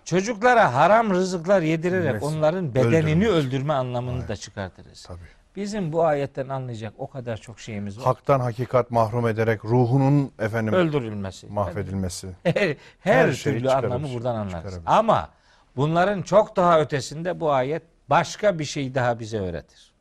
Çocuklara 0.04 0.74
haram 0.74 1.10
rızıklar 1.10 1.62
yedirerek 1.62 2.22
Mes- 2.22 2.24
onların 2.24 2.74
bedenini 2.74 3.28
öldürmek. 3.28 3.46
öldürme 3.46 3.72
anlamını 3.72 4.28
da 4.28 4.36
çıkartırız. 4.36 5.02
Tabii. 5.02 5.18
Bizim 5.56 5.92
bu 5.92 6.04
ayetten 6.04 6.48
anlayacak 6.48 6.92
o 6.98 7.10
kadar 7.10 7.36
çok 7.36 7.60
şeyimiz 7.60 7.98
var. 7.98 8.04
Haktan 8.04 8.40
hakikat 8.40 8.90
mahrum 8.90 9.28
ederek 9.28 9.64
ruhunun 9.64 10.32
efendim 10.38 10.74
Öldürülmesi. 10.74 11.46
mahvedilmesi. 11.46 12.28
Her, 12.44 12.76
her, 13.00 13.32
türlü 13.34 13.70
anlamı 13.70 14.12
buradan 14.14 14.34
anlarız. 14.34 14.52
çıkarabilir. 14.52 14.82
Ama 14.86 15.28
bunların 15.76 16.22
çok 16.22 16.56
daha 16.56 16.80
ötesinde 16.80 17.40
bu 17.40 17.52
ayet 17.52 17.82
başka 18.10 18.58
bir 18.58 18.64
şey 18.64 18.94
daha 18.94 19.20
bize 19.20 19.38
öğretir. 19.38 19.92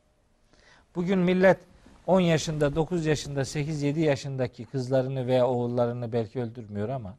Bugün 0.94 1.18
millet 1.18 1.58
10 2.08 2.20
yaşında, 2.20 2.74
9 2.74 3.06
yaşında, 3.06 3.40
8-7 3.40 4.00
yaşındaki 4.00 4.64
kızlarını 4.64 5.26
veya 5.26 5.46
oğullarını 5.46 6.12
belki 6.12 6.40
öldürmüyor 6.40 6.88
ama 6.88 7.14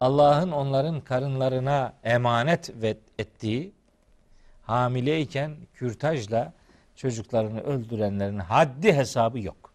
Allah'ın 0.00 0.50
onların 0.50 1.00
karınlarına 1.00 1.92
emanet 2.04 2.70
ettiği 3.18 3.72
hamileyken 4.62 5.56
kürtajla 5.74 6.52
çocuklarını 6.96 7.60
öldürenlerin 7.60 8.38
haddi 8.38 8.92
hesabı 8.92 9.40
yok. 9.40 9.72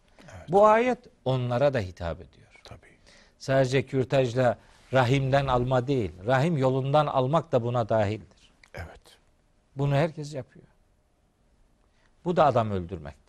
Bu 0.49 0.67
ayet 0.67 0.99
onlara 1.25 1.73
da 1.73 1.79
hitap 1.79 2.17
ediyor. 2.17 2.61
Tabii. 2.63 2.97
Sadece 3.39 3.85
kürtajla 3.85 4.57
rahimden 4.93 5.47
alma 5.47 5.87
değil, 5.87 6.11
rahim 6.25 6.57
yolundan 6.57 7.07
almak 7.07 7.51
da 7.51 7.63
buna 7.63 7.89
dahildir. 7.89 8.51
Evet. 8.73 9.17
Bunu 9.75 9.95
herkes 9.95 10.33
yapıyor. 10.33 10.65
Bu 12.25 12.35
da 12.35 12.45
adam 12.45 12.71
öldürmektir. 12.71 13.26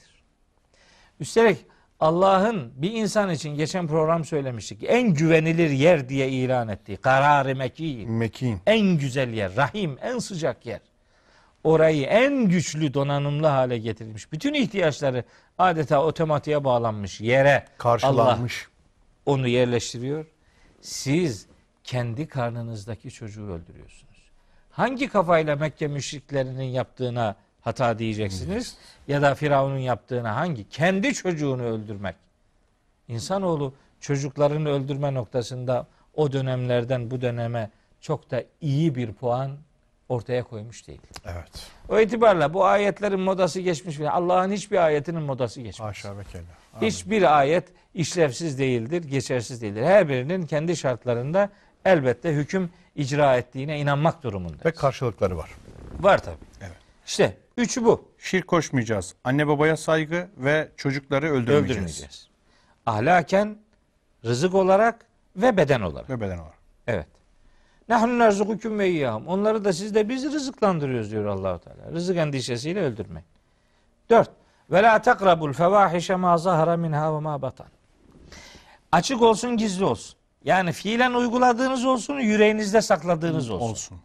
Üstelik 1.21 1.59
Allah'ın 2.01 2.73
bir 2.77 2.93
insan 2.93 3.31
için 3.31 3.51
geçen 3.57 3.87
program 3.87 4.25
söylemiştik. 4.25 4.85
En 4.87 5.15
güvenilir 5.15 5.71
yer 5.71 6.09
diye 6.09 6.29
ilan 6.29 6.69
ettiği 6.69 6.97
karar-ı 6.97 7.57
mekin. 7.57 8.11
Mekin. 8.11 8.61
En 8.67 8.81
güzel 8.99 9.33
yer, 9.33 9.57
rahim, 9.57 9.99
en 10.03 10.19
sıcak 10.19 10.67
yer. 10.67 10.81
Orayı 11.65 12.03
en 12.07 12.49
güçlü 12.49 12.95
donanımlı 12.95 13.47
hale 13.47 13.79
getirilmiş. 13.79 14.33
Bütün 14.33 14.55
ihtiyaçları 14.55 15.25
adeta 15.59 16.05
otomatiğe 16.05 16.65
bağlanmış 16.65 17.21
yere 17.21 17.55
Allah 17.55 17.79
Karşılanmış. 17.79 18.69
onu 19.27 19.49
yerleştiriyor. 19.49 20.27
Siz 20.81 21.47
kendi 21.85 22.27
karnınızdaki 22.29 23.11
çocuğu 23.11 23.43
öldürüyorsunuz. 23.53 24.31
Hangi 24.71 25.09
kafayla 25.09 25.57
Mekke 25.57 25.87
müşriklerinin 25.87 26.63
yaptığına 26.65 27.37
hata 27.61 27.99
diyeceksiniz? 27.99 28.77
Ya 29.09 29.23
da 29.23 29.35
Firavun'un 29.35 29.79
yaptığına 29.79 30.37
hangi? 30.37 30.69
Kendi 30.69 31.15
çocuğunu 31.15 31.63
öldürmek. 31.63 32.17
İnsanoğlu 33.09 33.75
çocuklarını 34.01 34.69
öldürme 34.69 35.15
noktasında 35.15 35.87
o 36.15 36.33
dönemlerden 36.33 37.11
bu 37.11 37.21
döneme 37.21 37.71
çok 38.01 38.31
da 38.31 38.45
iyi 38.61 38.95
bir 38.95 39.13
puan 39.13 39.51
ortaya 40.09 40.43
koymuş 40.43 40.87
değil. 40.87 41.01
Evet. 41.25 41.71
O 41.89 42.01
itibarla 42.01 42.55
bu 42.55 42.65
ayetlerin 42.65 43.21
modası 43.21 43.61
geçmiş. 43.61 44.01
Allah'ın 44.01 44.53
hiçbir 44.53 44.77
ayetinin 44.77 45.23
modası 45.23 45.61
geçmiş. 45.61 45.89
Haşa 45.89 46.19
ve 46.19 46.25
kella. 46.25 46.43
Hiçbir 46.81 47.39
ayet 47.39 47.65
işlevsiz 47.95 48.59
değildir, 48.59 49.05
geçersiz 49.05 49.63
değildir. 49.63 49.83
Her 49.83 50.09
birinin 50.09 50.47
kendi 50.47 50.77
şartlarında 50.77 51.51
elbette 51.85 52.33
hüküm 52.33 52.71
icra 52.97 53.37
ettiğine 53.37 53.81
inanmak 53.81 54.23
durumunda. 54.23 54.65
Ve 54.65 54.71
karşılıkları 54.73 55.37
var. 55.37 55.51
Var 56.01 56.23
tabi. 56.23 56.37
Evet. 56.61 56.88
İşte 57.09 57.37
üçü 57.57 57.85
bu. 57.85 58.05
Şirk 58.19 58.49
koşmayacağız. 58.49 59.15
Anne 59.25 59.49
babaya 59.49 59.77
saygı 59.77 60.29
ve 60.37 60.69
çocukları 60.77 61.27
öldürmeyeceğiz. 61.27 61.71
Öldürmeyeceğiz. 61.71 62.29
Ahlaken, 62.87 63.59
rızık 64.25 64.55
olarak 64.55 65.07
ve 65.37 65.57
beden 65.57 65.81
olarak. 65.81 66.11
Ve 66.11 66.21
beden 66.21 66.39
olarak. 66.39 66.59
Evet. 66.87 67.07
Nahnu 67.89 68.19
nerzukukum 68.19 68.79
ve 68.79 68.91
iyyahum. 68.91 69.27
Onları 69.27 69.65
da 69.65 69.73
siz 69.73 69.95
de 69.95 70.09
biz 70.09 70.25
rızıklandırıyoruz 70.25 71.11
diyor 71.11 71.25
Allahu 71.25 71.59
Teala. 71.59 71.93
Rızık 71.93 72.17
endişesiyle 72.17 72.81
öldürmek. 72.81 73.25
Dört. 74.11 74.31
Ve 74.71 74.83
la 74.83 75.03
takrabul 75.03 75.53
fevahişe 75.53 76.15
ma 76.15 76.39
zahara 76.39 76.77
minha 76.77 77.15
ve 77.15 77.21
ma 77.21 77.43
batan. 77.43 77.69
Açık 78.93 79.23
olsun, 79.23 79.57
gizli 79.57 79.85
olsun. 79.85 80.19
Yani 80.45 80.73
fiilen 80.73 81.13
uyguladığınız 81.13 81.85
olsun, 81.85 82.19
yüreğinizde 82.19 82.83
sakladığınız 82.83 83.51
olsun. 83.51 83.71
Olsun. 83.71 84.01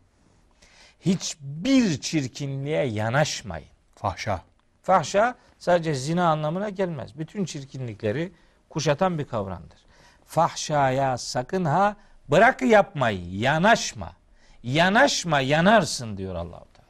Hiçbir 1.05 2.01
çirkinliğe 2.01 2.85
yanaşmayın. 2.85 3.67
Fahşa. 3.95 4.41
Fahşa 4.81 5.35
sadece 5.59 5.93
zina 5.95 6.29
anlamına 6.29 6.69
gelmez. 6.69 7.17
Bütün 7.17 7.45
çirkinlikleri 7.45 8.31
kuşatan 8.69 9.19
bir 9.19 9.25
kavramdır. 9.25 9.79
Fahşaya 10.25 11.17
sakın 11.17 11.65
ha 11.65 11.95
bırak 12.31 12.61
yapmayı, 12.61 13.35
yanaşma. 13.35 14.11
Yanaşma, 14.63 15.39
yanarsın 15.41 16.17
diyor 16.17 16.35
Allahu 16.35 16.65
Teala. 16.73 16.87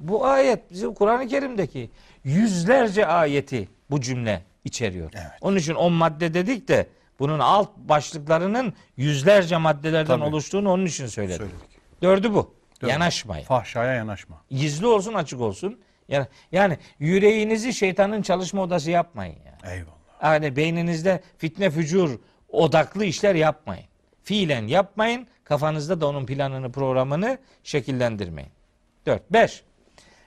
Bu 0.00 0.26
ayet 0.26 0.70
bizim 0.70 0.94
Kur'an-ı 0.94 1.28
Kerim'deki 1.28 1.90
yüzlerce 2.24 3.06
ayeti 3.06 3.68
bu 3.90 4.00
cümle 4.00 4.42
içeriyor. 4.64 5.10
Evet. 5.14 5.30
Onun 5.40 5.56
için 5.56 5.74
on 5.74 5.92
madde 5.92 6.34
dedik 6.34 6.68
de 6.68 6.88
bunun 7.18 7.38
alt 7.38 7.76
başlıklarının 7.76 8.74
yüzlerce 8.96 9.56
maddelerden 9.56 10.18
Tabii. 10.18 10.28
oluştuğunu 10.28 10.70
onun 10.70 10.86
için 10.86 11.06
söyledim. 11.06 11.38
Söyledik. 11.38 11.80
Dördü 12.02 12.34
bu. 12.34 12.59
Dördü. 12.80 12.90
Yanaşmayın. 12.90 13.44
Fahşaya 13.44 13.92
yanaşma. 13.92 14.42
Gizli 14.50 14.86
olsun 14.86 15.14
açık 15.14 15.40
olsun. 15.40 15.80
Yani, 16.08 16.26
yani 16.52 16.78
yüreğinizi 16.98 17.74
şeytanın 17.74 18.22
çalışma 18.22 18.62
odası 18.62 18.90
yapmayın. 18.90 19.36
Yani. 19.46 19.74
Eyvallah. 19.74 20.22
yani 20.22 20.56
beyninizde 20.56 21.20
fitne 21.38 21.70
fücur 21.70 22.18
odaklı 22.48 23.04
işler 23.04 23.34
yapmayın. 23.34 23.84
Fiilen 24.22 24.66
yapmayın. 24.66 25.26
Kafanızda 25.44 26.00
da 26.00 26.06
onun 26.06 26.26
planını 26.26 26.72
programını 26.72 27.38
şekillendirmeyin. 27.64 28.50
4. 29.06 29.32
5. 29.32 29.64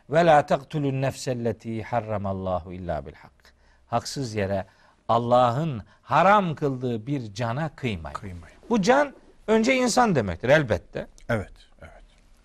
Ve 0.10 0.26
la 0.26 0.46
taktulun 0.46 1.02
nefselleti 1.02 1.84
harramallahu 1.84 2.74
illa 2.74 3.06
bil 3.06 3.14
hak. 3.14 3.54
Haksız 3.88 4.36
yere 4.36 4.66
Allah'ın 5.08 5.84
haram 6.02 6.56
kıldığı 6.56 7.08
bir 7.08 7.34
cana 7.34 7.76
kıymayın. 7.76 8.14
Kıymayın. 8.14 8.58
Bu 8.70 8.82
can 8.82 9.14
önce 9.48 9.76
insan 9.76 10.16
demektir 10.16 10.50
elbette. 10.50 11.08
Evet. 11.30 11.52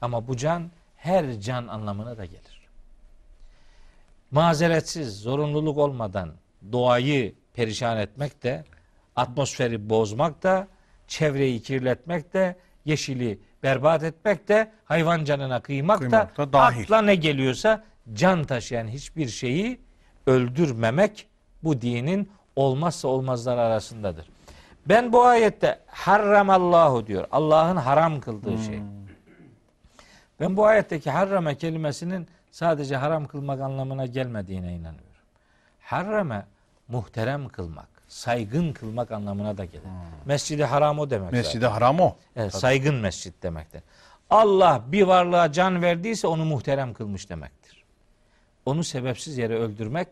Ama 0.00 0.28
bu 0.28 0.36
can 0.36 0.70
her 0.96 1.40
can 1.40 1.66
anlamına 1.66 2.18
da 2.18 2.24
gelir. 2.24 2.68
Mazeretsiz, 4.30 5.20
zorunluluk 5.20 5.78
olmadan 5.78 6.30
doğayı 6.72 7.34
perişan 7.54 7.98
etmek 7.98 8.42
de, 8.42 8.64
atmosferi 9.16 9.90
bozmak 9.90 10.42
da, 10.42 10.68
çevreyi 11.08 11.62
kirletmek 11.62 12.34
de, 12.34 12.56
yeşili 12.84 13.38
berbat 13.62 14.02
etmek 14.02 14.48
de, 14.48 14.72
hayvan 14.84 15.24
canına 15.24 15.60
kıymak, 15.60 15.98
Kıymak 15.98 16.36
da, 16.36 16.46
da 16.46 16.52
dahil. 16.52 16.82
akla 16.82 17.02
ne 17.02 17.14
geliyorsa 17.14 17.84
can 18.12 18.44
taşıyan 18.44 18.88
hiçbir 18.88 19.28
şeyi 19.28 19.80
öldürmemek 20.26 21.26
bu 21.62 21.80
dinin 21.80 22.30
olmazsa 22.56 23.08
olmazlar 23.08 23.58
arasındadır. 23.58 24.26
Ben 24.86 25.12
bu 25.12 25.24
ayette 25.24 25.78
harramallahu 25.86 27.06
diyor. 27.06 27.26
Allah'ın 27.32 27.76
haram 27.76 28.20
kıldığı 28.20 28.58
şey. 28.64 28.80
Ben 30.41 30.57
bu 30.57 30.67
ayetteki 30.67 31.10
harrame 31.10 31.58
kelimesinin 31.58 32.26
sadece 32.50 32.97
haram 32.97 33.26
kılmak 33.26 33.60
anlamına 33.60 34.07
gelmediğine 34.07 34.73
inanıyorum. 34.75 35.08
Harrame 35.81 36.47
muhterem 36.89 37.49
kılmak, 37.49 37.89
saygın 38.08 38.73
kılmak 38.73 39.12
anlamına 39.12 39.58
da 39.58 39.65
gelir. 39.65 39.84
Mescidi 40.25 40.65
haram 40.65 40.99
o 40.99 41.10
demek 41.10 41.25
zaten. 41.25 41.39
Mescidi 41.39 41.67
haram 41.67 42.00
o. 42.00 42.17
Evet, 42.36 42.55
saygın 42.55 42.94
mescit 42.94 43.42
demektir. 43.42 43.83
Allah 44.31 44.83
bir 44.86 45.02
varlığa 45.02 45.52
can 45.52 45.83
verdiyse 45.83 46.26
onu 46.26 46.44
muhterem 46.44 46.94
kılmış 46.94 47.31
demektir. 47.31 47.84
Onu 48.67 48.84
sebepsiz 48.84 49.39
yere 49.39 49.55
öldürmek 49.58 50.08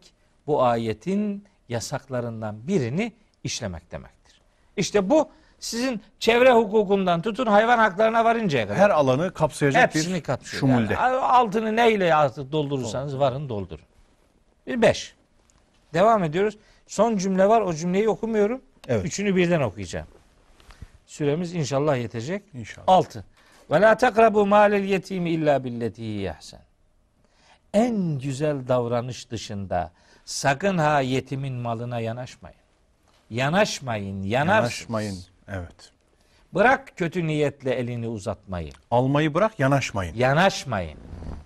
bu 0.47 0.63
ayetin 0.63 1.45
yasaklarından 1.69 2.69
birini 2.69 3.13
işlemek 3.45 3.93
demektir. 3.93 4.41
İşte 4.77 5.11
bu 5.11 5.31
sizin 5.59 6.01
çevre 6.21 6.53
hukukundan 6.53 7.23
tutun 7.23 7.47
hayvan 7.47 7.79
haklarına 7.79 8.25
varıncaya 8.25 8.67
kadar. 8.69 8.79
Her 8.81 8.91
alanı 8.91 9.35
kapsayacak 9.35 9.95
Hepsini 9.95 10.15
bir 10.15 10.23
kapsıyor. 10.23 10.61
şumulde. 10.61 10.93
Yani 10.93 11.17
altını 11.17 11.77
neyle 11.77 12.15
artık 12.15 12.53
doldurursanız 12.53 13.19
varın 13.19 13.49
doldurun. 13.49 13.85
Bir 14.67 14.83
beş. 14.83 15.15
Devam 15.95 16.25
ediyoruz. 16.25 16.59
Son 16.87 17.17
cümle 17.17 17.49
var. 17.49 17.61
O 17.61 17.75
cümleyi 17.75 18.09
okumuyorum. 18.09 18.63
Evet. 18.89 19.05
Üçünü 19.05 19.37
birden 19.37 19.61
okuyacağım. 19.61 20.07
Süremiz 21.07 21.55
inşallah 21.55 21.97
yetecek. 21.97 22.43
İnşallah. 22.55 22.85
Altı. 22.87 23.25
Ve 23.71 23.81
la 23.81 23.97
takrabu 23.97 24.47
malel 24.47 24.85
yetimi 24.85 25.31
illa 25.31 25.65
billeti 25.65 26.03
yahsen. 26.03 26.61
En 27.75 28.19
güzel 28.19 28.69
davranış 28.69 29.31
dışında 29.31 29.93
sakın 30.25 30.79
ha 30.79 31.01
yetimin 31.01 31.55
malına 31.55 32.01
yanaşmayın. 32.01 32.59
Yanaşmayın, 33.31 34.23
yanarsınız. 34.23 34.81
Yanaşmayın. 34.91 35.19
Evet. 35.49 35.93
Bırak 36.55 36.97
kötü 36.97 37.27
niyetle 37.27 37.75
elini 37.75 38.09
uzatmayı. 38.09 38.71
Almayı 38.91 39.35
bırak 39.35 39.59
yanaşmayın. 39.61 40.15
Yanaşmayın. 40.15 40.99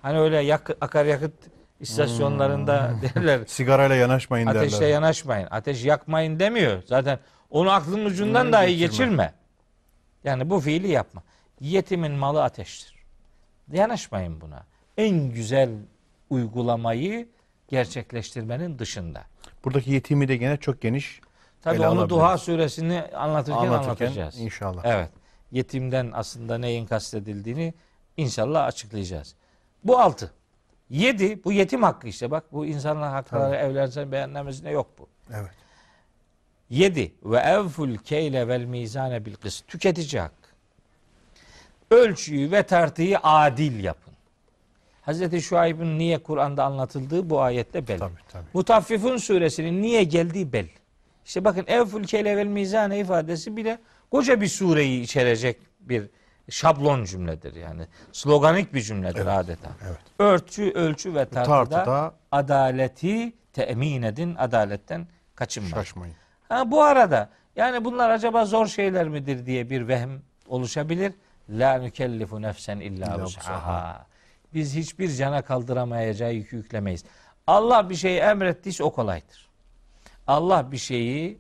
Hani 0.02 0.18
öyle 0.18 0.36
yak, 0.40 0.70
akaryakıt 0.80 1.32
istasyonlarında 1.80 2.94
derler. 3.14 3.40
Sigarayla 3.46 3.96
yanaşmayın 3.96 4.46
Ateşle 4.46 4.76
derler. 4.80 4.88
yanaşmayın. 4.92 5.48
Ateş 5.50 5.84
yakmayın 5.84 6.38
demiyor. 6.38 6.82
Zaten 6.86 7.18
onu 7.50 7.70
aklın 7.70 8.04
ucundan 8.04 8.44
Bunu 8.46 8.52
dahi 8.52 8.66
geçirme. 8.76 8.86
geçirme. 8.86 9.34
Yani 10.24 10.50
bu 10.50 10.60
fiili 10.60 10.88
yapma. 10.88 11.22
Yetimin 11.60 12.12
malı 12.12 12.42
ateştir. 12.44 12.94
Yanaşmayın 13.72 14.40
buna. 14.40 14.66
En 14.96 15.32
güzel 15.32 15.70
uygulamayı 16.30 17.28
gerçekleştirmenin 17.68 18.78
dışında. 18.78 19.24
Buradaki 19.64 19.90
yetimi 19.92 20.28
de 20.28 20.36
gene 20.36 20.56
çok 20.56 20.80
geniş 20.80 21.20
Tabii 21.62 21.76
ele 21.76 21.88
onu 21.88 21.90
alabiliriz. 21.90 22.10
Duha 22.10 22.38
suresini 22.38 23.02
anlatırken, 23.14 23.58
anlatırken 23.60 24.06
anlatacağız. 24.06 24.38
inşallah. 24.38 24.82
Evet. 24.84 25.10
Yetimden 25.52 26.10
aslında 26.14 26.58
neyin 26.58 26.86
kastedildiğini 26.86 27.74
inşallah 28.16 28.64
açıklayacağız. 28.64 29.34
Bu 29.84 29.98
altı. 29.98 30.32
Yedi, 30.90 31.44
bu 31.44 31.52
yetim 31.52 31.82
hakkı 31.82 32.08
işte 32.08 32.30
bak 32.30 32.44
bu 32.52 32.66
insanlar 32.66 33.10
hakları 33.10 33.56
evlensen 33.56 34.12
beğenmemesine 34.12 34.70
yok 34.70 34.86
bu. 34.98 35.08
Evet. 35.34 35.50
Yedi 36.70 37.14
ve 37.24 37.38
evful 37.38 37.96
keyle 37.96 38.48
vel 38.48 38.64
mizane 38.64 39.24
bil 39.24 39.34
kıs. 39.34 39.60
Tüketici 39.60 40.20
hakkı. 40.20 40.34
Ölçüyü 41.90 42.50
ve 42.50 42.62
tartıyı 42.62 43.18
adil 43.22 43.84
yapın. 43.84 44.12
Hazreti 45.02 45.42
Şuayb'ın 45.42 45.98
niye 45.98 46.18
Kur'an'da 46.18 46.64
anlatıldığı 46.64 47.30
bu 47.30 47.40
ayette 47.40 47.88
belli. 47.88 47.98
Tabii 47.98 48.12
tabii. 48.28 48.44
Mutaffifun 48.54 49.16
suresinin 49.16 49.82
niye 49.82 50.04
geldiği 50.04 50.52
belli. 50.52 50.79
İşte 51.24 51.44
bakın 51.44 51.64
evful 51.66 52.04
keyle 52.04 52.36
vel 52.36 52.46
mizane 52.46 52.98
ifadesi 52.98 53.56
bile 53.56 53.78
koca 54.10 54.40
bir 54.40 54.48
sureyi 54.48 55.02
içerecek 55.02 55.58
bir 55.80 56.10
şablon 56.50 57.04
cümledir 57.04 57.54
yani. 57.54 57.82
Sloganik 58.12 58.74
bir 58.74 58.80
cümledir 58.82 59.16
Evet, 59.16 59.28
adeta. 59.28 59.70
evet. 59.88 59.98
Örtü, 60.18 60.70
ölçü 60.70 61.14
ve 61.14 61.24
tartıda, 61.28 61.76
tartıda- 61.84 62.12
adaleti 62.32 63.32
temin 63.52 64.02
edin, 64.02 64.34
adaletten 64.38 65.06
kaçınmayın. 65.34 65.74
Şaşmayın. 65.74 66.14
Ha, 66.48 66.70
bu 66.70 66.82
arada 66.82 67.28
yani 67.56 67.84
bunlar 67.84 68.10
acaba 68.10 68.44
zor 68.44 68.66
şeyler 68.66 69.08
midir 69.08 69.46
diye 69.46 69.70
bir 69.70 69.88
vehm 69.88 70.10
oluşabilir. 70.48 71.12
La 71.50 71.74
nükellifu 71.78 72.42
nefsen 72.42 72.80
illa 72.80 73.22
vus'aha. 73.22 74.06
Biz 74.54 74.74
hiçbir 74.74 75.08
cana 75.12 75.42
kaldıramayacağı 75.42 76.32
yükü 76.32 76.56
yüklemeyiz. 76.56 77.04
Allah 77.46 77.90
bir 77.90 77.94
şeyi 77.94 78.18
emrettiyse 78.18 78.84
o 78.84 78.92
kolaydır. 78.92 79.49
Allah 80.30 80.72
bir 80.72 80.76
şeyi 80.78 81.38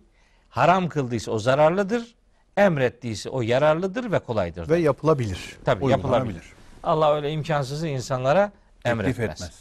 haram 0.48 0.88
kıldıysa 0.88 1.32
o 1.32 1.38
zararlıdır. 1.38 2.14
Emrettiyse 2.56 3.30
o 3.30 3.42
yararlıdır 3.42 4.12
ve 4.12 4.18
kolaydır. 4.18 4.68
Ve 4.68 4.78
yapılabilir. 4.78 5.56
Tabii 5.64 5.90
yapılabilir. 5.90 6.42
Allah 6.82 7.14
öyle 7.14 7.32
imkansızı 7.32 7.88
insanlara 7.88 8.52
Teklif 8.84 8.92
emretmez. 9.00 9.30
etmez. 9.30 9.60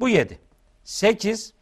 Bu 0.00 0.08
yedi. 0.08 0.38
Sekiz. 0.84 1.52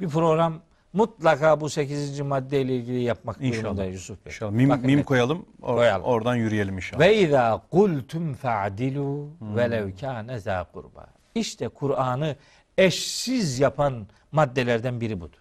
Bir 0.00 0.08
program 0.08 0.60
mutlaka 0.92 1.60
bu 1.60 1.70
sekizinci 1.70 2.22
maddeyle 2.22 2.76
ilgili 2.76 3.00
yapmak 3.02 3.36
İnşallah. 3.40 3.62
durumunda 3.64 3.84
Yusuf 3.84 4.24
Bey. 4.26 4.30
İnşallah. 4.32 4.50
Mim, 4.50 4.70
Bakın 4.70 4.86
mim 4.86 5.02
koyalım. 5.02 5.46
or- 5.62 5.74
Koyalım. 5.74 6.04
Oradan 6.06 6.34
yürüyelim 6.34 6.76
inşallah. 6.76 7.00
Ve 7.00 7.16
izâ 7.16 7.62
kultum 7.70 8.34
fe'dilu 8.34 9.28
Hmm. 9.38 9.56
velev 9.56 9.96
kâne 10.00 10.38
zâ 10.38 10.64
kurba. 10.72 11.06
İşte 11.34 11.68
Kur'an'ı 11.68 12.36
eşsiz 12.78 13.58
yapan 13.60 14.06
maddelerden 14.32 15.00
biri 15.00 15.20
budur. 15.20 15.38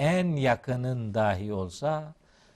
En 0.00 0.36
yakının 0.36 1.14
dahi 1.14 1.52
olsa 1.52 2.14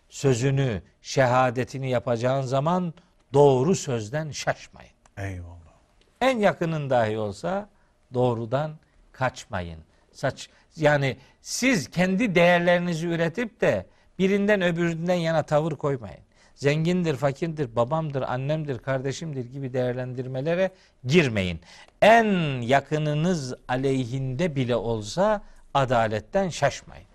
sözünü, 0.09 0.83
şehadetini 1.03 1.91
yapacağın 1.91 2.43
zaman 2.43 2.95
doğru 3.33 3.75
sözden 3.75 4.31
şaşmayın. 4.31 4.93
Eyvallah. 5.19 5.75
En 6.21 6.39
yakının 6.39 6.91
dahi 6.91 7.19
olsa 7.19 7.69
doğrudan 8.15 8.73
kaçmayın. 9.13 9.79
Saç 10.13 10.49
yani 10.77 11.17
siz 11.41 11.91
kendi 11.91 12.35
değerlerinizi 12.35 13.07
üretip 13.07 13.61
de 13.61 13.87
birinden 14.19 14.63
öbüründen 14.63 15.15
yana 15.15 15.43
tavır 15.43 15.73
koymayın. 15.73 16.25
Zengindir, 16.55 17.17
fakirdir, 17.17 17.77
babamdır, 17.77 18.23
annemdir, 18.23 18.79
kardeşimdir 18.79 19.45
gibi 19.53 19.73
değerlendirmelere 19.73 20.71
girmeyin. 21.07 21.61
En 22.03 22.61
yakınınız 22.61 23.55
aleyhinde 23.69 24.57
bile 24.57 24.77
olsa 24.77 25.43
adaletten 25.75 26.49
şaşmayın. 26.49 27.14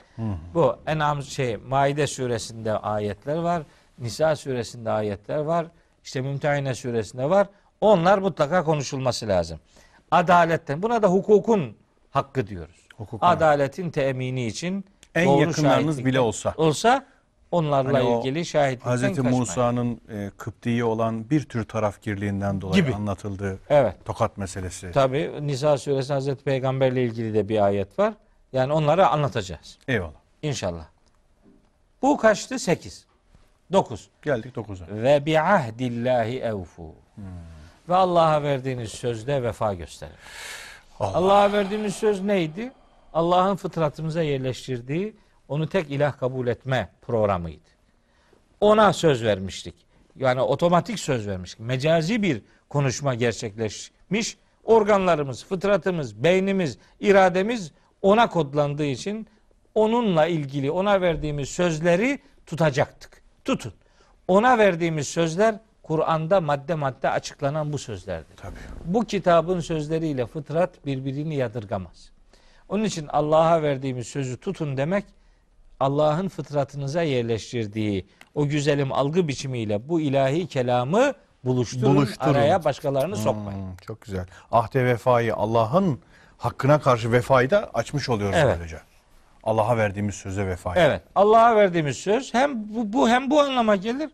Bu 0.54 0.76
En'am 0.88 1.22
şey 1.24 1.58
Maide 1.58 2.08
suresinde 2.08 2.78
ayetler 2.78 3.38
var. 3.38 3.64
Nisa 4.00 4.36
suresinde 4.36 4.92
ayetler 4.92 5.38
var. 5.38 5.68
İşte 6.04 6.22
Mümtehine 6.22 6.76
suresinde 6.76 7.30
var. 7.30 7.48
Onlar 7.82 8.18
mutlaka 8.18 8.64
konuşulması 8.64 9.28
lazım. 9.28 9.60
Adaletten 10.12 10.82
buna 10.84 11.02
da 11.04 11.08
hukukun 11.08 11.76
hakkı 12.12 12.48
diyoruz. 12.48 12.88
Hukukun 12.98 13.28
Adaletin 13.28 13.90
temini 13.92 14.46
için 14.46 14.86
En 15.16 15.28
doğru 15.28 15.42
yakınlarınız 15.42 16.06
bile 16.06 16.20
olsa. 16.20 16.54
olsa 16.58 17.06
onlarla 17.52 18.00
Hani 18.00 18.20
ilgili 18.20 18.46
şahitlikten 18.46 18.90
Hazreti. 18.90 19.22
Musa'nın 19.22 20.02
e, 20.10 20.32
Kıpti'ye 20.38 20.84
olan 20.84 21.30
bir 21.30 21.44
tür 21.44 21.64
tarafgirliğinden 21.64 22.62
dolayı 22.62 22.84
Gibi. 22.84 22.96
anlatıldığı 22.96 23.60
Evet. 23.70 23.96
tokat 24.06 24.38
meselesi. 24.38 24.92
Tabi 24.92 25.32
Nisa 25.42 25.78
suresi 25.78 26.14
Hazreti 26.14 26.44
Peygamberle 26.44 27.04
ilgili 27.04 27.34
de 27.34 27.50
bir 27.50 27.66
ayet 27.66 28.00
var. 28.00 28.14
Yani 28.53 28.74
onları 28.74 29.08
anlatacağız. 29.08 29.78
Eyvallah. 29.88 30.19
İnşallah. 30.42 30.86
Bu 32.02 32.18
kaçtı? 32.18 32.60
Sekiz. 32.60 33.06
Dokuz. 33.72 34.10
Geldik 34.22 34.56
9'a. 34.56 35.03
Ve 35.03 35.26
bi 35.26 35.40
ahdillahi 35.40 36.40
evfu. 36.40 36.95
Ve 37.90 37.95
Allah'a 37.95 38.44
verdiğiniz 38.44 38.92
sözde 38.92 39.44
vefa 39.44 39.74
gösterin. 39.74 40.14
Allah. 41.00 41.18
Allah'a 41.18 41.52
verdiğimiz 41.52 41.95
söz 41.95 42.22
neydi? 42.22 42.72
Allah'ın 43.14 43.56
fıtratımıza 43.56 44.22
yerleştirdiği 44.22 45.16
onu 45.48 45.69
tek 45.69 45.92
ilah 45.92 46.19
kabul 46.19 46.48
etme 46.48 46.90
programıydı. 47.02 47.69
Ona 48.61 48.94
söz 48.94 49.24
vermiştik. 49.24 49.76
Yani 50.16 50.42
otomatik 50.42 51.00
söz 51.00 51.28
vermiştik. 51.28 51.60
Mecazi 51.60 52.22
bir 52.22 52.42
konuşma 52.69 53.16
gerçekleşmiş. 53.16 54.38
Organlarımız, 54.64 55.45
fıtratımız, 55.45 56.24
beynimiz, 56.24 56.78
irademiz 57.00 57.72
ona 58.02 58.30
kodlandığı 58.30 58.86
için 58.86 59.28
onunla 59.76 60.26
ilgili 60.26 60.72
ona 60.72 61.02
verdiğimiz 61.02 61.50
sözleri 61.50 62.19
tutacaktık. 62.45 63.22
Tutun. 63.45 63.74
Ona 64.28 64.58
verdiğimiz 64.58 65.08
sözler 65.08 65.56
Kur'an'da 65.84 66.42
madde 66.42 66.76
madde 66.76 67.10
açıklanan 67.10 67.74
bu 67.74 67.78
sözlerdir. 67.78 68.38
Tabii. 68.38 68.56
Bu 68.86 69.06
kitabın 69.06 69.60
sözleriyle 69.60 70.26
fıtrat 70.26 70.86
birbirini 70.86 71.36
yadırgamaz. 71.36 72.11
Onun 72.69 72.84
için 72.84 73.08
Allah'a 73.08 73.61
verdiğimiz 73.61 74.08
sözü 74.08 74.38
tutun 74.38 74.78
demek 74.78 75.06
Allah'ın 75.80 76.28
fıtratınıza 76.28 77.02
yerleştirdiği 77.02 78.06
o 78.36 78.48
güzelim 78.48 78.92
algı 78.94 79.28
biçimiyle 79.28 79.90
bu 79.90 80.02
ilahi 80.02 80.48
kelamı 80.48 81.14
buluşturun, 81.45 81.95
Buluşturun. 81.95 82.34
araya 82.34 82.64
başkalarını 82.64 83.16
sokmayın. 83.16 83.60
Hmm, 83.60 83.76
çok 83.88 84.02
güzel. 84.02 84.26
Ahde 84.52 84.86
vefayı 84.86 85.36
Allah'ın 85.36 86.00
hakkına 86.40 86.80
karşı 86.82 87.11
vefayı 87.11 87.50
da 87.50 87.69
açmış 87.74 88.09
oluyoruz 88.09 88.35
Evet. 88.40 88.56
böylece. 88.59 88.77
Allah'a 89.43 89.77
verdiğimiz 89.77 90.16
söze 90.16 90.48
vefayı. 90.48 90.80
Evet. 90.82 91.01
Allah'a 91.16 91.56
verdiğimiz 91.56 91.98
söz 91.98 92.34
hem 92.34 92.76
bu, 92.76 92.93
bu 92.93 93.09
hem 93.09 93.30
bu 93.32 93.40
anlama 93.42 93.76
gelir 93.76 94.09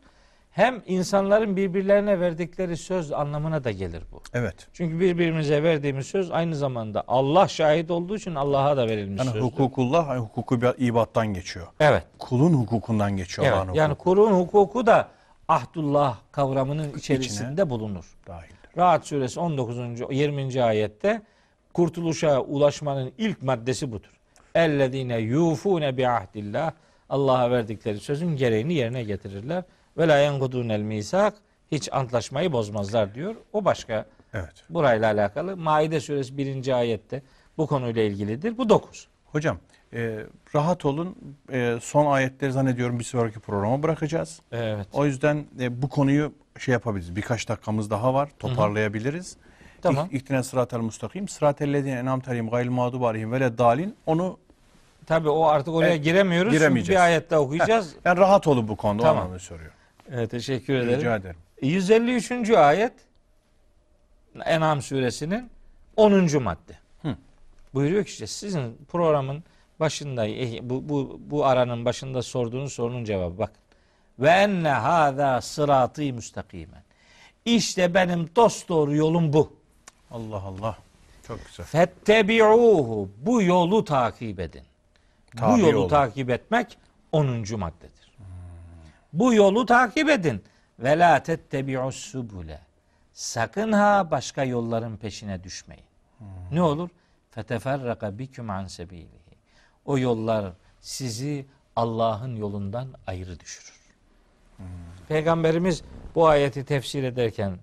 hem 0.52 0.82
insanların 0.86 1.56
birbirlerine 1.56 2.20
verdikleri 2.20 2.78
söz 2.78 3.12
anlamına 3.12 3.64
da 3.64 3.72
gelir 3.72 4.04
bu. 4.12 4.22
Evet. 4.34 4.56
Çünkü 4.74 5.00
birbirimize 5.00 5.64
verdiğimiz 5.64 6.08
söz 6.08 6.32
aynı 6.32 6.56
zamanda 6.56 7.04
Allah 7.08 7.48
şahit 7.48 7.92
olduğu 7.92 8.16
için 8.16 8.36
Allah'a 8.36 8.78
da 8.78 8.88
verilmiş 8.88 9.20
Yani 9.20 9.26
sözdür. 9.32 9.42
hukukullah 9.42 10.08
yani 10.10 10.20
hukuku 10.20 10.56
ibattan 10.78 11.28
geçiyor. 11.28 11.68
Evet. 11.80 12.04
Kulun 12.20 12.54
hukukundan 12.54 13.18
geçiyor 13.18 13.48
Evet. 13.48 13.58
Allah'ın 13.58 13.74
Yani 13.74 13.92
hukuku. 13.92 14.04
kurun 14.10 14.32
hukuku 14.32 14.86
da 14.86 15.08
ahdullah 15.48 16.18
kavramının 16.32 16.94
içerisinde 16.94 17.70
bulunur. 17.70 18.06
dahildir. 18.28 18.56
Rahat 18.78 19.06
suresi 19.08 19.40
19. 19.40 19.78
20. 20.12 20.64
ayette 20.64 21.22
kurtuluşa 21.76 22.42
ulaşmanın 22.42 23.12
ilk 23.18 23.42
maddesi 23.42 23.92
budur. 23.92 24.10
Ellezine 24.56 25.18
yufune 25.18 25.98
bi 25.98 26.08
ahdillah 26.08 26.72
Allah'a 27.10 27.52
verdikleri 27.52 28.00
sözün 28.00 28.36
gereğini 28.36 28.74
yerine 28.74 29.04
getirirler. 29.04 29.64
Ve 29.98 30.08
la 30.08 30.18
yenkudunel 30.18 30.80
misak 30.80 31.34
hiç 31.72 31.94
antlaşmayı 31.94 32.52
bozmazlar 32.52 33.16
diyor. 33.16 33.36
O 33.54 33.66
başka 33.66 34.06
Evet. 34.34 34.64
burayla 34.70 35.12
alakalı. 35.12 35.58
Maide 35.58 36.00
suresi 36.00 36.38
1. 36.38 36.78
ayette 36.80 37.22
bu 37.58 37.68
konuyla 37.68 38.02
ilgilidir. 38.04 38.58
Bu 38.58 38.70
9. 38.70 39.08
Hocam 39.26 39.58
e, 39.94 40.20
rahat 40.56 40.86
olun. 40.86 41.16
E, 41.52 41.78
son 41.82 42.06
ayetleri 42.06 42.52
zannediyorum 42.52 43.00
bir 43.00 43.04
sonraki 43.04 43.40
programa 43.40 43.84
bırakacağız. 43.84 44.42
Evet. 44.52 44.88
O 44.94 45.06
yüzden 45.06 45.46
e, 45.60 45.82
bu 45.82 45.90
konuyu 45.90 46.34
şey 46.60 46.74
yapabiliriz. 46.74 47.16
Birkaç 47.16 47.48
dakikamız 47.50 47.90
daha 47.90 48.14
var. 48.14 48.30
Toparlayabiliriz. 48.40 49.38
Tamam. 49.86 50.08
İh- 50.12 50.16
İhtine 50.16 50.44
sıratel 50.44 50.80
mustakim. 50.80 51.28
Sıratel 51.28 51.74
lezine 51.74 52.00
enam 52.00 52.20
terim 52.20 52.50
gayril 52.50 52.70
mağdub 52.70 53.02
aleyhim 53.02 53.32
ve 53.32 53.58
dalin. 53.58 53.96
Onu 54.06 54.38
Tabii 55.06 55.30
o 55.30 55.46
artık 55.46 55.74
oraya 55.74 55.88
Evet, 55.94 56.04
giremiyoruz. 56.04 56.52
Çünkü 56.52 56.60
giremeyeceğiz. 56.64 57.00
bir 57.00 57.04
ayette 57.06 57.38
okuyacağız. 57.38 57.96
Yani 58.06 58.20
rahat 58.20 58.48
olun 58.48 58.68
bu 58.68 58.76
konuda. 58.76 59.04
Tamam. 59.04 59.30
Onu 59.30 59.40
soruyor. 59.40 59.72
Evet, 60.12 60.32
teşekkür 60.32 60.74
ederim. 60.76 61.00
Rica 61.00 61.16
ederim. 61.16 61.36
153. 61.62 62.50
ayet 62.52 62.94
En'am 64.46 64.82
suresinin 64.82 65.50
10. 65.98 66.44
madde. 66.44 66.74
Hı. 67.02 67.16
Buyuruyor 67.74 68.04
ki 68.06 68.10
işte 68.12 68.28
sizin 68.28 68.78
programın 68.92 69.44
başında 69.80 70.28
eh, 70.28 70.60
bu, 70.64 70.90
bu, 70.90 71.20
bu 71.28 71.46
aranın 71.46 71.86
başında 71.86 72.22
sorduğunuz 72.22 72.74
sorunun 72.74 73.04
cevabı 73.04 73.38
bak. 73.38 73.52
Ve 74.20 74.30
enne 74.30 74.70
hâzâ 74.70 75.42
sıratı 75.42 76.02
müstakimen. 76.02 76.84
İşte 77.46 77.94
benim 77.94 78.30
dost 78.36 78.70
doğru 78.70 78.96
yolum 78.96 79.34
bu. 79.34 79.54
Allah 80.16 80.42
Allah. 80.44 80.78
Çok 81.28 81.46
güzel. 81.46 81.66
Fettebi'uhu. 81.66 83.10
Bu 83.18 83.42
yolu 83.42 83.84
takip 83.86 84.40
edin. 84.40 84.64
bu 85.34 85.38
Tabi 85.38 85.62
yolu 85.62 85.80
olun. 85.80 85.90
takip 85.90 86.30
etmek 86.30 86.78
10. 87.12 87.28
maddedir. 87.60 88.16
Bu 89.14 89.34
yolu 89.34 89.66
takip 89.66 90.10
edin. 90.10 90.44
Ve 90.80 91.00
la 91.00 91.24
tettebi'us 91.24 91.96
subule. 91.96 92.60
Sakın 93.14 93.72
ha 93.72 94.12
başka 94.12 94.44
yolların 94.44 94.98
peşine 94.98 95.44
düşmeyin. 95.44 95.86
Ne 96.52 96.62
olur? 96.62 96.90
Feteferraka 97.32 98.20
biküm 98.20 98.50
an 98.50 98.68
sebilihi. 98.68 99.10
O 99.86 99.98
yollar 99.98 100.54
sizi 100.80 101.46
Allah'ın 101.76 102.36
yolundan 102.36 102.88
ayrı 103.08 103.40
düşürür. 103.40 103.76
Peygamberimiz 105.08 105.84
bu 106.16 106.28
ayeti 106.28 106.66
tefsir 106.66 107.04
ederken 107.04 107.60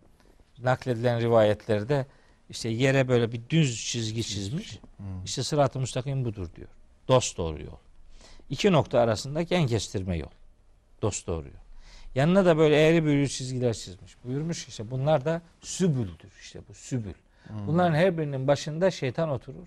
nakledilen 0.59 1.21
rivayetlerde 1.21 2.07
işte 2.53 2.69
yere 2.69 3.09
böyle 3.09 3.33
bir 3.33 3.41
düz 3.51 3.85
çizgi 3.87 4.25
çizmiş. 4.25 4.79
İşte 5.25 5.43
sırat-ı 5.43 5.79
müstakim 5.81 6.25
budur 6.25 6.49
diyor. 6.57 6.69
Dost 7.09 7.37
doğru 7.39 7.63
yol. 7.63 7.77
İki 8.51 8.73
nokta 8.73 8.99
arasındaki 9.01 9.55
en 9.55 9.67
kestirme 9.67 10.17
yol. 10.17 10.31
Dost 11.03 11.27
doğru 11.27 11.47
yol. 11.47 11.63
Yanına 12.15 12.45
da 12.45 12.57
böyle 12.57 12.77
eğri 12.77 13.05
büğrü 13.05 13.29
çizgiler 13.29 13.75
çizmiş. 13.75 14.17
Buyurmuş 14.25 14.69
işte 14.69 14.91
bunlar 14.91 15.25
da 15.25 15.43
sübüldür. 15.61 16.33
işte 16.41 16.61
bu 16.69 16.75
sübül. 16.75 17.15
Bunların 17.67 17.95
her 17.95 18.19
birinin 18.19 18.49
başında 18.49 18.91
şeytan 18.91 19.31
oturur. 19.31 19.67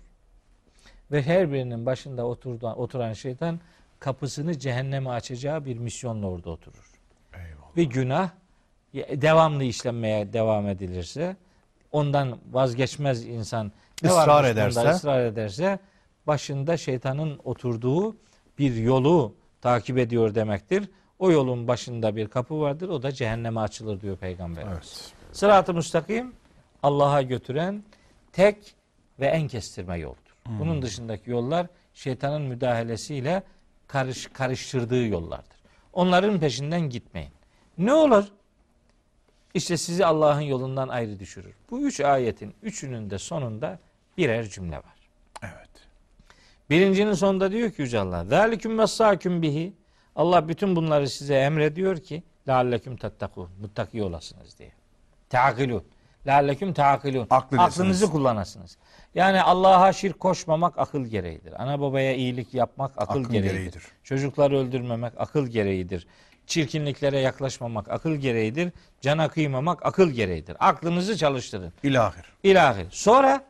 Ve 1.12 1.22
her 1.22 1.52
birinin 1.52 1.86
başında 1.86 2.26
oturdan, 2.26 2.78
oturan 2.78 3.12
şeytan 3.12 3.60
kapısını 4.00 4.58
cehenneme 4.58 5.10
açacağı 5.10 5.64
bir 5.64 5.78
misyonla 5.78 6.26
orada 6.26 6.50
oturur 6.50 6.90
Eyvallah. 7.34 7.76
bir 7.76 7.84
günah 7.84 8.30
devamlı 8.94 9.64
işlenmeye 9.64 10.32
devam 10.32 10.68
edilirse 10.68 11.36
ondan 11.96 12.38
vazgeçmez 12.50 13.26
insan 13.26 13.72
ne 14.02 14.12
varmış 14.12 14.50
ederse? 14.50 14.90
ısrar 14.90 15.24
ederse 15.24 15.78
başında 16.26 16.76
şeytanın 16.76 17.40
oturduğu 17.44 18.16
bir 18.58 18.74
yolu 18.74 19.34
takip 19.60 19.98
ediyor 19.98 20.34
demektir. 20.34 20.90
O 21.18 21.30
yolun 21.30 21.68
başında 21.68 22.16
bir 22.16 22.28
kapı 22.28 22.60
vardır. 22.60 22.88
O 22.88 23.02
da 23.02 23.12
cehenneme 23.12 23.60
açılır 23.60 24.00
diyor 24.00 24.16
peygamberimiz. 24.16 24.76
Evet. 24.76 25.36
Sırat-ı 25.36 25.74
müstakim 25.74 26.32
Allah'a 26.82 27.22
götüren 27.22 27.84
tek 28.32 28.74
ve 29.20 29.26
en 29.26 29.48
kestirme 29.48 29.98
yoldur. 29.98 30.36
Bunun 30.46 30.82
dışındaki 30.82 31.30
yollar 31.30 31.66
şeytanın 31.94 32.42
müdahalesiyle 32.42 33.42
karış, 33.86 34.26
karıştırdığı 34.26 35.06
yollardır. 35.06 35.56
Onların 35.92 36.40
peşinden 36.40 36.80
gitmeyin. 36.80 37.32
Ne 37.78 37.92
olur? 37.92 38.24
İşte 39.56 39.76
sizi 39.76 40.06
Allah'ın 40.06 40.40
yolundan 40.40 40.88
ayrı 40.88 41.18
düşürür. 41.18 41.54
Bu 41.70 41.80
üç 41.80 42.00
ayetin 42.00 42.54
üçünün 42.62 43.10
de 43.10 43.18
sonunda 43.18 43.78
birer 44.18 44.48
cümle 44.48 44.76
var. 44.76 45.08
Evet. 45.42 45.70
Birincinin 46.70 47.12
sonunda 47.12 47.52
diyor 47.52 47.70
ki 47.70 47.82
Yüce 47.82 47.98
Allah. 47.98 48.24
Zâliküm 48.24 48.78
vessâküm 48.78 49.42
bihi. 49.42 49.72
Allah 50.16 50.48
bütün 50.48 50.76
bunları 50.76 51.08
size 51.08 51.34
emrediyor 51.34 51.96
ki 51.96 52.22
lealleküm 52.48 52.96
tettekûn. 52.96 53.48
Muttaki 53.60 54.02
olasınız 54.02 54.58
diye. 54.58 54.72
Teakilûn. 55.30 55.84
Lealleküm 56.26 56.72
teakilûn. 56.72 57.26
Aklı 57.30 57.58
Aklınızı 57.58 58.10
kullanasınız. 58.10 58.76
Yani 59.14 59.42
Allah'a 59.42 59.92
şirk 59.92 60.20
koşmamak 60.20 60.78
akıl 60.78 61.04
gereğidir. 61.04 61.62
Ana 61.62 61.80
babaya 61.80 62.14
iyilik 62.14 62.54
yapmak 62.54 62.92
akıl 62.96 63.20
Akıl 63.20 63.30
gereğidir. 63.32 63.50
gereğidir. 63.54 63.82
Çocukları 64.04 64.58
öldürmemek 64.58 65.12
akıl 65.16 65.46
gereğidir. 65.46 66.06
Çirkinliklere 66.46 67.18
yaklaşmamak 67.18 67.90
akıl 67.90 68.14
gereğidir. 68.14 68.72
Cana 69.00 69.28
kıymamak 69.28 69.86
akıl 69.86 70.10
gereğidir. 70.10 70.56
Aklınızı 70.60 71.16
çalıştırın. 71.16 71.72
İlahir. 71.82 72.24
İlahir. 72.42 72.86
Sonra 72.90 73.44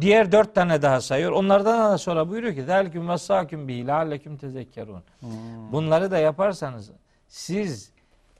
diğer 0.00 0.32
dört 0.32 0.54
tane 0.54 0.82
daha 0.82 1.00
sayıyor. 1.00 1.32
Onlardan 1.32 1.92
da 1.92 1.98
sonra 1.98 2.28
buyuruyor 2.28 2.54
ki 2.54 2.62
Zalikum 2.62 3.08
vessaküm 3.08 3.68
bi 3.68 3.86
lalleküm 3.86 4.36
tezekkerun. 4.36 5.02
Hmm. 5.20 5.30
Bunları 5.72 6.10
da 6.10 6.18
yaparsanız 6.18 6.90
siz 7.28 7.90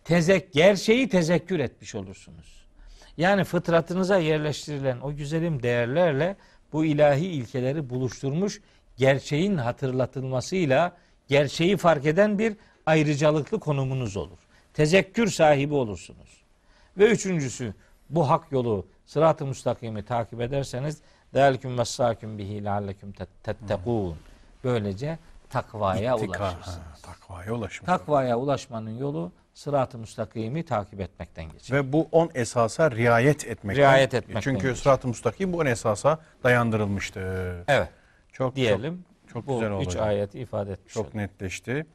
tezek 0.05 0.53
gerçeği 0.53 1.09
tezekkür 1.09 1.59
etmiş 1.59 1.95
olursunuz. 1.95 2.65
Yani 3.17 3.45
fıtratınıza 3.45 4.19
yerleştirilen 4.19 5.01
o 5.01 5.17
güzelim 5.17 5.63
değerlerle 5.63 6.37
bu 6.73 6.85
ilahi 6.85 7.27
ilkeleri 7.27 7.91
buluşturmuş 7.91 8.61
gerçeğin 8.97 9.57
hatırlatılmasıyla 9.57 10.97
gerçeği 11.29 11.77
fark 11.77 12.07
eden 12.07 12.39
bir 12.39 12.57
ayrıcalıklı 12.86 13.60
konumunuz 13.60 14.18
olur. 14.18 14.38
Tezekkür 14.74 15.28
sahibi 15.28 15.74
olursunuz. 15.74 16.42
Ve 16.98 17.06
üçüncüsü 17.12 17.74
bu 18.10 18.30
hak 18.30 18.52
yolu 18.52 18.88
sırat-ı 19.06 19.46
müstakimi 19.46 20.06
takip 20.06 20.42
ederseniz 20.42 21.02
ذَلْكُمْ 21.34 21.76
وَسَّاكُمْ 21.82 22.38
بِهِ 22.38 22.64
لَعَلَّكُمْ 22.64 23.26
تَتَّقُونَ 23.46 24.14
Böylece 24.64 25.20
takvaya 25.50 26.16
İttika. 26.16 26.44
ulaşırsınız. 26.44 26.78
Ha, 26.78 26.96
takvaya 27.04 27.54
ulaşmış. 27.54 27.86
Takvaya 27.86 28.38
ulaşmanın 28.40 28.98
yolu 28.98 29.32
sırat-ı 29.54 29.98
müstakimi 29.98 30.66
takip 30.66 31.02
etmekten 31.02 31.52
geçer. 31.52 31.78
Ve 31.78 31.94
bu 31.94 32.08
10 32.12 32.30
esasa 32.36 32.92
riayet 32.92 33.48
etmek. 33.48 33.78
Riayet 33.78 34.14
etmekten 34.14 34.42
Çünkü 34.42 34.62
geçer. 34.68 34.76
sırat-ı 34.82 35.08
müstakim 35.08 35.54
bu 35.54 35.58
10 35.58 35.66
esasa 35.66 36.20
dayandırılmıştı. 36.44 37.20
Evet 37.68 37.90
Çok 38.34 38.56
diyelim. 38.56 39.06
Çok, 39.28 39.34
çok 39.34 39.48
bu 39.48 39.54
güzel 39.54 39.72
oldu. 39.72 39.82
üç 39.84 39.88
hocam. 39.88 40.08
ayeti 40.08 40.40
ifade 40.40 40.72
etmiş 40.72 40.94
Çok 40.94 41.04
olduk. 41.06 41.16
netleşti. 41.16 41.86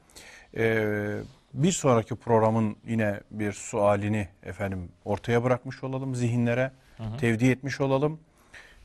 Ee, 0.56 1.16
bir 1.54 1.72
sonraki 1.72 2.16
programın 2.16 2.76
yine 2.86 3.20
bir 3.30 3.52
sualini 3.52 4.28
efendim 4.42 4.88
ortaya 5.04 5.44
bırakmış 5.44 5.84
olalım 5.84 6.14
zihinlere. 6.14 6.72
Tevdi 7.18 7.50
etmiş 7.50 7.80
olalım. 7.80 8.20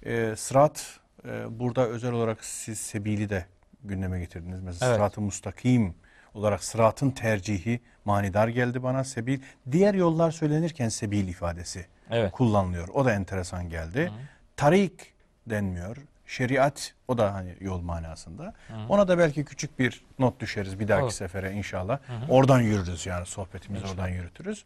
Ee, 0.06 0.34
sırat 0.38 1.00
e, 1.28 1.60
burada 1.60 1.88
özel 1.88 2.12
olarak 2.12 2.46
siz 2.46 2.80
sebili 2.80 3.30
de 3.30 3.46
gündeme 3.84 4.20
getirdiniz. 4.20 4.62
Mesela 4.62 4.90
Evet. 4.90 4.98
sırat-ı 4.98 5.22
mustakim 5.22 5.96
olarak 6.34 6.64
sıratın 6.64 7.12
tercihi 7.12 7.80
manidar 8.06 8.48
geldi 8.48 8.84
bana 8.84 9.04
sebil. 9.04 9.40
Diğer 9.72 9.94
yollar 9.94 10.32
söylenirken 10.32 10.90
sebil 10.90 11.28
ifadesi 11.28 11.86
Evet. 12.10 12.32
kullanılıyor. 12.32 12.88
O 12.88 13.06
da 13.06 13.14
enteresan 13.14 13.70
geldi. 13.70 14.12
Tarik 14.58 15.14
denmiyor. 15.48 15.98
Şeriat 16.28 16.94
o 17.08 17.18
da 17.18 17.34
hani 17.34 17.56
yol 17.60 17.82
manasında. 17.82 18.54
Ona 18.90 19.08
da 19.08 19.18
belki 19.18 19.46
küçük 19.46 19.80
bir 19.80 20.06
not 20.20 20.40
düşeriz 20.40 20.80
bir 20.80 20.88
dahaki 20.88 21.04
Olur. 21.04 21.12
sefere 21.12 21.52
inşallah. 21.52 22.00
Oradan 22.30 22.62
yürürüz 22.62 23.06
yani 23.06 23.26
sohbetimizi 23.26 23.86
oradan 23.88 24.08
yürütürüz. 24.08 24.66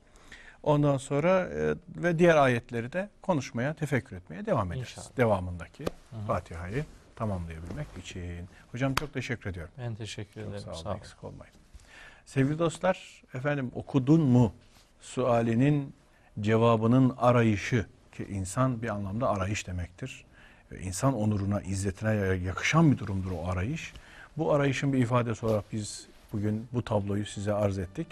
Ondan 0.63 0.97
sonra 0.97 1.39
e, 1.39 1.75
ve 1.95 2.19
diğer 2.19 2.35
ayetleri 2.35 2.93
de 2.93 3.09
konuşmaya, 3.21 3.73
tefekkür 3.73 4.15
etmeye 4.15 4.45
devam 4.45 4.71
ederiz. 4.71 4.89
İnşallah. 4.89 5.17
Devamındaki 5.17 5.85
Fatiha'yı 6.27 6.85
tamamlayabilmek 7.15 7.87
için. 7.97 8.49
Hocam 8.71 8.93
çok 8.93 9.13
teşekkür 9.13 9.49
ediyorum. 9.49 9.71
Ben 9.77 9.95
teşekkür 9.95 10.41
Çok 10.41 10.49
ederim. 10.49 10.63
sağ 10.63 10.71
olun, 10.71 10.81
Sağ 10.83 10.89
olun. 10.89 10.97
eksik 10.97 11.23
olmayın. 11.23 11.53
Sevgili 12.25 12.59
dostlar, 12.59 13.23
efendim 13.33 13.71
okudun 13.75 14.21
mu 14.21 14.53
sualinin 15.01 15.93
cevabının 16.39 17.13
arayışı 17.17 17.85
ki 18.11 18.23
insan 18.29 18.81
bir 18.81 18.89
anlamda 18.89 19.29
arayış 19.29 19.67
demektir. 19.67 20.25
İnsan 20.77 21.15
onuruna, 21.15 21.61
izzetine 21.61 22.13
yakışan 22.45 22.91
bir 22.91 22.97
durumdur 22.97 23.31
o 23.31 23.47
arayış. 23.47 23.93
Bu 24.37 24.53
arayışın 24.53 24.93
bir 24.93 24.97
ifadesi 24.97 25.45
olarak 25.45 25.65
biz 25.71 26.07
bugün 26.33 26.67
bu 26.73 26.83
tabloyu 26.83 27.25
size 27.25 27.53
arz 27.53 27.79
ettik. 27.79 28.07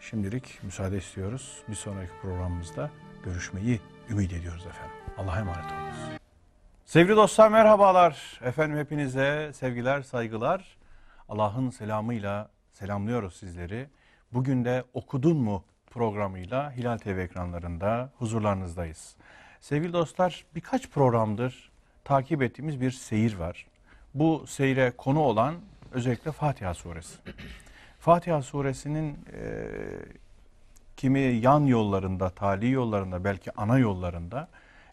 Şimdilik 0.00 0.58
müsaade 0.62 0.98
istiyoruz. 0.98 1.62
Bir 1.68 1.74
sonraki 1.74 2.12
programımızda 2.22 2.90
görüşmeyi 3.24 3.80
ümit 4.10 4.32
ediyoruz 4.32 4.66
efendim. 4.66 4.96
Allah'a 5.18 5.38
emanet 5.38 5.64
olunuz. 5.64 6.20
Sevgili 6.84 7.16
dostlar 7.16 7.48
merhabalar. 7.48 8.40
Efendim 8.44 8.78
hepinize 8.78 9.50
sevgiler, 9.54 10.02
saygılar. 10.02 10.76
Allah'ın 11.28 11.70
selamıyla 11.70 12.48
selamlıyoruz 12.72 13.36
sizleri. 13.36 13.88
Bugün 14.32 14.64
de 14.64 14.84
Okudun 14.94 15.36
mu 15.36 15.64
programıyla 15.90 16.72
Hilal 16.72 16.98
TV 16.98 17.08
ekranlarında 17.18 18.12
huzurlarınızdayız. 18.18 19.16
Sevgili 19.60 19.92
dostlar 19.92 20.44
birkaç 20.54 20.90
programdır 20.90 21.70
takip 22.06 22.42
ettiğimiz 22.42 22.80
bir 22.80 22.90
seyir 22.90 23.36
var. 23.36 23.66
Bu 24.14 24.44
seyre 24.46 24.92
konu 24.96 25.20
olan 25.20 25.54
özellikle 25.92 26.32
Fatiha 26.32 26.74
suresi. 26.74 27.18
Fatiha 28.00 28.42
suresinin 28.42 29.18
e, 29.32 29.68
kimi 30.96 31.20
yan 31.20 31.60
yollarında, 31.60 32.30
tali 32.30 32.70
yollarında, 32.70 33.24
belki 33.24 33.52
ana 33.56 33.78
yollarında 33.78 34.48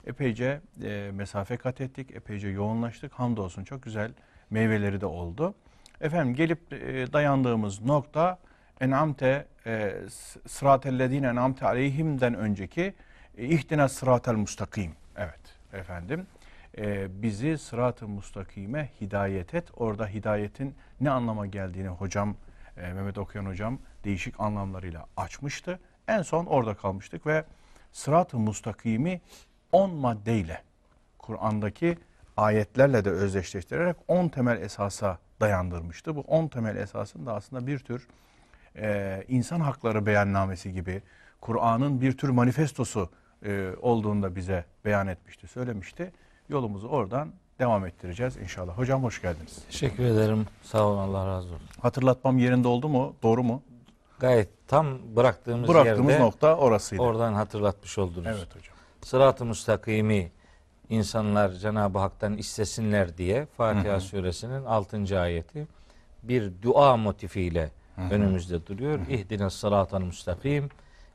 epeyce 0.08 0.62
e, 0.84 1.12
mesafe 1.14 1.58
kat 1.58 1.82
ettik, 1.82 2.12
epeyce 2.12 2.48
yoğunlaştık. 2.48 3.14
Hamdolsun 3.14 3.64
çok 3.64 3.84
güzel 3.84 4.12
meyveleri 4.50 5.02
de 5.02 5.06
oldu. 5.06 5.54
Efendim 6.02 6.36
gelip 6.36 6.74
e, 6.74 7.14
dayandığımız 7.14 7.82
nokta 7.82 8.40
en'amte 8.82 9.48
e, 9.66 9.96
sıratellezine 10.48 11.28
en'amte 11.28 11.66
aleyhimden 11.66 12.34
önceki 12.34 12.94
e, 13.38 13.46
ihdina 13.46 13.90
sıratel 13.90 14.34
mustakim. 14.34 14.92
Evet 15.18 15.42
efendim. 15.74 16.28
E, 16.78 17.22
bizi 17.22 17.58
sırat-ı 17.58 18.08
mustakime 18.08 18.90
hidayet 19.02 19.54
et. 19.54 19.68
Orada 19.76 20.08
hidayetin 20.08 20.76
ne 21.02 21.10
anlama 21.10 21.46
geldiğini 21.46 21.88
hocam 21.88 22.36
e, 22.78 22.94
Mehmet 22.94 23.18
Okuyan 23.18 23.46
hocam 23.46 23.80
değişik 24.04 24.40
anlamlarıyla 24.40 25.06
açmıştı. 25.18 25.80
En 26.08 26.22
son 26.22 26.46
orada 26.46 26.74
kalmıştık 26.74 27.28
ve 27.28 27.44
sırat-ı 27.92 28.40
mustakimi 28.40 29.22
10 29.72 29.96
maddeyle 29.96 30.62
Kur'an'daki 31.18 31.98
ayetlerle 32.38 33.06
de 33.06 33.10
özdeşleştirerek 33.10 33.96
10 34.08 34.28
temel 34.28 34.62
esasa 34.62 35.18
dayandırmıştı. 35.42 36.16
Bu 36.16 36.22
10 36.22 36.48
temel 36.48 36.76
esasın 36.76 37.26
da 37.26 37.34
aslında 37.34 37.68
bir 37.68 37.80
tür 37.80 38.08
e, 38.76 39.24
insan 39.28 39.60
hakları 39.60 40.06
beyannamesi 40.06 40.74
gibi 40.74 41.02
Kur'an'ın 41.42 42.02
bir 42.02 42.18
tür 42.18 42.30
manifestosu 42.30 43.10
e, 43.46 43.70
olduğunu 43.82 44.24
da 44.24 44.36
bize 44.36 44.66
beyan 44.86 45.08
etmişti, 45.08 45.48
söylemişti. 45.48 46.12
Yolumuzu 46.50 46.88
oradan 46.88 47.32
devam 47.60 47.86
ettireceğiz 47.86 48.38
inşallah. 48.38 48.78
Hocam 48.78 49.04
hoş 49.04 49.22
geldiniz. 49.22 49.60
Teşekkür 49.68 50.04
ederim. 50.06 50.46
Sağ 50.64 50.88
olun 50.88 50.98
Allah 50.98 51.28
razı 51.28 51.48
olsun. 51.48 51.68
Hatırlatmam 51.82 52.38
yerinde 52.38 52.68
oldu 52.68 52.90
mu? 52.90 53.14
Doğru 53.24 53.44
mu? 53.44 53.62
Gayet 54.20 54.50
tam 54.68 55.16
bıraktığımız, 55.16 55.70
Bıraktığımız 55.70 56.12
yerde 56.12 56.24
nokta 56.24 56.56
orasıydı. 56.58 57.02
oradan 57.04 57.34
hatırlatmış 57.34 57.98
oldunuz. 57.98 58.28
Evet 58.28 58.56
hocam. 58.56 58.76
Sırat-ı 59.02 59.46
müstakimi 59.46 60.32
insanlar 60.90 61.50
Cenab-ı 61.52 62.00
Hak'tan 62.00 62.38
istesinler 62.38 63.18
diye 63.18 63.46
Fatiha 63.58 64.00
suresinin 64.00 64.66
6. 64.66 65.20
ayeti 65.20 65.68
bir 66.24 66.52
dua 66.62 66.98
motifiyle 66.98 67.72
önümüzde 68.12 68.68
duruyor. 68.68 69.00
İhdine 69.10 69.50
sıratal 69.50 70.02
müstakim. 70.02 70.70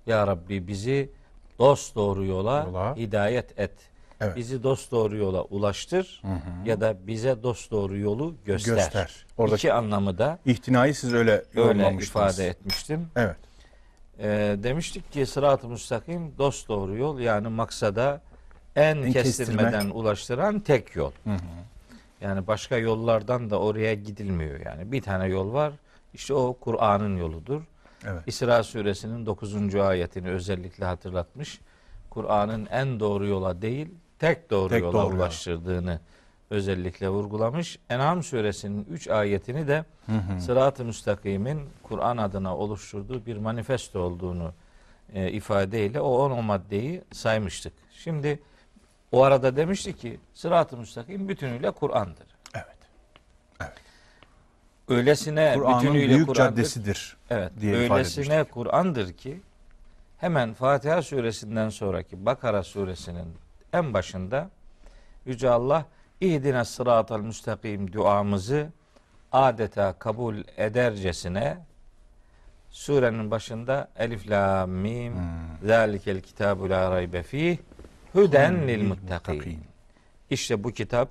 Ya 0.06 0.26
Rabbi 0.26 0.66
bizi 0.68 1.10
dost 1.58 1.94
doğru 1.96 2.24
yola, 2.24 2.64
Yola. 2.66 2.96
hidayet 2.96 3.58
et. 3.58 3.72
Evet. 4.20 4.36
Bizi 4.36 4.62
dost 4.62 4.92
doğru 4.92 5.16
yola 5.16 5.42
ulaştır 5.42 6.22
ya 6.64 6.80
da 6.80 7.06
bize 7.06 7.42
dost 7.42 7.70
doğru 7.70 7.98
yolu 7.98 8.34
göster. 8.44 8.74
Göster. 8.74 9.26
Oradaki- 9.38 9.56
İki 9.60 9.72
anlamı 9.72 10.18
da 10.18 10.38
İhtinayı 10.46 10.94
siz 10.94 11.14
öyle 11.14 11.44
öyle 11.56 11.94
ifade 12.00 12.46
etmiştim. 12.46 13.08
Evet. 13.16 13.36
Ee, 14.18 14.56
demiştik 14.62 15.12
ki 15.12 15.26
sırat-ı 15.26 15.68
müstakim 15.68 16.38
dost 16.38 16.68
doğru 16.68 16.96
yol 16.96 17.18
yani 17.20 17.48
maksada 17.48 18.20
en, 18.76 18.96
En 18.96 19.12
kestirmeden 19.12 19.70
kestirmek. 19.72 19.96
ulaştıran 19.96 20.60
tek 20.60 20.96
yol. 20.96 21.12
Yani 22.20 22.46
başka 22.46 22.76
yollardan 22.76 23.50
da 23.50 23.60
oraya 23.60 23.94
gidilmiyor 23.94 24.60
yani. 24.66 24.92
Bir 24.92 25.02
tane 25.02 25.26
yol 25.26 25.52
var. 25.52 25.72
İşte 26.14 26.34
o 26.34 26.56
Kur'an'ın 26.60 27.16
yoludur. 27.16 27.62
Evet. 28.06 28.22
İsra 28.26 28.62
suresinin 28.62 29.26
9. 29.26 29.74
ayetini 29.74 30.28
özellikle 30.30 30.84
hatırlatmış. 30.84 31.60
Kur'an'ın 32.10 32.66
en 32.66 33.00
doğru 33.00 33.26
yola 33.26 33.62
değil, 33.62 33.88
tek 34.18 34.50
doğru 34.50 34.68
Tek 34.68 34.82
yola 34.82 34.92
doğru 34.92 35.14
ulaştırdığını 35.14 36.00
özellikle 36.50 37.08
vurgulamış. 37.08 37.78
En'am 37.90 38.22
suresinin 38.22 38.86
3 38.90 39.08
ayetini 39.08 39.68
de 39.68 39.84
sırat-ı 40.40 40.84
müstakimin 40.84 41.60
Kur'an 41.82 42.16
adına 42.16 42.56
oluşturduğu 42.56 43.26
bir 43.26 43.36
manifesto 43.36 44.00
olduğunu 44.00 44.52
e, 45.14 45.30
ifadeyle 45.32 46.00
o 46.00 46.18
10 46.18 46.44
maddeyi 46.44 47.02
saymıştık. 47.12 47.72
Şimdi 47.92 48.42
o 49.12 49.22
arada 49.22 49.56
demişti 49.56 49.96
ki 49.96 50.20
sırat-ı 50.34 50.76
müstakim 50.76 51.28
bütünüyle 51.28 51.70
Kur'an'dır. 51.70 52.26
Evet. 52.54 52.76
Öylesine 54.88 55.54
Kur'an'ın 55.54 55.80
bütünüyle 55.80 56.14
büyük 56.14 56.28
Kur'an'dır. 56.28 56.56
caddesidir. 56.56 57.16
Evet. 57.30 57.52
diye 57.60 57.76
öylesine. 57.76 58.44
Kur'an'dır 58.44 59.12
ki 59.12 59.40
hemen 60.18 60.54
Fatiha 60.54 61.02
suresinden 61.02 61.68
sonraki 61.68 62.26
Bakara 62.26 62.62
suresinin 62.62 63.34
en 63.72 63.94
başında 63.94 64.50
Yüce 65.26 65.50
Allah 65.50 65.86
İhdine 66.20 66.64
sıratal 66.64 67.20
müstakim 67.20 67.92
duamızı 67.92 68.68
adeta 69.32 69.92
kabul 69.98 70.36
edercesine 70.56 71.58
surenin 72.70 73.30
başında 73.30 73.88
Elif 73.96 74.30
la 74.30 74.66
mim 74.66 75.14
zalikel 75.64 76.20
kitabu 76.20 76.70
la 76.70 76.90
raybe 76.90 77.22
fih 77.22 77.58
huden 78.12 78.68
lil 78.68 78.82
muttakin. 78.88 79.60
İşte 80.30 80.64
bu 80.64 80.70
kitap 80.72 81.08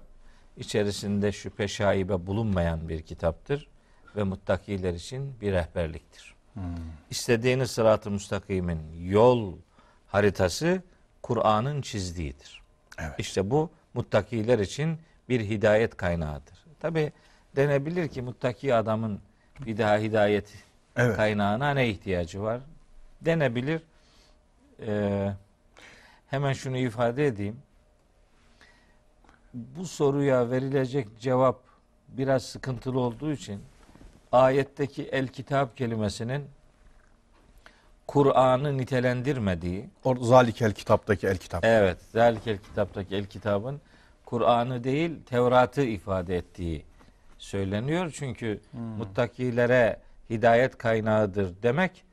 içerisinde 0.57 1.31
şüphe 1.31 1.67
şaibe 1.67 2.27
bulunmayan 2.27 2.89
bir 2.89 3.01
kitaptır 3.01 3.67
ve 4.15 4.23
muttakiler 4.23 4.93
için 4.93 5.35
bir 5.41 5.51
rehberliktir. 5.51 6.35
İstediğiniz 7.09 7.71
sırat-ı 7.71 8.11
müstakimin 8.11 8.79
yol 8.99 9.53
haritası 10.07 10.81
Kur'an'ın 11.23 11.81
çizdiğidir. 11.81 12.61
Evet. 12.99 13.15
İşte 13.17 13.51
bu 13.51 13.69
muttakiler 13.93 14.59
için 14.59 14.97
bir 15.29 15.39
hidayet 15.41 15.97
kaynağıdır. 15.97 16.65
Tabi 16.79 17.11
denebilir 17.55 18.07
ki 18.07 18.21
muttaki 18.21 18.75
adamın 18.75 19.19
bir 19.65 19.77
daha 19.77 19.97
hidayet 19.97 20.53
Evet. 20.95 21.15
kaynağına 21.15 21.73
ne 21.73 21.89
ihtiyacı 21.89 22.41
var? 22.41 22.61
Denebilir. 23.21 23.81
Ee, 24.87 25.33
hemen 26.27 26.53
şunu 26.53 26.77
ifade 26.77 27.27
edeyim. 27.27 27.57
Bu 29.53 29.85
soruya 29.85 30.51
verilecek 30.51 31.19
cevap 31.19 31.59
biraz 32.07 32.43
sıkıntılı 32.43 32.99
olduğu 32.99 33.31
için 33.31 33.61
ayetteki 34.31 35.03
el 35.03 35.27
kitap 35.27 35.77
kelimesinin 35.77 36.45
Kur'an'ı 38.07 38.77
nitelendirmediği, 38.77 39.89
O 40.03 40.15
zalikel 40.15 40.71
kitaptaki 40.71 41.27
el 41.27 41.37
kitap. 41.37 41.65
evet, 41.65 41.97
zalikel 42.11 42.57
kitaptaki 42.57 43.15
el 43.15 43.25
kitabın 43.25 43.81
Kur'an'ı 44.25 44.83
değil 44.83 45.11
Tevrat'ı 45.25 45.81
ifade 45.81 46.37
ettiği 46.37 46.85
söyleniyor. 47.37 48.11
Çünkü 48.15 48.59
muttakilere 48.97 49.99
hidayet 50.29 50.77
kaynağıdır 50.77 51.53
demek 51.63 52.03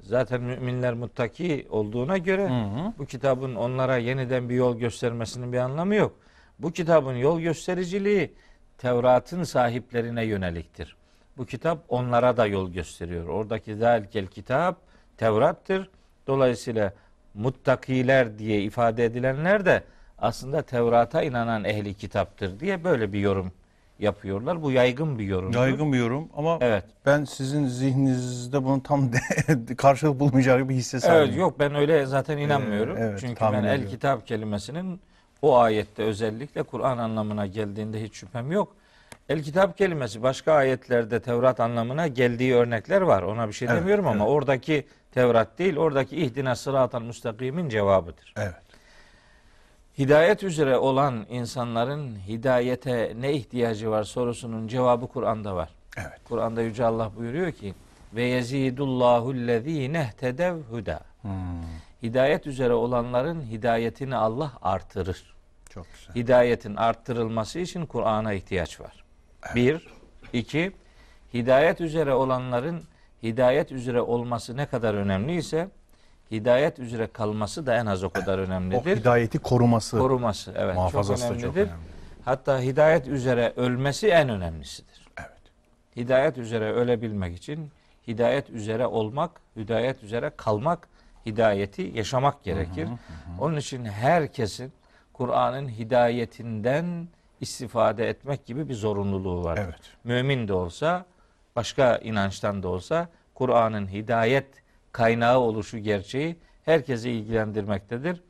zaten 0.00 0.40
müminler 0.40 0.94
muttaki 0.94 1.66
olduğuna 1.70 2.18
göre 2.18 2.50
bu 2.98 3.06
kitabın 3.06 3.54
onlara 3.54 3.96
yeniden 3.96 4.48
bir 4.48 4.54
yol 4.54 4.78
göstermesinin 4.78 5.52
bir 5.52 5.58
anlamı 5.58 5.94
yok. 5.94 6.16
Bu 6.58 6.72
kitabın 6.72 7.14
yol 7.14 7.40
göstericiliği 7.40 8.32
Tevrat'ın 8.78 9.44
sahiplerine 9.44 10.24
yöneliktir. 10.24 10.96
Bu 11.36 11.46
kitap 11.46 11.78
onlara 11.88 12.36
da 12.36 12.46
yol 12.46 12.70
gösteriyor. 12.72 13.28
Oradaki 13.28 13.76
zalikel 13.76 14.26
kitap 14.26 14.76
Tevrat'tır. 15.16 15.90
Dolayısıyla 16.26 16.92
muttakiler 17.34 18.38
diye 18.38 18.62
ifade 18.62 19.04
edilenler 19.04 19.64
de 19.66 19.82
aslında 20.18 20.62
Tevrat'a 20.62 21.22
inanan 21.22 21.64
ehli 21.64 21.94
kitaptır 21.94 22.60
diye 22.60 22.84
böyle 22.84 23.12
bir 23.12 23.18
yorum 23.20 23.52
yapıyorlar. 23.98 24.62
Bu 24.62 24.70
yaygın 24.70 25.18
bir 25.18 25.24
yorum. 25.24 25.52
Yaygın 25.52 25.92
bir 25.92 25.98
yorum 25.98 26.28
ama 26.36 26.58
Evet. 26.60 26.84
ben 27.06 27.24
sizin 27.24 27.66
zihninizde 27.66 28.64
bunun 28.64 28.80
tam 28.80 29.10
karşılık 29.76 30.20
bulmayacağı 30.20 30.62
gibi 30.62 30.74
hisse 30.74 31.00
sahibim. 31.00 31.24
Evet 31.24 31.36
yok 31.36 31.58
ben 31.58 31.74
öyle 31.74 32.06
zaten 32.06 32.38
inanmıyorum. 32.38 32.96
Ee, 32.96 33.00
evet, 33.00 33.20
Çünkü 33.20 33.40
ben 33.40 33.52
el 33.52 33.64
ediyorum. 33.64 33.90
kitap 33.90 34.26
kelimesinin 34.26 35.00
o 35.42 35.56
ayette 35.58 36.02
özellikle 36.02 36.62
Kur'an 36.62 36.98
anlamına 36.98 37.46
geldiğinde 37.46 38.02
hiç 38.02 38.14
şüphem 38.14 38.52
yok. 38.52 38.76
El 39.28 39.42
kitap 39.42 39.78
kelimesi 39.78 40.22
başka 40.22 40.52
ayetlerde 40.52 41.20
Tevrat 41.20 41.60
anlamına 41.60 42.06
geldiği 42.06 42.54
örnekler 42.54 43.00
var. 43.00 43.22
Ona 43.22 43.48
bir 43.48 43.52
şey 43.52 43.68
Evet, 43.68 43.80
demiyorum 43.80 44.06
ama 44.06 44.24
evet. 44.24 44.32
oradaki 44.32 44.86
Tevrat 45.18 45.58
değil, 45.58 45.76
oradaki 45.76 46.16
ihdina 46.16 46.56
sıratal 46.56 47.02
müstakimin 47.02 47.68
cevabıdır. 47.68 48.34
Evet. 48.36 48.54
Hidayet 49.98 50.42
üzere 50.42 50.76
olan 50.76 51.26
insanların 51.30 52.18
hidayete 52.18 53.12
ne 53.20 53.32
ihtiyacı 53.32 53.90
var 53.90 54.04
sorusunun 54.04 54.68
cevabı 54.68 55.06
Kur'an'da 55.08 55.56
var. 55.56 55.68
Evet. 55.96 56.20
Kur'an'da 56.24 56.62
Yüce 56.62 56.84
Allah 56.84 57.10
buyuruyor 57.16 57.52
ki 57.52 57.74
ve 58.14 58.22
yezidullahu 58.22 59.34
lezine 59.34 60.12
tedev 60.20 60.56
huda. 60.70 61.00
Hmm, 61.22 61.30
Hidayet 62.02 62.46
üzere 62.46 62.72
olanların 62.72 63.42
hidayetini 63.42 64.16
Allah 64.16 64.52
artırır. 64.62 65.34
çok 65.70 65.86
güzel. 65.94 66.14
Hidayetin 66.14 66.76
arttırılması 66.76 67.58
için 67.58 67.86
Kur'an'a 67.86 68.32
ihtiyaç 68.32 68.80
var. 68.80 69.04
Bir, 69.54 69.86
iki, 70.32 70.72
hidayet 71.34 71.80
üzere 71.80 72.14
olanların 72.14 72.82
hidayet 73.24 73.72
üzere 73.72 74.00
olması 74.00 74.56
ne 74.56 74.66
kadar 74.66 74.94
önemliyse 74.94 75.68
hidayet 76.30 76.78
üzere 76.78 77.06
kalması 77.06 77.66
da 77.66 77.76
en 77.76 77.86
az 77.86 78.04
o 78.04 78.10
kadar 78.10 78.38
O 78.38 78.42
önemlidir. 78.42 78.96
hidayeti 78.96 79.38
koruması, 79.38 79.98
Koruması 79.98 80.50
evet 80.56 80.66
çok 80.66 80.74
muhafazası 80.74 81.22
da 81.22 81.26
önemlidir. 81.26 81.46
çok 81.46 81.56
önemli. 81.56 81.70
Hatta 82.24 82.60
hidayet 82.60 83.08
üzere 83.08 83.52
ölmesi 83.56 84.08
en 84.08 84.28
önemlisidir. 84.28 85.08
Evet. 85.18 85.30
Hidayet 85.96 86.38
üzere 86.38 86.72
ölebilmek 86.72 87.36
için 87.36 87.70
hidayet 88.08 88.50
üzere 88.50 88.86
olmak, 88.86 89.30
hidayet 89.56 90.02
üzere 90.02 90.30
kalmak, 90.36 90.88
hidayeti 91.26 91.90
yaşamak 91.94 92.44
gerekir. 92.44 92.88
Onun 93.40 93.56
için 93.56 93.84
herkesin 93.84 94.72
Kur'an'ın 95.12 95.68
hidayetinden 95.68 97.08
istifade 97.40 98.08
etmek 98.08 98.46
gibi 98.46 98.68
bir 98.68 98.74
zorunluluğu 98.74 99.44
var. 99.44 99.58
Evet. 99.64 99.80
Mümin 100.04 100.48
de 100.48 100.52
olsa, 100.52 101.04
başka 101.56 101.96
inançtan 101.96 102.62
da 102.62 102.68
olsa 102.68 103.08
Kur'an'ın 103.34 103.88
hidayet 103.88 104.46
kaynağı 104.92 105.38
oluşu 105.38 105.78
gerçeği 105.78 106.36
herkesi 106.64 107.10
ilgilendirmektedir. 107.10 108.20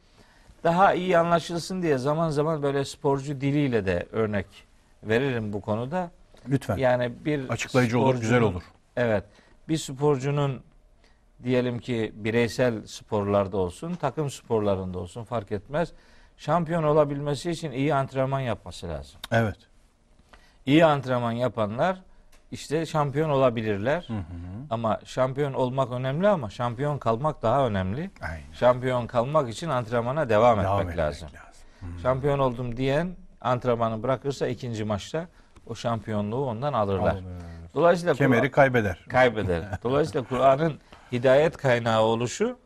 Daha 0.65 0.95
iyi 0.95 1.19
anlaşılsın 1.19 1.83
diye 1.83 1.99
zaman 1.99 2.31
zaman 2.31 2.63
böyle 2.63 2.85
sporcu 2.85 3.41
diliyle 3.41 3.87
de 3.87 4.07
örnek 4.13 4.47
veririm 5.03 5.53
bu 5.53 5.61
konuda. 5.61 6.11
Lütfen. 6.49 6.77
Yani 6.77 7.13
bir 7.25 7.49
Açıklayıcı 7.49 7.99
olur, 7.99 8.21
güzel 8.21 8.41
olur. 8.41 8.63
Evet. 8.97 9.25
Bir 9.69 9.77
sporcunun 9.77 10.63
diyelim 11.43 11.79
ki 11.79 12.13
bireysel 12.15 12.87
sporlarda 12.87 13.57
olsun, 13.57 13.95
takım 13.95 14.31
sporlarında 14.31 14.99
olsun 14.99 15.25
fark 15.25 15.53
etmez. 15.53 15.93
Şampiyon 16.37 16.83
olabilmesi 16.83 17.51
için 17.51 17.73
iyi 17.73 17.95
antrenman 17.95 18.41
yapması 18.41 18.89
lazım. 18.89 19.21
Evet. 19.33 19.57
İyi 20.67 20.85
antrenman 20.85 21.33
yapanlar 21.33 22.03
işte 22.55 22.87
şampiyon 22.87 23.31
olabilirler. 23.31 24.05
Hı 24.09 24.13
hı. 24.13 24.21
Ama 24.71 25.01
şampiyon 25.05 25.53
olmak 25.55 25.93
önemli 25.93 26.29
ama 26.29 26.51
şampiyon 26.51 26.99
kalmak 26.99 27.43
daha 27.43 27.67
önemli. 27.67 28.11
Aynen. 28.23 28.53
Şampiyon 28.53 29.07
kalmak 29.07 29.49
için 29.49 29.69
antrenmana 29.69 30.29
devam, 30.29 30.59
Devam 30.61 30.79
etmek, 30.81 30.93
etmek 30.93 30.99
lazım. 31.07 31.29
lazım. 31.35 31.99
Şampiyon 32.03 32.39
oldum 32.39 32.77
diyen 32.77 33.09
antrenmanı 33.41 34.03
bırakırsa 34.03 34.47
ikinci 34.49 34.85
maçta 34.85 35.29
o 35.67 35.75
şampiyonluğu 35.75 36.47
ondan 36.47 36.73
alırlar. 36.73 37.13
Alır. 37.13 37.25
Dolayısıyla 37.75 38.15
Kemeri 38.15 38.51
kaybeder. 38.51 39.05
kaybeder. 39.09 39.63
Dolayısıyla 39.83 40.29
Kur'an'ın 40.29 40.79
hidayet 41.13 41.57
kaynağı 41.57 42.03
oluşu 42.03 42.59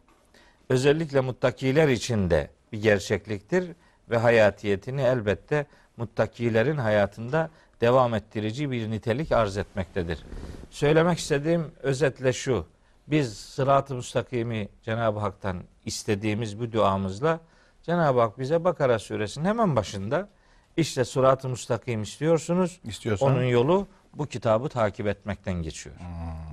özellikle 0.68 1.20
muttakiler 1.20 1.89
için 1.89 2.31
de 2.31 2.50
bir 2.73 2.83
gerçekliktir 2.83 3.73
ve 4.10 4.17
hayatiyetini 4.18 5.02
elbette 5.02 5.67
muttakilerin 5.97 6.76
hayatında 6.76 7.50
devam 7.81 8.15
ettirici 8.15 8.71
bir 8.71 8.91
nitelik 8.91 9.33
arz 9.33 9.57
etmektedir. 9.57 10.25
Söylemek 10.71 11.19
istediğim 11.19 11.73
özetle 11.83 12.33
şu. 12.33 12.67
Biz 13.07 13.39
sırat-ı 13.39 13.95
müstakimi 13.95 14.69
Cenab-ı 14.83 15.19
Hak'tan 15.19 15.63
istediğimiz 15.85 16.61
bu 16.61 16.73
duamızla 16.73 17.41
Cenab-ı 17.83 18.21
Hak 18.21 18.39
bize 18.39 18.65
Bakara 18.65 18.99
suresinin 18.99 19.45
hemen 19.45 19.77
başında 19.77 20.29
işte 20.77 21.05
sırat-ı 21.05 21.49
müstakim 21.49 22.03
istiyorsunuz. 22.03 22.81
İstiyorsan 22.85 23.29
Onun 23.29 23.43
yolu 23.43 23.87
bu 24.15 24.27
kitabı 24.27 24.69
takip 24.69 25.07
etmekten 25.07 25.55
geçiyor. 25.55 25.97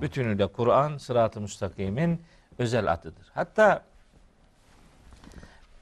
Bütünüyle 0.00 0.46
Kur'an 0.46 0.98
sırat-ı 0.98 1.40
müstakimin 1.40 2.22
özel 2.58 2.92
adıdır. 2.92 3.26
Hatta 3.34 3.82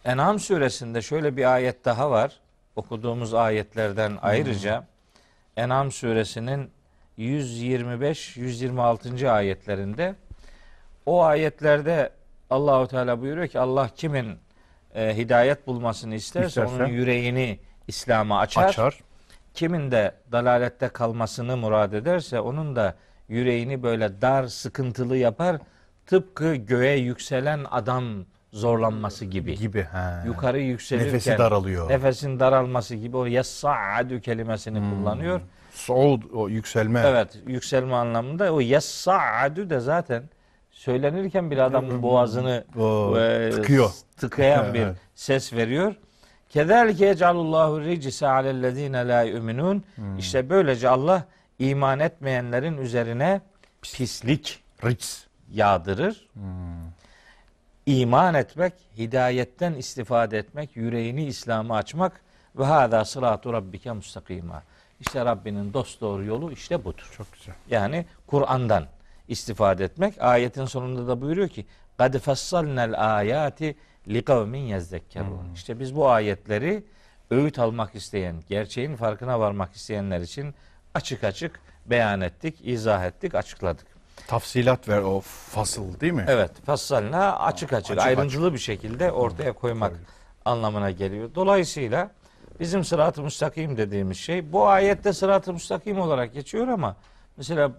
En'am 0.05 0.39
suresinde 0.39 1.03
şöyle 1.03 1.37
bir 1.37 1.55
ayet 1.55 1.85
daha 1.85 2.11
var. 2.11 2.41
Okuduğumuz 2.77 3.35
ayetlerden 3.35 4.19
ayrıca 4.23 4.87
En'am 5.57 5.92
suresinin 5.92 6.70
125-126. 7.18 9.31
ayetlerinde 9.31 10.15
o 11.07 11.23
ayetlerde 11.23 12.10
Allahu 12.50 12.86
Teala 12.86 13.20
buyuruyor 13.20 13.49
ki 13.49 13.60
Allah 13.60 13.91
kimin 13.97 14.39
e, 14.94 15.16
hidayet 15.16 15.66
bulmasını 15.66 16.15
isterse 16.15 16.47
İsterse. 16.47 16.74
onun 16.74 16.86
yüreğini 16.86 17.58
İslam'a 17.89 18.39
açar. 18.39 18.68
açar. 18.68 19.00
Kimin 19.55 19.91
de 19.91 20.15
dalalette 20.33 20.89
kalmasını 20.89 21.57
murad 21.57 21.92
ederse 21.92 22.41
onun 22.41 22.76
da 22.76 22.94
yüreğini 23.28 23.83
böyle 23.83 24.20
dar, 24.20 24.47
sıkıntılı 24.47 25.16
yapar. 25.16 25.57
Tıpkı 26.07 26.55
göğe 26.55 26.97
yükselen 26.97 27.65
adam 27.70 28.05
zorlanması 28.58 29.24
gibi. 29.24 29.58
Gibi. 29.58 29.83
He. 29.83 30.26
Yukarı 30.26 30.60
yükselirken 30.60 31.08
Nefesi 31.08 31.39
daralıyor. 31.39 31.89
nefesin 31.91 32.41
daralması 32.41 32.94
gibi 32.94 33.16
o 33.16 33.26
yessa'adu 33.26 34.20
kelimesini 34.20 34.78
Hmm. 34.78 34.91
kullanıyor. 34.91 35.41
Suud 35.73 36.23
o 36.34 36.49
yükselme. 36.49 37.02
Evet, 37.07 37.39
yükselme 37.47 37.94
anlamında 37.94 38.52
o 38.55 38.60
yessa'adu 38.60 39.70
de 39.70 39.81
zaten 39.81 40.23
söylenirken 40.70 41.50
bile 41.50 41.62
adamın 41.62 42.02
boğazını 42.02 42.65
O 42.78 43.18
e, 43.18 43.50
tıkıyor. 43.50 43.91
tıkayan 44.16 44.74
bir 44.74 44.86
ses 45.15 45.52
veriyor. 45.52 45.94
Kederlike 46.49 47.07
yecalullahu 47.07 47.81
ricise 47.81 48.28
alellezine 48.28 49.08
la 49.08 49.23
yu'minun. 49.23 49.84
Hmm. 49.94 50.18
İşte 50.18 50.50
böylece 50.50 50.89
Allah 50.89 51.24
iman 51.58 52.00
etmeyenlerin 52.00 52.78
üzerine 52.78 53.41
pislik 53.83 54.62
Rics. 54.84 55.24
yağdırır. 55.52 56.28
Hmm 56.34 56.84
İman 57.86 58.34
etmek, 58.34 58.74
hidayetten 58.98 59.74
istifade 59.74 60.38
etmek, 60.38 60.76
yüreğini 60.76 61.26
İslam'a 61.26 61.78
açmak 61.78 62.22
ve 62.56 62.66
hâzâ 62.66 63.06
sırâtu 63.06 63.53
rabbike 63.53 63.92
mustakîmâ. 63.92 64.64
İşte 65.00 65.26
Rabbinin 65.26 65.74
dost 65.74 66.02
doğru 66.02 66.24
yolu 66.24 66.52
işte 66.52 66.84
budur. 66.86 67.11
Çok 67.18 67.34
güzel. 67.34 67.56
Yani 67.69 68.06
Kur'an'dan 68.28 68.86
istifade 69.28 69.84
etmek. 69.84 70.22
Ayetin 70.22 70.66
sonunda 70.66 71.08
da 71.08 71.22
buyuruyor 71.22 71.50
ki 71.50 71.66
قَدْ 72.00 72.18
فَصَّلْنَا 72.18 72.95
الْآيَاتِ 72.95 73.76
لِقَوْمٍ 74.08 74.56
يَزَّكَّرُونَ 74.78 75.53
İşte 75.56 75.80
biz 75.80 75.95
bu 75.95 76.10
ayetleri 76.10 76.84
öğüt 77.30 77.60
almak 77.60 77.95
isteyen, 77.95 78.36
gerçeğin 78.50 78.95
farkına 78.95 79.40
varmak 79.40 79.74
isteyenler 79.74 80.22
için 80.22 80.56
açık 80.94 81.24
açık 81.24 81.60
beyan 81.86 82.22
ettik, 82.22 82.56
izah 82.64 83.06
ettik, 83.06 83.36
açıkladık. 83.36 83.93
Tafsilat 84.26 84.89
ver 84.89 84.99
o 85.02 85.20
fasıl 85.20 86.01
değil 86.01 86.12
mi? 86.12 86.25
Evet, 86.28 86.51
fassalna 86.67 87.39
açık 87.39 87.73
açık, 87.73 87.91
Açık 87.99 88.07
ayrıntılı 88.07 88.52
bir 88.52 88.59
şekilde 88.59 89.12
ortaya 89.12 89.52
koymak 89.52 89.93
anlamına 90.44 90.91
geliyor. 90.91 91.31
Dolayısıyla 91.34 92.10
bizim 92.60 92.84
sırat-ı 92.84 93.23
müstakim 93.23 93.76
dediğimiz 93.76 94.17
şey 94.18 94.52
bu 94.52 94.68
ayette 94.68 95.12
sırat-ı 95.12 95.52
müstakim 95.52 96.01
olarak 96.01 96.34
geçiyor 96.34 96.68
ama 96.68 96.97
mesela 97.36 97.73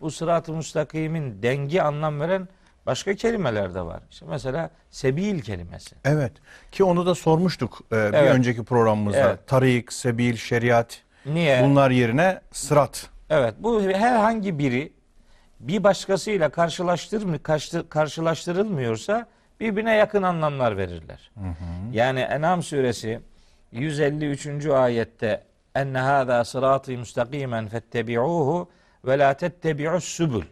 bu 0.00 0.10
sırat-ı 0.10 0.52
müstakimin 0.52 1.42
dengi 1.42 1.82
anlam 1.82 2.20
veren 2.20 2.48
başka 2.86 3.14
kelimeler 3.14 3.74
de 3.74 3.82
var. 3.82 4.00
İşte 4.10 4.26
mesela 4.28 4.70
sebil 4.90 5.40
kelimesi. 5.40 5.96
Evet. 6.04 6.32
Ki 6.72 6.84
onu 6.84 7.06
da 7.06 7.14
sormuştuk 7.14 7.80
e, 7.92 7.96
bir 7.96 7.98
Evet. 8.18 8.34
önceki 8.34 8.64
programımızda. 8.64 9.18
Evet. 9.20 9.38
Tarik, 9.46 9.92
sebil, 9.92 10.36
şeriat. 10.36 11.02
Niye? 11.26 11.62
Bunlar 11.64 11.90
yerine 11.90 12.40
sırat. 12.52 13.06
Evet, 13.30 13.54
bu 13.58 13.82
herhangi 13.82 14.58
biri 14.58 14.92
bir 15.62 15.84
başkasıyla 15.84 16.48
karşılaştır 16.48 17.38
karşı- 17.42 17.88
karşılaştırılmıyorsa 17.88 19.26
birbirine 19.60 19.94
yakın 19.94 20.22
anlamlar 20.22 20.76
verirler. 20.76 21.30
Yani 21.92 22.20
En'am 22.20 22.62
suresi 22.62 23.20
153. 23.72 24.66
ayette 24.66 25.44
enne 25.74 25.98
hâzâ 25.98 26.44
sırâtı 26.44 26.92
müstakimen 26.92 27.68
fettebi'ûhu 27.68 28.68
ve 29.04 29.18
lâ 29.18 29.34
tettebi'us 29.34 30.04
subul. 30.04 30.42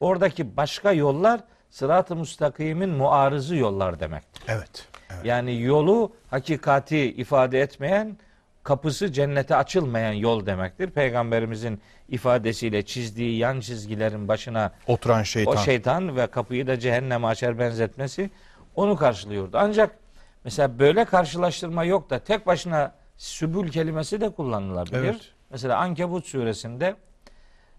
Oradaki 0.00 0.56
başka 0.56 0.92
yollar 0.92 1.40
sırat-ı 1.70 2.16
müstakimin 2.16 2.90
muarızı 2.90 3.56
yollar 3.56 4.00
demektir. 4.00 4.42
Evet. 4.48 4.88
evet. 5.10 5.24
Yani 5.24 5.60
yolu 5.62 6.12
hakikati 6.30 6.98
ifade 6.98 7.60
etmeyen, 7.60 8.16
kapısı 8.64 9.12
cennete 9.12 9.56
açılmayan 9.56 10.12
yol 10.12 10.46
demektir. 10.46 10.90
Peygamberimizin 10.90 11.80
ifadesiyle 12.08 12.82
çizdiği 12.82 13.38
yan 13.38 13.60
çizgilerin 13.60 14.28
başına 14.28 14.72
Oturan 14.86 15.22
şeytan. 15.22 15.52
o 15.52 15.56
şeytan 15.56 16.16
ve 16.16 16.26
kapıyı 16.26 16.66
da 16.66 16.78
cehenneme 16.78 17.26
açar 17.26 17.58
benzetmesi 17.58 18.30
onu 18.76 18.96
karşılıyordu. 18.96 19.58
Ancak 19.60 19.98
mesela 20.44 20.78
böyle 20.78 21.04
karşılaştırma 21.04 21.84
yok 21.84 22.10
da 22.10 22.18
tek 22.18 22.46
başına 22.46 22.92
sübül 23.16 23.68
kelimesi 23.70 24.20
de 24.20 24.30
kullanılabilir. 24.30 24.98
Evet. 24.98 25.32
Mesela 25.50 25.78
Ankebut 25.78 26.26
suresinde 26.26 26.96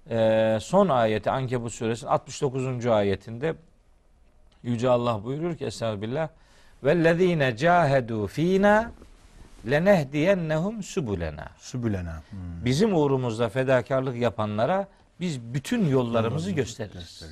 e, 0.09 0.57
son 0.61 0.89
ayeti 0.89 1.31
Ankebut 1.31 1.73
suresinin 1.73 2.11
69. 2.11 2.85
ayetinde 2.85 3.55
Yüce 4.63 4.89
Allah 4.89 5.23
buyurur 5.23 5.57
ki 5.57 5.65
Estağfirullah 5.65 6.29
vellezine 6.83 7.57
cahedu 7.57 8.27
fina 8.27 8.91
lenehdiyennehum 9.71 10.83
subulena. 10.83 11.49
Sübülena. 11.57 12.21
Hmm. 12.29 12.39
Bizim 12.65 12.95
uğrumuzda 12.95 13.49
fedakarlık 13.49 14.17
yapanlara 14.17 14.87
biz 15.19 15.41
bütün 15.41 15.87
yollarımızı 15.87 16.51
gösteririz. 16.51 17.23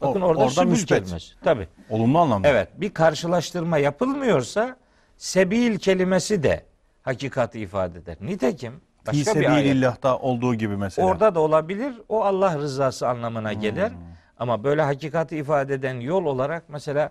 Bakın 0.00 0.20
orada 0.20 0.44
orada 0.44 0.64
müsbet. 0.64 1.02
kelimesi. 1.04 1.40
Tabi. 1.40 1.68
Olumlu 1.90 2.18
anlamda. 2.18 2.48
Evet 2.48 2.68
bir 2.76 2.94
karşılaştırma 2.94 3.78
yapılmıyorsa 3.78 4.76
sebil 5.16 5.78
kelimesi 5.78 6.42
de 6.42 6.64
hakikati 7.02 7.60
ifade 7.60 7.98
eder. 7.98 8.16
Nitekim 8.20 8.80
başka 9.06 9.40
bir 9.40 9.50
ayet. 9.50 9.66
sebilillah'ta 9.66 10.18
olduğu 10.18 10.54
gibi 10.54 10.76
mesela. 10.76 11.08
Orada 11.08 11.34
da 11.34 11.40
olabilir. 11.40 11.94
O 12.08 12.24
Allah 12.24 12.58
rızası 12.58 13.08
anlamına 13.08 13.52
gelir. 13.52 13.92
Ama 14.38 14.64
böyle 14.64 14.82
hakikati 14.82 15.36
ifade 15.36 15.74
eden 15.74 16.00
yol 16.00 16.24
olarak 16.24 16.68
mesela 16.68 17.10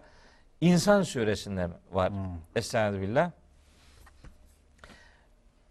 İnsan 0.62 1.04
suresinde 1.04 1.68
var. 1.92 2.12
Estağfirullah. 2.56 3.32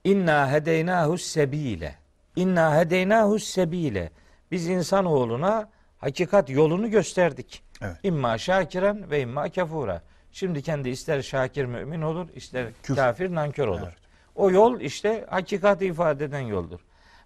İnna 0.05 0.51
hedeynahu 0.53 1.19
sebile. 1.19 1.95
İnna 2.37 2.77
hedeynahu 2.77 3.39
sebile. 3.39 4.11
Biz 4.51 4.69
insanoğluna 4.69 5.69
hakikat 5.99 6.51
yolunu 6.51 6.91
gösterdik. 6.91 7.63
Evet. 7.83 7.97
İmma 8.03 8.39
şakiren 8.39 9.11
ve 9.11 9.21
imma 9.21 9.49
kafura. 9.51 10.03
Şimdi 10.33 10.63
kendi 10.63 10.89
ister 10.89 11.23
şakir 11.23 11.65
mümin 11.65 12.03
olur, 12.03 12.29
ister 12.35 12.67
Küfür. 12.83 12.97
kafir 12.97 13.35
nankör 13.35 13.69
olur. 13.69 13.81
Evet. 13.85 13.95
O 14.35 14.51
yol 14.51 14.81
işte 14.81 15.27
hakikati 15.31 15.87
ifade 15.87 16.25
eden 16.25 16.41
yoldur. 16.41 16.81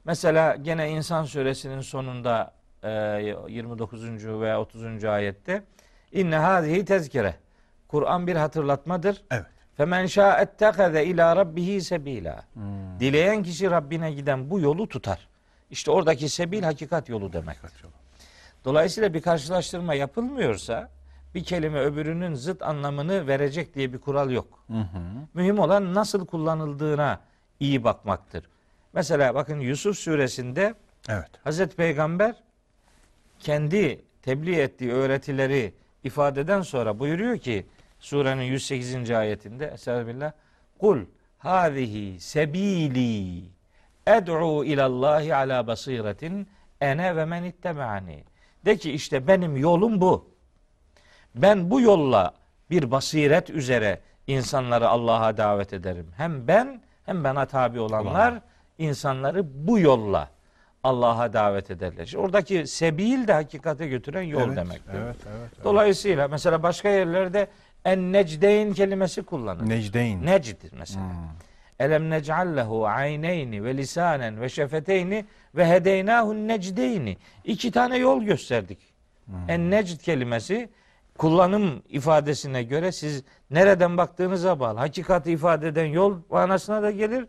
Mesela 0.04 0.56
gene 0.56 0.90
İnsan 0.90 1.24
suresinin 1.24 1.80
sonunda 1.80 2.54
e, 2.82 2.90
29. 3.48 4.26
veya 4.26 4.60
30. 4.60 5.04
ayette 5.04 5.62
inne 6.12 6.36
hâzihi 6.36 6.84
tezkire. 6.84 7.34
Kur'an 7.88 8.26
bir 8.26 8.36
hatırlatmadır. 8.36 9.22
Evet. 9.30 9.46
Femen 9.76 10.06
şa'ettekeze 10.06 11.04
ila 11.04 11.36
rabbihi 11.36 11.80
sebila. 11.80 12.44
Dileyen 13.00 13.42
kişi 13.42 13.70
Rabbine 13.70 14.12
giden 14.12 14.50
bu 14.50 14.60
yolu 14.60 14.88
tutar. 14.88 15.28
İşte 15.70 15.90
oradaki 15.90 16.28
sebil 16.28 16.62
hakikat 16.62 17.08
yolu 17.08 17.32
demek. 17.32 17.56
Dolayısıyla 18.64 19.14
bir 19.14 19.22
karşılaştırma 19.22 19.94
yapılmıyorsa 19.94 20.90
bir 21.34 21.44
kelime 21.44 21.80
öbürünün 21.80 22.34
zıt 22.34 22.62
anlamını 22.62 23.26
verecek 23.26 23.74
diye 23.74 23.92
bir 23.92 23.98
kural 23.98 24.30
yok. 24.30 24.64
Hı 24.66 24.72
hı. 24.72 25.00
Mühim 25.34 25.58
olan 25.58 25.94
nasıl 25.94 26.26
kullanıldığına 26.26 27.20
iyi 27.60 27.84
bakmaktır. 27.84 28.44
Mesela 28.92 29.34
bakın 29.34 29.60
Yusuf 29.60 29.98
suresinde 29.98 30.74
Evet. 31.08 31.30
Hazreti 31.44 31.76
Peygamber 31.76 32.34
kendi 33.38 34.04
tebliğ 34.22 34.60
ettiği 34.60 34.92
öğretileri 34.92 35.74
ifadeden 36.04 36.62
sonra 36.62 36.98
buyuruyor 36.98 37.38
ki 37.38 37.66
surenin 38.04 38.42
108. 38.42 39.10
ayetinde 39.10 39.66
Estağfirullah 39.66 40.32
Kul 40.78 40.98
hâzihi 41.38 42.20
sebili 42.20 43.44
ed'u 44.06 44.64
ilallahi 44.64 45.34
ala 45.34 45.66
basiretin 45.66 46.48
ene 46.80 47.16
ve 47.16 47.24
men 47.24 47.44
ittebe'ani. 47.44 48.24
De 48.64 48.76
ki 48.76 48.92
işte 48.92 49.26
benim 49.26 49.56
yolum 49.56 50.00
bu. 50.00 50.30
Ben 51.34 51.70
bu 51.70 51.80
yolla 51.80 52.34
bir 52.70 52.90
basiret 52.90 53.50
üzere 53.50 54.00
insanları 54.26 54.88
Allah'a 54.88 55.36
davet 55.36 55.72
ederim. 55.72 56.06
Hem 56.16 56.48
ben 56.48 56.82
hem 57.06 57.24
bana 57.24 57.46
tabi 57.46 57.80
olanlar 57.80 58.34
insanları 58.78 59.66
bu 59.66 59.78
yolla 59.78 60.30
Allah'a 60.84 61.32
davet 61.32 61.70
ederler. 61.70 62.04
İşte 62.04 62.18
oradaki 62.18 62.66
sebil 62.66 63.26
de 63.28 63.32
hakikate 63.32 63.86
götüren 63.86 64.22
yol 64.22 64.40
evet, 64.40 64.56
demektir. 64.56 64.92
Evet, 64.94 65.16
evet. 65.26 65.36
evet. 65.38 65.64
Dolayısıyla 65.64 66.28
mesela 66.28 66.62
başka 66.62 66.88
yerlerde 66.88 67.48
en 67.84 68.12
necdeyn 68.12 68.72
kelimesi 68.72 69.22
kullanılır. 69.22 69.68
Necdeyn. 69.68 70.26
Necdir 70.26 70.72
mesela. 70.78 71.04
Elem 71.80 72.10
nec'allehu 72.10 72.86
ayneyni 72.86 73.64
ve 73.64 73.76
lisanen 73.76 74.40
ve 74.40 74.48
şefeteyni 74.48 75.24
ve 75.54 75.66
hedeynahu 75.66 76.34
necdeyni. 76.34 77.16
İki 77.44 77.70
tane 77.70 77.96
yol 77.96 78.22
gösterdik. 78.22 78.78
En 79.48 79.70
necd 79.70 80.00
kelimesi 80.02 80.68
kullanım 81.18 81.82
ifadesine 81.88 82.62
göre 82.62 82.92
siz 82.92 83.24
nereden 83.50 83.96
baktığınıza 83.96 84.60
bağlı. 84.60 84.78
Hakikati 84.78 85.32
ifade 85.32 85.68
eden 85.68 85.86
yol 85.86 86.16
manasına 86.30 86.82
da 86.82 86.90
gelir. 86.90 87.26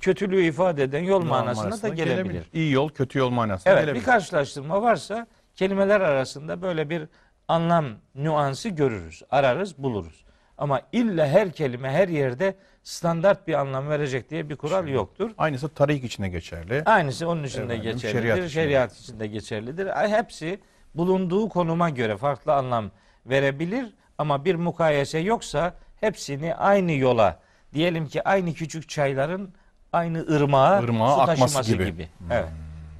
Kötülüğü 0.00 0.42
ifade 0.44 0.82
eden 0.82 1.02
yol 1.02 1.24
manasına 1.24 1.82
da 1.82 1.88
gelebilir. 1.88 2.50
İyi 2.52 2.72
yol, 2.72 2.88
kötü 2.88 3.18
yol 3.18 3.30
manasına 3.30 3.72
Evet 3.72 3.82
gelebilir. 3.82 4.00
bir 4.00 4.06
karşılaştırma 4.06 4.82
varsa 4.82 5.26
kelimeler 5.56 6.00
arasında 6.00 6.62
böyle 6.62 6.90
bir 6.90 7.08
anlam 7.48 7.86
nüansı 8.14 8.68
görürüz. 8.68 9.22
Ararız 9.30 9.78
buluruz. 9.78 10.24
Ama 10.58 10.80
illa 10.92 11.26
her 11.26 11.52
kelime 11.52 11.90
her 11.90 12.08
yerde 12.08 12.54
standart 12.82 13.48
bir 13.48 13.54
anlam 13.54 13.88
verecek 13.88 14.30
diye 14.30 14.48
bir 14.48 14.56
kural 14.56 14.88
yoktur. 14.88 15.30
Aynısı 15.38 15.68
tarik 15.68 16.04
içine 16.04 16.28
geçerli. 16.28 16.82
Aynısı 16.86 17.28
onun 17.28 17.44
için 17.44 17.60
de 17.68 17.74
Efendim, 17.74 17.82
geçerlidir. 17.92 18.20
şeriat 18.22 18.50
Şeriat, 18.50 18.92
için 18.92 19.02
de. 19.02 19.08
için 19.08 19.20
de 19.20 19.26
geçerlidir. 19.26 20.00
Ay, 20.00 20.10
Hepsi 20.10 20.60
bulunduğu 20.94 21.48
konuma 21.48 21.90
göre 21.90 22.16
farklı 22.16 22.54
anlam 22.54 22.90
verebilir 23.26 23.86
ama 24.18 24.44
bir 24.44 24.54
mukayese 24.54 25.18
yoksa 25.18 25.74
hepsini 26.00 26.54
aynı 26.54 26.92
yola 26.92 27.40
diyelim 27.74 28.06
ki 28.06 28.28
aynı 28.28 28.52
küçük 28.54 28.88
çayların 28.88 29.54
aynı 29.92 30.18
ırmağa, 30.36 30.80
Irmağa 30.80 31.14
su 31.14 31.20
akması 31.20 31.40
taşıması 31.40 31.72
gibi. 31.72 31.84
gibi. 31.86 32.08
Evet. 32.30 32.48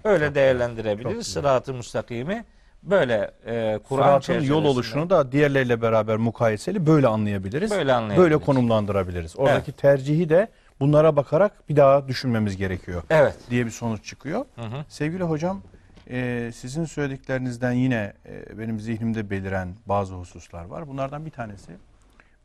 Öyle 0.04 0.34
değerlendirebiliriz. 0.34 1.26
Sırat-ı 1.26 1.74
müstakimi 1.74 2.44
böyle 2.84 3.30
e, 3.46 3.78
Kur'an 3.88 4.02
Sıratın 4.02 4.20
çerçevesinde 4.20 4.52
yol 4.52 4.64
oluşunu 4.64 5.10
da 5.10 5.32
diğerleriyle 5.32 5.82
beraber 5.82 6.16
mukayeseli 6.16 6.86
böyle 6.86 7.06
anlayabiliriz. 7.06 7.70
Böyle 7.70 7.92
anlayabiliriz. 7.92 8.22
Böyle 8.22 8.36
konumlandırabiliriz. 8.44 9.36
Oradaki 9.36 9.72
tercihi 9.72 10.28
de 10.28 10.48
bunlara 10.80 11.16
bakarak 11.16 11.68
bir 11.68 11.76
daha 11.76 12.08
düşünmemiz 12.08 12.56
gerekiyor 12.56 13.02
Evet. 13.10 13.36
diye 13.50 13.66
bir 13.66 13.70
sonuç 13.70 14.04
çıkıyor. 14.04 14.44
Hı 14.56 14.62
hı. 14.62 14.84
Sevgili 14.88 15.22
hocam, 15.22 15.62
e, 16.10 16.50
sizin 16.54 16.84
söylediklerinizden 16.84 17.72
yine 17.72 18.12
e, 18.26 18.58
benim 18.58 18.80
zihnimde 18.80 19.30
beliren 19.30 19.74
bazı 19.86 20.14
hususlar 20.14 20.64
var. 20.64 20.88
Bunlardan 20.88 21.26
bir 21.26 21.30
tanesi, 21.30 21.72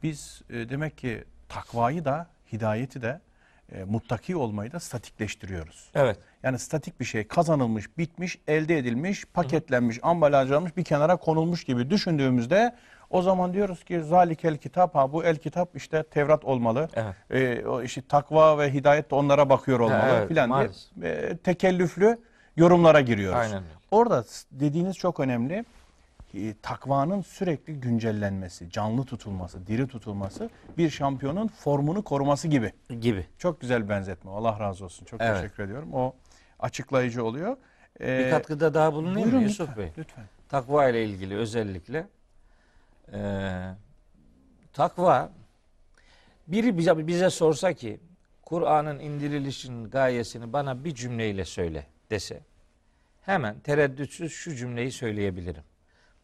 biz 0.04 0.42
e, 0.50 0.70
demek 0.70 0.98
ki 0.98 1.24
takvayı 1.50 2.06
da, 2.06 2.28
hidayeti 2.54 3.02
de, 3.02 3.20
e, 3.74 3.84
muttaki 3.84 4.36
olmayı 4.36 4.72
da 4.72 4.80
statikleştiriyoruz. 4.80 5.90
Evet. 5.96 6.18
Yani 6.44 6.60
statik 6.60 7.00
bir 7.00 7.06
şey 7.06 7.28
kazanılmış, 7.28 7.98
bitmiş, 7.98 8.40
elde 8.48 8.78
edilmiş, 8.78 9.26
paketlenmiş, 9.26 10.00
ambalajlanmış, 10.02 10.78
bir 10.78 10.84
kenara 10.84 11.16
konulmuş 11.16 11.64
gibi 11.64 11.90
düşündüğümüzde 11.90 12.76
o 13.10 13.22
zaman 13.22 13.54
diyoruz 13.54 13.84
ki 13.84 14.02
zalikel 14.04 14.58
kitap 14.58 14.96
ha 14.96 15.14
bu 15.14 15.24
el 15.24 15.36
kitap 15.36 15.76
işte 15.76 16.04
Tevrat 16.04 16.46
olmalı. 16.46 16.90
Evet. 16.94 17.16
Ee, 17.32 17.68
o 17.68 17.82
işte 17.82 18.02
takva 18.02 18.58
ve 18.58 18.74
hidayet 18.74 19.12
de 19.12 19.16
onlara 19.16 19.50
bakıyor 19.50 19.80
olmalı 19.80 20.16
evet, 20.18 20.28
filan 20.28 20.70
diye 21.02 21.12
e, 21.12 21.38
tekellüflü 21.38 22.18
yorumlara 22.58 23.02
giriyoruz. 23.02 23.40
Aynen. 23.40 23.64
Orada 23.92 24.24
dediğiniz 24.52 24.96
çok 24.96 25.20
önemli. 25.20 25.66
E, 26.34 26.56
takvanın 26.62 27.22
sürekli 27.22 27.74
güncellenmesi, 27.74 28.70
canlı 28.70 29.04
tutulması, 29.06 29.68
diri 29.68 29.88
tutulması 29.88 30.50
bir 30.78 30.90
şampiyonun 30.90 31.48
formunu 31.48 32.04
koruması 32.04 32.48
gibi. 32.48 32.74
Gibi. 33.00 33.28
Çok 33.38 33.62
güzel 33.62 33.90
benzetme. 33.90 34.32
Allah 34.32 34.60
razı 34.60 34.86
olsun. 34.86 35.06
Çok 35.06 35.22
Evet. 35.22 35.42
teşekkür 35.42 35.64
ediyorum. 35.64 35.94
O 35.94 36.16
açıklayıcı 36.60 37.26
oluyor. 37.26 37.58
Bir 38.00 38.06
Ee, 38.06 38.30
katkıda 38.30 38.74
daha 38.74 38.94
bulunayım 38.94 39.20
mı 39.20 39.26
buyurun 39.34 39.40
Yusuf 39.48 39.70
lütfen, 39.70 39.84
Bey? 39.86 39.92
Lütfen. 39.98 40.24
Takva 40.50 40.90
ile 40.90 41.06
ilgili 41.06 41.36
özellikle 41.36 42.08
eee, 43.14 43.76
takva 44.74 45.32
biri 46.48 46.78
bize, 46.78 47.08
bize 47.08 47.30
sorsa 47.30 47.74
ki 47.74 48.00
Kur'an'ın 48.42 49.00
indirilişinin 49.00 49.90
gayesini 49.90 50.54
bana 50.54 50.84
bir 50.84 50.96
cümleyle 50.96 51.46
söyle 51.46 51.86
dese 52.10 52.40
hemen 53.22 53.60
tereddütsüz 53.60 54.32
şu 54.34 54.56
cümleyi 54.56 54.92
söyleyebilirim. 54.92 55.64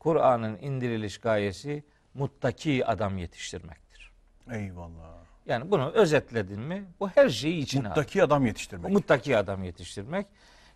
Kur'an'ın 0.06 0.58
indiriliş 0.58 1.17
gayesi 1.17 1.84
muttaki 2.14 2.85
adam 2.85 3.17
yetiştirmektir. 3.17 4.11
Eyvallah. 4.51 5.16
Yani 5.45 5.72
bunu 5.72 5.92
özetledin 5.92 6.59
mi 6.59 6.85
bu 7.00 7.09
her 7.09 7.30
şeyi 7.30 7.64
içine 7.64 7.88
alır. 7.88 7.90
Muttaki 7.90 8.24
adam 8.24 8.45
yetiştirmek. 8.45 8.92
Muttaki 8.92 9.38
adam 9.38 9.64
yetiştirmek. 9.64 10.27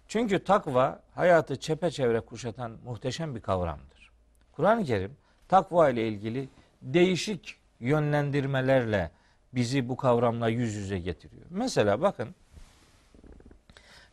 Çünkü 0.07 0.43
takva 0.43 1.01
hayatı 1.15 1.59
çepeçevre 1.59 2.19
kuşatan 2.19 2.77
muhteşem 2.85 3.35
bir 3.35 3.41
kavramdır. 3.41 4.11
Kur'an-ı 4.51 4.83
Kerim 4.83 5.17
takva 5.47 5.89
ile 5.89 6.07
ilgili 6.07 6.49
değişik 6.81 7.59
yönlendirmelerle 7.79 9.11
bizi 9.53 9.89
bu 9.89 9.97
kavramla 9.97 10.49
yüz 10.49 10.75
yüze 10.75 10.99
getiriyor. 10.99 11.45
Mesela 11.49 12.01
bakın 12.01 12.35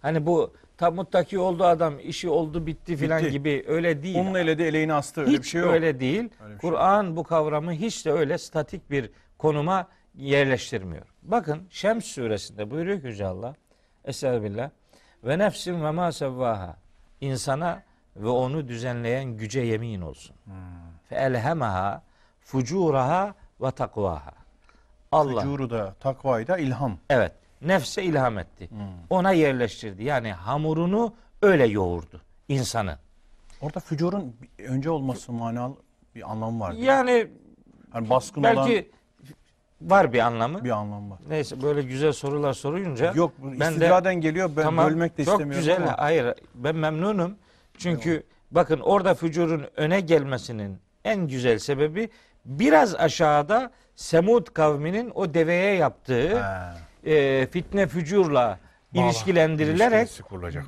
hani 0.06 0.26
bu 0.26 0.52
tam 0.76 0.94
muttaki 0.94 1.38
oldu 1.38 1.64
adam 1.64 1.94
işi 2.00 2.28
oldu 2.28 2.66
bitti 2.66 2.96
filan 2.96 3.20
Bitti. 3.22 3.30
gibi 3.30 3.64
öyle 3.68 4.02
değil. 4.02 4.18
Onun 4.18 4.34
eledi 4.34 4.62
eleğini 4.62 4.94
astı 4.94 5.20
öyle 5.20 5.30
Hiç 5.30 5.38
bir 5.38 5.48
şey 5.48 5.60
yok. 5.60 5.70
öyle 5.72 6.00
değil. 6.00 6.28
Öyle 6.44 6.54
bir 6.54 6.60
şey 6.60 6.70
Kur'an 6.70 7.16
bu 7.16 7.24
kavramı 7.24 7.72
hiç 7.72 8.06
de 8.06 8.12
öyle 8.12 8.38
statik 8.38 8.90
bir 8.90 9.10
konuma 9.38 9.88
yerleştirmiyor. 10.14 11.06
Bakın 11.22 11.62
Şems 11.70 12.04
suresinde 12.04 12.70
buyuruyor 12.70 13.00
ki 13.00 13.06
Yüce 13.06 13.26
Allah 13.26 13.54
Estağfirullah 14.04 14.70
ve 15.24 15.38
nefsin 15.38 15.84
ve 15.84 15.90
ma 15.90 16.12
sevvaha 16.12 16.76
insana 17.20 17.82
ve 18.16 18.28
onu 18.28 18.68
düzenleyen 18.68 19.24
güce 19.24 19.60
yemin 19.60 20.00
olsun. 20.00 20.36
Hmm. 20.44 20.54
Fe 21.08 21.14
elhemaha 21.14 22.02
fucuraha 22.40 23.34
ve 23.60 23.70
takvaha. 23.70 24.32
Allah 25.12 25.40
Fücuru 25.40 25.70
da 25.70 25.94
takvayı 26.00 26.46
da 26.46 26.58
ilham. 26.58 26.98
evet 27.10 27.32
nefse 27.66 28.02
ilham 28.02 28.38
etti. 28.38 28.70
Hmm. 28.70 28.78
Ona 29.10 29.32
yerleştirdi. 29.32 30.04
Yani 30.04 30.32
hamurunu 30.32 31.14
öyle 31.42 31.66
yoğurdu 31.66 32.20
insanı. 32.48 32.98
Orada 33.60 33.80
fücurun 33.80 34.36
önce 34.58 34.90
olması 34.90 35.32
manalı 35.32 35.74
bir 36.14 36.30
anlam 36.30 36.60
var. 36.60 36.72
Yani 36.72 37.26
Hani 37.92 38.10
baskın 38.10 38.40
olan 38.44 38.56
belki 38.56 38.90
var 39.80 40.12
bir 40.12 40.18
anlamı. 40.18 40.64
bir 40.64 40.70
anlam 40.70 41.10
var. 41.10 41.18
Neyse 41.28 41.62
böyle 41.62 41.82
güzel 41.82 42.12
sorular 42.12 42.52
soruyunca 42.52 43.12
Yok 43.14 43.32
ben 43.42 43.60
de 43.60 43.64
istidraden 43.68 44.14
geliyor. 44.20 44.50
Ben 44.56 44.62
tamam, 44.62 44.86
bölmek 44.90 45.18
de 45.18 45.24
çok 45.24 45.32
istemiyorum 45.34 45.60
güzel. 45.60 45.76
ama. 45.82 45.94
Hayır 45.98 46.34
ben 46.54 46.76
memnunum. 46.76 47.36
Çünkü 47.78 48.22
bakın 48.50 48.80
orada 48.80 49.14
fücurun 49.14 49.66
öne 49.76 50.00
gelmesinin 50.00 50.78
en 51.04 51.28
güzel 51.28 51.58
sebebi 51.58 52.08
biraz 52.44 52.94
aşağıda 52.94 53.70
Semud 53.96 54.46
kavminin 54.46 55.12
o 55.14 55.34
deveye 55.34 55.74
yaptığı 55.74 56.38
Ha, 56.38 56.76
e, 57.06 57.46
fitne 57.46 57.86
fücurla 57.86 58.58
Bağla- 58.94 59.06
ilişkilendirilerek 59.06 60.08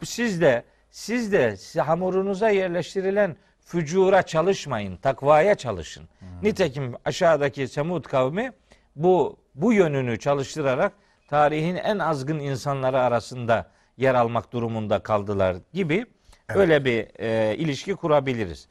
siz 0.04 0.40
de 0.40 0.64
siz 0.90 1.32
de 1.32 1.56
hamurunuza 1.80 2.50
yerleştirilen 2.50 3.36
fücura 3.64 4.22
çalışmayın, 4.22 4.96
takvaya 4.96 5.54
çalışın. 5.54 6.08
Hmm. 6.18 6.28
Nitekim 6.42 6.94
aşağıdaki 7.04 7.68
Semud 7.68 8.04
kavmi 8.04 8.52
bu 8.96 9.36
bu 9.54 9.72
yönünü 9.72 10.18
çalıştırarak 10.18 10.92
tarihin 11.28 11.76
en 11.76 11.98
azgın 11.98 12.38
insanları 12.38 13.00
arasında 13.00 13.70
yer 13.96 14.14
almak 14.14 14.52
durumunda 14.52 14.98
kaldılar 14.98 15.56
gibi 15.72 16.06
Öyle 16.54 16.84
bir 16.84 17.06
e, 17.20 17.56
ilişki 17.56 17.94
kurabiliriz. 17.94 18.68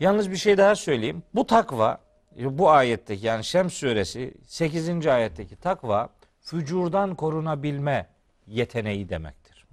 Yalnız 0.00 0.30
bir 0.30 0.36
şey 0.36 0.58
daha 0.58 0.74
söyleyeyim. 0.76 1.22
Bu 1.34 1.46
takva 1.46 1.98
bu 2.36 2.70
ayetteki 2.70 3.26
yani 3.26 3.44
Şems 3.44 3.74
suresi 3.74 4.34
8. 4.46 5.06
ayetteki 5.06 5.56
takva 5.56 6.08
fücurdan 6.50 7.14
korunabilme 7.14 8.06
yeteneği 8.46 9.08
demektir. 9.08 9.66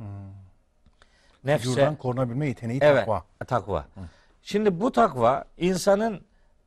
Nefse 1.43 1.69
Vücuddan 1.69 1.95
korunabilme 1.95 2.47
yeteneği 2.47 2.80
evet, 2.81 2.99
takva. 2.99 3.23
takva. 3.47 3.85
Şimdi 4.41 4.80
bu 4.80 4.91
takva 4.91 5.45
insanın 5.57 6.22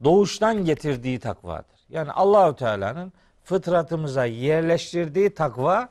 doğuştan 0.05 0.65
getirdiği 0.65 1.19
takvadır. 1.19 1.81
Yani 1.89 2.13
Allahü 2.13 2.57
Teala'nın 2.57 3.13
fıtratımıza 3.45 4.25
yerleştirdiği 4.25 5.35
takva 5.35 5.89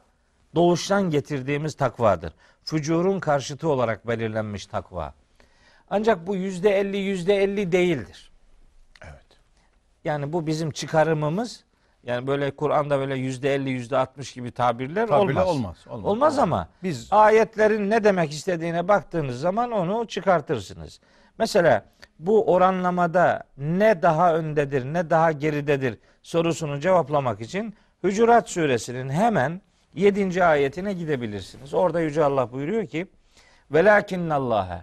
doğuştan 0.56 1.09
getirdiğimiz 1.09 1.75
takvadır. 1.75 2.33
Fücurun 2.64 3.19
karşıtı 3.19 3.69
olarak 3.69 4.07
belirlenmiş 4.07 4.65
takva. 4.65 5.14
Ancak 5.89 6.27
bu 6.27 6.35
yüzde 6.35 6.80
elli 6.80 6.98
yüzde 6.98 7.43
elli 7.43 7.72
değildir. 7.72 8.31
Evet. 9.01 9.25
Yani 10.03 10.33
bu 10.33 10.48
bizim 10.48 10.72
çıkarımımız. 10.72 11.64
Yani 12.03 12.27
böyle 12.27 12.51
Kur'an'da 12.51 12.99
böyle 12.99 13.15
yüzde 13.15 13.55
elli 13.55 13.69
yüzde 13.69 13.97
altmış 13.97 14.33
gibi 14.33 14.51
tabirler 14.51 15.07
Tabirle 15.07 15.41
olmaz. 15.41 15.47
olmaz, 15.47 15.77
olmaz. 15.89 16.05
Olmaz 16.05 16.39
ama 16.39 16.67
Biz- 16.83 17.07
ayetlerin 17.11 17.89
ne 17.89 18.03
demek 18.03 18.31
istediğine 18.31 18.87
baktığınız 18.87 19.39
zaman 19.39 19.71
onu 19.71 20.07
çıkartırsınız. 20.07 20.99
Mesela 21.37 21.85
bu 22.19 22.53
oranlamada 22.53 23.43
ne 23.57 24.01
daha 24.01 24.35
öndedir 24.35 24.85
ne 24.85 25.09
daha 25.09 25.31
geridedir 25.31 25.97
sorusunu 26.23 26.79
cevaplamak 26.79 27.41
için 27.41 27.73
Hucurat 28.01 28.49
suresinin 28.49 29.09
hemen 29.09 29.61
7. 29.95 30.43
ayetine 30.43 30.93
gidebilirsiniz. 30.93 31.73
Orada 31.73 32.01
Yüce 32.01 32.23
Allah 32.23 32.51
buyuruyor 32.51 32.87
ki 32.87 33.07
Velakinnallâhe 33.71 34.81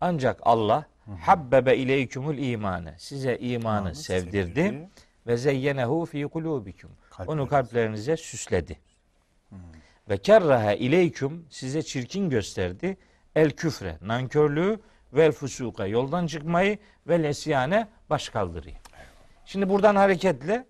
ancak 0.00 0.38
Allah 0.42 0.84
habbebe 1.20 1.76
ileykumul 1.76 2.38
imanı 2.38 2.94
size 2.98 3.36
imanı 3.38 3.78
İmanı 3.80 3.94
sevdirdi 3.94 4.30
sevdirdi. 4.54 4.88
Ve 5.28 5.36
zeyyenehu 5.36 6.06
fi 6.06 6.22
kulubikum. 6.22 6.90
Onu 7.26 7.48
Kalplerinize. 7.48 8.16
süsledi. 8.16 8.78
Ve 10.08 10.18
kerrahe 10.18 10.76
ileyküm 10.76 11.46
size 11.50 11.82
çirkin 11.82 12.30
gösterdi. 12.30 12.96
El 13.36 13.50
küfre, 13.50 13.98
nankörlüğü 14.02 14.80
vel 15.12 15.32
fusuka, 15.32 15.86
yoldan 15.86 16.26
çıkmayı 16.26 16.78
ve 17.08 17.22
lesyane 17.22 17.88
baş 18.10 18.28
kaldırıyı. 18.28 18.74
Şimdi 19.44 19.68
buradan 19.68 19.96
hareketle 19.96 20.66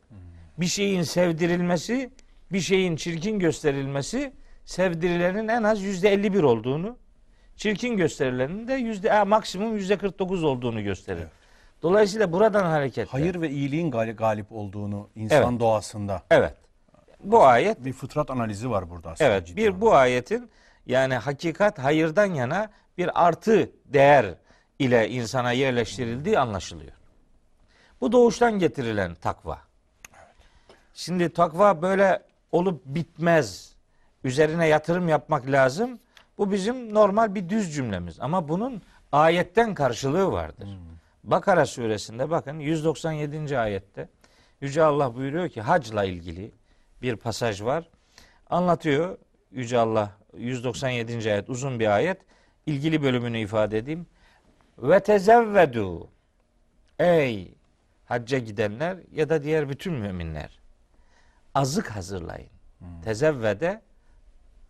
bir 0.58 0.66
şeyin 0.66 1.02
sevdirilmesi, 1.02 2.10
bir 2.52 2.60
şeyin 2.60 2.96
çirkin 2.96 3.38
gösterilmesi 3.38 4.32
sevdirilenin 4.64 5.48
en 5.48 5.62
az 5.62 5.82
yüzde 5.82 6.12
51 6.12 6.42
olduğunu, 6.42 6.96
çirkin 7.56 7.96
gösterilenin 7.96 8.68
de 8.68 8.74
yüzde 8.74 9.24
maksimum 9.24 9.76
yüzde 9.76 9.98
49 9.98 10.44
olduğunu 10.44 10.82
gösterir. 10.82 11.26
Dolayısıyla 11.82 12.32
buradan 12.32 12.64
hareketle. 12.64 13.10
Hayır 13.10 13.40
ve 13.40 13.50
iyiliğin 13.50 13.90
gal- 13.90 14.16
galip 14.16 14.52
olduğunu 14.52 15.08
insan 15.14 15.50
Evet. 15.50 15.60
doğasında. 15.60 16.22
Evet. 16.30 16.54
Bu 17.24 17.44
ayet 17.46 17.84
Bir 17.84 17.92
fıtrat 17.92 18.30
analizi 18.30 18.70
var 18.70 18.90
burada 18.90 19.10
aslında. 19.10 19.30
Evet 19.30 19.46
ciddi 19.46 19.56
bir 19.56 19.80
bu 19.80 19.94
ayetin 19.94 20.50
yani 20.86 21.14
hakikat 21.14 21.78
hayırdan 21.78 22.26
yana 22.26 22.70
bir 22.98 23.26
artı 23.26 23.70
değer 23.84 24.34
ile 24.78 25.08
insana 25.08 25.52
yerleştirildiği 25.52 26.38
anlaşılıyor. 26.38 26.92
Bu 28.00 28.12
doğuştan 28.12 28.58
getirilen 28.58 29.14
takva. 29.14 29.58
Şimdi 30.94 31.32
takva 31.32 31.82
böyle 31.82 32.22
olup 32.52 32.84
bitmez. 32.84 33.74
Üzerine 34.24 34.66
yatırım 34.68 35.08
yapmak 35.08 35.46
lazım. 35.46 35.98
Bu 36.38 36.52
bizim 36.52 36.94
normal 36.94 37.34
bir 37.34 37.48
düz 37.48 37.74
cümlemiz 37.74 38.20
ama 38.20 38.48
bunun 38.48 38.82
ayetten 39.12 39.74
karşılığı 39.74 40.32
vardır. 40.32 40.68
Bakara 41.30 41.66
suresinde 41.66 42.30
bakın 42.30 42.58
197. 42.58 43.58
ayette 43.58 44.08
Yüce 44.60 44.82
Allah 44.82 45.14
buyuruyor 45.14 45.48
ki 45.48 45.60
hacla 45.60 46.04
ilgili 46.04 46.52
bir 47.02 47.16
pasaj 47.16 47.62
var. 47.62 47.90
Anlatıyor 48.50 49.18
Yüce 49.50 49.78
Allah 49.78 50.12
197. 50.36 51.32
ayet 51.32 51.50
uzun 51.50 51.80
bir 51.80 51.94
ayet. 51.94 52.20
İlgili 52.66 53.02
bölümünü 53.02 53.38
ifade 53.38 53.78
edeyim. 53.78 54.06
Ve 54.78 55.00
tezevvedu 55.00 56.08
Ey 56.98 57.54
hacca 58.04 58.38
gidenler 58.38 58.98
ya 59.12 59.28
da 59.28 59.42
diğer 59.42 59.68
bütün 59.68 59.92
müminler 59.92 60.60
azık 61.54 61.90
hazırlayın. 61.90 62.50
Tezevvede 63.04 63.82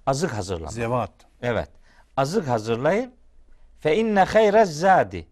azık 0.06 0.32
hazırlamak. 0.32 0.72
Zevat. 0.72 1.12
Evet. 1.42 1.68
Azık 2.16 2.48
hazırlayın. 2.48 3.12
Fe 3.80 3.96
inne 3.96 4.22
hayrez 4.22 4.78
zadi. 4.78 5.26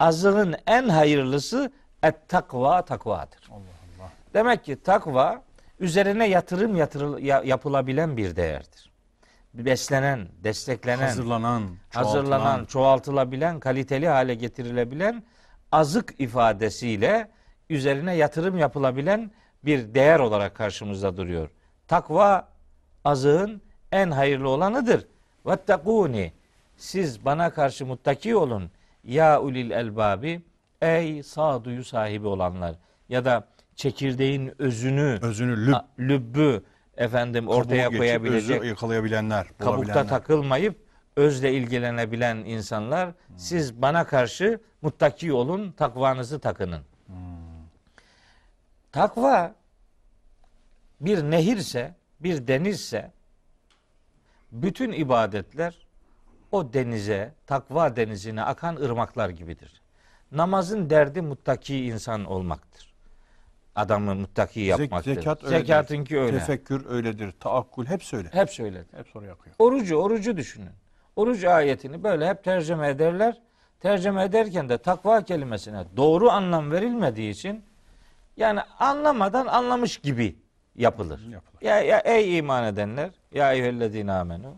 Azığın 0.00 0.54
en 0.66 0.88
hayırlısı 0.88 1.72
et 2.02 2.14
takva 2.28 2.82
takvadır. 2.84 3.48
Allah 3.50 3.58
Allah. 4.00 4.10
Demek 4.34 4.64
ki 4.64 4.82
takva 4.82 5.42
üzerine 5.80 6.28
yatırım 6.28 6.76
yatırıl, 6.76 7.18
ya- 7.18 7.42
yapılabilen 7.44 8.16
bir 8.16 8.36
değerdir. 8.36 8.90
Beslenen, 9.54 10.28
desteklenen, 10.44 11.06
Hazırlanan, 11.06 11.62
hazırlanan, 11.90 12.38
çoğaltılan. 12.44 12.64
çoğaltılabilen, 12.64 13.60
kaliteli 13.60 14.08
hale 14.08 14.34
getirilebilen 14.34 15.22
azık 15.72 16.14
ifadesiyle 16.20 17.30
üzerine 17.70 18.16
yatırım 18.16 18.58
yapılabilen 18.58 19.30
bir 19.64 19.94
değer 19.94 20.18
olarak 20.20 20.54
karşımızda 20.54 21.16
duruyor. 21.16 21.50
Takva 21.88 22.48
azığın 23.04 23.62
en 23.92 24.10
hayırlı 24.10 24.48
olanıdır. 24.48 25.06
Vettekuni 25.46 26.32
siz 26.76 27.24
bana 27.24 27.50
karşı 27.50 27.86
muttaki 27.86 28.36
olun. 28.36 28.70
Ya 29.04 29.40
ulil 29.40 29.70
elbabi 29.70 30.42
ey 30.82 31.22
sağduyu 31.22 31.84
sahibi 31.84 32.26
olanlar. 32.26 32.74
Ya 33.08 33.24
da 33.24 33.48
çekirdeğin 33.74 34.52
özünü 34.62 35.18
Özünü 35.22 35.66
lüb, 35.66 35.72
a- 35.72 35.88
lübbü 35.98 36.64
efendim 36.96 37.48
ortaya 37.48 37.82
geçip 37.88 37.98
koyabilecek 37.98 38.56
özü 38.60 38.68
yakalayabilenler, 38.68 39.46
kabukta 39.58 40.06
takılmayıp 40.06 40.76
özle 41.16 41.52
ilgilenebilen 41.52 42.36
insanlar 42.36 43.10
siz 43.36 43.82
bana 43.82 44.06
karşı 44.06 44.60
muttaki 44.82 45.32
olun, 45.32 45.72
takvanızı 45.72 46.38
takının. 46.40 46.80
Takva 48.92 49.54
bir 51.00 51.22
nehirse, 51.22 51.94
bir 52.20 52.46
denizse 52.46 53.12
bütün 54.52 54.92
ibadetler 54.92 55.86
o 56.52 56.72
denize, 56.72 57.34
takva 57.46 57.96
denizine 57.96 58.42
akan 58.42 58.76
ırmaklar 58.76 59.28
gibidir. 59.28 59.82
Namazın 60.32 60.90
derdi 60.90 61.22
muttaki 61.22 61.84
insan 61.84 62.24
olmaktır. 62.24 62.94
Adamı 63.74 64.14
muttaki 64.14 64.60
yapmaktır. 64.60 65.14
zekat 65.14 65.44
öyledir. 65.44 65.60
Zekatınki 65.60 66.20
öyle. 66.20 66.38
Tefekkür 66.38 66.90
öyledir. 66.90 67.32
Taakkul 67.40 67.86
hep 67.86 68.02
öyle. 68.12 68.28
Hep 68.32 68.50
söyledim. 68.50 68.98
Hep 68.98 69.08
soru 69.08 69.24
yakıyor. 69.24 69.56
Orucu, 69.58 69.96
orucu 69.96 70.36
düşünün. 70.36 70.72
Oruç 71.16 71.44
ayetini 71.44 72.02
böyle 72.02 72.28
hep 72.28 72.44
tercüme 72.44 72.88
ederler. 72.88 73.40
Tercüme 73.80 74.24
ederken 74.24 74.68
de 74.68 74.78
takva 74.78 75.24
kelimesine 75.24 75.84
doğru 75.96 76.30
anlam 76.30 76.70
verilmediği 76.70 77.30
için 77.30 77.64
yani 78.36 78.60
anlamadan 78.78 79.46
anlamış 79.46 79.98
gibi 79.98 80.36
yapılır. 80.76 81.20
Yapılır. 81.28 81.62
Ya, 81.62 81.80
ya 81.80 81.98
ey 81.98 82.38
iman 82.38 82.64
edenler, 82.64 83.10
ya 83.32 83.52
eyyühellezine 83.52 84.12
amenu. 84.12 84.56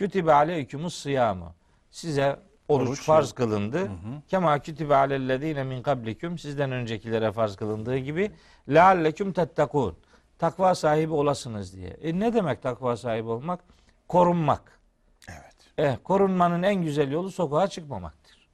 Kütübe 0.00 0.32
aleykümus 0.32 0.94
sıyamu. 0.94 1.54
Size 1.90 2.40
oruç, 2.68 2.88
Oruç 2.88 3.02
farz 3.02 3.32
kılındı. 3.32 3.90
Kema 4.28 4.58
kütübe 4.58 4.94
alellezine 4.96 5.64
min 5.64 5.82
kablikum. 5.82 6.38
Sizden 6.38 6.72
öncekilere 6.72 7.32
farz 7.32 7.56
kılındığı 7.56 7.96
gibi. 7.96 8.30
Lealleküm 8.68 9.32
tettekûn. 9.32 9.96
Takva 10.38 10.74
sahibi 10.74 11.12
olasınız 11.12 11.76
diye. 11.76 11.88
E 11.88 12.18
ne 12.18 12.34
demek 12.34 12.62
takva 12.62 12.96
sahibi 12.96 13.28
olmak? 13.28 13.60
Korunmak. 14.08 14.80
Evet. 15.28 15.56
Eh, 15.78 15.96
korunmanın 16.04 16.62
en 16.62 16.82
güzel 16.82 17.10
yolu 17.10 17.30
sokağa 17.30 17.66
çıkmamaktır. 17.68 18.48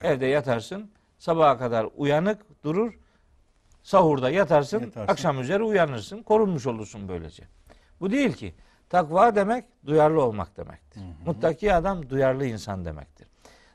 Evde 0.00 0.26
yatarsın, 0.26 0.90
sabaha 1.18 1.58
kadar 1.58 1.86
uyanık 1.96 2.64
durur, 2.64 2.98
sahurda 3.82 4.30
yatarsın, 4.30 4.80
Yatarsın. 4.80 5.12
akşam 5.12 5.40
üzeri 5.40 5.62
uyanırsın, 5.62 6.22
korunmuş 6.22 6.66
olursun 6.66 7.08
böylece. 7.08 7.44
Bu 8.00 8.10
değil 8.10 8.32
ki. 8.32 8.54
Takva 8.96 9.34
demek 9.34 9.64
duyarlı 9.86 10.22
olmak 10.24 10.56
demektir. 10.56 11.02
Muttaki 11.26 11.74
adam 11.74 12.10
duyarlı 12.10 12.46
insan 12.46 12.84
demektir. 12.84 13.26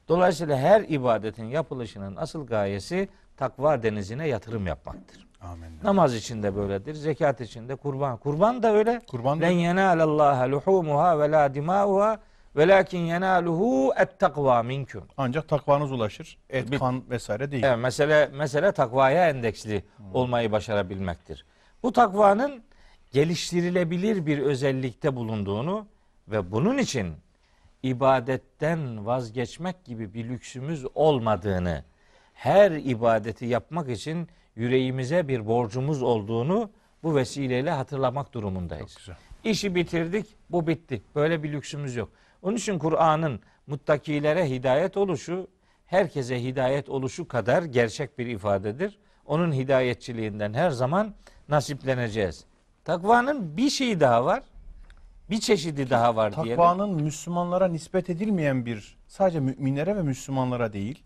Dolayısıyla 0.07 0.57
her 0.57 0.81
ibadetin 0.81 1.45
yapılışının 1.45 2.15
asıl 2.15 2.47
gayesi 2.47 3.09
takva 3.37 3.83
denizine 3.83 4.27
yatırım 4.27 4.67
yapmaktır. 4.67 5.27
Amin. 5.41 5.67
Namaz 5.83 6.15
için 6.15 6.43
de 6.43 6.55
böyledir, 6.55 6.93
zekat 6.93 7.41
için 7.41 7.69
de 7.69 7.75
kurban. 7.75 8.17
Kurban 8.17 8.63
da 8.63 8.73
öyle. 8.73 9.01
Kurban 9.07 9.41
da- 9.41 9.45
Len 9.45 9.51
yenalallaha 9.51 10.51
luhumuha 10.51 11.19
ve 11.19 11.31
la 11.31 11.53
dimauha 11.53 12.17
velakin 12.55 12.99
yenaluhu 12.99 13.93
et 13.99 14.19
takva 14.19 14.63
minkum. 14.63 15.03
Ancak 15.17 15.47
takvanız 15.49 15.91
ulaşır. 15.91 16.37
Et, 16.49 16.71
Bir- 16.71 16.79
kan 16.79 17.09
vesaire 17.09 17.51
değil. 17.51 17.63
Evet, 17.63 17.77
mesele 17.79 18.27
mesele 18.33 18.71
takvaya 18.71 19.29
endeksli 19.29 19.83
olmayı 20.13 20.51
başarabilmektir. 20.51 21.45
Bu 21.83 21.91
takvanın 21.93 22.63
geliştirilebilir 23.17 24.25
bir 24.25 24.39
özellikte 24.39 25.15
bulunduğunu 25.15 25.87
ve 26.27 26.51
bunun 26.51 26.77
için 26.77 27.13
ibadetten 27.83 29.05
vazgeçmek 29.05 29.85
gibi 29.85 30.13
bir 30.13 30.29
lüksümüz 30.29 30.85
olmadığını, 30.95 31.83
her 32.33 32.71
ibadeti 32.71 33.45
yapmak 33.45 33.89
için 33.89 34.27
yüreğimize 34.55 35.27
bir 35.27 35.47
borcumuz 35.47 36.03
olduğunu 36.03 36.69
bu 37.03 37.15
vesileyle 37.15 37.71
hatırlamak 37.71 38.33
durumundayız. 38.33 38.93
Çok 38.93 38.97
güzel. 38.97 39.15
İşi 39.43 39.75
bitirdik, 39.75 40.25
bu 40.49 40.67
bitti. 40.67 41.01
Böyle 41.15 41.43
bir 41.43 41.51
lüksümüz 41.51 41.95
yok. 41.95 42.09
Onun 42.41 42.55
için 42.55 42.79
Kur'an'ın 42.79 43.39
muttakilere 43.67 44.49
hidayet 44.49 44.97
oluşu, 44.97 45.47
herkese 45.85 46.43
hidayet 46.43 46.89
oluşu 46.89 47.27
kadar 47.27 47.63
gerçek 47.63 48.19
bir 48.19 48.27
ifadedir. 48.27 48.99
Onun 49.25 49.53
hidayetçiliğinden 49.53 50.53
her 50.53 50.69
zaman 50.69 51.15
nasipleneceğiz. 51.49 52.45
Takvanın 52.87 53.57
bir 53.57 53.69
şeyi 53.69 53.99
daha 53.99 54.25
var. 54.25 54.43
Bir 55.29 55.39
çeşidi 55.39 55.89
daha 55.89 56.15
var 56.15 56.35
diyelim. 56.35 56.51
Takvanın 56.55 57.03
Müslümanlara 57.03 57.67
nispet 57.67 58.09
edilmeyen 58.09 58.65
bir 58.65 58.97
sadece 59.07 59.39
müminlere 59.39 59.95
ve 59.95 60.01
Müslümanlara 60.01 60.73
değil 60.73 61.03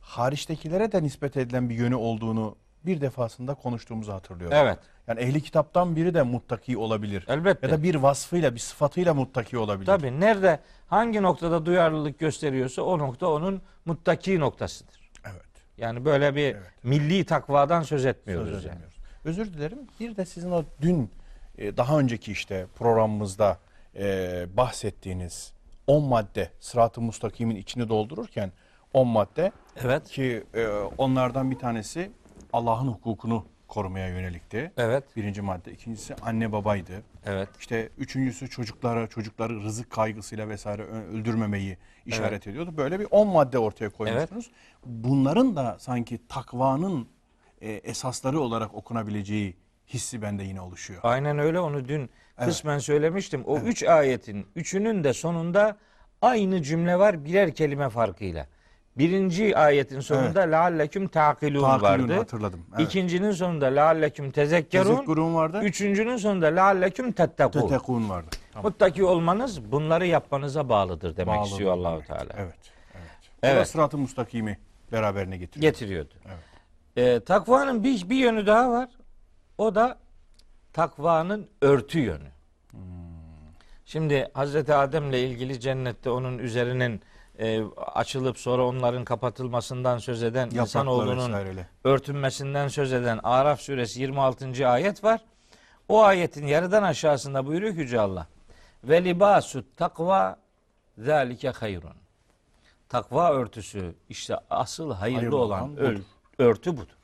hariçtekilere 0.00 0.92
de 0.92 1.02
nispet 1.02 1.36
edilen 1.36 1.68
bir 1.70 1.74
yönü 1.74 1.94
olduğunu 1.94 2.56
bir 2.86 3.00
defasında 3.00 3.54
konuştuğumuzu 3.54 4.12
hatırlıyorum. 4.12 4.56
Evet. 4.60 4.78
Yani 5.06 5.20
ehli 5.20 5.42
kitaptan 5.42 5.96
biri 5.96 6.14
de 6.14 6.22
muttaki 6.22 6.78
olabilir. 6.78 7.24
Elbette. 7.28 7.66
Ya 7.66 7.72
da 7.72 7.82
bir 7.82 7.94
vasfıyla, 7.94 8.54
bir 8.54 8.60
sıfatıyla 8.60 9.14
muttaki 9.14 9.58
olabilir. 9.58 9.86
Tabii 9.86 10.20
nerede 10.20 10.60
hangi 10.86 11.22
noktada 11.22 11.66
duyarlılık 11.66 12.18
gösteriyorsa 12.18 12.82
o 12.82 12.98
nokta 12.98 13.26
onun 13.26 13.62
muttaki 13.84 14.40
noktasıdır. 14.40 15.10
Evet. 15.24 15.42
Yani 15.78 16.04
böyle 16.04 16.36
bir 16.36 16.54
Evet. 16.54 16.70
milli 16.82 17.24
takvadan 17.24 17.82
söz 17.82 18.06
etmiyoruz 18.06 18.50
Söz 18.50 18.64
yani. 18.64 18.80
Özür 19.26 19.52
dilerim. 19.52 19.78
Bir 20.00 20.16
de 20.16 20.26
sizin 20.26 20.50
o 20.50 20.64
dün 20.80 21.10
e, 21.58 21.76
daha 21.76 21.98
önceki 21.98 22.32
işte 22.32 22.66
programımızda 22.78 23.58
e, 23.96 24.46
bahsettiğiniz 24.56 25.52
10 25.86 26.04
madde 26.04 26.50
sırat-ı 26.60 27.00
mustakimin 27.00 27.56
içini 27.56 27.88
doldururken 27.88 28.52
10 28.92 29.08
madde 29.08 29.52
Evet. 29.84 30.08
ki 30.08 30.44
e, 30.54 30.68
onlardan 30.98 31.50
bir 31.50 31.58
tanesi 31.58 32.10
Allah'ın 32.52 32.88
hukukunu 32.88 33.46
korumaya 33.68 34.08
yönelikti. 34.08 34.72
Evet. 34.76 35.04
Birinci 35.16 35.42
madde. 35.42 35.72
İkincisi 35.72 36.14
anne 36.14 36.52
babaydı. 36.52 37.02
Evet. 37.24 37.48
İşte 37.58 37.88
üçüncüsü 37.98 38.50
çocuklara, 38.50 39.06
çocukları 39.06 39.62
rızık 39.62 39.90
kaygısıyla 39.90 40.48
vesaire 40.48 40.82
öldürmemeyi 40.82 41.78
işaret 42.06 42.46
ediyordu. 42.46 42.76
Böyle 42.76 43.00
bir 43.00 43.06
10 43.10 43.28
madde 43.28 43.58
ortaya 43.58 43.90
koymuştunuz. 43.90 44.50
Bunların 44.84 45.56
da 45.56 45.76
sanki 45.78 46.28
takvanın 46.28 47.08
e, 47.60 47.72
esasları 47.72 48.40
olarak 48.40 48.74
okunabileceği 48.74 49.56
hissi 49.88 50.22
bende 50.22 50.44
yine 50.44 50.60
oluşuyor. 50.60 51.00
Aynen 51.02 51.38
öyle 51.38 51.60
onu 51.60 51.88
dün 51.88 52.10
Evet. 52.38 52.48
kısmen 52.48 52.78
söylemiştim. 52.78 53.42
O 53.46 53.58
üç 53.58 53.82
ayetin 53.82 54.46
üçünün 54.56 55.04
de 55.04 55.12
sonunda 55.12 55.76
aynı 56.22 56.62
cümle 56.62 56.98
var 56.98 57.24
birer 57.24 57.54
kelime 57.54 57.88
farkıyla. 57.88 58.46
Birinci 58.98 59.56
ayetin 59.58 60.00
sonunda 60.00 60.40
lealleküm 60.40 61.08
takilun 61.08 61.62
vardı. 61.62 62.14
hatırladım. 62.14 62.60
Evet. 62.76 62.86
İkincinin 62.88 63.30
sonunda 63.32 63.66
lealleküm 63.66 64.30
tezekkerun. 64.30 64.90
Tezekkurun 64.90 65.34
vardı. 65.34 65.60
Üçüncünün 65.62 66.16
sonunda 66.16 66.46
lealleküm 66.46 67.12
tettekun. 67.12 67.60
Tetekun 67.60 68.08
vardı. 68.08 68.36
Tamam. 68.52 68.70
Muttaki 68.70 69.04
olmanız 69.04 69.72
bunları 69.72 70.06
yapmanıza 70.06 70.68
bağlıdır 70.68 71.16
demek 71.16 71.36
Bağlı 71.36 71.46
istiyor. 71.46 71.72
Allahu 71.72 72.02
Teala. 72.06 72.30
Evet. 72.36 72.54
Evet. 72.94 73.10
O 73.38 73.42
da 73.42 73.48
Evet. 73.50 73.68
sırat-ı 73.68 73.98
mustakimi 73.98 74.58
beraberine 74.92 75.36
getiriyor. 75.36 75.72
Getiriyordu. 75.72 76.14
Evet. 76.26 76.38
Ee, 76.96 77.20
takvanın 77.20 77.84
bir, 77.84 78.10
bir 78.10 78.16
yönü 78.16 78.46
daha 78.46 78.70
var. 78.70 78.88
O 79.58 79.74
da 79.74 79.98
takvanın 80.72 81.48
örtü 81.62 81.98
yönü. 81.98 82.28
Şimdi 83.84 84.30
Hazreti 84.34 84.74
Adem'le 84.74 85.12
ilgili 85.12 85.60
cennette 85.60 86.10
onun 86.10 86.38
üzerinin 86.38 87.02
e, 87.38 87.62
açılıp 87.94 88.38
sonra 88.38 88.66
onların 88.66 89.04
kapatılmasından 89.04 89.98
söz 89.98 90.22
eden 90.22 90.40
Yapraklar 90.44 90.62
insanoğlunun 90.62 91.28
vesaireyle. 91.28 91.66
örtünmesinden 91.84 92.68
söz 92.68 92.92
eden 92.92 93.20
Araf 93.22 93.60
suresi 93.60 94.00
26. 94.00 94.68
ayet 94.68 95.04
var. 95.04 95.20
O 95.88 96.02
ayetin 96.02 96.46
yarıdan 96.46 96.82
aşağısında 96.82 97.46
buyuruyor 97.46 97.74
ki 97.74 97.80
Yüce 97.80 98.00
Allah. 98.00 98.26
Ve 98.84 99.04
libasut 99.04 99.76
takva 99.76 100.36
zalike 100.98 101.50
hayrun. 101.50 101.96
Takva 102.88 103.32
örtüsü 103.32 103.94
işte 104.08 104.36
asıl 104.50 104.92
hayırlı, 104.92 105.18
Hayırlı 105.18 105.36
olan 105.36 105.62
olan. 105.62 105.96
Örtü 106.38 106.76
budur. 106.76 106.96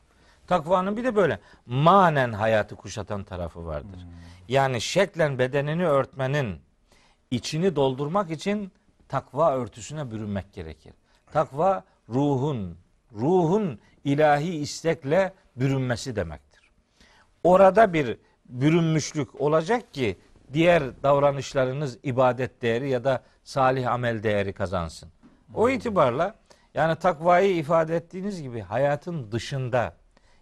Takvanın 0.47 0.97
bir 0.97 1.05
de 1.05 1.17
böyle 1.17 1.39
manen 1.67 2.33
hayatı 2.33 2.77
kuşatan 2.77 3.25
tarafı 3.25 3.67
vardır. 3.67 4.07
Yani 4.49 4.81
şeklen 4.81 5.39
bedenini 5.39 5.87
örtmenin 5.87 6.61
içini 7.31 7.77
doldurmak 7.77 8.31
için 8.31 8.73
takva 9.09 9.53
örtüsüne 9.53 10.11
bürünmek 10.11 10.53
gerekir. 10.53 10.93
Takva 11.33 11.85
ruhun, 12.09 12.79
ruhun 13.13 13.81
ilahi 14.05 14.57
istekle 14.57 15.33
bürünmesi 15.57 16.17
demektir. 16.17 16.71
Orada 17.45 17.93
bir 17.93 18.19
bürünmüşlük 18.47 19.41
olacak 19.41 19.95
ki 19.95 20.19
diğer 20.53 21.03
davranışlarınız 21.03 21.99
ibadet 22.03 22.63
değeri 22.63 22.91
ya 22.91 23.05
da 23.05 23.23
salih 23.45 23.93
amel 23.93 24.23
değeri 24.23 24.53
kazansın. 24.53 25.09
O 25.55 25.69
itibarla 25.69 26.35
yani 26.75 26.97
takvayı 26.97 27.57
ifade 27.57 27.97
ettiğiniz 27.97 28.43
gibi 28.43 28.61
hayatın 28.61 29.33
dışında 29.33 29.97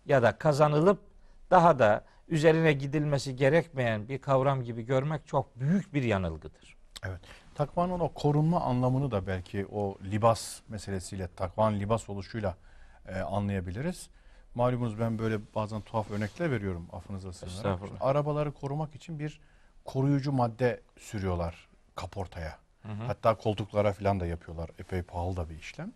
ya 0.07 0.23
da 0.23 0.39
kazanılıp 0.39 0.99
daha 1.51 1.79
da 1.79 2.05
üzerine 2.29 2.73
gidilmesi 2.73 3.37
gerekmeyen 3.37 4.09
bir 4.09 4.19
kavram 4.19 4.63
gibi 4.63 4.83
görmek 4.83 5.27
çok 5.27 5.61
büyük 5.61 5.95
bir 5.95 6.03
yanılgıdır. 6.03 6.77
Evet. 7.07 7.21
Takvanın 7.55 8.01
o 8.01 8.09
korunma 8.09 8.61
anlamını 8.61 9.11
da 9.11 9.27
belki 9.27 9.67
o 9.73 9.99
libas 10.05 10.61
meselesiyle, 10.69 11.29
takvanın 11.37 11.81
libas 11.81 12.11
oluşuyla 12.11 12.57
e, 13.09 13.19
anlayabiliriz. 13.21 14.11
Malumunuz 14.55 14.99
ben 15.01 15.19
böyle 15.19 15.39
bazen 15.55 15.81
tuhaf 15.81 16.11
örnekler 16.11 16.51
veriyorum 16.51 16.89
affınıza 16.93 17.33
sığınarak. 17.33 17.81
Arabaları 18.01 18.53
korumak 18.53 18.95
için 18.95 19.19
bir 19.19 19.41
koruyucu 19.85 20.33
madde 20.33 20.81
sürüyorlar 20.99 21.69
kaportaya. 21.97 22.59
Hatta 23.07 23.35
koltuklara 23.35 23.93
falan 23.93 24.21
da 24.21 24.27
yapıyorlar. 24.27 24.71
Epey 24.79 25.03
pahalı 25.03 25.37
da 25.37 25.51
bir 25.51 25.59
işlem. 25.59 25.93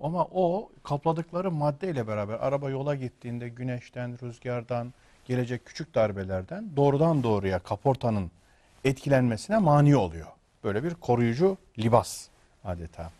Ama 0.00 0.24
o 0.24 0.70
kapladıkları 0.82 1.50
maddeyle 1.50 2.06
beraber 2.06 2.34
araba 2.34 2.70
yola 2.70 2.94
gittiğinde 2.94 3.48
güneşten, 3.48 4.18
rüzgardan, 4.22 4.94
gelecek 5.24 5.66
küçük 5.66 5.94
darbelerden 5.94 6.70
doğrudan 6.76 7.22
doğruya 7.22 7.58
kaportanın 7.58 8.30
etkilenmesine 8.84 9.58
mani 9.58 9.96
oluyor. 9.96 10.26
Böyle 10.64 10.84
bir 10.84 10.94
koruyucu 10.94 11.56
libas 11.78 12.28
adeta. 12.64 13.10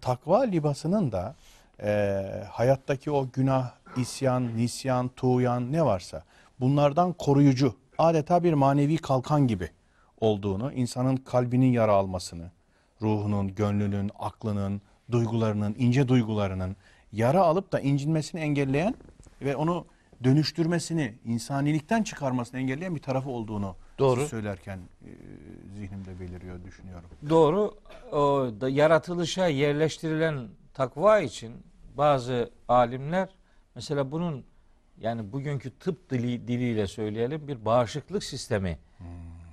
Takva 0.00 0.40
libasının 0.42 1.12
da 1.12 1.34
e, 1.82 2.22
hayattaki 2.50 3.10
o 3.10 3.28
günah, 3.32 3.70
isyan, 3.96 4.56
nisyan, 4.56 5.08
tuğyan 5.08 5.72
ne 5.72 5.84
varsa 5.84 6.22
bunlardan 6.60 7.12
koruyucu 7.12 7.74
adeta 7.98 8.44
bir 8.44 8.52
manevi 8.52 8.96
kalkan 8.96 9.46
gibi 9.46 9.70
olduğunu, 10.20 10.72
insanın 10.72 11.16
kalbinin 11.16 11.72
yara 11.72 11.92
almasını, 11.92 12.50
ruhunun, 13.02 13.54
gönlünün, 13.54 14.10
aklının, 14.18 14.82
duygularının, 15.10 15.74
ince 15.78 16.08
duygularının 16.08 16.76
yara 17.12 17.40
alıp 17.40 17.72
da 17.72 17.80
incinmesini 17.80 18.40
engelleyen 18.40 18.94
ve 19.42 19.56
onu 19.56 19.86
dönüştürmesini, 20.24 21.14
insanilikten 21.24 22.02
çıkarmasını 22.02 22.60
engelleyen 22.60 22.94
bir 22.94 23.02
tarafı 23.02 23.30
olduğunu 23.30 23.76
Doğru. 23.98 24.26
söylerken 24.26 24.78
e, 24.78 25.10
zihnimde 25.74 26.20
beliriyor, 26.20 26.64
düşünüyorum. 26.64 27.10
Doğru. 27.28 27.74
O 28.12 28.50
da 28.60 28.68
yaratılışa 28.68 29.46
yerleştirilen 29.46 30.48
takva 30.74 31.20
için 31.20 31.52
bazı 31.96 32.50
alimler 32.68 33.28
mesela 33.74 34.10
bunun 34.10 34.44
yani 35.00 35.32
bugünkü 35.32 35.70
tıp 35.70 36.10
dili, 36.10 36.48
diliyle 36.48 36.86
söyleyelim 36.86 37.48
bir 37.48 37.64
bağışıklık 37.64 38.24
sistemi, 38.24 38.78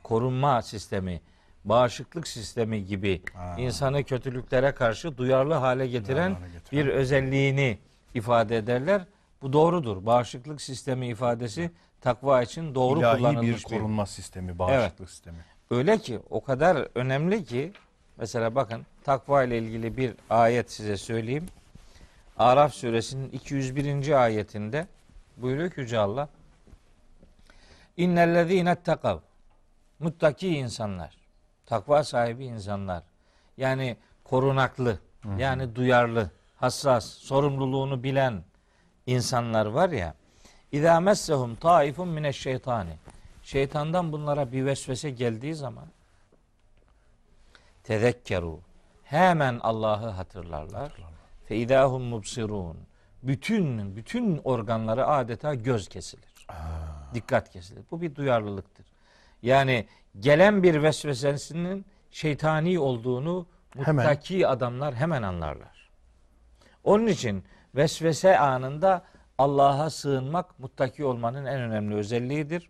korunma 0.03 0.61
sistemi, 0.61 1.21
bağışıklık 1.65 2.27
sistemi 2.27 2.85
gibi 2.85 3.21
Ha. 3.33 3.55
insanı 3.59 4.03
kötülüklere 4.03 4.71
karşı 4.71 5.17
duyarlı 5.17 5.53
hale 5.53 5.87
getiren 5.87 6.33
hale 6.33 6.51
getiren. 6.53 6.85
bir 6.85 6.91
özelliğini 6.91 7.77
ifade 8.13 8.57
ederler. 8.57 9.01
Bu 9.41 9.53
doğrudur. 9.53 10.05
Bağışıklık 10.05 10.61
sistemi 10.61 11.07
ifadesi 11.07 11.71
takva 12.01 12.41
için 12.41 12.75
doğru 12.75 12.99
İlahi 12.99 13.17
kullanılmış 13.17 13.47
bir 13.49 13.71
bir 13.71 13.77
korunma 13.79 14.05
sistemi, 14.05 14.59
bağışıklık 14.59 15.09
sistemi. 15.09 15.37
Öyle 15.71 15.97
ki 15.97 16.19
o 16.29 16.43
kadar 16.43 16.87
önemli 16.95 17.45
ki 17.45 17.73
mesela 18.17 18.55
bakın 18.55 18.85
takva 19.03 19.43
ile 19.43 19.57
ilgili 19.59 19.97
bir 19.97 20.13
ayet 20.29 20.71
size 20.71 20.97
söyleyeyim. 20.97 21.45
Araf 22.37 22.73
suresinin 22.73 23.29
201. 23.29 24.23
ayetinde 24.23 24.87
buyuruyor 25.37 25.69
ki 25.71 25.79
Yüce 25.81 25.99
Allah 25.99 26.29
İnnellezîne 27.97 28.75
tekav 28.75 29.17
muttaki 29.99 30.47
insanlar 30.57 31.17
takva 31.65 32.03
sahibi 32.03 32.45
insanlar 32.45 33.03
yani 33.57 33.97
korunaklı 34.23 34.99
yani 35.37 35.75
duyarlı 35.75 36.29
hassas 36.55 37.05
sorumluluğunu 37.05 38.03
bilen 38.03 38.43
insanlar 39.05 39.65
var 39.65 39.89
ya 39.89 40.13
İzâ 40.71 40.99
messehum 40.99 41.55
taifun 41.55 42.07
mineşşeytani 42.07 42.97
Şeytandan 43.43 44.11
bunlara 44.11 44.51
bir 44.51 44.65
vesvese 44.65 45.09
geldiği 45.09 45.55
zaman 45.55 45.85
tezekkeru 47.83 48.59
hemen 49.03 49.59
Allah'ı 49.63 50.09
hatırlarlar. 50.09 50.93
Fe 51.45 51.55
idahum 51.55 52.03
mubsirun. 52.03 52.77
Bütün 53.23 53.95
bütün 53.95 54.41
organları 54.43 55.07
adeta 55.07 55.53
göz 55.53 55.87
kesilir. 55.87 56.47
Dikkat 57.13 57.49
kesilir. 57.49 57.83
Bu 57.91 58.01
bir 58.01 58.15
duyarlılıktır. 58.15 58.85
Yani 59.41 59.87
gelen 60.19 60.63
bir 60.63 60.83
vesvesesinin 60.83 61.85
şeytani 62.11 62.79
olduğunu 62.79 63.47
Hemen. 63.73 63.95
muttaki 63.95 64.47
adamlar 64.47 64.95
hemen 64.95 65.23
anlarlar. 65.23 65.89
Onun 66.83 67.07
için 67.07 67.43
vesvese 67.75 68.39
anında 68.39 69.03
Allah'a 69.37 69.89
sığınmak 69.89 70.59
muttaki 70.59 71.05
olmanın 71.05 71.45
en 71.45 71.61
önemli 71.61 71.95
özelliğidir. 71.95 72.69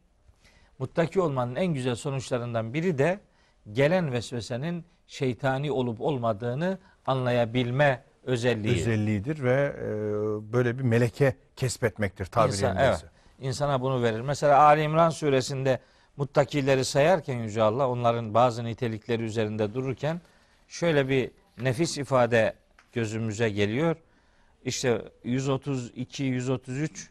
Muttaki 0.80 1.22
olmanın 1.22 1.56
en 1.56 1.67
güzel 1.67 1.95
sonuçlarından 1.95 2.74
biri 2.74 2.98
de 2.98 3.19
gelen 3.72 4.11
vesvesenin 4.11 4.85
şeytani 5.07 5.72
olup 5.72 6.01
olmadığını 6.01 6.77
anlayabilme 7.06 8.03
özelliği. 8.24 8.74
özelliğidir 8.74 9.43
ve 9.43 9.75
e, 9.80 9.83
böyle 10.53 10.77
bir 10.77 10.83
meleke 10.83 11.35
kesbetmektir 11.56 12.25
tabiri 12.25 12.51
İnsan, 12.56 12.77
evet, 12.77 13.06
insana 13.40 13.82
bunu 13.82 14.03
verir. 14.03 14.22
Mesela 14.22 14.59
Ali 14.59 14.82
İmran 14.82 15.09
suresinde 15.09 15.80
muttakileri 16.18 16.85
sayarken 16.85 17.38
Yüce 17.38 17.61
Allah 17.61 17.90
onların 17.90 18.34
bazı 18.34 18.64
nitelikleri 18.64 19.24
üzerinde 19.24 19.74
dururken 19.74 20.22
şöyle 20.68 21.10
bir 21.10 21.32
nefis 21.58 21.98
ifade 21.98 22.53
gözümüze 22.94 23.50
geliyor. 23.50 23.95
İşte 24.66 25.02
132, 25.24 26.24
133, 26.24 27.10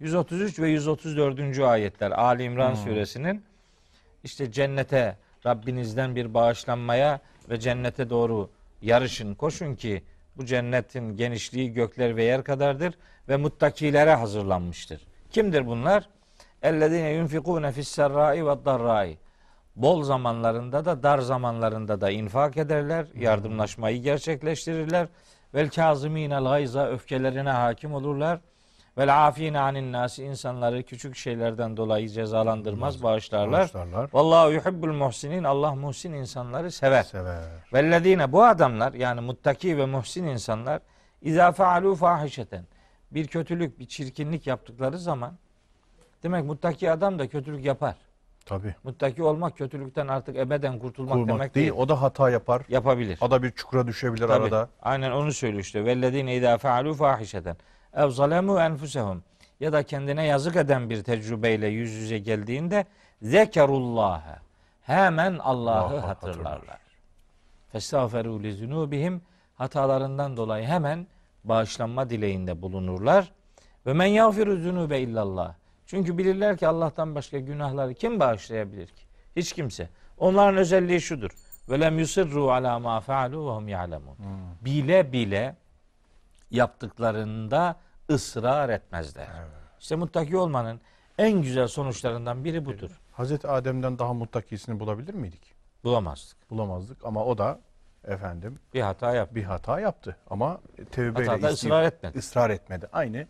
133 0.00 0.58
ve 0.58 0.68
134. 0.68 1.58
ayetler 1.58 2.10
Ali 2.10 2.42
İmran 2.42 2.74
suresinin 2.74 3.42
işte 4.24 4.52
cennete 4.52 5.16
Rabbinizden 5.46 6.16
bir 6.16 6.34
bağışlanmaya 6.34 7.20
ve 7.50 7.60
cennete 7.60 8.10
doğru 8.10 8.50
yarışın, 8.82 9.34
koşun 9.34 9.74
ki 9.74 10.02
bu 10.36 10.46
cennetin 10.46 11.16
genişliği 11.16 11.72
gökler 11.72 12.16
ve 12.16 12.24
yer 12.24 12.44
kadardır 12.44 12.94
ve 13.28 13.36
muttakilere 13.36 14.14
hazırlanmıştır. 14.14 15.00
Kimdir 15.30 15.66
bunlar? 15.66 16.08
Ellezine 16.62 17.10
yunfikune 17.10 17.72
fis-serrai 17.72 18.46
ve 18.46 18.64
darrai. 18.64 19.18
Bol 19.76 20.02
zamanlarında 20.02 20.84
da 20.84 21.02
dar 21.02 21.18
zamanlarında 21.18 22.00
da 22.00 22.10
infak 22.10 22.56
ederler, 22.56 23.06
yardımlaşmayı 23.14 24.02
gerçekleştirirler. 24.02 25.08
Vel 25.54 25.70
kazimînel 25.70 26.44
gayza 26.44 26.86
öfkelerine 26.86 27.50
hakim 27.50 27.94
olurlar. 27.94 28.40
Vel 28.98 29.26
afine 29.26 29.60
anin 29.60 29.92
nasi 29.92 30.24
insanları 30.24 30.82
küçük 30.82 31.16
şeylerden 31.16 31.76
dolayı 31.76 32.08
cezalandırmaz, 32.08 33.02
bağışlarlar. 33.02 33.60
Bağışlarlar. 33.60 34.10
Vallahu 34.12 34.52
yuhibbul 34.52 34.92
muhsinin. 34.92 35.44
Allah 35.44 35.74
muhsin 35.74 36.12
insanları 36.12 36.70
sever. 36.70 37.02
Sever. 37.02 37.42
Vellezine 37.72 38.32
bu 38.32 38.44
adamlar 38.44 38.92
yani 38.92 39.20
muttaki 39.20 39.78
ve 39.78 39.86
muhsin 39.86 40.24
insanlar 40.24 40.80
izâ 41.22 41.48
fealû 41.48 41.96
fahişeten 41.96 42.64
bir 43.10 43.26
kötülük, 43.26 43.78
bir 43.78 43.86
çirkinlik 43.86 44.46
yaptıkları 44.46 44.98
zaman 44.98 45.38
demek 46.22 46.44
muttaki 46.44 46.90
adam 46.90 47.18
da 47.18 47.28
kötülük 47.28 47.64
yapar. 47.64 47.94
Tabii. 48.46 48.74
Muttaki 48.84 49.22
olmak 49.22 49.56
kötülükten 49.58 50.08
artık 50.08 50.36
ebeden 50.36 50.78
kurtulmak 50.78 51.12
Kurmak 51.14 51.28
demek 51.28 51.54
değil. 51.54 51.66
değil. 51.70 51.80
O 51.80 51.88
da 51.88 52.02
hata 52.02 52.30
yapar. 52.30 52.62
Yapabilir. 52.68 53.18
O 53.20 53.30
da 53.30 53.42
bir 53.42 53.50
çukura 53.50 53.86
düşebilir 53.86 54.28
Tabii. 54.28 54.32
arada. 54.44 54.68
Aynen 54.82 55.10
onu 55.10 55.32
söylüyor 55.32 55.62
işte. 55.62 55.84
Vellezine 55.84 56.36
izâ 56.36 56.54
fealû 56.54 56.94
fahişeten 56.94 57.56
ev 57.94 58.04
zalemû 58.06 58.66
enfusehum 58.66 59.22
ya 59.60 59.72
da 59.72 59.82
kendine 59.82 60.26
yazık 60.26 60.56
eden 60.56 60.90
bir 60.90 61.02
tecrübeyle 61.02 61.66
yüz 61.66 61.92
yüze 61.92 62.18
geldiğinde 62.18 62.84
zekerullâhe 63.22 64.36
hemen 64.82 65.38
Allah'ı 65.38 65.74
Allah'ı 65.74 65.98
hatırlarlar. 65.98 66.52
hatırlar. 66.52 66.78
Festağferû 67.74 68.42
li 68.42 68.52
zunûbihim 68.52 69.20
hatalarından 69.54 70.36
dolayı 70.36 70.66
hemen 70.66 71.06
bağışlanma 71.44 72.10
dileğinde 72.10 72.62
bulunurlar. 72.62 73.32
Ve 73.86 73.92
men 73.92 74.06
yağfiru 74.06 74.56
zunube 74.56 75.00
illallah. 75.00 75.54
Çünkü 75.88 76.18
bilirler 76.18 76.56
ki 76.56 76.68
Allah'tan 76.68 77.14
başka 77.14 77.38
günahları 77.38 77.94
kim 77.94 78.20
bağışlayabilir 78.20 78.86
ki? 78.86 79.02
Hiç 79.36 79.52
kimse. 79.52 79.88
Onların 80.18 80.56
özelliği 80.56 81.00
şudur. 81.00 81.30
Ve 81.68 81.80
lem 81.80 81.98
yusirru 81.98 82.50
ala 82.50 82.78
ma 82.78 83.00
faalu 83.00 83.46
ve 83.46 83.50
hum 83.50 83.68
ya'lemun. 83.68 84.16
Bile 84.64 85.12
bile 85.12 85.56
yaptıklarında 86.50 87.76
ısrar 88.10 88.68
etmezler. 88.68 89.26
İşte 89.80 89.96
muttaki 89.96 90.36
olmanın 90.36 90.80
en 91.18 91.42
güzel 91.42 91.66
sonuçlarından 91.68 92.44
biri 92.44 92.64
budur. 92.66 92.90
Hazreti 93.12 93.48
Adem'den 93.48 93.98
daha 93.98 94.12
muttakisini 94.14 94.80
bulabilir 94.80 95.14
miydik? 95.14 95.54
Bulamazdık. 95.84 96.50
Bulamazdık 96.50 97.04
ama 97.04 97.24
o 97.24 97.38
da 97.38 97.60
efendim 98.04 98.58
Bir 98.74 98.80
hata 98.80 99.14
yap. 99.14 99.34
bir 99.34 99.44
hata 99.44 99.80
yaptı 99.80 100.16
ama 100.30 100.60
tevbeyle 100.92 101.30
Hatada 101.30 101.48
ısrar 101.48 101.82
etmedi. 101.84 102.18
ısrar 102.18 102.50
etmedi. 102.50 102.88
Aynı 102.92 103.26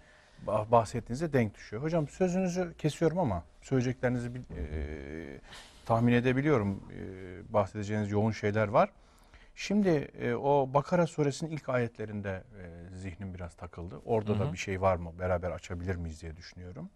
bahsettiğinize 0.46 1.32
denk 1.32 1.54
düşüyor. 1.54 1.82
Hocam 1.82 2.08
sözünüzü 2.08 2.74
kesiyorum 2.78 3.18
ama 3.18 3.44
söyleyeceklerinizi 3.62 4.28
e, 4.28 5.40
tahmin 5.86 6.12
edebiliyorum. 6.12 6.82
E, 6.92 7.52
bahsedeceğiniz 7.52 8.10
yoğun 8.10 8.30
şeyler 8.30 8.68
var. 8.68 8.90
Şimdi 9.54 9.88
e, 9.88 10.34
o 10.34 10.74
Bakara 10.74 11.06
suresinin 11.06 11.50
ilk 11.50 11.68
ayetlerinde 11.68 12.42
e, 12.62 12.96
zihnim 12.96 13.34
biraz 13.34 13.54
takıldı. 13.54 14.00
Orada 14.04 14.38
da 14.38 14.52
bir 14.52 14.58
şey 14.58 14.80
var 14.80 14.96
mı? 14.96 15.12
Beraber 15.18 15.50
açabilir 15.50 15.96
miyiz 15.96 16.22
diye 16.22 16.36
düşünüyorum. 16.36 16.90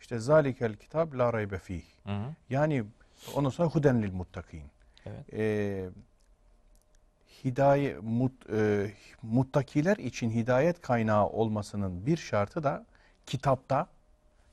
İşte 0.00 0.18
zalikel 0.18 0.74
kitab 0.74 1.14
la 1.14 1.32
raybe 1.32 1.58
fih. 1.58 1.82
Hı 2.04 2.12
hı. 2.12 2.34
Yani 2.50 2.84
ondan 3.34 3.50
sonra 3.50 3.68
huden 3.68 4.02
lil 4.02 4.12
muttakin. 4.12 4.62
Evet. 5.06 5.34
Ee, 5.34 5.88
hidaye, 7.44 7.96
mut, 8.02 8.50
e, 8.52 8.90
muttakiler 9.22 9.96
için 9.96 10.30
hidayet 10.30 10.80
kaynağı 10.80 11.26
olmasının 11.26 12.06
bir 12.06 12.16
şartı 12.16 12.62
da 12.62 12.86
kitapta 13.26 13.86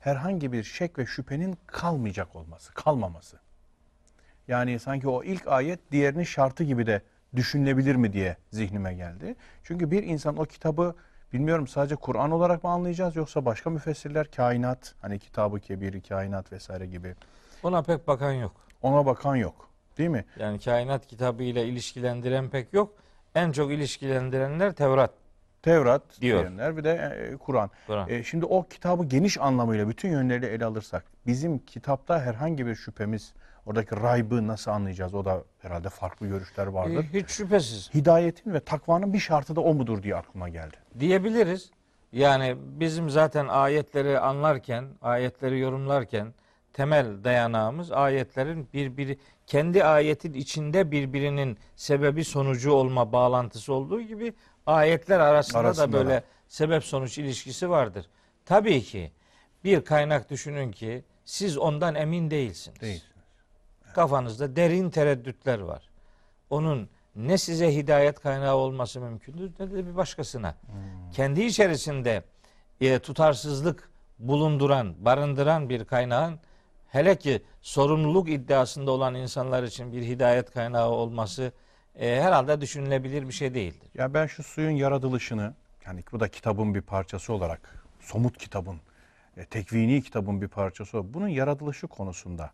herhangi 0.00 0.52
bir 0.52 0.62
şek 0.64 0.98
ve 0.98 1.06
şüphenin 1.06 1.58
kalmayacak 1.66 2.36
olması, 2.36 2.74
kalmaması. 2.74 3.36
Yani 4.48 4.78
sanki 4.78 5.08
o 5.08 5.22
ilk 5.24 5.48
ayet 5.48 5.92
diğerinin 5.92 6.24
şartı 6.24 6.64
gibi 6.64 6.86
de 6.86 7.02
düşünülebilir 7.36 7.96
mi 7.96 8.12
diye 8.12 8.36
zihnime 8.50 8.94
geldi. 8.94 9.36
Çünkü 9.64 9.90
bir 9.90 10.02
insan 10.02 10.36
o 10.36 10.44
kitabı 10.44 10.94
bilmiyorum 11.32 11.66
sadece 11.66 11.96
Kur'an 11.96 12.30
olarak 12.30 12.64
mı 12.64 12.70
anlayacağız 12.70 13.16
yoksa 13.16 13.44
başka 13.44 13.70
müfessirler 13.70 14.30
kainat 14.30 14.94
hani 15.02 15.18
kitabı 15.18 15.60
kebiri 15.60 16.00
kainat 16.00 16.52
vesaire 16.52 16.86
gibi 16.86 17.14
Ona 17.62 17.82
pek 17.82 18.08
bakan 18.08 18.32
yok. 18.32 18.52
ona 18.82 19.06
bakan 19.06 19.36
yok. 19.36 19.68
Değil 19.98 20.10
mi? 20.10 20.24
Yani 20.38 20.58
kainat 20.60 21.06
kitabı 21.06 21.42
ile 21.42 21.64
ilişkilendiren 21.66 22.48
pek 22.50 22.72
yok. 22.72 22.92
En 23.34 23.52
çok 23.52 23.72
ilişkilendirenler 23.72 24.72
Tevrat. 24.72 25.10
Tevrat 25.62 26.02
Diyor. 26.20 26.40
diyenler 26.40 26.76
bir 26.76 26.84
de 26.84 26.90
e, 27.32 27.36
Kur'an. 27.36 27.70
Kur'an. 27.86 28.08
E, 28.10 28.22
şimdi 28.22 28.44
o 28.44 28.62
kitabı 28.68 29.04
geniş 29.04 29.38
anlamıyla 29.40 29.88
bütün 29.88 30.08
yönleriyle 30.10 30.48
ele 30.48 30.64
alırsak 30.64 31.04
bizim 31.26 31.58
kitapta 31.58 32.20
herhangi 32.22 32.66
bir 32.66 32.74
şüphemiz 32.74 33.32
oradaki 33.66 33.96
raybı 33.96 34.46
nasıl 34.46 34.70
anlayacağız? 34.70 35.14
O 35.14 35.24
da 35.24 35.42
herhalde 35.58 35.88
farklı 35.88 36.26
görüşler 36.26 36.66
vardır. 36.66 37.06
E, 37.14 37.18
Hiç 37.20 37.30
şüphesiz. 37.30 37.90
Hidayetin 37.94 38.54
ve 38.54 38.60
takvanın 38.60 39.12
bir 39.12 39.18
şartı 39.18 39.56
da 39.56 39.60
o 39.60 39.74
mudur 39.74 40.02
diye 40.02 40.16
aklıma 40.16 40.48
geldi. 40.48 40.76
diyebiliriz. 40.98 41.70
Yani 42.12 42.56
bizim 42.60 43.10
zaten 43.10 43.48
ayetleri 43.48 44.18
anlarken, 44.18 44.84
ayetleri 45.02 45.58
yorumlarken 45.58 46.34
temel 46.72 47.24
dayanağımız 47.24 47.92
ayetlerin 47.92 48.68
birbiri 48.74 49.18
kendi 49.46 49.84
ayetin 49.84 50.32
içinde 50.32 50.90
birbirinin 50.90 51.58
sebebi 51.76 52.24
sonucu 52.24 52.72
olma 52.72 53.12
bağlantısı 53.12 53.72
olduğu 53.72 54.00
gibi 54.00 54.34
ayetler 54.66 55.20
arasında, 55.20 55.58
Arasında 55.58 55.88
da 55.88 55.92
böyle 55.92 56.10
da. 56.10 56.22
sebep 56.48 56.84
sonuç 56.84 57.18
ilişkisi 57.18 57.70
vardır. 57.70 58.06
Tabii 58.44 58.82
ki 58.82 59.12
bir 59.64 59.84
kaynak 59.84 60.30
düşünün 60.30 60.72
ki 60.72 61.04
siz 61.24 61.58
ondan 61.58 61.94
emin 61.94 62.30
değilsiniz. 62.30 62.80
Değil. 62.80 63.04
Kafanızda 63.94 64.56
derin 64.56 64.90
tereddütler 64.90 65.58
var. 65.58 65.90
Onun 66.50 66.88
ne 67.16 67.38
size 67.38 67.74
hidayet 67.74 68.20
kaynağı 68.20 68.54
olması 68.56 69.00
mümkündür 69.00 69.52
ne 69.58 69.70
de 69.70 69.86
bir 69.86 69.96
başkasına. 69.96 70.54
Kendi 71.12 71.42
içerisinde 71.42 72.22
e, 72.80 72.98
tutarsızlık 72.98 73.90
bulunduran, 74.18 75.04
barındıran 75.04 75.68
bir 75.68 75.84
kaynağın 75.84 76.38
hele 76.88 77.16
ki 77.16 77.42
sorumluluk 77.62 78.28
iddiasında 78.28 78.90
olan 78.90 79.14
insanlar 79.14 79.62
için 79.62 79.92
bir 79.92 80.02
hidayet 80.02 80.50
kaynağı 80.50 80.88
olması 80.88 81.52
e, 81.94 82.20
herhalde 82.22 82.60
düşünülebilir 82.60 83.28
bir 83.28 83.32
şey 83.32 83.54
değildir. 83.54 83.88
Ya 83.94 84.14
ben 84.14 84.26
şu 84.26 84.42
suyun 84.42 84.70
yaratılışını 84.70 85.54
yani 85.86 86.04
bu 86.12 86.20
da 86.20 86.28
kitabın 86.28 86.74
bir 86.74 86.82
parçası 86.82 87.32
olarak 87.32 87.84
somut 88.00 88.38
kitabın 88.38 88.80
e, 89.36 89.44
tekvini 89.44 90.02
kitabın 90.02 90.42
bir 90.42 90.48
parçası 90.48 90.98
olarak 90.98 91.14
bunun 91.14 91.28
yaratılışı 91.28 91.86
konusunda 91.86 92.50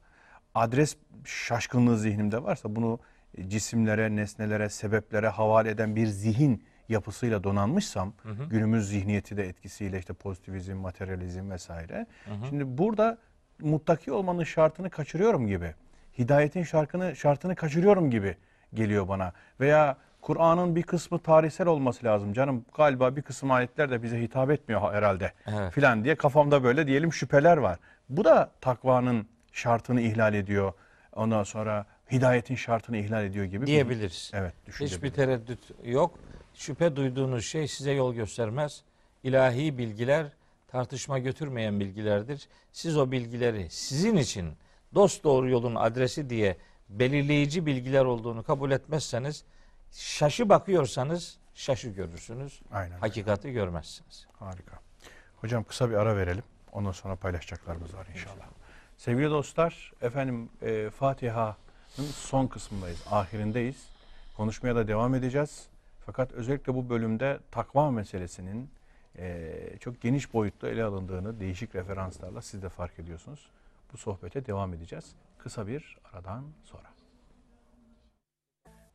adres 0.54 0.96
şaşkınlığı 1.24 1.98
zihnimde 1.98 2.42
varsa 2.42 2.76
bunu 2.76 2.98
e, 3.38 3.48
cisimlere, 3.48 4.16
nesnelere, 4.16 4.68
sebeplere 4.68 5.28
havale 5.28 5.70
eden 5.70 5.96
bir 5.96 6.06
zihin 6.06 6.64
yapısıyla 6.88 7.44
donanmışsam 7.44 8.12
günümüz 8.50 8.88
zihniyeti 8.88 9.36
de 9.36 9.48
etkisiyle 9.48 9.98
işte 9.98 10.12
pozitivizm, 10.12 10.76
materyalizm 10.76 11.50
vesaire. 11.50 12.06
Şimdi 12.48 12.78
burada 12.78 13.18
muttaki 13.62 14.12
olmanın 14.12 14.44
şartını 14.44 14.91
kaçırıyorum 14.91 15.47
gibi. 15.47 15.74
Hidayetin 16.18 16.62
şartını 16.62 17.16
şartını 17.16 17.57
kaçırıyorum 17.57 18.10
gibi 18.10 18.36
geliyor 18.74 19.08
bana. 19.08 19.32
Veya 19.60 19.97
Kur'an'ın 20.20 20.76
bir 20.76 20.82
kısmı 20.82 21.18
tarihsel 21.18 21.66
olması 21.66 22.05
lazım 22.07 22.32
canım. 22.32 22.65
Galiba 22.76 23.16
bir 23.16 23.23
kısım 23.23 23.50
ayetler 23.50 23.91
de 23.91 24.02
bize 24.02 24.20
hitap 24.20 24.50
etmiyor 24.50 24.92
herhalde 24.94 25.32
Evet. 25.47 25.73
filan 25.73 26.05
diye 26.05 26.15
kafamda 26.15 26.65
böyle 26.65 26.86
diyelim 26.86 27.12
şüpheler 27.12 27.57
var. 27.57 27.78
Bu 28.08 28.24
da 28.24 28.50
takvanın 28.60 29.26
şartını 29.52 30.00
ihlal 30.00 30.34
ediyor. 30.34 30.73
Ondan 31.12 31.42
sonra 31.42 31.86
hidayetin 32.12 32.55
şartını 32.55 32.97
ihlal 32.97 33.24
ediyor 33.24 33.44
gibi. 33.44 33.62
bir- 33.62 33.66
diyebiliriz. 33.66 34.31
Evet, 34.34 34.52
Hiçbir 34.81 35.10
tereddüt 35.10 35.58
yok. 35.84 36.18
Şüphe 36.55 36.97
duyduğunuz 36.97 37.44
şey 37.44 37.68
size 37.68 37.92
yol 37.92 38.15
göstermez. 38.15 38.82
İlahi 39.23 39.78
bilgiler 39.78 40.26
tartışma 40.73 41.18
götürmeyen 41.18 41.81
bilgilerdir. 41.81 42.49
Siz 42.73 42.97
o 42.97 43.10
bilgileri 43.10 43.70
sizin 43.70 44.17
için 44.17 44.52
dost 44.94 45.25
doğru 45.25 45.49
yolun 45.49 45.75
adresi 45.75 46.31
diye 46.31 46.57
belirleyici 46.89 47.67
bilgiler 47.67 48.05
olduğunu 48.05 48.42
kabul 48.42 48.70
etmezseniz 48.70 49.44
şaşı 49.92 50.49
bakıyorsanız 50.49 51.39
şaşı 51.55 51.89
görürsünüz. 51.89 52.60
Aynen. 52.73 52.99
Hakikati 52.99 53.52
görmezsiniz. 53.52 54.26
Harika. 54.39 54.78
Hocam 55.41 55.65
kısa 55.65 55.91
bir 55.91 55.94
ara 55.94 56.17
verelim. 56.17 56.44
Ondan 56.73 56.92
sonra 56.92 57.17
paylaşacaklarımız 57.17 57.94
var 57.94 58.07
inşallah. 58.15 58.47
Sevgili 58.97 59.31
dostlar, 59.31 59.92
efendim 60.02 60.49
e, 60.62 60.91
Fatiha'nın 60.91 62.07
son 62.07 62.47
kısmındayız, 62.47 63.02
ahirindeyiz. 63.10 63.89
Konuşmaya 64.36 64.76
da 64.76 64.89
devam 64.89 65.15
edeceğiz. 65.15 65.67
Fakat 66.07 66.33
özellikle 66.33 66.75
bu 66.75 66.89
bölümde 66.89 67.39
takva 67.51 67.91
meselesinin 67.91 68.70
e, 69.18 69.76
çok 69.81 70.00
geniş 70.00 70.34
boyutta 70.34 70.68
ele 70.68 70.84
alındığını 70.84 71.41
değişik 71.41 71.74
referanslarla 71.74 72.42
siz 72.42 72.62
de 72.62 72.68
fark 72.68 72.99
ediyorsunuz. 72.99 73.50
Bu 73.92 73.97
sohbete 73.97 74.47
devam 74.47 74.74
edeceğiz. 74.74 75.16
Kısa 75.39 75.66
bir 75.66 75.99
aradan 76.12 76.44
sonra. 76.62 76.89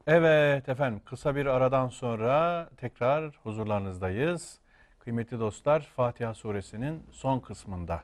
Evet 0.07 0.69
efendim 0.69 1.01
kısa 1.05 1.35
bir 1.35 1.45
aradan 1.45 1.87
sonra 1.87 2.69
tekrar 2.77 3.35
huzurlarınızdayız. 3.43 4.59
Kıymetli 4.99 5.39
dostlar 5.39 5.81
Fatiha 5.95 6.33
suresinin 6.33 7.03
son 7.11 7.39
kısmında 7.39 8.03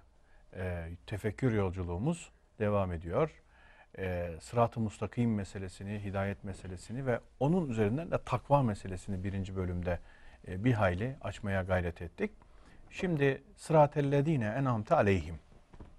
e, 0.56 0.90
tefekkür 1.08 1.54
yolculuğumuz 1.54 2.32
devam 2.60 2.92
ediyor. 2.92 3.44
E, 3.98 4.32
Sırat-ı 4.42 4.80
mustakim 4.80 5.36
meselesini, 5.36 6.04
hidayet 6.04 6.44
meselesini 6.44 7.06
ve 7.06 7.20
onun 7.40 7.70
üzerinden 7.70 8.12
de 8.12 8.18
takva 8.26 8.64
meselesini 8.64 9.24
birinci 9.24 9.56
bölümde 9.56 10.00
e, 10.48 10.64
bir 10.64 10.74
hayli 10.74 11.16
açmaya 11.22 11.62
gayret 11.62 12.02
ettik. 12.02 12.32
Şimdi 12.90 13.44
sıratellezine 13.56 14.46
enamte 14.46 14.96
aleyhim. 14.96 15.36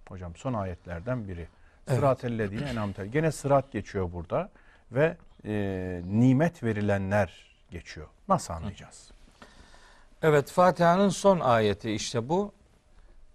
Hocam 0.08 0.36
son 0.36 0.55
ayetlerden 0.55 1.28
biri. 1.28 1.48
Evet. 1.89 1.98
Sıratellezine 1.98 2.68
enamte. 2.68 3.06
Gene 3.06 3.32
sırat 3.32 3.73
geçiyor 3.73 4.12
burada 4.12 4.50
ve 4.92 5.16
e, 5.44 6.02
nimet 6.05 6.62
verilenler 6.62 7.56
geçiyor. 7.70 8.06
Nasıl 8.28 8.55
anlayacağız? 8.55 9.10
Evet 10.23 10.50
Fatiha'nın 10.50 11.08
son 11.08 11.40
ayeti 11.40 11.90
işte 11.90 12.28
bu. 12.28 12.52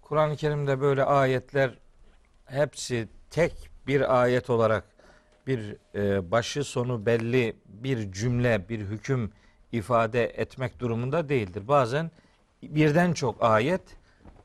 Kur'an-ı 0.02 0.36
Kerim'de 0.36 0.80
böyle 0.80 1.04
ayetler 1.04 1.78
hepsi 2.46 3.08
tek 3.30 3.70
bir 3.86 4.20
ayet 4.22 4.50
olarak 4.50 4.84
bir 5.46 5.76
e, 5.94 6.30
başı 6.30 6.64
sonu 6.64 7.06
belli 7.06 7.56
bir 7.66 8.12
cümle, 8.12 8.68
bir 8.68 8.80
hüküm 8.80 9.32
ifade 9.72 10.24
etmek 10.24 10.78
durumunda 10.80 11.28
değildir. 11.28 11.68
Bazen 11.68 12.10
birden 12.62 13.12
çok 13.12 13.42
ayet 13.44 13.82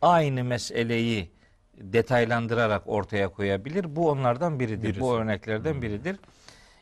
aynı 0.02 0.44
meseleyi 0.44 1.32
detaylandırarak 1.78 2.82
ortaya 2.86 3.28
koyabilir. 3.28 3.96
Bu 3.96 4.10
onlardan 4.10 4.60
biridir. 4.60 4.84
Birisi. 4.84 5.00
Bu 5.02 5.16
örneklerden 5.16 5.82
biridir. 5.82 6.20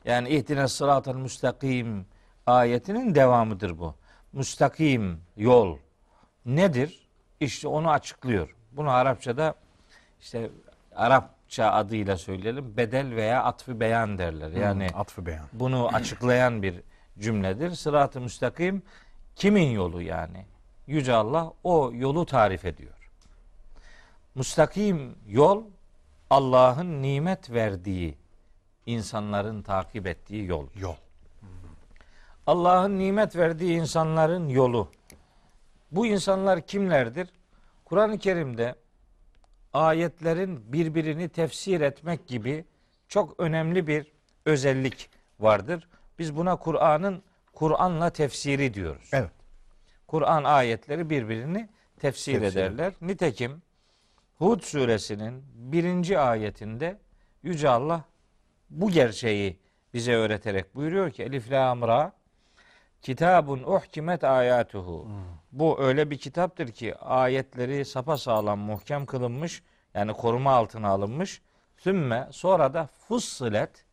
Yani 0.06 0.30
ihtine 0.30 0.68
sıratel 0.68 1.16
müstakim 1.16 2.06
ayetinin 2.46 3.16
devamıdır 3.16 3.80
bu. 3.80 3.96
Müstakim 4.34 5.20
yol 5.38 5.78
nedir? 6.46 7.08
İşte 7.40 7.68
onu 7.68 7.92
açıklıyor. 7.92 8.56
Bunu 8.72 8.90
Arapçada 8.92 9.56
işte 10.22 10.50
Arapça 10.96 11.72
adıyla 11.72 12.18
söyleyelim 12.18 12.78
bedel 12.78 13.16
veya 13.16 13.44
atfı 13.44 13.80
beyan 13.80 14.18
derler. 14.18 14.52
Yani 14.52 14.88
Hmm, 14.90 15.00
atfı 15.00 15.26
beyan. 15.26 15.46
bunu 15.54 15.88
açıklayan 15.94 16.64
bir 16.64 16.76
cümledir. 17.20 17.72
Sırat-ı 17.72 18.22
müstakim 18.22 18.84
kimin 19.36 19.72
yolu 19.72 20.02
yani? 20.02 20.46
Yüce 20.88 21.14
Allah 21.14 21.54
o 21.64 21.92
yolu 21.94 22.26
tarif 22.26 22.66
ediyor. 22.66 23.10
Müstakim 24.36 25.16
yol 25.28 25.64
Allah'ın 26.30 27.02
nimet 27.02 27.52
verdiği 27.52 28.18
insanların 28.86 29.62
takip 29.62 30.08
ettiği 30.08 30.46
yol. 30.46 30.68
Yol. 30.76 30.96
Allah'ın 32.48 33.00
nimet 33.00 33.36
verdiği 33.36 33.78
insanların 33.78 34.50
yolu. 34.50 34.90
Bu 35.92 36.06
insanlar 36.06 36.62
kimlerdir? 36.62 37.30
Kur'an-ı 37.86 38.18
Kerim'de 38.18 38.76
ayetlerin 39.74 40.74
birbirini 40.74 41.30
tefsir 41.30 41.82
etmek 41.82 42.28
gibi 42.28 42.66
çok 43.08 43.40
önemli 43.40 43.88
bir 43.88 44.12
özellik 44.46 45.10
vardır. 45.40 45.88
Biz 46.20 46.36
buna 46.36 46.56
Kur'an'ın 46.56 47.24
Kur'an'la 47.54 48.10
tefsiri 48.10 48.74
diyoruz. 48.74 49.10
Evet. 49.14 49.32
Kur'an 50.08 50.44
ayetleri 50.44 51.10
birbirini 51.10 51.70
tefsir, 52.00 52.40
Tefsir 52.40 52.58
ederler. 52.58 52.94
Nitekim 53.02 53.62
Hud 54.38 54.62
suresinin 54.62 55.44
birinci 55.56 56.20
ayetinde 56.20 57.00
Yüce 57.44 57.70
Allah 57.70 58.04
bu 58.70 58.90
gerçeği 58.90 59.60
bize 59.94 60.14
öğreterek 60.14 60.76
buyuruyor 60.76 61.12
ki 61.12 61.24
Elif 61.24 61.52
Lam 61.52 61.82
Ra 61.82 62.14
Kitabun 63.02 63.64
uhkimet 63.64 64.24
ayatuhu. 64.24 65.08
Bu 65.52 65.80
öyle 65.80 66.10
bir 66.10 66.18
kitaptır 66.18 66.68
ki 66.72 66.96
ayetleri 66.96 67.86
sapasağlam 67.86 68.60
muhkem 68.60 69.06
kılınmış 69.06 69.64
yani 69.94 70.14
koruma 70.14 70.52
altına 70.52 70.88
alınmış. 70.90 71.42
Sümme 71.78 72.28
sonra 72.32 72.74
da 72.74 72.90
fussilet 73.08 73.86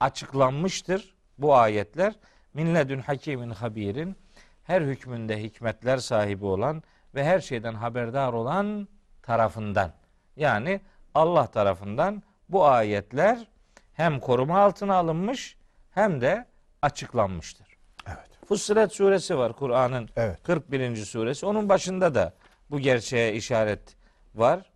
açıklanmıştır 0.00 1.15
bu 1.38 1.54
ayetler. 1.54 2.14
Minledün 2.54 2.98
hakimin 2.98 3.50
habirin 3.50 4.16
her 4.64 4.82
hükmünde 4.82 5.42
hikmetler 5.42 5.98
sahibi 5.98 6.44
olan 6.44 6.82
ve 7.14 7.24
her 7.24 7.40
şeyden 7.40 7.74
haberdar 7.74 8.32
olan 8.32 8.88
tarafından. 9.22 9.92
Yani 10.36 10.80
Allah 11.14 11.46
tarafından 11.46 12.22
bu 12.48 12.66
ayetler 12.66 13.48
hem 13.94 14.20
koruma 14.20 14.58
altına 14.60 14.94
alınmış 14.94 15.56
hem 15.90 16.20
de 16.20 16.46
açıklanmıştır. 16.82 17.66
Evet. 18.06 18.30
Fussilet 18.48 18.92
suresi 18.92 19.38
var 19.38 19.52
Kur'an'ın 19.52 20.08
Evet. 20.16 20.42
41. 20.42 20.96
suresi. 20.96 21.46
Onun 21.46 21.68
başında 21.68 22.14
da 22.14 22.32
bu 22.70 22.80
gerçeğe 22.80 23.34
işaret 23.34 23.96
var. 24.34 24.70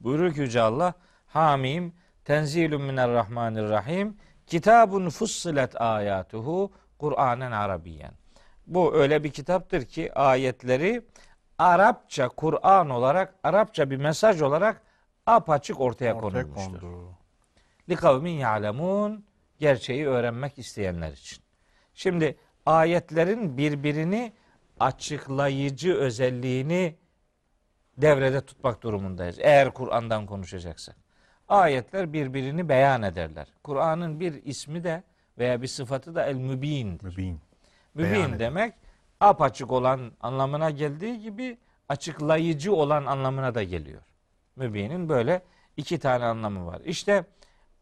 Buyuruyor 0.00 0.34
ki 0.34 0.40
Yüce 0.40 0.60
Allah 0.60 0.94
Hamim 1.26 1.94
tenzilun 2.24 2.82
minerrahmanirrahim 2.82 4.16
kitabun 4.50 5.08
fussilet 5.10 5.80
ayatuhu 5.80 6.72
Kur'anen 6.98 7.52
arabiyen. 7.52 8.12
Bu 8.66 8.94
öyle 8.94 9.24
bir 9.24 9.30
kitaptır 9.30 9.84
ki 9.84 10.14
ayetleri 10.14 11.02
Arapça 11.58 12.28
Kur'an 12.28 12.90
olarak 12.90 13.34
Arapça 13.42 13.90
bir 13.90 13.96
mesaj 13.96 14.42
olarak 14.42 14.82
apaçık 15.26 15.80
ortaya, 15.80 16.14
Ortaya 16.14 16.42
konulmuştur. 16.42 16.80
kondu. 16.80 17.10
Li 17.88 17.96
kavmin 17.96 18.30
ya'lemun 18.38 19.24
gerçeği 19.58 20.06
öğrenmek 20.06 20.58
isteyenler 20.58 21.12
için. 21.12 21.38
Şimdi 21.94 22.36
ayetlerin 22.66 23.56
birbirini 23.58 24.32
açıklayıcı 24.80 25.94
özelliğini 25.94 26.96
devrede 27.96 28.40
tutmak 28.40 28.82
durumundayız. 28.82 29.36
Eğer 29.38 29.74
Kur'an'dan 29.74 30.26
konuşacaksak. 30.26 30.96
Ayetler 31.50 32.12
birbirini 32.12 32.68
beyan 32.68 33.02
ederler. 33.02 33.46
Kur'an'ın 33.64 34.20
bir 34.20 34.44
ismi 34.44 34.84
de 34.84 35.02
veya 35.38 35.62
bir 35.62 35.66
sıfatı 35.66 36.14
da 36.14 36.26
el-mübindir. 36.26 37.04
Mübin. 37.04 37.40
Mübin 37.94 38.28
eden. 38.28 38.38
demek 38.38 38.74
apaçık 39.20 39.72
olan 39.72 40.12
anlamına 40.20 40.70
geldiği 40.70 41.20
gibi 41.20 41.58
açıklayıcı 41.88 42.74
olan 42.74 43.06
anlamına 43.06 43.54
da 43.54 43.62
geliyor. 43.62 44.02
Mübinin 44.56 45.08
böyle 45.08 45.42
iki 45.76 45.98
tane 45.98 46.24
anlamı 46.24 46.66
var. 46.66 46.80
İşte 46.84 47.24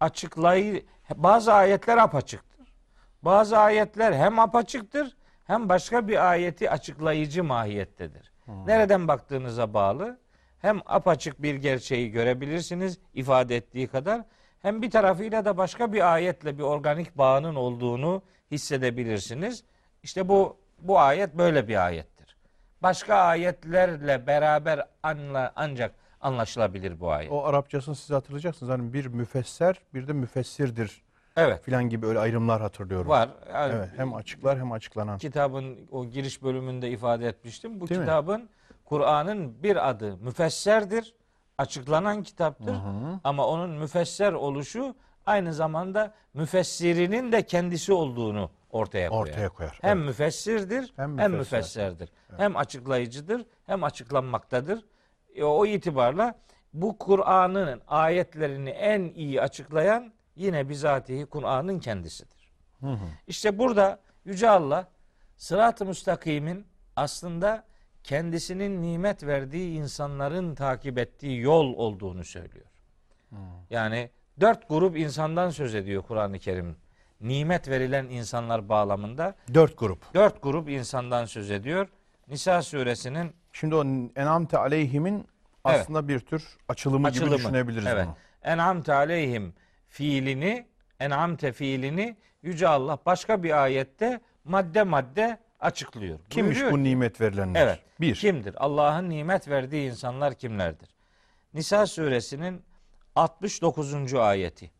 açıklayı 0.00 0.82
bazı 1.14 1.52
ayetler 1.52 1.96
apaçıktır. 1.96 2.74
Bazı 3.22 3.58
ayetler 3.58 4.12
hem 4.12 4.38
apaçıktır 4.38 5.16
hem 5.44 5.68
başka 5.68 6.08
bir 6.08 6.30
ayeti 6.30 6.70
açıklayıcı 6.70 7.44
mahiyettedir. 7.44 8.32
Nereden 8.66 9.08
baktığınıza 9.08 9.74
bağlı. 9.74 10.18
Hem 10.60 10.80
apaçık 10.86 11.42
bir 11.42 11.54
gerçeği 11.54 12.10
görebilirsiniz 12.10 12.98
ifade 13.14 13.56
ettiği 13.56 13.86
kadar 13.86 14.22
hem 14.62 14.82
bir 14.82 14.90
tarafıyla 14.90 15.44
da 15.44 15.56
başka 15.56 15.92
bir 15.92 16.12
ayetle 16.12 16.58
bir 16.58 16.62
organik 16.62 17.18
bağının 17.18 17.54
olduğunu 17.54 18.22
hissedebilirsiniz. 18.50 19.64
İşte 20.02 20.28
bu 20.28 20.56
bu 20.78 20.98
ayet 20.98 21.34
böyle 21.38 21.68
bir 21.68 21.86
ayettir. 21.86 22.36
Başka 22.82 23.14
ayetlerle 23.14 24.26
beraber 24.26 24.88
anla, 25.02 25.52
ancak 25.56 25.94
anlaşılabilir 26.20 27.00
bu 27.00 27.10
ayet. 27.10 27.32
O 27.32 27.44
Arapçasını 27.44 27.94
siz 27.94 28.10
hatırlayacaksınız. 28.10 28.72
Hani 28.72 28.92
bir 28.92 29.06
müfesser 29.06 29.76
bir 29.94 30.08
de 30.08 30.12
müfessirdir 30.12 31.02
Evet. 31.36 31.64
filan 31.64 31.88
gibi 31.88 32.06
öyle 32.06 32.18
ayrımlar 32.18 32.60
hatırlıyorum. 32.60 33.08
Var. 33.08 33.28
Yani 33.54 33.74
Evet, 33.76 33.88
hem 33.96 34.14
açıklar 34.14 34.58
hem 34.58 34.72
açıklanan. 34.72 35.18
kitabın 35.18 35.78
o 35.90 36.06
giriş 36.06 36.42
bölümünde 36.42 36.90
ifade 36.90 37.26
etmiştim. 37.28 37.80
Bu 37.80 37.88
Değil 37.88 38.00
mi? 38.00 38.06
Kur'an'ın 38.92 39.62
bir 39.62 39.88
adı 39.90 40.16
müfesserdir. 40.16 41.14
Açıklanan 41.58 42.22
kitaptır. 42.22 42.76
Ama 43.24 43.46
onun 43.46 43.70
müfesser 43.70 44.32
oluşu 44.32 44.94
aynı 45.26 45.54
zamanda 45.54 46.14
müfessirinin 46.34 47.32
de 47.32 47.42
kendisi 47.46 47.92
olduğunu 47.92 48.50
ortaya 48.70 49.08
koyar. 49.08 49.22
Ortaya 49.22 49.48
koyar. 49.48 49.78
Hem 49.82 49.98
Evet. 49.98 50.06
müfessirdir 50.08 50.92
hem, 50.96 51.18
Hem 51.18 51.32
müfesser. 51.32 51.58
müfesserdir. 51.90 52.12
Hem 52.36 52.56
açıklayıcıdır 52.56 53.46
hem 53.66 53.84
açıklanmaktadır. 53.84 54.84
E, 55.34 55.44
o 55.44 55.66
itibarla 55.66 56.34
bu 56.72 56.98
Kur'an'ın 56.98 57.80
ayetlerini 57.88 58.70
en 58.70 59.00
iyi 59.14 59.42
açıklayan 59.42 60.12
yine 60.36 60.68
bizatihi 60.68 61.26
Kur'an'ın 61.26 61.78
kendisidir. 61.78 62.52
İşte 63.26 63.58
burada 63.58 63.98
Yüce 64.24 64.50
Allah 64.50 64.88
sırat-ı 65.36 65.84
müstakimin 65.86 66.66
aslında 66.96 67.64
kendisinin 68.08 68.82
nimet 68.82 69.26
verdiği 69.26 69.78
insanların 69.78 70.54
takip 70.54 70.98
ettiği 70.98 71.40
yol 71.40 71.74
olduğunu 71.74 72.24
söylüyor. 72.24 72.66
Yani 73.70 74.10
dört 74.40 74.68
grup 74.68 74.96
insandan 74.96 75.50
söz 75.50 75.74
ediyor 75.74 76.02
Kur'an-ı 76.02 76.38
Kerim. 76.38 76.76
Nimet 77.20 77.68
verilen 77.68 78.04
insanlar 78.04 78.68
bağlamında 78.68 79.34
Dört 79.54 79.78
grup. 79.78 80.14
dört 80.14 80.42
grup 80.42 80.68
insandan 80.68 81.24
söz 81.24 81.50
ediyor. 81.50 81.88
Nisa 82.28 82.62
suresinin 82.62 83.32
Şimdi 83.52 83.74
o 83.74 83.84
enamte 84.16 84.58
aleyhimin 84.58 85.14
Evet. 85.14 85.80
aslında 85.80 86.08
bir 86.08 86.20
tür 86.20 86.44
açılımı, 86.68 87.06
açılımı. 87.06 87.30
gibi 87.30 87.38
düşünebiliriz 87.38 87.86
evet. 87.86 88.06
bunu. 88.06 88.16
En'amte 88.42 88.94
aleyhim 88.94 89.54
fiilini, 89.88 90.66
en'amte 91.00 91.52
fiilini 91.52 92.16
Yüce 92.42 92.68
Allah 92.68 92.98
başka 93.06 93.42
bir 93.42 93.62
ayette 93.62 94.20
madde 94.44 94.82
madde 94.82 95.38
açıklıyor. 95.60 96.18
Kimmiş 96.30 96.54
Buyuruyor 96.56 96.72
bu 96.72 96.76
ki- 96.76 96.84
nimet 96.84 97.20
verilenler? 97.20 97.62
Evet. 97.66 97.78
Bir. 98.00 98.14
Kimdir? 98.14 98.54
Allah'ın 98.64 99.10
nimet 99.10 99.48
verdiği 99.48 99.90
insanlar 99.90 100.34
kimlerdir? 100.34 100.88
Nisa 101.54 101.86
suresinin 101.86 102.62
69. 103.16 104.14
ayeti. 104.14 104.70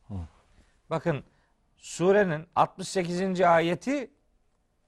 Bakın 0.90 1.24
surenin 1.76 2.46
68. 2.56 3.40
ayeti 3.40 4.10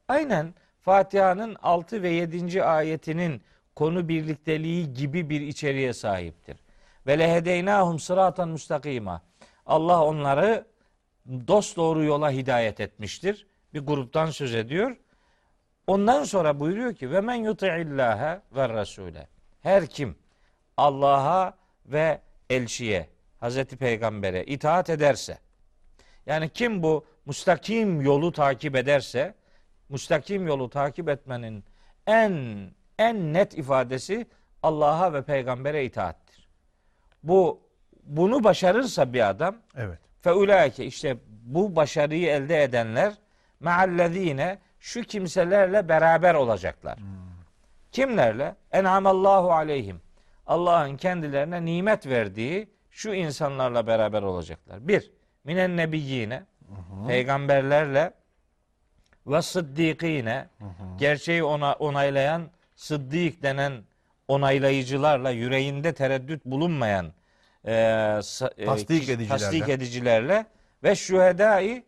aynen 0.08 0.54
Fatiha'nın 0.80 1.56
6 1.62 2.02
ve 2.02 2.08
7. 2.10 2.64
ayetinin 2.64 3.42
konu 3.76 4.08
birlikteliği 4.08 4.94
gibi 4.94 5.30
bir 5.30 5.40
içeriğe 5.40 5.92
sahiptir. 5.92 6.56
Ve 7.06 7.18
lehedeynahum 7.18 7.98
sıratan 7.98 8.48
müstakima. 8.48 9.22
Allah 9.66 10.04
onları 10.04 10.66
dost 11.26 11.76
doğru 11.76 12.04
yola 12.04 12.30
hidayet 12.30 12.80
etmiştir. 12.80 13.46
Bir 13.74 13.80
gruptan 13.80 14.26
söz 14.26 14.54
ediyor. 14.54 14.96
Ondan 15.90 16.24
sonra 16.24 16.60
buyuruyor 16.60 16.94
ki 16.94 17.10
ve 17.10 17.20
men 17.20 17.34
yuti'illâhe 17.34 18.40
ve 18.52 18.60
rasûle. 18.60 19.26
Her 19.60 19.86
kim 19.86 20.16
Allah'a 20.76 21.54
ve 21.86 22.20
elçiye, 22.50 23.08
Hazreti 23.40 23.76
Peygamber'e 23.76 24.44
itaat 24.44 24.90
ederse, 24.90 25.38
yani 26.26 26.48
kim 26.48 26.82
bu 26.82 27.06
müstakim 27.26 28.00
yolu 28.00 28.32
takip 28.32 28.76
ederse, 28.76 29.34
müstakim 29.88 30.46
yolu 30.46 30.70
takip 30.70 31.08
etmenin 31.08 31.64
en 32.06 32.34
en 32.98 33.32
net 33.32 33.58
ifadesi 33.58 34.26
Allah'a 34.62 35.12
ve 35.12 35.22
peygambere 35.22 35.84
itaattir. 35.84 36.48
Bu 37.22 37.60
bunu 38.02 38.44
başarırsa 38.44 39.12
bir 39.12 39.28
adam 39.28 39.56
Evet. 39.76 39.98
Feulaike 40.20 40.84
işte 40.84 41.16
bu 41.28 41.76
başarıyı 41.76 42.28
elde 42.28 42.62
edenler 42.62 43.14
meallezine 43.60 44.58
şu 44.80 45.02
kimselerle 45.02 45.88
beraber 45.88 46.34
olacaklar. 46.34 46.98
Kimlerle? 47.92 48.56
En'amallahu 48.72 49.52
aleyhim. 49.52 50.00
Allah'ın 50.46 50.96
kendilerine 50.96 51.64
nimet 51.64 52.06
verdiği 52.06 52.68
şu 52.90 53.14
insanlarla 53.14 53.86
beraber 53.86 54.22
olacaklar. 54.22 54.88
Bir, 54.88 55.10
minen 55.44 55.76
nebiyyine, 55.76 56.42
peygamberlerle 57.08 58.12
ve 59.26 59.42
sıddikine, 59.42 60.46
gerçeği 60.98 61.44
ona 61.44 61.72
onaylayan 61.72 62.42
sıddık 62.76 63.42
denen 63.42 63.72
onaylayıcılarla 64.28 65.30
yüreğinde 65.30 65.92
tereddüt 65.92 66.44
bulunmayan 66.44 67.12
e, 67.64 67.72
e, 67.72 68.64
Tasdik 68.66 69.00
kişi- 69.00 69.12
edicilerle. 69.12 69.28
tasdik 69.28 69.68
edicilerle 69.68 70.46
ve 70.82 70.94
şühedai 70.94 71.84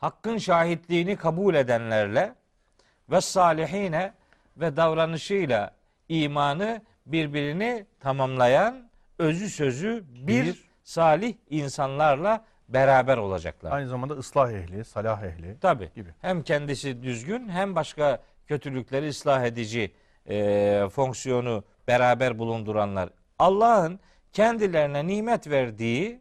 hakkın 0.00 0.38
şahitliğini 0.38 1.16
kabul 1.16 1.54
edenlerle 1.54 2.34
ve 3.10 3.20
salihine 3.20 4.12
ve 4.56 4.76
davranışıyla 4.76 5.70
imanı 6.08 6.82
birbirini 7.06 7.86
tamamlayan 8.00 8.90
özü 9.18 9.50
sözü 9.50 10.04
bir, 10.08 10.46
Bir. 10.46 10.68
salih 10.84 11.34
insanlarla 11.50 12.44
beraber 12.68 13.16
olacaklar. 13.16 13.72
Aynı 13.72 13.88
zamanda 13.88 14.14
ıslah 14.14 14.52
ehli, 14.52 14.84
salah 14.84 15.22
ehli. 15.22 15.60
Tabi. 15.60 15.90
gibi. 15.94 16.10
Hem 16.20 16.42
kendisi 16.42 17.02
düzgün 17.02 17.48
hem 17.48 17.74
başka 17.76 18.22
kötülükleri 18.46 19.08
ıslah 19.08 19.44
edici 19.44 19.92
e, 20.28 20.88
fonksiyonu 20.92 21.64
beraber 21.88 22.38
bulunduranlar. 22.38 23.08
Allah'ın 23.38 24.00
kendilerine 24.32 25.06
nimet 25.06 25.50
verdiği 25.50 26.20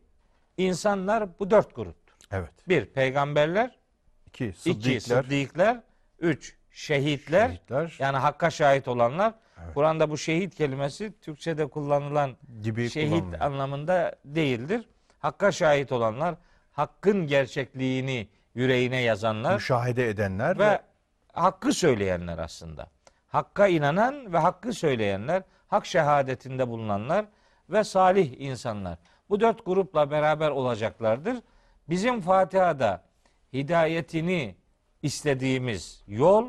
insanlar 0.58 1.40
bu 1.40 1.52
dört 1.52 1.76
gruptur. 1.76 2.09
Evet. 2.32 2.52
Bir, 2.68 2.86
peygamberler. 2.86 3.80
İki, 4.28 4.48
iki 4.48 5.02
sıddıklar. 5.02 5.24
sıddıklar. 5.24 5.80
Üç, 6.20 6.56
şehitler. 6.72 7.48
Şehitler. 7.48 7.96
Yani 8.00 8.18
hakka 8.18 8.50
şahit 8.50 8.88
olanlar. 8.88 9.34
Evet. 9.64 9.74
Kur'an'da 9.74 10.10
bu 10.10 10.18
şehit 10.18 10.56
kelimesi 10.56 11.20
Türkçe'de 11.22 11.68
kullanılan 11.68 12.38
Gibi 12.62 12.90
şehit 12.90 13.42
anlamında 13.42 14.16
değildir. 14.26 14.90
Hakka 15.20 15.52
şahit 15.52 15.92
olanlar, 15.92 16.36
hakkın 16.72 17.28
gerçekliğini 17.28 18.28
yüreğine 18.56 19.02
yazanlar 19.02 19.54
Müşahede 19.54 20.10
edenler 20.10 20.60
ve 20.60 20.82
hakkı 21.34 21.74
söyleyenler 21.74 22.38
aslında. 22.38 22.88
Hakka 23.28 23.68
inanan 23.68 24.34
ve 24.34 24.38
hakkı 24.38 24.74
söyleyenler, 24.74 25.44
hak 25.68 25.86
şehadetinde 25.86 26.68
bulunanlar 26.68 27.26
ve 27.70 27.84
salih 27.84 28.42
insanlar. 28.42 28.98
Bu 29.30 29.40
dört 29.40 29.66
grupla 29.66 30.12
beraber 30.12 30.50
olacaklardır. 30.50 31.38
Bizim 31.90 32.22
Fatiha'da 32.22 33.04
hidayetini 33.54 34.56
istediğimiz 35.02 36.04
yol 36.08 36.48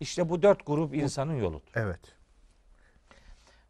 işte 0.00 0.28
bu 0.28 0.42
dört 0.42 0.66
grup 0.66 0.94
insanın 0.94 1.34
yoludur. 1.34 1.70
Evet. 1.74 2.00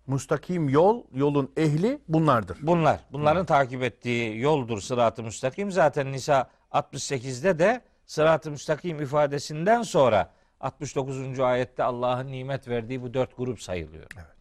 Mustakim 0.07 0.69
yol, 0.69 1.05
yolun 1.13 1.53
ehli 1.57 1.99
bunlardır. 2.09 2.59
Bunlar, 2.63 3.01
bunların 3.13 3.47
takip 3.47 3.83
ettiği 3.83 4.41
yoldur 4.41 4.81
sırat-ı 4.81 5.23
müstakim. 5.23 5.71
Zaten 5.71 6.13
Nisa 6.13 6.51
68'de 6.73 7.59
de 7.59 7.81
sırat-ı 8.07 8.51
müstakim 8.51 9.03
ifadesinden 9.03 9.83
sonra 9.83 10.33
69. 10.61 11.41
ayette 11.41 11.83
Allah'ın 11.83 12.27
nimet 12.27 12.69
verdiği 12.69 13.03
bu 13.03 13.15
dört 13.15 13.37
grup 13.37 13.63
sayılıyor. 13.63 14.07
Evet. 14.17 14.37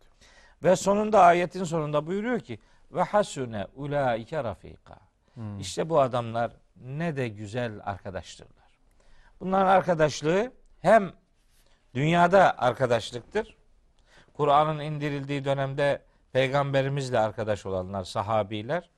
Ve 0.64 0.76
sonunda 0.76 1.22
ayetin 1.22 1.64
sonunda 1.64 2.08
buyuruyor 2.08 2.40
ki 2.40 2.60
ve 2.92 3.04
hasune 3.04 3.68
ulaike 3.76 4.44
rafika. 4.44 5.10
İşte 5.60 5.90
bu 5.90 6.02
adamlar 6.02 6.52
ne 6.86 7.16
de 7.16 7.28
güzel 7.28 7.82
arkadaştırlar. 7.84 8.70
Bunların 9.40 9.68
arkadaşlığı 9.68 10.52
hem 10.80 11.14
dünyada 11.94 12.58
arkadaşlıktır. 12.58 13.58
Kur'an'ın 14.34 14.80
indirildiği 14.80 15.46
dönemde 15.46 16.02
peygamberimizle 16.32 17.20
arkadaş 17.20 17.66
olanlar 17.66 18.04
sahabiler 18.04 18.90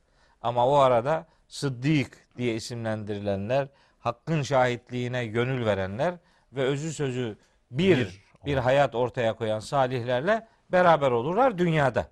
ama 0.42 0.68
o 0.68 0.76
arada 0.76 1.28
sıddık 1.48 2.28
diye 2.38 2.56
isimlendirilenler, 2.56 3.68
hakkın 4.00 4.42
şahitliğine 4.42 5.26
gönül 5.26 5.66
verenler 5.66 6.16
ve 6.54 6.64
özü 6.64 6.94
sözü 6.94 7.38
bir 7.72 7.98
Bir 7.98 8.22
bir 8.46 8.58
hayat 8.58 8.96
ortaya 8.96 9.34
koyan 9.36 9.60
salihlerle 9.60 10.48
beraber 10.72 11.12
olurlar 11.12 11.58
dünyada. 11.58 12.08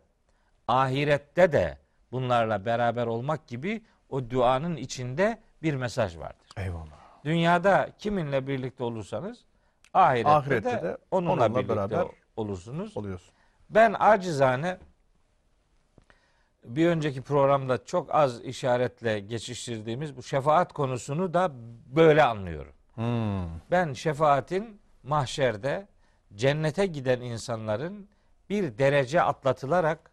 Ahirette 0.67 1.51
de 1.51 1.77
bunlarla 2.11 2.65
beraber 2.65 3.07
olmak 3.07 3.47
gibi 3.47 3.83
o 4.09 4.29
duanın 4.29 4.75
içinde 4.75 5.41
bir 5.63 5.73
mesaj 5.73 6.17
vardır. 6.17 6.47
Eyvallah. 6.57 6.99
Dünyada 7.25 7.89
kiminle 7.99 8.47
birlikte 8.47 8.83
olursanız 8.83 9.45
ahirette, 9.93 10.29
Ahirette 10.29 10.71
de, 10.71 10.83
de 10.83 10.97
onunla, 11.11 11.31
onunla 11.31 11.55
birlikte 11.55 11.75
beraber 11.75 12.05
olursunuz. 12.35 12.97
Oluyorsun. 12.97 13.33
Ben 13.69 13.95
acizane 13.99 14.77
bir 16.63 16.87
önceki 16.87 17.21
programda 17.21 17.85
çok 17.85 18.15
az 18.15 18.41
işaretle 18.41 19.19
geçiştirdiğimiz 19.19 20.17
bu 20.17 20.23
şefaat 20.23 20.73
konusunu 20.73 21.33
da 21.33 21.51
böyle 21.95 22.23
anlıyorum. 22.23 22.73
Hmm. 22.95 23.59
Ben 23.71 23.93
şefaatin 23.93 24.81
mahşerde 25.03 25.87
cennete 26.35 26.85
giden 26.85 27.21
insanların 27.21 28.09
bir 28.49 28.77
derece 28.77 29.21
atlatılarak 29.21 30.11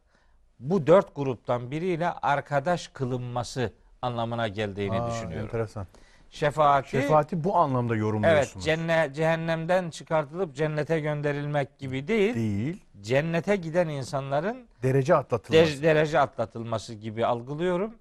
bu 0.61 0.87
dört 0.87 1.17
gruptan 1.17 1.71
biriyle 1.71 2.11
arkadaş 2.11 2.89
kılınması 2.89 3.73
anlamına 4.07 4.49
geldiğini 4.49 5.01
Aa, 5.01 5.11
düşünüyorum. 5.11 5.45
Enteresan. 5.47 5.87
şefaati, 6.31 6.91
Şefaati 6.91 7.45
bu 7.45 7.57
anlamda 7.57 7.95
evet 7.95 8.01
yorumluyorsunuz. 8.03 8.65
cennet 8.65 9.15
cehennemden 9.15 9.91
çıkartılıp 9.91 10.55
cennete 10.55 11.01
gönderilmek 11.01 11.79
gibi 11.79 12.09
değil. 12.09 12.35
Değil. 12.35 12.85
Cennete 13.01 13.57
giden 13.57 13.89
insanların 13.89 14.67
Derece 14.83 15.15
atlatılması. 15.15 15.83
der- 15.83 15.83
derece 15.83 16.19
atlatılması 16.19 16.95
gibi 16.95 17.27
algılıyorum. 17.27 17.95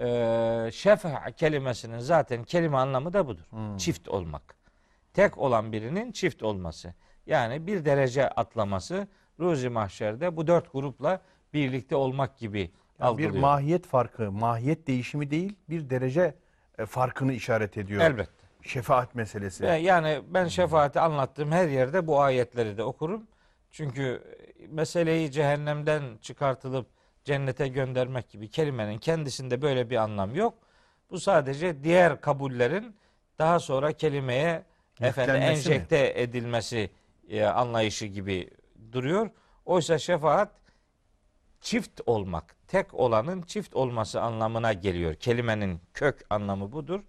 Ee, 0.00 0.70
şefa 0.72 1.30
kelimesinin 1.30 1.98
zaten 1.98 2.44
kelime 2.44 2.76
anlamı 2.76 3.12
da 3.12 3.26
budur. 3.26 3.42
Hmm. 3.50 3.76
Çift 3.76 4.08
olmak. 4.08 4.42
Tek 5.12 5.38
olan 5.38 5.72
birinin 5.72 6.12
çift 6.12 6.42
olması. 6.42 6.94
Yani 7.26 7.66
bir 7.66 7.84
derece 7.84 8.28
atlaması 8.28 9.08
ruzi 9.40 9.68
mahşerde 9.68 10.36
bu 10.36 10.46
dört 10.46 10.72
grupla 10.72 11.20
birlikte 11.54 11.96
olmak 11.96 12.38
gibi 12.38 12.70
Yani 13.04 13.18
bir 13.18 13.30
mahiyet 13.30 13.86
farkı, 13.86 14.32
mahiyet 14.32 14.86
değişimi 14.86 15.30
değil, 15.30 15.56
bir 15.68 15.90
derece 15.90 16.34
e, 16.78 16.86
farkını 16.86 17.32
işaret 17.32 17.78
ediyor. 17.78 18.02
Elbette. 18.02 18.32
Şefaat 18.62 19.14
meselesi. 19.14 19.64
Yani 19.64 20.22
ben 20.28 20.48
şefaati 20.48 21.00
anlattığım 21.00 21.52
her 21.52 21.68
yerde 21.68 22.06
bu 22.06 22.20
ayetleri 22.20 22.76
de 22.76 22.82
okurum. 22.82 23.26
Çünkü 23.70 24.22
meseleyi 24.68 25.30
cehennemden 25.30 26.02
çıkartılıp 26.22 26.86
cennete 27.24 27.68
göndermek 27.68 28.30
gibi 28.30 28.48
kelimenin 28.50 28.98
kendisinde 28.98 29.62
böyle 29.62 29.90
bir 29.90 29.96
anlam 29.96 30.34
yok. 30.34 30.54
Bu 31.10 31.20
sadece 31.20 31.84
diğer 31.84 32.20
kabullerin 32.20 32.96
daha 33.38 33.60
sonra 33.60 33.92
kelimeye 33.92 34.62
efendim 35.00 35.34
Yüklenmesi 35.34 35.68
mi? 35.68 35.74
enjekte 35.74 36.12
edilmesi 36.16 36.90
e, 37.28 37.44
anlayışı 37.44 38.06
gibi 38.06 38.50
duruyor. 38.92 39.30
Oysa 39.64 39.98
şefaat 39.98 40.50
çift 41.60 42.00
olmak, 42.06 42.56
tek 42.74 42.94
olanın 42.94 43.42
çift 43.42 43.74
olması 43.76 44.20
anlamına 44.20 44.72
geliyor. 44.72 45.14
Kelimenin 45.14 45.80
kök 45.94 46.26
anlamı 46.30 46.72
budur. 46.72 47.00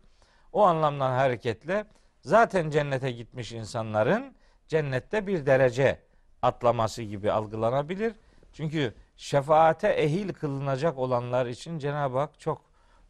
O 0.52 0.64
anlamdan 0.64 1.11
hareketle 1.11 1.85
zaten 2.22 2.69
cennete 2.69 3.11
gitmiş 3.11 3.52
insanların 3.52 4.35
cennette 4.68 5.27
bir 5.27 5.45
derece 5.45 6.00
atlaması 6.42 7.03
gibi 7.03 7.32
algılanabilir. 7.32 8.14
Çünkü 8.53 8.94
şefaate 9.16 9.88
ehil 9.88 10.34
kılınacak 10.34 10.98
olanlar 10.98 11.45
için 11.45 11.80
Cenab-ı 11.80 12.18
Hak 12.18 12.40
çok 12.40 12.61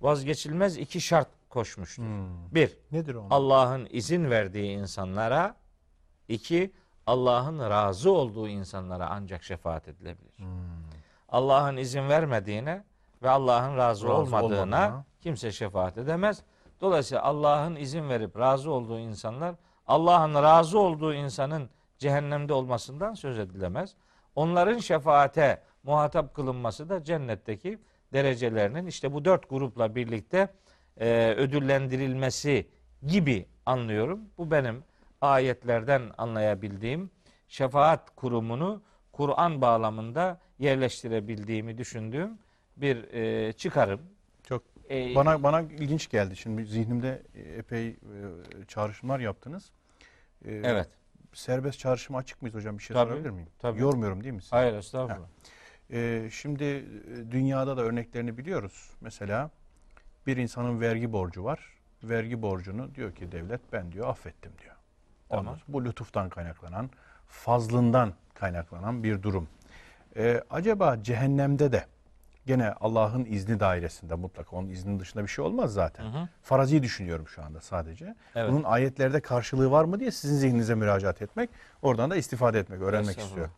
vazgeçilmez 0.01 0.77
iki 0.77 1.01
şart 1.01 1.27
koşmuştur. 1.49 2.03
Bir, 2.51 2.77
Nedir? 2.91 3.17
Allah'ın 3.29 3.87
izin 3.91 4.29
verdiği 4.29 4.77
insanlara, 4.77 5.55
iki, 6.27 6.73
Allah'ın 7.07 7.59
razı 7.59 8.11
olduğu 8.11 8.47
insanlara 8.47 9.09
ancak 9.09 9.43
şefaat 9.43 9.87
edilebilir. 9.87 10.33
Allah'ın 11.29 11.77
izin 11.77 12.09
vermediğine 12.09 12.83
ve 13.23 13.29
Allah'ın 13.29 13.77
razı, 13.77 14.07
Razı 14.07 14.13
olmadığına 14.13 14.45
olmadığına. 14.45 15.05
kimse 15.21 15.51
şefaat 15.51 15.97
edemez. 15.97 16.43
Dolayısıyla 16.81 17.23
Allah'ın 17.23 17.75
izin 17.75 18.09
verip 18.09 18.39
razı 18.39 18.71
olduğu 18.71 18.99
insanlar 18.99 19.55
Allah'ın 19.87 20.33
razı 20.33 20.79
olduğu 20.79 21.13
insanın 21.13 21.69
cehennemde 21.97 22.53
olmasından 22.53 23.13
söz 23.13 23.39
edilemez. 23.39 23.95
Onların 24.35 24.77
şefaate 24.77 25.61
muhatap 25.83 26.33
kılınması 26.33 26.89
da 26.89 27.03
cennetteki 27.03 27.79
derecelerinin 28.13 28.85
işte 28.87 29.13
bu 29.13 29.25
dört 29.25 29.49
grupla 29.49 29.95
birlikte 29.95 30.47
e, 30.97 31.33
ödüllendirilmesi 31.37 32.69
gibi 33.07 33.45
anlıyorum. 33.65 34.19
Bu 34.37 34.51
benim 34.51 34.83
ayetlerden 35.21 36.01
anlayabildiğim 36.17 37.11
şefaat 37.47 38.15
kurumunu 38.15 38.81
Kur'an 39.11 39.61
bağlamında 39.61 40.39
yerleştirebildiğimi 40.59 41.77
düşündüğüm 41.77 42.37
bir 42.77 43.13
e, 43.13 43.53
çıkarım. 43.53 44.01
Çok 44.43 44.63
E, 44.89 45.15
bana 45.15 45.43
bana 45.43 45.61
ilginç 45.61 46.09
geldi. 46.09 46.35
Şimdi 46.35 46.65
zihnimde 46.65 47.23
epey 47.57 47.87
e, 47.87 47.95
çağrışımlar 48.67 49.19
yaptınız. 49.19 49.71
E, 50.45 50.51
evet. 50.53 50.87
Serbest 51.33 51.79
çağrışıma 51.79 52.19
açık 52.19 52.41
mıyız 52.41 52.55
hocam? 52.55 52.77
Bir 52.77 52.83
şey 52.83 52.93
Tabii, 52.93 53.09
sorabilir 53.09 53.29
miyim? 53.29 53.47
tabii. 53.59 53.81
Yormuyorum 53.81 54.23
değil 54.23 54.33
mi 54.35 54.41
sizi? 54.41 54.55
Hayır 54.55 54.73
estağfurullah. 54.73 55.27
E, 55.91 56.29
şimdi 56.31 56.63
e, 56.63 56.83
dünyada 57.31 57.77
da 57.77 57.81
örneklerini 57.81 58.37
biliyoruz. 58.37 58.89
Mesela 59.01 59.49
bir 60.27 60.37
insanın 60.37 60.81
vergi 60.81 61.13
borcu 61.13 61.43
var. 61.43 61.69
Vergi 62.03 62.41
borcunu 62.41 62.95
diyor 62.95 63.15
ki 63.15 63.31
devlet 63.31 63.61
ben 63.73 63.91
diyor 63.91 64.07
affettim 64.07 64.51
diyor. 64.63 64.75
Tamam. 65.29 65.45
Ondan 65.47 65.59
Bu 65.67 65.85
lütuftan 65.85 66.29
kaynaklanan, 66.29 66.89
fazlından 67.27 68.13
kaynaklanan 68.33 69.03
bir 69.03 69.23
durum. 69.23 69.47
E, 70.17 70.43
acaba 70.49 71.03
cehennemde 71.03 71.71
de 71.71 71.85
gene 72.45 72.71
Allah'ın 72.71 73.25
izni 73.25 73.59
dairesinde 73.59 74.15
mutlaka 74.15 74.55
onun 74.55 74.69
izninin 74.69 74.99
dışında 74.99 75.23
bir 75.23 75.27
şey 75.27 75.45
olmaz 75.45 75.73
zaten. 75.73 76.03
Hı 76.03 76.07
hı. 76.07 76.27
Farazi 76.43 76.83
düşünüyorum 76.83 77.27
şu 77.27 77.43
anda 77.43 77.61
sadece. 77.61 78.15
Evet. 78.35 78.51
Bunun 78.51 78.63
ayetlerde 78.63 79.19
karşılığı 79.19 79.71
var 79.71 79.83
mı 79.83 79.99
diye 79.99 80.11
sizin 80.11 80.35
zihninize 80.35 80.75
müracaat 80.75 81.21
etmek, 81.21 81.49
oradan 81.81 82.11
da 82.11 82.15
istifade 82.15 82.59
etmek, 82.59 82.81
öğrenmek 82.81 83.19
istiyorum. 83.19 83.53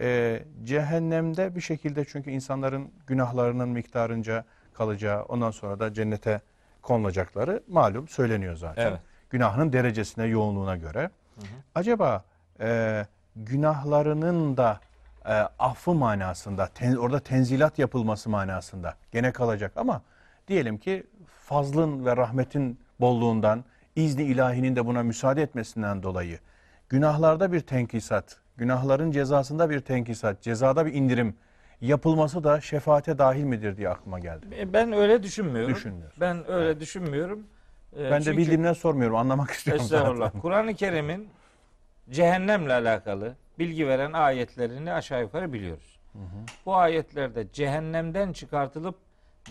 Ee, 0.00 0.42
cehennemde 0.64 1.54
bir 1.54 1.60
şekilde 1.60 2.04
çünkü 2.04 2.30
insanların 2.30 2.90
günahlarının 3.06 3.68
miktarınca 3.68 4.44
kalacağı, 4.74 5.22
ondan 5.22 5.50
sonra 5.50 5.80
da 5.80 5.94
cennete 5.94 6.40
konulacakları 6.82 7.62
malum 7.68 8.08
söyleniyor 8.08 8.56
zaten. 8.56 8.90
Evet. 8.90 9.00
Günahının 9.30 9.72
derecesine, 9.72 10.24
yoğunluğuna 10.24 10.76
göre. 10.76 11.10
Acaba 11.74 12.24
e, 12.60 13.06
günahlarının 13.36 14.56
da 14.56 14.80
e, 15.24 15.32
affı 15.58 15.94
manasında, 15.94 16.66
ten- 16.66 16.96
orada 16.96 17.20
tenzilat 17.20 17.78
yapılması 17.78 18.30
manasında 18.30 18.94
gene 19.12 19.32
kalacak 19.32 19.72
ama 19.76 20.02
diyelim 20.48 20.78
ki 20.78 21.06
fazlın 21.44 22.04
ve 22.06 22.16
rahmetin 22.16 22.80
bolluğundan, 23.00 23.64
izni 23.96 24.22
ilahinin 24.22 24.76
de 24.76 24.86
buna 24.86 25.02
müsaade 25.02 25.42
etmesinden 25.42 26.02
dolayı 26.02 26.38
günahlarda 26.88 27.52
bir 27.52 27.60
tenkisat, 27.60 28.36
günahların 28.56 29.10
cezasında 29.10 29.70
bir 29.70 29.80
tenkisat, 29.80 30.42
cezada 30.42 30.86
bir 30.86 30.92
indirim 30.94 31.36
yapılması 31.80 32.44
da 32.44 32.60
şefaate 32.60 33.18
dahil 33.18 33.44
midir 33.44 33.76
diye 33.76 33.88
aklıma 33.88 34.18
geldi. 34.18 34.46
E, 34.58 34.72
Ben 34.72 34.92
öyle 34.92 35.22
düşünmüyorum. 35.22 35.74
Düşünmüyorsun. 35.74 36.20
Ben 36.20 36.50
öyle 36.50 36.80
düşünmüyorum. 36.80 37.46
E, 37.98 38.10
Ben 38.10 38.24
de 38.24 38.36
bildiğimden 38.36 38.72
sormuyorum, 38.72 39.16
anlamak 39.16 39.50
istiyorum 39.50 39.84
Estağfurullah. 39.84 40.32
Kur'an-ı 40.42 40.74
Kerim'in 40.74 41.28
cehennemle 42.10 42.72
alakalı 42.72 43.34
bilgi 43.58 43.88
veren 43.88 44.12
ayetlerini 44.12 44.92
aşağı 44.92 45.20
yukarı 45.20 45.52
biliyoruz. 45.52 45.98
Bu 46.66 46.76
ayetlerde 46.76 47.52
cehennemden 47.52 48.32
çıkartılıp 48.32 48.98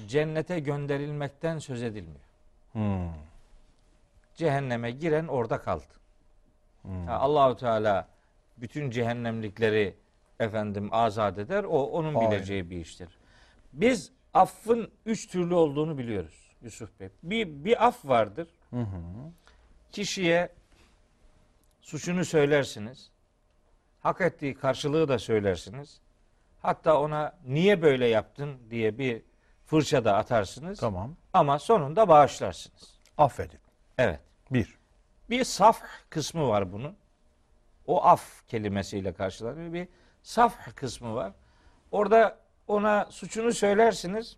cennete 0.07 0.59
gönderilmekten 0.59 1.57
söz 1.59 1.83
edilmiyor. 1.83 2.25
Hmm. 2.71 3.13
Cehenneme 4.35 4.91
giren 4.91 5.27
orada 5.27 5.61
kaldı. 5.61 5.93
Hmm. 6.81 7.07
Ha, 7.07 7.13
Allahu 7.13 7.55
Teala 7.55 8.07
bütün 8.57 8.89
cehennemlikleri 8.89 9.95
efendim 10.39 10.89
azat 10.91 11.37
eder. 11.37 11.63
O 11.63 11.83
onun 11.83 12.15
Aynen. 12.15 12.31
bileceği 12.31 12.69
bir 12.69 12.77
iştir. 12.77 13.09
Biz 13.73 14.11
affın 14.33 14.91
üç 15.05 15.27
türlü 15.27 15.53
olduğunu 15.53 15.97
biliyoruz 15.97 16.51
Yusuf 16.61 16.99
Bey. 16.99 17.09
Bir, 17.23 17.47
bir 17.65 17.87
af 17.87 18.05
vardır. 18.05 18.47
Hı 18.69 18.79
hı. 18.79 19.01
Kişiye 19.91 20.49
suçunu 21.81 22.25
söylersiniz. 22.25 23.11
Hak 24.01 24.21
ettiği 24.21 24.55
karşılığı 24.55 25.07
da 25.07 25.19
söylersiniz. 25.19 26.01
Hatta 26.61 26.99
ona 26.99 27.33
niye 27.45 27.81
böyle 27.81 28.07
yaptın 28.07 28.57
diye 28.69 28.97
bir 28.97 29.21
fırça 29.65 30.05
da 30.05 30.15
atarsınız. 30.15 30.79
Tamam. 30.79 31.15
Ama 31.33 31.59
sonunda 31.59 32.07
bağışlarsınız. 32.07 32.99
Affedin. 33.17 33.59
Evet. 33.97 34.19
Bir. 34.51 34.77
Bir 35.29 35.43
saf 35.43 35.81
kısmı 36.09 36.47
var 36.47 36.73
bunun. 36.73 36.95
O 37.87 38.03
af 38.05 38.47
kelimesiyle 38.47 39.13
karşılanıyor. 39.13 39.73
Bir 39.73 39.87
saf 40.23 40.75
kısmı 40.75 41.15
var. 41.15 41.33
Orada 41.91 42.37
ona 42.67 43.07
suçunu 43.09 43.53
söylersiniz 43.53 44.37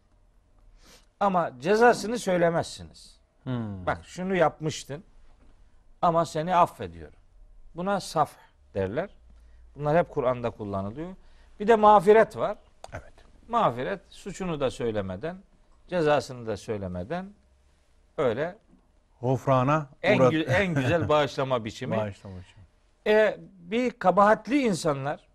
ama 1.20 1.52
cezasını 1.60 2.20
söylemezsiniz. 2.20 3.20
Hmm. 3.44 3.86
Bak 3.86 4.06
şunu 4.06 4.36
yapmıştın 4.36 5.04
ama 6.02 6.26
seni 6.26 6.56
affediyorum. 6.56 7.20
Buna 7.76 8.00
saf 8.00 8.32
derler. 8.74 9.10
Bunlar 9.80 9.98
hep 9.98 10.10
Kur'an'da 10.10 10.50
kullanılıyor. 10.50 11.10
Bir 11.60 11.68
de 11.68 11.76
mağfiret 11.76 12.38
var. 12.38 12.58
Evet. 12.94 13.14
Mağfiret 13.48 14.00
suçunu 14.10 14.60
da 14.60 14.72
söylemeden, 14.72 15.38
cezasını 15.88 16.48
da 16.48 16.58
söylemeden 16.58 17.34
öyle 18.18 18.56
Gofrana 19.22 19.88
en, 20.04 20.18
uğrat- 20.20 20.34
gü- 20.34 20.46
en 20.50 20.74
güzel 20.74 21.10
bağışlama 21.10 21.66
biçimi. 21.66 21.98
Bağışlama 21.98 22.36
için. 22.40 22.56
E, 23.08 23.38
bir 23.72 23.92
kabahatli 23.92 24.62
insanlar, 24.62 25.28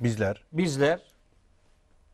Bizler 0.00 0.44
bizler 0.52 1.00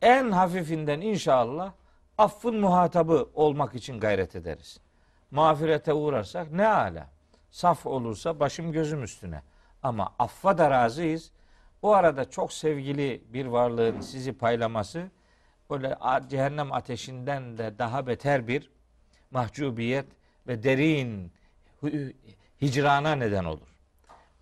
en 0.02 0.30
hafifinden 0.30 1.00
inşallah 1.00 1.72
affın 2.18 2.56
muhatabı 2.60 3.28
olmak 3.34 3.74
için 3.74 4.00
gayret 4.00 4.36
ederiz. 4.36 4.80
Mağfirete 5.30 5.92
uğrarsak 5.92 6.52
ne 6.52 6.66
ala. 6.68 7.06
Saf 7.50 7.86
olursa 7.86 8.40
başım 8.40 8.72
gözüm 8.72 9.02
üstüne. 9.02 9.42
Ama 9.82 10.14
affa 10.18 10.58
da 10.58 10.70
razıyız. 10.70 11.30
O 11.82 11.92
arada 11.92 12.30
çok 12.30 12.52
sevgili 12.52 13.22
bir 13.32 13.46
varlığın 13.46 14.00
sizi 14.00 14.32
paylaması 14.32 15.10
böyle 15.70 15.96
cehennem 16.28 16.72
ateşinden 16.72 17.58
de 17.58 17.78
daha 17.78 18.06
beter 18.06 18.48
bir 18.48 18.70
mahcubiyet 19.30 20.06
ve 20.46 20.62
derin 20.62 21.32
hicrana 22.62 23.14
neden 23.14 23.44
olur. 23.44 23.68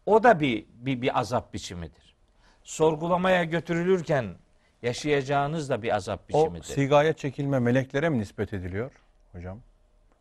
O 0.06 0.22
da 0.22 0.40
bir, 0.40 0.66
bir, 0.72 1.02
bir 1.02 1.18
azap 1.18 1.54
biçimidir. 1.54 2.16
Sorgulamaya 2.64 3.44
götürülürken 3.44 4.34
yaşayacağınız 4.82 5.70
da 5.70 5.82
bir 5.82 5.96
azap 5.96 6.20
O 6.20 6.28
biçimidir. 6.28 6.64
sigaya 6.64 7.12
çekilme 7.12 7.58
meleklere 7.58 8.08
mi 8.08 8.18
nispet 8.18 8.52
ediliyor 8.52 8.92
hocam? 9.32 9.60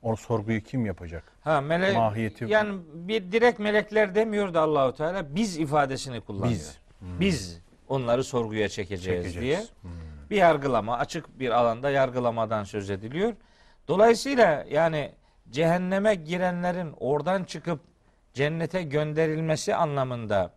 O 0.02 0.16
sorguyu 0.16 0.62
kim 0.64 0.86
yapacak? 0.86 1.24
Ha 1.42 1.62
melek 1.62 1.96
Mahiyeti- 1.96 2.48
yani 2.52 2.80
bir 2.94 3.32
direkt 3.32 3.60
melekler 3.60 4.16
demiyor 4.16 4.54
da 4.54 4.62
Allahu 4.62 4.94
Teala 4.96 5.36
biz 5.36 5.58
ifadesini 5.58 6.22
kullanıyor. 6.22 6.52
Biz. 6.52 6.80
Biz 7.20 7.62
onları 7.88 8.24
sorguya 8.24 8.70
çekeceğiz, 8.70 9.24
Çekeceğiz. 9.24 9.72
diye. 9.84 9.92
Bir 10.30 10.36
yargılama, 10.38 10.98
açık 10.98 11.40
bir 11.40 11.50
alanda 11.50 11.90
yargılamadan 11.90 12.64
söz 12.64 12.90
ediliyor. 12.90 13.34
Dolayısıyla 13.88 14.66
yani 14.70 15.12
cehenneme 15.50 16.16
girenlerin 16.16 16.94
oradan 17.00 17.44
çıkıp 17.44 17.80
cennete 18.34 18.84
gönderilmesi 18.84 19.76
anlamında 19.76 20.54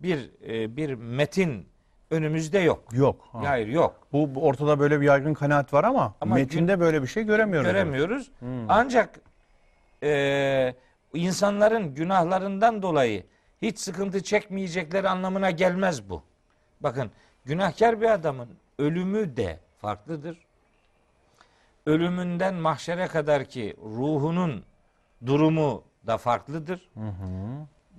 bir 0.00 0.30
e, 0.48 0.76
bir 0.76 0.94
metin 0.94 1.66
önümüzde 2.14 2.58
yok. 2.58 2.84
Yok. 2.92 3.28
Ha. 3.32 3.40
Hayır 3.48 3.66
yok. 3.68 4.06
Bu, 4.12 4.34
bu 4.34 4.46
ortada 4.46 4.78
böyle 4.78 5.00
bir 5.00 5.06
yaygın 5.06 5.34
kanaat 5.34 5.72
var 5.72 5.84
ama, 5.84 6.14
Ama 6.20 6.34
metinde 6.34 6.80
böyle 6.80 7.02
bir 7.02 7.06
şey 7.06 7.22
göremiyoruz. 7.24 7.70
göremiyoruz. 7.70 8.30
Ancak 8.68 9.20
e, 10.02 10.74
insanların 11.14 11.94
günahlarından 11.94 12.82
dolayı 12.82 13.24
hiç 13.62 13.78
sıkıntı 13.78 14.22
çekmeyecekleri 14.22 15.08
anlamına 15.08 15.50
gelmez 15.50 16.08
bu. 16.10 16.22
Bakın 16.80 17.10
günahkar 17.44 18.00
bir 18.00 18.10
adamın 18.10 18.48
ölümü 18.78 19.36
de 19.36 19.60
farklıdır. 19.80 20.38
Ölümünden 21.86 22.54
mahşere 22.54 23.06
kadar 23.06 23.44
ki 23.44 23.76
ruhunun 23.82 24.64
durumu 25.26 25.82
da 26.06 26.18
farklıdır. 26.18 26.88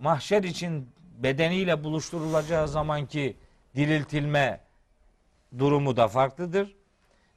Mahşer 0.02 0.44
için 0.44 0.90
bedeniyle 1.18 1.84
buluşturulacağı 1.84 2.68
zamanki 2.68 3.38
diriltilme 3.76 4.60
durumu 5.58 5.98
da 5.98 6.08
farklıdır. 6.08 6.76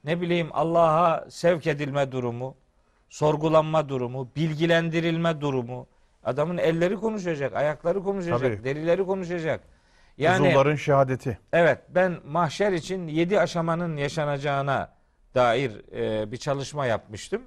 Ne 0.05 0.21
bileyim 0.21 0.49
Allah'a 0.53 1.31
sevk 1.31 1.67
edilme 1.67 2.13
durumu, 2.13 2.57
sorgulanma 3.09 3.89
durumu, 3.89 4.29
bilgilendirilme 4.37 5.41
durumu. 5.41 5.87
Adamın 6.25 6.59
elleri 6.59 6.97
konuşacak, 6.97 7.57
ayakları 7.57 8.03
konuşacak, 8.03 8.41
Tabii. 8.41 8.65
derileri 8.65 9.07
konuşacak. 9.07 9.61
Yani 10.19 10.49
Uzuvların 10.49 10.77
şehadeti. 10.77 11.39
evet 11.53 11.79
ben 11.89 12.17
mahşer 12.27 12.73
için 12.73 13.09
yedi 13.09 13.41
aşamanın 13.41 13.97
yaşanacağına 13.97 14.93
dair 15.35 15.93
e, 15.93 16.33
bir 16.33 16.37
çalışma 16.37 16.87
yapmıştım. 16.87 17.43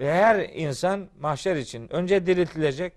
E, 0.00 0.06
Her 0.06 0.48
insan 0.54 1.08
mahşer 1.20 1.56
için 1.56 1.92
önce 1.92 2.26
diriltilecek, 2.26 2.92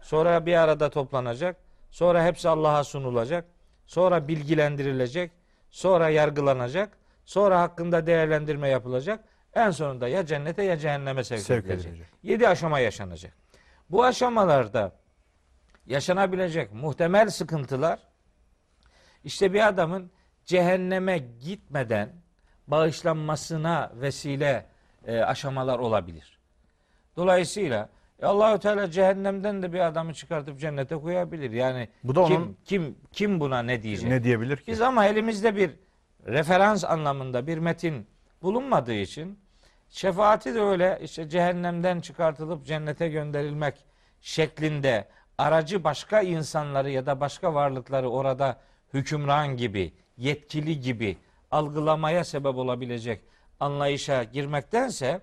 sonra 0.00 0.46
bir 0.46 0.54
arada 0.54 0.90
toplanacak, 0.90 1.56
sonra 1.90 2.24
hepsi 2.24 2.48
Allah'a 2.48 2.84
sunulacak, 2.84 3.44
sonra 3.86 4.28
bilgilendirilecek, 4.28 5.30
sonra 5.70 6.08
yargılanacak, 6.08 6.98
sonra 7.24 7.60
hakkında 7.60 8.06
değerlendirme 8.06 8.68
yapılacak. 8.68 9.24
En 9.54 9.70
sonunda 9.70 10.08
ya 10.08 10.26
cennete 10.26 10.62
ya 10.62 10.76
cehenneme 10.76 11.24
sevk, 11.24 11.40
Sevk 11.40 11.64
edilecek. 11.64 11.86
edilecek. 11.92 12.08
Yedi 12.22 12.48
aşama 12.48 12.78
yaşanacak. 12.78 13.32
Bu 13.90 14.04
aşamalarda 14.04 14.92
yaşanabilecek 15.86 16.72
muhtemel 16.72 17.30
sıkıntılar 17.30 17.98
işte 19.24 19.52
bir 19.52 19.68
adamın 19.68 20.10
cehenneme 20.44 21.18
gitmeden 21.18 22.12
bağışlanmasına 22.66 23.92
vesile 23.94 24.66
e, 25.06 25.20
aşamalar 25.20 25.78
olabilir. 25.78 26.38
Dolayısıyla 27.16 27.88
e, 28.22 28.26
Allahü 28.26 28.58
Teala 28.60 28.90
cehennemden 28.90 29.62
de 29.62 29.72
bir 29.72 29.80
adamı 29.80 30.14
çıkartıp 30.14 30.58
cennete 30.60 30.96
koyabilir. 30.96 31.50
Yani 31.50 31.88
Bu 32.04 32.14
da 32.14 32.24
kim 32.24 32.36
onun- 32.36 32.56
kim 32.64 32.96
kim 33.12 33.40
buna 33.40 33.62
ne 33.62 33.82
diyecek? 33.82 34.08
Ne 34.08 34.24
diyebilir 34.24 34.56
ki? 34.56 34.64
Biz 34.66 34.80
ama 34.80 35.06
elimizde 35.06 35.56
bir 35.56 35.70
referans 36.26 36.84
anlamında 36.84 37.46
bir 37.46 37.58
metin 37.58 38.06
bulunmadığı 38.42 38.94
için 38.94 39.38
şefaati 39.88 40.54
de 40.54 40.60
öyle 40.60 40.98
işte 41.02 41.28
cehennemden 41.28 42.00
çıkartılıp 42.00 42.66
cennete 42.66 43.08
gönderilmek 43.08 43.74
şeklinde 44.20 45.08
aracı 45.38 45.84
başka 45.84 46.20
insanları 46.20 46.90
ya 46.90 47.06
da 47.06 47.20
başka 47.20 47.54
varlıkları 47.54 48.10
orada 48.10 48.60
hükümran 48.94 49.56
gibi, 49.56 49.92
yetkili 50.16 50.80
gibi 50.80 51.16
algılamaya 51.50 52.24
sebep 52.24 52.56
olabilecek 52.56 53.20
anlayışa 53.60 54.22
girmektense 54.24 55.20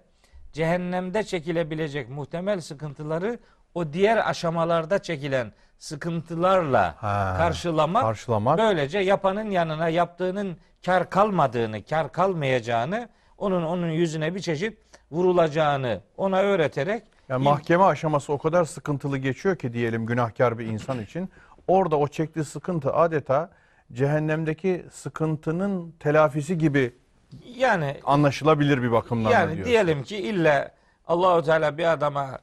cehennemde 0.53 1.23
çekilebilecek 1.23 2.09
muhtemel 2.09 2.61
sıkıntıları 2.61 3.39
o 3.73 3.93
diğer 3.93 4.29
aşamalarda 4.29 4.99
çekilen 5.01 5.51
sıkıntılarla 5.79 6.95
Ha, 6.97 7.35
karşılamak, 7.37 8.01
karşılamak. 8.03 8.57
böylece 8.59 8.99
yapanın 8.99 9.49
yanına 9.51 9.89
yaptığının 9.89 10.57
kar 10.85 11.09
kalmadığını, 11.09 11.83
kar 11.83 12.11
kalmayacağını, 12.11 13.09
onun 13.37 13.63
onun 13.63 13.89
yüzüne 13.89 14.35
bir 14.35 14.39
çeşit 14.39 14.77
vurulacağını 15.11 16.01
ona 16.17 16.37
öğreterek 16.39 17.03
Yani 17.29 17.43
mahkeme 17.43 17.83
aşaması 17.83 18.33
o 18.33 18.37
kadar 18.37 18.65
sıkıntılı 18.65 19.17
geçiyor 19.17 19.55
ki 19.55 19.73
diyelim 19.73 20.05
günahkar 20.05 20.59
bir 20.59 20.65
insan 20.65 21.01
için. 21.01 21.29
Orada 21.67 21.95
o 21.99 22.07
çektiği 22.07 22.43
sıkıntı 22.43 22.93
adeta 22.93 23.49
cehennemdeki 23.93 24.85
sıkıntının 24.91 25.91
telafisi 25.99 26.57
gibi 26.57 26.95
yani 27.55 27.97
anlaşılabilir 28.03 28.83
bir 28.83 28.91
bakımdan 28.91 29.31
da 29.31 29.35
yani 29.35 29.53
diyorsun. 29.53 29.65
diyelim 29.65 30.03
ki 30.03 30.17
illa 30.17 30.71
Allahu 31.07 31.43
Teala 31.43 31.77
bir 31.77 31.91
adama 31.91 32.39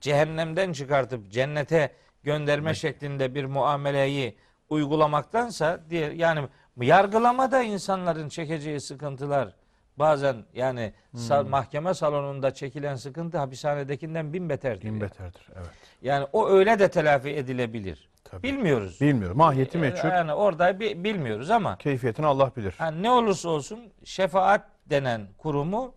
cehennemden 0.00 0.72
çıkartıp 0.72 1.30
cennete 1.30 1.92
gönderme 2.22 2.74
şeklinde 2.74 3.34
bir 3.34 3.44
muameleyi 3.44 4.36
uygulamaktansa 4.68 5.80
diye 5.90 6.12
yani 6.14 6.48
yargılamada 6.80 7.62
insanların 7.62 8.28
çekeceği 8.28 8.80
sıkıntılar 8.80 9.54
bazen 9.96 10.36
yani 10.54 10.92
Hmm. 11.10 11.48
mahkeme 11.48 11.94
salonunda 11.94 12.54
çekilen 12.54 12.94
sıkıntı 12.96 13.38
hapishanedekinden 13.38 14.32
bin 14.32 14.48
beterdir. 14.48 14.82
Bin 14.84 14.88
yani. 14.92 15.00
beterdir. 15.00 15.48
Evet. 15.56 15.70
Yani 16.02 16.26
o 16.32 16.48
öyle 16.48 16.78
de 16.78 16.90
telafi 16.90 17.28
edilebilir. 17.28 18.09
Tabii. 18.30 18.42
Bilmiyoruz. 18.42 19.00
Bilmiyorum. 19.00 19.36
Mahiyeti 19.36 19.78
meçhul. 19.78 20.08
Yani 20.08 20.34
orada 20.34 20.80
bi- 20.80 21.04
bilmiyoruz 21.04 21.50
ama 21.50 21.76
Keyfiyetini 21.76 22.26
Allah 22.26 22.52
bilir. 22.56 22.74
Ha, 22.78 22.90
ne 22.90 23.10
olursa 23.10 23.48
olsun 23.48 23.80
şefaat 24.04 24.64
denen 24.86 25.26
kurumu 25.38 25.94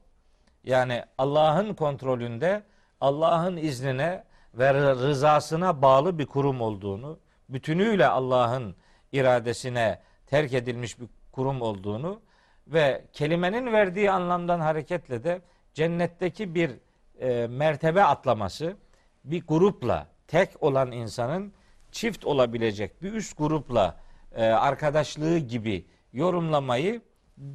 yani 0.63 1.03
Allah'ın 1.17 1.73
kontrolünde 1.73 2.63
Allah'ın 3.01 3.57
iznine 3.57 4.23
ve 4.53 4.65
rı- 4.69 4.99
rızasına 4.99 5.81
bağlı 5.81 6.19
bir 6.19 6.25
kurum 6.25 6.61
olduğunu, 6.61 7.19
bütünüyle 7.49 8.07
Allah'ın 8.07 8.75
iradesine 9.11 9.99
terk 10.27 10.53
edilmiş 10.53 10.99
bir 10.99 11.07
kurum 11.31 11.61
olduğunu 11.61 12.19
ve 12.67 13.05
kelimenin 13.13 13.73
verdiği 13.73 14.11
anlamdan 14.11 14.59
hareketle 14.59 15.23
de 15.23 15.41
cennetteki 15.73 16.55
bir 16.55 16.71
e, 17.19 17.47
mertebe 17.47 18.03
atlaması 18.03 18.77
bir 19.23 19.43
grupla 19.47 20.07
tek 20.27 20.63
olan 20.63 20.91
insanın 20.91 21.53
çift 21.93 22.25
olabilecek 22.25 23.01
bir 23.03 23.13
üst 23.13 23.37
grupla 23.37 23.99
e, 24.35 24.43
arkadaşlığı 24.45 25.37
gibi 25.37 25.85
yorumlamayı 26.13 27.01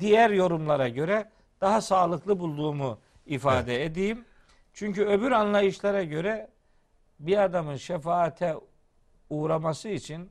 diğer 0.00 0.30
yorumlara 0.30 0.88
göre 0.88 1.30
daha 1.60 1.80
sağlıklı 1.80 2.38
bulduğumu 2.38 2.98
ifade 3.26 3.84
edeyim. 3.84 4.24
Çünkü 4.72 5.04
öbür 5.04 5.32
anlayışlara 5.32 6.02
göre 6.02 6.50
bir 7.20 7.44
adamın 7.44 7.76
şefaate 7.76 8.54
uğraması 9.30 9.88
için 9.88 10.30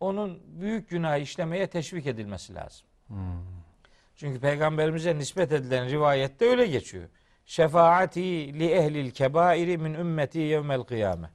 onun 0.00 0.42
büyük 0.60 0.90
günah 0.90 1.18
işlemeye 1.18 1.66
teşvik 1.66 2.06
edilmesi 2.06 2.54
lazım. 2.54 2.86
Çünkü 4.16 4.40
peygamberimize 4.40 5.18
nispet 5.18 5.52
edilen 5.52 5.88
rivayette 5.88 6.44
öyle 6.46 6.66
geçiyor. 6.66 7.08
Şefaati 7.46 8.58
li 8.58 8.70
ehlil 8.70 9.10
kebairi 9.10 9.78
min 9.78 9.94
ümmeti 9.94 10.38
yevmel 10.38 10.82
kıyame. 10.82 11.30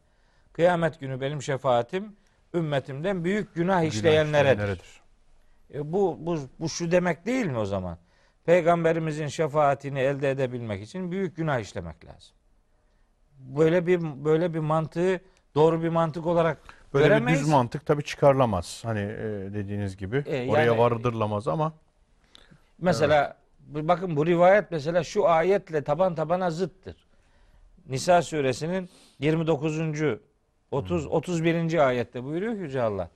Kıyamet 0.61 1.00
günü 1.00 1.22
benim 1.22 1.42
şefaatim 1.42 2.16
ümmetimden 2.53 3.24
büyük 3.24 3.56
günah 3.56 3.84
işleyenleredir. 3.84 4.82
E 5.74 5.92
bu, 5.94 6.18
bu, 6.19 6.40
bu 6.60 6.69
şu 6.69 6.92
demek 6.92 7.26
değil 7.26 7.45
mi 7.45 7.58
o 7.58 7.66
zaman? 7.66 7.98
Peygamberimizin 8.45 9.27
şefaatini 9.27 10.00
elde 10.00 10.32
edebilmek 10.32 10.84
için 10.84 11.11
büyük 11.11 11.36
günah 11.36 11.60
işlemek 11.60 12.06
lazım. 12.06 12.36
Böyle 13.40 13.88
bir 13.88 14.02
böyle 14.26 14.53
bir 14.53 14.60
mantığı 14.60 15.19
doğru 15.56 15.84
bir 15.84 15.90
mantık 15.90 16.26
olarak 16.27 16.58
Böyle 16.94 17.08
göremeyiz. 17.08 17.40
bir 17.40 17.45
düz 17.45 17.52
mantık 17.52 17.86
tabii 17.86 18.03
çıkarılamaz. 18.03 18.82
Hani 18.86 19.00
e, 19.00 19.53
dediğiniz 19.53 19.98
gibi. 19.98 20.18
E, 20.18 20.50
Oraya 20.52 20.66
yani- 20.66 20.77
vardırılamaz 20.77 21.48
ama 21.48 21.74
Mesela 22.82 23.38
bu- 23.60 23.88
bakın 23.88 24.16
bu 24.16 24.26
rivayet 24.26 24.72
mesela 24.72 25.03
şu 25.03 25.27
ayetle 25.27 25.84
taban 25.84 26.16
tabana 26.16 26.52
zıttır. 26.52 26.95
Nisa 27.90 28.22
suresinin 28.22 28.90
29. 29.19 29.80
30 30.72 31.06
31. 31.06 31.88
ayette 31.88 32.24
buyuruyor 32.24 32.54
ki 32.54 32.60
Yüce 32.60 32.82
Allah. 32.82 33.10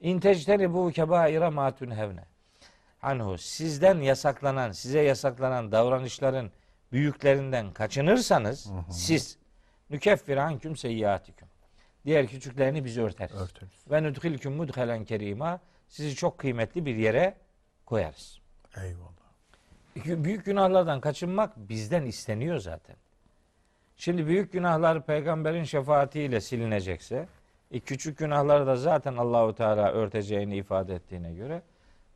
İntecteni 0.00 0.72
bu 0.72 0.90
kebaira 0.90 1.50
matun 1.50 1.90
hevne. 1.90 2.24
Anhu 3.02 3.38
sizden 3.38 4.00
yasaklanan, 4.00 4.72
size 4.72 5.02
yasaklanan 5.02 5.72
davranışların 5.72 6.50
büyüklerinden 6.92 7.72
kaçınırsanız 7.72 8.70
siz 8.90 9.38
nükeffir 9.90 10.36
anküm 10.36 10.76
seyyiatikum. 10.76 11.48
Diğer 12.04 12.26
küçüklerini 12.26 12.84
biz 12.84 12.98
örteriz. 12.98 13.34
Örteriz. 13.34 13.90
Ve 13.90 14.02
nudhilküm 14.02 14.52
mudhelen 14.52 15.04
kerima. 15.04 15.60
Sizi 15.88 16.14
çok 16.14 16.38
kıymetli 16.38 16.86
bir 16.86 16.96
yere 16.96 17.36
koyarız. 17.86 18.40
Eyvallah. 18.76 20.24
Büyük 20.24 20.44
günahlardan 20.44 21.00
kaçınmak 21.00 21.56
bizden 21.56 22.04
isteniyor 22.04 22.58
zaten. 22.58 22.96
Şimdi 23.96 24.26
büyük 24.26 24.52
günahlar 24.52 25.06
peygamberin 25.06 25.64
şefaatiyle 25.64 26.40
silinecekse, 26.40 27.26
e, 27.70 27.80
küçük 27.80 28.18
günahları 28.18 28.66
da 28.66 28.76
zaten 28.76 29.16
Allahu 29.16 29.54
Teala 29.54 29.92
örteceğini 29.92 30.56
ifade 30.56 30.94
ettiğine 30.94 31.32
göre 31.34 31.62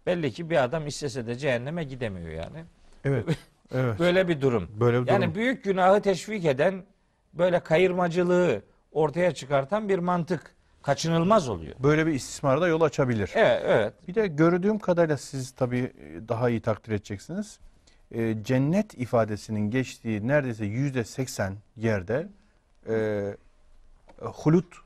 belli 0.07 0.33
ki 0.33 0.51
bir 0.51 0.65
adam 0.65 0.87
istese 0.87 1.27
de 1.27 1.35
cehenneme 1.35 1.85
gidemiyor 1.85 2.31
yani. 2.31 2.65
Evet. 3.05 3.27
Evet. 3.75 3.99
Böyle 3.99 4.29
bir 4.29 4.41
durum. 4.41 4.69
Böyle 4.81 5.03
bir 5.03 5.07
Yani 5.09 5.23
durum. 5.25 5.35
büyük 5.35 5.65
günahı 5.65 6.01
teşvik 6.03 6.45
eden 6.45 6.83
böyle 7.35 7.61
kayırmacılığı 7.61 8.63
ortaya 8.93 9.35
çıkartan 9.35 9.89
bir 9.89 9.99
mantık 9.99 10.55
kaçınılmaz 10.83 11.49
oluyor. 11.49 11.75
Böyle 11.79 12.07
bir 12.07 12.13
istismara 12.13 12.61
da 12.61 12.69
yol 12.69 12.81
açabilir. 12.81 13.31
Evet, 13.35 13.63
evet. 13.67 13.93
Bir 14.09 14.15
de 14.15 14.27
gördüğüm 14.27 14.79
kadarıyla 14.79 15.17
siz 15.17 15.51
tabii 15.51 15.93
daha 16.29 16.51
iyi 16.51 16.61
takdir 16.61 16.93
edeceksiniz. 16.93 17.59
Ee, 18.15 18.37
cennet 18.43 18.95
ifadesinin 18.95 19.71
geçtiği 19.71 20.29
neredeyse 20.29 20.65
yüzde 20.65 21.05
seksen 21.05 21.55
yerde 21.77 22.29
e, 22.89 23.37
hulut 24.19 24.77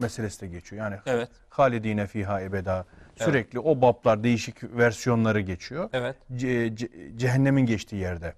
meselesi 0.00 0.40
de 0.40 0.46
geçiyor. 0.46 0.82
Yani 0.84 0.96
Evet. 1.06 1.28
halidine 1.48 2.06
fiha 2.06 2.40
ebeda 2.42 2.84
sürekli 3.16 3.58
o 3.58 3.80
bablar 3.80 4.24
değişik 4.24 4.64
versiyonları 4.76 5.40
geçiyor. 5.40 5.88
Evet. 5.92 6.16
Ce- 6.32 6.74
ce- 6.76 7.18
cehennemin 7.18 7.66
geçtiği 7.66 7.96
yerde. 7.96 8.34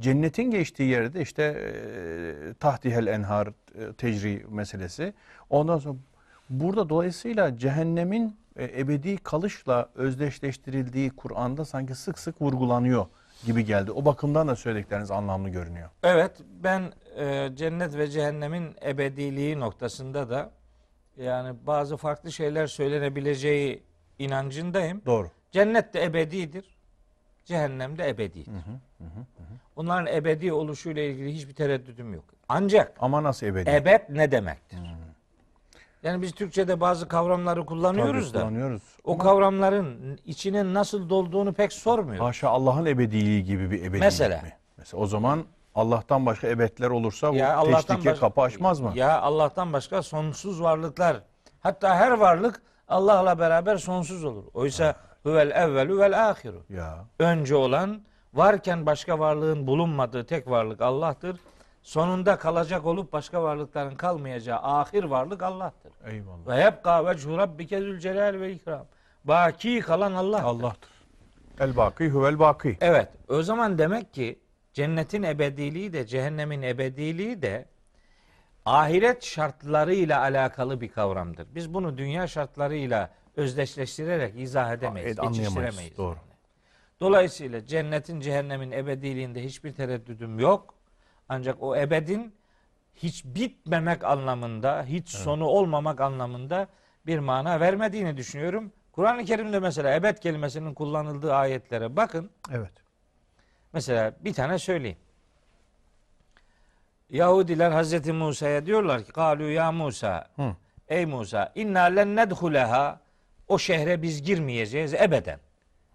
Cennetin 0.00 0.50
geçtiği 0.50 0.88
yerde 0.90 1.20
işte 1.22 1.42
e, 1.42 2.54
tahtihel 2.54 3.06
enhar 3.06 3.46
e, 3.48 3.92
tecri 3.92 4.46
meselesi. 4.48 5.14
Ondan 5.50 5.78
sonra 5.78 5.98
burada 6.50 6.88
dolayısıyla 6.88 7.58
cehennemin 7.58 8.36
e, 8.56 8.80
ebedi 8.80 9.16
kalışla 9.16 9.88
özdeşleştirildiği 9.94 11.10
Kur'an'da 11.10 11.64
sanki 11.64 11.94
sık 11.94 12.18
sık 12.18 12.42
vurgulanıyor 12.42 13.06
gibi 13.46 13.64
geldi. 13.64 13.92
O 13.92 14.04
bakımdan 14.04 14.48
da 14.48 14.56
söyledikleriniz 14.56 15.10
anlamlı 15.10 15.48
görünüyor. 15.48 15.90
Evet 16.02 16.32
ben 16.62 16.92
e, 17.16 17.50
cennet 17.54 17.96
ve 17.96 18.08
cehennemin 18.10 18.76
ebediliği 18.84 19.60
noktasında 19.60 20.30
da 20.30 20.50
yani 21.16 21.56
bazı 21.66 21.96
farklı 21.96 22.32
şeyler 22.32 22.66
söylenebileceği 22.66 23.82
inancındayım. 24.18 25.02
Doğru. 25.06 25.30
Cennet 25.52 25.94
de 25.94 26.04
ebedidir. 26.04 26.76
Cehennem 27.44 27.98
de 27.98 28.08
ebedidir. 28.08 28.52
Onların 29.76 30.06
ebedi 30.06 30.52
oluşuyla 30.52 31.02
ilgili 31.02 31.34
hiçbir 31.34 31.54
tereddüdüm 31.54 32.14
yok. 32.14 32.24
Ancak 32.48 32.96
Ama 33.00 33.22
nasıl 33.22 33.46
ebedi? 33.46 33.70
ebed 33.70 34.00
ne 34.08 34.30
demektir? 34.32 34.78
Yani 36.02 36.22
biz 36.22 36.32
Türkçe'de 36.32 36.80
bazı 36.80 37.08
kavramları 37.08 37.66
kullanıyoruz 37.66 38.32
Tabii 38.32 38.42
da 38.42 38.48
kullanıyoruz. 38.48 38.82
o 39.04 39.18
kavramların 39.18 40.18
içinin 40.24 40.74
nasıl 40.74 41.08
dolduğunu 41.10 41.52
pek 41.52 41.72
sormuyor. 41.72 42.24
Haşa 42.24 42.48
Allah'ın 42.48 42.86
ebediliği 42.86 43.44
gibi 43.44 43.70
bir 43.70 43.80
ebedilik 43.80 44.00
Mesela? 44.00 44.42
mi? 44.42 44.52
Mesela 44.78 45.02
o 45.02 45.06
zaman 45.06 45.44
Allah'tan 45.74 46.26
başka 46.26 46.48
ebedler 46.48 46.88
olursa 46.90 47.32
bu 47.32 47.36
teşvike 47.86 48.10
baş- 48.10 48.18
kapı 48.18 48.40
açmaz 48.40 48.80
mı? 48.80 48.92
Ya 48.94 49.20
Allah'tan 49.20 49.72
başka 49.72 50.02
sonsuz 50.02 50.62
varlıklar. 50.62 51.16
Hatta 51.60 51.96
her 51.96 52.10
varlık 52.10 52.62
Allah'la 52.88 53.38
beraber 53.38 53.76
sonsuz 53.76 54.24
olur. 54.24 54.44
Oysa 54.54 54.94
huvel 55.22 55.50
evvelu 55.50 55.98
vel 55.98 56.30
ahiru. 56.30 56.62
Ya. 56.68 57.04
Önce 57.18 57.56
olan 57.56 58.00
varken 58.34 58.86
başka 58.86 59.18
varlığın 59.18 59.66
bulunmadığı 59.66 60.26
tek 60.26 60.50
varlık 60.50 60.80
Allah'tır. 60.80 61.36
Sonunda 61.82 62.38
kalacak 62.38 62.86
olup 62.86 63.12
başka 63.12 63.42
varlıkların 63.42 63.94
kalmayacağı 63.94 64.58
ahir 64.62 65.04
varlık 65.04 65.42
Allah'tır. 65.42 65.92
Eyvallah. 66.06 66.46
Ve 66.46 66.62
yebqa 66.62 67.06
vechu 67.06 67.38
rabbike 67.38 67.80
zülcelal 67.80 68.40
ve 68.40 68.52
ikram. 68.52 68.86
Baki 69.24 69.80
kalan 69.80 70.12
Allah. 70.12 70.42
Allah'tır. 70.42 70.90
El 71.60 71.76
baki 71.76 72.08
huvel 72.08 72.38
baki. 72.38 72.78
Evet. 72.80 73.08
O 73.28 73.42
zaman 73.42 73.78
demek 73.78 74.14
ki 74.14 74.38
cennetin 74.72 75.22
ebediliği 75.22 75.92
de 75.92 76.06
cehennemin 76.06 76.62
ebediliği 76.62 77.42
de 77.42 77.68
ahiret 78.64 79.24
şartlarıyla 79.24 80.20
alakalı 80.20 80.80
bir 80.80 80.88
kavramdır. 80.88 81.46
Biz 81.54 81.74
bunu 81.74 81.98
dünya 81.98 82.26
şartlarıyla 82.26 83.10
özdeşleştirerek 83.36 84.40
izah 84.40 84.72
edemeyiz, 84.72 85.18
anlayamayız. 85.18 85.54
geçiştiremeyiz. 85.54 85.96
Doğru. 85.96 86.16
Dolayısıyla 87.00 87.66
cennetin 87.66 88.20
cehennemin 88.20 88.70
ebediliğinde 88.70 89.44
hiçbir 89.44 89.72
tereddüdüm 89.72 90.38
yok. 90.38 90.74
Ancak 91.30 91.62
o 91.62 91.76
ebedin 91.76 92.34
hiç 92.94 93.24
bitmemek 93.24 94.04
anlamında, 94.04 94.84
hiç 94.84 95.08
sonu 95.08 95.44
olmamak 95.44 96.00
anlamında 96.00 96.68
bir 97.06 97.18
mana 97.18 97.60
vermediğini 97.60 98.16
düşünüyorum. 98.16 98.72
Kur'an-ı 98.92 99.24
Kerim'de 99.24 99.58
mesela 99.58 99.94
ebed 99.94 100.16
kelimesinin 100.16 100.74
kullanıldığı 100.74 101.34
ayetlere 101.34 101.96
bakın. 101.96 102.30
Evet. 102.52 102.72
Mesela 103.72 104.12
bir 104.20 104.32
tane 104.34 104.58
söyleyeyim. 104.58 104.98
Yahudiler 107.10 107.70
Hazreti 107.70 108.12
Musa'ya 108.12 108.66
diyorlar 108.66 109.04
ki 109.04 109.12
Kalu 109.12 109.42
ya 109.42 109.72
Musa 109.72 110.28
Hı. 110.36 110.56
Ey 110.88 111.06
Musa 111.06 111.52
inna 111.54 111.82
len 111.82 112.16
nedhuleha 112.16 113.00
o 113.48 113.58
şehre 113.58 114.02
biz 114.02 114.22
girmeyeceğiz 114.22 114.94
ebeden. 114.94 115.38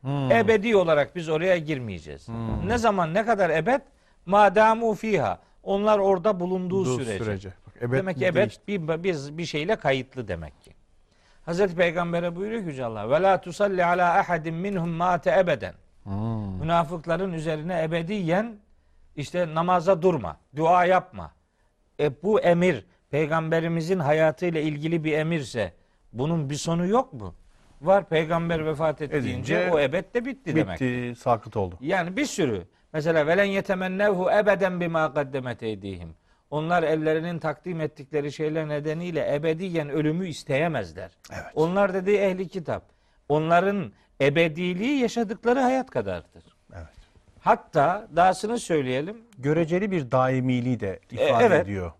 Hmm. 0.01 0.31
Ebedi 0.31 0.75
olarak 0.75 1.15
biz 1.15 1.29
oraya 1.29 1.57
girmeyeceğiz. 1.57 2.27
Ne 2.65 2.77
zaman 2.77 3.13
ne 3.13 3.25
kadar 3.25 3.49
ebed? 3.49 3.81
Madamu 4.25 4.93
fiha. 4.93 5.39
Onlar 5.63 5.99
orada 5.99 6.39
bulunduğu 6.39 6.85
Dur 6.85 7.03
sürece. 7.03 7.49
Bak, 7.49 7.81
ebed 7.81 7.97
demek 7.97 8.17
ki 8.17 8.25
ebed 8.25 8.51
bir, 8.67 9.03
bir, 9.03 9.37
bir 9.37 9.45
şeyle 9.45 9.75
kayıtlı 9.75 10.27
demek 10.27 10.63
ki. 10.63 10.71
Hazreti 11.45 11.75
Peygamber'e 11.75 12.35
buyuruyor 12.35 12.61
ki 12.61 12.67
Yüce 12.67 12.85
Allah 12.85 13.09
ve 13.09 13.21
la 13.21 13.41
tusalli 13.41 13.85
ala 13.85 14.19
ahadin 14.19 14.55
minhum 14.55 14.89
mate 14.89 15.39
ebeden. 15.39 15.73
Hmm. 16.03 16.59
Münafıkların 16.59 17.33
üzerine 17.33 17.83
ebediyen 17.83 18.55
işte 19.15 19.55
namaza 19.55 20.01
durma, 20.01 20.37
dua 20.55 20.85
yapma. 20.85 21.31
E 21.99 22.23
bu 22.23 22.39
emir 22.39 22.85
peygamberimizin 23.11 23.99
hayatıyla 23.99 24.61
ilgili 24.61 25.03
bir 25.03 25.13
emirse 25.13 25.73
bunun 26.13 26.49
bir 26.49 26.55
sonu 26.55 26.87
yok 26.87 27.13
mu? 27.13 27.35
Var 27.81 28.09
peygamber 28.09 28.65
vefat 28.65 29.01
ettiğince 29.01 29.29
Edince 29.29 29.71
o 29.71 29.79
ebed 29.79 30.13
de 30.13 30.25
bitti, 30.25 30.55
demek. 30.55 30.81
Bitti, 30.81 31.15
sakıt 31.21 31.57
oldu. 31.57 31.77
Yani 31.81 32.17
bir 32.17 32.25
sürü. 32.25 32.67
Mesela 32.95 33.27
velen 33.27 33.45
yetemennevhu 33.45 34.31
ebeden 34.31 34.81
bima 34.81 35.13
kaddemet 35.13 35.63
eydihim. 35.63 36.15
Onlar 36.51 36.83
ellerinin 36.83 37.39
takdim 37.39 37.81
ettikleri 37.81 38.31
şeyler 38.31 38.67
nedeniyle 38.69 39.35
ebediyen 39.35 39.89
ölümü 39.89 40.27
isteyemezler. 40.27 41.11
Evet. 41.33 41.43
Onlar 41.55 41.93
dediği 41.93 42.17
ehli 42.17 42.47
kitap. 42.47 42.83
Onların 43.29 43.91
ebediliği 44.21 44.99
yaşadıkları 45.01 45.59
hayat 45.59 45.89
kadardır. 45.89 46.43
Evet. 46.73 46.87
Hatta 47.39 48.07
dahasını 48.15 48.59
söyleyelim. 48.59 49.17
Göreceli 49.37 49.91
bir 49.91 50.11
daimiliği 50.11 50.79
de 50.79 50.99
ifade 51.11 51.43
E, 51.43 51.47
evet. 51.47 51.63
ediyor. 51.63 51.91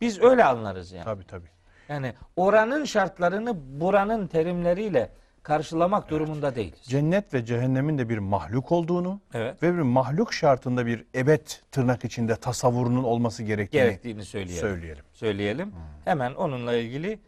Biz 0.00 0.22
öyle 0.22 0.44
anlarız 0.44 0.92
yani. 0.92 1.04
Tabii 1.04 1.26
tabii. 1.26 1.48
Yani 1.88 2.14
oranın 2.36 2.84
şartlarını 2.84 3.80
buranın 3.80 4.26
terimleriyle 4.26 5.10
karşılamak 5.44 6.10
durumunda 6.10 6.54
değiliz. 6.54 6.78
Cennet 6.82 7.34
ve 7.34 7.44
cehennemin 7.44 7.98
de 7.98 8.08
bir 8.08 8.18
mahluk 8.18 8.72
olduğunu 8.72 9.20
Evet. 9.34 9.62
ve 9.62 9.74
bir 9.74 9.82
mahluk 9.82 10.32
şartında 10.34 10.86
bir 10.86 11.04
ebed 11.14 11.46
tırnak 11.72 12.04
içinde 12.04 12.36
tasavvurunun 12.36 13.04
olması 13.04 13.42
gerektiğini 13.42 13.82
Gerektiğini 13.82 14.24
söyleyelim. 14.24 14.60
söyleyelim. 14.60 15.04
Söyleyelim. 15.12 15.72
Hemen 16.04 16.34
onunla 16.34 16.76
ilgili 16.76 17.18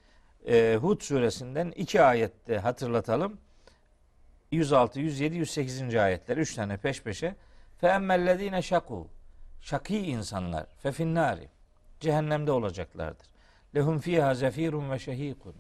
e, 0.49 0.79
Hud 0.81 1.01
suresinden 1.01 1.71
iki 1.77 2.03
ayette 2.03 2.59
hatırlatalım. 2.59 3.39
106, 4.51 5.01
107, 5.01 5.37
108. 5.37 5.95
ayetler. 5.95 6.37
Üç 6.37 6.55
tane 6.55 6.77
peş 6.77 7.03
peşe. 7.03 7.35
Emmellezine 7.83 8.63
şaku. 8.63 9.09
Şaki 9.61 9.99
insanlar. 9.99 10.67
Finnari. 10.93 11.49
Cehennemde 12.01 12.53
olacaklardır. 12.53 13.27
Fiha 14.01 14.35
zefirun 14.35 14.91
ve 14.91 14.99
şehikun. 14.99 15.55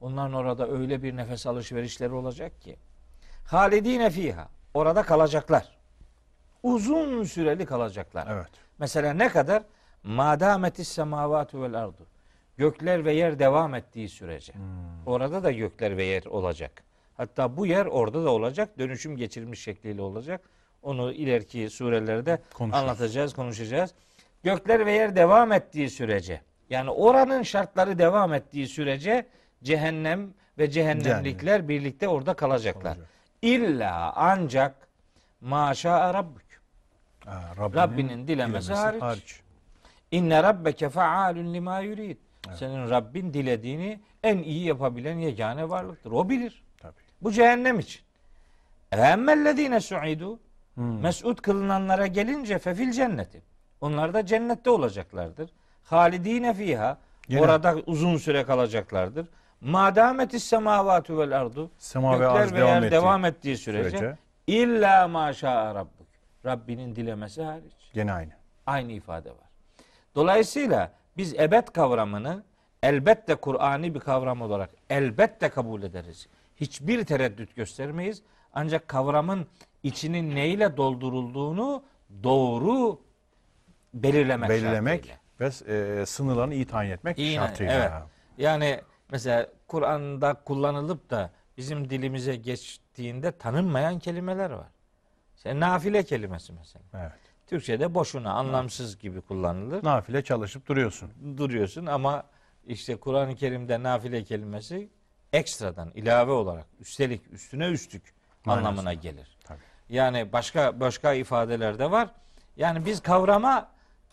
Onların 0.00 0.32
orada 0.32 0.68
öyle 0.68 1.02
bir 1.02 1.16
nefes 1.16 1.46
alışverişleri 1.46 2.12
olacak 2.12 2.60
ki. 2.60 2.76
Halidine 3.46 4.10
fiha. 4.10 4.48
Orada 4.74 5.02
kalacaklar. 5.02 5.78
Uzun 6.62 7.24
süreli 7.24 7.66
kalacaklar. 7.66 8.28
Evet. 8.30 8.50
Mesela 8.78 9.12
ne 9.12 9.28
kadar? 9.28 9.62
Madametis 10.02 10.88
semavatu 10.88 11.62
vel 11.62 11.74
ardu. 11.74 12.06
Gökler 12.56 13.04
ve 13.04 13.12
yer 13.12 13.38
devam 13.38 13.74
ettiği 13.74 14.08
sürece. 14.08 14.52
Orada 15.06 15.42
da 15.44 15.52
gökler 15.52 15.96
ve 15.96 16.04
yer 16.04 16.24
olacak. 16.26 16.82
Hatta 17.16 17.56
bu 17.56 17.66
yer 17.66 17.86
orada 17.86 18.24
da 18.24 18.30
olacak. 18.30 18.78
Dönüşüm 18.78 19.16
geçirmiş 19.16 19.62
şekliyle 19.62 20.02
olacak. 20.02 20.40
Onu 20.82 21.12
ileriki 21.12 21.70
surelerde 21.70 22.42
Konuşuruz. 22.54 22.82
anlatacağız, 22.82 23.34
konuşacağız. 23.34 23.94
Gökler 24.42 24.86
ve 24.86 24.92
yer 24.92 25.16
devam 25.16 25.52
ettiği 25.52 25.90
sürece. 25.90 26.40
Yani 26.70 26.90
oranın 26.90 27.42
şartları 27.42 27.98
devam 27.98 28.34
ettiği 28.34 28.66
sürece 28.68 29.26
cehennem 29.62 30.34
ve 30.58 30.70
cehennemlikler 30.70 31.68
birlikte 31.68 32.08
orada 32.08 32.34
kalacaklar. 32.34 32.82
Kalacak. 32.94 33.08
İlla 33.42 34.12
ancak 34.16 34.88
maşa 35.40 36.14
rabbük. 36.14 36.60
Ha, 37.24 37.42
Rabbinin, 37.58 37.76
Rabbinin 37.82 38.28
dilemesi 38.28 38.72
hariç. 38.74 39.40
İnne 40.10 40.42
rabbeke 40.42 40.88
faalun 40.88 41.54
lima 41.54 41.80
yurid. 41.80 42.16
Senin 42.54 42.90
Rabbin 42.90 43.34
dilediğini 43.34 44.00
en 44.22 44.38
iyi 44.38 44.64
yapabilen 44.66 45.18
yegane 45.18 45.68
varlıktır. 45.68 46.10
O 46.10 46.28
bilir. 46.28 46.62
Tabii. 46.78 46.94
Bu 47.22 47.32
cehennem 47.32 47.78
için. 47.78 48.02
Emmellezine 48.92 49.80
su'idu 49.80 50.40
mes'ud 50.76 51.38
kılınanlara 51.38 52.06
gelince 52.06 52.58
fefil 52.58 52.92
cenneti. 52.92 53.42
Onlar 53.80 54.14
da 54.14 54.26
cennette 54.26 54.70
olacaklardır. 54.70 55.50
Halidine 55.84 56.54
fiha. 56.54 56.98
Yine- 57.28 57.40
Orada 57.40 57.76
uzun 57.86 58.16
süre 58.16 58.44
kalacaklardır. 58.44 59.26
Madametis 59.60 60.44
semavatu 60.44 61.18
vel 61.18 61.40
ardu. 61.40 61.70
Sema 61.78 62.20
ve 62.20 62.26
arz 62.28 62.52
ve 62.52 62.56
devam 62.56 62.68
yer 62.68 62.82
ettiği 62.82 62.90
devam 62.92 63.24
ettiği 63.24 63.56
sürece, 63.56 63.90
sürece. 63.98 64.16
illa 64.46 65.08
maşa 65.08 65.74
rabbuk. 65.74 66.06
Rabbinin 66.46 66.96
dilemesi 66.96 67.42
hariç. 67.42 67.72
Gene 67.94 68.12
aynı. 68.12 68.32
Aynı 68.66 68.92
ifade 68.92 69.30
var. 69.30 69.48
Dolayısıyla 70.14 70.92
biz 71.16 71.34
ebed 71.34 71.68
kavramını 71.68 72.42
elbette 72.82 73.34
Kur'ani 73.34 73.94
bir 73.94 74.00
kavram 74.00 74.42
olarak 74.42 74.70
elbette 74.90 75.48
kabul 75.48 75.82
ederiz. 75.82 76.28
Hiçbir 76.56 77.04
tereddüt 77.04 77.56
göstermeyiz. 77.56 78.22
Ancak 78.52 78.88
kavramın 78.88 79.46
içinin 79.82 80.34
neyle 80.34 80.76
doldurulduğunu 80.76 81.82
doğru 82.22 83.00
belirlemek, 83.94 84.50
Belirlemek 84.50 85.06
şartıyla. 85.40 85.70
ve 85.70 86.00
e, 86.00 86.06
sınırlarını 86.06 86.54
iyi 86.54 86.66
tayin 86.66 86.90
etmek 86.90 87.18
İyi, 87.18 87.34
şartıyla. 87.34 87.72
evet. 87.74 87.92
Yani 88.38 88.80
mesela 89.10 89.46
Kur'an'da 89.66 90.34
kullanılıp 90.34 91.10
da 91.10 91.30
bizim 91.56 91.90
dilimize 91.90 92.36
geçtiğinde 92.36 93.32
tanınmayan 93.32 93.98
kelimeler 93.98 94.50
var. 94.50 94.68
İşte 95.36 95.60
nafile 95.60 96.02
kelimesi 96.02 96.52
mesela. 96.52 96.84
Evet. 96.94 97.12
Türkçe'de 97.46 97.94
boşuna, 97.94 98.32
anlamsız 98.32 98.98
gibi 98.98 99.20
kullanılır. 99.20 99.84
Nafile 99.84 100.24
çalışıp 100.24 100.66
duruyorsun. 100.66 101.10
Duruyorsun 101.36 101.86
ama 101.86 102.24
işte 102.66 102.96
Kur'an-ı 102.96 103.36
Kerim'de 103.36 103.82
nafile 103.82 104.24
kelimesi 104.24 104.88
ekstradan, 105.32 105.90
ilave 105.94 106.32
olarak, 106.32 106.66
üstelik, 106.80 107.22
üstüne 107.32 107.66
üstlük 107.66 108.02
Manasında. 108.44 108.68
anlamına 108.68 108.94
gelir. 108.94 109.36
Tabii. 109.44 109.58
Yani 109.88 110.32
başka 110.32 110.80
başka 110.80 111.14
ifadeler 111.14 111.78
de 111.78 111.90
var. 111.90 112.10
Yani 112.56 112.86
biz 112.86 113.00
kavrama 113.00 113.68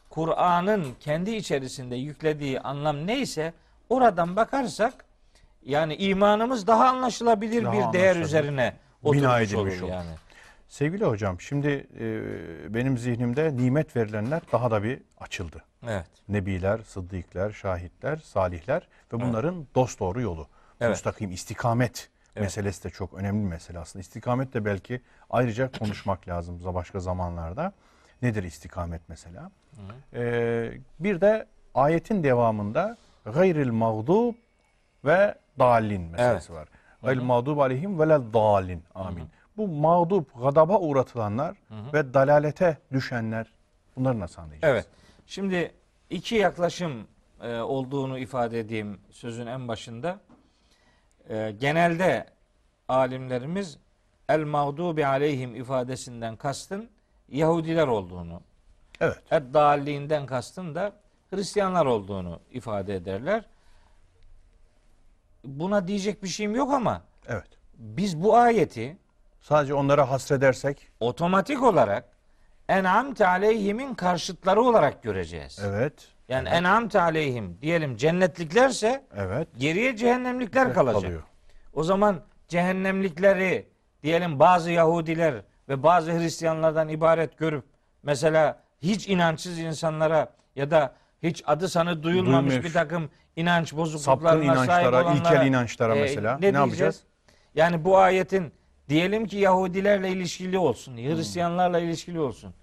Kur'an'ın 0.10 0.96
kendi 1.00 1.32
içerisinde 1.32 1.96
yüklediği 1.96 2.60
anlam 2.60 3.08
neyse 3.08 3.54
oradan 3.90 4.36
bakarsak 4.36 5.06
yani 5.64 5.96
imanımız 5.96 6.68
daha 6.68 6.88
anlaşılabilir 6.90 7.64
Daha 7.64 7.74
bir 7.74 8.00
değer 8.00 8.16
üzerine 8.16 8.74
Bina 9.04 9.42
oturmuş 9.42 9.82
olur 9.82 9.90
yani. 9.90 10.10
Sevgili 10.70 11.06
hocam 11.06 11.42
şimdi 11.42 11.88
e, 12.00 12.74
benim 12.74 12.98
zihnimde 12.98 13.58
nimet 13.58 13.96
verilenler 13.96 14.42
daha 14.52 14.72
da 14.72 14.84
bir 14.84 15.02
açıldı. 15.20 15.64
Evet. 15.84 16.06
Nebiler, 16.30 16.80
sıddıklar, 16.88 17.52
şahitler, 17.52 18.18
salihler 18.18 18.88
ve 19.14 19.22
bunların 19.22 19.68
dost 19.76 20.00
doğru 20.00 20.22
yolu. 20.22 20.48
Evet. 20.82 20.90
Müstakim 20.90 21.32
istikamet 21.32 22.10
Evet. 22.36 22.44
meselesi 22.44 22.84
de 22.84 22.90
çok 22.90 23.14
önemli 23.14 23.44
bir 23.44 23.50
mesele 23.50 23.80
aslında. 23.80 24.02
İstikamet 24.02 24.54
de 24.54 24.66
belki 24.66 25.02
ayrıca 25.30 25.72
konuşmak 25.80 26.28
lazım 26.28 26.60
başka 26.66 27.00
zamanlarda. 27.00 27.74
Nedir 28.22 28.44
istikamet 28.44 29.02
mesela? 29.08 29.52
Ee, 30.14 30.72
bir 31.00 31.22
de 31.22 31.46
ayetin 31.76 32.24
devamında 32.24 32.98
gayril 33.26 33.72
mağdub 33.72 34.34
ve 35.06 35.36
dalin 35.60 36.02
meselesi 36.02 36.54
var. 36.54 36.68
Gayril 37.04 37.22
mağdub 37.22 37.58
aleyhim 37.58 38.00
ve 38.00 38.10
dalin. 38.10 38.84
Amin. 38.96 39.28
Bu 39.58 39.68
mağdub, 39.68 40.24
gadaba 40.42 40.80
uğratılanlar 40.80 41.56
ve 41.94 42.14
dalalete 42.14 42.78
düşenler 42.92 43.54
bunları 43.96 44.20
nasıl 44.20 44.42
anlayacağız? 44.42 44.74
Evet. 44.74 44.88
Şimdi 45.28 45.72
iki 46.10 46.36
yaklaşım 46.36 47.08
e, 47.42 47.60
olduğunu 47.60 48.20
ifade 48.20 48.60
edeyim 48.60 49.00
sözün 49.12 49.48
en 49.48 49.68
başında. 49.68 50.20
E, 51.30 51.52
genelde 51.60 52.26
alimlerimiz 52.88 53.78
el 54.30 54.44
mağdubi 54.44 55.06
aleyhim 55.06 55.56
ifadesinden 55.56 56.36
kastın 56.36 56.90
Yahudiler 57.30 57.88
olduğunu, 57.88 58.42
Evet. 59.02 59.18
et 59.32 59.44
dalliğinden 59.54 60.26
kastın 60.26 60.76
da 60.76 60.94
Hristiyanlar 61.36 61.86
olduğunu 61.86 62.40
ifade 62.52 62.96
ederler. 62.96 63.46
Buna 65.44 65.88
diyecek 65.88 66.24
bir 66.24 66.28
şeyim 66.28 66.56
yok 66.56 66.74
ama 66.74 67.02
Evet. 67.28 67.48
biz 67.78 68.22
bu 68.24 68.38
ayeti 68.38 68.98
Sadece 69.42 69.74
onlara 69.74 70.10
hasredersek 70.12 70.88
otomatik 71.00 71.64
olarak 71.64 72.06
en'amte 72.70 73.28
aleyhimin 73.28 73.94
karşıtları 73.94 74.62
olarak 74.62 75.04
göreceğiz. 75.04 75.60
evet. 75.66 76.08
Yani 76.30 76.50
en'amte 76.50 77.02
aleyhim 77.02 77.58
diyelim 77.62 77.98
cennetliklerse 77.98 79.06
Evet. 79.16 79.48
geriye 79.58 79.96
cehennemlikler 79.96 80.74
kalacak. 80.74 81.24
O 81.74 81.84
zaman 81.84 82.22
cehennemlikleri 82.48 83.68
diyelim 84.04 84.40
bazı 84.40 84.72
Yahudiler 84.72 85.42
ve 85.70 85.84
bazı 85.84 86.12
Hristiyanlardan 86.12 86.90
ibaret 86.90 87.38
görüp 87.38 87.64
mesela 88.04 88.60
hiç 88.82 89.08
inançsız 89.10 89.60
insanlara 89.60 90.34
ya 90.56 90.72
da 90.72 90.94
hiç 91.24 91.44
adı 91.48 91.70
sanı 91.70 92.04
duyulmamış 92.04 92.52
Duymuş. 92.52 92.68
bir 92.68 92.74
takım 92.74 93.10
inanç 93.36 93.68
Sapkın 93.68 93.84
bozukluklarına 93.84 94.56
sahip 94.56 94.68
inançlara, 94.70 95.04
olanlara 95.04 95.16
ilkel 95.16 95.48
inançlara 95.48 95.96
e, 95.96 96.02
mesela 96.02 96.38
ne, 96.42 96.54
ne, 96.54 96.58
yapacağız? 96.58 97.04
Yani 97.56 97.86
bu 97.86 97.98
ayetin 97.98 98.52
diyelim 98.90 99.28
ki 99.28 99.38
Yahudilerle 99.38 100.10
ilişkili 100.10 100.58
olsun, 100.58 100.98
Hmm. 100.98 101.04
Hristiyanlarla 101.04 101.80
ilişkili 101.80 102.20
olsun. 102.20 102.54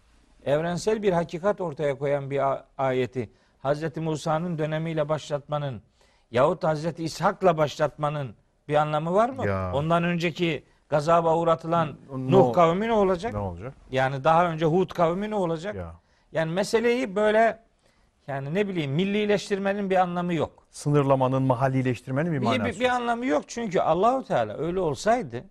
Evrensel 0.45 1.03
bir 1.03 1.13
hakikat 1.13 1.61
ortaya 1.61 1.99
koyan 1.99 2.31
bir 2.31 2.41
ayeti 2.79 3.31
Hz. 3.65 3.97
Musa'nın 3.97 4.59
dönemiyle 4.59 5.09
başlatmanın 5.09 5.83
yahut 6.31 6.65
Hz. 6.65 7.01
İshak'la 7.01 7.59
başlatmanın 7.59 8.35
bir 8.69 8.75
anlamı 8.75 9.15
var 9.15 9.29
mı? 9.29 9.47
Ya. 9.47 9.73
Ondan 9.75 10.05
önceki 10.05 10.65
gazaba 10.89 11.37
uğratılan 11.37 11.97
Ne 12.17 12.31
Nuh 12.33 12.45
ol- 12.45 12.53
kavmi 12.53 12.89
ne 12.89 12.93
olacak? 12.93 13.33
Ne 13.33 13.39
olacak? 13.39 13.75
Yani 13.91 14.25
daha 14.25 14.47
önce 14.47 14.67
Hud 14.67 14.91
kavmi 14.91 15.31
ne 15.31 15.35
olacak? 15.35 15.75
Ya. 15.75 15.95
Yani 16.33 16.53
meseleyi 16.53 17.17
böyle 17.17 17.59
yani 18.27 18.55
ne 18.55 18.69
bileyim 18.69 18.93
millileştirmenin 18.93 19.91
bir 19.91 19.97
anlamı 19.97 20.35
yok. 20.35 20.67
Sınırlamanın, 20.71 21.43
mahallileştirmenin 21.43 22.33
bir 22.33 22.41
Bir, 22.41 22.45
manası. 22.47 22.65
bir, 22.65 22.81
bir 22.81 22.89
anlamı 22.89 23.27
yok 23.27 23.45
çünkü 23.47 23.81
Allahu 23.81 24.25
Teala 24.25 24.57
öyle 24.59 24.81
olsaydı 24.81 25.45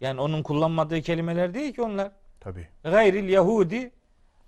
yani 0.00 0.20
onun 0.20 0.42
kullanmadığı 0.42 1.02
kelimeler 1.02 1.54
değil 1.54 1.72
ki 1.74 1.82
onlar. 1.82 2.10
Tabii. 2.40 2.68
Gayril 2.84 3.28
Yahudi 3.28 3.90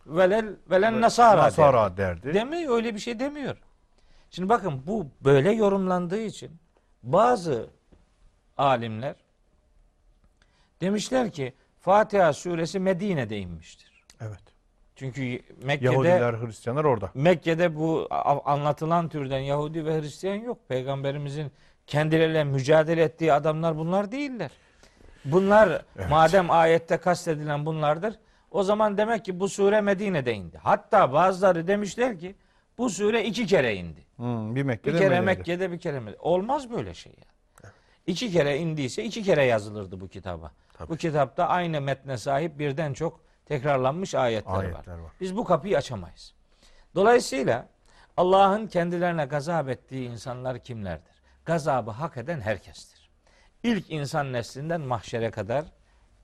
velel 0.06 0.56
velen 0.70 1.00
Nasara. 1.00 1.42
Nasara 1.42 1.96
derdi. 1.96 2.22
der. 2.22 2.34
Demiyor 2.34 2.74
öyle 2.76 2.94
bir 2.94 3.00
şey 3.00 3.18
demiyor. 3.18 3.56
Şimdi 4.30 4.48
bakın 4.48 4.82
bu 4.86 5.06
böyle 5.24 5.52
yorumlandığı 5.52 6.20
için 6.22 6.50
bazı 7.02 7.70
alimler 8.58 9.14
demişler 10.80 11.32
ki 11.32 11.54
Fatiha 11.80 12.32
suresi 12.32 12.80
Medine'de 12.80 13.38
inmiştir. 13.38 14.04
Evet. 14.20 14.42
Çünkü 15.00 15.40
Mekke'de 15.62 15.92
Yahudiler, 15.92 16.34
Hristiyanlar 16.34 16.84
orada. 16.84 17.10
Mekke'de 17.14 17.76
bu 17.76 18.08
anlatılan 18.44 19.08
türden 19.08 19.38
Yahudi 19.38 19.86
ve 19.86 20.00
Hristiyan 20.00 20.34
yok. 20.34 20.58
Peygamberimizin 20.68 21.52
kendileriyle 21.86 22.44
mücadele 22.44 23.02
ettiği 23.02 23.32
adamlar 23.32 23.78
bunlar 23.78 24.12
değiller. 24.12 24.50
Bunlar 25.24 25.82
madem 26.10 26.50
ayette 26.50 26.96
kastedilen 26.96 27.66
bunlardır. 27.66 28.14
O 28.50 28.62
zaman 28.62 28.96
demek 28.98 29.24
ki 29.24 29.40
bu 29.40 29.48
sure 29.48 29.80
Medine'de 29.80 30.34
indi. 30.34 30.58
Hatta 30.58 31.12
bazıları 31.12 31.66
demişler 31.66 32.18
ki 32.18 32.34
bu 32.78 32.90
sure 32.90 33.24
iki 33.24 33.46
kere 33.46 33.74
indi. 33.74 34.00
Hmm, 34.16 34.50
bir 34.50 34.56
Bir 34.56 34.62
Mekke'de 34.62 34.98
kere 34.98 35.08
Medine'de. 35.08 35.20
Mekke'de 35.20 35.72
bir 35.72 35.78
kere 35.78 36.00
Medine'de. 36.00 36.20
Olmaz 36.20 36.70
böyle 36.70 36.94
şey 36.94 37.12
ya. 37.12 37.70
İki 38.06 38.32
kere 38.32 38.58
indiyse 38.58 39.04
iki 39.04 39.22
kere 39.22 39.44
yazılırdı 39.44 40.00
bu 40.00 40.08
kitaba. 40.08 40.52
Tabii. 40.72 40.88
Bu 40.88 40.96
kitapta 40.96 41.48
aynı 41.48 41.80
metne 41.80 42.18
sahip 42.18 42.58
birden 42.58 42.92
çok 42.92 43.29
tekrarlanmış 43.50 44.14
ayetler, 44.14 44.52
var. 44.52 44.64
Ayetler 44.64 44.98
var. 44.98 45.12
Biz 45.20 45.36
bu 45.36 45.44
kapıyı 45.44 45.76
açamayız. 45.76 46.34
Dolayısıyla 46.94 47.68
Allah'ın 48.16 48.66
kendilerine 48.66 49.24
gazap 49.24 49.68
ettiği 49.68 50.10
insanlar 50.10 50.58
kimlerdir? 50.58 51.22
Gazabı 51.44 51.90
hak 51.90 52.16
eden 52.16 52.40
herkestir. 52.40 53.10
İlk 53.62 53.90
insan 53.90 54.32
neslinden 54.32 54.80
mahşere 54.80 55.30
kadar 55.30 55.64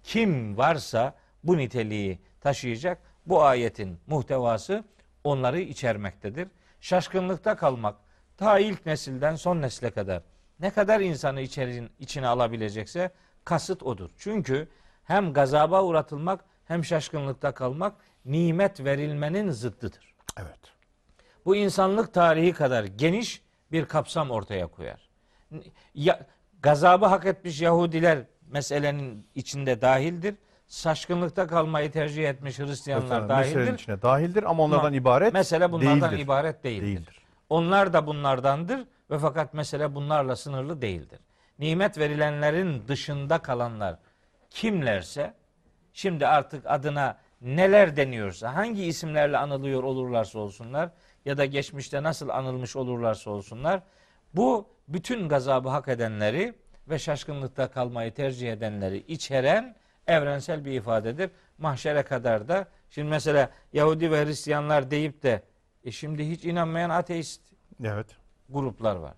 kim 0.02 0.56
varsa 0.56 1.14
bu 1.44 1.56
niteliği 1.56 2.20
taşıyacak 2.40 2.98
bu 3.26 3.42
ayetin 3.42 4.00
muhtevası 4.06 4.84
onları 5.24 5.60
içermektedir. 5.60 6.48
Şaşkınlıkta 6.80 7.56
kalmak 7.56 7.96
ta 8.36 8.58
ilk 8.58 8.86
nesilden 8.86 9.34
son 9.34 9.62
nesle 9.62 9.90
kadar 9.90 10.22
ne 10.60 10.70
kadar 10.70 11.00
insanı 11.00 11.40
içerin, 11.40 11.90
içine 11.98 12.26
alabilecekse 12.26 13.10
kasıt 13.44 13.82
odur. 13.82 14.10
Çünkü 14.18 14.68
hem 15.05 15.32
gazaba 15.32 15.82
uğratılmak 15.82 16.44
hem 16.67 16.85
şaşkınlıkta 16.85 17.53
kalmak 17.55 17.95
nimet 18.25 18.85
verilmenin 18.85 19.51
zıddıdır. 19.51 20.15
Evet. 20.41 20.59
Bu 21.45 21.57
insanlık 21.57 22.15
tarihi 22.15 22.53
kadar 22.53 22.85
geniş 22.85 23.43
bir 23.73 23.85
kapsam 23.85 24.31
ortaya 24.31 24.67
koyar. 24.67 25.09
Ya, 25.95 26.27
gazabı 26.62 27.07
hak 27.07 27.27
etmiş 27.27 27.61
Yahudiler 27.61 28.19
meselenin 28.51 29.27
içinde 29.35 29.81
dahildir. 29.81 30.35
şaşkınlıkta 30.69 31.47
kalmayı 31.47 31.93
tercih 31.93 32.28
etmiş 32.28 32.59
Hristiyanlar 32.59 33.20
meselenin 33.20 33.28
dahildir. 33.28 33.75
içine 33.75 34.03
dahildir 34.03 34.43
ama 34.43 34.62
onlardan 34.62 34.86
Ama 34.86 34.97
ibaret 34.97 35.33
Mesele 35.33 35.73
bunlardan 35.73 36.11
değildir. 36.11 36.25
ibaret 36.25 36.65
değildir. 36.65 36.86
Değildir. 36.86 37.20
Onlar 37.49 37.93
da 37.93 38.07
bunlardandır 38.07 38.85
ve 39.11 39.19
fakat 39.19 39.55
mesele 39.55 39.95
bunlarla 39.95 40.36
sınırlı 40.36 40.83
değildir. 40.83 41.20
Nimet 41.59 41.99
verilenlerin 41.99 42.89
dışında 42.89 43.39
kalanlar 43.39 43.99
kimlerse 44.51 45.35
şimdi 45.97 46.26
artık 46.26 46.66
adına 46.66 47.18
neler 47.41 47.97
deniyorsa 47.97 48.55
hangi 48.55 48.84
isimlerle 48.84 49.39
anılıyor 49.39 49.83
olurlarsa 49.83 50.39
olsunlar 50.39 50.91
ya 51.25 51.39
da 51.39 51.44
geçmişte 51.44 52.02
nasıl 52.02 52.28
anılmış 52.28 52.76
olurlarsa 52.76 53.31
olsunlar 53.31 53.83
bu 54.34 54.68
bütün 54.89 55.28
gazabı 55.28 55.68
hak 55.68 55.89
edenleri 55.89 56.55
ve 56.89 56.99
şaşkınlıkta 56.99 57.70
kalmayı 57.70 58.15
tercih 58.15 58.52
edenleri 58.52 58.99
içeren 59.08 59.76
evrensel 60.07 60.65
bir 60.65 60.73
ifadedir. 60.73 61.31
Mahşere 61.58 62.02
kadar 62.02 62.49
da 62.49 62.66
şimdi 62.91 63.08
mesela 63.08 63.50
Yahudi 63.73 64.10
ve 64.10 64.25
Hristiyanlar 64.25 64.91
deyip 64.91 65.23
de 65.23 65.42
e 65.84 65.91
şimdi 65.91 66.31
hiç 66.31 66.44
inanmayan 66.44 66.91
ateist 66.91 67.41
Evet. 67.84 68.07
gruplar 68.49 68.97
var. 68.97 69.15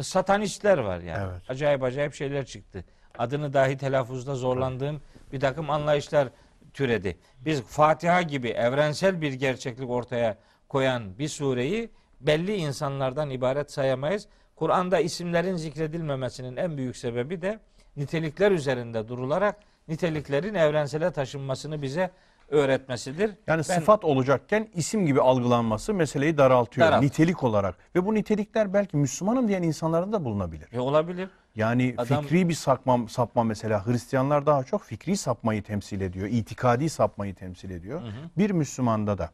Satanistler 0.00 0.78
var 0.78 1.00
yani. 1.00 1.30
Evet. 1.32 1.50
Acayip 1.50 1.82
acayip 1.82 2.14
şeyler 2.14 2.46
çıktı. 2.46 2.84
Adını 3.18 3.52
dahi 3.52 3.76
telaffuzda 3.76 4.34
zorlandığım 4.34 5.00
bir 5.32 5.40
takım 5.40 5.70
anlayışlar 5.70 6.28
türedi. 6.74 7.18
Biz 7.44 7.62
Fatiha 7.62 8.22
gibi 8.22 8.48
evrensel 8.48 9.20
bir 9.20 9.32
gerçeklik 9.32 9.90
ortaya 9.90 10.38
koyan 10.68 11.18
bir 11.18 11.28
sureyi 11.28 11.90
belli 12.20 12.54
insanlardan 12.54 13.30
ibaret 13.30 13.72
sayamayız. 13.72 14.28
Kur'an'da 14.56 15.00
isimlerin 15.00 15.56
zikredilmemesinin 15.56 16.56
en 16.56 16.76
büyük 16.76 16.96
sebebi 16.96 17.42
de 17.42 17.58
nitelikler 17.96 18.52
üzerinde 18.52 19.08
durularak 19.08 19.56
niteliklerin 19.88 20.54
evrensele 20.54 21.10
taşınmasını 21.10 21.82
bize 21.82 22.10
öğretmesidir. 22.52 23.28
Yani 23.46 23.58
Ben- 23.58 23.62
sıfat 23.62 24.04
olacakken 24.04 24.68
isim 24.74 25.06
gibi 25.06 25.20
algılanması 25.20 25.94
meseleyi 25.94 26.38
daraltıyor 26.38 26.86
Daralt. 26.86 27.02
nitelik 27.02 27.44
olarak. 27.44 27.74
Ve 27.96 28.06
bu 28.06 28.14
nitelikler 28.14 28.74
belki 28.74 28.96
Müslümanım 28.96 29.48
diyen 29.48 29.62
insanların 29.62 30.12
da 30.12 30.24
bulunabilir. 30.24 30.72
E, 30.72 30.80
olabilir. 30.80 31.28
Yani 31.54 31.94
Adam- 31.98 32.22
fikri 32.22 32.48
bir 32.48 32.54
sapma, 32.54 33.08
sapma 33.08 33.44
mesela 33.44 33.86
Hristiyanlar 33.86 34.46
daha 34.46 34.64
çok 34.64 34.82
fikri 34.82 35.16
sapmayı 35.16 35.62
temsil 35.62 36.00
ediyor. 36.00 36.28
itikadi 36.28 36.88
sapmayı 36.90 37.34
temsil 37.34 37.70
ediyor. 37.70 38.02
Bir 38.38 38.50
Müslümanda 38.50 39.18
da 39.18 39.30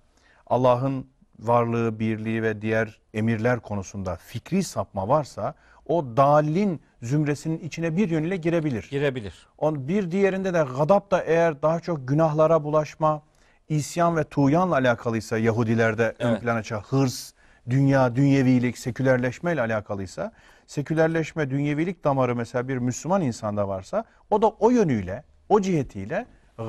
Allah'ın 0.47 1.07
varlığı, 1.39 1.99
birliği 1.99 2.43
ve 2.43 2.63
diğer 2.63 3.01
emirler 3.15 3.61
konusunda 3.61 4.17
fikri 4.17 4.63
sapma 4.63 5.09
varsa 5.09 5.55
o 5.89 6.17
dalin 6.17 6.81
zümresinin 7.03 7.59
içine 7.59 7.97
bir 7.97 8.11
yönüyle 8.11 8.37
girebilir. 8.37 8.89
Girebilir. 8.91 9.47
On 9.59 9.89
bir 9.89 10.11
diğerinde 10.11 10.55
de 10.55 10.65
gadap 10.79 11.11
da 11.11 11.23
eğer 11.23 11.63
daha 11.63 11.81
çok 11.81 12.09
günahlara 12.09 12.65
bulaşma, 12.65 13.23
isyan 13.69 14.17
ve 14.17 14.25
tuğyanla 14.25 14.75
alakalıysa 14.75 15.39
Yahudilerde 15.39 16.15
ön 16.19 16.31
Evet. 16.31 16.43
plana 16.43 16.63
çıkan 16.63 16.81
hırs, 16.81 17.33
dünya, 17.71 18.17
dünyevilik, 18.17 18.79
sekülerleşme 18.79 19.53
ile 19.53 19.61
alakalıysa, 19.61 20.33
sekülerleşme, 20.67 21.51
dünyevilik 21.51 22.05
damarı 22.05 22.37
mesela 22.37 22.69
bir 22.69 22.77
Müslüman 22.77 23.23
insanda 23.23 23.69
varsa 23.69 24.05
o 24.31 24.43
da 24.43 24.49
o 24.49 24.71
yönüyle, 24.71 25.25
o 25.49 25.61
cihetiyle 25.61 26.27
e, 26.59 26.65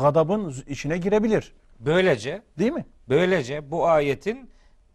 gadabın 0.00 0.54
içine 0.66 0.98
girebilir. 0.98 1.52
Böylece 1.80 2.42
Değil 2.58 2.72
mi? 2.72 2.84
Böylece 3.08 3.70
bu 3.70 3.88
ayetin 3.88 4.50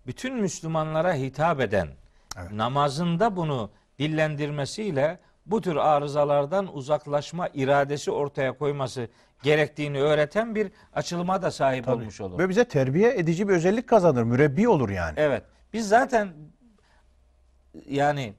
bütün 0.08 0.36
Müslümanlara 0.36 1.14
hitap 1.14 1.62
eden 1.62 1.88
Evet. 2.38 2.52
namazında 2.52 3.36
bunu 3.36 3.70
dillendirmesiyle 4.00 5.20
bu 5.46 5.62
tür 5.62 5.76
arızalardan 5.76 6.76
uzaklaşma 6.76 7.50
iradesi 7.54 8.12
ortaya 8.12 8.58
koyması 8.58 9.08
gerektiğini 9.44 10.00
öğreten 10.00 10.56
bir 10.56 10.72
açılıma 10.94 11.42
da 11.42 11.52
sahip 11.52 11.88
olmuş 11.88 12.22
olur. 12.22 12.40
Ve 12.40 12.50
bize 12.50 12.66
terbiye 12.66 13.18
edici 13.18 13.48
bir 13.48 13.54
özellik 13.54 13.88
kazanır. 13.88 14.24
Mürebbi 14.24 14.70
olur 14.70 14.90
yani. 14.90 15.14
Evet. 15.18 15.44
Biz 15.74 15.88
zaten 15.88 16.34
yani 17.90 18.34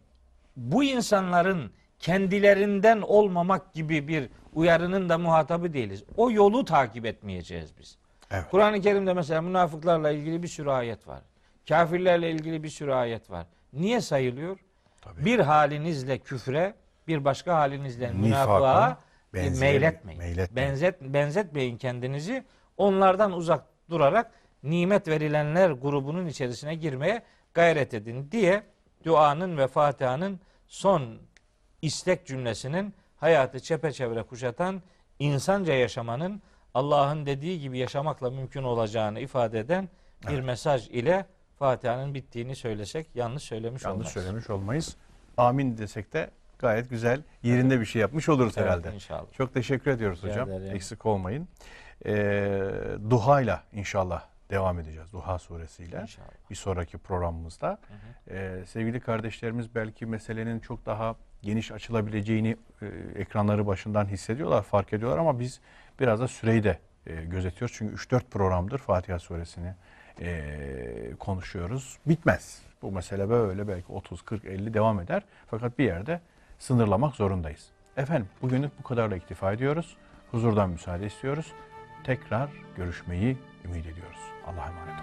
bu 0.56 0.84
insanların 0.84 1.72
kendilerinden 1.98 3.00
olmamak 3.00 3.72
gibi 3.74 4.08
bir 4.08 4.28
uyarının 4.54 5.08
da 5.08 5.18
muhatabı 5.18 5.72
değiliz. 5.72 6.04
O 6.16 6.30
yolu 6.30 6.64
takip 6.64 7.06
etmeyeceğiz 7.06 7.78
biz. 7.78 7.98
Evet. 8.30 8.44
Kur'an-ı 8.50 8.80
Kerim'de 8.80 9.12
mesela 9.12 9.42
münafıklarla 9.42 10.10
ilgili 10.10 10.42
bir 10.42 10.48
sürü 10.48 10.70
ayet 10.70 11.08
var. 11.08 11.20
Kafirlerle 11.68 12.30
ilgili 12.30 12.62
bir 12.62 12.68
sürü 12.68 12.92
ayet 12.92 13.30
var. 13.30 13.46
Niye 13.72 14.00
sayılıyor? 14.00 14.58
Tabii. 15.00 15.24
Bir 15.24 15.38
halinizle 15.38 16.18
küfre, 16.18 16.74
bir 17.08 17.24
başka 17.24 17.56
halinizle 17.56 18.10
münafığa 18.12 18.90
e, 18.90 19.34
benzemeyin, 19.34 19.60
meyletmeyin. 19.60 20.20
meyletmeyin. 20.20 20.70
Benzet, 20.70 21.02
benzetmeyin 21.02 21.76
kendinizi. 21.76 22.44
Onlardan 22.76 23.32
uzak 23.32 23.64
durarak 23.90 24.30
nimet 24.62 25.08
verilenler 25.08 25.70
grubunun 25.70 26.26
içerisine 26.26 26.74
girmeye 26.74 27.22
gayret 27.54 27.94
edin 27.94 28.28
diye 28.32 28.62
duanın 29.04 29.58
ve 29.58 29.66
Fatiha'nın 29.66 30.40
son 30.68 31.18
istek 31.82 32.26
cümlesinin 32.26 32.94
hayatı 33.16 33.60
çepeçevre 33.60 34.22
kuşatan 34.22 34.82
insanca 35.18 35.74
yaşamanın 35.74 36.42
Allah'ın 36.74 37.26
dediği 37.26 37.60
gibi 37.60 37.78
yaşamakla 37.78 38.30
mümkün 38.30 38.62
olacağını 38.62 39.20
ifade 39.20 39.58
eden 39.58 39.88
bir 40.28 40.40
mesaj 40.40 40.88
ile 40.88 41.26
Fatiha'nın 41.58 42.14
bittiğini 42.14 42.56
söylesek 42.56 43.06
yanlış 43.14 43.42
söylemiş 43.42 43.84
Yanlış 43.84 43.98
olmaz. 44.00 44.12
söylemiş 44.12 44.50
olmayız. 44.50 44.96
Amin 45.36 45.78
desek 45.78 46.12
de 46.12 46.30
gayet 46.58 46.90
güzel 46.90 47.22
yerinde 47.42 47.80
bir 47.80 47.84
şey 47.84 48.00
yapmış 48.02 48.28
oluruz 48.28 48.52
Evet, 48.56 48.66
herhalde. 48.68 48.94
inşallah. 48.94 49.32
Çok 49.32 49.54
teşekkür 49.54 49.90
ediyoruz 49.90 50.18
Rica 50.22 50.32
hocam. 50.32 50.50
ederim. 50.50 50.76
Eksik 50.76 51.06
olmayın. 51.06 51.48
Ee, 52.06 52.60
duhayla 53.10 53.62
inşallah 53.72 54.24
devam 54.50 54.78
edeceğiz. 54.78 55.12
Duha 55.12 55.38
suresiyle. 55.38 56.00
İnşallah. 56.02 56.26
Bir 56.50 56.54
sonraki 56.54 56.98
programımızda. 56.98 57.78
Ee, 58.30 58.62
sevgili 58.66 59.00
kardeşlerimiz 59.00 59.74
belki 59.74 60.06
meselenin 60.06 60.60
çok 60.60 60.86
daha 60.86 61.16
geniş 61.42 61.72
açılabileceğini 61.72 62.56
e, 62.82 62.86
ekranları 63.20 63.66
başından 63.66 64.06
hissediyorlar, 64.06 64.62
fark 64.62 64.92
ediyorlar 64.92 65.18
ama 65.18 65.40
biz 65.40 65.60
biraz 66.00 66.20
da 66.20 66.28
süreyi 66.28 66.64
de 66.64 66.78
e, 67.06 67.14
gözetiyoruz. 67.24 67.76
Çünkü 67.78 67.94
3-4 67.94 68.20
programdır 68.30 68.78
Fatiha 68.78 69.18
suresini 69.18 69.74
e, 70.20 71.14
konuşuyoruz. 71.18 71.98
Bitmez. 72.06 72.62
Bu 72.82 72.92
mesele 72.92 73.28
böyle 73.28 73.68
belki 73.68 73.92
30, 73.92 74.22
40, 74.22 74.44
50 74.44 74.74
devam 74.74 75.00
eder. 75.00 75.22
Fakat 75.50 75.78
bir 75.78 75.84
yerde 75.84 76.20
sınırlamak 76.58 77.14
zorundayız. 77.14 77.66
Efendim 77.96 78.28
bugünlük 78.42 78.78
bu 78.78 78.82
kadarla 78.82 79.16
iktifa 79.16 79.52
ediyoruz. 79.52 79.96
Huzurdan 80.30 80.70
müsaade 80.70 81.06
istiyoruz. 81.06 81.52
Tekrar 82.04 82.50
görüşmeyi 82.76 83.36
ümit 83.64 83.86
ediyoruz. 83.86 84.20
Allah'a 84.46 84.66
emanet 84.66 84.94
olun. 84.94 84.98